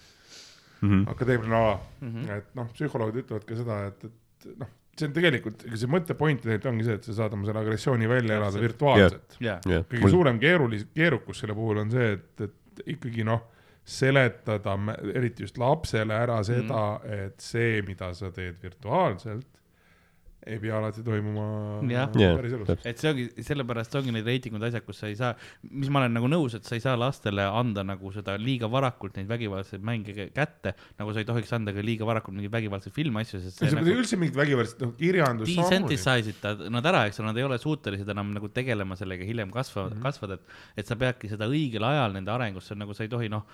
Mhm. 0.82 1.08
akadeemiline 1.10 1.56
ala 1.56 1.80
mm, 2.00 2.08
Mhm. 2.08 2.18
-hmm. 2.24 2.30
et 2.38 2.54
noh, 2.54 2.68
psühholoogid 2.72 3.22
ütlevad 3.24 3.44
ka 3.44 3.56
seda, 3.56 3.78
et, 3.86 4.04
et 4.04 4.58
noh, 4.58 4.68
see 4.98 5.06
on 5.08 5.12
tegelikult, 5.14 5.64
ega 5.66 5.76
see 5.76 5.88
mõttepoint 5.90 6.40
tegelikult 6.42 6.66
ongi 6.72 6.84
see, 6.86 6.94
et 6.94 7.04
sa 7.04 7.12
saad 7.12 7.32
oma 7.34 7.46
selle 7.46 7.60
agressiooni 7.60 8.08
välja 8.08 8.36
elada 8.36 8.60
virtuaalselt. 8.60 9.36
jaa, 9.40 9.60
jah, 9.66 9.84
kõige 9.90 10.10
suurem 10.10 10.38
keerulis-, 10.42 10.86
keerukus 10.94 11.38
selle 11.40 11.54
puhul 11.54 11.78
on 11.82 11.90
see, 11.90 12.12
et, 12.12 12.40
et 12.40 12.82
ikkagi 12.94 13.24
noh, 13.24 13.42
seletada 13.84 14.76
eriti 15.14 15.42
just 15.42 15.58
lapsele 15.58 16.14
ära 16.14 16.38
seda 16.44 16.82
mm., 17.02 17.12
et 17.26 17.40
see, 17.40 17.82
mida 17.86 18.12
sa 18.14 18.30
teed 18.30 18.58
virtuaalselt, 18.62 19.57
ei 20.48 20.58
pea 20.62 20.76
alati 20.78 21.02
toimuma. 21.04 21.44
Jah, 21.92 22.08
päriselus. 22.40 22.66
täpselt. 22.68 22.86
et 22.90 22.98
see 23.02 23.10
ongi, 23.12 23.24
sellepärast 23.44 23.94
ongi 24.00 24.12
need 24.16 24.26
reitingud 24.26 24.62
asjad, 24.68 24.84
kus 24.86 24.98
sa 25.02 25.06
ei 25.10 25.16
saa, 25.18 25.34
mis 25.70 25.90
ma 25.92 26.00
olen 26.02 26.14
nagu 26.16 26.28
nõus, 26.32 26.54
et 26.56 26.64
sa 26.64 26.74
ei 26.78 26.80
saa 26.84 26.96
lastele 26.98 27.42
anda 27.44 27.84
nagu 27.84 28.12
seda 28.14 28.36
liiga 28.40 28.68
varakult 28.70 29.16
neid 29.20 29.28
vägivaldseid 29.28 29.82
mänge 29.84 30.14
kä- 30.16 30.30
kätte, 30.34 30.74
nagu 30.98 31.12
sa 31.12 31.20
ei 31.22 31.28
tohiks 31.28 31.52
anda 31.52 31.72
ka 31.76 31.84
liiga 31.84 32.06
varakult 32.08 32.34
mingeid 32.36 32.52
vägivaldseid 32.56 32.94
filmasju, 32.96 33.40
sest 33.44 33.58
see 33.60 33.68
see 33.70 33.76
nagu 33.78 33.94
üldse 34.00 34.16
mingit 34.18 34.36
vägivaldset, 34.40 34.80
noh, 34.86 34.92
kirjandus 34.98 35.48
samamoodi. 35.54 35.94
desensitise'isid 35.96 36.70
nad 36.70 36.84
ära, 36.92 37.04
eks 37.08 37.20
ole, 37.20 37.26
nad 37.32 37.36
ei 37.36 37.44
ole 37.44 37.58
suutelised 37.58 38.08
enam 38.08 38.32
nagu 38.34 38.48
tegelema 38.48 38.96
sellega 38.96 39.24
hiljem 39.24 39.50
kasva- 39.52 39.88
Mhm. 39.88 39.92
mm, 39.92 39.98
-hmm. 39.98 40.02
kasvada, 40.02 40.34
et, 40.34 40.40
et 40.78 40.86
sa 40.86 40.94
peadki 40.96 41.28
seda 41.28 41.46
õigel 41.46 41.84
ajal 41.84 42.12
nende 42.12 42.30
arengusse 42.30 42.74
nagu 42.74 42.94
sa 42.94 43.02
ei 43.04 43.08
tohi 43.08 43.28
noh, 43.28 43.44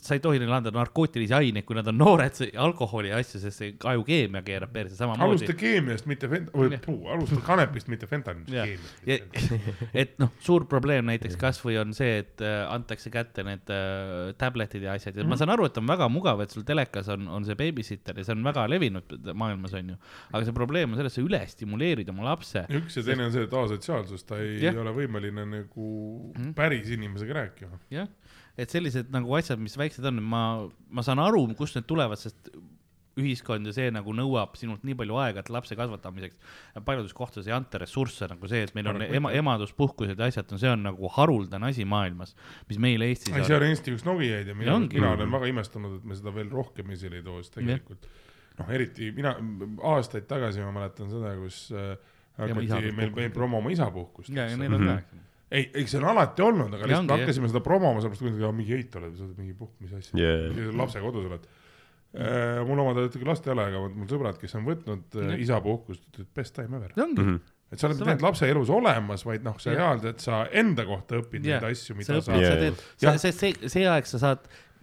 sa 0.00 0.14
ei 0.14 0.20
tohi 0.20 0.38
neile 0.38 0.54
anda 0.54 0.70
narkootilisi 0.74 1.34
aineid, 1.34 1.64
kui 1.64 1.76
nad 1.78 1.86
on 1.88 1.96
noored, 1.98 2.36
alkoholi 2.56 3.10
asju, 3.16 3.40
sest 3.40 3.58
see 3.62 3.72
ajukeemia 3.84 4.42
keerab 4.46 4.72
perse 4.72 4.96
samamoodi. 4.98 5.46
keemiast, 5.68 6.06
mitte 6.10 6.28
fent-, 6.32 6.48
või 6.56 6.78
puu, 6.84 6.96
alusta 7.12 7.38
kanepist, 7.46 7.88
mitte 7.92 8.08
fentanilist 8.10 9.04
keemiast. 9.04 9.54
et 10.02 10.16
noh, 10.22 10.32
suur 10.44 10.64
probleem 10.70 11.06
näiteks 11.08 11.36
kasvõi 11.40 11.76
on 11.82 11.92
see, 11.96 12.18
et 12.24 12.42
äh, 12.44 12.64
antakse 12.72 13.12
kätte 13.14 13.44
need 13.46 13.70
äh, 13.74 14.32
tabletid 14.40 14.82
ja 14.88 14.96
asjad 14.96 15.14
ja 15.14 15.22
mm 15.22 15.26
-hmm. 15.26 15.36
ma 15.36 15.40
saan 15.40 15.54
aru, 15.54 15.68
et 15.68 15.78
on 15.78 15.86
väga 15.88 16.08
mugav, 16.12 16.40
et 16.44 16.50
sul 16.54 16.64
telekas 16.68 17.08
on, 17.14 17.28
on 17.28 17.44
see 17.44 17.54
babysitter 17.58 18.18
ja 18.18 18.24
see 18.24 18.34
on 18.36 18.44
väga 18.44 18.66
levinud 18.70 19.16
maailmas 19.34 19.74
onju. 19.74 19.96
aga 20.32 20.44
see 20.44 20.52
probleem 20.56 20.90
on 20.92 20.96
selles, 20.96 21.14
sa 21.14 21.22
üle 21.22 21.42
stimuleerid 21.46 22.08
oma 22.08 22.24
lapse. 22.32 22.64
üks 22.68 22.96
ja 22.96 23.02
teine 23.02 23.24
on 23.28 23.32
see, 23.32 23.44
et 23.44 23.52
asotsiaalsus, 23.52 24.24
ta 24.24 24.38
ei 24.38 24.58
Jah. 24.62 24.76
ole 24.80 24.90
võimeline 24.96 25.44
nagu 25.46 26.32
Mhm. 26.38 26.52
päris 26.54 26.88
inimesega 26.90 27.34
rääkima. 27.34 27.78
jah, 27.90 28.08
et 28.58 28.70
sellised 28.70 29.10
nagu 29.14 29.34
asjad, 29.34 29.58
mis 29.58 29.76
väiksed 29.78 30.04
on, 30.04 30.22
ma, 30.22 30.68
ma 30.90 31.02
saan 31.02 31.18
aru, 31.22 31.46
kust 31.54 31.76
need 31.76 31.86
tulevad, 31.86 32.18
sest 32.18 32.50
ühiskond 33.18 33.68
ja 33.68 33.74
see 33.76 33.90
nagu 33.94 34.14
nõuab 34.16 34.54
sinult 34.60 34.84
nii 34.86 34.96
palju 34.98 35.18
aega, 35.22 35.44
et 35.44 35.50
lapse 35.52 35.76
kasvatamiseks. 35.78 36.38
paljudes 36.86 37.16
kohtades 37.16 37.50
ei 37.50 37.56
anta 37.56 37.82
ressursse 37.82 38.30
nagu 38.30 38.50
see, 38.50 38.62
et 38.68 38.74
meil 38.78 38.92
on 38.92 39.02
ema, 39.04 39.32
emaduspuhkused 39.42 40.18
ja 40.18 40.30
asjad, 40.30 40.48
no 40.52 40.60
see 40.60 40.70
on 40.72 40.86
nagu 40.86 41.12
haruldane 41.18 41.72
asi 41.72 41.86
maailmas, 41.88 42.36
mis 42.70 42.80
meil 42.82 43.04
Eestis 43.08 43.34
ei, 43.34 43.42
on 43.42 43.50
see 43.50 43.58
on 43.58 43.68
Eesti 43.68 43.96
üks 43.96 44.06
nogijaid 44.08 44.52
ja 44.52 44.56
mina, 44.58 44.78
mina 44.86 45.12
olen 45.16 45.36
väga 45.38 45.52
imestunud, 45.52 46.00
et 46.00 46.08
me 46.08 46.18
seda 46.18 46.34
veel 46.34 46.50
rohkem 46.52 46.96
esile 46.96 47.20
ei 47.20 47.26
too, 47.26 47.42
sest 47.42 47.58
tegelikult 47.60 48.08
noh, 48.58 48.70
eriti 48.74 49.10
mina 49.14 49.34
aastaid 49.92 50.26
tagasi 50.30 50.62
ma 50.64 50.72
mäletan 50.74 51.10
seda, 51.12 51.34
kus 51.38 51.68
äh, 51.74 51.94
hakati 52.38 52.92
meil, 52.96 53.14
meil 53.14 53.32
promoma 53.34 53.72
isapuhkust. 53.74 54.32
ja, 54.34 54.48
ja 54.50 54.58
neil 54.58 54.74
on 54.76 54.86
ka. 54.86 54.98
ei, 55.50 55.68
ei 55.74 55.86
see 55.90 56.00
on 56.00 56.08
alati 56.12 56.44
olnud, 56.44 56.72
aga 56.72 56.82
Ja 56.84 56.90
lihtsalt 56.90 57.04
ongi, 57.04 57.12
me 57.14 57.26
hakkasime 57.26 57.52
seda 57.52 57.62
promoma, 57.64 58.02
sellepärast 58.04 58.44
aa 58.48 58.52
mingi 58.56 58.76
eit 58.78 58.98
oled, 59.00 59.16
sa 59.18 59.26
oled 59.26 59.40
mingi 59.40 59.56
puhk, 59.58 59.74
mis 59.84 59.94
asja 59.98 60.18
Yeah. 60.18 60.74
lapse 60.78 61.02
kodus 61.02 61.28
oled. 61.30 61.48
Mul 62.64 62.78
omad 62.80 62.96
olid 63.02 63.12
küll 63.18 63.28
last 63.28 63.46
ei 63.46 63.52
ole, 63.52 63.66
aga 63.68 63.82
mul 63.92 64.08
sõbrad, 64.08 64.38
kes 64.40 64.54
on 64.56 64.64
võtnud 64.64 65.16
äh, 65.20 65.26
Jah. 65.34 65.40
isapuhkust, 65.44 66.06
ütlevad 66.08 66.30
best 66.34 66.54
time 66.56 66.76
ever. 66.80 66.92
ongi, 66.96 67.20
Mhm. 67.22 67.40
et 67.72 67.78
sa 67.82 67.86
oled 67.90 67.98
Sa 67.98 68.04
teinud 68.08 68.22
lapse 68.24 68.48
elus 68.48 68.70
olemas, 68.72 69.24
vaid 69.28 69.44
noh, 69.44 69.58
sa 69.60 69.70
reaalselt 69.76 70.20
sa 70.24 70.46
enda 70.52 70.86
kohta 70.88 71.18
õpid 71.20 71.44
Jah. 71.44 71.60
neid 71.60 71.76
asju, 71.76 71.96
mida 71.98 72.16
sa 72.16 72.20
sa 72.22 72.32
teed, 72.56 72.74
jah. 73.00 73.18
sest 73.18 73.38
see, 73.38 73.52
see 73.68 73.84
aeg 73.86 74.06
sa 74.08 74.18
saad 74.18 74.38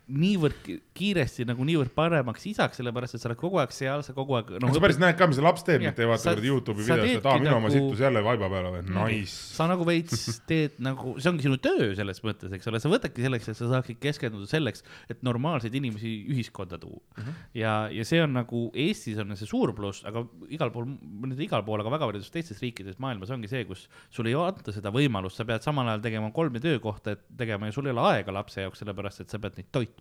niivõrd 0.08 0.58
ki- 0.66 0.78
kiiresti 0.96 1.46
nagu 1.50 1.66
niivõrd 1.66 1.90
paremaks 1.96 2.44
isaks, 2.52 2.78
sellepärast 2.80 3.16
et 3.18 3.22
sa 3.24 3.30
oled 3.30 3.40
kogu 3.40 3.58
aeg 3.62 3.72
seal, 3.74 4.04
sa 4.06 4.14
kogu 4.14 4.36
aeg 4.38 4.52
kas 4.54 4.76
sa, 4.78 4.82
päris 4.84 5.00
näed 5.02 5.18
ka, 5.18 5.28
mis 5.28 5.40
see 5.40 5.46
laps 5.46 5.64
teeb, 5.66 5.82
mitte 5.82 6.04
ei 6.06 6.10
vaata 6.10 6.34
kuradi 6.36 6.52
Youtube'i 6.52 6.86
videost, 6.86 7.18
et 7.20 7.26
aa, 7.26 7.40
minu 7.42 7.56
oma 7.56 7.70
nagu- 7.70 7.74
sittus 7.74 8.04
jälle 8.06 8.22
vaiba 8.26 8.50
peale 8.54 8.72
või, 8.76 8.84
nice. 9.00 9.34
sa 9.58 9.68
nagu 9.72 9.88
veits 9.88 10.28
teed 10.52 10.78
nagu, 10.86 11.16
see 11.20 11.32
ongi 11.32 11.48
sinu 11.48 11.58
töö 11.58 11.90
selles 11.98 12.22
mõttes, 12.26 12.54
eks 12.54 12.70
ole, 12.70 12.82
sa 12.84 12.92
võtadki 12.94 13.26
selleks, 13.26 13.50
et 13.50 13.58
sa 13.58 13.70
saaksid 13.74 14.00
keskenduda 14.04 14.50
selleks, 14.52 14.86
et 15.10 15.24
normaalseid 15.26 15.74
inimesi 15.82 16.14
ühiskonda 16.36 16.78
tuua. 16.82 17.02
Mhm. 17.18 17.26
-huh. 17.26 17.50
ja, 17.58 17.74
ja 17.92 18.06
see 18.06 18.22
on 18.22 18.34
nagu 18.38 18.66
Eestis 18.76 19.18
on 19.24 19.36
see 19.36 19.48
suur 19.50 19.74
pluss, 19.74 20.04
aga 20.06 20.22
igal 20.50 20.70
pool, 20.72 20.86
mitte 20.86 21.44
igal 21.44 21.64
pool, 21.66 21.82
aga 21.82 21.90
väga 21.98 22.06
paljudes 22.12 22.30
teistes 22.32 22.62
riikides 22.62 23.00
maailmas 23.00 23.32
ongi 23.34 23.48
see, 23.50 23.66
kus 23.66 23.88
sul 24.10 24.28
ei 24.30 24.36
anta 24.38 24.72
seda 24.72 24.92
võimalust, 24.94 25.38
sa 25.42 25.46
pead 25.46 25.62
samal 25.66 25.88
ajal 25.88 26.02
tegema 26.06 26.32
kolme 26.32 26.60
töökohta, 26.60 27.12
et 27.18 27.26
tegema 27.38 27.66
ja 27.66 27.72
sul 27.72 27.86
ei 27.88 27.92
ole 27.96 28.02
aega 28.14 28.32
lapse 28.32 28.62
jaoks, 28.62 28.80
sellepärast 28.84 29.22
et 29.22 29.30
sa 29.30 29.40
pead 29.40 29.58
neid 29.58 29.72
toitma. 29.72 29.95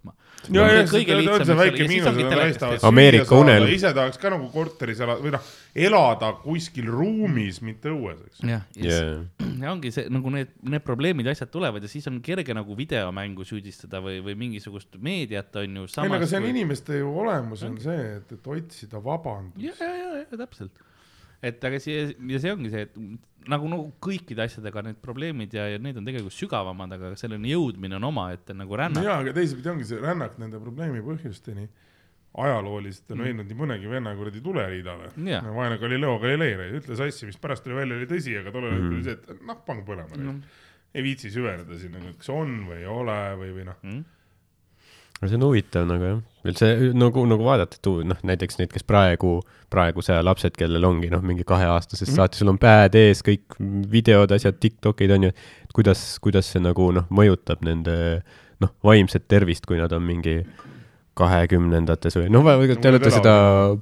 Tehtud. 2.75 2.87
Ameerika 2.89 3.39
unelm. 3.41 3.69
ise 3.73 3.93
tahaks 3.97 4.21
ka 4.21 4.33
nagu 4.35 4.49
korteris 4.53 5.01
elada 5.05 5.25
või 5.25 5.33
noh, 5.33 5.51
elada 5.87 6.31
kuskil 6.43 6.91
ruumis, 6.93 7.61
mitte 7.65 7.93
õues, 7.93 8.21
eks. 8.29 8.43
jah, 8.49 8.67
ja 9.63 9.73
ongi 9.73 9.93
see 9.95 10.11
nagu 10.13 10.33
need, 10.35 10.53
need 10.69 10.85
probleemid 10.85 11.31
ja 11.31 11.37
asjad 11.37 11.53
tulevad 11.55 11.85
ja 11.85 11.91
siis 11.91 12.09
on 12.11 12.21
kerge 12.25 12.57
nagu 12.57 12.77
videomängu 12.77 13.47
süüdistada 13.49 14.03
või, 14.05 14.21
või 14.25 14.37
mingisugust 14.45 14.99
meediat 15.01 15.55
on 15.63 15.81
ju. 15.83 15.89
ei 15.89 16.17
aga 16.19 16.29
see 16.29 16.43
on 16.43 16.51
inimeste 16.51 17.01
ju 17.01 17.15
olemus 17.25 17.65
on 17.67 17.79
see, 17.83 18.11
et, 18.19 18.35
et 18.37 18.51
otsida 18.57 19.01
vabandust 19.05 19.65
ja, 19.65 19.77
ja, 19.81 19.95
ja, 19.95 20.27
ja 20.29 20.43
täpselt. 20.45 20.85
Et 21.45 21.65
aga 21.69 21.79
see 21.83 22.03
ja 22.33 22.39
see 22.43 22.53
ongi 22.55 22.71
see, 22.73 22.87
et 22.89 22.95
nagu, 23.53 23.69
nagu 23.69 23.87
kõikide 24.01 24.47
asjadega 24.47 24.83
need 24.87 24.99
probleemid 25.05 25.53
ja, 25.53 25.67
ja 25.75 25.79
need 25.83 25.99
on 26.01 26.07
tegelikult 26.09 26.33
sügavamad, 26.37 26.95
aga 26.97 27.11
selleni 27.21 27.53
jõudmine 27.53 27.99
on 28.01 28.07
omaette 28.09 28.57
nagu 28.57 28.73
no 28.73 28.81
rännak. 28.81 29.05
jaa, 29.05 29.19
aga 29.21 29.35
teisipidi 29.37 29.69
ongi 29.75 29.85
see 29.91 30.01
rännak 30.01 30.39
nende 30.41 30.61
probleemi 30.63 31.03
põhjusteni 31.05 31.69
ajalooliselt 32.35 33.13
on 33.15 33.19
Mm. 33.21 33.25
leidnud 33.29 33.47
nii 33.53 33.59
mõnegi 33.61 33.91
venna 33.91 34.15
kuradi 34.19 34.41
tuleriidale 34.43 35.11
no,. 35.17 35.53
vaene 35.55 35.77
Galileo 35.79 36.17
Galilei 36.19 36.57
ütles 36.81 36.99
asju, 37.05 37.29
mis 37.31 37.37
pärast 37.39 37.63
tuli 37.65 37.77
välja, 37.79 37.95
oli 38.01 38.09
tõsi, 38.11 38.35
aga 38.41 38.51
tollel 38.51 38.73
hetkel 38.73 38.89
Mhm. 38.91 38.97
oli 38.97 39.05
see, 39.05 39.13
et 39.13 39.45
noh, 39.47 39.61
pange 39.67 39.85
põlema 39.87 40.17
No. 40.19 40.33
mm.. 40.33 40.43
ei 40.95 41.03
viitsi 41.03 41.31
süveneda 41.31 41.79
sinna, 41.79 41.99
kas 42.19 42.29
on 42.35 42.67
või 42.67 42.81
ei 42.81 42.87
ole 42.91 43.19
või, 43.39 43.53
või 43.61 43.65
noh, 43.71 43.77
Mm. 43.85 44.05
No 45.23 45.29
see 45.29 45.37
on 45.39 45.45
huvitav 45.47 45.87
nagu 45.89 46.05
jah, 46.09 46.19
üldse 46.45 46.69
nagu, 46.95 47.23
nagu 47.31 47.45
vaadata, 47.47 47.79
et 47.81 47.89
noh, 48.11 48.19
näiteks 48.29 48.59
need, 48.61 48.73
kes 48.75 48.83
praegu, 48.85 49.39
praeguse 49.73 50.13
aja 50.13 50.23
lapsed, 50.27 50.57
kellel 50.61 50.85
ongi 50.85 51.09
noh, 51.13 51.23
mingi 51.25 51.45
kaheaastasest 51.49 52.11
Mhm. 52.11 52.17
saati, 52.19 52.39
sul 52.39 52.49
on 52.53 52.59
pad 52.59 52.95
ees, 52.95 53.23
kõik 53.25 53.57
videod, 53.91 54.31
asjad, 54.37 54.59
Tiktokid 54.61 55.11
on 55.17 55.23
ju, 55.29 55.29
et 55.65 55.73
kuidas, 55.73 56.19
kuidas 56.21 56.47
see 56.53 56.61
nagu 56.61 56.91
noh, 56.93 57.07
mõjutab 57.11 57.63
nende 57.65 58.23
noh, 58.61 58.71
vaimset 58.85 59.27
tervist, 59.29 59.67
kui 59.67 59.79
nad 59.81 59.93
on 59.93 60.03
mingi 60.07 60.43
kahekümnendates 61.19 62.17
või 62.19 62.31
noh, 62.33 62.43
te 62.81 62.91
olete 62.91 63.11
seda 63.15 63.35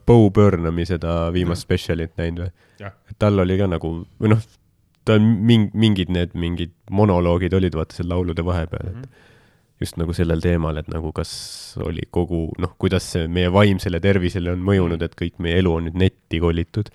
Bo 0.06 0.16
Burnhami 0.30 0.84
seda 0.88 1.30
viimast 1.32 1.64
spetsialit 1.66 2.12
näinud 2.20 2.44
või 2.44 2.50
Jah.? 2.82 2.92
tal 3.18 3.40
oli 3.40 3.56
ka 3.60 3.66
nagu, 3.72 3.92
või 4.20 4.32
noh, 4.34 4.42
ta 5.04 5.16
on 5.18 5.30
ming-, 5.48 5.70
mingid 5.74 6.12
need 6.12 6.34
mingid 6.38 6.72
monoloogid 6.90 7.54
olid 7.56 7.74
vaata 7.78 7.96
seal 7.96 8.10
laulude 8.12 8.44
vahepeal, 8.44 8.88
et 8.92 8.96
Mhm. 8.96 9.28
Just 9.82 9.98
nagu 10.00 10.14
sellel 10.16 10.42
teemal, 10.44 10.78
et 10.80 10.88
nagu 10.92 11.12
kas 11.16 11.32
oli 11.82 12.04
kogu 12.14 12.44
noh, 12.62 12.76
kuidas 12.80 13.10
see 13.14 13.28
meie 13.30 13.50
vaimsele 13.52 14.00
tervisele 14.02 14.54
on 14.54 14.62
mõjunud, 14.64 15.02
et 15.04 15.16
kõik 15.18 15.40
meie 15.42 15.58
elu 15.62 15.74
on 15.78 15.88
nüüd 15.88 15.98
netti 15.98 16.40
kolitud. 16.42 16.90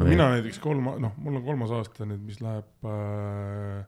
mina 0.00 0.30
näiteks 0.34 0.60
kolm, 0.64 0.86
noh, 1.02 1.16
mul 1.20 1.40
on 1.40 1.46
kolmas 1.46 1.72
aasta 1.76 2.06
nüüd, 2.08 2.22
mis 2.24 2.40
läheb 2.40 2.88
äh, 2.88 3.82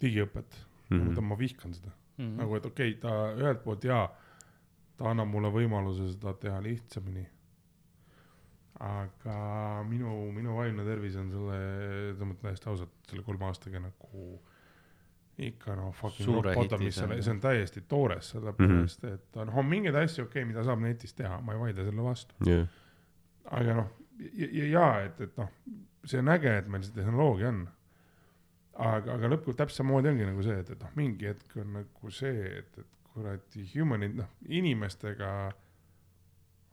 digiõpet 0.00 0.60
mm. 0.90 1.00
-hmm. 1.00 1.20
ma 1.26 1.38
vihkan 1.38 1.74
seda 1.74 1.90
mm. 1.90 2.24
-hmm. 2.24 2.36
nagu 2.38 2.56
et 2.56 2.66
okei 2.66 2.94
okay,, 2.94 3.00
ta 3.00 3.34
ühelt 3.34 3.64
poolt 3.64 3.84
jaa, 3.84 4.06
ta 4.96 5.10
annab 5.10 5.28
mulle 5.28 5.50
võimaluse 5.52 6.12
seda 6.12 6.34
teha 6.34 6.62
lihtsamini. 6.62 7.26
aga 8.80 9.84
minu, 9.84 10.32
minu 10.32 10.54
vaimne 10.56 10.84
tervis 10.84 11.16
on 11.20 11.28
selle, 11.30 11.56
ma 12.16 12.32
ütlen 12.32 12.36
täiesti 12.40 12.68
ausalt, 12.70 12.94
selle 13.10 13.22
kolme 13.22 13.44
aastaga 13.44 13.80
nagu 13.80 14.40
ikka 15.46 15.74
noh, 15.78 15.90
fucking 15.96 16.26
mis 16.82 16.94
see 16.94 17.06
on 17.06 17.14
on., 17.16 17.22
see 17.22 17.32
on 17.32 17.40
täiesti 17.40 17.82
toores, 17.88 18.32
sellepärast 18.34 19.04
et 19.08 19.40
noh, 19.40 19.56
on 19.62 19.68
mingeid 19.68 19.96
asju, 19.96 20.26
okei 20.26 20.42
okay,, 20.42 20.48
mida 20.48 20.64
saab 20.66 20.82
netis 20.84 21.16
teha, 21.16 21.40
ma 21.44 21.56
ei 21.56 21.62
vaidle 21.64 21.86
selle 21.86 22.04
vastu. 22.04 22.36
jah, 22.46 22.66
aga 23.58 23.76
noh, 23.82 23.92
ja, 24.36 24.66
ja, 24.66 24.86
et, 25.06 25.20
et 25.26 25.36
noh, 25.40 25.52
see 26.04 26.20
on 26.22 26.32
äge, 26.34 26.56
et 26.62 26.68
meil 26.72 26.84
see 26.86 26.96
tehnoloogia 26.96 27.52
on. 27.54 27.64
aga, 28.80 29.16
aga 29.16 29.32
lõpuks 29.34 29.58
täpselt 29.58 29.82
samamoodi 29.82 30.12
ongi 30.12 30.28
nagu 30.28 30.44
see, 30.46 30.60
et, 30.62 30.70
et 30.76 30.84
noh, 30.84 30.92
mingi 30.96 31.28
hetk 31.28 31.56
on 31.60 31.74
nagu 31.80 32.14
see, 32.14 32.44
et, 32.60 32.78
et 32.80 33.10
kuradi 33.10 33.66
human'id, 33.74 34.14
noh, 34.20 34.30
inimestega 34.48 35.32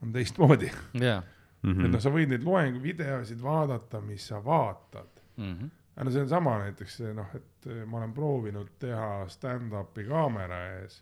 on 0.02 0.14
teistmoodi. 0.14 0.70
jaa. 1.00 1.22
Mhm. 1.62 1.84
et 1.84 1.90
noh, 1.90 2.00
sa 2.02 2.10
võid 2.14 2.30
neid 2.30 2.44
loengu 2.46 2.80
videosid 2.82 3.40
vaadata, 3.42 4.00
mis 4.04 4.28
sa 4.30 4.38
vaatad. 4.44 5.24
Mhm. 5.36 5.74
Aga 5.98 6.06
no 6.06 6.14
see 6.14 6.22
on 6.22 6.30
sama 6.30 6.54
näiteks 6.62 7.00
noh, 7.16 7.30
et 7.34 7.66
eh, 7.66 7.82
ma 7.90 7.98
olen 7.98 8.14
proovinud 8.14 8.70
teha 8.78 9.26
stand-up'i 9.32 10.06
kaamera 10.06 10.60
ees. 10.76 11.00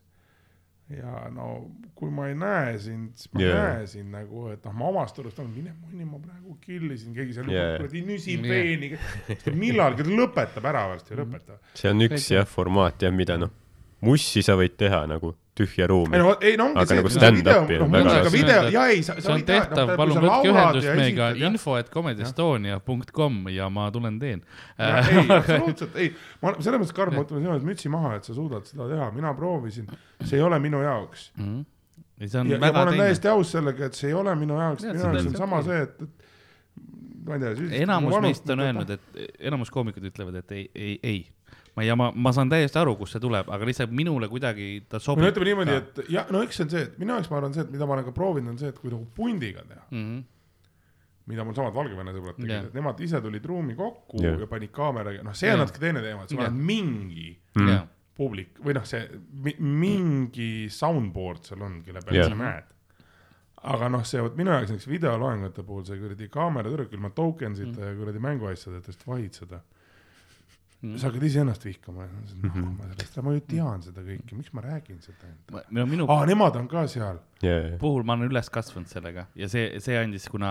ja 0.89 1.27
no 1.35 1.66
kui 1.98 2.12
ma 2.14 2.28
ei 2.31 2.36
näe 2.39 2.77
sind, 2.81 3.12
siis 3.18 3.32
ma 3.35 3.43
yeah. 3.43 3.56
näen 3.59 3.89
sind 3.90 4.14
nagu, 4.14 4.47
et 4.55 4.64
noh, 4.64 4.77
ma 4.81 4.89
omast 4.93 5.18
arust 5.20 5.40
olen, 5.43 5.51
mine 5.52 5.74
munni, 5.74 6.06
ma 6.09 6.20
praegu 6.23 6.56
killisin, 6.62 7.12
keegi 7.16 7.36
seal 7.36 7.51
yeah. 7.52 7.74
kuradi 7.77 8.05
nüsib 8.06 8.47
veeni. 8.48 8.93
millalgi 9.52 10.06
ta 10.06 10.16
lõpetab 10.23 10.70
ära 10.73 10.86
varsti, 10.94 11.18
lõpetab. 11.20 11.60
see 11.77 11.93
on 11.93 12.06
üks 12.06 12.31
jah 12.32 12.48
formaat 12.48 13.05
jah, 13.05 13.12
mida 13.12 13.36
noh, 13.40 13.52
mussi 14.06 14.44
sa 14.47 14.56
võid 14.56 14.78
teha 14.81 15.05
nagu 15.10 15.35
tühja 15.57 15.87
ruumi 15.91 16.16
ei. 16.16 16.23
no 16.23 16.33
ei 16.41 16.57
no 16.61 16.66
ongi 16.70 16.83
Aga 16.83 16.91
see, 16.91 16.99
nagu 17.01 17.12
stand-up'i 17.15 17.78
noh 17.81 17.87
on 17.87 17.95
väga 17.95 18.16
raske. 18.19 18.33
video, 18.35 18.66
ja 18.74 18.87
ei, 18.93 19.03
sa, 19.07 19.16
see 19.20 19.33
on 19.33 19.45
tehtav, 19.49 19.93
palun 19.99 20.20
võtke 20.24 20.51
ühendust 20.53 20.91
meiega 21.01 21.31
info, 21.49 21.77
et 21.81 21.89
comedyestonia.com 21.93 23.39
ja 23.55 23.69
ma 23.73 23.87
tulen 23.95 24.19
teen. 24.23 24.43
ei, 24.78 25.23
absoluutselt 25.39 25.97
ei, 26.03 26.11
ma 26.43 26.53
selles 26.59 26.83
mõttes, 26.83 26.95
Karl, 26.97 27.15
ma 27.16 27.24
ütlen 27.24 27.45
sinu 27.45 27.55
ees 27.57 27.65
mütsi 27.66 27.93
maha, 27.93 28.16
et 28.20 28.28
sa 28.28 28.37
suudad 28.37 28.69
seda 28.69 28.89
teha, 28.93 29.09
mina 29.16 29.33
proovisin, 29.39 29.89
see 30.23 30.39
ei 30.41 30.45
ole 30.47 30.61
minu 30.62 30.83
jaoks. 30.85 31.31
Mhm. 31.41 31.65
ja 32.20 32.28
see 32.33 32.41
on 32.43 32.53
ja, 32.53 32.59
ja 32.59 32.62
ma 32.65 32.73
olen 32.83 32.95
teine. 32.95 33.09
täiesti 33.09 33.33
aus 33.33 33.55
sellega, 33.57 33.89
et 33.91 33.99
see 33.99 34.12
ei 34.12 34.16
ole 34.19 34.35
minu 34.39 34.61
jaoks, 34.61 34.85
Jaa, 34.85 34.97
minu 34.97 35.11
jaoks 35.12 35.33
on 35.33 35.41
sama 35.41 35.62
see, 35.66 35.81
et, 35.87 36.03
et 36.03 36.27
ma 37.27 37.39
ei 37.39 37.41
tea. 37.47 37.70
enamus 37.83 38.20
meist 38.24 38.51
on 38.55 38.62
öelnud, 38.66 38.93
et 38.97 39.24
enamus 39.51 39.73
koomikud 39.74 40.05
ütlevad, 40.12 40.39
et 40.43 40.53
ei, 40.57 40.69
ei, 40.74 40.99
ei. 41.03 41.24
Ma 41.77 41.85
ja 41.85 41.97
ma, 41.97 42.09
ma 42.15 42.32
saan 42.32 42.51
täiesti 42.51 42.78
aru, 42.81 42.94
kust 42.97 43.16
see 43.16 43.23
tuleb, 43.23 43.51
aga 43.53 43.69
lihtsalt 43.69 43.93
minule 43.97 44.31
kuidagi 44.32 44.69
ta 44.89 44.97
no 44.97 45.05
sobib. 45.05 45.27
ütleme 45.28 45.51
niimoodi, 45.51 45.74
et 45.77 46.12
ja 46.12 46.24
no 46.32 46.40
eks 46.44 46.61
see 46.61 46.65
on 46.65 46.73
see, 46.73 46.85
et 46.89 46.94
minu 47.01 47.12
jaoks 47.16 47.28
ma 47.32 47.40
arvan 47.40 47.57
see, 47.57 47.66
et 47.66 47.74
mida 47.74 47.89
ma 47.89 47.97
olen 47.98 48.07
ka 48.07 48.15
proovinud, 48.16 48.55
on 48.55 48.61
see, 48.62 48.70
et 48.73 48.78
kui 48.81 48.93
nagu 48.93 49.05
pundiga 49.16 49.65
teha, 49.69 49.85
mm. 49.90 50.23
mida 51.32 51.44
mul 51.44 51.59
samad 51.59 51.77
Valgevene 51.77 52.15
sõbrad 52.16 52.40
tegid 52.40 52.55
yeah., 52.55 52.70
et 52.70 52.78
nemad 52.78 53.03
ise 53.05 53.20
tulid 53.24 53.51
ruumi 53.51 53.77
kokku 53.77 54.23
yeah. 54.23 54.39
ja 54.40 54.48
panid 54.51 54.73
kaameraga, 54.77 55.27
noh, 55.27 55.36
see 55.36 55.53
on 55.53 55.59
Jah. 55.59 55.66
natuke 55.66 55.85
teine 55.85 56.05
teema, 56.07 56.24
et 56.24 56.32
sul 56.32 56.40
Jah. 56.40 56.48
on 56.48 56.65
mingi 56.73 57.28
-hmm. 57.35 57.61
Mm. 57.61 57.69
Yeah. 57.74 57.85
publik 58.16 58.57
või 58.65 58.78
noh, 58.78 58.89
see 58.89 59.05
mi, 59.44 59.53
mingi 59.61 60.51
soundboard 60.73 61.44
seal 61.44 61.61
on, 61.61 61.82
kelle 61.85 62.01
peal 62.01 62.23
Jah. 62.23 62.32
sa 62.32 62.40
näed. 62.40 62.74
aga 63.77 63.89
noh, 63.93 64.05
see 64.05 64.23
vot 64.23 64.36
minu 64.36 64.55
jaoks 64.55 64.73
näiteks 64.73 64.89
videoloengute 64.89 65.62
puhul 65.62 65.85
see 65.85 66.01
kuradi 66.01 66.32
kaamera 66.32 66.70
tüdruk 66.70 66.93
ilma 66.93 67.11
token'sita 67.11 67.81
mm. 67.81 67.89
ja 67.90 67.97
kuradi 68.01 68.28
mänguasjadest 68.31 69.07
vahid 69.07 69.35
seda 69.44 69.61
Mm. 69.61 69.76
Sa 70.97 71.07
hakkad 71.09 71.23
iseennast 71.23 71.65
vihkama, 71.65 72.05
Mhm. 72.07 72.77
ma 72.78 72.85
sellest, 72.93 73.16
ma 73.23 73.32
ju 73.32 73.40
tean 73.40 73.82
seda 73.82 74.01
kõike, 74.03 74.36
miks 74.36 74.53
ma 74.53 74.61
räägin 74.62 75.01
seda 75.01 75.27
endale. 75.27 75.65
no 75.70 75.86
minu 75.86 76.07
aa, 76.09 76.24
nemad 76.27 76.57
on 76.57 76.69
ka 76.69 76.86
seal. 76.86 77.19
jaa, 77.44 77.76
puhul 77.80 78.04
ma 78.06 78.14
olen 78.16 78.30
üles 78.30 78.48
kasvanud 78.52 78.88
sellega. 78.90 79.26
Ja 79.38 79.48
see, 79.50 79.80
see 79.84 79.96
andis, 80.00 80.26
kuna 80.32 80.50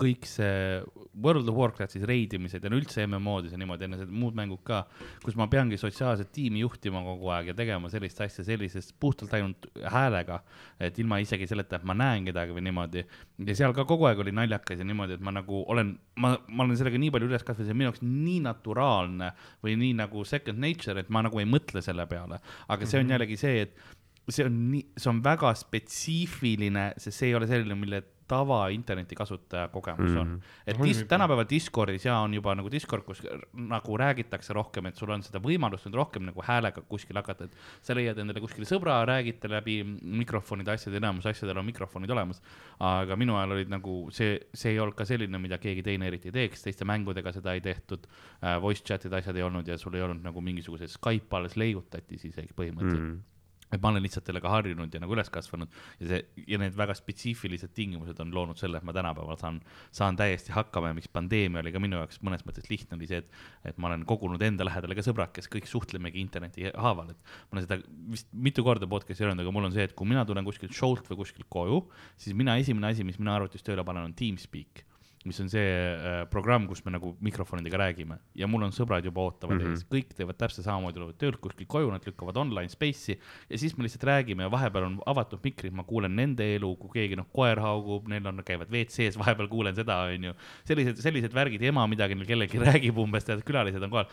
kõik 0.00 0.26
see 0.28 0.80
World 1.20 1.48
of 1.50 1.58
Warcraftis 1.58 2.04
reidimised 2.08 2.64
ja 2.64 2.72
üldse 2.72 3.04
MMO-des 3.08 3.54
ja 3.54 3.60
niimoodi, 3.60 3.88
enne 3.88 3.98
seda 4.00 4.14
muud 4.14 4.36
mängud 4.38 4.62
ka, 4.66 4.84
kus 5.24 5.36
ma 5.38 5.48
peangi 5.50 5.78
sotsiaalset 5.80 6.30
tiimi 6.34 6.62
juhtima 6.62 7.02
kogu 7.06 7.32
aeg 7.34 7.50
ja 7.50 7.56
tegema 7.58 7.90
sellist 7.92 8.22
asja 8.22 8.46
sellises 8.46 8.92
puhtalt 9.02 9.34
ainult 9.36 9.70
häälega, 9.90 10.40
et 10.80 10.98
ilma 11.02 11.20
isegi 11.22 11.48
selleta, 11.50 11.80
et 11.80 11.88
ma 11.88 11.96
näen 11.98 12.28
kedagi 12.30 12.54
või 12.56 12.66
niimoodi. 12.68 13.04
ja 13.50 13.58
seal 13.58 13.74
ka 13.76 13.86
kogu 13.88 14.06
aeg 14.08 14.22
oli 14.22 14.34
naljakas 14.36 14.80
ja 14.80 14.86
niimoodi, 14.86 15.18
et 15.18 15.24
ma 15.26 15.34
nagu 15.34 15.64
olen, 15.66 15.94
ma, 16.22 16.36
ma 16.48 16.66
olen 16.66 16.78
sellega 16.78 17.00
nii 17.02 17.14
palju 17.14 17.30
üles 17.30 17.46
kasvanud, 17.46 17.66
see 17.66 17.74
on 17.74 17.82
minu 17.82 17.90
jaoks 17.90 18.04
nii 18.06 18.40
naturaalne 18.46 19.32
või 19.64 19.78
nii 19.80 19.96
nagu 20.04 20.24
second 20.28 20.62
nature, 20.62 21.00
et 21.00 21.10
ma 21.10 21.24
nagu 21.26 21.42
ei 21.42 21.48
mõtle 21.48 21.82
selle 21.84 22.06
peale, 22.10 22.38
aga 22.70 22.86
see 22.86 23.02
on 23.02 23.10
jällegi 23.10 23.40
see, 23.40 23.66
et 23.66 23.98
see 24.28 24.44
on 24.46 24.56
nii, 24.70 24.84
see 24.96 25.10
on 25.10 25.22
väga 25.24 25.54
spetsiifiline, 25.58 26.92
sest 27.00 27.18
see 27.18 27.30
ei 27.30 27.34
ole 27.38 27.46
selline, 27.50 27.74
mille 27.78 28.02
tava 28.30 28.68
interneti 28.70 29.16
kasutaja 29.18 29.68
kogemus 29.74 30.12
on 30.14 30.28
Mhm.. 30.28 30.40
et 30.66 30.78
dis, 30.78 31.00
tänapäeval 31.10 31.48
Discordis 31.50 32.04
ja 32.04 32.20
on 32.22 32.34
juba 32.34 32.54
nagu 32.54 32.70
Discord, 32.70 33.02
kus 33.02 33.22
nagu 33.52 33.96
räägitakse 33.98 34.54
rohkem, 34.54 34.86
et 34.86 34.94
sul 34.94 35.10
on 35.10 35.22
seda 35.26 35.40
võimalust 35.42 35.88
nüüd 35.88 35.96
rohkem 35.98 36.22
nagu 36.28 36.44
häälega 36.46 36.84
kuskil 36.86 37.18
hakata, 37.18 37.48
et 37.48 37.56
sa 37.82 37.94
leiad 37.98 38.18
endale 38.22 38.40
kuskil 38.40 38.62
sõbra, 38.64 39.00
räägite 39.08 39.50
läbi 39.50 39.80
mikrofonide 40.02 40.70
asjad, 40.70 40.94
enamus 40.94 41.26
asjadel 41.26 41.58
on 41.58 41.66
mikrofonid 41.66 42.10
olemas. 42.10 42.40
aga 42.78 43.16
minu 43.16 43.34
ajal 43.34 43.56
olid 43.56 43.68
nagu 43.68 43.96
see, 44.14 44.38
see 44.54 44.72
ei 44.76 44.78
olnud 44.78 44.94
ka 44.94 45.04
selline, 45.04 45.38
mida 45.38 45.58
keegi 45.58 45.82
teine 45.82 46.06
eriti 46.06 46.28
ei 46.28 46.32
teeks, 46.32 46.62
teiste 46.62 46.84
mängudega 46.86 47.32
seda 47.32 47.52
ei 47.58 47.60
tehtud 47.60 48.06
äh,. 48.44 48.60
Voice 48.62 48.84
chat'id, 48.86 49.12
asjad 49.12 49.36
ei 49.36 49.42
olnud 49.42 49.66
ja 49.66 49.76
sul 49.78 49.94
ei 49.94 50.02
olnud 50.02 50.22
nagu 50.22 50.40
mingisuguseid 50.40 50.88
Skype 50.88 51.36
alles 51.36 51.56
leiutati 51.56 52.16
siis 52.18 52.30
isegi 52.34 52.54
põhimõtteliselt 52.54 53.00
mm 53.00 53.10
Mm. 53.10 53.39
Et 53.70 53.82
ma 53.82 53.90
olen 53.92 54.02
lihtsalt 54.04 54.26
sellega 54.26 54.50
harjunud 54.50 54.94
ja 54.94 55.00
nagu 55.02 55.14
üles 55.14 55.30
kasvanud. 55.32 55.70
Ja 56.00 56.10
see 56.10 56.46
ja 56.50 56.58
need 56.60 56.76
väga 56.78 56.96
spetsiifilised 56.98 57.72
tingimused 57.76 58.18
on 58.22 58.34
loonud 58.34 58.58
selle, 58.60 58.80
et 58.80 58.86
ma 58.86 58.94
tänapäeval 58.96 59.38
saan, 59.40 59.60
saan 59.94 60.18
täiesti 60.18 60.54
hakkama 60.54 60.90
ja 60.90 60.98
miks 60.98 61.10
pandeemia 61.12 61.62
oli 61.62 61.74
ka 61.74 61.82
minu 61.82 62.00
jaoks 62.00 62.20
mõnes 62.26 62.44
mõttes 62.46 62.68
lihtne, 62.70 62.98
oli 62.98 63.08
see, 63.10 63.22
et, 63.22 63.40
et 63.72 63.80
ma 63.80 63.90
olen 63.90 64.04
kogunud 64.08 64.42
enda 64.46 64.66
lähedale 64.66 64.98
ka 64.98 65.06
sõbrad, 65.06 65.32
kes 65.36 65.50
kõik 65.52 65.70
suhtlemegi 65.70 66.22
interneti 66.22 66.68
haaval, 66.70 67.14
et 67.14 67.34
ma 67.50 67.58
olen 67.58 67.66
seda 67.68 67.80
vist 68.10 68.30
mitu 68.34 68.66
korda 68.66 68.90
podcast'i 68.90 69.26
öelnud, 69.26 69.44
aga 69.44 69.54
mul 69.54 69.70
on 69.70 69.76
see, 69.76 69.86
et 69.86 69.96
kui 69.96 70.08
mina 70.10 70.26
tulen 70.28 70.46
kuskilt 70.46 70.74
show'lt 70.76 71.10
või 71.12 71.22
kuskilt 71.22 71.48
koju, 71.52 71.84
siis 72.20 72.36
mina 72.36 72.58
esimene 72.60 72.90
asi, 72.90 73.06
mis 73.06 73.20
mina 73.22 73.36
arvutis 73.38 73.64
tööle 73.66 73.86
panen, 73.86 74.10
on 74.10 74.16
Teamspeak 74.16 74.84
mis 75.24 75.40
on 75.40 75.50
see 75.52 75.60
äh, 75.60 76.22
programm, 76.32 76.64
kus 76.68 76.80
me 76.86 76.94
nagu 76.94 77.10
mikrofonidega 77.20 77.76
räägime 77.76 78.16
ja 78.40 78.46
mul 78.48 78.62
on 78.64 78.72
sõbrad 78.72 79.04
juba 79.04 79.26
ootavad 79.26 79.58
mm. 79.58 79.66
-hmm. 79.66 79.74
ees, 79.76 79.84
kõik 79.92 80.14
teevad 80.16 80.38
täpselt 80.40 80.64
samamoodi, 80.64 80.96
tulevad 80.96 81.18
töölt 81.20 81.36
kuskilt 81.44 81.68
koju, 81.68 81.90
nad 81.92 82.06
lükkavad 82.08 82.38
online 82.40 82.72
space'i 82.72 83.18
ja 83.50 83.58
siis 83.58 83.76
me 83.76 83.84
lihtsalt 83.84 84.06
räägime 84.08 84.46
ja 84.46 84.50
vahepeal 84.50 84.86
on 84.86 84.96
avatud 85.06 85.42
mikrid, 85.44 85.74
ma 85.76 85.84
kuulen 85.84 86.16
nende 86.16 86.46
elu, 86.54 86.70
kui 86.80 86.94
keegi 86.94 87.18
noh, 87.20 87.28
koer 87.32 87.60
haugub, 87.60 88.08
neil 88.08 88.26
on, 88.26 88.40
käivad 88.46 88.72
WC-s, 88.72 89.18
vahepeal 89.20 89.48
kuulen 89.48 89.76
seda, 89.76 89.98
onju. 90.08 90.32
sellised, 90.64 91.02
sellised 91.04 91.36
värgid, 91.36 91.62
ema 91.68 91.84
midagi 91.86 92.16
neil 92.16 92.26
kellelgi 92.26 92.62
räägib 92.70 92.98
umbes, 93.04 93.28
tead, 93.28 93.44
külalised 93.44 93.84
on 93.84 93.92
kohal. 93.92 94.08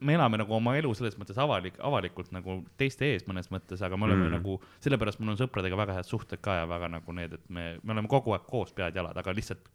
me 0.00 0.18
elame 0.18 0.42
nagu 0.42 0.54
oma 0.54 0.74
elu 0.78 0.90
selles 0.98 1.14
mõttes 1.18 1.38
avalik, 1.38 1.78
avalikult 1.78 2.34
nagu 2.34 2.64
teiste 2.78 3.06
ees 3.06 3.22
mõnes 3.30 3.52
mõttes, 3.54 3.82
aga 3.86 3.96
me 3.96 4.10
oleme 4.10 4.24
mm. 4.24 4.34
Mm. 4.34 4.42
nagu, 4.42 4.58
sellepärast 4.82 5.22
mul 5.22 5.36
on 5.36 5.38
sõpradega 5.38 5.78
väga 5.78 6.00
head 6.00 6.10
suhted 6.10 6.42
ka 6.42 6.60
ja 6.60 6.66
väga 6.66 6.90
nagu 6.90 7.14
need, 7.14 7.38
et 7.38 7.48
me, 7.48 7.78
me 7.82 7.94
oleme 7.94 8.10
kogu 8.10 8.34
aeg 8.34 8.50
koos 8.50 8.74
pead-jalad, 8.74 9.16
aga 9.16 9.34
lihtsalt 9.34 9.70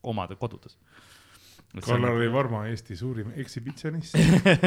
omade 0.65 1.81
kodudes. 1.81 1.85
Karl-Lari 1.85 2.31
Varma, 2.31 2.65
Eesti 2.67 2.95
suurim 2.95 3.33
ekshibitsionist. 3.35 4.15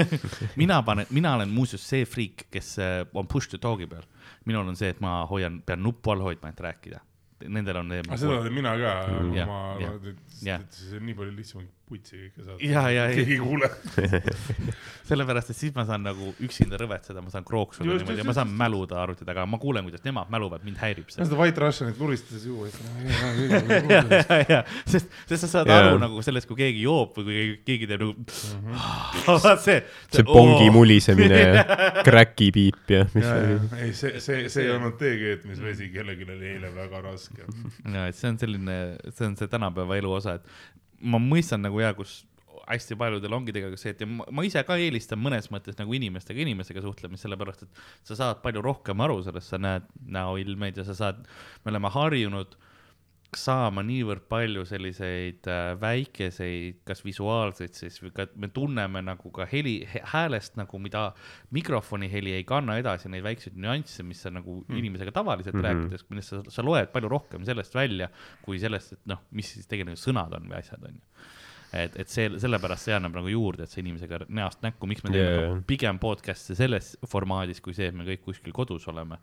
mina 0.61 0.83
panen, 0.83 1.07
mina 1.11 1.35
olen 1.35 1.49
muuseas 1.49 1.87
see 1.89 2.05
friik, 2.05 2.47
kes 2.51 2.79
äh, 2.79 3.07
on 3.15 3.27
push 3.27 3.49
to 3.49 3.59
talk'i 3.59 3.89
peal. 3.89 4.05
minul 4.45 4.69
on 4.69 4.77
see, 4.77 4.89
et 4.89 5.01
ma 5.01 5.25
hoian, 5.27 5.63
pean 5.63 5.83
nuppu 5.83 6.13
all 6.13 6.21
hoidma, 6.25 6.53
et 6.53 6.61
rääkida. 6.61 7.01
Nendel 7.49 7.77
on. 7.81 7.93
aga 7.93 8.17
seda 8.19 8.41
teen 8.43 8.55
mina 8.55 8.75
ka, 8.77 8.95
ma 9.47 9.59
et 9.79 10.09
jah. 10.43 10.61
et 10.61 10.73
see 10.75 10.97
on 10.99 11.07
nii 11.07 11.15
palju 11.15 11.37
lihtsam 11.37 11.67
putsi 11.89 12.19
kõike 12.21 12.45
saada. 12.45 12.59
ja, 12.69 12.83
ja, 12.95 13.07
keegi 13.17 13.37
ei 13.37 13.41
kuule. 13.43 13.71
sellepärast, 15.09 15.51
et 15.55 15.57
siis 15.57 15.73
ma 15.77 15.85
saan 15.89 16.03
nagu 16.05 16.35
üksinda 16.45 16.77
rõvetseda, 16.81 17.23
ma 17.25 17.31
saan 17.33 17.47
krooksuda 17.49 17.87
niimoodi 17.89 18.21
ja 18.21 18.27
ma 18.29 18.35
saan 18.37 18.51
mäluda 18.61 18.99
arvuti 19.03 19.25
taga, 19.25 19.47
ma 19.49 19.57
kuulen, 19.63 19.87
kuidas 19.89 20.05
nemad 20.05 20.29
mäluvad, 20.33 20.65
mind 20.69 20.77
häirib 20.83 21.09
see. 21.09 21.25
seda 21.25 21.39
White 21.41 21.63
Russianit 21.65 21.97
luristades 22.03 22.45
juua, 22.45 22.69
ja, 24.49 24.61
sest, 24.89 25.09
sest 25.29 25.45
sa 25.47 25.51
saad 25.51 25.71
Jaa. 25.71 25.79
aru 25.89 26.01
nagu 26.03 26.23
sellest, 26.25 26.49
kui 26.51 26.59
keegi 26.61 26.85
joob 26.85 27.17
või 27.19 27.25
kui 27.29 27.57
keegi- 27.69 27.89
teeb 27.91 28.05
nagu 28.05 28.15
Mhm. 28.19 28.75
vaat 29.29 29.63
see. 29.65 29.79
see 30.15 30.25
pongi 30.27 30.69
mulisemine 30.75 31.39
ja 31.41 31.65
crack'i 32.05 32.51
piip 32.55 32.93
ja 32.93 33.05
mis 33.15 33.25
ja, 33.25 33.35
oli 33.39 33.55
ja, 33.57 33.81
ei 33.87 33.93
see, 33.97 34.21
see, 34.25 34.45
see 34.53 34.67
ei 34.67 34.73
olnud 34.75 34.99
tee 35.01 35.15
keetmisvesi, 35.21 35.89
kellelgi 35.95 36.29
oli 36.29 36.53
eile 36.57 36.71
väga 36.75 37.01
raske. 37.09 37.47
ja, 37.85 38.07
et 38.11 38.17
see 38.19 38.29
on 38.33 38.39
selline, 38.41 38.77
see 39.15 39.27
on 39.31 39.37
see 39.41 39.49
tänapäeva 39.53 39.97
elu 40.01 40.13
osa, 40.21 40.37
et 40.39 40.45
ma 41.01 41.21
mõistan 41.23 41.63
nagu 41.65 41.81
ja 41.81 41.93
kus 41.97 42.23
hästi 42.69 42.97
paljudel 43.01 43.33
ongi 43.33 43.55
tegelikult 43.55 43.81
see, 43.81 43.95
et 43.95 44.05
ma, 44.09 44.27
ma 44.35 44.45
ise 44.45 44.63
ka 44.67 44.77
eelistan 44.81 45.21
mõnes 45.23 45.49
mõttes 45.53 45.79
nagu 45.79 45.95
inimestega 45.97 46.43
inimesega 46.45 46.83
suhtlemist, 46.85 47.25
sellepärast 47.25 47.65
et 47.65 47.83
sa 48.11 48.19
saad 48.19 48.43
palju 48.45 48.63
rohkem 48.65 49.05
aru 49.05 49.23
sellest, 49.27 49.53
sa 49.53 49.61
näed 49.63 49.87
näoilmeid 50.19 50.81
ja 50.81 50.85
sa 50.89 50.97
saad, 50.99 51.23
me 51.65 51.73
oleme 51.73 51.93
harjunud 51.95 52.59
saama 53.37 53.83
niivõrd 53.85 54.25
palju 54.31 54.63
selliseid 54.69 55.49
äh, 55.53 55.75
väikeseid, 55.81 56.79
kas 56.89 57.03
visuaalseid 57.05 57.77
siis 57.77 57.99
või 58.01 58.13
ka 58.17 58.25
me 58.41 58.49
tunneme 58.55 59.03
nagu 59.05 59.33
ka 59.35 59.45
heli, 59.51 59.83
häälest 60.15 60.57
nagu, 60.57 60.81
mida 60.81 61.11
mikrofoni 61.55 62.09
heli 62.13 62.33
ei 62.39 62.47
kanna 62.49 62.79
edasi, 62.81 63.11
neid 63.13 63.27
väikseid 63.27 63.59
nüansse, 63.61 64.07
mis 64.07 64.23
sa 64.25 64.33
nagu 64.33 64.63
mm. 64.63 64.79
inimesega 64.81 65.13
tavaliselt 65.13 65.59
mm. 65.59 65.61
-hmm. 65.61 65.83
rääkides, 65.83 66.07
millest 66.09 66.33
sa, 66.33 66.41
sa 66.49 66.65
loed 66.65 66.89
palju 66.95 67.11
rohkem 67.13 67.45
sellest 67.45 67.77
välja, 67.77 68.09
kui 68.43 68.59
sellest, 68.59 68.97
et 68.97 69.13
noh, 69.13 69.21
mis 69.31 69.53
siis 69.53 69.69
tegelikult 69.69 70.01
sõnad 70.01 70.33
on 70.39 70.49
või 70.49 70.59
asjad 70.63 70.89
on 70.89 70.97
ju. 70.97 71.29
et, 71.77 72.01
et 72.01 72.09
see, 72.09 72.31
sellepärast 72.41 72.89
see 72.89 72.97
annab 72.97 73.21
nagu 73.21 73.29
juurde, 73.29 73.69
et 73.69 73.71
sa 73.71 73.83
inimesega 73.83 74.25
näost 74.29 74.65
näkku, 74.65 74.89
miks 74.89 75.05
me 75.05 75.13
teeme 75.13 75.29
yeah. 75.29 75.45
jaa. 75.51 75.61
pigem 75.69 76.01
podcast'e 76.01 76.57
selles 76.57 76.95
formaadis, 77.05 77.61
kui 77.61 77.77
see, 77.77 77.93
et 77.93 77.95
me 77.95 78.09
kõik 78.09 78.25
kuskil 78.25 78.57
kodus 78.57 78.89
oleme. 78.89 79.21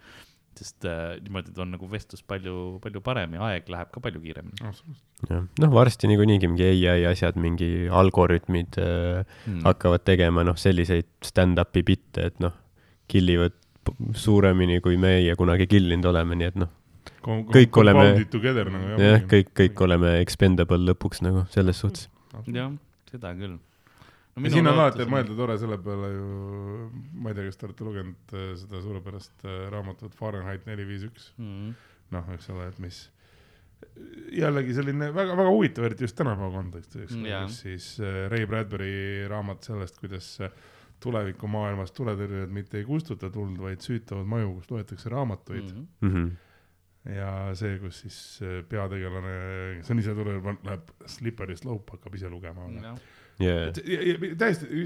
Sest 0.60 0.86
äh, 0.88 1.18
niimoodi 1.24 1.54
on 1.62 1.74
nagu 1.76 1.88
vestlus 1.92 2.24
palju, 2.28 2.80
palju 2.84 3.02
parem 3.06 3.36
ja 3.38 3.50
aeg 3.50 3.68
läheb 3.72 3.92
ka 3.94 4.02
palju 4.04 4.22
kiiremini 4.24 4.62
jah, 4.64 5.44
noh, 5.62 5.74
varsti 5.76 6.10
niikuinii 6.12 6.40
mingi 6.46 6.70
ai 6.92 7.04
asjad, 7.10 7.38
mingi 7.42 7.88
algoritmid 8.02 8.80
äh, 8.82 9.22
mm.. 9.48 9.62
hakkavad 9.68 10.06
tegema 10.08 10.46
noh, 10.48 10.58
selliseid 10.60 11.10
stand-up'i 11.26 11.84
bitte, 11.88 12.30
et 12.32 12.42
noh, 12.44 12.56
killivad 13.12 13.56
p- 13.86 14.16
suuremini, 14.18 14.80
kui 14.86 14.98
meie 15.02 15.36
kunagi 15.40 15.68
killinud 15.72 16.10
oleme, 16.14 16.40
nii 16.40 16.50
et 16.54 16.60
noh, 16.64 16.74
kõik 17.52 17.82
oleme- 17.82 18.26
together 18.32 18.72
nagu 18.74 19.00
jah, 19.02 19.22
kõik, 19.30 19.54
kõik 19.58 19.86
oleme 19.88 20.18
expendable 20.24 20.82
lõpuks 20.92 21.24
nagu 21.26 21.46
selles 21.54 21.82
suhtes. 21.84 22.10
jah, 22.48 22.72
seda 23.12 23.36
küll 23.38 23.58
no, 24.36 24.52
siin 24.52 24.68
on 24.68 24.74
alati 24.74 25.06
mõelda 25.10 25.36
tore 25.38 25.58
selle 25.62 25.78
peale 25.82 26.12
ju, 26.12 26.30
ma 27.24 27.32
ei 27.32 27.38
tea, 27.38 27.48
kas 27.48 27.60
te 27.60 27.68
olete 27.70 27.88
lugenud 27.88 28.36
äh, 28.36 28.54
seda 28.60 28.82
suurepärast 28.84 29.46
äh, 29.48 29.60
raamatut 29.74 30.16
Fahrenheit 30.18 30.66
neli 30.68 30.88
viis 30.90 31.06
üks, 31.08 31.30
mm.. 31.40 31.76
noh, 32.16 32.32
eks 32.36 32.50
ole, 32.54 32.68
et 32.72 32.80
mis 32.84 33.06
jällegi 34.36 34.76
selline 34.76 35.12
väga-väga 35.16 35.52
huvitav, 35.52 35.88
eriti 35.88 36.08
just 36.08 36.18
tänapäeva 36.20 36.52
kontekstis, 36.58 37.06
eks 37.06 37.18
ole, 37.20 37.42
siis 37.54 37.90
äh, 38.04 38.26
Ray 38.32 38.48
Bradbury 38.50 38.96
raamat 39.32 39.68
sellest, 39.70 40.00
kuidas 40.04 40.32
tulevikumaailmas 41.04 41.92
tuletõrjujad 41.96 42.52
mitte 42.56 42.80
ei 42.80 42.86
kustuta 42.88 43.30
tuld, 43.30 43.60
vaid 43.62 43.84
süütavad 43.84 44.28
maju, 44.32 44.56
kus 44.60 44.72
loetakse 44.72 45.12
raamatuid 45.12 45.68
Mm. 45.76 45.88
mm. 46.02 46.10
Mhm. 46.10 47.16
ja 47.16 47.32
see, 47.56 47.76
kus 47.80 48.00
siis 48.02 48.20
peategelane, 48.72 49.36
kes 49.80 49.92
on 49.94 50.00
ise 50.02 50.16
tuletõrjuja, 50.18 50.56
läheb 50.66 50.96
Slippery 51.06 51.56
Slope, 51.60 51.96
hakkab 51.98 52.16
ise 52.18 52.32
lugema. 52.32 52.66
jaa, 53.40 53.72
täiesti, 54.40 54.84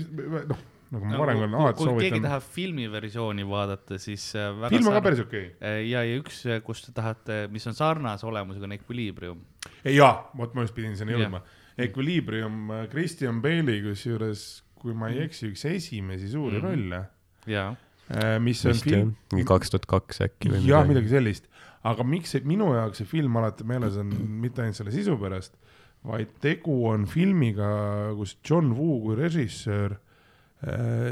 noh, 0.49 0.61
nagu 0.89 1.05
ma 1.05 1.19
varem 1.21 1.41
olen 1.43 1.53
alati 1.59 1.77
kui 1.77 1.85
keegi 1.85 1.99
soovitanud, 2.09 2.25
tahab 2.25 2.45
filmiversiooni 2.55 3.45
vaadata, 3.49 3.99
siis 4.01 4.23
äh, 4.35 4.49
väga 4.57 4.71
film 4.73 4.89
on 4.89 4.97
ka 4.97 5.01
päris 5.05 5.21
okei 5.25 5.43
okay.. 5.51 5.69
Äh, 5.69 5.81
ja, 5.89 6.01
ja 6.07 6.17
üks, 6.21 6.41
kus 6.65 6.81
te 6.87 6.93
tahate, 6.95 7.43
mis 7.53 7.67
on 7.69 7.77
sarnase 7.77 8.25
olemusega, 8.29 8.65
on 8.69 8.73
Equilibrium. 8.79 9.43
ei 9.85 9.99
jaa, 9.99 10.15
vot 10.37 10.55
ma 10.57 10.65
just 10.65 10.75
pidin 10.77 10.97
sinna 10.97 11.13
jõudma. 11.17 11.43
Equilibrium, 11.79 12.73
Christian 12.91 13.37
Bale'i 13.43 13.83
kusjuures, 13.85 14.47
kui 14.79 14.93
ma 14.93 15.07
Mhm. 15.07 15.13
ei 15.17 15.23
eksi, 15.29 15.51
üks 15.53 15.65
esimesi 15.69 16.27
suuri 16.31 16.57
Mhm. 16.57 16.65
rolle, 16.65 17.03
jaa. 17.47 17.75
mis 18.41 18.65
on 18.65 18.71
vist 18.73 18.85
jah 18.89 18.95
film,, 19.03 19.15
mingi 19.31 19.45
kaks 19.45 19.69
tuhat 19.69 19.85
kaks 19.85 20.21
äkki 20.25 20.49
või 20.49 20.65
jah, 20.65 20.81
midagi 20.89 21.11
sellist, 21.11 21.45
aga 21.85 22.03
miks 22.03 22.31
see 22.33 22.41
minu 22.41 22.71
jaoks 22.73 22.97
see 22.97 23.05
film 23.05 23.37
alati 23.37 23.63
meeles 23.63 23.95
on, 24.01 24.09
mitte 24.41 24.63
ainult 24.63 24.75
selle 24.79 24.91
sisu 24.91 25.13
pärast, 25.21 25.53
vaid 26.07 26.35
tegu 26.41 26.75
on 26.87 27.05
filmiga, 27.09 27.69
kus 28.15 28.37
John 28.45 28.71
Woo 28.77 28.99
kui 29.03 29.17
režissöör, 29.19 29.97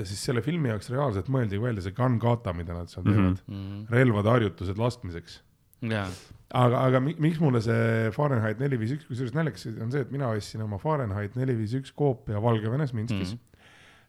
siis 0.04 0.22
selle 0.28 0.42
filmi 0.44 0.72
jaoks 0.72 0.90
reaalselt 0.92 1.30
mõeldi 1.32 1.60
välja 1.62 1.84
see 1.86 1.96
gun 1.96 2.18
kata, 2.20 2.52
mida 2.56 2.76
nad 2.76 2.92
seal 2.92 3.06
teevad 3.06 3.38
mm. 3.48 3.60
-hmm. 3.60 3.84
relvade 3.92 4.30
harjutused 4.30 4.80
laskmiseks 4.80 5.42
jaa. 5.82 6.08
aga, 6.54 6.82
aga 6.90 7.02
mi- 7.04 7.16
miks 7.22 7.40
mulle 7.40 7.62
see 7.64 8.10
Fahrenheit 8.16 8.60
neli 8.60 8.80
viis 8.82 8.96
üks, 8.98 9.08
kusjuures 9.10 9.36
naljakas 9.36 9.68
on 9.70 9.92
see, 9.94 10.04
et 10.06 10.12
mina 10.14 10.32
ostsin 10.34 10.64
oma 10.66 10.80
Fahrenheit 10.82 11.38
neli 11.40 11.56
viis 11.58 11.76
üks 11.78 11.94
koopia 11.96 12.42
Valgevenes 12.44 12.94
Minskis 12.98 13.36
mm, 13.36 13.40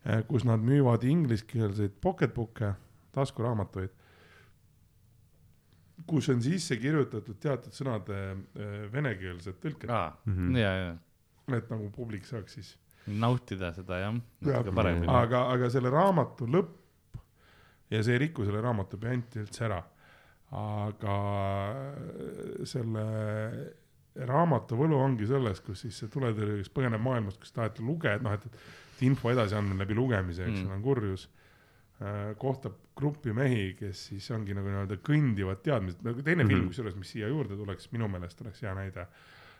-hmm. 0.04 0.26
kus 0.30 0.46
nad 0.48 0.64
müüvad 0.64 1.04
ingliskeelseid 1.04 1.98
pocketbook'e, 2.00 2.74
taskuraamatuid, 3.12 3.92
kus 6.08 6.28
on 6.32 6.40
sisse 6.42 6.76
kirjutatud 6.80 7.38
teatud 7.42 7.72
sõnade 7.76 8.16
äh, 8.32 8.88
venekeelsed 8.92 9.60
tõlked, 9.62 9.90
aa, 9.92 10.10
Mhm. 10.26 10.56
ja, 10.56 10.72
ja. 10.82 10.94
et 11.56 11.70
nagu 11.70 11.90
publik 11.94 12.24
saaks 12.28 12.54
siis. 12.58 12.74
nautida 13.08 13.70
seda 13.72 13.98
jah, 14.02 14.12
Jah. 14.44 14.58
natuke 14.58 14.74
paremini. 14.76 15.06
aga, 15.08 15.46
aga 15.54 15.70
selle 15.72 15.88
raamatu 15.94 16.44
lõpp 16.46 16.74
ja 17.90 18.02
see 18.04 18.12
ei 18.18 18.18
riku 18.26 18.44
selle 18.44 18.60
raamatu 18.60 18.98
bianti 19.00 19.40
üldse 19.40 19.64
ära, 19.64 19.78
aga 20.52 21.14
selle 22.68 23.04
raamatu 24.28 24.76
võlu 24.78 24.98
ongi 24.98 25.26
selles, 25.30 25.60
kus 25.64 25.84
siis 25.86 25.98
see 26.02 26.10
tuletõrje, 26.12 26.58
kes 26.62 26.70
põgeneb 26.74 27.00
maailmast, 27.04 27.38
kus 27.40 27.52
taheti 27.54 27.84
lugeda, 27.86 28.18
noh, 28.24 28.34
et, 28.34 28.44
et 28.48 29.02
info 29.06 29.30
edasiandmine 29.32 29.78
läbi 29.84 29.94
lugemise, 29.96 30.42
eks 30.48 30.58
Mm. 30.58 30.66
ole, 30.66 30.74
on 30.74 30.82
kurjus, 30.82 31.28
kohtab 32.38 32.76
gruppi 32.98 33.32
mehi, 33.34 33.72
kes 33.78 34.04
siis 34.12 34.30
ongi 34.34 34.54
nagu 34.54 34.70
nii-öelda 34.70 35.00
kõndivad 35.06 35.62
teadmised, 35.64 36.04
nagu 36.06 36.22
teine 36.22 36.44
mm 36.44 36.46
-hmm. 36.46 36.52
film 36.52 36.60
Mhm. 36.60 36.70
kusjuures, 36.70 36.96
mis 36.96 37.10
siia 37.10 37.28
juurde 37.28 37.56
tuleks, 37.58 37.90
minu 37.92 38.08
meelest 38.08 38.40
oleks 38.42 38.62
hea 38.62 38.74
näide, 38.74 39.06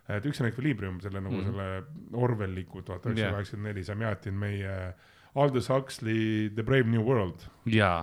et 0.09 0.24
üks 0.24 0.40
on 0.40 0.47
Equilibrium, 0.48 1.01
selle 1.01 1.20
nagu 1.20 1.35
mm. 1.35 1.40
-hmm. 1.40 1.51
selle 1.51 2.23
Orwelliku 2.24 2.82
tuhat 2.82 3.06
üheksasada 3.06 3.32
kaheksakümmend 3.32 3.74
neli, 3.74 3.85
Samjatin 3.85 4.35
meie 4.35 4.94
Aldous 5.35 5.69
Huxley 5.69 6.51
The 6.55 6.62
Brave 6.62 6.89
New 6.89 7.02
World, 7.05 7.43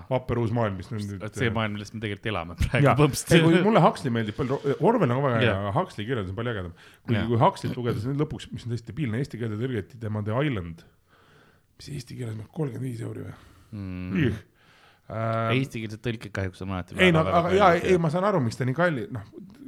vapper 0.10 0.38
uus 0.38 0.52
maailm, 0.52 0.76
mis 0.78 0.92
nüüd 0.92 1.24
see 1.34 1.50
maailm, 1.50 1.74
milles 1.74 1.94
me 1.94 2.00
tegelikult 2.00 2.26
elame 2.32 2.56
praegu 2.62 3.08
kui. 3.44 3.64
mulle 3.64 3.82
Huxley 3.82 4.14
meeldib 4.14 4.36
palju, 4.36 4.60
Orwell 4.80 5.12
on 5.12 5.22
ka 5.22 5.28
väga 5.28 5.40
hea 5.42 5.56
aga 5.58 5.74
Huxley 5.80 6.06
kirjeldus 6.06 6.30
on 6.30 6.36
palju 6.36 6.54
ägedam. 6.54 6.74
kuigi 7.08 7.20
Jah. 7.20 7.28
kui 7.28 7.38
Huxley't 7.38 7.76
lugeda, 7.76 8.00
siis 8.00 8.22
lõpuks, 8.22 8.52
mis 8.52 8.66
on 8.66 8.72
tõesti 8.72 8.92
debiilne, 8.92 9.18
eesti 9.18 9.42
keelde 9.42 9.58
tõlgiti 9.58 10.00
tema 10.00 10.22
The 10.22 10.46
Island, 10.46 10.86
mis 11.80 11.90
eesti 11.90 12.18
keeles 12.20 12.38
on 12.38 12.48
kolmkümmend 12.52 12.92
viis 12.92 13.02
euri 13.02 13.26
või 13.26 13.34
Mm. 13.72 14.26
äh,? 15.10 15.54
Eestikeelsed 15.56 16.02
tõlked 16.06 16.32
kahjuks 16.34 16.62
on 16.66 16.72
alati 16.76 16.98
ei 16.98 17.12
no 17.14 17.22
aga 17.26 17.52
jaa, 17.54 17.72
ei 17.78 17.98
ma 18.02 18.10
saan 18.14 18.26
aru, 18.30 18.40
miks 18.46 18.58
ta 18.58 18.66
nii 18.66 18.78
kalli, 18.78 19.08
noh 19.14 19.26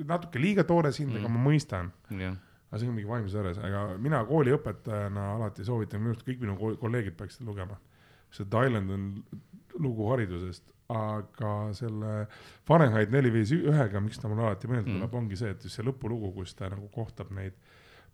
natuke 0.08 0.42
liiga 0.42 0.64
toores 0.68 1.00
hind, 1.02 1.16
aga 1.18 1.28
Mm. 1.28 1.34
ma 1.38 1.50
mõistan. 1.50 1.92
jah, 2.10 2.38
aga 2.70 2.80
see 2.80 2.88
on 2.90 2.96
mingi 2.96 3.10
vaimsus 3.10 3.36
ääres, 3.40 3.58
aga 3.58 3.98
mina 3.98 4.24
kooliõpetajana 4.26 5.28
alati 5.36 5.66
soovitan, 5.66 6.02
minu 6.02 6.14
arust 6.16 6.26
kõik 6.28 6.42
minu 6.42 6.58
kolleegid 6.82 7.18
peaksid 7.18 7.46
lugema. 7.48 7.78
see 8.32 8.46
Thailand 8.46 8.90
on 8.92 9.24
lugu 9.80 10.10
haridusest, 10.12 10.74
aga 10.90 11.74
selle 11.74 12.28
Fahrenheit 12.68 13.10
neli 13.12 13.30
viis 13.32 13.52
ühega, 13.56 14.02
miks 14.02 14.18
ta 14.20 14.28
mulle 14.28 14.44
alati 14.48 14.68
meelde 14.68 14.90
tuleb 14.90 15.12
mm., 15.12 15.18
ongi 15.22 15.38
see, 15.38 15.50
et 15.54 15.64
just 15.64 15.76
see 15.78 15.86
lõpulugu, 15.86 16.34
kus 16.34 16.54
ta 16.56 16.68
nagu 16.70 16.90
kohtab 16.90 17.32
neid 17.32 17.54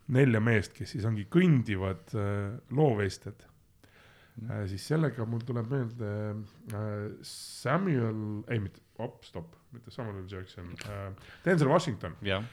nelja 0.08 0.40
meest, 0.44 0.74
kes 0.76 0.92
siis 0.92 1.06
ongi 1.08 1.26
kõndivad 1.32 2.12
äh, 2.20 2.60
loovestjad 2.76 3.46
äh,. 4.50 4.66
siis 4.72 4.88
sellega 4.88 5.26
mul 5.30 5.40
tuleb 5.46 5.70
meelde 5.72 6.10
äh, 6.74 7.12
Samuel, 7.28 8.44
ei 8.52 8.60
mitte, 8.64 8.82
op, 9.04 9.24
stopp, 9.28 9.56
mitte 9.76 9.92
Samuel 9.92 10.24
L 10.24 10.28
Jackson 10.32 10.74
äh,, 10.90 11.08
Denzel 11.46 11.70
Washington 11.70 12.16
jah. 12.26 12.44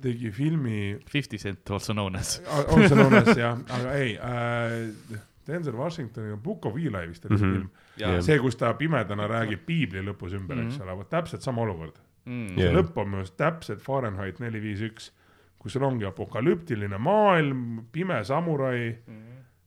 tegi 0.00 0.30
filmi 0.32 0.98
Fifty 1.10 1.38
Cent 1.38 1.70
also 1.70 1.92
known 1.92 2.16
as. 2.16 2.38
on 2.72 2.86
see 2.88 2.96
õnnes 3.04 3.34
jah, 3.38 3.58
aga 3.76 3.94
ei 4.00 4.14
äh,, 4.16 5.18
Denzel 5.50 5.74
Washingtoni 5.78 6.36
Book 6.36 6.66
of 6.68 6.76
Eli 6.78 7.06
vist 7.10 7.24
oli 7.26 7.38
see 7.38 7.46
Mhm. 7.46 7.54
film 7.56 7.70
yeah., 8.00 8.20
see, 8.22 8.38
kus 8.38 8.56
ta 8.56 8.72
pimedana 8.78 9.26
räägib 9.28 9.64
piibli 9.66 10.02
lõpus 10.06 10.34
ümber 10.36 10.56
mm, 10.56 10.62
-hmm. 10.62 10.66
eks 10.70 10.78
Mhm. 10.78 10.88
ole, 10.88 10.96
vot 11.00 11.10
täpselt 11.10 11.42
sama 11.42 11.62
olukord 11.62 11.96
mm. 12.26 12.46
yeah.. 12.58 12.70
Jah. 12.70 12.76
lõpp 12.78 12.96
on 13.00 13.08
minu 13.08 13.22
arust 13.24 13.36
täpselt 13.36 13.82
Fahrenheit 13.82 14.38
neli 14.40 14.60
viis 14.62 14.80
üks, 14.86 15.10
kus 15.58 15.72
sul 15.76 15.82
ongi 15.84 16.04
apokalüptiline 16.08 16.98
maailm, 16.98 17.86
pime 17.92 18.22
samurai, 18.24 18.94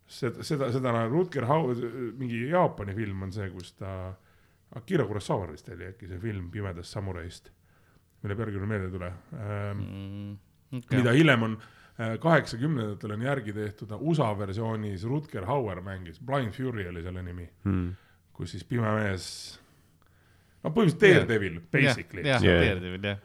seda, 0.08 0.44
seda, 0.44 0.72
seda 0.72 0.94
Rutger 1.08 1.46
Hau-, 1.50 1.74
mingi 2.18 2.48
Jaapani 2.50 2.96
film 2.98 3.24
on 3.28 3.32
see, 3.36 3.50
kus 3.54 3.74
ta, 3.80 4.14
Akira 4.76 5.06
Kurosawa 5.06 5.52
vist 5.52 5.70
oli 5.70 5.86
äkki 5.92 6.08
see 6.10 6.20
film 6.22 6.50
Pimedast 6.52 6.96
samuraist, 6.96 7.52
mille 8.24 8.36
pealkiri 8.40 8.60
mul 8.64 8.72
meelde 8.74 8.90
ei 8.90 8.98
tule 8.98 9.14
ähm, 9.38 9.84
Mm. 10.74 10.80
okay. 10.80 10.98
mida 11.00 11.12
hiljem 11.14 11.44
on 11.46 11.52
äh, 12.00 12.16
kaheksakümnendatel 12.20 13.12
on 13.14 13.22
järgi 13.22 13.54
tehtud 13.54 13.92
USA 14.00 14.32
versioonis 14.40 15.04
Rutger 15.06 15.46
Hauer 15.46 15.82
mängis, 15.86 16.18
Blind 16.26 16.52
Fury 16.56 16.88
oli 16.90 17.04
selle 17.06 17.22
nimi, 17.24 17.46
mm.. 17.64 17.92
kus 18.34 18.56
siis 18.56 18.64
pime 18.66 18.90
mees, 18.98 19.28
no 20.64 20.72
põhimõtteliselt 20.74 21.28
Daredevil 21.30 21.60
basically 21.72 22.26
jah, 22.26 22.42
Jah. 22.42 22.64
Daredevil 22.66 23.06
jah. 23.12 23.22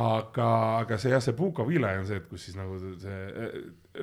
aga, 0.00 0.48
aga 0.78 0.98
see 0.98 1.12
jah, 1.12 1.20
see 1.20 1.36
of 1.36 1.68
Eli 1.68 1.92
on 1.98 2.08
see, 2.08 2.16
et 2.22 2.28
kus 2.30 2.48
siis 2.48 2.56
nagu 2.56 2.78
see 2.80 3.20
äh, 3.28 3.58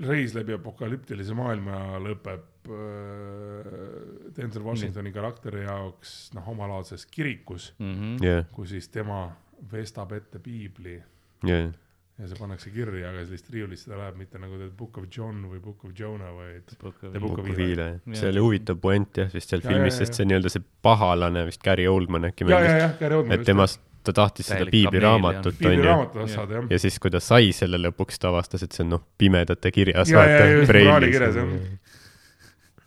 reis 0.06 0.36
läbi 0.38 0.54
apokalüptilise 0.54 1.34
maailma 1.38 1.98
lõpeb 2.04 2.70
äh, 2.70 4.32
Denzel 4.38 4.64
Washingtoni 4.66 5.12
karakteri 5.16 5.64
jaoks 5.66 6.32
noh, 6.38 6.48
omalaadses 6.54 7.06
kirikus, 7.10 7.72
Mhm. 7.80 8.18
jah, 8.24 8.46
kus 8.54 8.70
siis 8.76 8.88
tema 8.94 9.30
vestab 9.72 10.12
ette 10.16 10.40
piibli 10.40 11.00
jah, 11.44 11.72
ja 12.20 12.28
see 12.28 12.36
pannakse 12.40 12.70
kirja, 12.76 13.10
aga 13.10 13.26
sellist 13.26 13.50
riiulist 13.54 13.88
seda 13.88 13.98
läheb 13.98 14.18
mitte 14.20 14.40
nagu 14.40 14.58
The 14.60 14.70
Book 14.78 14.98
of 15.02 15.06
John 15.16 15.42
või 15.50 15.60
Book 15.64 15.84
of 15.88 15.92
Jonah, 15.98 16.32
vaid 16.36 16.66
The 16.68 16.78
Book 16.82 17.04
of 17.04 17.14
Book 17.24 17.40
of 17.40 17.50
Eli. 17.60 17.90
See 18.14 18.30
oli 18.30 18.40
huvitav 18.44 18.80
puent 18.84 19.18
jah, 19.24 19.30
vist 19.34 19.50
seal 19.50 19.62
Ja, 19.64 19.70
filmis, 19.72 19.98
sest 20.02 20.14
see 20.20 20.26
nii-öelda 20.28 20.52
see 20.54 20.64
pahalane 20.86 21.46
vist 21.50 21.64
Gary 21.64 21.88
Oldman 21.88 22.30
äkki 22.30 22.48
ja, 22.50 22.60
ja, 22.60 22.90
mängis, 23.00 23.40
et. 23.40 23.46
temast, 23.48 23.82
ta 24.04 24.14
tahtis 24.14 24.46
seda 24.48 24.58
Täielik 24.64 24.72
piibliraamatut 24.72 25.58
piibli 25.60 25.76
onju, 25.78 25.86
raamatut 25.90 26.30
saada 26.32 26.54
jah. 26.60 26.68
ja 26.72 26.80
siis, 26.80 27.00
kui 27.00 27.12
ta 27.12 27.20
sai 27.24 27.52
selle 27.56 27.78
lõpuks, 27.82 28.20
ta 28.22 28.30
avastas, 28.32 28.64
et 28.64 28.72
see 28.76 28.84
on 28.86 28.90
noh, 28.96 29.04
pimedate 29.18 29.72
kirjas. 29.76 30.10
Ja, 30.14 30.24
ja, 30.30 30.46
just, 30.54 30.72
moraali 30.74 31.12
kirjas, 31.12 31.36
jah. 31.36 31.50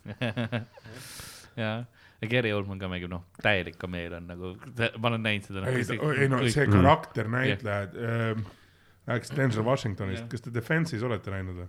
jaa, 1.63 1.77
ja 2.21 2.27
Gary 2.31 2.51
Oldman 2.55 2.79
ka 2.81 2.89
mängib, 2.91 3.11
noh, 3.13 3.23
täielik 3.43 3.77
kameel 3.81 4.17
on 4.19 4.27
nagu, 4.31 4.53
ma 4.99 5.11
olen 5.11 5.23
näinud 5.23 5.47
seda. 5.47 5.63
ei, 5.69 5.85
ei 6.23 6.29
no 6.31 6.41
see 6.47 6.65
Mhm. 6.67 6.75
karakter, 6.79 7.29
näitlejad, 7.31 7.97
rääkis 9.07 9.33
Denzel 9.35 9.63
Washingtonist 9.67 10.21
Jah., 10.23 10.29
kas 10.31 10.41
te 10.45 10.51
Defense'is 10.55 11.03
olete 11.03 11.31
näinud 11.31 11.65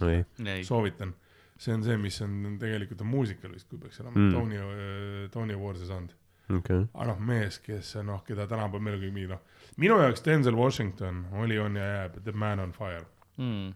või? 0.00 0.18
soovitan. 0.64 1.14
see 1.58 1.72
on 1.72 1.82
see, 1.84 1.96
mis 1.96 2.20
on 2.20 2.58
tegelikult 2.60 3.00
on 3.00 3.06
muusikal 3.08 3.52
vist, 3.54 3.64
kui 3.70 3.78
peaks 3.80 4.00
olema 4.02 4.18
Mm. 4.18 4.26
mm. 4.28 4.32
Tony, 4.34 5.28
Tony 5.32 5.54
Awards'i 5.56 5.86
saanud. 5.88 6.10
okei. 6.50 6.84
aga 6.94 7.08
noh, 7.10 7.18
mees, 7.30 7.58
kes 7.62 7.94
noh, 8.06 8.22
keda 8.26 8.46
tänapäeval 8.50 8.84
meil 8.84 8.98
on 8.98 9.02
kõik 9.04 9.16
mingi 9.16 9.32
noh, 9.32 9.42
minu 9.82 9.98
jaoks 10.02 10.24
Denzel 10.26 10.58
Washington 10.58 11.24
oli, 11.42 11.58
on 11.58 11.76
ja 11.78 11.88
jääb 11.90 12.20
The 12.22 12.32
Man 12.32 12.62
on 12.62 12.72
Fire. 12.76 13.06
mm. 13.36 13.74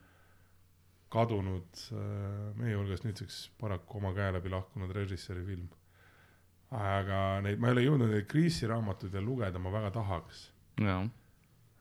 kadunud 1.11 1.85
äh, 1.93 2.57
meie 2.61 2.77
hulgast 2.79 3.05
nüüdseks 3.07 3.43
paraku 3.61 3.99
oma 3.99 4.15
käe 4.17 4.33
läbi 4.37 4.53
lahkunud 4.53 4.93
režissööri 4.95 5.45
film. 5.47 5.69
aga 6.71 7.41
neid, 7.43 7.59
ma 7.59 7.71
ei 7.71 7.79
ole 7.79 7.87
jõudnud 7.89 8.15
neid 8.15 8.29
Kriisi 8.31 8.69
raamatuid 8.71 9.13
veel 9.13 9.27
lugeda, 9.27 9.59
ma 9.59 9.73
väga 9.75 9.91
tahaks. 9.99 10.51
jah, 10.79 11.09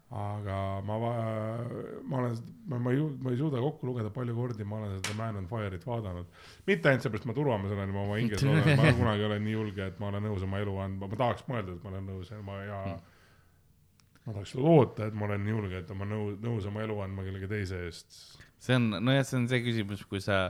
aga 0.10 0.82
ma, 0.82 0.96
ma 0.98 2.18
olen, 2.18 2.38
ma, 2.66 2.80
ma 2.82 2.92
ei, 2.92 3.02
ma 3.22 3.30
ei 3.30 3.38
suuda 3.38 3.60
kokku 3.62 3.86
lugeda, 3.86 4.10
palju 4.10 4.34
kordi 4.34 4.66
ma 4.66 4.80
olen 4.80 4.96
seda 4.98 5.14
Man 5.20 5.38
on 5.38 5.46
Fire'it 5.52 5.86
vaadanud. 5.86 6.26
mitte 6.66 6.90
ainult 6.90 7.06
seepärast, 7.06 7.28
ma 7.30 7.36
turvamees 7.38 7.76
olen 7.76 7.94
ma 7.94 8.02
oma 8.08 8.18
hinges 8.18 8.42
et 8.42 8.72
ma 8.80 8.90
kunagi 9.04 9.28
olen 9.28 9.46
nii 9.46 9.54
julge, 9.54 9.86
et 9.92 10.02
ma 10.02 10.10
olen 10.10 10.26
nõus 10.26 10.46
oma 10.48 10.64
elu 10.64 10.76
andma, 10.82 11.12
ma 11.12 11.22
tahaks 11.22 11.46
mõelda, 11.52 11.78
et 11.78 11.86
ma 11.86 11.94
olen 11.94 12.10
nõus 12.10 12.34
ja 12.34 12.42
ma 12.42 12.58
ja 12.66 12.82
ma 14.26 14.34
tahaks 14.34 14.56
loota, 14.58 15.12
et 15.12 15.18
ma 15.18 15.30
olen 15.30 15.46
nii 15.46 15.56
julge, 15.56 15.84
et 15.84 15.94
ma 16.02 16.10
nõus, 16.10 16.40
nõus 16.42 16.70
oma 16.72 16.86
elu 16.88 16.98
andma 17.06 17.28
kellegi 17.28 17.52
teise 17.54 17.86
eest. 17.86 18.20
See 18.60 18.76
on, 18.76 18.90
nojah, 19.00 19.24
see 19.28 19.38
on 19.40 19.46
see 19.52 19.62
küsimus, 19.64 20.02
kui 20.10 20.20
sa, 20.24 20.50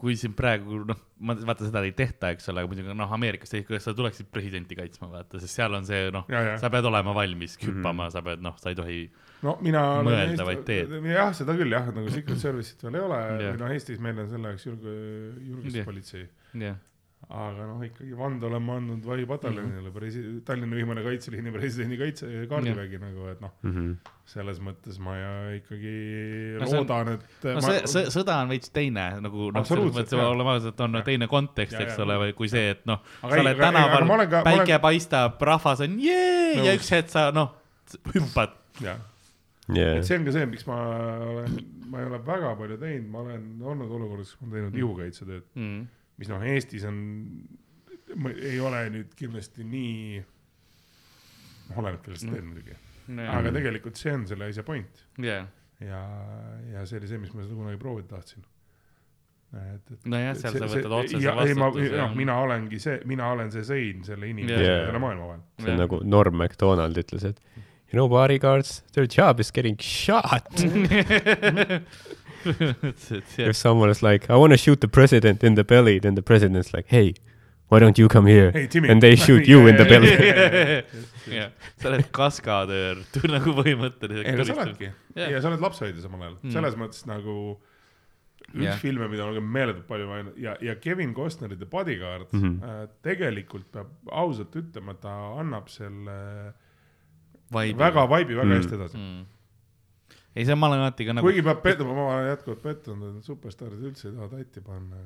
kui 0.00 0.16
siin 0.18 0.32
praegu 0.38 0.80
noh, 0.88 0.98
ma 1.22 1.36
vaata 1.38 1.68
seda 1.68 1.82
ei 1.86 1.92
tehta, 1.96 2.32
eks 2.34 2.48
ole, 2.50 2.64
muidugi 2.66 2.94
noh, 2.98 3.12
Ameerikas 3.14 3.52
tehti, 3.52 3.66
kuidas 3.68 3.86
sa 3.86 3.94
tuleksid 3.94 4.26
presidenti 4.34 4.74
kaitsma, 4.78 5.06
vaata, 5.12 5.38
sest 5.42 5.54
seal 5.60 5.74
on 5.78 5.86
see 5.86 6.08
noh, 6.14 6.26
sa 6.58 6.70
pead 6.72 6.88
olema 6.90 7.14
valmis 7.16 7.54
hüppama, 7.62 8.08
sa 8.14 8.24
pead 8.26 8.42
noh, 8.42 8.56
sa 8.58 8.72
ei 8.74 8.78
tohi, 8.78 9.00
no 9.46 9.56
mina 9.62 9.84
Mõelda, 10.06 10.46
vaid 10.48 10.64
teed. 10.66 10.96
jah, 11.12 11.30
seda 11.36 11.54
küll 11.58 11.70
jah, 11.74 11.88
nagu 11.94 12.10
Secret 12.14 12.42
Service'it 12.44 12.82
veel 12.88 12.98
ei 13.00 13.06
ole 13.06 13.20
Jah. 13.22 13.44
või 13.52 13.62
noh, 13.62 13.74
Eestis 13.76 14.02
meil 14.02 14.18
on 14.24 14.30
selle 14.32 14.54
jaoks 14.54 14.66
julge, 14.70 14.96
julgestuspolitsei. 15.52 16.26
jah, 16.66 16.80
aga 17.30 17.66
noh, 17.66 17.80
ikkagi 17.86 18.16
vande 18.18 18.44
olen 18.46 18.62
ma 18.62 18.74
andnud 18.76 19.04
Vai 19.06 19.24
pataljonile 19.26 19.88
mm, 19.90 19.94
-hmm. 19.96 20.40
Tallinna 20.44 20.76
viimane 20.76 21.02
kaitseliini 21.02 21.52
presidendi 21.54 21.96
kaitse, 21.98 22.26
kaardivägi 22.50 22.98
nagu, 23.00 23.26
et 23.30 23.40
noh, 23.40 23.50
Mhm. 23.62 23.92
selles 24.26 24.58
mõttes 24.60 24.98
ma 25.00 25.16
ja 25.16 25.30
ikkagi 25.56 25.94
No 26.60 26.66
loodan, 26.72 27.08
et 27.14 27.44
no 27.44 27.54
ma, 27.54 27.60
see, 27.60 27.86
see 27.86 28.04
sõda 28.10 28.36
on 28.42 28.48
veits 28.48 28.70
teine 28.70 29.20
nagu 29.20 29.50
noh, 29.52 29.64
selles 29.64 29.92
mõttes 29.94 30.12
oleme 30.18 30.50
ausad, 30.50 30.80
on 30.80 30.94
Jah. 30.94 31.04
teine 31.04 31.26
kontekst, 31.28 31.72
Ja, 31.72 31.80
eks 31.86 31.96
ja, 31.98 32.04
ole, 32.04 32.14
või 32.18 32.34
kui 32.34 32.48
see, 32.48 32.70
et 32.70 32.84
noh, 32.86 33.00
sa 33.20 33.26
oled 33.28 33.56
aga- 33.56 33.70
tänaval 33.70 34.28
päike 34.44 34.74
olen- 34.74 34.80
paistab, 34.80 35.40
rahvas 35.40 35.80
on 35.80 35.98
jee 36.00 36.54
ja 36.56 36.62
Nõus. 36.72 36.76
üks 36.78 36.90
hetk 36.90 37.08
sa 37.08 37.30
noh, 37.30 37.54
hüppad. 38.12 38.50
jah, 38.80 38.98
jaa 39.72 39.96
et, 39.96 40.04
see 40.04 40.18
on 40.18 40.24
ka 40.24 40.32
see, 40.32 40.46
miks 40.46 40.66
ma 40.66 40.76
olen, 40.76 41.58
ma 41.88 41.98
ei 42.00 42.06
ole 42.06 42.18
väga 42.18 42.54
palju 42.58 42.76
teinud, 42.78 43.08
ma 43.10 43.18
olen 43.20 43.58
olnud 43.62 43.90
olukorras, 43.90 44.34
kus 44.34 44.40
ma 44.42 44.48
olen 44.56 44.70
teinud 44.72 44.78
ihukaitsetööd, 44.84 45.42
Mm. 45.56 45.86
Mis 46.20 46.28
noh, 46.30 46.42
Eestis 46.52 46.84
on, 46.88 46.96
ei 48.36 48.58
ole 48.60 48.84
nüüd 48.92 49.12
kindlasti 49.18 49.64
nii, 49.66 50.22
noh, 51.70 51.82
oleneb 51.82 52.02
kellest 52.04 52.28
teed 52.28 52.44
muidugi, 52.44 52.76
aga 53.26 53.52
tegelikult 53.54 54.00
see 54.00 54.14
on 54.14 54.26
selle 54.30 54.50
asja 54.52 54.64
point 54.66 55.04
jah, 55.24 55.46
ja, 55.82 56.00
ja 56.74 56.84
see 56.88 57.00
oli 57.00 57.10
see, 57.10 57.20
mis 57.22 57.32
ma 57.34 57.46
seda 57.46 57.56
kunagi 57.58 57.80
proovida 57.80 58.12
tahtsin. 58.16 58.44
et, 59.52 59.90
et 59.96 60.06
nojah, 60.12 60.36
seal 60.38 60.54
sa 60.56 60.68
see- 60.68 60.84
võtad 60.84 60.86
see- 60.86 61.00
otsese 61.00 61.24
ja- 61.24 61.34
vastutuse 61.40 61.98
noh, 61.98 62.14
mina 62.20 62.38
olengi 62.44 62.78
see, 62.80 63.00
mina 63.08 63.32
olen 63.34 63.52
see 63.54 63.64
sein 63.68 64.04
selle 64.06 64.30
inimese 64.30 64.60
yeah. 64.60 64.86
selle 64.86 65.02
maailma 65.02 65.28
vahel. 65.32 65.44
see 65.64 65.74
on 65.74 65.82
nagu 65.86 66.00
Norm 66.04 66.38
MacDonald 66.40 67.02
ütles, 67.02 67.26
et 67.32 67.40
you 67.92 67.98
know 67.98 68.08
bodyguards, 68.08 68.82
their 68.92 69.04
job 69.04 69.40
is 69.40 69.50
getting 69.52 69.76
shot. 69.80 70.48
If 73.38 73.56
someone 73.56 73.90
is 73.90 74.02
like 74.02 74.26
I 74.32 74.36
wanna 74.36 74.56
shoot 74.56 74.80
the 74.80 74.88
president 74.88 75.42
in 75.44 75.54
the 75.54 75.64
belly, 75.64 75.98
then 76.00 76.14
the 76.14 76.22
president's 76.22 76.72
like 76.74 76.88
hey, 76.88 77.14
why 77.70 77.78
don't 77.80 77.98
you 77.98 78.08
come 78.08 78.26
here 78.26 78.50
Hey, 78.52 78.66
Timmy. 78.68 78.88
and 78.90 79.00
they 79.00 79.16
shoot 79.16 79.46
you 79.48 79.66
in 79.66 79.76
the 79.76 79.84
belly. 79.92 80.10
sa 81.80 81.88
oled 81.88 82.08
kaskadöör, 82.12 82.98
nagu 83.30 83.52
põhimõtteliselt. 83.56 84.26
ei 84.26 84.36
no 84.36 84.44
sa 84.44 84.56
oledki 84.64 84.90
ja 85.16 85.40
sa 85.40 85.48
oled 85.52 85.60
lapsehoidja 85.62 86.02
samal 86.04 86.22
ajal 86.26 86.36
Mm. 86.42 86.50
selles 86.56 86.74
mõttes 86.76 87.06
nagu 87.08 87.36
üks 88.52 88.64
yeah. 88.66 88.76
filme, 88.76 89.06
mida 89.08 89.22
ma 89.24 89.30
olen 89.32 89.44
meeletult 89.54 89.86
palju 89.88 90.06
vaadanud 90.10 90.36
ja, 90.42 90.56
ja 90.60 90.74
Kevin 90.82 91.14
Costneri 91.16 91.56
The 91.56 91.66
Bodyguard 91.70 92.26
mm 92.32 92.40
Mhm. 92.40 92.58
-hmm. 92.60 92.82
äh, 92.82 92.88
tegelikult 93.02 93.70
peab 93.72 93.86
ausalt 94.10 94.56
ütlema, 94.56 94.94
ta 95.00 95.14
annab 95.40 95.68
selle 95.68 96.52
Vibe'i. 97.52 97.76
väga 97.78 98.06
vibe'i 98.08 98.34
väga 98.36 98.44
Mm. 98.50 98.56
hästi 98.58 98.74
edasi 98.74 98.96
mm.. 98.98 99.24
mm.. 100.32 100.38
ei, 100.40 100.46
see 100.48 100.56
ma 100.56 100.68
olen 100.70 100.82
alati 100.82 101.06
ka 101.06 101.14
nagu, 101.16 101.26
kuigi 101.26 101.42
peab 101.44 101.60
pettuma, 101.64 101.94
ma 101.96 102.06
olen 102.08 102.28
jätkuvalt 102.30 102.62
pettunud, 102.62 103.16
et 103.18 103.28
superstaarid 103.28 103.82
üldse 103.88 104.08
ei 104.08 104.14
taha 104.16 104.28
tatti 104.32 104.62
panna. 104.64 105.02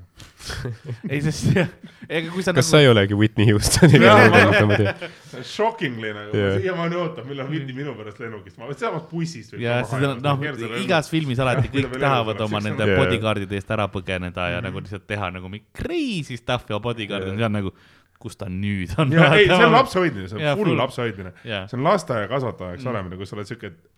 ei 1.13 1.21
sest 1.25 1.51
jah, 1.57 1.73
ega 2.09 2.31
kui 2.35 2.45
sa 2.47 2.55
kas 2.57 2.71
sa 2.71 2.79
nagu, 2.79 2.87
ei 2.87 2.93
olegi 2.93 3.19
Whitney 3.19 3.51
Houstoni 3.51 4.01
Jaa. 4.07 4.29
ka 4.55 4.63
ma 4.71 4.79
tean. 4.81 5.17
Shockingly 5.43 6.13
nagu 6.17 6.39
yeah., 6.39 6.61
siiamaani 6.63 7.01
ootan, 7.03 7.27
millal 7.31 7.51
Whitney 7.51 7.77
minu 7.77 7.97
pärast 7.99 8.23
lennukist, 8.23 8.61
ma 8.61 8.71
sealsamas 8.71 9.09
bussist. 9.11 9.59
ja 9.63 9.81
seda 9.89 10.15
noh, 10.21 10.47
igas 10.83 11.11
filmis 11.13 11.43
alati 11.43 11.71
kõik 11.75 11.99
tahavad 11.99 12.41
oma 12.47 12.63
nende 12.65 12.87
eks 12.87 12.95
ole. 12.95 13.03
bodyguard'ide 13.03 13.61
eest 13.61 13.77
ära 13.77 13.91
põgeneda 13.93 14.51
ja 14.55 14.63
nagu 14.65 14.83
lihtsalt 14.83 15.07
teha 15.11 15.31
nagu 15.35 15.51
mingi 15.53 15.67
crazy 15.77 16.39
stuff'i 16.39 16.75
ja 16.75 16.81
bodyguard 16.83 17.33
on 17.33 17.41
seal 17.41 17.53
nagu, 17.53 17.75
kus 18.23 18.39
ta 18.39 18.49
nüüd 18.51 18.95
on. 19.01 19.13
ja 19.13 19.29
ei, 19.37 19.51
see 19.51 19.67
on 19.67 19.75
lapse 19.75 19.99
hoidmine, 19.99 20.31
see 20.31 20.39
on 20.39 20.47
full 20.57 20.71
full. 20.71 20.79
lapse 20.79 21.03
hoidmine. 21.03 21.35
jah, 21.45 21.67
see 21.71 21.79
on 21.79 21.85
lasteaiakasvatajaks 21.91 22.77
Mm. 22.77 22.89
mm. 22.89 22.95
olemine, 22.95 23.17
kus 23.21 23.31
sa 23.33 23.37
oled 23.37 23.49
siuke, 23.51 23.73
et 23.73 23.96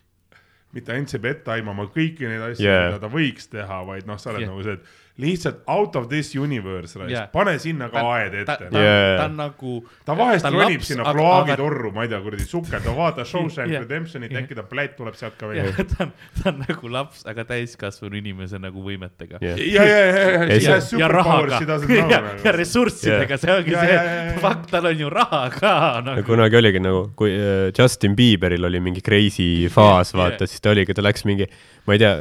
mitte 0.73 0.93
ainult 0.93 1.09
see 1.09 1.19
peab 1.23 1.39
ette 1.39 1.51
aimama 1.55 1.87
kõiki 1.93 2.27
neid 2.29 2.43
asju 2.51 2.65
Yeah. 2.65 2.89
mida 2.91 2.99
ta 3.01 3.09
võiks 3.13 3.49
teha, 3.49 3.79
vaid 3.87 4.09
noh, 4.09 4.19
sa 4.21 4.31
oled 4.33 4.45
yeah. 4.45 4.51
nagu 4.53 4.63
see, 4.65 4.77
et 4.77 4.83
lihtsalt 5.19 5.61
out 5.67 5.95
of 5.99 6.07
this 6.11 6.33
universe 6.35 6.95
Yeah. 6.99 7.09
yeah., 7.11 7.27
pane 7.31 7.57
sinna 7.59 7.89
ka 7.91 8.01
aed 8.15 8.33
ta, 8.45 8.55
ette 8.55 8.69
ta, 8.71 8.79
yeah.. 8.79 8.87
Yeah. 8.89 9.17
ta 9.19 9.25
on 9.29 9.35
nagu. 9.39 9.73
ta 10.05 10.15
vahest 10.17 10.45
ronib 10.51 10.81
sinna 10.85 11.13
kloaagitorru, 11.13 11.91
ma 11.95 12.03
ei 12.05 12.11
tea, 12.11 12.19
kuradi 12.23 12.45
sukeldab, 12.47 12.95
vaatab 12.97 13.27
Shawshank 13.31 13.69
Yeah. 13.69 13.79
yeah. 13.79 13.85
Redemptionit 13.87 14.31
Yeah. 14.31 14.43
äkki 14.43 14.55
ta 14.57 14.63
plätt 14.63 14.95
tuleb 14.97 15.15
sealt 15.19 15.37
ka 15.39 15.51
jah 15.53 15.67
veel., 15.69 15.87
ta 15.93 16.05
on, 16.07 16.11
ta 16.39 16.49
on 16.53 16.61
nagu 16.67 16.91
laps, 16.93 17.25
aga 17.29 17.43
täiskasvanu 17.49 18.17
inimese 18.21 18.59
nagu 18.61 18.83
võimetega. 18.85 19.39
jah, 19.43 19.57
ja, 19.59 19.83
ja, 19.83 19.99
ja, 20.05 20.27
ja, 20.39 20.47
has 20.49 20.63
ja 20.63 20.79
superpowers, 20.81 21.55
rahaga 21.57 21.79
ja, 21.93 22.05
ja 22.09 22.21
nagu. 22.29 22.53
ressurssidega, 22.59 23.37
see 23.41 23.53
ongi 23.55 23.73
Ja, 23.75 23.81
see 23.83 23.93
ja, 23.93 24.03
ja, 24.03 24.23
ja., 24.31 24.37
fakt, 24.43 24.69
tal 24.71 24.87
on 24.89 24.99
ju 25.03 25.09
raha 25.13 25.41
ka 25.53 25.73
nagu. 26.05 26.23
kunagi 26.27 26.59
oligi 26.61 26.79
nagu, 26.83 27.03
kui 27.19 27.33
äh, 27.35 27.69
Justin 27.77 28.15
Bieberil 28.15 28.63
oli 28.69 28.79
mingi 28.83 29.01
crazy 29.05 29.67
faas, 29.73 30.13
Yeah, 30.13 30.21
vaata 30.23 30.43
yeah., 30.45 30.53
siis 30.53 30.61
ta 30.63 30.71
oligi, 30.73 30.93
ta 30.97 31.03
läks 31.05 31.25
mingi, 31.27 31.47
ma 31.87 31.95
ei 31.97 32.01
tea, 32.01 32.13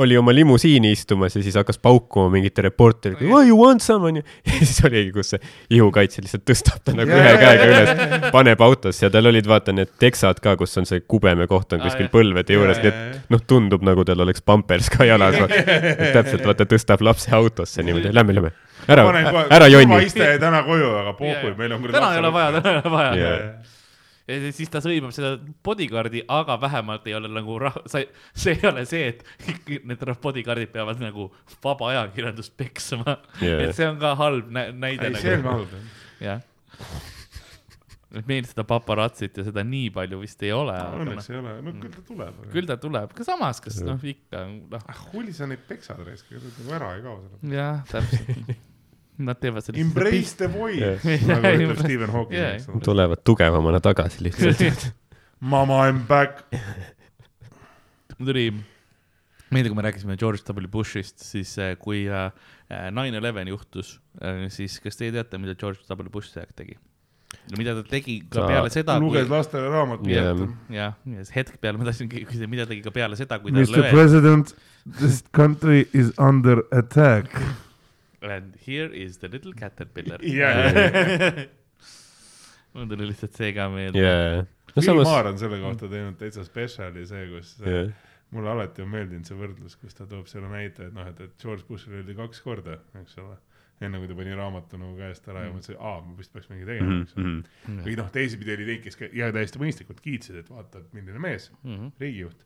oli 0.00 0.16
oma 0.20 0.32
limusiini 0.36 0.90
istumas 0.94 1.36
ja 1.36 1.42
siis 1.44 1.56
hakkas 1.60 1.78
paukuma 1.82 2.30
mingite 2.44 2.62
reporteritega, 2.62 3.32
oh 3.32 3.42
you 3.42 3.56
want 3.58 3.82
some 3.82 4.06
onju. 4.06 4.22
ja 4.46 4.58
siis 4.60 4.84
oligi, 4.84 5.12
kus 5.14 5.32
see 5.34 5.40
ihukaitse 5.78 6.24
lihtsalt 6.24 6.44
tõstab 6.48 6.82
ta 6.84 6.94
nagu 6.96 7.10
Yeah, 7.14 7.20
ühe 7.20 7.30
yeah, 7.30 7.40
käega 7.40 7.66
yeah, 7.68 7.80
üles, 7.80 8.30
paneb 8.34 8.62
autosse 8.64 9.04
ja 9.06 9.10
tal 9.12 9.30
olid 9.30 9.48
vaata 9.48 9.74
need 9.76 9.92
teksad 10.02 10.40
ka, 10.44 10.56
kus 10.60 10.76
on 10.80 10.88
see 10.88 11.04
kubeme 11.08 11.46
koht 11.50 11.72
on 11.76 11.84
kuskil 11.84 12.10
põlvede 12.12 12.56
juures, 12.56 12.80
nii 12.80 12.90
Yeah, 12.90 13.00
yeah, 13.00 13.20
et 13.24 13.32
noh, 13.32 13.42
tundub 13.48 13.84
nagu 13.86 14.04
tal 14.06 14.20
oleks 14.24 14.44
pampers 14.44 14.90
ka 14.92 15.06
jalas. 15.08 15.38
täpselt, 16.16 16.44
vaata 16.44 16.66
tõstab 16.68 17.04
lapse 17.06 17.32
autosse 17.34 17.84
niimoodi, 17.86 18.12
lähme, 18.14 18.36
lähme, 18.36 18.50
ära, 18.88 19.06
ära 19.48 19.70
jonni. 19.70 20.02
iste 20.08 20.26
jäi 20.26 20.40
täna 20.42 20.64
koju, 20.66 20.90
aga 21.00 21.14
pohhui 21.16 21.52
jaa. 21.52 21.56
meil 21.60 21.76
on 21.76 21.88
täna 21.94 22.12
ei 22.12 22.20
ole 22.24 22.34
vaja, 22.34 22.58
täna 22.58 22.74
ei 22.74 22.82
ole 22.82 22.92
vaja 22.98 23.14
Jaa. 23.20 23.38
Ja 24.28 24.52
siis- 24.56 24.70
ta 24.72 24.80
sõimab 24.84 25.12
seda 25.14 25.34
bodyguard'i, 25.66 26.24
aga 26.32 26.56
vähemalt 26.60 27.06
ei 27.10 27.16
ole 27.18 27.28
nagu 27.32 27.58
rah-, 27.60 27.80
sa, 27.90 28.00
see 28.32 28.56
ei 28.56 28.68
ole 28.70 28.84
see, 28.88 29.08
et 29.12 29.24
need 29.84 30.04
bodyguard'id 30.22 30.72
peavad 30.72 31.02
nagu 31.02 31.28
vaba 31.64 31.90
ajakirjandust 31.92 32.56
peksma 32.56 33.18
Jaa. 33.42 33.60
et 33.66 33.74
see 33.76 33.88
on 33.88 33.98
ka 34.00 34.14
halb 34.20 34.48
nä 34.54 34.70
näide 34.72 35.10
ei, 35.10 35.20
see 35.20 35.36
on 35.38 35.44
nagu, 35.44 35.58
halb. 35.58 35.76
jah. 36.24 36.40
et 38.14 38.26
meil 38.30 38.46
seda 38.48 38.64
paparatsit 38.68 39.40
ja 39.40 39.44
seda 39.50 39.64
nii 39.66 39.90
palju 39.94 40.20
vist 40.22 40.42
ei 40.46 40.52
ole, 40.56 40.76
noh 40.78 41.00
õnneks, 41.04 41.30
ei 41.32 41.40
ole, 41.42 41.56
no 41.66 41.74
küll 41.82 41.92
ta 41.96 42.04
tuleb. 42.08 42.44
küll 42.54 42.70
ta 42.70 42.76
tuleb, 42.80 43.16
aga 43.16 43.26
samas, 43.26 43.60
kas 43.64 43.80
noh, 43.84 43.98
ikka 44.14 44.46
noh, 44.48 44.86
ah, 44.88 45.02
hulli 45.12 45.34
sa 45.36 45.50
neid 45.50 45.66
peksad 45.68 46.00
raisk, 46.06 46.30
nagu 46.32 46.78
ära 46.78 46.94
ei 46.96 47.04
kao 47.04 47.18
seda. 47.26 47.42
jah, 47.58 47.82
täpselt. 47.90 48.54
Nad 49.18 49.38
teevad 49.38 49.62
sellist. 49.62 49.84
Embrace 49.84 50.36
the 50.40 50.48
void 50.50 50.80
Jah. 50.80 51.04
nagu 51.30 51.50
ütleb 51.54 51.80
Stephen 51.84 52.10
Hawking 52.10 52.70
ole. 52.74 52.80
tulevad 52.82 53.22
tugevamana 53.26 53.80
tagasi 53.84 54.24
lihtsalt. 54.26 54.88
Mama 55.40 55.84
I 55.88 55.92
m 55.92 56.00
back. 56.08 56.42
mul 58.18 58.30
tuli 58.30 58.48
meelde, 59.54 59.70
kui 59.70 59.76
me 59.78 59.84
rääkisime 59.86 60.16
George 60.18 60.42
W 60.48 60.66
Bushist, 60.70 61.22
siis 61.22 61.54
äh, 61.62 61.76
kui 61.78 62.06
äh, 62.10 62.32
nine 62.90 63.16
eleven 63.20 63.48
juhtus, 63.52 63.98
siis 64.54 64.80
kas 64.82 64.98
teie 64.98 65.12
teate, 65.14 65.38
mida 65.38 65.54
George 65.58 65.84
W 65.90 66.10
Bush 66.10 66.32
see 66.32 66.42
aeg 66.42 66.54
tegi? 66.58 66.76
no 67.50 67.58
mida 67.58 67.74
ta 67.76 67.82
tegi 67.88 68.20
ka 68.30 68.40
Ta 68.40 68.46
peale 68.48 68.70
seda, 68.72 68.96
kui 68.98 69.08
luges 69.08 69.28
lastele 69.28 69.68
raamatut 69.72 70.08
Jah. 70.08 70.30
ette. 70.32 70.46
jah, 70.72 70.94
hetk 71.34 71.58
peale 71.60 71.80
ma 71.80 71.88
tahtsin 71.88 72.08
küsida, 72.12 72.48
mida 72.50 72.66
tegi 72.70 72.84
ka 72.84 72.92
peale 72.94 73.18
seda, 73.18 73.38
kui 73.42 73.52
ta 73.52 73.60
Mr 73.60 73.74
löödi 73.78 73.90
President, 73.94 74.54
this 75.00 75.22
country 75.34 75.84
is 75.92 76.12
under 76.18 76.62
attack. 76.72 77.30
and 78.30 78.54
here 78.66 78.90
is 78.92 79.18
the 79.18 79.28
little 79.28 79.52
caterpillar. 79.52 80.18
Jah. 80.38 81.44
mul 82.74 82.88
tuli 82.90 83.06
lihtsalt 83.10 83.36
see 83.38 83.52
ka 83.54 83.68
meelde. 83.70 84.02
no 84.02 84.74
Bill 84.74 84.86
samas, 84.88 85.08
on 85.30 85.38
selle 85.38 85.60
kohta 85.62 85.88
teinud 85.90 86.16
täitsa 86.18 86.42
spetsiali, 86.46 87.04
see, 87.06 87.26
kus 87.30 87.52
jah, 87.62 87.90
mulle 88.34 88.50
alati 88.50 88.82
on 88.82 88.88
meeldinud 88.90 89.28
see 89.28 89.36
võrdlus, 89.38 89.76
kus 89.78 89.94
ta 89.94 90.06
toob 90.10 90.26
selle 90.30 90.48
näite, 90.50 90.88
et 90.88 90.94
noh, 90.96 91.06
et, 91.06 91.20
et 91.28 91.36
George 91.42 91.62
Bush'ile 91.68 92.00
öeldi 92.00 92.16
kaks 92.18 92.40
korda, 92.42 92.80
eks 93.00 93.18
ole. 93.22 93.36
enne 93.84 93.98
kui 94.00 94.08
ta 94.10 94.14
pani 94.18 94.34
raamatu 94.38 94.78
nagu 94.80 94.94
käest 94.98 95.26
ära 95.28 95.44
ja 95.44 95.52
mõtles, 95.52 95.74
et 95.74 95.80
aa, 95.82 96.00
ma 96.06 96.14
vist 96.18 96.32
peaks 96.34 96.46
midagi 96.50 96.66
tegema, 96.72 96.98
eks 97.04 97.14
ole. 97.18 97.24
Mhm. 97.28 97.78
või 97.86 97.96
noh, 98.00 98.10
teisipidi 98.14 98.54
oli 98.56 98.66
neid, 98.72 98.82
kes 98.84 98.96
ka- 98.98 99.10
ja 99.12 99.28
täiesti 99.34 99.60
mõistlikult 99.62 100.00
kiitsid, 100.02 100.38
et 100.42 100.50
vaata, 100.50 100.78
et 100.82 100.92
milline 100.96 101.20
mees, 101.22 101.50
Mhm. 101.62 101.92
riigijuht. 102.00 102.42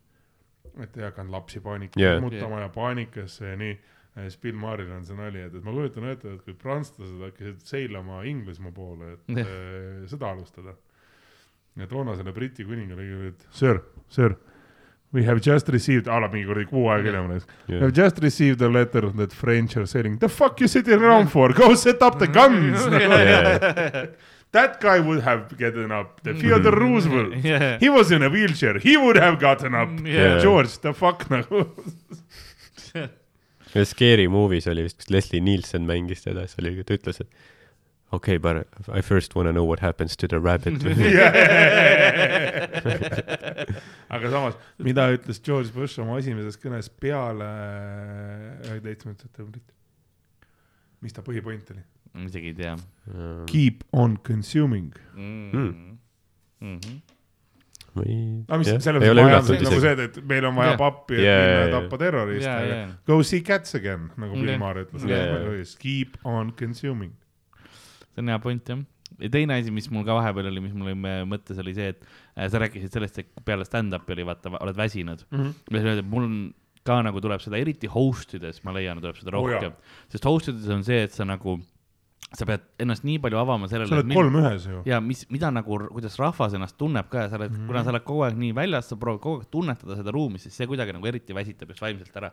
et 0.82 0.96
ei 0.96 1.02
hakanud 1.08 1.32
lapsi 1.32 1.60
paanika 1.64 1.98
Yeah. 2.00 2.12
yeah. 2.18 2.22
muutama 2.22 2.60
ja 2.60 2.68
paanikasse 2.68 3.46
ja 3.48 3.56
nii. 3.56 3.78
Siis 4.26 4.38
Bill 4.42 4.56
Maheril 4.58 4.90
on 4.96 5.04
see 5.06 5.14
nali, 5.16 5.38
et, 5.46 5.54
et 5.54 5.64
ma 5.64 5.70
kujutan 5.76 6.08
ette, 6.10 6.32
et 6.34 6.42
kui 6.44 6.54
prantslased 6.58 7.20
hakkasid 7.28 7.60
seilama 7.68 8.22
Inglismaa 8.26 8.72
poole, 8.74 9.14
et 9.14 9.38
äh, 9.44 10.04
sõda 10.10 10.32
alustada. 10.34 10.74
ja 11.78 11.86
toonasele 11.86 12.32
Briti 12.34 12.64
kuningale 12.66 13.02
öeldi, 13.06 13.28
et 13.36 13.46
sir, 13.54 13.78
sir, 14.10 14.34
we 15.14 15.22
have 15.24 15.40
just 15.46 15.68
received, 15.72 16.08
ala 16.10 16.26
mingi 16.32 16.44
kuradi 16.48 16.66
kuu 16.68 16.88
aega 16.90 17.06
hiljem 17.12 17.28
näiteks. 17.30 17.46
We 17.68 17.74
Yeah. 17.74 17.82
have 17.84 17.92
just 17.96 18.18
received 18.22 18.60
a 18.62 18.68
letter 18.72 19.06
that 19.20 19.32
French 19.32 19.76
are 19.78 19.86
saying, 19.86 20.18
the 20.20 20.28
fuck 20.28 20.60
you 20.60 20.68
sitting 20.68 20.98
around 21.02 21.28
for, 21.30 21.52
go 21.54 21.74
set 21.74 22.02
up 22.02 22.18
the 22.18 22.26
guns. 22.26 22.82
Yeah. 22.92 24.06
That 24.50 24.80
guy 24.80 24.98
would 25.00 25.20
have 25.24 25.42
gotten 25.58 25.92
up, 25.92 26.22
the 26.24 26.32
Theodore 26.32 26.72
Roosevelt. 26.72 27.34
Yeah. 27.44 27.78
He 27.78 27.90
was 27.90 28.10
in 28.10 28.22
a 28.22 28.30
wheelchair, 28.30 28.78
he 28.78 28.96
would 28.96 29.16
have 29.16 29.38
gotten 29.38 29.74
up 29.74 29.90
Yeah. 30.04 30.38
George, 30.40 30.78
the 30.80 30.92
fuck 30.94 31.28
nagu. 31.28 31.66
Scary 33.84 34.28
Movie's 34.28 34.66
oli 34.70 34.82
vist, 34.86 34.98
kus 35.00 35.10
Leslie 35.12 35.40
Nielsen 35.44 35.86
mängis 35.88 36.24
teda, 36.24 36.46
siis 36.48 36.58
oli, 36.62 36.84
ta 36.84 36.94
ütles, 36.96 37.20
et 37.20 37.30
okei 38.12 38.36
okay,, 38.36 38.38
but 38.38 38.56
I 38.88 39.02
first 39.02 39.36
wanna 39.36 39.52
know 39.52 39.66
what 39.66 39.80
happens 39.80 40.16
to 40.16 40.28
the 40.28 40.38
rabbit. 40.40 40.82
aga 44.14 44.30
samas, 44.30 44.54
mida 44.78 45.08
ütles 45.12 45.42
George 45.44 45.70
Bush 45.74 46.00
oma 46.00 46.18
esimeses 46.22 46.56
kõnes 46.60 46.88
peale 47.00 47.48
üheteistkümnendat 48.70 49.26
septembrit? 49.28 49.74
mis 51.04 51.14
ta 51.14 51.22
põhipoint 51.22 51.68
oli? 51.74 51.82
isegi 52.26 52.50
ei 52.50 52.56
tea 52.58 52.74
Keep 53.46 53.84
on 53.92 54.18
consuming. 54.24 54.92
mm.. 55.14 55.98
Mm 56.58 56.78
-hmm. 56.80 57.17
Või 57.96 58.16
no 58.48 58.58
mis 58.60 58.70
jah, 58.70 58.80
selles 58.84 59.04
ei 59.04 59.12
ole 59.12 59.24
üllatunud 59.26 59.62
nagu 59.64 59.78
isegi. 59.78 59.84
see, 59.84 60.08
et 60.08 60.18
meil 60.32 60.48
on 60.48 60.58
vaja 60.58 60.74
Jah. 60.74 60.80
pappi, 60.80 61.16
et 61.18 61.24
Jaa, 61.24 61.38
minna 61.40 61.62
jaa. 61.62 61.72
tappa 61.76 62.00
terroriste, 62.02 62.44
Jaa, 62.50 62.58
aga 62.60 62.76
jaa. 62.82 62.92
go 63.10 63.18
see 63.30 63.42
cats 63.46 63.74
again, 63.78 64.10
nagu 64.20 64.36
Bill 64.36 64.52
Jah. 64.52 64.60
Maher 64.62 64.84
ütles 64.84 65.08
yeah.. 65.08 65.74
Keep 65.80 66.20
on 66.28 66.52
consuming. 66.58 67.16
see 68.12 68.22
on 68.22 68.32
hea 68.32 68.38
point 68.44 68.72
jah. 68.72 68.84
ja 69.18 69.32
teine 69.34 69.58
asi, 69.58 69.74
mis 69.74 69.90
mul 69.94 70.06
ka 70.06 70.18
vahepeal 70.18 70.50
oli, 70.52 70.62
mis 70.68 70.76
mul 70.76 70.92
oli 70.92 70.98
me- 71.06 71.24
mõttes, 71.32 71.58
oli 71.62 71.74
see, 71.78 71.90
et 71.94 72.04
äh, 72.04 72.46
sa 72.52 72.60
rääkisid 72.62 72.94
sellest, 72.94 73.22
et 73.24 73.44
peale 73.46 73.66
stand-up'i 73.68 74.16
oli 74.16 74.26
vaata, 74.28 74.52
oled 74.60 74.78
väsinud 74.78 75.24
mm. 75.30 75.38
-hmm. 75.38 75.54
ja 75.72 75.80
sa 75.80 75.84
ütled, 75.86 76.04
et 76.04 76.10
mul 76.16 76.28
on 76.28 76.38
ka 76.88 77.00
nagu 77.04 77.20
tuleb 77.20 77.42
seda, 77.44 77.58
eriti 77.60 77.88
host 77.90 78.36
ides, 78.38 78.62
ma 78.64 78.72
leian, 78.76 79.00
tuleb 79.02 79.18
seda 79.18 79.32
jaa. 79.32 79.40
rohkem 79.40 79.74
oh,. 79.74 79.98
sest 80.12 80.28
host 80.28 80.52
ides 80.52 80.68
on 80.72 80.84
see, 80.86 81.02
et 81.08 81.16
sa 81.16 81.26
nagu, 81.28 81.58
sa 82.36 82.44
pead 82.44 82.60
ennast 82.84 83.04
nii 83.08 83.18
palju 83.24 83.38
avama 83.40 83.68
sa 83.68 83.76
sellele. 83.78 83.96
oled 84.02 84.12
kolm 84.14 84.34
ühes 84.42 84.66
ju. 84.68 84.82
ja 84.84 84.98
mis, 85.00 85.22
mida 85.32 85.48
nagu, 85.50 85.78
kuidas 85.88 86.18
rahvas 86.20 86.52
ennast 86.54 86.76
tunneb 86.76 87.08
ka 87.08 87.22
ja 87.24 87.28
sa 87.30 87.36
oled 87.38 87.50
mm, 87.50 87.56
Mhm. 87.56 87.62
-hmm. 87.64 87.66
kuna 87.72 87.84
sa 87.84 87.90
oled 87.90 88.04
kogu 88.04 88.22
aeg 88.26 88.36
nii 88.36 88.52
väljas, 88.54 88.88
sa 88.92 88.96
proovid 88.96 89.20
kogu 89.24 89.38
aeg 89.40 89.50
tunnetada 89.50 89.96
seda 89.96 90.10
ruumi, 90.12 90.38
siis 90.38 90.56
see 90.56 90.66
kuidagi 90.66 90.92
nagu 90.92 91.06
eriti 91.06 91.32
väsitab 91.34 91.68
just 91.68 91.80
vaimselt 91.80 92.16
ära. 92.16 92.30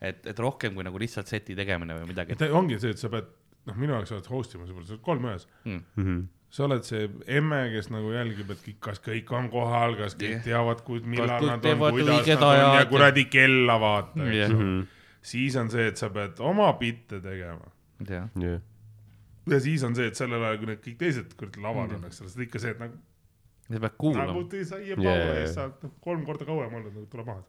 et, 0.00 0.26
et 0.26 0.38
rohkem 0.38 0.74
kui 0.74 0.84
nagu 0.84 0.98
lihtsalt 0.98 1.26
seti 1.26 1.54
tegemine 1.56 1.94
või 1.96 2.06
midagi 2.08 2.32
et. 2.32 2.42
ongi 2.52 2.78
see, 2.80 2.90
et 2.90 2.98
sa 2.98 3.08
pead, 3.08 3.24
noh, 3.66 3.74
minu 3.76 3.92
jaoks 3.94 4.12
oled 4.12 4.26
host 4.26 4.54
ima, 4.54 4.66
sa 4.66 4.72
oled 4.74 5.00
kolm 5.02 5.24
ühes. 5.24 5.46
Mm. 5.64 5.82
Mhm. 5.96 6.22
sa 6.50 6.64
oled 6.64 6.82
see 6.84 7.08
emme, 7.26 7.70
kes 7.72 7.90
nagu 7.90 8.08
jälgib, 8.12 8.50
et 8.50 8.58
kõik, 8.64 8.76
kas 8.80 9.00
kõik 9.00 9.32
on 9.32 9.48
kohal, 9.50 9.96
kas 9.96 10.14
kõik 10.16 10.30
Jah. 10.30 10.44
teavad, 10.44 10.80
millal 11.04 11.28
nad 11.46 11.64
on, 11.64 11.78
kuidas 11.92 12.26
nad 12.26 12.42
on 12.42 12.54
ja 12.78 12.86
kuradi 12.86 13.24
kella 13.28 13.78
vaata, 13.80 14.20
eks 14.28 14.36
Jah. 14.36 14.50
ju. 14.50 14.56
Mhm. 14.56 14.86
siis 15.22 15.56
on 15.56 15.68
see, 15.70 15.86
et 15.88 15.96
sa 15.96 16.08
pead 16.10 16.40
oma 16.40 16.72
bitte 16.72 17.20
tegema. 17.20 17.64
jah, 18.08 18.28
jah, 18.36 18.60
ja 19.50 19.60
siis 19.60 19.82
on 19.86 19.94
see, 19.98 20.06
et 20.10 20.18
sellel 20.18 20.42
ajal, 20.44 20.58
kui 20.62 20.66
need 20.72 20.82
kõik 20.84 20.98
teised 20.98 21.34
kuradi 21.38 21.62
laval 21.64 21.90
on, 21.96 22.04
eks 22.08 22.20
ole, 22.24 22.28
siis 22.32 22.46
ikka 22.48 22.58
see, 22.62 22.70
et 22.76 22.80
nagu, 22.82 22.98
sa 23.68 23.72
pead 23.74 23.82
nagu 23.86 23.96
kuulama. 24.02 24.44
saia 24.64 24.86
Jaa, 24.86 24.96
paua 24.96 25.14
jaa, 25.16 25.34
ees, 25.38 25.48
jaa. 25.48 25.54
sa 25.54 25.64
oled 25.68 25.94
kolm 26.04 26.24
korda 26.26 26.44
kauem 26.48 26.74
olnud, 26.80 26.92
nagu 26.94 27.06
tule 27.12 27.24
maha. 27.24 27.42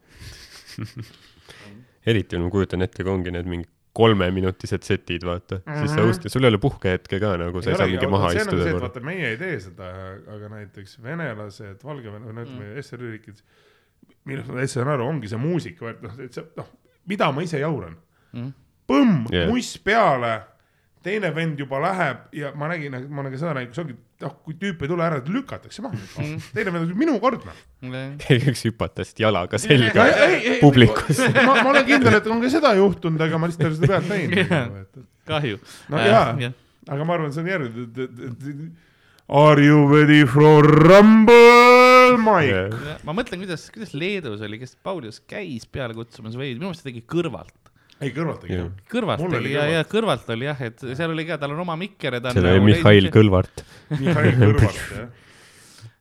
eriti 2.09 2.38
ma 2.39 2.49
kujutan 2.53 2.81
ette, 2.85 3.03
kui 3.03 3.11
ongi 3.13 3.31
need 3.35 3.47
mingi 3.49 3.69
kolmeminutised 3.99 4.85
setid, 4.85 5.23
vaata 5.26 5.57
mm, 5.59 5.63
-hmm. 5.73 5.80
siis 5.80 5.91
sa 5.91 6.01
Mhm. 6.01 6.09
ust-, 6.11 6.27
sul 6.30 6.43
ei 6.43 6.49
ole 6.53 6.57
puhkehetke 6.61 7.19
ka 7.19 7.31
nagu, 7.41 7.61
sa 7.61 7.71
ei 7.71 7.77
saa 7.77 7.88
mingi 7.88 8.07
maha 8.07 8.30
see 8.30 8.41
on 8.41 8.45
nagu 8.45 8.57
istuda 8.57 8.63
see, 8.63 8.69
et 8.69 8.76
korra. 8.76 8.88
vaata, 8.88 8.99
meie 9.05 9.30
ei 9.30 9.38
tee 9.38 9.59
seda, 9.59 9.88
aga 10.35 10.49
näiteks 10.49 10.99
venelased, 11.03 11.84
Valgevene, 11.84 12.26
no 12.34 12.41
ütleme 12.45 12.67
mm. 12.69 12.84
SR-i 12.84 13.09
riigid, 13.15 13.41
millest 14.30 14.47
ma 14.47 14.59
täitsa 14.61 14.73
saan 14.80 14.93
aru, 14.93 15.07
ongi 15.09 15.27
see 15.27 15.38
muusika, 15.41 15.89
et 15.89 16.01
noh, 16.05 16.19
et 16.19 16.34
see, 16.38 16.45
noh, 16.57 16.69
mida 17.09 17.31
ma 17.31 17.41
ise 17.41 17.59
jauran 17.59 17.97
Mm. 18.34 18.53
põmm 18.88 19.26
yeah., 19.34 19.49
muss 19.49 19.73
peale, 19.84 20.35
teine 21.05 21.31
vend 21.35 21.59
juba 21.61 21.80
läheb 21.84 22.23
ja 22.35 22.51
ma 22.59 22.67
nägin, 22.71 22.95
ma 23.07 23.23
ka 23.27 23.39
seda 23.39 23.53
näinud, 23.55 23.71
kus 23.71 23.81
ongi, 23.84 23.95
noh, 24.23 24.34
kui 24.45 24.57
tüüp 24.59 24.84
ei 24.84 24.91
tule 24.91 25.05
ära, 25.05 25.21
lükatakse 25.23 25.84
maha 25.85 25.95
mm.. 25.95 26.49
teine 26.55 26.73
vend, 26.76 26.91
minu 26.99 27.15
kord 27.23 27.45
noh. 27.47 27.61
keegi 28.26 28.49
võiks 28.49 28.65
hüpata 28.67 29.05
siit 29.07 29.23
jalaga 29.23 29.61
selga 29.61 30.09
ei, 30.11 30.35
ei, 30.39 30.57
publikus. 30.63 31.21
ma, 31.38 31.61
ma 31.61 31.69
olen 31.71 31.88
kindel, 31.88 32.19
et 32.19 32.27
on 32.27 32.43
ka 32.43 32.51
seda 32.51 32.73
juhtunud, 32.80 33.23
aga 33.23 33.39
ma 33.39 33.51
lihtsalt 33.51 33.65
ei 33.65 33.71
ole 33.71 33.80
seda 33.80 33.93
pealt 33.93 34.11
näinud 34.11 34.51
nagu,. 34.51 35.07
kahju. 35.30 35.63
no 35.93 36.03
jaa, 36.03 36.51
aga 36.89 37.07
ma 37.07 37.17
arvan, 37.17 37.34
see 37.35 37.45
on 37.45 37.51
järjekord. 37.53 38.69
Are 39.30 39.61
you 39.61 39.85
ready 39.85 40.23
for 40.26 40.65
rumble, 40.65 42.17
Mike? 42.17 42.95
ma 43.05 43.13
mõtlen, 43.13 43.43
kuidas, 43.43 43.67
kuidas 43.69 43.93
Leedus 43.93 44.41
oli, 44.41 44.57
kes 44.57 44.73
Paulius 44.84 45.21
käis 45.30 45.69
peale 45.69 45.93
kutsumas 45.93 46.34
või 46.34 46.55
minu 46.55 46.71
meelest 46.71 46.81
ta 46.81 46.89
tegi 46.89 47.03
kõrvalt. 47.05 47.68
ei, 47.99 48.11
kõrvalt 48.15 48.43
tegi 48.45 48.59
kõrvalt 48.91 49.23
oli 49.27 49.53
ja, 49.53 49.65
ja 49.69 49.85
kõrvalt 49.88 50.30
oli 50.35 50.49
jah, 50.49 50.59
et 50.69 50.84
seal 50.84 51.13
oli 51.13 51.26
ka, 51.27 51.39
tal 51.41 51.55
on 51.55 51.63
oma 51.65 51.77
mikker 51.80 52.17
ja 52.17 52.21
ta 52.23 52.31
on. 52.31 52.39
seal 52.39 52.51
oli 52.53 52.67
Mihhail. 52.69 53.09
Kõlvart 53.17 53.63
Mihhail 53.95 54.38
Kõlvart, 54.39 54.84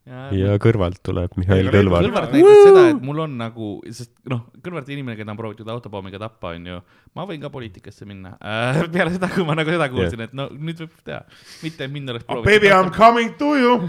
jah. 0.09 0.35
ja 0.37 0.59
kõrvalt 0.63 1.01
tuleb 1.05 1.35
Mihhail 1.41 1.71
Kõlvart. 1.75 2.07
Kõlvart 2.07 2.37
näitas 2.37 2.61
seda, 2.69 2.85
et 2.93 3.07
mul 3.09 3.23
on 3.25 3.39
nagu, 3.41 3.71
sest 3.95 4.13
noh, 4.31 4.45
Kõlvart 4.65 4.93
inimene, 4.95 5.17
keda 5.19 5.35
on 5.35 5.41
proovitud 5.41 5.73
autopommiga 5.75 6.21
tappa, 6.23 6.55
onju. 6.59 6.79
ma 7.19 7.27
võin 7.29 7.43
ka 7.43 7.51
poliitikasse 7.55 8.07
minna 8.09 8.37
äh,. 8.39 8.85
peale 8.95 9.17
seda, 9.17 9.31
kui 9.35 9.47
ma 9.49 9.59
nagu 9.59 9.75
seda 9.75 9.91
kuulsin, 9.93 10.23
et 10.29 10.37
no 10.39 10.51
nüüd 10.55 10.85
võib 10.85 11.01
teha, 11.03 11.25
mitte 11.65 11.89
et 11.89 11.97
mind 11.97 12.15
oleks 12.15 12.29
Oh, 12.29 12.45
baby, 12.47 12.71
I 12.71 12.79
m 12.79 12.95
coming 12.95 13.35
to 13.41 13.57
you. 13.59 13.75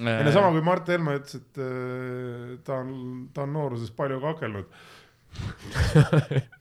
Äh, 0.00 0.24
no 0.24 0.32
sama 0.32 0.50
kui 0.54 0.62
Mart 0.64 0.88
Helme 0.88 1.18
ütles, 1.18 1.36
et 1.36 1.60
äh, 1.60 2.56
ta 2.64 2.80
on, 2.80 3.28
ta 3.34 3.44
on 3.44 3.52
nooruses 3.56 3.92
palju 3.96 4.20
kakelnud. 4.22 4.70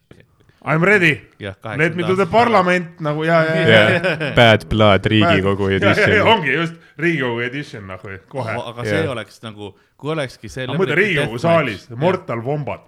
I 0.61 0.75
m 0.75 0.83
ready, 0.83 1.21
let 1.39 1.95
me 1.95 2.03
to 2.03 2.15
the. 2.15 2.25
parliament 2.27 2.99
nagu 2.99 3.23
ja, 3.23 3.43
ja, 3.47 3.53
ja, 3.55 3.89
jah, 3.89 4.35
Bad 4.35 4.67
Blood 4.69 5.05
Riigikogu 5.07 5.69
edition. 5.71 6.27
ongi 6.27 6.51
just 6.53 6.73
Riigikogu 6.99 7.39
edition 7.47 7.87
nagu 7.87 8.11
kohe. 8.27 8.51
aga 8.51 8.83
see 8.83 8.99
Jah. 8.99 9.11
oleks 9.15 9.39
nagu, 9.41 9.71
kui 9.99 10.13
olekski 10.13 10.49
see. 10.51 10.65
aga 10.65 10.77
mõtle 10.79 10.95
Riigikogu 10.97 11.39
saalis, 11.41 11.85
Mortal 11.99 12.41
Wombat, 12.45 12.85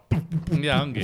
ja 0.63 0.77
ongi, 0.83 1.03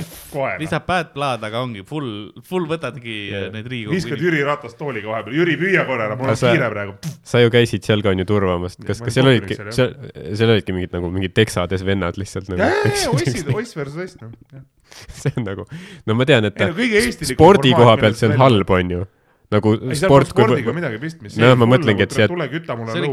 lisab 0.62 0.86
bad 0.88 1.10
blood, 1.14 1.44
aga 1.48 1.60
ongi 1.64 1.84
full, 1.88 2.30
full 2.48 2.68
võtadki 2.70 3.16
yeah. 3.28 3.48
need 3.54 3.68
Riigikogu. 3.68 3.96
viskad 3.96 4.22
Jüri 4.24 4.40
Ratast 4.46 4.78
tooliga 4.80 5.10
vahepeal, 5.12 5.36
Jüri 5.40 5.58
püüa 5.60 5.84
korra 5.88 6.08
ära, 6.08 6.16
mul 6.20 6.32
on 6.32 6.40
kiire 6.40 6.70
praegu. 6.72 6.96
sa 7.32 7.42
ju 7.42 7.52
käisid 7.52 7.84
seal 7.88 8.04
ka 8.04 8.14
onju 8.14 8.28
turvamas, 8.28 8.78
kas, 8.80 9.02
kas 9.04 9.18
seal 9.18 9.28
olidki, 9.28 9.58
seal, 9.76 9.94
seal 10.38 10.54
olidki 10.56 10.76
mingid 10.76 10.96
nagu 10.96 11.12
mingid 11.12 11.36
teksades 11.36 11.84
vennad 11.86 12.20
lihtsalt 12.20 12.50
nagu 12.54 12.70
ossid, 13.12 13.52
oss 13.52 13.76
versus 13.76 14.00
oss, 14.06 14.18
noh. 14.22 14.64
see 15.20 15.34
on 15.36 15.48
nagu, 15.48 15.68
no 16.08 16.16
ma 16.16 16.28
tean, 16.28 16.48
et 16.48 16.64
ei 16.64 16.72
no 16.72 17.32
spordi 17.34 17.76
koha 17.76 17.98
pealt 18.00 18.20
see 18.20 18.32
on 18.32 18.40
halb, 18.40 18.76
onju. 18.80 19.04
Nagu 19.48 19.70
ei, 19.80 19.96
sport, 19.96 20.28
spordiga 20.28 20.66
kui 20.68 20.74
midagi 20.76 20.98
pistmist. 21.00 21.38
No 21.40 21.54
ma 21.56 21.64
mõtlengi, 21.70 22.04
et 22.04 22.12
see- 22.12 22.26
oli 22.28 22.48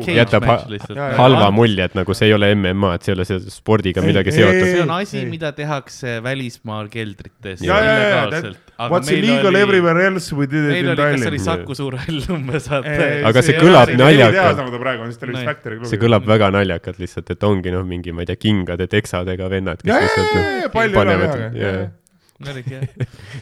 cage 0.04 0.16
Jätab 0.18 0.44
ha- 0.50 0.58
jaa. 0.68 1.06
halva 1.16 1.48
mulje, 1.56 1.86
et 1.88 1.96
nagu 1.96 2.14
see 2.18 2.28
ei 2.28 2.34
ole 2.36 2.50
MMA, 2.56 2.90
et 2.98 3.08
see 3.08 3.14
ei 3.14 3.18
ole 3.18 3.26
see 3.30 3.40
spordiga 3.54 4.04
Ei, 4.04 4.10
midagi 4.12 4.34
ei, 4.34 4.38
seotud. 4.42 4.68
see 4.68 4.82
on 4.84 4.92
asi 4.98 5.24
mida 5.30 5.54
tehakse 5.56 6.18
välismaal 6.26 6.90
keldrites 6.92 7.64
ja, 7.64 7.80
ja, 7.80 7.84
ja, 7.86 7.96
illegaalselt. 7.96 8.60
what's 8.92 9.12
illegal 9.16 9.56
everywhere 9.56 10.06
else 10.10 10.36
we 10.36 10.46
did 10.46 10.68
it 10.68 10.78
in 10.84 10.92
oli, 10.92 10.96
kas 11.00 11.20
see 11.24 11.32
oli 11.32 11.40
Tallinn. 11.40 11.46
Saku 11.48 11.76
Suurhall 11.80 12.22
umbes, 12.38 12.70
vaata. 12.70 13.10
Aga 13.32 13.42
see 13.48 13.56
kõlab 13.60 13.96
naljakalt. 13.96 14.58
nagu 14.60 14.72
ta 14.76 14.84
praegu 14.84 15.08
on, 15.08 15.14
siis 15.16 15.20
ta 15.24 15.30
oli 15.30 15.38
vist. 15.40 15.48
Factory 15.54 15.80
klubi. 15.80 15.90
see 15.94 16.04
kõlab 16.04 16.28
väga 16.28 16.52
naljakalt 16.60 17.00
lihtsalt, 17.00 17.32
et 17.32 17.44
ongi 17.48 17.72
noh, 17.72 17.88
mingi, 17.88 18.12
ma 18.12 18.26
ei 18.28 18.34
tea, 18.34 18.36
kingade 18.36 18.88
teksadega 18.92 19.48
vennad, 19.50 19.80
kes 19.80 19.88
ja, 19.94 20.02
ja, 20.02 20.10
lihtsalt 20.10 20.34
ja, 20.36 20.42
ja, 20.42 20.68
noh, 20.68 20.74
panevad, 21.00 22.02
oligi 22.44 22.74
jah. 22.74 22.82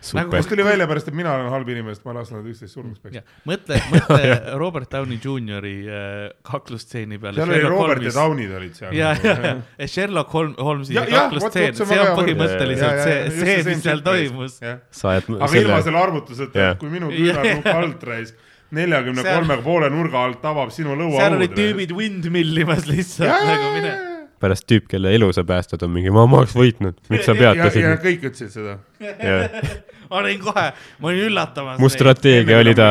super 0.01 0.27
kas. 0.29 0.47
tuli 0.47 0.65
välja 0.65 0.85
pärast, 0.87 1.07
et 1.09 1.17
mina 1.17 1.33
olen 1.33 1.49
halb 1.49 1.69
inimene, 1.73 1.95
sest 1.95 2.05
ma 2.05 2.13
lasen 2.13 2.37
nad 2.37 2.49
üksteist 2.51 2.77
surnuks 2.77 3.01
peksta. 3.01 3.23
mõtle, 3.49 3.79
mõtle 3.89 4.29
Robert 4.61 4.91
Downey 4.93 5.17
Juniori 5.23 5.73
äh, 5.87 6.29
kaklusstseeni 6.45 7.17
peale. 7.21 7.41
seal 7.41 7.55
oli 7.55 7.73
Robert 7.73 8.05
ja. 8.05 8.13
Downid 8.19 8.53
olid 8.59 8.77
seal. 8.77 8.93
ja, 8.97 9.15
ja, 9.17 9.55
ja 9.81 9.89
Sherlock 9.89 10.37
Holm- 10.37 10.55
Holmesi 10.61 10.97
kaklustseen, 10.99 11.73
see 11.81 11.99
on 12.03 12.13
põhimõtteliselt 12.21 13.03
see, 13.03 13.19
see, 13.41 13.59
mis 13.71 13.83
seal 13.87 14.05
toimus. 14.05 14.61
aga 14.63 15.51
ilma 15.57 15.81
selle, 15.81 15.99
arvutuseta 16.05 16.73
kui 16.81 16.93
minu 16.93 17.09
küünarnukk 17.13 17.71
alt 17.73 18.09
rais 18.11 18.33
neljakümne 18.73 19.25
kolme 19.25 19.57
poole 19.65 19.89
nurga 19.93 20.25
alt 20.27 20.45
avab 20.49 20.73
sinu 20.73 20.95
lõua 20.97 21.19
seal 21.21 21.37
olid 21.37 21.53
tüübid 21.57 21.93
windmillimas 21.97 22.87
lihtsalt 22.89 23.45
nagu 23.49 23.77
mine. 23.77 24.12
Pärast 24.43 24.67
tüüp, 24.67 24.85
kelle 24.91 25.13
elu 25.15 25.29
sa 25.35 25.45
päästad, 25.47 25.83
on 25.85 25.91
mingi, 25.95 26.11
ma, 26.13 26.25
ma 26.29 26.41
oleks 26.41 26.55
võitnud, 26.57 26.99
miks 27.13 27.25
sa 27.27 27.33
ja, 27.33 27.37
ja 27.37 27.53
peatasid? 27.55 27.87
kõik 28.03 28.25
ütlesid 28.29 28.51
seda. 28.53 28.73
olin 30.19 30.39
kohe, 30.43 30.65
ma 30.99 31.11
olin 31.11 31.27
üllatamas. 31.29 31.79
mu 31.81 31.89
strateegia 31.91 32.59
oli 32.63 32.75
ta, 32.77 32.89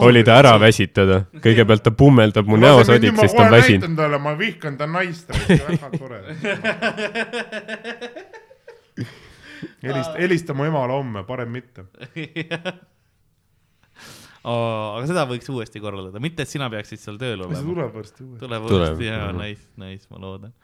oli 0.00 0.22
ta 0.26 0.38
ära 0.42 0.54
väsitada. 0.62 1.24
kõigepealt 1.42 1.84
ta 1.86 1.92
pummeldab 1.96 2.46
mu 2.50 2.56
näosodid, 2.60 3.18
siis 3.18 3.34
ta 3.36 3.46
on 3.46 3.52
väsinud. 3.56 3.96
talle, 3.98 4.18
ma 4.22 4.36
vihkan 4.38 4.78
ta 4.78 4.86
naist, 4.90 5.32
väga 5.50 5.90
tore. 5.98 6.22
helista, 9.82 10.16
helista 10.18 10.54
mu 10.54 10.64
emale 10.70 10.92
homme, 10.92 11.26
parem 11.28 11.50
mitte. 11.58 11.86
Aga 14.42 15.06
seda 15.06 15.22
võiks 15.30 15.46
uuesti 15.52 15.78
korraldada, 15.82 16.18
mitte 16.22 16.42
et 16.42 16.50
sina 16.50 16.66
peaksid 16.72 16.98
seal 16.98 17.18
tööl 17.20 17.44
see 17.44 17.46
olema. 17.46 17.62
tuleb 17.68 17.92
varsti 17.94 18.24
uuesti. 18.24 18.40
tuleb 18.42 18.64
uuesti 18.66 19.06
ja 19.06 19.28
nice, 19.36 19.68
nice, 19.78 20.08
ma 20.10 20.18
loodan. 20.24 20.54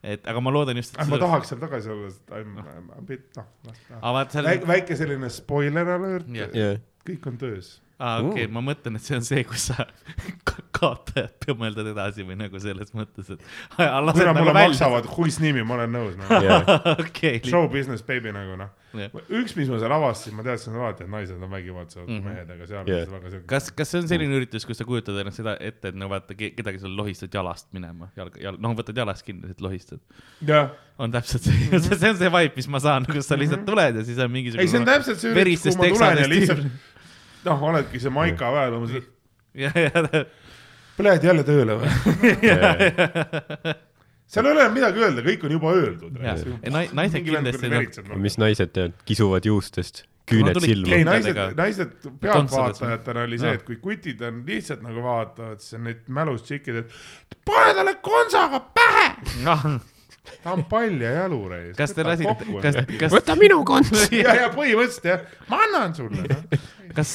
et 0.00 0.24
aga 0.32 0.40
ma 0.40 0.52
loodan 0.56 0.80
just, 0.80 0.96
et 0.96 1.10
ma 1.12 1.18
tahaks 1.20 1.52
seal 1.52 1.60
tagasi 1.60 1.92
olla, 1.92 2.12
sest 2.14 2.32
I 2.32 2.44
m 2.46 2.92
a 2.96 3.02
bit, 3.04 3.26
noh, 3.36 3.50
las 3.68 3.82
ta. 3.88 3.98
aga 3.98 4.14
vaat 4.18 4.36
seal, 4.38 4.48
väike, 4.72 4.96
selline 4.96 5.28
spoiler 5.32 5.92
alert 5.98 6.32
jah, 6.32 6.80
kõik 7.04 7.28
on 7.28 7.36
töös. 7.44 7.74
Aa 7.98 8.18
okei 8.20 8.44
okay,, 8.44 8.52
ma 8.52 8.60
mõtlen, 8.64 8.98
et 8.98 9.04
see 9.06 9.16
on 9.16 9.24
see, 9.24 9.44
kus 9.48 9.68
sa 9.70 9.86
ka- 10.48 10.64
kaotajad 10.76 11.36
pümmeldad 11.46 11.86
edasi 11.94 12.26
või 12.28 12.36
nagu 12.36 12.60
selles 12.60 12.92
mõttes, 12.96 13.30
et 13.32 13.44
kui 13.76 13.86
nad 13.86 14.10
nagu 14.12 14.34
mulle 14.42 14.52
välja. 14.52 14.72
maksavad, 14.74 15.08
huis 15.16 15.38
nimi, 15.40 15.64
ma 15.64 15.78
olen 15.78 15.94
nõus 15.96 16.18
no.. 16.20 16.28
jah, 16.44 16.66
okei, 17.06 17.40
Show 17.46 17.68
business 17.72 18.04
baby 18.06 18.34
nagu 18.36 18.58
noh 18.60 18.74
Jah.. 18.96 19.12
üks, 19.28 19.52
mis 19.58 19.68
ma 19.68 19.76
seal 19.80 19.92
avastasin, 19.92 20.32
ma 20.38 20.44
teadsin 20.46 20.76
alati, 20.78 21.04
et 21.04 21.10
naised 21.12 21.36
on 21.36 21.50
vägivaldsed 21.52 22.00
mm 22.00 22.06
Mhm. 22.06 22.20
-hmm. 22.20 22.32
mehed, 22.32 22.50
aga 22.54 22.66
seal 22.70 22.88
yeah. 22.88 23.10
väga 23.12 23.30
selge. 23.30 23.46
kas, 23.50 23.70
kas 23.76 23.90
see 23.92 24.00
on 24.00 24.08
selline 24.08 24.38
üritus, 24.38 24.64
kus 24.68 24.78
sa 24.80 24.84
kujutad 24.88 25.18
ennast 25.20 25.40
seda 25.42 25.56
ette, 25.60 25.88
et 25.92 25.98
no 25.98 26.08
vaata, 26.08 26.36
kedagi 26.36 26.80
seal 26.80 26.96
lohistad 26.96 27.32
jalast 27.34 27.68
minema, 27.76 28.08
jalga, 28.16 28.40
jal-, 28.40 28.60
noh, 28.60 28.76
võtad 28.78 28.96
jalast 28.96 29.24
kinni, 29.26 29.50
et 29.52 29.60
lohistad. 29.60 30.00
jah, 30.46 30.70
on 30.98 31.12
täpselt 31.12 31.44
see, 31.44 31.80
see 31.80 32.10
on 32.10 32.16
see 32.16 32.30
vibe, 32.32 32.56
mis 32.56 32.68
ma 32.72 32.80
saan, 32.80 33.04
kus 33.08 33.28
sa 33.28 33.36
lihtsalt 33.36 33.66
tuled 33.68 34.00
ja 34.00 34.04
siis 34.04 34.18
on 34.18 34.32
mingisugune. 34.32 34.64
ei 34.64 34.72
see 34.72 34.80
on 34.80 34.88
täpselt 34.88 35.20
see 35.20 35.34
üritus, 35.34 35.76
kuhu 35.76 35.82
ma 35.82 35.92
tulen 35.92 36.22
ja 36.22 36.28
lihtsalt, 36.32 36.64
noh, 37.46 37.62
oledki 37.70 38.00
see 38.02 38.12
maika 38.12 38.50
väel, 38.54 38.76
ma 38.76 38.84
mõtlen, 38.84 39.06
ja, 39.56 39.72
ja, 39.78 40.24
lähed 41.06 41.26
jälle 41.28 41.44
tööle 41.46 41.78
või? 41.80 41.88
seal 44.26 44.48
ei 44.48 44.52
ole 44.52 44.66
midagi 44.74 45.02
öelda, 45.04 45.24
kõik 45.26 45.46
on 45.46 45.56
juba 45.56 45.72
öeldud. 45.76 46.20
ja, 46.22 46.36
naised 46.66 47.24
kindlasti 47.26 47.72
noh, 47.72 48.20
mis 48.20 48.38
naised 48.42 48.74
teevad, 48.74 48.94
kisuvad 49.08 49.48
juustest, 49.48 50.04
küüned 50.26 50.60
silma. 50.64 50.94
ei, 50.96 51.06
naised 51.06 51.42
naised 51.58 52.08
pealtvaatajatena 52.22 53.26
oli 53.28 53.40
see, 53.40 53.52
Jaa. 53.52 53.60
et 53.60 53.66
kui 53.68 53.80
kutid 53.82 54.24
on 54.26 54.42
lihtsalt 54.46 54.82
nagu 54.86 55.04
vaatavad, 55.04 55.62
siis 55.62 55.78
on 55.78 55.86
neid 55.90 56.06
mälus 56.20 56.46
tšikid, 56.48 56.82
et 56.82 57.44
pane 57.46 57.76
talle 57.78 57.98
konsaga 58.04 58.64
pähe. 58.76 59.06
Ta 60.42 60.54
on 60.54 60.64
pall 60.70 61.02
ja 61.02 61.12
jalur 61.20 61.54
ees. 61.56 61.74
kas 61.78 61.94
te 61.96 62.04
lasite, 62.06 62.46
kas, 62.62 62.78
kas, 63.00 63.12
võta 63.14 63.36
minu 63.38 63.60
konts. 63.68 64.06
ja, 64.14 64.34
ja 64.42 64.48
põhimõtteliselt 64.54 65.08
jah, 65.10 65.22
ma 65.50 65.60
annan 65.66 65.94
sulle 65.96 66.24
no.. 66.24 66.60
kas, 66.96 67.12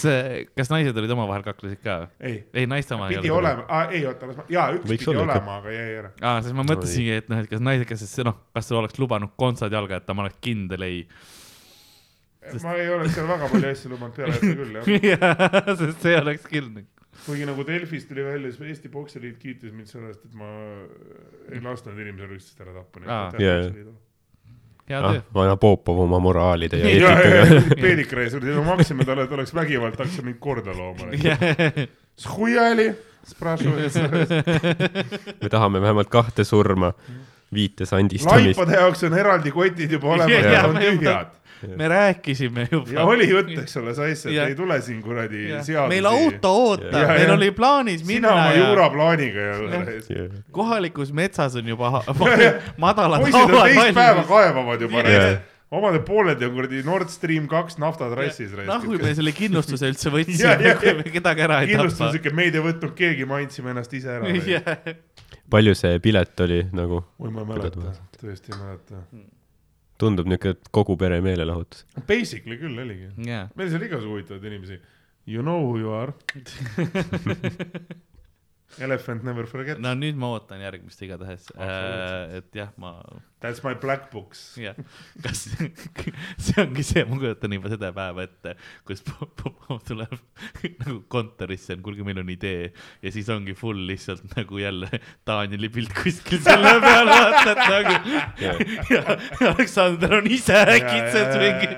kas 0.58 0.72
naised 0.74 0.98
olid 1.02 1.14
omavahel 1.16 1.46
kaklesid 1.46 1.82
ka? 1.84 1.98
ei, 2.20 2.42
ei, 2.54 2.70
naiste 2.70 2.96
oma 2.98 3.10
pidi. 3.12 3.34
olema, 3.34 3.84
ei 3.90 4.06
oota, 4.10 4.32
las 4.32 4.40
ma, 4.42 4.48
jaa, 4.52 4.70
üks 4.78 4.88
Võiks 4.94 5.06
pidi 5.06 5.16
olla 5.16 5.28
olema, 5.28 5.60
aga 5.62 5.76
jäi 5.76 6.00
ära. 6.04 6.14
aa, 6.22 6.40
siis 6.46 6.58
ma 6.58 6.68
mõtlesingi, 6.68 7.20
et 7.24 7.30
noh, 7.32 7.44
et 7.44 7.52
kas 7.52 7.64
naised, 7.68 7.88
kes 7.90 8.06
siis 8.06 8.26
noh, 8.28 8.40
kas 8.56 8.72
sul 8.72 8.82
oleks 8.82 9.00
lubanud 9.02 9.36
kontsad 9.40 9.74
jalga 9.76 10.00
jätta, 10.00 10.18
ma 10.18 10.28
oleks 10.28 10.42
kindel 10.44 10.88
ei. 10.88 11.04
ma 12.64 12.76
ei 12.80 12.90
oleks 12.96 13.16
seal 13.18 13.30
väga 13.30 13.52
palju 13.52 13.76
asju 13.76 13.94
lubanud 13.94 14.18
peale 14.18 14.40
jätta 14.40 14.56
küll 14.64 15.14
jah. 15.14 15.46
sest 15.84 16.08
see 16.08 16.18
oleks 16.22 16.50
küll. 16.52 16.84
Kuigi 17.26 17.46
nagu 17.50 17.66
Delfis 17.68 18.06
tuli 18.10 18.24
välja, 18.26 18.52
siis 18.52 18.70
Eesti 18.74 18.90
Pokseliit 18.90 19.38
kiitis 19.42 19.74
mind 19.74 19.90
selle 19.92 20.12
eest, 20.12 20.24
et 20.26 20.38
ma 20.38 20.50
ei 21.52 21.62
lasknud 21.64 22.00
inimesel 22.00 22.38
üksteist 22.38 22.64
ära 22.66 22.74
tappa. 22.80 23.04
Jaa. 23.06 23.32
hea 24.90 25.00
ah 25.00 25.14
töö., 25.14 25.22
vana 25.34 25.56
Popov 25.62 26.00
oma 26.06 26.20
moraalide 26.20 26.82
ja 26.82 26.92
eetikaga. 26.92 27.82
peedikreis, 27.82 28.36
me 28.42 28.64
maksime 28.66 29.06
talle, 29.08 29.24
et 29.30 29.36
oleks 29.38 29.54
vägivald, 29.56 29.98
hakkas 30.00 30.22
mind 30.26 30.40
korda 30.44 30.76
looma. 30.78 31.12
Me 35.42 35.50
tahame 35.50 35.82
vähemalt 35.82 36.10
kahte 36.10 36.44
surma, 36.44 36.94
viite 37.54 37.86
sandistamist. 37.86 38.58
laipade 38.58 38.78
jaoks 38.80 39.04
on 39.04 39.14
eraldi 39.18 39.52
kotid 39.52 39.92
juba 39.98 40.16
olemas 40.16 40.46
ja, 40.56 40.64
on 40.68 40.76
tühjad. 40.82 41.32
Me 41.78 41.88
rääkisime 41.88 42.68
juba. 42.72 42.92
ja 42.94 43.04
oli 43.06 43.30
jutt, 43.30 43.52
eks 43.64 43.78
ole, 43.78 43.94
sa 43.96 44.08
Ja. 44.08 44.44
et 44.44 44.50
ei 44.50 44.56
tule 44.56 44.82
siin 44.82 45.02
kuradi 45.02 45.48
seadusi. 45.50 45.88
meil 45.90 46.06
auto 46.06 46.54
ootab 46.56 46.94
Ja,, 47.02 47.08
meil 47.08 47.28
ja. 47.28 47.34
oli 47.34 47.52
plaanis 47.52 48.02
sina 48.02 48.14
minna 48.14 48.34
oma 48.34 48.52
ja 48.54 48.68
juuraplaaniga 48.68 49.40
jälle. 49.40 50.30
kohalikus 50.52 51.14
metsas 51.14 51.56
on 51.56 51.68
juba 51.68 51.90
ha- 51.90 52.04
ja. 52.42 52.54
madalad 52.78 53.22
poisid 53.22 53.42
on 53.56 53.64
teist 53.64 53.96
päeva 53.96 54.24
kaevavad 54.24 54.82
juba 54.82 55.04
omade 55.72 56.00
pooled 56.04 56.42
on 56.44 56.52
kuradi 56.56 56.82
Nord 56.84 57.10
Stream 57.10 57.48
kaks 57.48 57.78
naftatrassis. 57.80 58.52
noh, 58.68 58.84
kui 58.84 58.98
me 59.00 59.14
selle 59.16 59.32
kindlustuse 59.36 59.88
üldse 59.92 60.10
Ja, 60.10 60.14
võtsime 60.18 60.68
ja,, 60.68 60.76
kui 60.82 60.94
me 61.00 61.04
kedagi 61.14 61.46
ära 61.48 61.62
ei 61.64 61.72
kindlustus 61.72 62.02
on 62.02 62.08
tapa. 62.10 62.18
siuke, 62.18 62.34
meid 62.36 62.58
ei 62.60 62.66
võtnud 62.66 62.96
keegi, 62.98 63.28
me 63.30 63.40
andsime 63.40 63.72
ennast 63.72 63.94
ise 63.96 64.18
ära. 64.18 64.96
palju 65.52 65.76
see 65.76 66.00
pilet 66.04 66.44
oli 66.48 66.66
nagu, 66.76 67.04
oi, 67.20 67.32
ma 67.32 67.46
ei 67.46 67.54
mäleta, 67.54 67.94
tõesti 68.20 68.52
ei 68.56 68.60
mäleta. 68.60 69.06
Tundub 70.02 70.28
niuke 70.32 70.56
kogu 70.76 70.98
pere 71.02 71.22
meelelahutus. 71.26 71.86
Basically 72.10 72.58
küll 72.62 72.80
oligi. 72.86 73.12
jaa, 73.30 73.46
meil 73.56 73.70
seal 73.74 73.86
igasugu 73.90 74.18
huvitavaid 74.18 74.50
inimesi. 74.52 74.80
You 75.30 75.42
know 75.46 75.60
who 75.68 75.78
you 75.80 75.92
are. 75.94 76.14
Elephant 78.80 79.24
never 79.28 79.46
forget. 79.50 79.80
no 79.82 79.92
nüüd 79.98 80.16
ma 80.20 80.30
ootan 80.38 80.62
järgmist 80.64 81.02
igatahes, 81.04 81.50
Absoluutselt. 81.52 82.38
et 82.40 82.56
jah, 82.62 82.72
ma 82.82 82.96
That's 83.42 83.64
my 83.66 83.74
black 83.82 84.12
books. 84.12 84.54
jah, 84.62 84.78
kas 85.26 85.48
see 86.46 86.62
ongi 86.62 86.86
see, 86.86 87.04
ma 87.10 87.18
kujutan 87.20 87.56
juba 87.58 87.72
seda 87.74 87.90
päeva 87.96 88.26
ette, 88.28 88.54
kus 88.88 89.02
Popov 89.08 89.82
tuleb 89.88 90.14
nagu 90.84 91.00
kontorisse, 91.12 91.76
kuulge, 91.84 92.06
meil 92.08 92.22
on 92.22 92.30
idee 92.32 92.70
ja 93.02 93.14
siis 93.14 93.30
ongi 93.34 93.56
full 93.58 93.82
lihtsalt 93.90 94.24
nagu 94.38 94.62
jälle 94.62 94.90
Danieli 95.28 95.72
pilt 95.74 95.94
kuskil 95.98 96.42
selle 96.46 96.76
peal, 96.86 97.10
vaatad 97.10 97.64
nagu 97.66 97.96
ja 98.94 99.04
Aleksander 99.52 100.20
on 100.22 100.30
ise 100.32 100.62
äkitselt 100.78 101.36
mingi, 101.42 101.72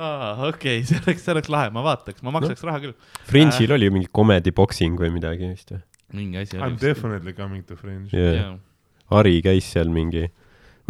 aa 0.00 0.48
okei, 0.48 0.82
see 0.88 0.98
oleks, 1.02 1.22
see 1.26 1.34
oleks 1.34 1.50
lahe, 1.52 1.70
ma 1.74 1.82
vaataks, 1.84 2.22
ma 2.26 2.32
maksaks 2.34 2.64
raha 2.66 2.80
küll. 2.86 2.94
Fringe'il 3.28 3.74
oli 3.76 3.88
ju 3.88 3.94
mingi 3.98 4.10
comedy 4.16 4.52
boxing 4.56 4.98
või 5.00 5.12
midagi 5.14 5.50
vist 5.52 5.74
või? 5.74 5.82
mingi 6.16 6.40
asi 6.40 6.56
I 6.56 6.60
m 6.60 6.64
oli. 6.72 6.80
definitely 6.82 7.32
coming 7.36 7.62
to 7.68 7.76
fringe. 7.78 8.10
jah, 8.10 8.56
Ari 9.14 9.36
käis 9.42 9.68
seal 9.74 9.90
mingi, 9.94 10.24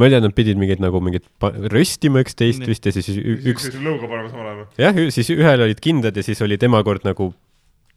ma 0.01 0.07
ei 0.09 0.15
tea, 0.15 0.23
nad 0.25 0.33
pidid 0.37 0.57
mingit 0.61 0.81
nagu 0.81 1.01
mingit 1.05 1.27
röstima 1.73 2.23
üksteist 2.25 2.65
vist 2.69 2.87
ja 2.89 2.93
siis 2.95 3.11
üks 3.19 3.69
lõuga 3.77 4.09
panema 4.09 4.31
samal 4.33 4.49
ajal. 4.55 4.67
jah, 4.81 5.01
siis 5.13 5.29
ühel 5.37 5.67
olid 5.67 5.81
kindad 5.85 6.17
ja 6.17 6.25
siis 6.25 6.41
oli 6.45 6.57
tema 6.61 6.81
kord 6.87 7.05
nagu 7.09 7.33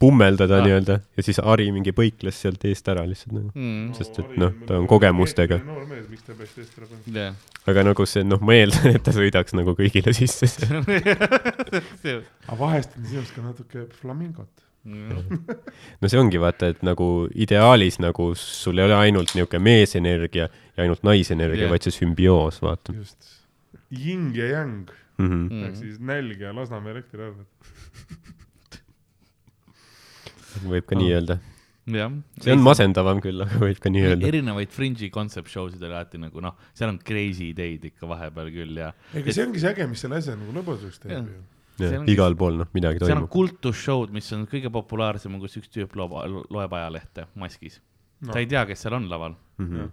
pummeldada 0.03 0.59
Ah. 0.59 0.65
nii-öelda 0.67 0.99
ja 1.17 1.23
siis 1.23 1.39
Ari 1.39 1.69
mingi 1.75 1.93
põikles 1.95 2.41
sealt 2.43 2.65
eest 2.67 2.87
ära 2.91 3.05
lihtsalt 3.07 3.35
nagu. 3.37 3.51
Mm, 3.55 3.93
Sest 3.97 4.19
et, 4.19 4.33
noh, 4.41 4.51
ta 4.67 4.77
on 4.81 4.87
kogemustega. 4.91 5.61
noor 5.63 5.85
mees, 5.87 6.09
miks 6.11 6.25
ta 6.27 6.35
peaks 6.39 6.57
teist 6.57 6.75
ära 6.79 6.89
panema? 6.89 7.13
jah, 7.19 7.35
aga 7.71 7.85
nagu 7.87 8.07
see, 8.09 8.25
noh, 8.27 8.41
ma 8.43 8.57
eeldan, 8.59 8.89
et 8.97 9.05
ta 9.05 9.13
sõidaks 9.15 9.55
nagu 9.55 9.75
kõigile 9.79 10.13
sisse. 10.17 10.49
aga 12.49 12.59
vahest 12.59 12.97
on 12.99 13.07
sinust 13.07 13.35
ka 13.35 13.45
natuke 13.45 13.87
flamingot. 14.01 14.51
no 14.83 16.09
see 16.11 16.19
ongi 16.19 16.41
vaata, 16.43 16.73
et 16.73 16.81
nagu 16.83 17.07
ideaalis 17.45 18.01
nagu 18.03 18.33
sul 18.35 18.81
ei 18.81 18.89
ole 18.89 18.97
ainult 18.99 19.31
niisugune 19.37 19.63
meesenergia 19.63 20.49
ja 20.49 20.83
ainult 20.83 21.05
naisenergia 21.07 21.63
yeah., 21.63 21.71
vaid 21.71 21.87
see 21.87 21.95
sümbioos, 21.95 22.59
vaata 22.65 22.91
just. 22.97 23.31
Ying 23.93 24.35
ja 24.35 24.49
yang 24.57 24.89
mm. 25.17 25.27
-hmm. 25.29 25.47
Mm. 25.47 25.63
ehk 25.69 25.75
siis 25.79 25.99
nälg 25.99 26.41
ja 26.43 26.51
Lasnamäe 26.55 26.97
elektriarved. 26.97 27.47
võib 30.65 30.85
ka 30.89 30.95
nii 30.99 31.11
öelda. 31.15 31.39
see 32.39 32.53
on 32.53 32.61
masendavam 32.63 33.19
küll, 33.23 33.41
aga 33.43 33.57
võib 33.59 33.79
ka 33.83 33.89
nii 33.91 34.03
öelda. 34.07 34.27
erinevaid 34.29 34.71
fringe'i 34.71 35.09
concept 35.11 35.49
show 35.51 35.65
sid 35.71 35.81
oli 35.83 35.91
alati 35.91 36.21
nagu 36.21 36.39
noh, 36.43 36.53
seal 36.73 36.93
on 36.93 36.99
crazy 37.03 37.49
ideid 37.51 37.83
ikka 37.89 38.07
vahepeal 38.07 38.51
küll 38.55 38.77
ja 38.79 38.93
ega 39.19 39.33
see 39.35 39.43
ongi 39.47 39.59
see 39.63 39.73
äge, 39.73 39.87
mis 39.91 39.99
selle 40.05 40.21
asja 40.21 40.37
nagu 40.39 40.55
lõbusaks 40.55 41.01
teeb 41.03 41.27
ju. 41.27 41.41
ongi- 41.99 42.13
igal 42.15 42.37
pool, 42.39 42.55
noh, 42.61 42.69
midagi 42.77 43.01
seal 43.03 43.17
on 43.17 43.25
toimub. 43.25 43.33
kultusshow'd, 43.35 44.13
mis 44.15 44.29
on 44.37 44.45
kõige 44.47 44.71
populaarsem, 44.71 45.35
kus 45.43 45.57
üks 45.59 45.71
tüüp 45.73 45.97
loob, 45.99 46.15
loeb 46.53 46.77
ajalehte 46.79 47.25
maskis 47.35 47.81
no.. 48.21 48.31
ta 48.31 48.39
ei 48.39 48.47
tea, 48.47 48.63
kes 48.69 48.85
seal 48.87 48.95
on 49.01 49.09
laval 49.11 49.35
Mhm. 49.59 49.89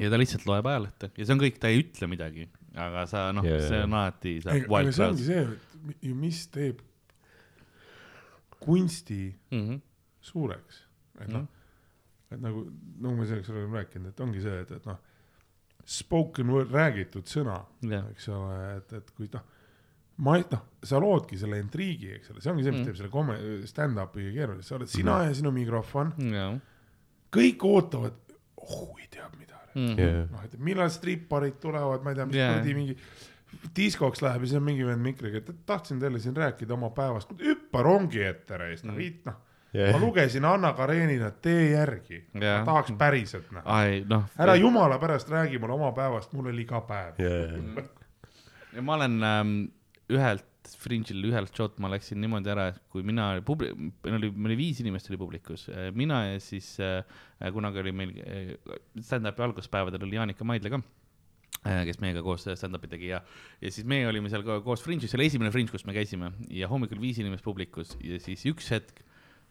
ja 0.00 0.10
ta 0.12 0.16
lihtsalt 0.20 0.46
loeb 0.46 0.66
ajalehte 0.70 1.10
ja 1.16 1.24
see 1.26 1.34
on 1.34 1.40
kõik, 1.42 1.58
ta 1.58 1.68
ei 1.72 1.82
ütle 1.82 2.06
midagi, 2.14 2.46
aga 2.76 3.06
sa 3.10 3.26
noh 3.34 3.42
yeah,, 3.44 3.58
see 3.66 3.82
on 3.82 3.94
alati 3.98 4.36
see 4.44 4.62
ongi 5.10 5.26
see, 5.26 5.42
et 5.90 6.04
ju 6.04 6.14
mis 6.14 6.44
teeb 6.54 6.78
kunsti 8.60 9.34
mm. 9.50 9.60
-hmm. 9.60 9.80
suureks. 10.20 10.82
et 11.20 11.28
noh, 11.32 11.46
et 12.30 12.40
nagu, 12.40 12.66
nagu 13.00 13.16
me 13.16 13.26
selleks 13.26 13.50
oleme 13.50 13.78
rääkinud, 13.78 14.08
et 14.12 14.20
ongi 14.20 14.40
see, 14.44 14.60
et, 14.60 14.70
et 14.76 14.86
noh, 14.86 14.98
spoken 15.86 16.50
word, 16.50 16.72
räägitud 16.74 17.28
sõna, 17.30 17.60
jah, 17.86 18.08
eks 18.10 18.28
ole, 18.34 18.56
et, 18.76 18.92
et 18.98 19.10
kui 19.16 19.28
noh, 19.32 19.44
ma 20.26 20.36
ei, 20.36 20.44
noh, 20.50 20.64
sa 20.82 20.98
loodki 21.00 21.38
selle 21.38 21.60
intriigi, 21.62 22.10
eks 22.18 22.30
ole, 22.32 22.40
see 22.40 22.52
ongi 22.52 22.64
see, 22.66 22.72
mis 22.72 22.80
Mm. 22.80 22.86
teeb 22.90 22.96
selle 22.96 23.12
komme-, 23.12 23.66
stand-up'i 23.70 24.32
keeruliseks, 24.34 24.68
sa 24.68 24.76
oled 24.80 24.88
sina 24.92 25.22
ja 25.24 25.34
sinu 25.34 25.52
mikrofon, 25.54 26.12
jah, 26.32 26.56
kõik 27.36 27.64
ootavad, 27.70 28.18
oh 28.56 28.96
ei 29.00 29.08
tea 29.10 29.28
mida 29.38 29.56
Mhm. 29.76 29.98
yeah.. 30.00 30.28
noh, 30.32 30.44
et 30.44 30.54
millal 30.58 30.88
stripparid 30.90 31.58
tulevad, 31.60 32.02
ma 32.02 32.10
ei 32.10 32.16
tea, 32.16 32.26
mis 32.26 32.36
kuradi 32.40 32.74
mingi 32.74 32.94
diskoks 33.76 34.22
läheb 34.24 34.44
ja 34.44 34.50
siis 34.50 34.60
on 34.60 34.64
mingi 34.66 34.86
vend 34.86 35.04
mikriga, 35.04 35.42
et 35.42 35.66
tahtsin 35.68 36.00
teile 36.02 36.20
siin 36.22 36.36
rääkida 36.36 36.74
oma 36.76 36.90
päevast, 36.96 37.34
hüppa 37.42 37.82
rongi 37.86 38.22
ette 38.26 38.58
reis, 38.60 38.86
noh, 38.86 38.96
noh. 38.96 39.34
ma 39.34 39.42
Yeah. 39.76 39.98
lugesin 40.00 40.44
Anna 40.44 40.70
Karenina 40.72 41.30
Tee 41.30 41.70
järgi, 41.70 42.22
Jaa. 42.40 42.58
ma 42.58 42.64
tahaks 42.64 42.94
päriselt 42.96 43.50
näha. 43.52 43.80
noh, 44.08 44.22
ära 44.40 44.54
jumala 44.56 44.96
pärast 44.98 45.28
räägi 45.28 45.58
mulle 45.60 45.74
oma 45.74 45.90
päevast, 45.92 46.32
mul 46.32 46.48
oli 46.48 46.64
ka 46.64 46.80
päev. 46.86 47.18
Yeah. 47.20 47.84
ja 48.72 48.82
ma 48.82 48.94
olen 48.94 49.18
ähm, 49.26 49.56
ühelt 50.08 50.46
Fringe'il 50.80 51.28
ühelt 51.28 51.52
shot 51.54 51.76
ma 51.82 51.90
läksin 51.92 52.22
niimoodi 52.22 52.50
ära, 52.54 52.70
et 52.72 52.78
kui 52.90 53.04
mina, 53.06 53.34
publi-, 53.44 53.74
meil 53.76 54.16
oli, 54.16 54.30
meil 54.32 54.54
oli 54.54 54.58
viis 54.62 54.80
inimest 54.80 55.10
oli 55.12 55.18
publikus, 55.20 55.66
mina 55.98 56.22
ja 56.30 56.40
siis 56.42 56.72
äh, 56.80 57.02
kunagi 57.52 57.82
oli 57.84 57.92
meil 57.92 58.14
äh, 58.22 58.54
stand-up'i 59.02 59.44
alguspäevadel 59.46 60.08
oli 60.08 60.18
Jaanika 60.18 60.46
Maidla 60.46 60.72
ka 60.72 60.80
äh, 60.80 60.88
kes 61.88 61.98
meiega 62.02 62.22
koos 62.22 62.46
stand-up'i 62.46 62.90
tegi 62.90 63.10
ja, 63.10 63.22
ja 63.62 63.72
siis 63.72 63.86
meie 63.88 64.06
olime 64.08 64.30
seal 64.30 64.44
ka 64.46 64.60
koos 64.64 64.84
Fringe'is, 64.84 65.10
see 65.10 65.18
oli 65.18 65.26
esimene 65.30 65.50
Fringe, 65.54 65.72
kus 65.72 65.86
me 65.88 65.96
käisime 65.96 66.32
ja 66.52 66.68
hommikul 66.70 67.00
viis 67.02 67.18
inimest 67.22 67.44
publikus 67.46 67.96
ja 68.04 68.20
siis 68.22 68.44
üks 68.52 68.70
hetk 68.74 69.02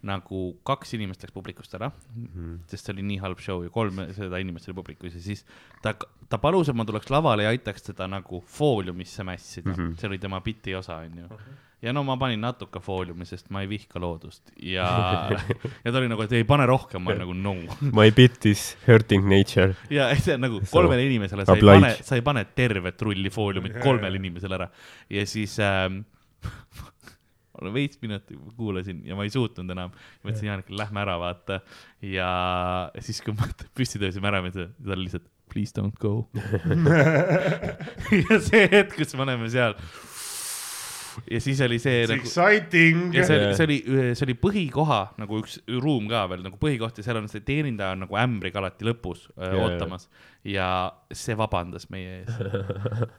nagu 0.06 0.42
kaks 0.68 0.94
inimest 0.98 1.24
läks 1.24 1.34
publikust 1.34 1.74
ära 1.78 1.90
mm, 1.90 2.26
-hmm. 2.26 2.58
sest 2.70 2.86
see 2.86 2.94
oli 2.94 3.06
nii 3.10 3.20
halb 3.24 3.42
show 3.42 3.64
ja 3.64 3.72
kolm 3.74 4.02
seda 4.14 4.40
inimest 4.44 4.70
oli 4.70 4.78
publikus 4.78 5.16
ja 5.18 5.22
siis 5.22 5.46
ta, 5.82 5.96
ta 6.30 6.38
palus, 6.42 6.70
et 6.70 6.78
ma 6.78 6.86
tuleks 6.86 7.10
lavale 7.10 7.48
ja 7.48 7.54
aitaks 7.56 7.90
teda 7.90 8.08
nagu 8.12 8.44
fooliumisse 8.58 9.24
mässida 9.24 9.72
mm, 9.72 9.76
-hmm. 9.76 9.96
see 10.00 10.08
oli 10.08 10.20
tema 10.20 10.42
biti 10.42 10.76
osa, 10.76 11.02
onju. 11.08 11.30
Ja 11.86 11.94
no 11.94 12.04
ma 12.08 12.16
panin 12.20 12.42
natuke 12.42 12.82
fooliumi, 12.84 13.28
sest 13.30 13.52
ma 13.54 13.62
ei 13.64 13.70
vihka 13.70 14.02
loodust 14.02 14.52
ja, 14.58 14.88
ja 15.86 15.92
ta 15.92 16.00
oli 16.00 16.10
nagu, 16.12 16.26
et 16.26 16.34
ei 16.36 16.48
pane 16.48 16.66
rohkem, 16.70 17.04
ma 17.06 17.14
olin 17.14 17.24
nagu 17.26 17.38
no. 17.38 17.56
My 18.00 18.10
bit 18.16 18.46
is 18.50 18.72
hurting 18.88 19.28
nature. 19.30 19.76
ja 19.94 20.10
see 20.18 20.38
on 20.38 20.46
nagu 20.48 20.64
So, 20.66 20.80
kolmele 20.80 21.06
inimesele, 21.06 21.46
sa 21.46 21.58
ei 21.58 21.66
pane, 21.66 21.94
sa 22.02 22.18
ei 22.18 22.26
pane 22.26 22.46
tervet 22.58 23.02
rulli 23.06 23.32
fooliumit 23.34 23.80
kolmele 23.84 24.22
inimesele 24.22 24.60
ära 24.60 24.70
ja 25.14 25.26
siis 25.30 25.60
ähm, 25.64 26.02
ma 27.62 27.72
veits 27.76 28.02
minutit 28.02 28.40
kuulasin 28.58 29.04
ja 29.08 29.16
ma 29.18 29.28
ei 29.28 29.32
suutnud 29.34 29.70
enam. 29.72 29.94
mõtlesin 30.26 30.50
Jaanikule, 30.50 30.80
lähme 30.82 31.02
ära, 31.06 31.16
vaata. 31.22 31.62
ja 32.04 32.30
siis, 33.00 33.22
kui 33.24 33.36
me 33.38 33.48
püsti 33.78 34.02
tõusime 34.02 34.32
ära, 34.32 34.44
ta 34.52 34.68
oli 34.92 35.06
lihtsalt 35.06 35.30
please 35.52 35.72
don't 35.76 35.96
go. 36.02 36.28
ja 38.26 38.40
see 38.44 38.66
hetk, 38.72 38.98
kus 38.98 39.16
me 39.16 39.24
oleme 39.28 39.48
seal. 39.54 39.78
Ja 41.32 41.42
siis 41.44 41.62
oli 41.66 41.80
see 41.82 42.04
It's 42.04 42.12
nagu 42.14 42.28
exciting. 42.28 43.16
ja 43.16 43.26
see 43.28 43.52
see 43.58 43.68
oli, 43.68 43.80
see 44.18 44.28
oli 44.28 44.38
põhikoha 44.42 45.02
nagu 45.22 45.42
üks 45.42 45.60
ruum 45.82 46.10
ka 46.12 46.26
veel 46.32 46.46
nagu 46.46 46.60
põhikoht 46.62 47.00
ja 47.00 47.08
seal 47.08 47.22
on 47.22 47.30
see 47.32 47.44
teenindaja 47.46 47.96
on 47.96 48.06
nagu 48.06 48.20
ämbriga 48.20 48.62
alati 48.62 48.88
lõpus 48.88 49.28
öö, 49.36 49.52
Jaa, 49.56 49.68
ootamas 49.68 50.10
ja 50.46 50.68
see 51.16 51.34
vabandas 51.38 51.88
meie 51.94 52.22
ees. 52.22 52.36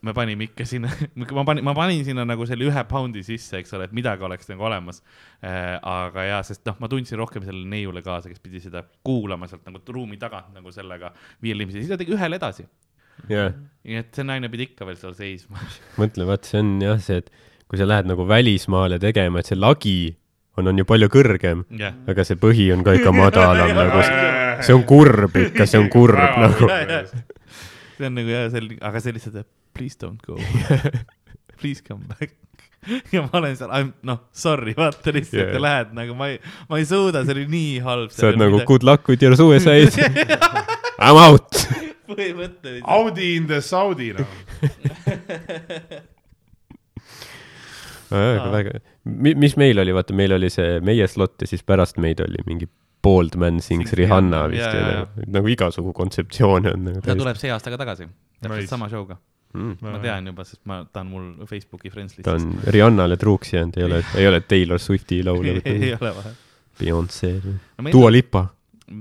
me 0.07 0.15
panime 0.17 0.47
ikka 0.47 0.67
sinna, 0.69 0.91
ma 1.37 1.45
panin, 1.47 1.65
ma 1.67 1.75
panin 1.77 2.05
sinna 2.07 2.25
nagu 2.29 2.47
selle 2.49 2.69
ühe 2.69 2.85
poundi 2.89 3.25
sisse, 3.27 3.59
eks 3.61 3.75
ole, 3.77 3.89
et 3.89 3.97
midagi 3.97 4.27
oleks 4.27 4.51
nagu 4.53 4.67
olemas. 4.69 5.03
aga 5.43 6.27
jaa, 6.29 6.41
sest 6.47 6.63
noh, 6.69 6.79
ma 6.83 6.91
tundsin 6.93 7.19
rohkem 7.19 7.45
sellele 7.47 7.67
neiule 7.71 8.03
kaasa, 8.07 8.31
kes 8.31 8.43
pidi 8.43 8.63
seda 8.63 8.85
kuulama 9.07 9.51
sealt 9.51 9.67
nagu 9.67 9.83
ruumi 9.97 10.21
tagant 10.23 10.55
nagu 10.55 10.73
sellega 10.75 11.11
viiele 11.43 11.67
inimesele, 11.67 11.85
siis 11.85 11.95
ta 11.95 12.01
tegi 12.01 12.15
ühele 12.15 12.39
edasi. 12.39 12.67
jah, 13.33 13.51
nii 13.87 14.01
et 14.05 14.15
see 14.15 14.27
naine 14.29 14.51
pidi 14.53 14.71
ikka 14.71 14.87
veel 14.87 14.99
seal 15.01 15.19
seisma. 15.19 15.61
mõtle, 15.99 16.29
vaat 16.31 16.47
see 16.47 16.63
on 16.63 16.77
jah 16.85 17.03
see, 17.03 17.25
et 17.25 17.35
kui 17.67 17.81
sa 17.81 17.87
lähed 17.89 18.07
nagu 18.11 18.27
välismaale 18.29 18.99
tegema, 19.03 19.41
et 19.43 19.51
see 19.51 19.59
lagi 19.59 19.99
on, 20.57 20.71
on 20.71 20.79
ju 20.81 20.87
palju 20.89 21.09
kõrgem, 21.13 21.65
jah, 21.81 21.95
aga 22.09 22.25
see 22.27 22.39
põhi 22.41 22.71
on 22.75 22.85
ka 22.87 22.95
ikka 22.97 23.13
madalam 23.15 23.73
nagu, 23.81 24.03
see 24.65 24.77
on 24.77 24.87
kurb 24.89 25.37
ikka, 25.43 25.67
see 25.69 25.81
on 25.83 25.91
kurb 25.93 26.41
nagu. 26.41 26.71
see 27.99 28.09
on 28.09 28.17
nagu 28.21 28.33
jah, 28.33 28.49
see 28.53 28.63
oli, 28.65 28.79
aga 28.91 29.03
see 29.05 29.17
lihtsalt, 29.17 29.47
please 29.77 29.99
don't 30.01 30.23
go. 30.25 30.39
Please 31.57 31.81
come 31.81 32.05
back. 32.05 32.35
ja 33.09 33.23
ma 33.25 33.39
olen 33.39 33.55
seal, 33.57 33.71
noh, 34.05 34.19
sorry, 34.37 34.75
vaata 34.77 35.09
lihtsalt 35.17 35.39
Yeah. 35.41 35.55
yeah. 35.55 35.63
lähed 35.65 35.95
nagu 35.97 36.15
ma 36.19 36.29
ei, 36.35 36.37
ma 36.69 36.77
ei 36.79 36.85
suuda, 36.87 37.23
see 37.25 37.33
oli 37.33 37.47
nii 37.49 37.79
halb. 37.87 38.13
sa 38.13 38.29
oled 38.29 38.43
nagu 38.43 38.61
good 38.69 38.85
luck 38.85 39.09
with 39.09 39.25
your 39.25 39.39
suicide. 39.41 39.89
I 41.01 41.09
m 41.11 41.23
out. 41.23 41.57
põhimõtteliselt. 42.07 42.85
Audi 42.85 43.31
in 43.41 43.49
the 43.49 43.63
Saudi 43.65 44.13
noh. 44.15 44.29
Aga 48.11 48.51
väga, 48.53 48.81
mis 49.05 49.57
meil 49.61 49.79
oli, 49.83 49.95
vaata, 49.97 50.15
meil 50.17 50.37
oli 50.37 50.51
see 50.53 50.81
meie 50.85 51.07
slot 51.11 51.43
ja 51.43 51.49
siis 51.51 51.65
pärast 51.67 52.01
meid 52.03 52.21
oli 52.25 52.43
mingi 52.47 52.69
Bold 53.07 53.37
Man 53.39 53.61
Sings 53.63 53.93
Rihanna 53.99 54.47
vist 54.51 54.65
jaa, 54.65 54.75
ja 54.75 54.91
jaa, 54.97 55.07
nagu, 55.37 55.51
igasugu 55.53 55.93
kontseptsioone 55.97 56.73
on 56.75 56.87
nagu 56.89 57.03
ta 57.05 57.17
tuleb 57.19 57.39
see 57.39 57.53
aasta 57.55 57.73
ka 57.73 57.79
tagasi, 57.83 58.09
täpselt 58.41 58.65
Nice. 58.65 58.71
sama 58.73 58.89
show'ga. 58.93 59.19
mm.. 59.55 59.77
ma 59.85 60.01
tean 60.03 60.31
juba, 60.33 60.47
sest 60.49 60.63
ma, 60.71 60.81
ta 60.91 61.05
on 61.05 61.13
mul 61.13 61.47
Facebooki 61.51 61.93
friends 61.93 62.17
ta 62.19 62.35
listis. 62.35 62.49
on 62.67 62.75
Rihannale 62.75 63.19
truuks 63.21 63.55
jäänud, 63.55 63.79
ei 63.79 63.87
ole, 63.89 64.03
ei 64.19 64.29
ole 64.31 64.43
Taylor 64.43 64.83
Swifti 64.83 65.23
laulja, 65.27 65.61
ei 65.65 65.95
ole 66.01 66.13
vahe. 66.21 66.35
Beyonce, 66.77 67.31
Dua 67.93 68.11
Lipa. 68.13 68.47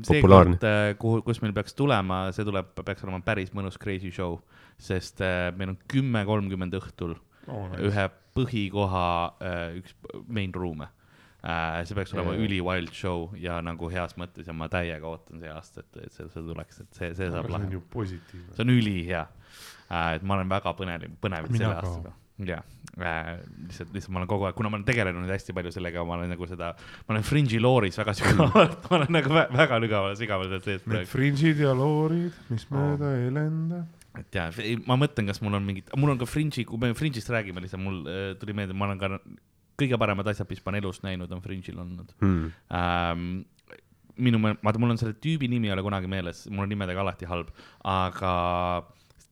populaarne. 0.08 0.58
seekord, 0.62 0.98
kuhu, 1.02 1.22
kus 1.26 1.42
meil 1.44 1.54
peaks 1.54 1.76
tulema, 1.76 2.28
see 2.34 2.46
tuleb, 2.48 2.72
peaks 2.86 3.04
olema 3.04 3.20
päris 3.26 3.52
mõnus 3.58 3.76
crazy 3.82 4.14
show, 4.14 4.38
sest 4.82 5.22
äh, 5.22 5.50
meil 5.58 5.74
on 5.74 5.80
kümme 5.92 6.24
kolmkümmend 6.26 6.78
õhtul 6.78 7.18
Oh, 7.46 7.70
ühe 7.78 8.06
põhikoha 8.36 9.08
äh, 9.40 9.80
üks 9.80 9.96
main 10.28 10.54
room'e 10.56 10.90
äh,. 11.46 11.86
see 11.88 11.98
peaks 11.98 12.14
olema 12.16 12.36
Jaa. 12.36 12.44
üli 12.46 12.60
wild 12.66 12.94
show 12.96 13.30
ja 13.40 13.62
nagu 13.64 13.90
heas 13.94 14.18
mõttes 14.20 14.50
ja 14.50 14.56
ma 14.58 14.68
täiega 14.72 15.08
ootan 15.10 15.42
see 15.44 15.52
aasta, 15.54 15.86
et, 15.86 16.04
et 16.08 16.18
see, 16.18 16.28
see 16.34 16.46
tuleks, 16.50 16.84
et 16.84 17.00
see, 17.00 17.14
see 17.18 17.32
saab 17.34 17.50
lahe. 17.54 17.82
see 18.04 18.66
on 18.66 18.76
ülihea 18.76 19.26
äh,. 19.26 20.16
et 20.18 20.24
ma 20.26 20.40
olen 20.40 20.52
väga 20.52 20.76
põnev, 20.78 21.10
Mina 21.24 21.44
selle 21.48 21.74
aastaga. 21.74 22.16
jah 22.52 22.64
äh,, 23.00 23.36
lihtsalt, 23.68 23.94
lihtsalt 23.96 24.16
ma 24.16 24.24
olen 24.24 24.32
kogu 24.36 24.50
aeg, 24.50 24.58
kuna 24.60 24.72
ma 24.72 24.82
olen 24.82 24.88
tegelenud 24.88 25.32
hästi 25.32 25.56
palju 25.56 25.72
sellega, 25.76 26.04
ma 26.08 26.20
olen 26.20 26.34
nagu 26.36 26.48
seda, 26.52 26.74
ma 27.08 27.16
olen 27.16 27.28
Fringe'i 27.28 27.62
looris 27.64 28.00
väga 28.02 28.16
sügavalt, 28.20 28.80
ma 28.90 28.98
olen 29.00 29.20
nagu 29.20 29.36
vä 29.38 29.46
väga 29.64 29.80
sügavalt, 29.86 30.20
sügavalt 30.20 30.58
sees 30.68 30.88
Need 30.92 31.12
fringe'id 31.12 31.62
ja 31.64 31.76
loorid, 31.78 32.36
mis 32.52 32.68
mööda 32.74 33.16
ei 33.22 33.32
lenda. 33.36 33.86
Et 34.22 34.38
ja, 34.38 34.46
ma 34.88 34.98
mõtlen, 35.00 35.28
kas 35.30 35.42
mul 35.44 35.58
on 35.58 35.66
mingid, 35.68 35.90
mul 36.00 36.14
on 36.14 36.22
ka 36.22 36.28
Fringe'i, 36.30 36.66
kui 36.68 36.82
me 36.82 36.94
Fringe'ist 36.98 37.32
räägime, 37.34 37.64
lihtsalt 37.64 37.84
mul 37.84 38.02
äh, 38.10 38.30
tuli 38.42 38.56
meelde, 38.58 38.78
ma 38.78 38.90
olen 38.90 39.02
ka 39.02 39.12
kõige 39.80 40.00
paremad 40.00 40.28
asjad, 40.32 40.48
mis 40.50 40.64
ma 40.64 40.72
olen 40.72 40.84
elus 40.84 41.02
näinud, 41.04 41.32
on 41.36 41.44
Fringe'il 41.44 41.82
olnud 41.82 42.16
Hmm. 42.22 42.48
ähm,. 42.72 43.44
minu 44.16 44.40
meelest, 44.40 44.62
vaata, 44.64 44.80
mul 44.80 44.94
on 44.94 45.00
selle 45.02 45.18
tüübi 45.20 45.50
nimi 45.52 45.68
ei 45.68 45.74
ole 45.74 45.84
kunagi 45.84 46.08
meeles, 46.08 46.46
mul 46.48 46.64
on 46.64 46.70
nimedega 46.72 47.02
alati 47.04 47.28
halb, 47.28 47.50
aga 47.84 48.32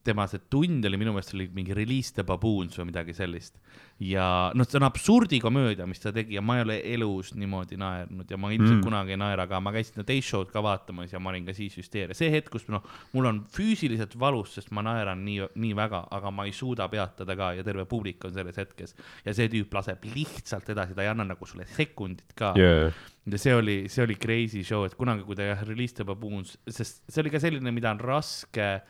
tema 0.04 0.26
see 0.28 0.42
tund 0.52 0.84
oli 0.86 0.98
minu 1.00 1.14
meelest 1.16 1.34
oli 1.34 1.46
mingi 1.56 1.74
Release 1.78 2.12
the 2.14 2.24
Baboons 2.28 2.76
või 2.80 2.90
midagi 2.92 3.14
sellist. 3.16 3.56
ja 4.04 4.52
noh, 4.58 4.66
see 4.68 4.76
on 4.80 4.84
absurdikomöödia, 4.88 5.86
mis 5.88 6.02
ta 6.04 6.12
tegi 6.12 6.36
ja 6.36 6.42
ma 6.44 6.58
ei 6.58 6.64
ole 6.66 6.76
elus 6.96 7.30
niimoodi 7.40 7.78
naernud 7.80 8.30
ja 8.32 8.38
ma 8.38 8.50
ilmselt 8.52 8.80
Mm. 8.80 8.84
kunagi 8.84 9.14
ei 9.14 9.18
naera, 9.22 9.44
aga 9.48 9.60
ma 9.62 9.72
käisin 9.72 9.94
seda 9.94 10.08
Day 10.08 10.22
Show'd 10.22 10.50
ka 10.52 10.64
vaatamas 10.66 11.14
ja 11.14 11.20
ma 11.24 11.30
olin 11.30 11.46
ka 11.46 11.54
siis 11.54 11.78
hüsteeria. 11.78 12.14
see 12.18 12.32
hetk, 12.34 12.50
kus 12.52 12.66
noh, 12.68 12.84
mul 13.14 13.26
on 13.30 13.44
füüsiliselt 13.54 14.18
valus, 14.20 14.56
sest 14.58 14.72
ma 14.72 14.82
naeran 14.82 15.24
nii, 15.24 15.48
nii 15.56 15.76
väga, 15.78 16.08
aga 16.12 16.32
ma 16.32 16.46
ei 16.50 16.52
suuda 16.52 16.88
peatada 16.90 17.36
ka 17.36 17.54
ja 17.54 17.64
terve 17.64 17.86
publik 17.86 18.26
on 18.26 18.34
selles 18.34 18.58
hetkes. 18.58 18.96
ja 19.26 19.34
see 19.34 19.48
tüüp 19.48 19.72
laseb 19.74 20.04
lihtsalt 20.16 20.70
edasi, 20.74 20.96
ta 20.98 21.06
ei 21.06 21.12
anna 21.14 21.24
nagu 21.24 21.46
sulle 21.46 21.66
sekundit 21.66 22.34
ka 22.36 22.54
Yeah. 22.58 22.92
ja 23.26 23.38
see 23.38 23.54
oli, 23.56 23.78
see 23.90 24.04
oli 24.04 24.16
crazy 24.16 24.64
show, 24.64 24.84
et 24.86 24.96
kunagi, 25.00 25.24
kui 25.24 25.36
ta 25.36 25.44
jah, 25.54 25.64
release 25.68 25.94
the 25.96 26.04
baboons, 26.04 26.58
sest 26.68 27.04
see 27.08 27.22
oli 27.22 27.30
ka 27.32 27.40
selline, 27.40 27.72
mida 27.72 27.92
on 27.94 28.00
raske 28.04 28.82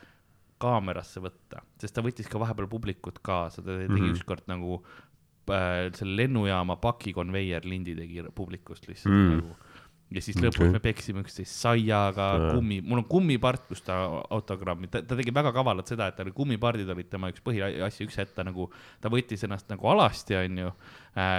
kaamerasse 0.62 1.22
võtta, 1.24 1.62
sest 1.80 1.96
ta 1.96 2.04
võttis 2.04 2.28
ka 2.30 2.40
vahepeal 2.42 2.68
publikut 2.70 3.20
kaasa, 3.24 3.62
ta 3.62 3.74
tegi 3.74 3.88
mm. 3.88 3.98
-hmm. 3.98 4.14
ükskord 4.14 4.48
nagu 4.50 4.80
äh, 5.50 5.90
selle 5.96 6.16
lennujaama 6.22 6.76
pakikonveier 6.82 7.66
lindi 7.68 7.96
tegi 7.98 8.24
publikust 8.34 8.88
lihtsalt 8.88 9.14
Mm. 9.14 9.30
mm. 9.30 9.36
nagu. 9.36 9.56
ja 10.14 10.20
siis 10.22 10.36
lõpus 10.36 10.60
okay. 10.60 10.70
me 10.70 10.78
peksime 10.78 11.22
üksteist 11.24 11.56
saiaga 11.58 12.26
Jaa., 12.38 12.50
kummi, 12.54 12.80
mul 12.84 13.00
on 13.00 13.06
kummipart, 13.08 13.64
kus 13.66 13.82
ta 13.82 13.96
autogrammi, 14.30 14.86
ta, 14.86 15.02
ta 15.02 15.16
tegi 15.16 15.32
väga 15.34 15.50
kavalalt 15.52 15.90
seda, 15.90 16.06
et 16.06 16.16
tal 16.16 16.28
oli 16.28 16.36
kummipardid 16.36 16.88
olid 16.88 17.08
tema 17.10 17.32
üks 17.32 17.42
põhiasju, 17.42 18.06
üks 18.06 18.20
hetk 18.20 18.34
ta 18.36 18.44
nagu, 18.46 18.68
ta 19.00 19.10
võttis 19.10 19.42
ennast 19.48 19.66
nagu 19.72 19.88
alasti, 19.90 20.36
onju 20.38 20.70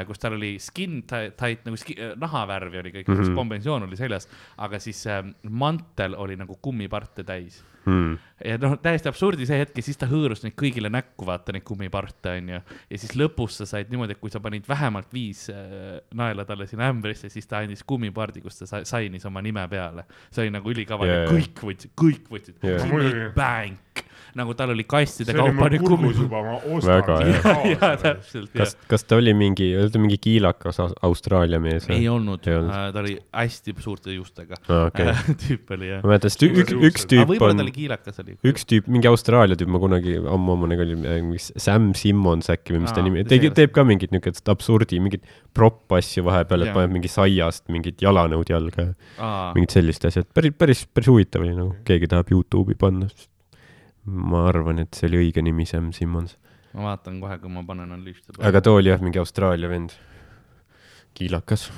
kus 0.07 0.21
tal 0.21 0.37
oli 0.37 0.55
skin 0.63 1.01
tight, 1.03 1.65
nagu 1.67 1.77
ski, 1.79 1.97
äh, 1.99 2.15
nahavärvi 2.19 2.79
oli 2.79 2.91
kõik 2.95 3.09
mm. 3.11 3.21
-hmm. 3.21 3.35
kombinatsioon 3.35 3.87
oli 3.87 3.99
seljas, 3.99 4.29
aga 4.57 4.79
siis 4.79 5.05
äh, 5.07 5.23
mantel 5.49 6.15
oli 6.15 6.37
nagu 6.39 6.57
kummiparte 6.61 7.23
täis. 7.23 7.63
Hmm. 7.85 8.15
ja 8.41 8.57
noh, 8.57 8.79
täiesti 8.81 9.05
absurdi 9.11 9.45
see 9.45 9.59
hetk 9.59 9.77
ja 9.77 9.83
siis 9.85 9.99
ta 10.01 10.07
hõõrus 10.09 10.39
neid 10.41 10.55
kõigile 10.57 10.89
näkku, 10.89 11.21
vaata 11.27 11.53
neid 11.53 11.61
kummiparte 11.67 12.31
onju. 12.39 12.61
ja 12.89 12.97
siis 12.97 13.13
lõpus 13.13 13.59
sa 13.59 13.67
said 13.69 13.91
niimoodi, 13.93 14.15
et 14.15 14.19
kui 14.19 14.33
sa 14.33 14.39
panid 14.41 14.65
vähemalt 14.65 15.13
viis 15.13 15.43
äh, 15.53 15.99
naela 16.17 16.47
talle 16.49 16.65
sinna 16.65 16.89
ämbrisse, 16.89 17.29
siis 17.29 17.45
ta 17.45 17.61
andis 17.61 17.83
kummipardi, 17.83 18.41
kus 18.41 18.57
ta 18.57 18.65
sa- 18.65 18.83
sainis 18.83 19.25
oma 19.29 19.41
nime 19.45 19.67
peale. 19.69 20.07
see 20.31 20.47
oli 20.47 20.55
nagu 20.57 20.71
ülikaval 20.71 21.07
yeah., 21.07 21.29
kõik 21.29 21.61
võtsid, 21.61 21.93
kõik 21.93 22.25
võtsid 22.31 22.65
yeah. 22.65 23.29
Bank 23.35 24.01
nagu 24.35 24.53
tal 24.57 24.73
oli 24.73 24.83
kastide 24.83 25.31
see 25.31 25.39
oli 25.39 25.53
kaupa 25.55 25.69
mul 25.71 25.85
kurgus 25.87 26.17
juba, 26.19 26.41
ma 26.43 26.55
Väga 26.85 27.17
hea. 27.21 27.35
ostan 27.37 27.69
ja 27.73 27.89
täpselt, 28.01 28.49
kas, 28.55 28.73
kas 28.91 29.05
ta 29.07 29.15
oli 29.19 29.33
mingi, 29.37 29.69
oli 29.79 29.93
ta 29.93 30.01
mingi 30.01 30.17
kiilakas 30.21 30.79
Aus- 30.83 30.95
Austraalia 31.07 31.59
mees 31.63 31.85
ei 31.87 32.01
või? 32.03 32.09
olnud, 32.17 32.47
Ei 32.49 32.57
olnud. 32.59 32.73
Äh, 32.75 32.89
ta 32.95 33.03
oli 33.03 33.15
hästi 33.31 33.75
suurte 33.85 34.11
juustega 34.15 34.59
okei. 34.87 35.13
tüüp 35.45 35.71
oli 35.77 35.91
jah. 35.93 36.03
ma 36.03 36.11
mäletan, 36.13 36.33
sest 36.33 36.43
üks 36.47 36.65
aga 36.75 37.09
tüüp 37.13 37.31
võib-olla 37.31 37.55
on 37.55 37.61
ta 37.61 37.65
oli, 37.67 37.75
kiilakas 37.77 38.21
oli. 38.25 38.37
üks 38.51 38.67
tüüp, 38.71 38.89
mingi 38.91 39.09
Austraalia 39.11 39.59
tüüp, 39.59 39.71
ma 39.71 39.81
kunagi 39.83 40.17
ammu-ammu 40.19 40.69
nagu 40.73 40.83
oli, 40.87 40.97
mingi 40.99 41.39
Sam 41.55 41.91
Simmons 41.97 42.51
äkki 42.51 42.75
või 42.75 42.83
mis 42.85 42.95
ta 42.95 43.03
nimi, 43.05 43.23
tegi, 43.29 43.51
teeb 43.55 43.71
ka 43.75 43.85
mingit 43.87 44.11
niukest 44.15 44.51
absurdi, 44.51 44.99
mingit 45.03 45.23
propp-asju 45.55 46.25
vahepeal, 46.27 46.65
et 46.65 46.71
Jaa. 46.73 46.75
paneb 46.81 46.91
mingi 46.97 47.11
saiast 47.11 47.69
mingit 47.71 48.03
jalanõud 48.03 48.49
jalga 48.51 48.89
ja 48.89 48.91
aa, 49.23 49.53
mingid 49.55 49.71
sellised 49.77 50.09
asjad, 50.11 50.27
päris, 50.35 50.53
päris, 50.59 50.83
päris 50.91 51.07
huvitav 51.13 51.45
oli 51.45 51.55
nagu, 51.55 51.71
keegi 51.87 52.09
tahab 52.11 52.31
Youtube'i 52.35 52.75
panna. 52.79 53.07
Ma 54.05 54.45
arvan, 54.49 54.83
et 54.83 54.97
see 54.97 55.09
oli 55.09 55.23
õige 55.25 55.43
nimi, 55.45 55.65
Sam 55.69 55.91
Simmons. 55.95 56.37
ma 56.75 56.91
vaatan 56.91 57.19
kohe, 57.23 57.39
kui 57.41 57.51
ma 57.51 57.63
panen 57.67 57.95
Unleashed 57.95 58.29
the 58.29 58.45
aga 58.45 58.61
too 58.65 58.77
oli 58.79 58.91
jah, 58.91 59.01
mingi 59.01 59.21
Austraalia 59.21 59.71
vend. 59.71 59.95
kiilakas, 61.15 61.69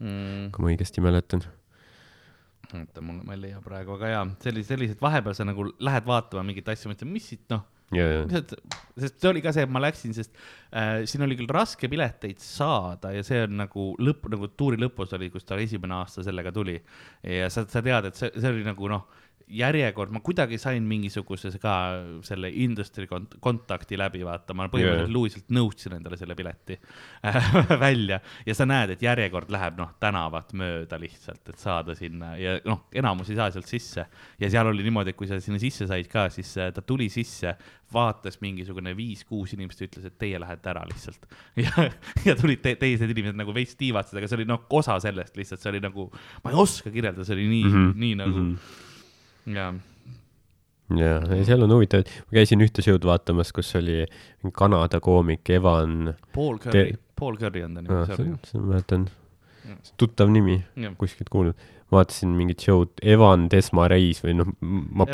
mm,. 0.00 0.48
kui 0.54 0.64
ma 0.64 0.72
õigesti 0.72 1.04
mäletan. 1.04 1.44
oota, 2.72 3.04
mul, 3.04 3.20
ma 3.26 3.36
ei 3.36 3.44
leia 3.46 3.60
praegu, 3.64 3.96
aga 3.98 4.14
jaa, 4.14 4.24
sellised, 4.44 4.74
sellised 4.74 5.04
vahepeal 5.04 5.36
sa 5.36 5.46
nagu 5.48 5.68
lähed 5.78 6.08
vaatama 6.08 6.44
mingit 6.48 6.68
asja, 6.72 6.90
mõtled, 6.92 7.12
mis 7.12 7.30
siit 7.32 7.46
noh, 7.52 7.64
lihtsalt, 7.92 8.54
sest 8.96 9.18
see 9.20 9.30
oli 9.30 9.42
ka 9.44 9.52
see, 9.54 9.66
et 9.66 9.72
ma 9.72 9.80
läksin, 9.82 10.14
sest 10.16 10.32
äh, 10.72 11.02
siin 11.08 11.24
oli 11.26 11.36
küll 11.38 11.50
raske 11.52 11.90
pileteid 11.92 12.40
saada 12.42 13.12
ja 13.12 13.24
see 13.26 13.42
on 13.46 13.58
nagu 13.60 13.90
lõpp, 14.00 14.28
nagu 14.32 14.48
tuuri 14.56 14.80
lõpus 14.80 15.12
oli, 15.16 15.28
kus 15.32 15.44
ta 15.48 15.58
esimene 15.60 15.98
aasta 15.98 16.24
sellega 16.24 16.52
tuli. 16.54 16.78
ja 17.22 17.50
sa, 17.52 17.66
sa 17.68 17.84
tead, 17.84 18.08
et 18.08 18.18
see, 18.18 18.32
see 18.36 18.52
oli 18.52 18.64
nagu 18.66 18.88
noh, 18.92 19.06
järjekord, 19.52 20.12
ma 20.14 20.22
kuidagi 20.24 20.58
sain 20.60 20.84
mingisuguse 20.88 21.50
ka 21.62 21.74
selle 22.26 22.50
industry 22.64 23.06
kont-, 23.10 23.36
kontakti 23.42 23.98
läbi, 24.00 24.22
vaata, 24.26 24.56
ma 24.56 24.68
põhimõtteliselt 24.72 25.10
Jaa. 25.10 25.16
luuliselt 25.16 25.52
nõudsin 25.54 25.96
endale 25.98 26.18
selle 26.20 26.36
pileti 26.38 26.78
välja 27.84 28.20
ja 28.46 28.56
sa 28.56 28.66
näed, 28.68 28.94
et 28.94 29.04
järjekord 29.04 29.52
läheb 29.52 29.78
noh, 29.80 29.92
tänavat 30.02 30.54
mööda 30.58 30.98
lihtsalt, 31.00 31.44
et 31.48 31.60
saada 31.62 31.96
sinna 31.98 32.34
ja 32.40 32.56
noh, 32.68 32.86
enamus 32.96 33.32
ei 33.32 33.38
saa 33.40 33.50
sealt 33.54 33.70
sisse 33.70 34.06
ja 34.40 34.52
seal 34.52 34.72
oli 34.72 34.86
niimoodi, 34.86 35.12
et 35.12 35.18
kui 35.18 35.30
sa 35.30 35.40
sinna 35.42 35.60
sisse 35.62 35.88
said 35.90 36.08
ka, 36.12 36.28
siis 36.32 36.52
äh, 36.60 36.72
ta 36.74 36.84
tuli 36.86 37.08
sisse, 37.12 37.56
vaatas 37.92 38.38
mingisugune 38.42 38.94
viis-kuus 38.96 39.52
inimest 39.56 39.82
ja 39.82 39.88
ütles, 39.88 40.06
et 40.08 40.16
teie 40.20 40.38
lähete 40.40 40.70
ära 40.72 40.84
lihtsalt. 40.88 41.26
ja, 41.64 41.88
ja 42.26 42.36
tulid 42.38 42.62
te 42.64 42.74
teised 42.80 43.10
inimesed 43.10 43.38
nagu 43.38 43.54
veits 43.56 43.76
tiivatsid, 43.80 44.18
aga 44.20 44.30
see 44.30 44.40
oli 44.40 44.48
noh, 44.48 44.64
osa 44.78 44.96
sellest 45.02 45.36
lihtsalt, 45.38 45.62
see 45.62 45.74
oli 45.74 45.82
nagu, 45.84 46.08
ma 46.44 46.54
ei 46.54 46.62
oska 46.62 46.92
kirjeldada, 46.92 47.26
see 47.28 47.36
oli 47.36 47.50
nii 47.50 47.66
mm, 47.66 47.76
-hmm, 47.76 48.00
nii 48.06 48.16
nagu 48.22 48.38
mm. 48.38 48.48
-hmm. 48.56 48.88
Ja 49.46 49.72
ja, 50.92 51.12
ei 51.32 51.44
seal 51.48 51.62
on 51.64 51.72
huvitav, 51.72 52.04
ma 52.28 52.36
käisin 52.36 52.60
ühte 52.64 52.82
show'd 52.84 53.04
vaatamas, 53.08 53.52
kus 53.56 53.70
oli 53.78 54.02
mingi 54.42 54.52
Kanada 54.56 55.00
koomik 55.00 55.48
Evan, 55.50 56.12
Paul 56.34 56.58
Curry 56.60 56.92
Te-, 56.92 56.98
Paul 57.18 57.38
Curry 57.40 57.62
on 57.64 57.74
ta 57.78 57.80
Ah, 57.80 57.86
nimi, 57.88 58.06
see 58.06 58.16
sorry. 58.16 58.34
see 58.50 58.60
ma 58.60 58.72
mäletan 58.74 59.06
tuttav 59.96 60.28
nimi, 60.34 60.58
kuskilt 61.00 61.30
kuulnud. 61.32 61.54
vaatasin 61.92 62.30
mingit 62.32 62.60
show'd, 62.64 62.88
Evan 63.04 63.50
Desmareis 63.52 64.22
või 64.24 64.32
noh, 64.38 64.48
ma 64.64 65.04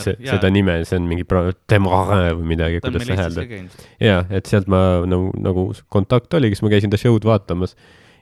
Desmar- 0.00 0.04
se- 0.04 0.14
jaa. 0.18 0.38
seda 0.38 0.48
nime, 0.50 0.78
see 0.88 0.96
on 0.96 1.04
mingi 1.10 1.26
Desmarais 1.28 2.32
või 2.38 2.46
midagi, 2.54 2.78
kuidas 2.80 3.04
hääldad. 3.20 3.48
käinud. 3.50 3.82
jaa, 4.00 4.22
et 4.30 4.46
sealt 4.48 4.66
ma 4.72 4.80
nagu, 5.06 5.28
nagu 5.36 5.66
kontakt 5.92 6.32
oli, 6.34 6.48
kes 6.54 6.62
ma 6.64 6.70
käisin 6.72 6.90
ta 6.90 6.96
show'd 6.96 7.24
vaatamas 7.28 7.76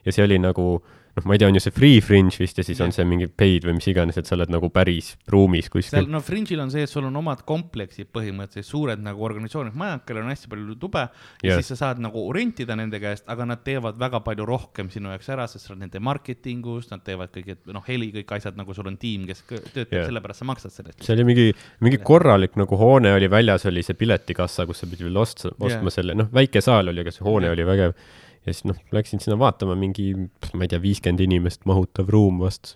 ja 0.05 0.11
see 0.11 0.23
oli 0.27 0.39
nagu 0.43 0.81
noh, 1.17 1.25
ma 1.27 1.35
ei 1.35 1.41
tea, 1.41 1.49
on 1.51 1.57
ju 1.57 1.63
see 1.63 1.75
free 1.75 2.01
fringe 2.03 2.39
vist 2.39 2.59
ja 2.59 2.65
siis 2.65 2.79
on 2.79 2.91
Jah. 2.91 2.97
see 2.99 3.07
mingi 3.07 3.27
paid 3.27 3.65
või 3.67 3.77
mis 3.77 3.87
iganes, 3.91 4.17
et 4.19 4.29
sa 4.29 4.37
oled 4.37 4.51
nagu 4.53 4.69
päris 4.73 5.13
ruumis 5.31 5.69
kuskil. 5.71 6.07
no 6.11 6.21
Fringe'il 6.23 6.61
on 6.63 6.71
see, 6.73 6.85
et 6.87 6.91
sul 6.91 7.07
on 7.07 7.19
omad 7.21 7.43
kompleksid 7.47 8.11
põhimõtteliselt, 8.15 8.69
suured 8.69 9.03
nagu 9.03 9.25
organisatsioonid, 9.27 9.75
majakal 9.77 10.21
on 10.23 10.31
hästi 10.31 10.51
palju 10.51 10.77
tube 10.81 11.03
ja 11.03 11.51
Jah. 11.51 11.59
siis 11.59 11.73
sa 11.73 11.79
saad 11.83 12.01
nagu 12.03 12.23
rentida 12.35 12.77
nende 12.79 13.01
käest, 13.03 13.27
aga 13.31 13.47
nad 13.49 13.63
teevad 13.65 13.99
väga 14.01 14.23
palju 14.25 14.47
rohkem 14.47 14.91
sinu 14.93 15.11
jaoks 15.13 15.31
ära, 15.35 15.47
sest 15.51 15.67
sa 15.67 15.73
oled 15.73 15.85
nende 15.85 16.03
marketingus, 16.03 16.89
nad 16.93 17.03
teevad 17.05 17.33
kõik, 17.35 17.51
et 17.57 17.73
noh, 17.75 17.83
heli, 17.87 18.11
kõik 18.15 18.35
asjad 18.37 18.59
nagu 18.59 18.75
sul 18.77 18.89
on 18.91 18.97
tiim, 19.01 19.27
kes 19.29 19.43
töötab 19.49 19.97
yeah., 19.97 20.07
sellepärast 20.09 20.43
sa 20.43 20.49
maksad 20.49 20.75
selle 20.75 20.93
eest. 20.93 21.05
see 21.05 21.17
oli 21.17 21.27
mingi, 21.27 21.47
mingi 21.83 22.01
korralik 22.05 22.57
nagu 22.59 22.79
hoone 22.79 23.13
oli 23.17 23.29
väljas, 23.31 23.67
oli 23.69 23.83
see 23.85 23.97
piletikassa, 23.99 24.67
kus 24.69 24.83
sa 24.83 24.89
pidid 24.89 25.07
veel 25.09 25.21
ostma, 25.21 25.53
ostma 25.59 25.89
Jah. 25.89 25.97
selle, 25.99 26.17
noh, 26.17 26.31
väike 26.33 26.63
saal 26.63 26.91
oli, 26.91 27.03
aga 27.03 27.13
see 27.13 27.25
hoone 27.27 27.49
Jah. 27.49 27.57
oli 27.57 27.67
vägev. 27.67 27.95
Ja 28.45 28.53
siis 28.53 28.63
noh, 28.65 28.77
läksin 28.95 29.21
sinna 29.21 29.37
vaatama, 29.41 29.75
mingi, 29.77 30.11
ma 30.53 30.65
ei 30.65 30.71
tea, 30.71 30.79
viiskümmend 30.81 31.21
inimest 31.27 31.65
mahutav 31.69 32.09
ruum 32.09 32.39
vast, 32.41 32.75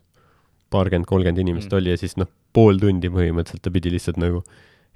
paarkümmend, 0.73 1.07
kolmkümmend 1.09 1.41
inimest 1.41 1.71
Mm. 1.71 1.77
oli 1.79 1.89
ja 1.93 1.97
siis 1.97 2.15
noh, 2.17 2.29
pool 2.53 2.77
tundi 2.81 3.09
põhimõtteliselt 3.09 3.63
ta 3.65 3.71
pidi 3.73 3.91
lihtsalt 3.93 4.17
nagu 4.21 4.43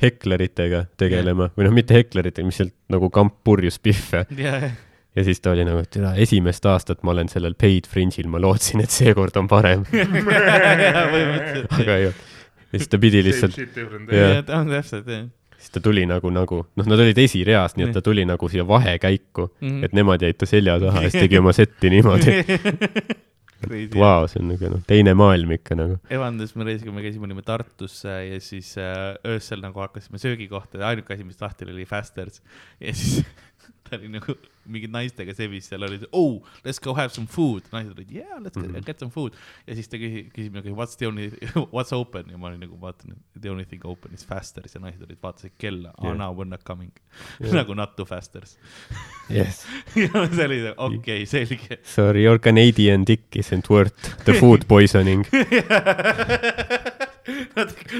hekleritega 0.02 0.86
tegelema 0.98 1.50
või 1.58 1.66
noh, 1.68 1.74
mitte 1.76 1.94
hekleritega, 1.98 2.46
mis 2.48 2.56
sealt 2.62 2.74
nagu 2.90 3.10
kamp 3.12 3.34
purjus 3.44 3.80
pihve. 3.84 4.26
Jah, 4.46 4.70
ja 5.18 5.24
siis 5.28 5.42
ta 5.44 5.52
oli 5.52 5.66
nagu, 5.68 5.82
et 5.84 5.90
tere, 5.92 6.14
esimest 6.24 6.66
aastat 6.70 7.02
ma 7.04 7.12
olen 7.12 7.28
sellel 7.32 7.56
paid 7.60 7.88
fringe'il, 7.90 8.30
ma 8.32 8.40
lootsin, 8.40 8.80
et 8.86 8.94
seekord 8.94 9.36
on 9.42 9.48
parem, 9.52 9.84
aga 11.80 11.96
ei 11.98 12.06
olnud. 12.10 12.22
ja 12.72 12.78
siis 12.80 12.88
ta 12.92 13.00
pidi 13.02 13.24
lihtsalt, 13.26 13.58
jah, 14.14 14.40
ta 14.46 14.60
on 14.62 14.70
täpselt 14.72 15.08
jah. 15.10 15.28
Siis 15.60 15.74
ta 15.76 15.84
tuli 15.84 16.06
nagu, 16.10 16.32
nagu 16.34 16.62
noh, 16.64 16.90
nad 16.90 17.02
olid 17.04 17.18
esireas, 17.22 17.76
nii 17.78 17.90
et 17.90 17.98
ta 17.98 18.04
tuli 18.06 18.26
nagu 18.28 18.50
siia 18.52 18.66
vahekäiku 18.68 19.50
mm. 19.50 19.68
-hmm. 19.68 19.86
et 19.86 19.98
nemad 19.98 20.24
jäid 20.24 20.40
ta 20.40 20.48
selja 20.50 20.80
taha 20.80 21.04
ja 21.04 21.10
siis 21.12 21.28
tegi 21.28 21.40
oma 21.44 21.54
setti 21.56 21.92
niimoodi. 21.96 22.38
Crazy. 23.60 23.92
Vau, 24.00 24.24
see 24.32 24.40
on 24.40 24.54
nagu 24.54 24.70
noh, 24.72 24.84
teine 24.88 25.12
maailm 25.20 25.52
ikka 25.52 25.76
nagu. 25.76 25.98
Evandes 26.16 26.54
me 26.56 26.64
käisime, 26.64 27.26
olime 27.28 27.44
Tartus 27.44 28.06
äh, 28.08 28.22
ja 28.30 28.38
siis 28.40 28.72
äh, 28.80 29.18
öösel 29.28 29.60
nagu 29.60 29.82
hakkasime 29.84 30.22
söögikohta 30.22 30.80
ja 30.80 30.88
ainuke 30.94 31.14
asi, 31.14 31.26
mis 31.28 31.42
lahti 31.42 31.68
oli, 31.68 31.76
oli 31.76 31.86
Fasters. 31.90 32.40
ja 32.80 32.94
siis 32.96 33.26
ta 33.84 33.98
oli 34.00 34.14
nagu 34.16 34.38
mingid 34.70 34.92
naistega 34.94 35.34
sevis 35.38 35.68
seal 35.70 35.84
oli, 35.88 36.00
oh, 36.14 36.40
let's 36.66 36.80
go 36.80 36.94
have 36.98 37.10
some 37.16 37.28
food. 37.28 37.64
naised 37.74 37.92
olid 37.96 38.12
yeah, 38.12 38.36
let's 38.40 38.58
get, 38.58 38.70
Mhm. 38.72 38.86
get 38.86 39.00
some 39.00 39.12
food. 39.12 39.34
ja 39.68 39.76
siis 39.76 39.90
ta 39.90 39.98
küsis, 39.98 40.30
küsib 40.36 40.54
nagu 40.56 40.74
what's 40.78 40.96
the 40.98 41.08
only, 41.10 41.30
what's 41.76 41.94
open 41.96 42.30
ja 42.32 42.38
ma 42.38 42.48
olin 42.52 42.60
nagu 42.66 42.78
vaatan, 42.82 43.16
the 43.40 43.50
only 43.52 43.66
thing 43.66 43.82
open 43.86 44.14
is 44.14 44.26
Fasters 44.26 44.76
ja 44.76 44.82
naised 44.84 45.02
olid, 45.06 45.18
vaatasid 45.24 45.52
kella 45.58 45.94
yeah., 46.02 46.12
oh 46.12 46.18
now 46.18 46.32
we 46.34 46.42
are 46.46 46.50
not 46.50 46.64
coming 46.64 46.92
Yeah. 47.40 47.54
nagu 47.62 47.76
not 47.76 47.96
to 47.98 48.06
Fasters. 48.06 48.58
Yes. 49.30 49.66
ja 49.96 50.26
see 50.34 50.46
oli 50.46 50.60
okei 50.76 50.98
okay,, 50.98 51.26
selge. 51.26 51.78
Sorry, 51.84 52.24
your 52.26 52.40
Canadian 52.40 53.06
dick 53.06 53.36
isn't 53.36 53.70
worth 53.70 54.16
the 54.26 54.34
food 54.34 54.66
poisoning. 54.68 55.26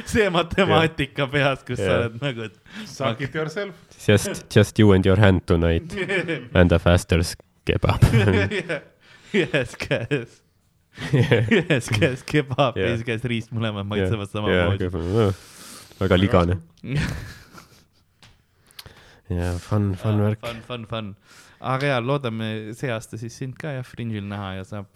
See 0.10 0.30
matemaatika 0.34 1.28
peas, 1.32 1.64
kus 1.68 1.80
sa 1.80 1.88
Jah. 1.88 1.98
oled 2.04 2.22
nagu, 2.24 2.48
et 2.50 2.86
Suck 2.90 3.22
it 3.26 3.36
yourself. 3.36 3.76
Just, 4.00 4.46
just 4.54 4.80
you 4.80 4.92
and 4.96 5.06
your 5.06 5.20
hand 5.20 5.46
tonight 5.48 5.94
and 6.60 6.72
a 6.72 6.80
faster's 6.80 7.36
kebab. 7.68 8.04
yes, 9.34 9.76
käes, 9.80 10.40
yes, 11.14 11.90
käes 11.94 12.24
kebab 12.28 12.78
ja 12.80 12.88
Jah. 12.88 12.96
siis 12.98 13.08
käes 13.08 13.28
riist, 13.30 13.54
mõlemad 13.56 13.88
maitsevad 13.90 14.32
samamoodi. 14.32 14.90
väga 16.00 16.20
ligane. 16.20 16.60
ja 19.40 19.54
fun, 19.62 19.94
fun 20.00 20.24
värk. 20.26 20.42
fun, 20.46 20.64
fun, 20.66 20.88
fun. 20.90 21.12
aga 21.60 21.94
jaa, 21.94 22.00
loodame 22.02 22.74
see 22.78 22.90
aasta 22.94 23.20
siis 23.22 23.36
sind 23.38 23.60
ka 23.60 23.76
jah, 23.78 23.86
Fringe'il 23.86 24.26
näha 24.30 24.56
ja 24.60 24.66
saab, 24.68 24.90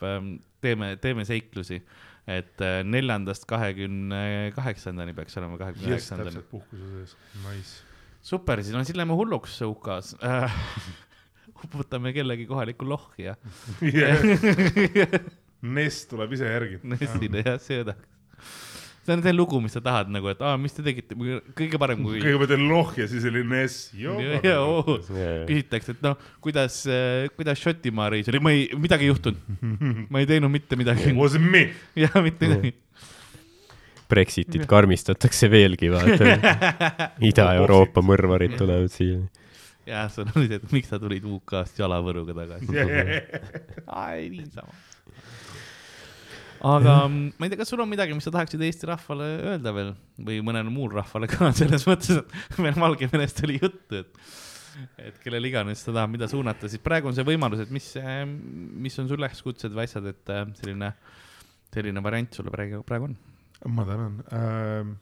teeme, 0.63 0.95
teeme 1.03 1.27
seiklusi. 1.27 1.83
Et 2.27 2.63
äh, 2.63 2.81
neljandast 2.87 3.47
kahekümne 3.49 4.51
kaheksandani 4.55 5.15
peaks 5.17 5.37
olema, 5.41 5.59
kahekümne 5.61 5.91
üheksandani 5.95 6.31
täpselt 6.31 6.49
puhkuse 6.51 6.91
sees, 6.93 7.15
nice. 7.43 7.73
super, 8.23 8.63
siis 8.63 8.75
no 8.75 8.83
siis 8.87 8.99
lähme 8.99 9.17
hulluks 9.19 9.59
UK-s 9.67 10.15
uputame 11.63 12.13
kellegi 12.15 12.47
kohalikku 12.47 12.87
lohki 12.87 13.29
ja 13.29 13.35
Ness 15.63 16.07
tuleb 16.11 16.33
ise 16.35 16.49
järgi. 16.49 16.79
Nessile 16.83 17.43
jah, 17.45 17.55
tahaks. 17.55 18.12
See 19.03 19.15
on 19.15 19.23
see 19.25 19.33
lugu, 19.35 19.59
mis 19.63 19.73
sa 19.75 19.81
tahad 19.83 20.11
nagu, 20.13 20.29
et 20.31 20.43
aa, 20.43 20.55
mis 20.61 20.75
te 20.75 20.85
tegite, 20.85 21.17
kõige 21.57 21.79
parem, 21.81 22.03
kui 22.05 22.21
kõigepealt 22.23 22.55
oli 22.55 22.69
loh 22.69 22.93
ja 22.97 23.07
siis 23.11 23.25
oli 23.27 23.43
oo, 24.61 24.97
küsitakse, 25.03 25.97
et 25.97 26.05
noh, 26.05 26.15
kuidas, 26.43 26.83
kuidas 27.35 27.63
Šotimaa 27.63 28.07
reis 28.13 28.31
oli, 28.31 28.41
ma 28.43 28.55
ei, 28.55 28.69
midagi 28.79 29.09
ei 29.09 29.11
juhtunud. 29.11 30.07
ma 30.07 30.23
ei 30.23 30.29
teinud 30.29 30.53
mitte 30.53 30.79
midagi. 30.79 31.11
Was 31.17 31.35
me. 31.39 31.67
jah, 32.05 32.15
mitte 32.23 32.47
midagi. 32.47 32.73
Brexitit 34.13 34.67
karmistatakse 34.69 35.49
veelgi, 35.51 35.89
vaata. 35.91 36.35
Ida-Euroopa 37.29 38.03
mõrvarid 38.05 38.57
tulevad 38.59 38.91
siia. 38.93 39.21
jah, 39.89 40.07
see 40.11 40.23
on 40.23 40.47
et 40.47 40.73
miks 40.75 40.91
sa 40.91 40.99
tulid 41.01 41.25
UK-st 41.27 41.81
jalavõruga 41.81 42.35
tagasi. 42.37 42.69
ai, 44.03 44.29
niisama. 44.31 44.75
Aga 46.63 46.95
mm, 47.07 47.35
ma 47.37 47.45
ei 47.45 47.51
tea, 47.51 47.59
kas 47.59 47.73
sul 47.73 47.83
on 47.83 47.91
midagi, 47.91 48.15
mis 48.15 48.25
sa 48.27 48.31
tahaksid 48.33 48.61
Eesti 48.63 48.87
rahvale 48.87 49.27
öelda 49.51 49.73
veel 49.75 49.91
või 50.29 50.39
mõnele 50.45 50.71
muul 50.71 50.95
rahvale 50.95 51.27
ka 51.31 51.51
selles 51.59 51.85
mõttes, 51.89 52.23
et 52.23 52.59
meil 52.63 52.77
Valgevenest 52.79 53.43
oli 53.47 53.59
juttu, 53.59 54.01
et 54.03 54.25
et 54.97 55.17
kellele 55.21 55.49
iganes 55.51 55.83
sa 55.85 55.93
tahad 55.93 56.09
mida 56.09 56.27
suunata, 56.29 56.69
siis 56.71 56.81
praegu 56.81 57.09
on 57.09 57.13
see 57.13 57.25
võimalus, 57.27 57.61
et 57.61 57.73
mis, 57.73 57.91
mis 58.85 58.95
on 59.01 59.09
su 59.09 59.17
üleskutsed 59.19 59.75
või 59.75 59.85
asjad, 59.85 60.07
et 60.09 60.33
äh, 60.33 60.45
selline, 60.57 60.89
selline 61.75 62.03
variant 62.05 62.39
sulle 62.39 62.53
praegu, 62.53 62.81
praegu 62.87 63.11
on. 63.11 63.17
ma 63.73 63.85
tänan 63.87 64.19
ähm,. 64.33 64.95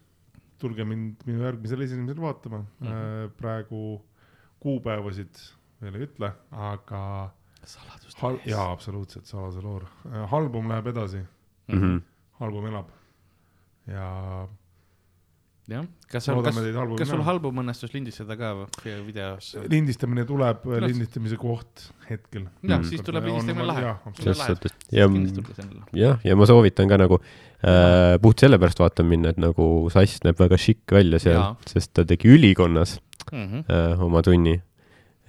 tulge 0.62 0.84
mind 0.86 1.24
minu 1.26 1.42
järgmisel 1.42 1.80
esinemisel 1.86 2.20
vaatama 2.22 2.60
mm. 2.60 2.86
-hmm. 2.86 3.30
praegu 3.38 3.80
kuupäevasid 4.62 5.40
veel 5.82 5.96
ei 5.98 6.04
ütle, 6.06 6.30
aga 6.54 7.02
saladust 7.66 8.46
jaa, 8.46 8.68
absoluutselt 8.70 9.26
salase 9.26 9.62
loor. 9.62 9.86
album 10.30 10.68
läheb 10.70 10.92
edasi 10.92 11.22
mm. 11.68 11.78
-hmm. 11.78 12.02
album 12.40 12.66
elab 12.66 12.90
ja 13.86 14.08
jah, 15.70 15.84
kas 16.10 16.26
sul, 16.26 16.40
kas, 16.44 16.58
kas 16.98 17.10
sul 17.12 17.22
album 17.32 17.60
õnnestus 17.62 17.92
lindistada 17.94 18.36
ka 18.38 18.50
videos? 19.06 19.52
lindistamine 19.70 20.24
tuleb, 20.28 20.64
lindistamise 20.84 21.38
koht 21.40 21.86
hetkel. 22.08 22.48
jah 22.62 22.80
mm., 22.80 22.88
siis 22.90 23.04
tuleb 23.06 23.28
lindistamine 23.30 23.68
lahe. 23.68 23.94
suhtes 24.18 24.74
ja, 24.90 25.06
jah, 25.96 26.18
ja 26.26 26.36
ma 26.38 26.48
soovitan 26.50 26.90
ka 26.90 26.98
nagu 27.00 27.20
äh, 27.20 28.18
puht 28.22 28.42
sellepärast 28.42 28.82
vaatama 28.82 29.14
minna, 29.14 29.32
et 29.34 29.40
nagu 29.42 29.70
Sass 29.94 30.22
näeb 30.26 30.40
väga 30.42 30.58
šikk 30.60 30.96
välja 30.98 31.22
seal, 31.22 31.56
sest 31.68 31.94
ta 31.96 32.06
tegi 32.08 32.30
ülikonnas 32.34 32.98
mm 33.30 33.46
-hmm. 33.46 33.64
äh, 33.70 34.02
oma 34.02 34.22
tunni. 34.22 34.60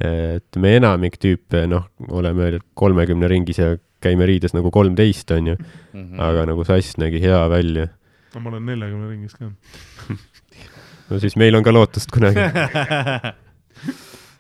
et 0.04 0.58
me 0.58 0.76
enamik 0.76 1.20
tüüpe, 1.22 1.68
noh, 1.70 1.86
oleme 2.10 2.58
kolmekümne 2.74 3.28
ringis 3.30 3.60
ja 3.62 3.76
käime 4.04 4.28
riides 4.30 4.56
nagu 4.56 4.72
kolmteist, 4.72 5.32
onju 5.32 5.58
mm. 5.58 5.94
-hmm. 5.94 6.22
aga 6.22 6.46
nagu 6.52 6.66
Sass 6.68 6.98
nägi 7.02 7.22
hea 7.24 7.42
välja 7.50 7.88
no 8.34 8.42
ma 8.42 8.54
olen 8.54 8.66
neljakümne 8.66 9.10
ringis 9.10 9.36
ka 9.38 9.52
no 11.10 11.20
siis 11.20 11.38
meil 11.40 11.56
on 11.56 11.64
ka 11.64 11.74
lootust 11.74 12.12
kunagi 12.12 12.40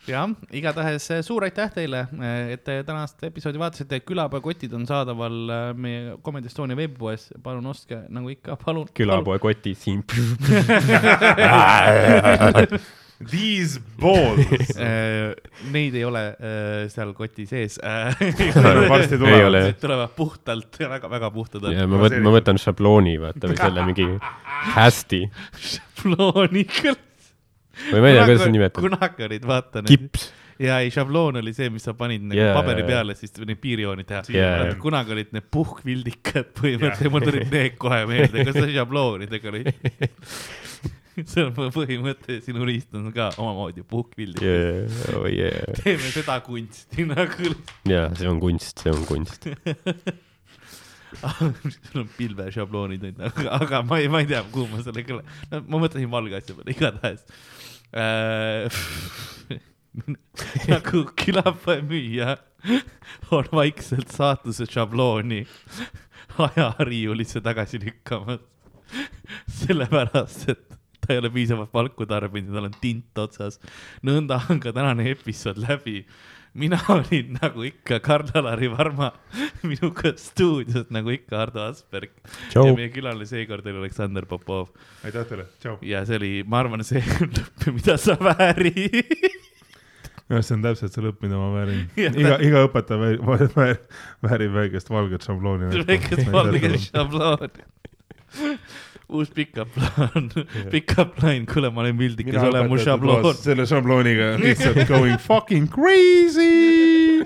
jah, 0.07 0.29
igatahes 0.51 1.05
eh, 1.15 1.21
suur 1.25 1.43
aitäh 1.47 1.71
teile, 1.73 2.05
eh, 2.19 2.53
et 2.55 2.63
te 2.65 2.83
tänast 2.87 3.23
episoodi 3.23 3.59
vaatasite, 3.61 3.99
külapoekotid 4.07 4.73
on 4.75 4.83
saadaval 4.89 5.37
eh, 5.47 5.73
meie 5.79 6.17
Comedy 6.25 6.47
Estonia 6.51 6.77
veebipoes, 6.79 7.21
palun 7.43 7.65
ostke 7.71 7.97
nagu 8.13 8.27
ikka, 8.33 8.51
palun. 8.63 8.87
külapoekotid 8.97 9.77
siin 9.79 10.03
These 13.21 13.79
balls 14.01 14.73
Neid 15.75 15.95
ei 15.95 16.03
ole 16.03 16.23
seal 16.91 17.13
koti 17.15 17.45
sees 17.47 17.77
varsti 17.79 19.19
tulevad. 19.21 19.69
tulevad 19.79 20.15
puhtalt, 20.17 20.79
väga-väga 20.81 21.31
puhtad. 21.31 21.69
ja 21.71 21.87
ma 21.87 22.01
võtan, 22.01 22.25
ma 22.25 22.33
võtan 22.35 22.59
šablooni, 22.59 23.15
vaata, 23.21 23.47
või 23.51 23.59
selle 23.61 23.87
mingi 23.87 24.07
hästi. 24.73 25.23
šablooni 25.71 26.67
küll 26.73 27.01
või 27.89 28.03
ma 28.03 28.09
ei 28.09 28.17
tea, 28.17 28.25
kuidas 28.27 28.41
seda 28.43 28.53
nimetada. 28.53 28.85
kunagi 28.85 29.27
olid, 29.27 29.45
vaata. 29.49 29.83
kips. 29.87 30.27
ja 30.61 30.79
ei, 30.83 30.91
šabloon 30.93 31.39
oli 31.41 31.53
see, 31.57 31.69
mis 31.73 31.85
sa 31.87 31.95
panid 31.97 32.25
nagu 32.27 32.39
yeah. 32.39 32.53
paberi 32.57 32.85
peale, 32.87 33.15
siis 33.17 33.33
neid 33.41 33.61
piirjooni 33.63 34.05
teha 34.09 34.21
yeah.. 34.33 34.75
kunagi 34.81 35.15
olid 35.15 35.33
need 35.35 35.47
puhkvildikad 35.53 36.53
põhimõtteliselt 36.59 37.07
yeah., 37.07 37.15
mul 37.15 37.25
tulid 37.25 37.55
need 37.55 37.79
kohe 37.81 38.03
meelde, 38.09 38.45
kas 38.45 38.59
sa 38.59 38.67
šabloonidega 38.77 39.53
olid 39.53 39.71
see 41.31 41.45
on 41.45 41.53
põhimõte, 41.73 42.39
sinu 42.45 42.65
riist 42.67 42.93
on 42.97 43.11
ka 43.15 43.29
omamoodi 43.37 43.85
puhkvildik 43.87 44.43
yeah,. 44.43 44.99
Oh 45.13 45.27
yeah. 45.29 45.63
teeme 45.83 46.11
seda 46.13 46.39
kunsti 46.45 47.07
nagu. 47.09 47.55
jaa, 47.89 48.09
see 48.17 48.29
on 48.29 48.39
kunst, 48.43 48.83
see 48.83 48.93
on 48.93 49.03
kunst 49.09 49.49
sul 51.13 52.01
on 52.01 52.09
pilvešabloonid 52.17 53.03
onju, 53.11 53.27
aga, 53.29 53.49
aga 53.59 53.81
ma 53.85 53.99
ei, 54.01 54.09
ma 54.11 54.23
ei 54.23 54.29
tea, 54.29 54.41
kuhu 54.53 54.65
ma 54.71 54.81
sellega, 54.85 55.21
no 55.51 55.61
ma 55.67 55.83
mõtlesin 55.85 56.09
valge 56.11 56.39
asja 56.39 56.57
peale, 56.57 56.73
igatahes 56.73 57.21
äh, 57.93 58.65
nagu 60.71 61.03
külapoemüüja 61.19 62.37
on 63.35 63.51
vaikselt 63.53 64.09
saatuse 64.13 64.65
šablooni 64.71 65.43
ajariiulisse 66.41 67.41
tagasi 67.45 67.79
lükkamas. 67.83 68.41
sellepärast, 69.47 70.49
et 70.49 70.72
ta 71.03 71.13
ei 71.13 71.21
ole 71.21 71.33
piisavalt 71.33 71.71
palku 71.71 72.07
tarbinud 72.09 72.51
ja 72.51 72.59
tal 72.59 72.69
on 72.71 72.77
tint 72.81 73.23
otsas. 73.25 73.59
nõnda 74.05 74.39
on 74.49 74.63
ka 74.63 74.73
tänane 74.75 75.09
episood 75.11 75.61
läbi 75.63 76.01
mina 76.53 76.79
olin 76.89 77.37
nagu 77.41 77.63
ikka 77.65 77.99
Karl-Alari 77.99 78.69
Varma, 78.77 79.11
minuga 79.63 80.13
stuudios 80.17 80.89
nagu 80.93 81.09
ikka 81.09 81.41
Ardo 81.41 81.63
Asperg. 81.65 82.11
ja 82.53 82.65
meie 82.75 82.91
külaline 82.93 83.25
seekord 83.25 83.65
oli 83.67 83.81
Aleksandr 83.81 84.27
Popov. 84.29 84.69
aitäh 85.05 85.25
teile, 85.29 85.47
tšau. 85.59 85.79
ja 85.81 86.03
see 86.05 86.19
oli, 86.21 86.33
ma 86.47 86.61
arvan, 86.61 86.85
see 86.85 87.01
lõpp, 87.01 87.65
mida 87.73 87.97
sa 87.97 88.17
väärid 88.21 89.09
jah, 90.29 90.43
see 90.45 90.55
on 90.57 90.63
täpselt 90.67 90.93
see 90.93 91.05
lõpp, 91.07 91.21
mida 91.25 91.41
ma 91.41 91.49
väärin. 91.55 91.83
iga, 91.97 92.37
iga 92.45 92.65
õpetaja 92.67 93.17
väärib, 93.25 93.99
väärib 94.27 94.57
väikest 94.59 94.93
valget 94.93 95.25
šablooni. 95.25 95.73
väikest 95.89 96.29
valget 96.33 96.79
šablooni 96.91 97.67
uus 99.13 99.29
pickup 99.33 99.69
plaan, 99.77 100.29
pickup 100.71 101.21
line, 101.23 101.45
kuule, 101.45 101.69
ma 101.73 101.83
olen 101.85 101.97
pildikas, 101.97 102.41
ole 102.43 102.67
mu 102.67 102.79
šabloon. 102.81 103.33
selle 103.37 103.67
šablooniga 103.69 104.35
lihtsalt 104.43 104.87
going 104.89 105.17
fucking 105.21 105.69
crazy. 105.69 107.21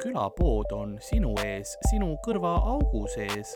külapood 0.00 0.72
on 0.72 0.94
sinu 1.04 1.34
ees, 1.44 1.74
sinu 1.90 2.14
kõrvaaugu 2.24 3.04
sees 3.12 3.52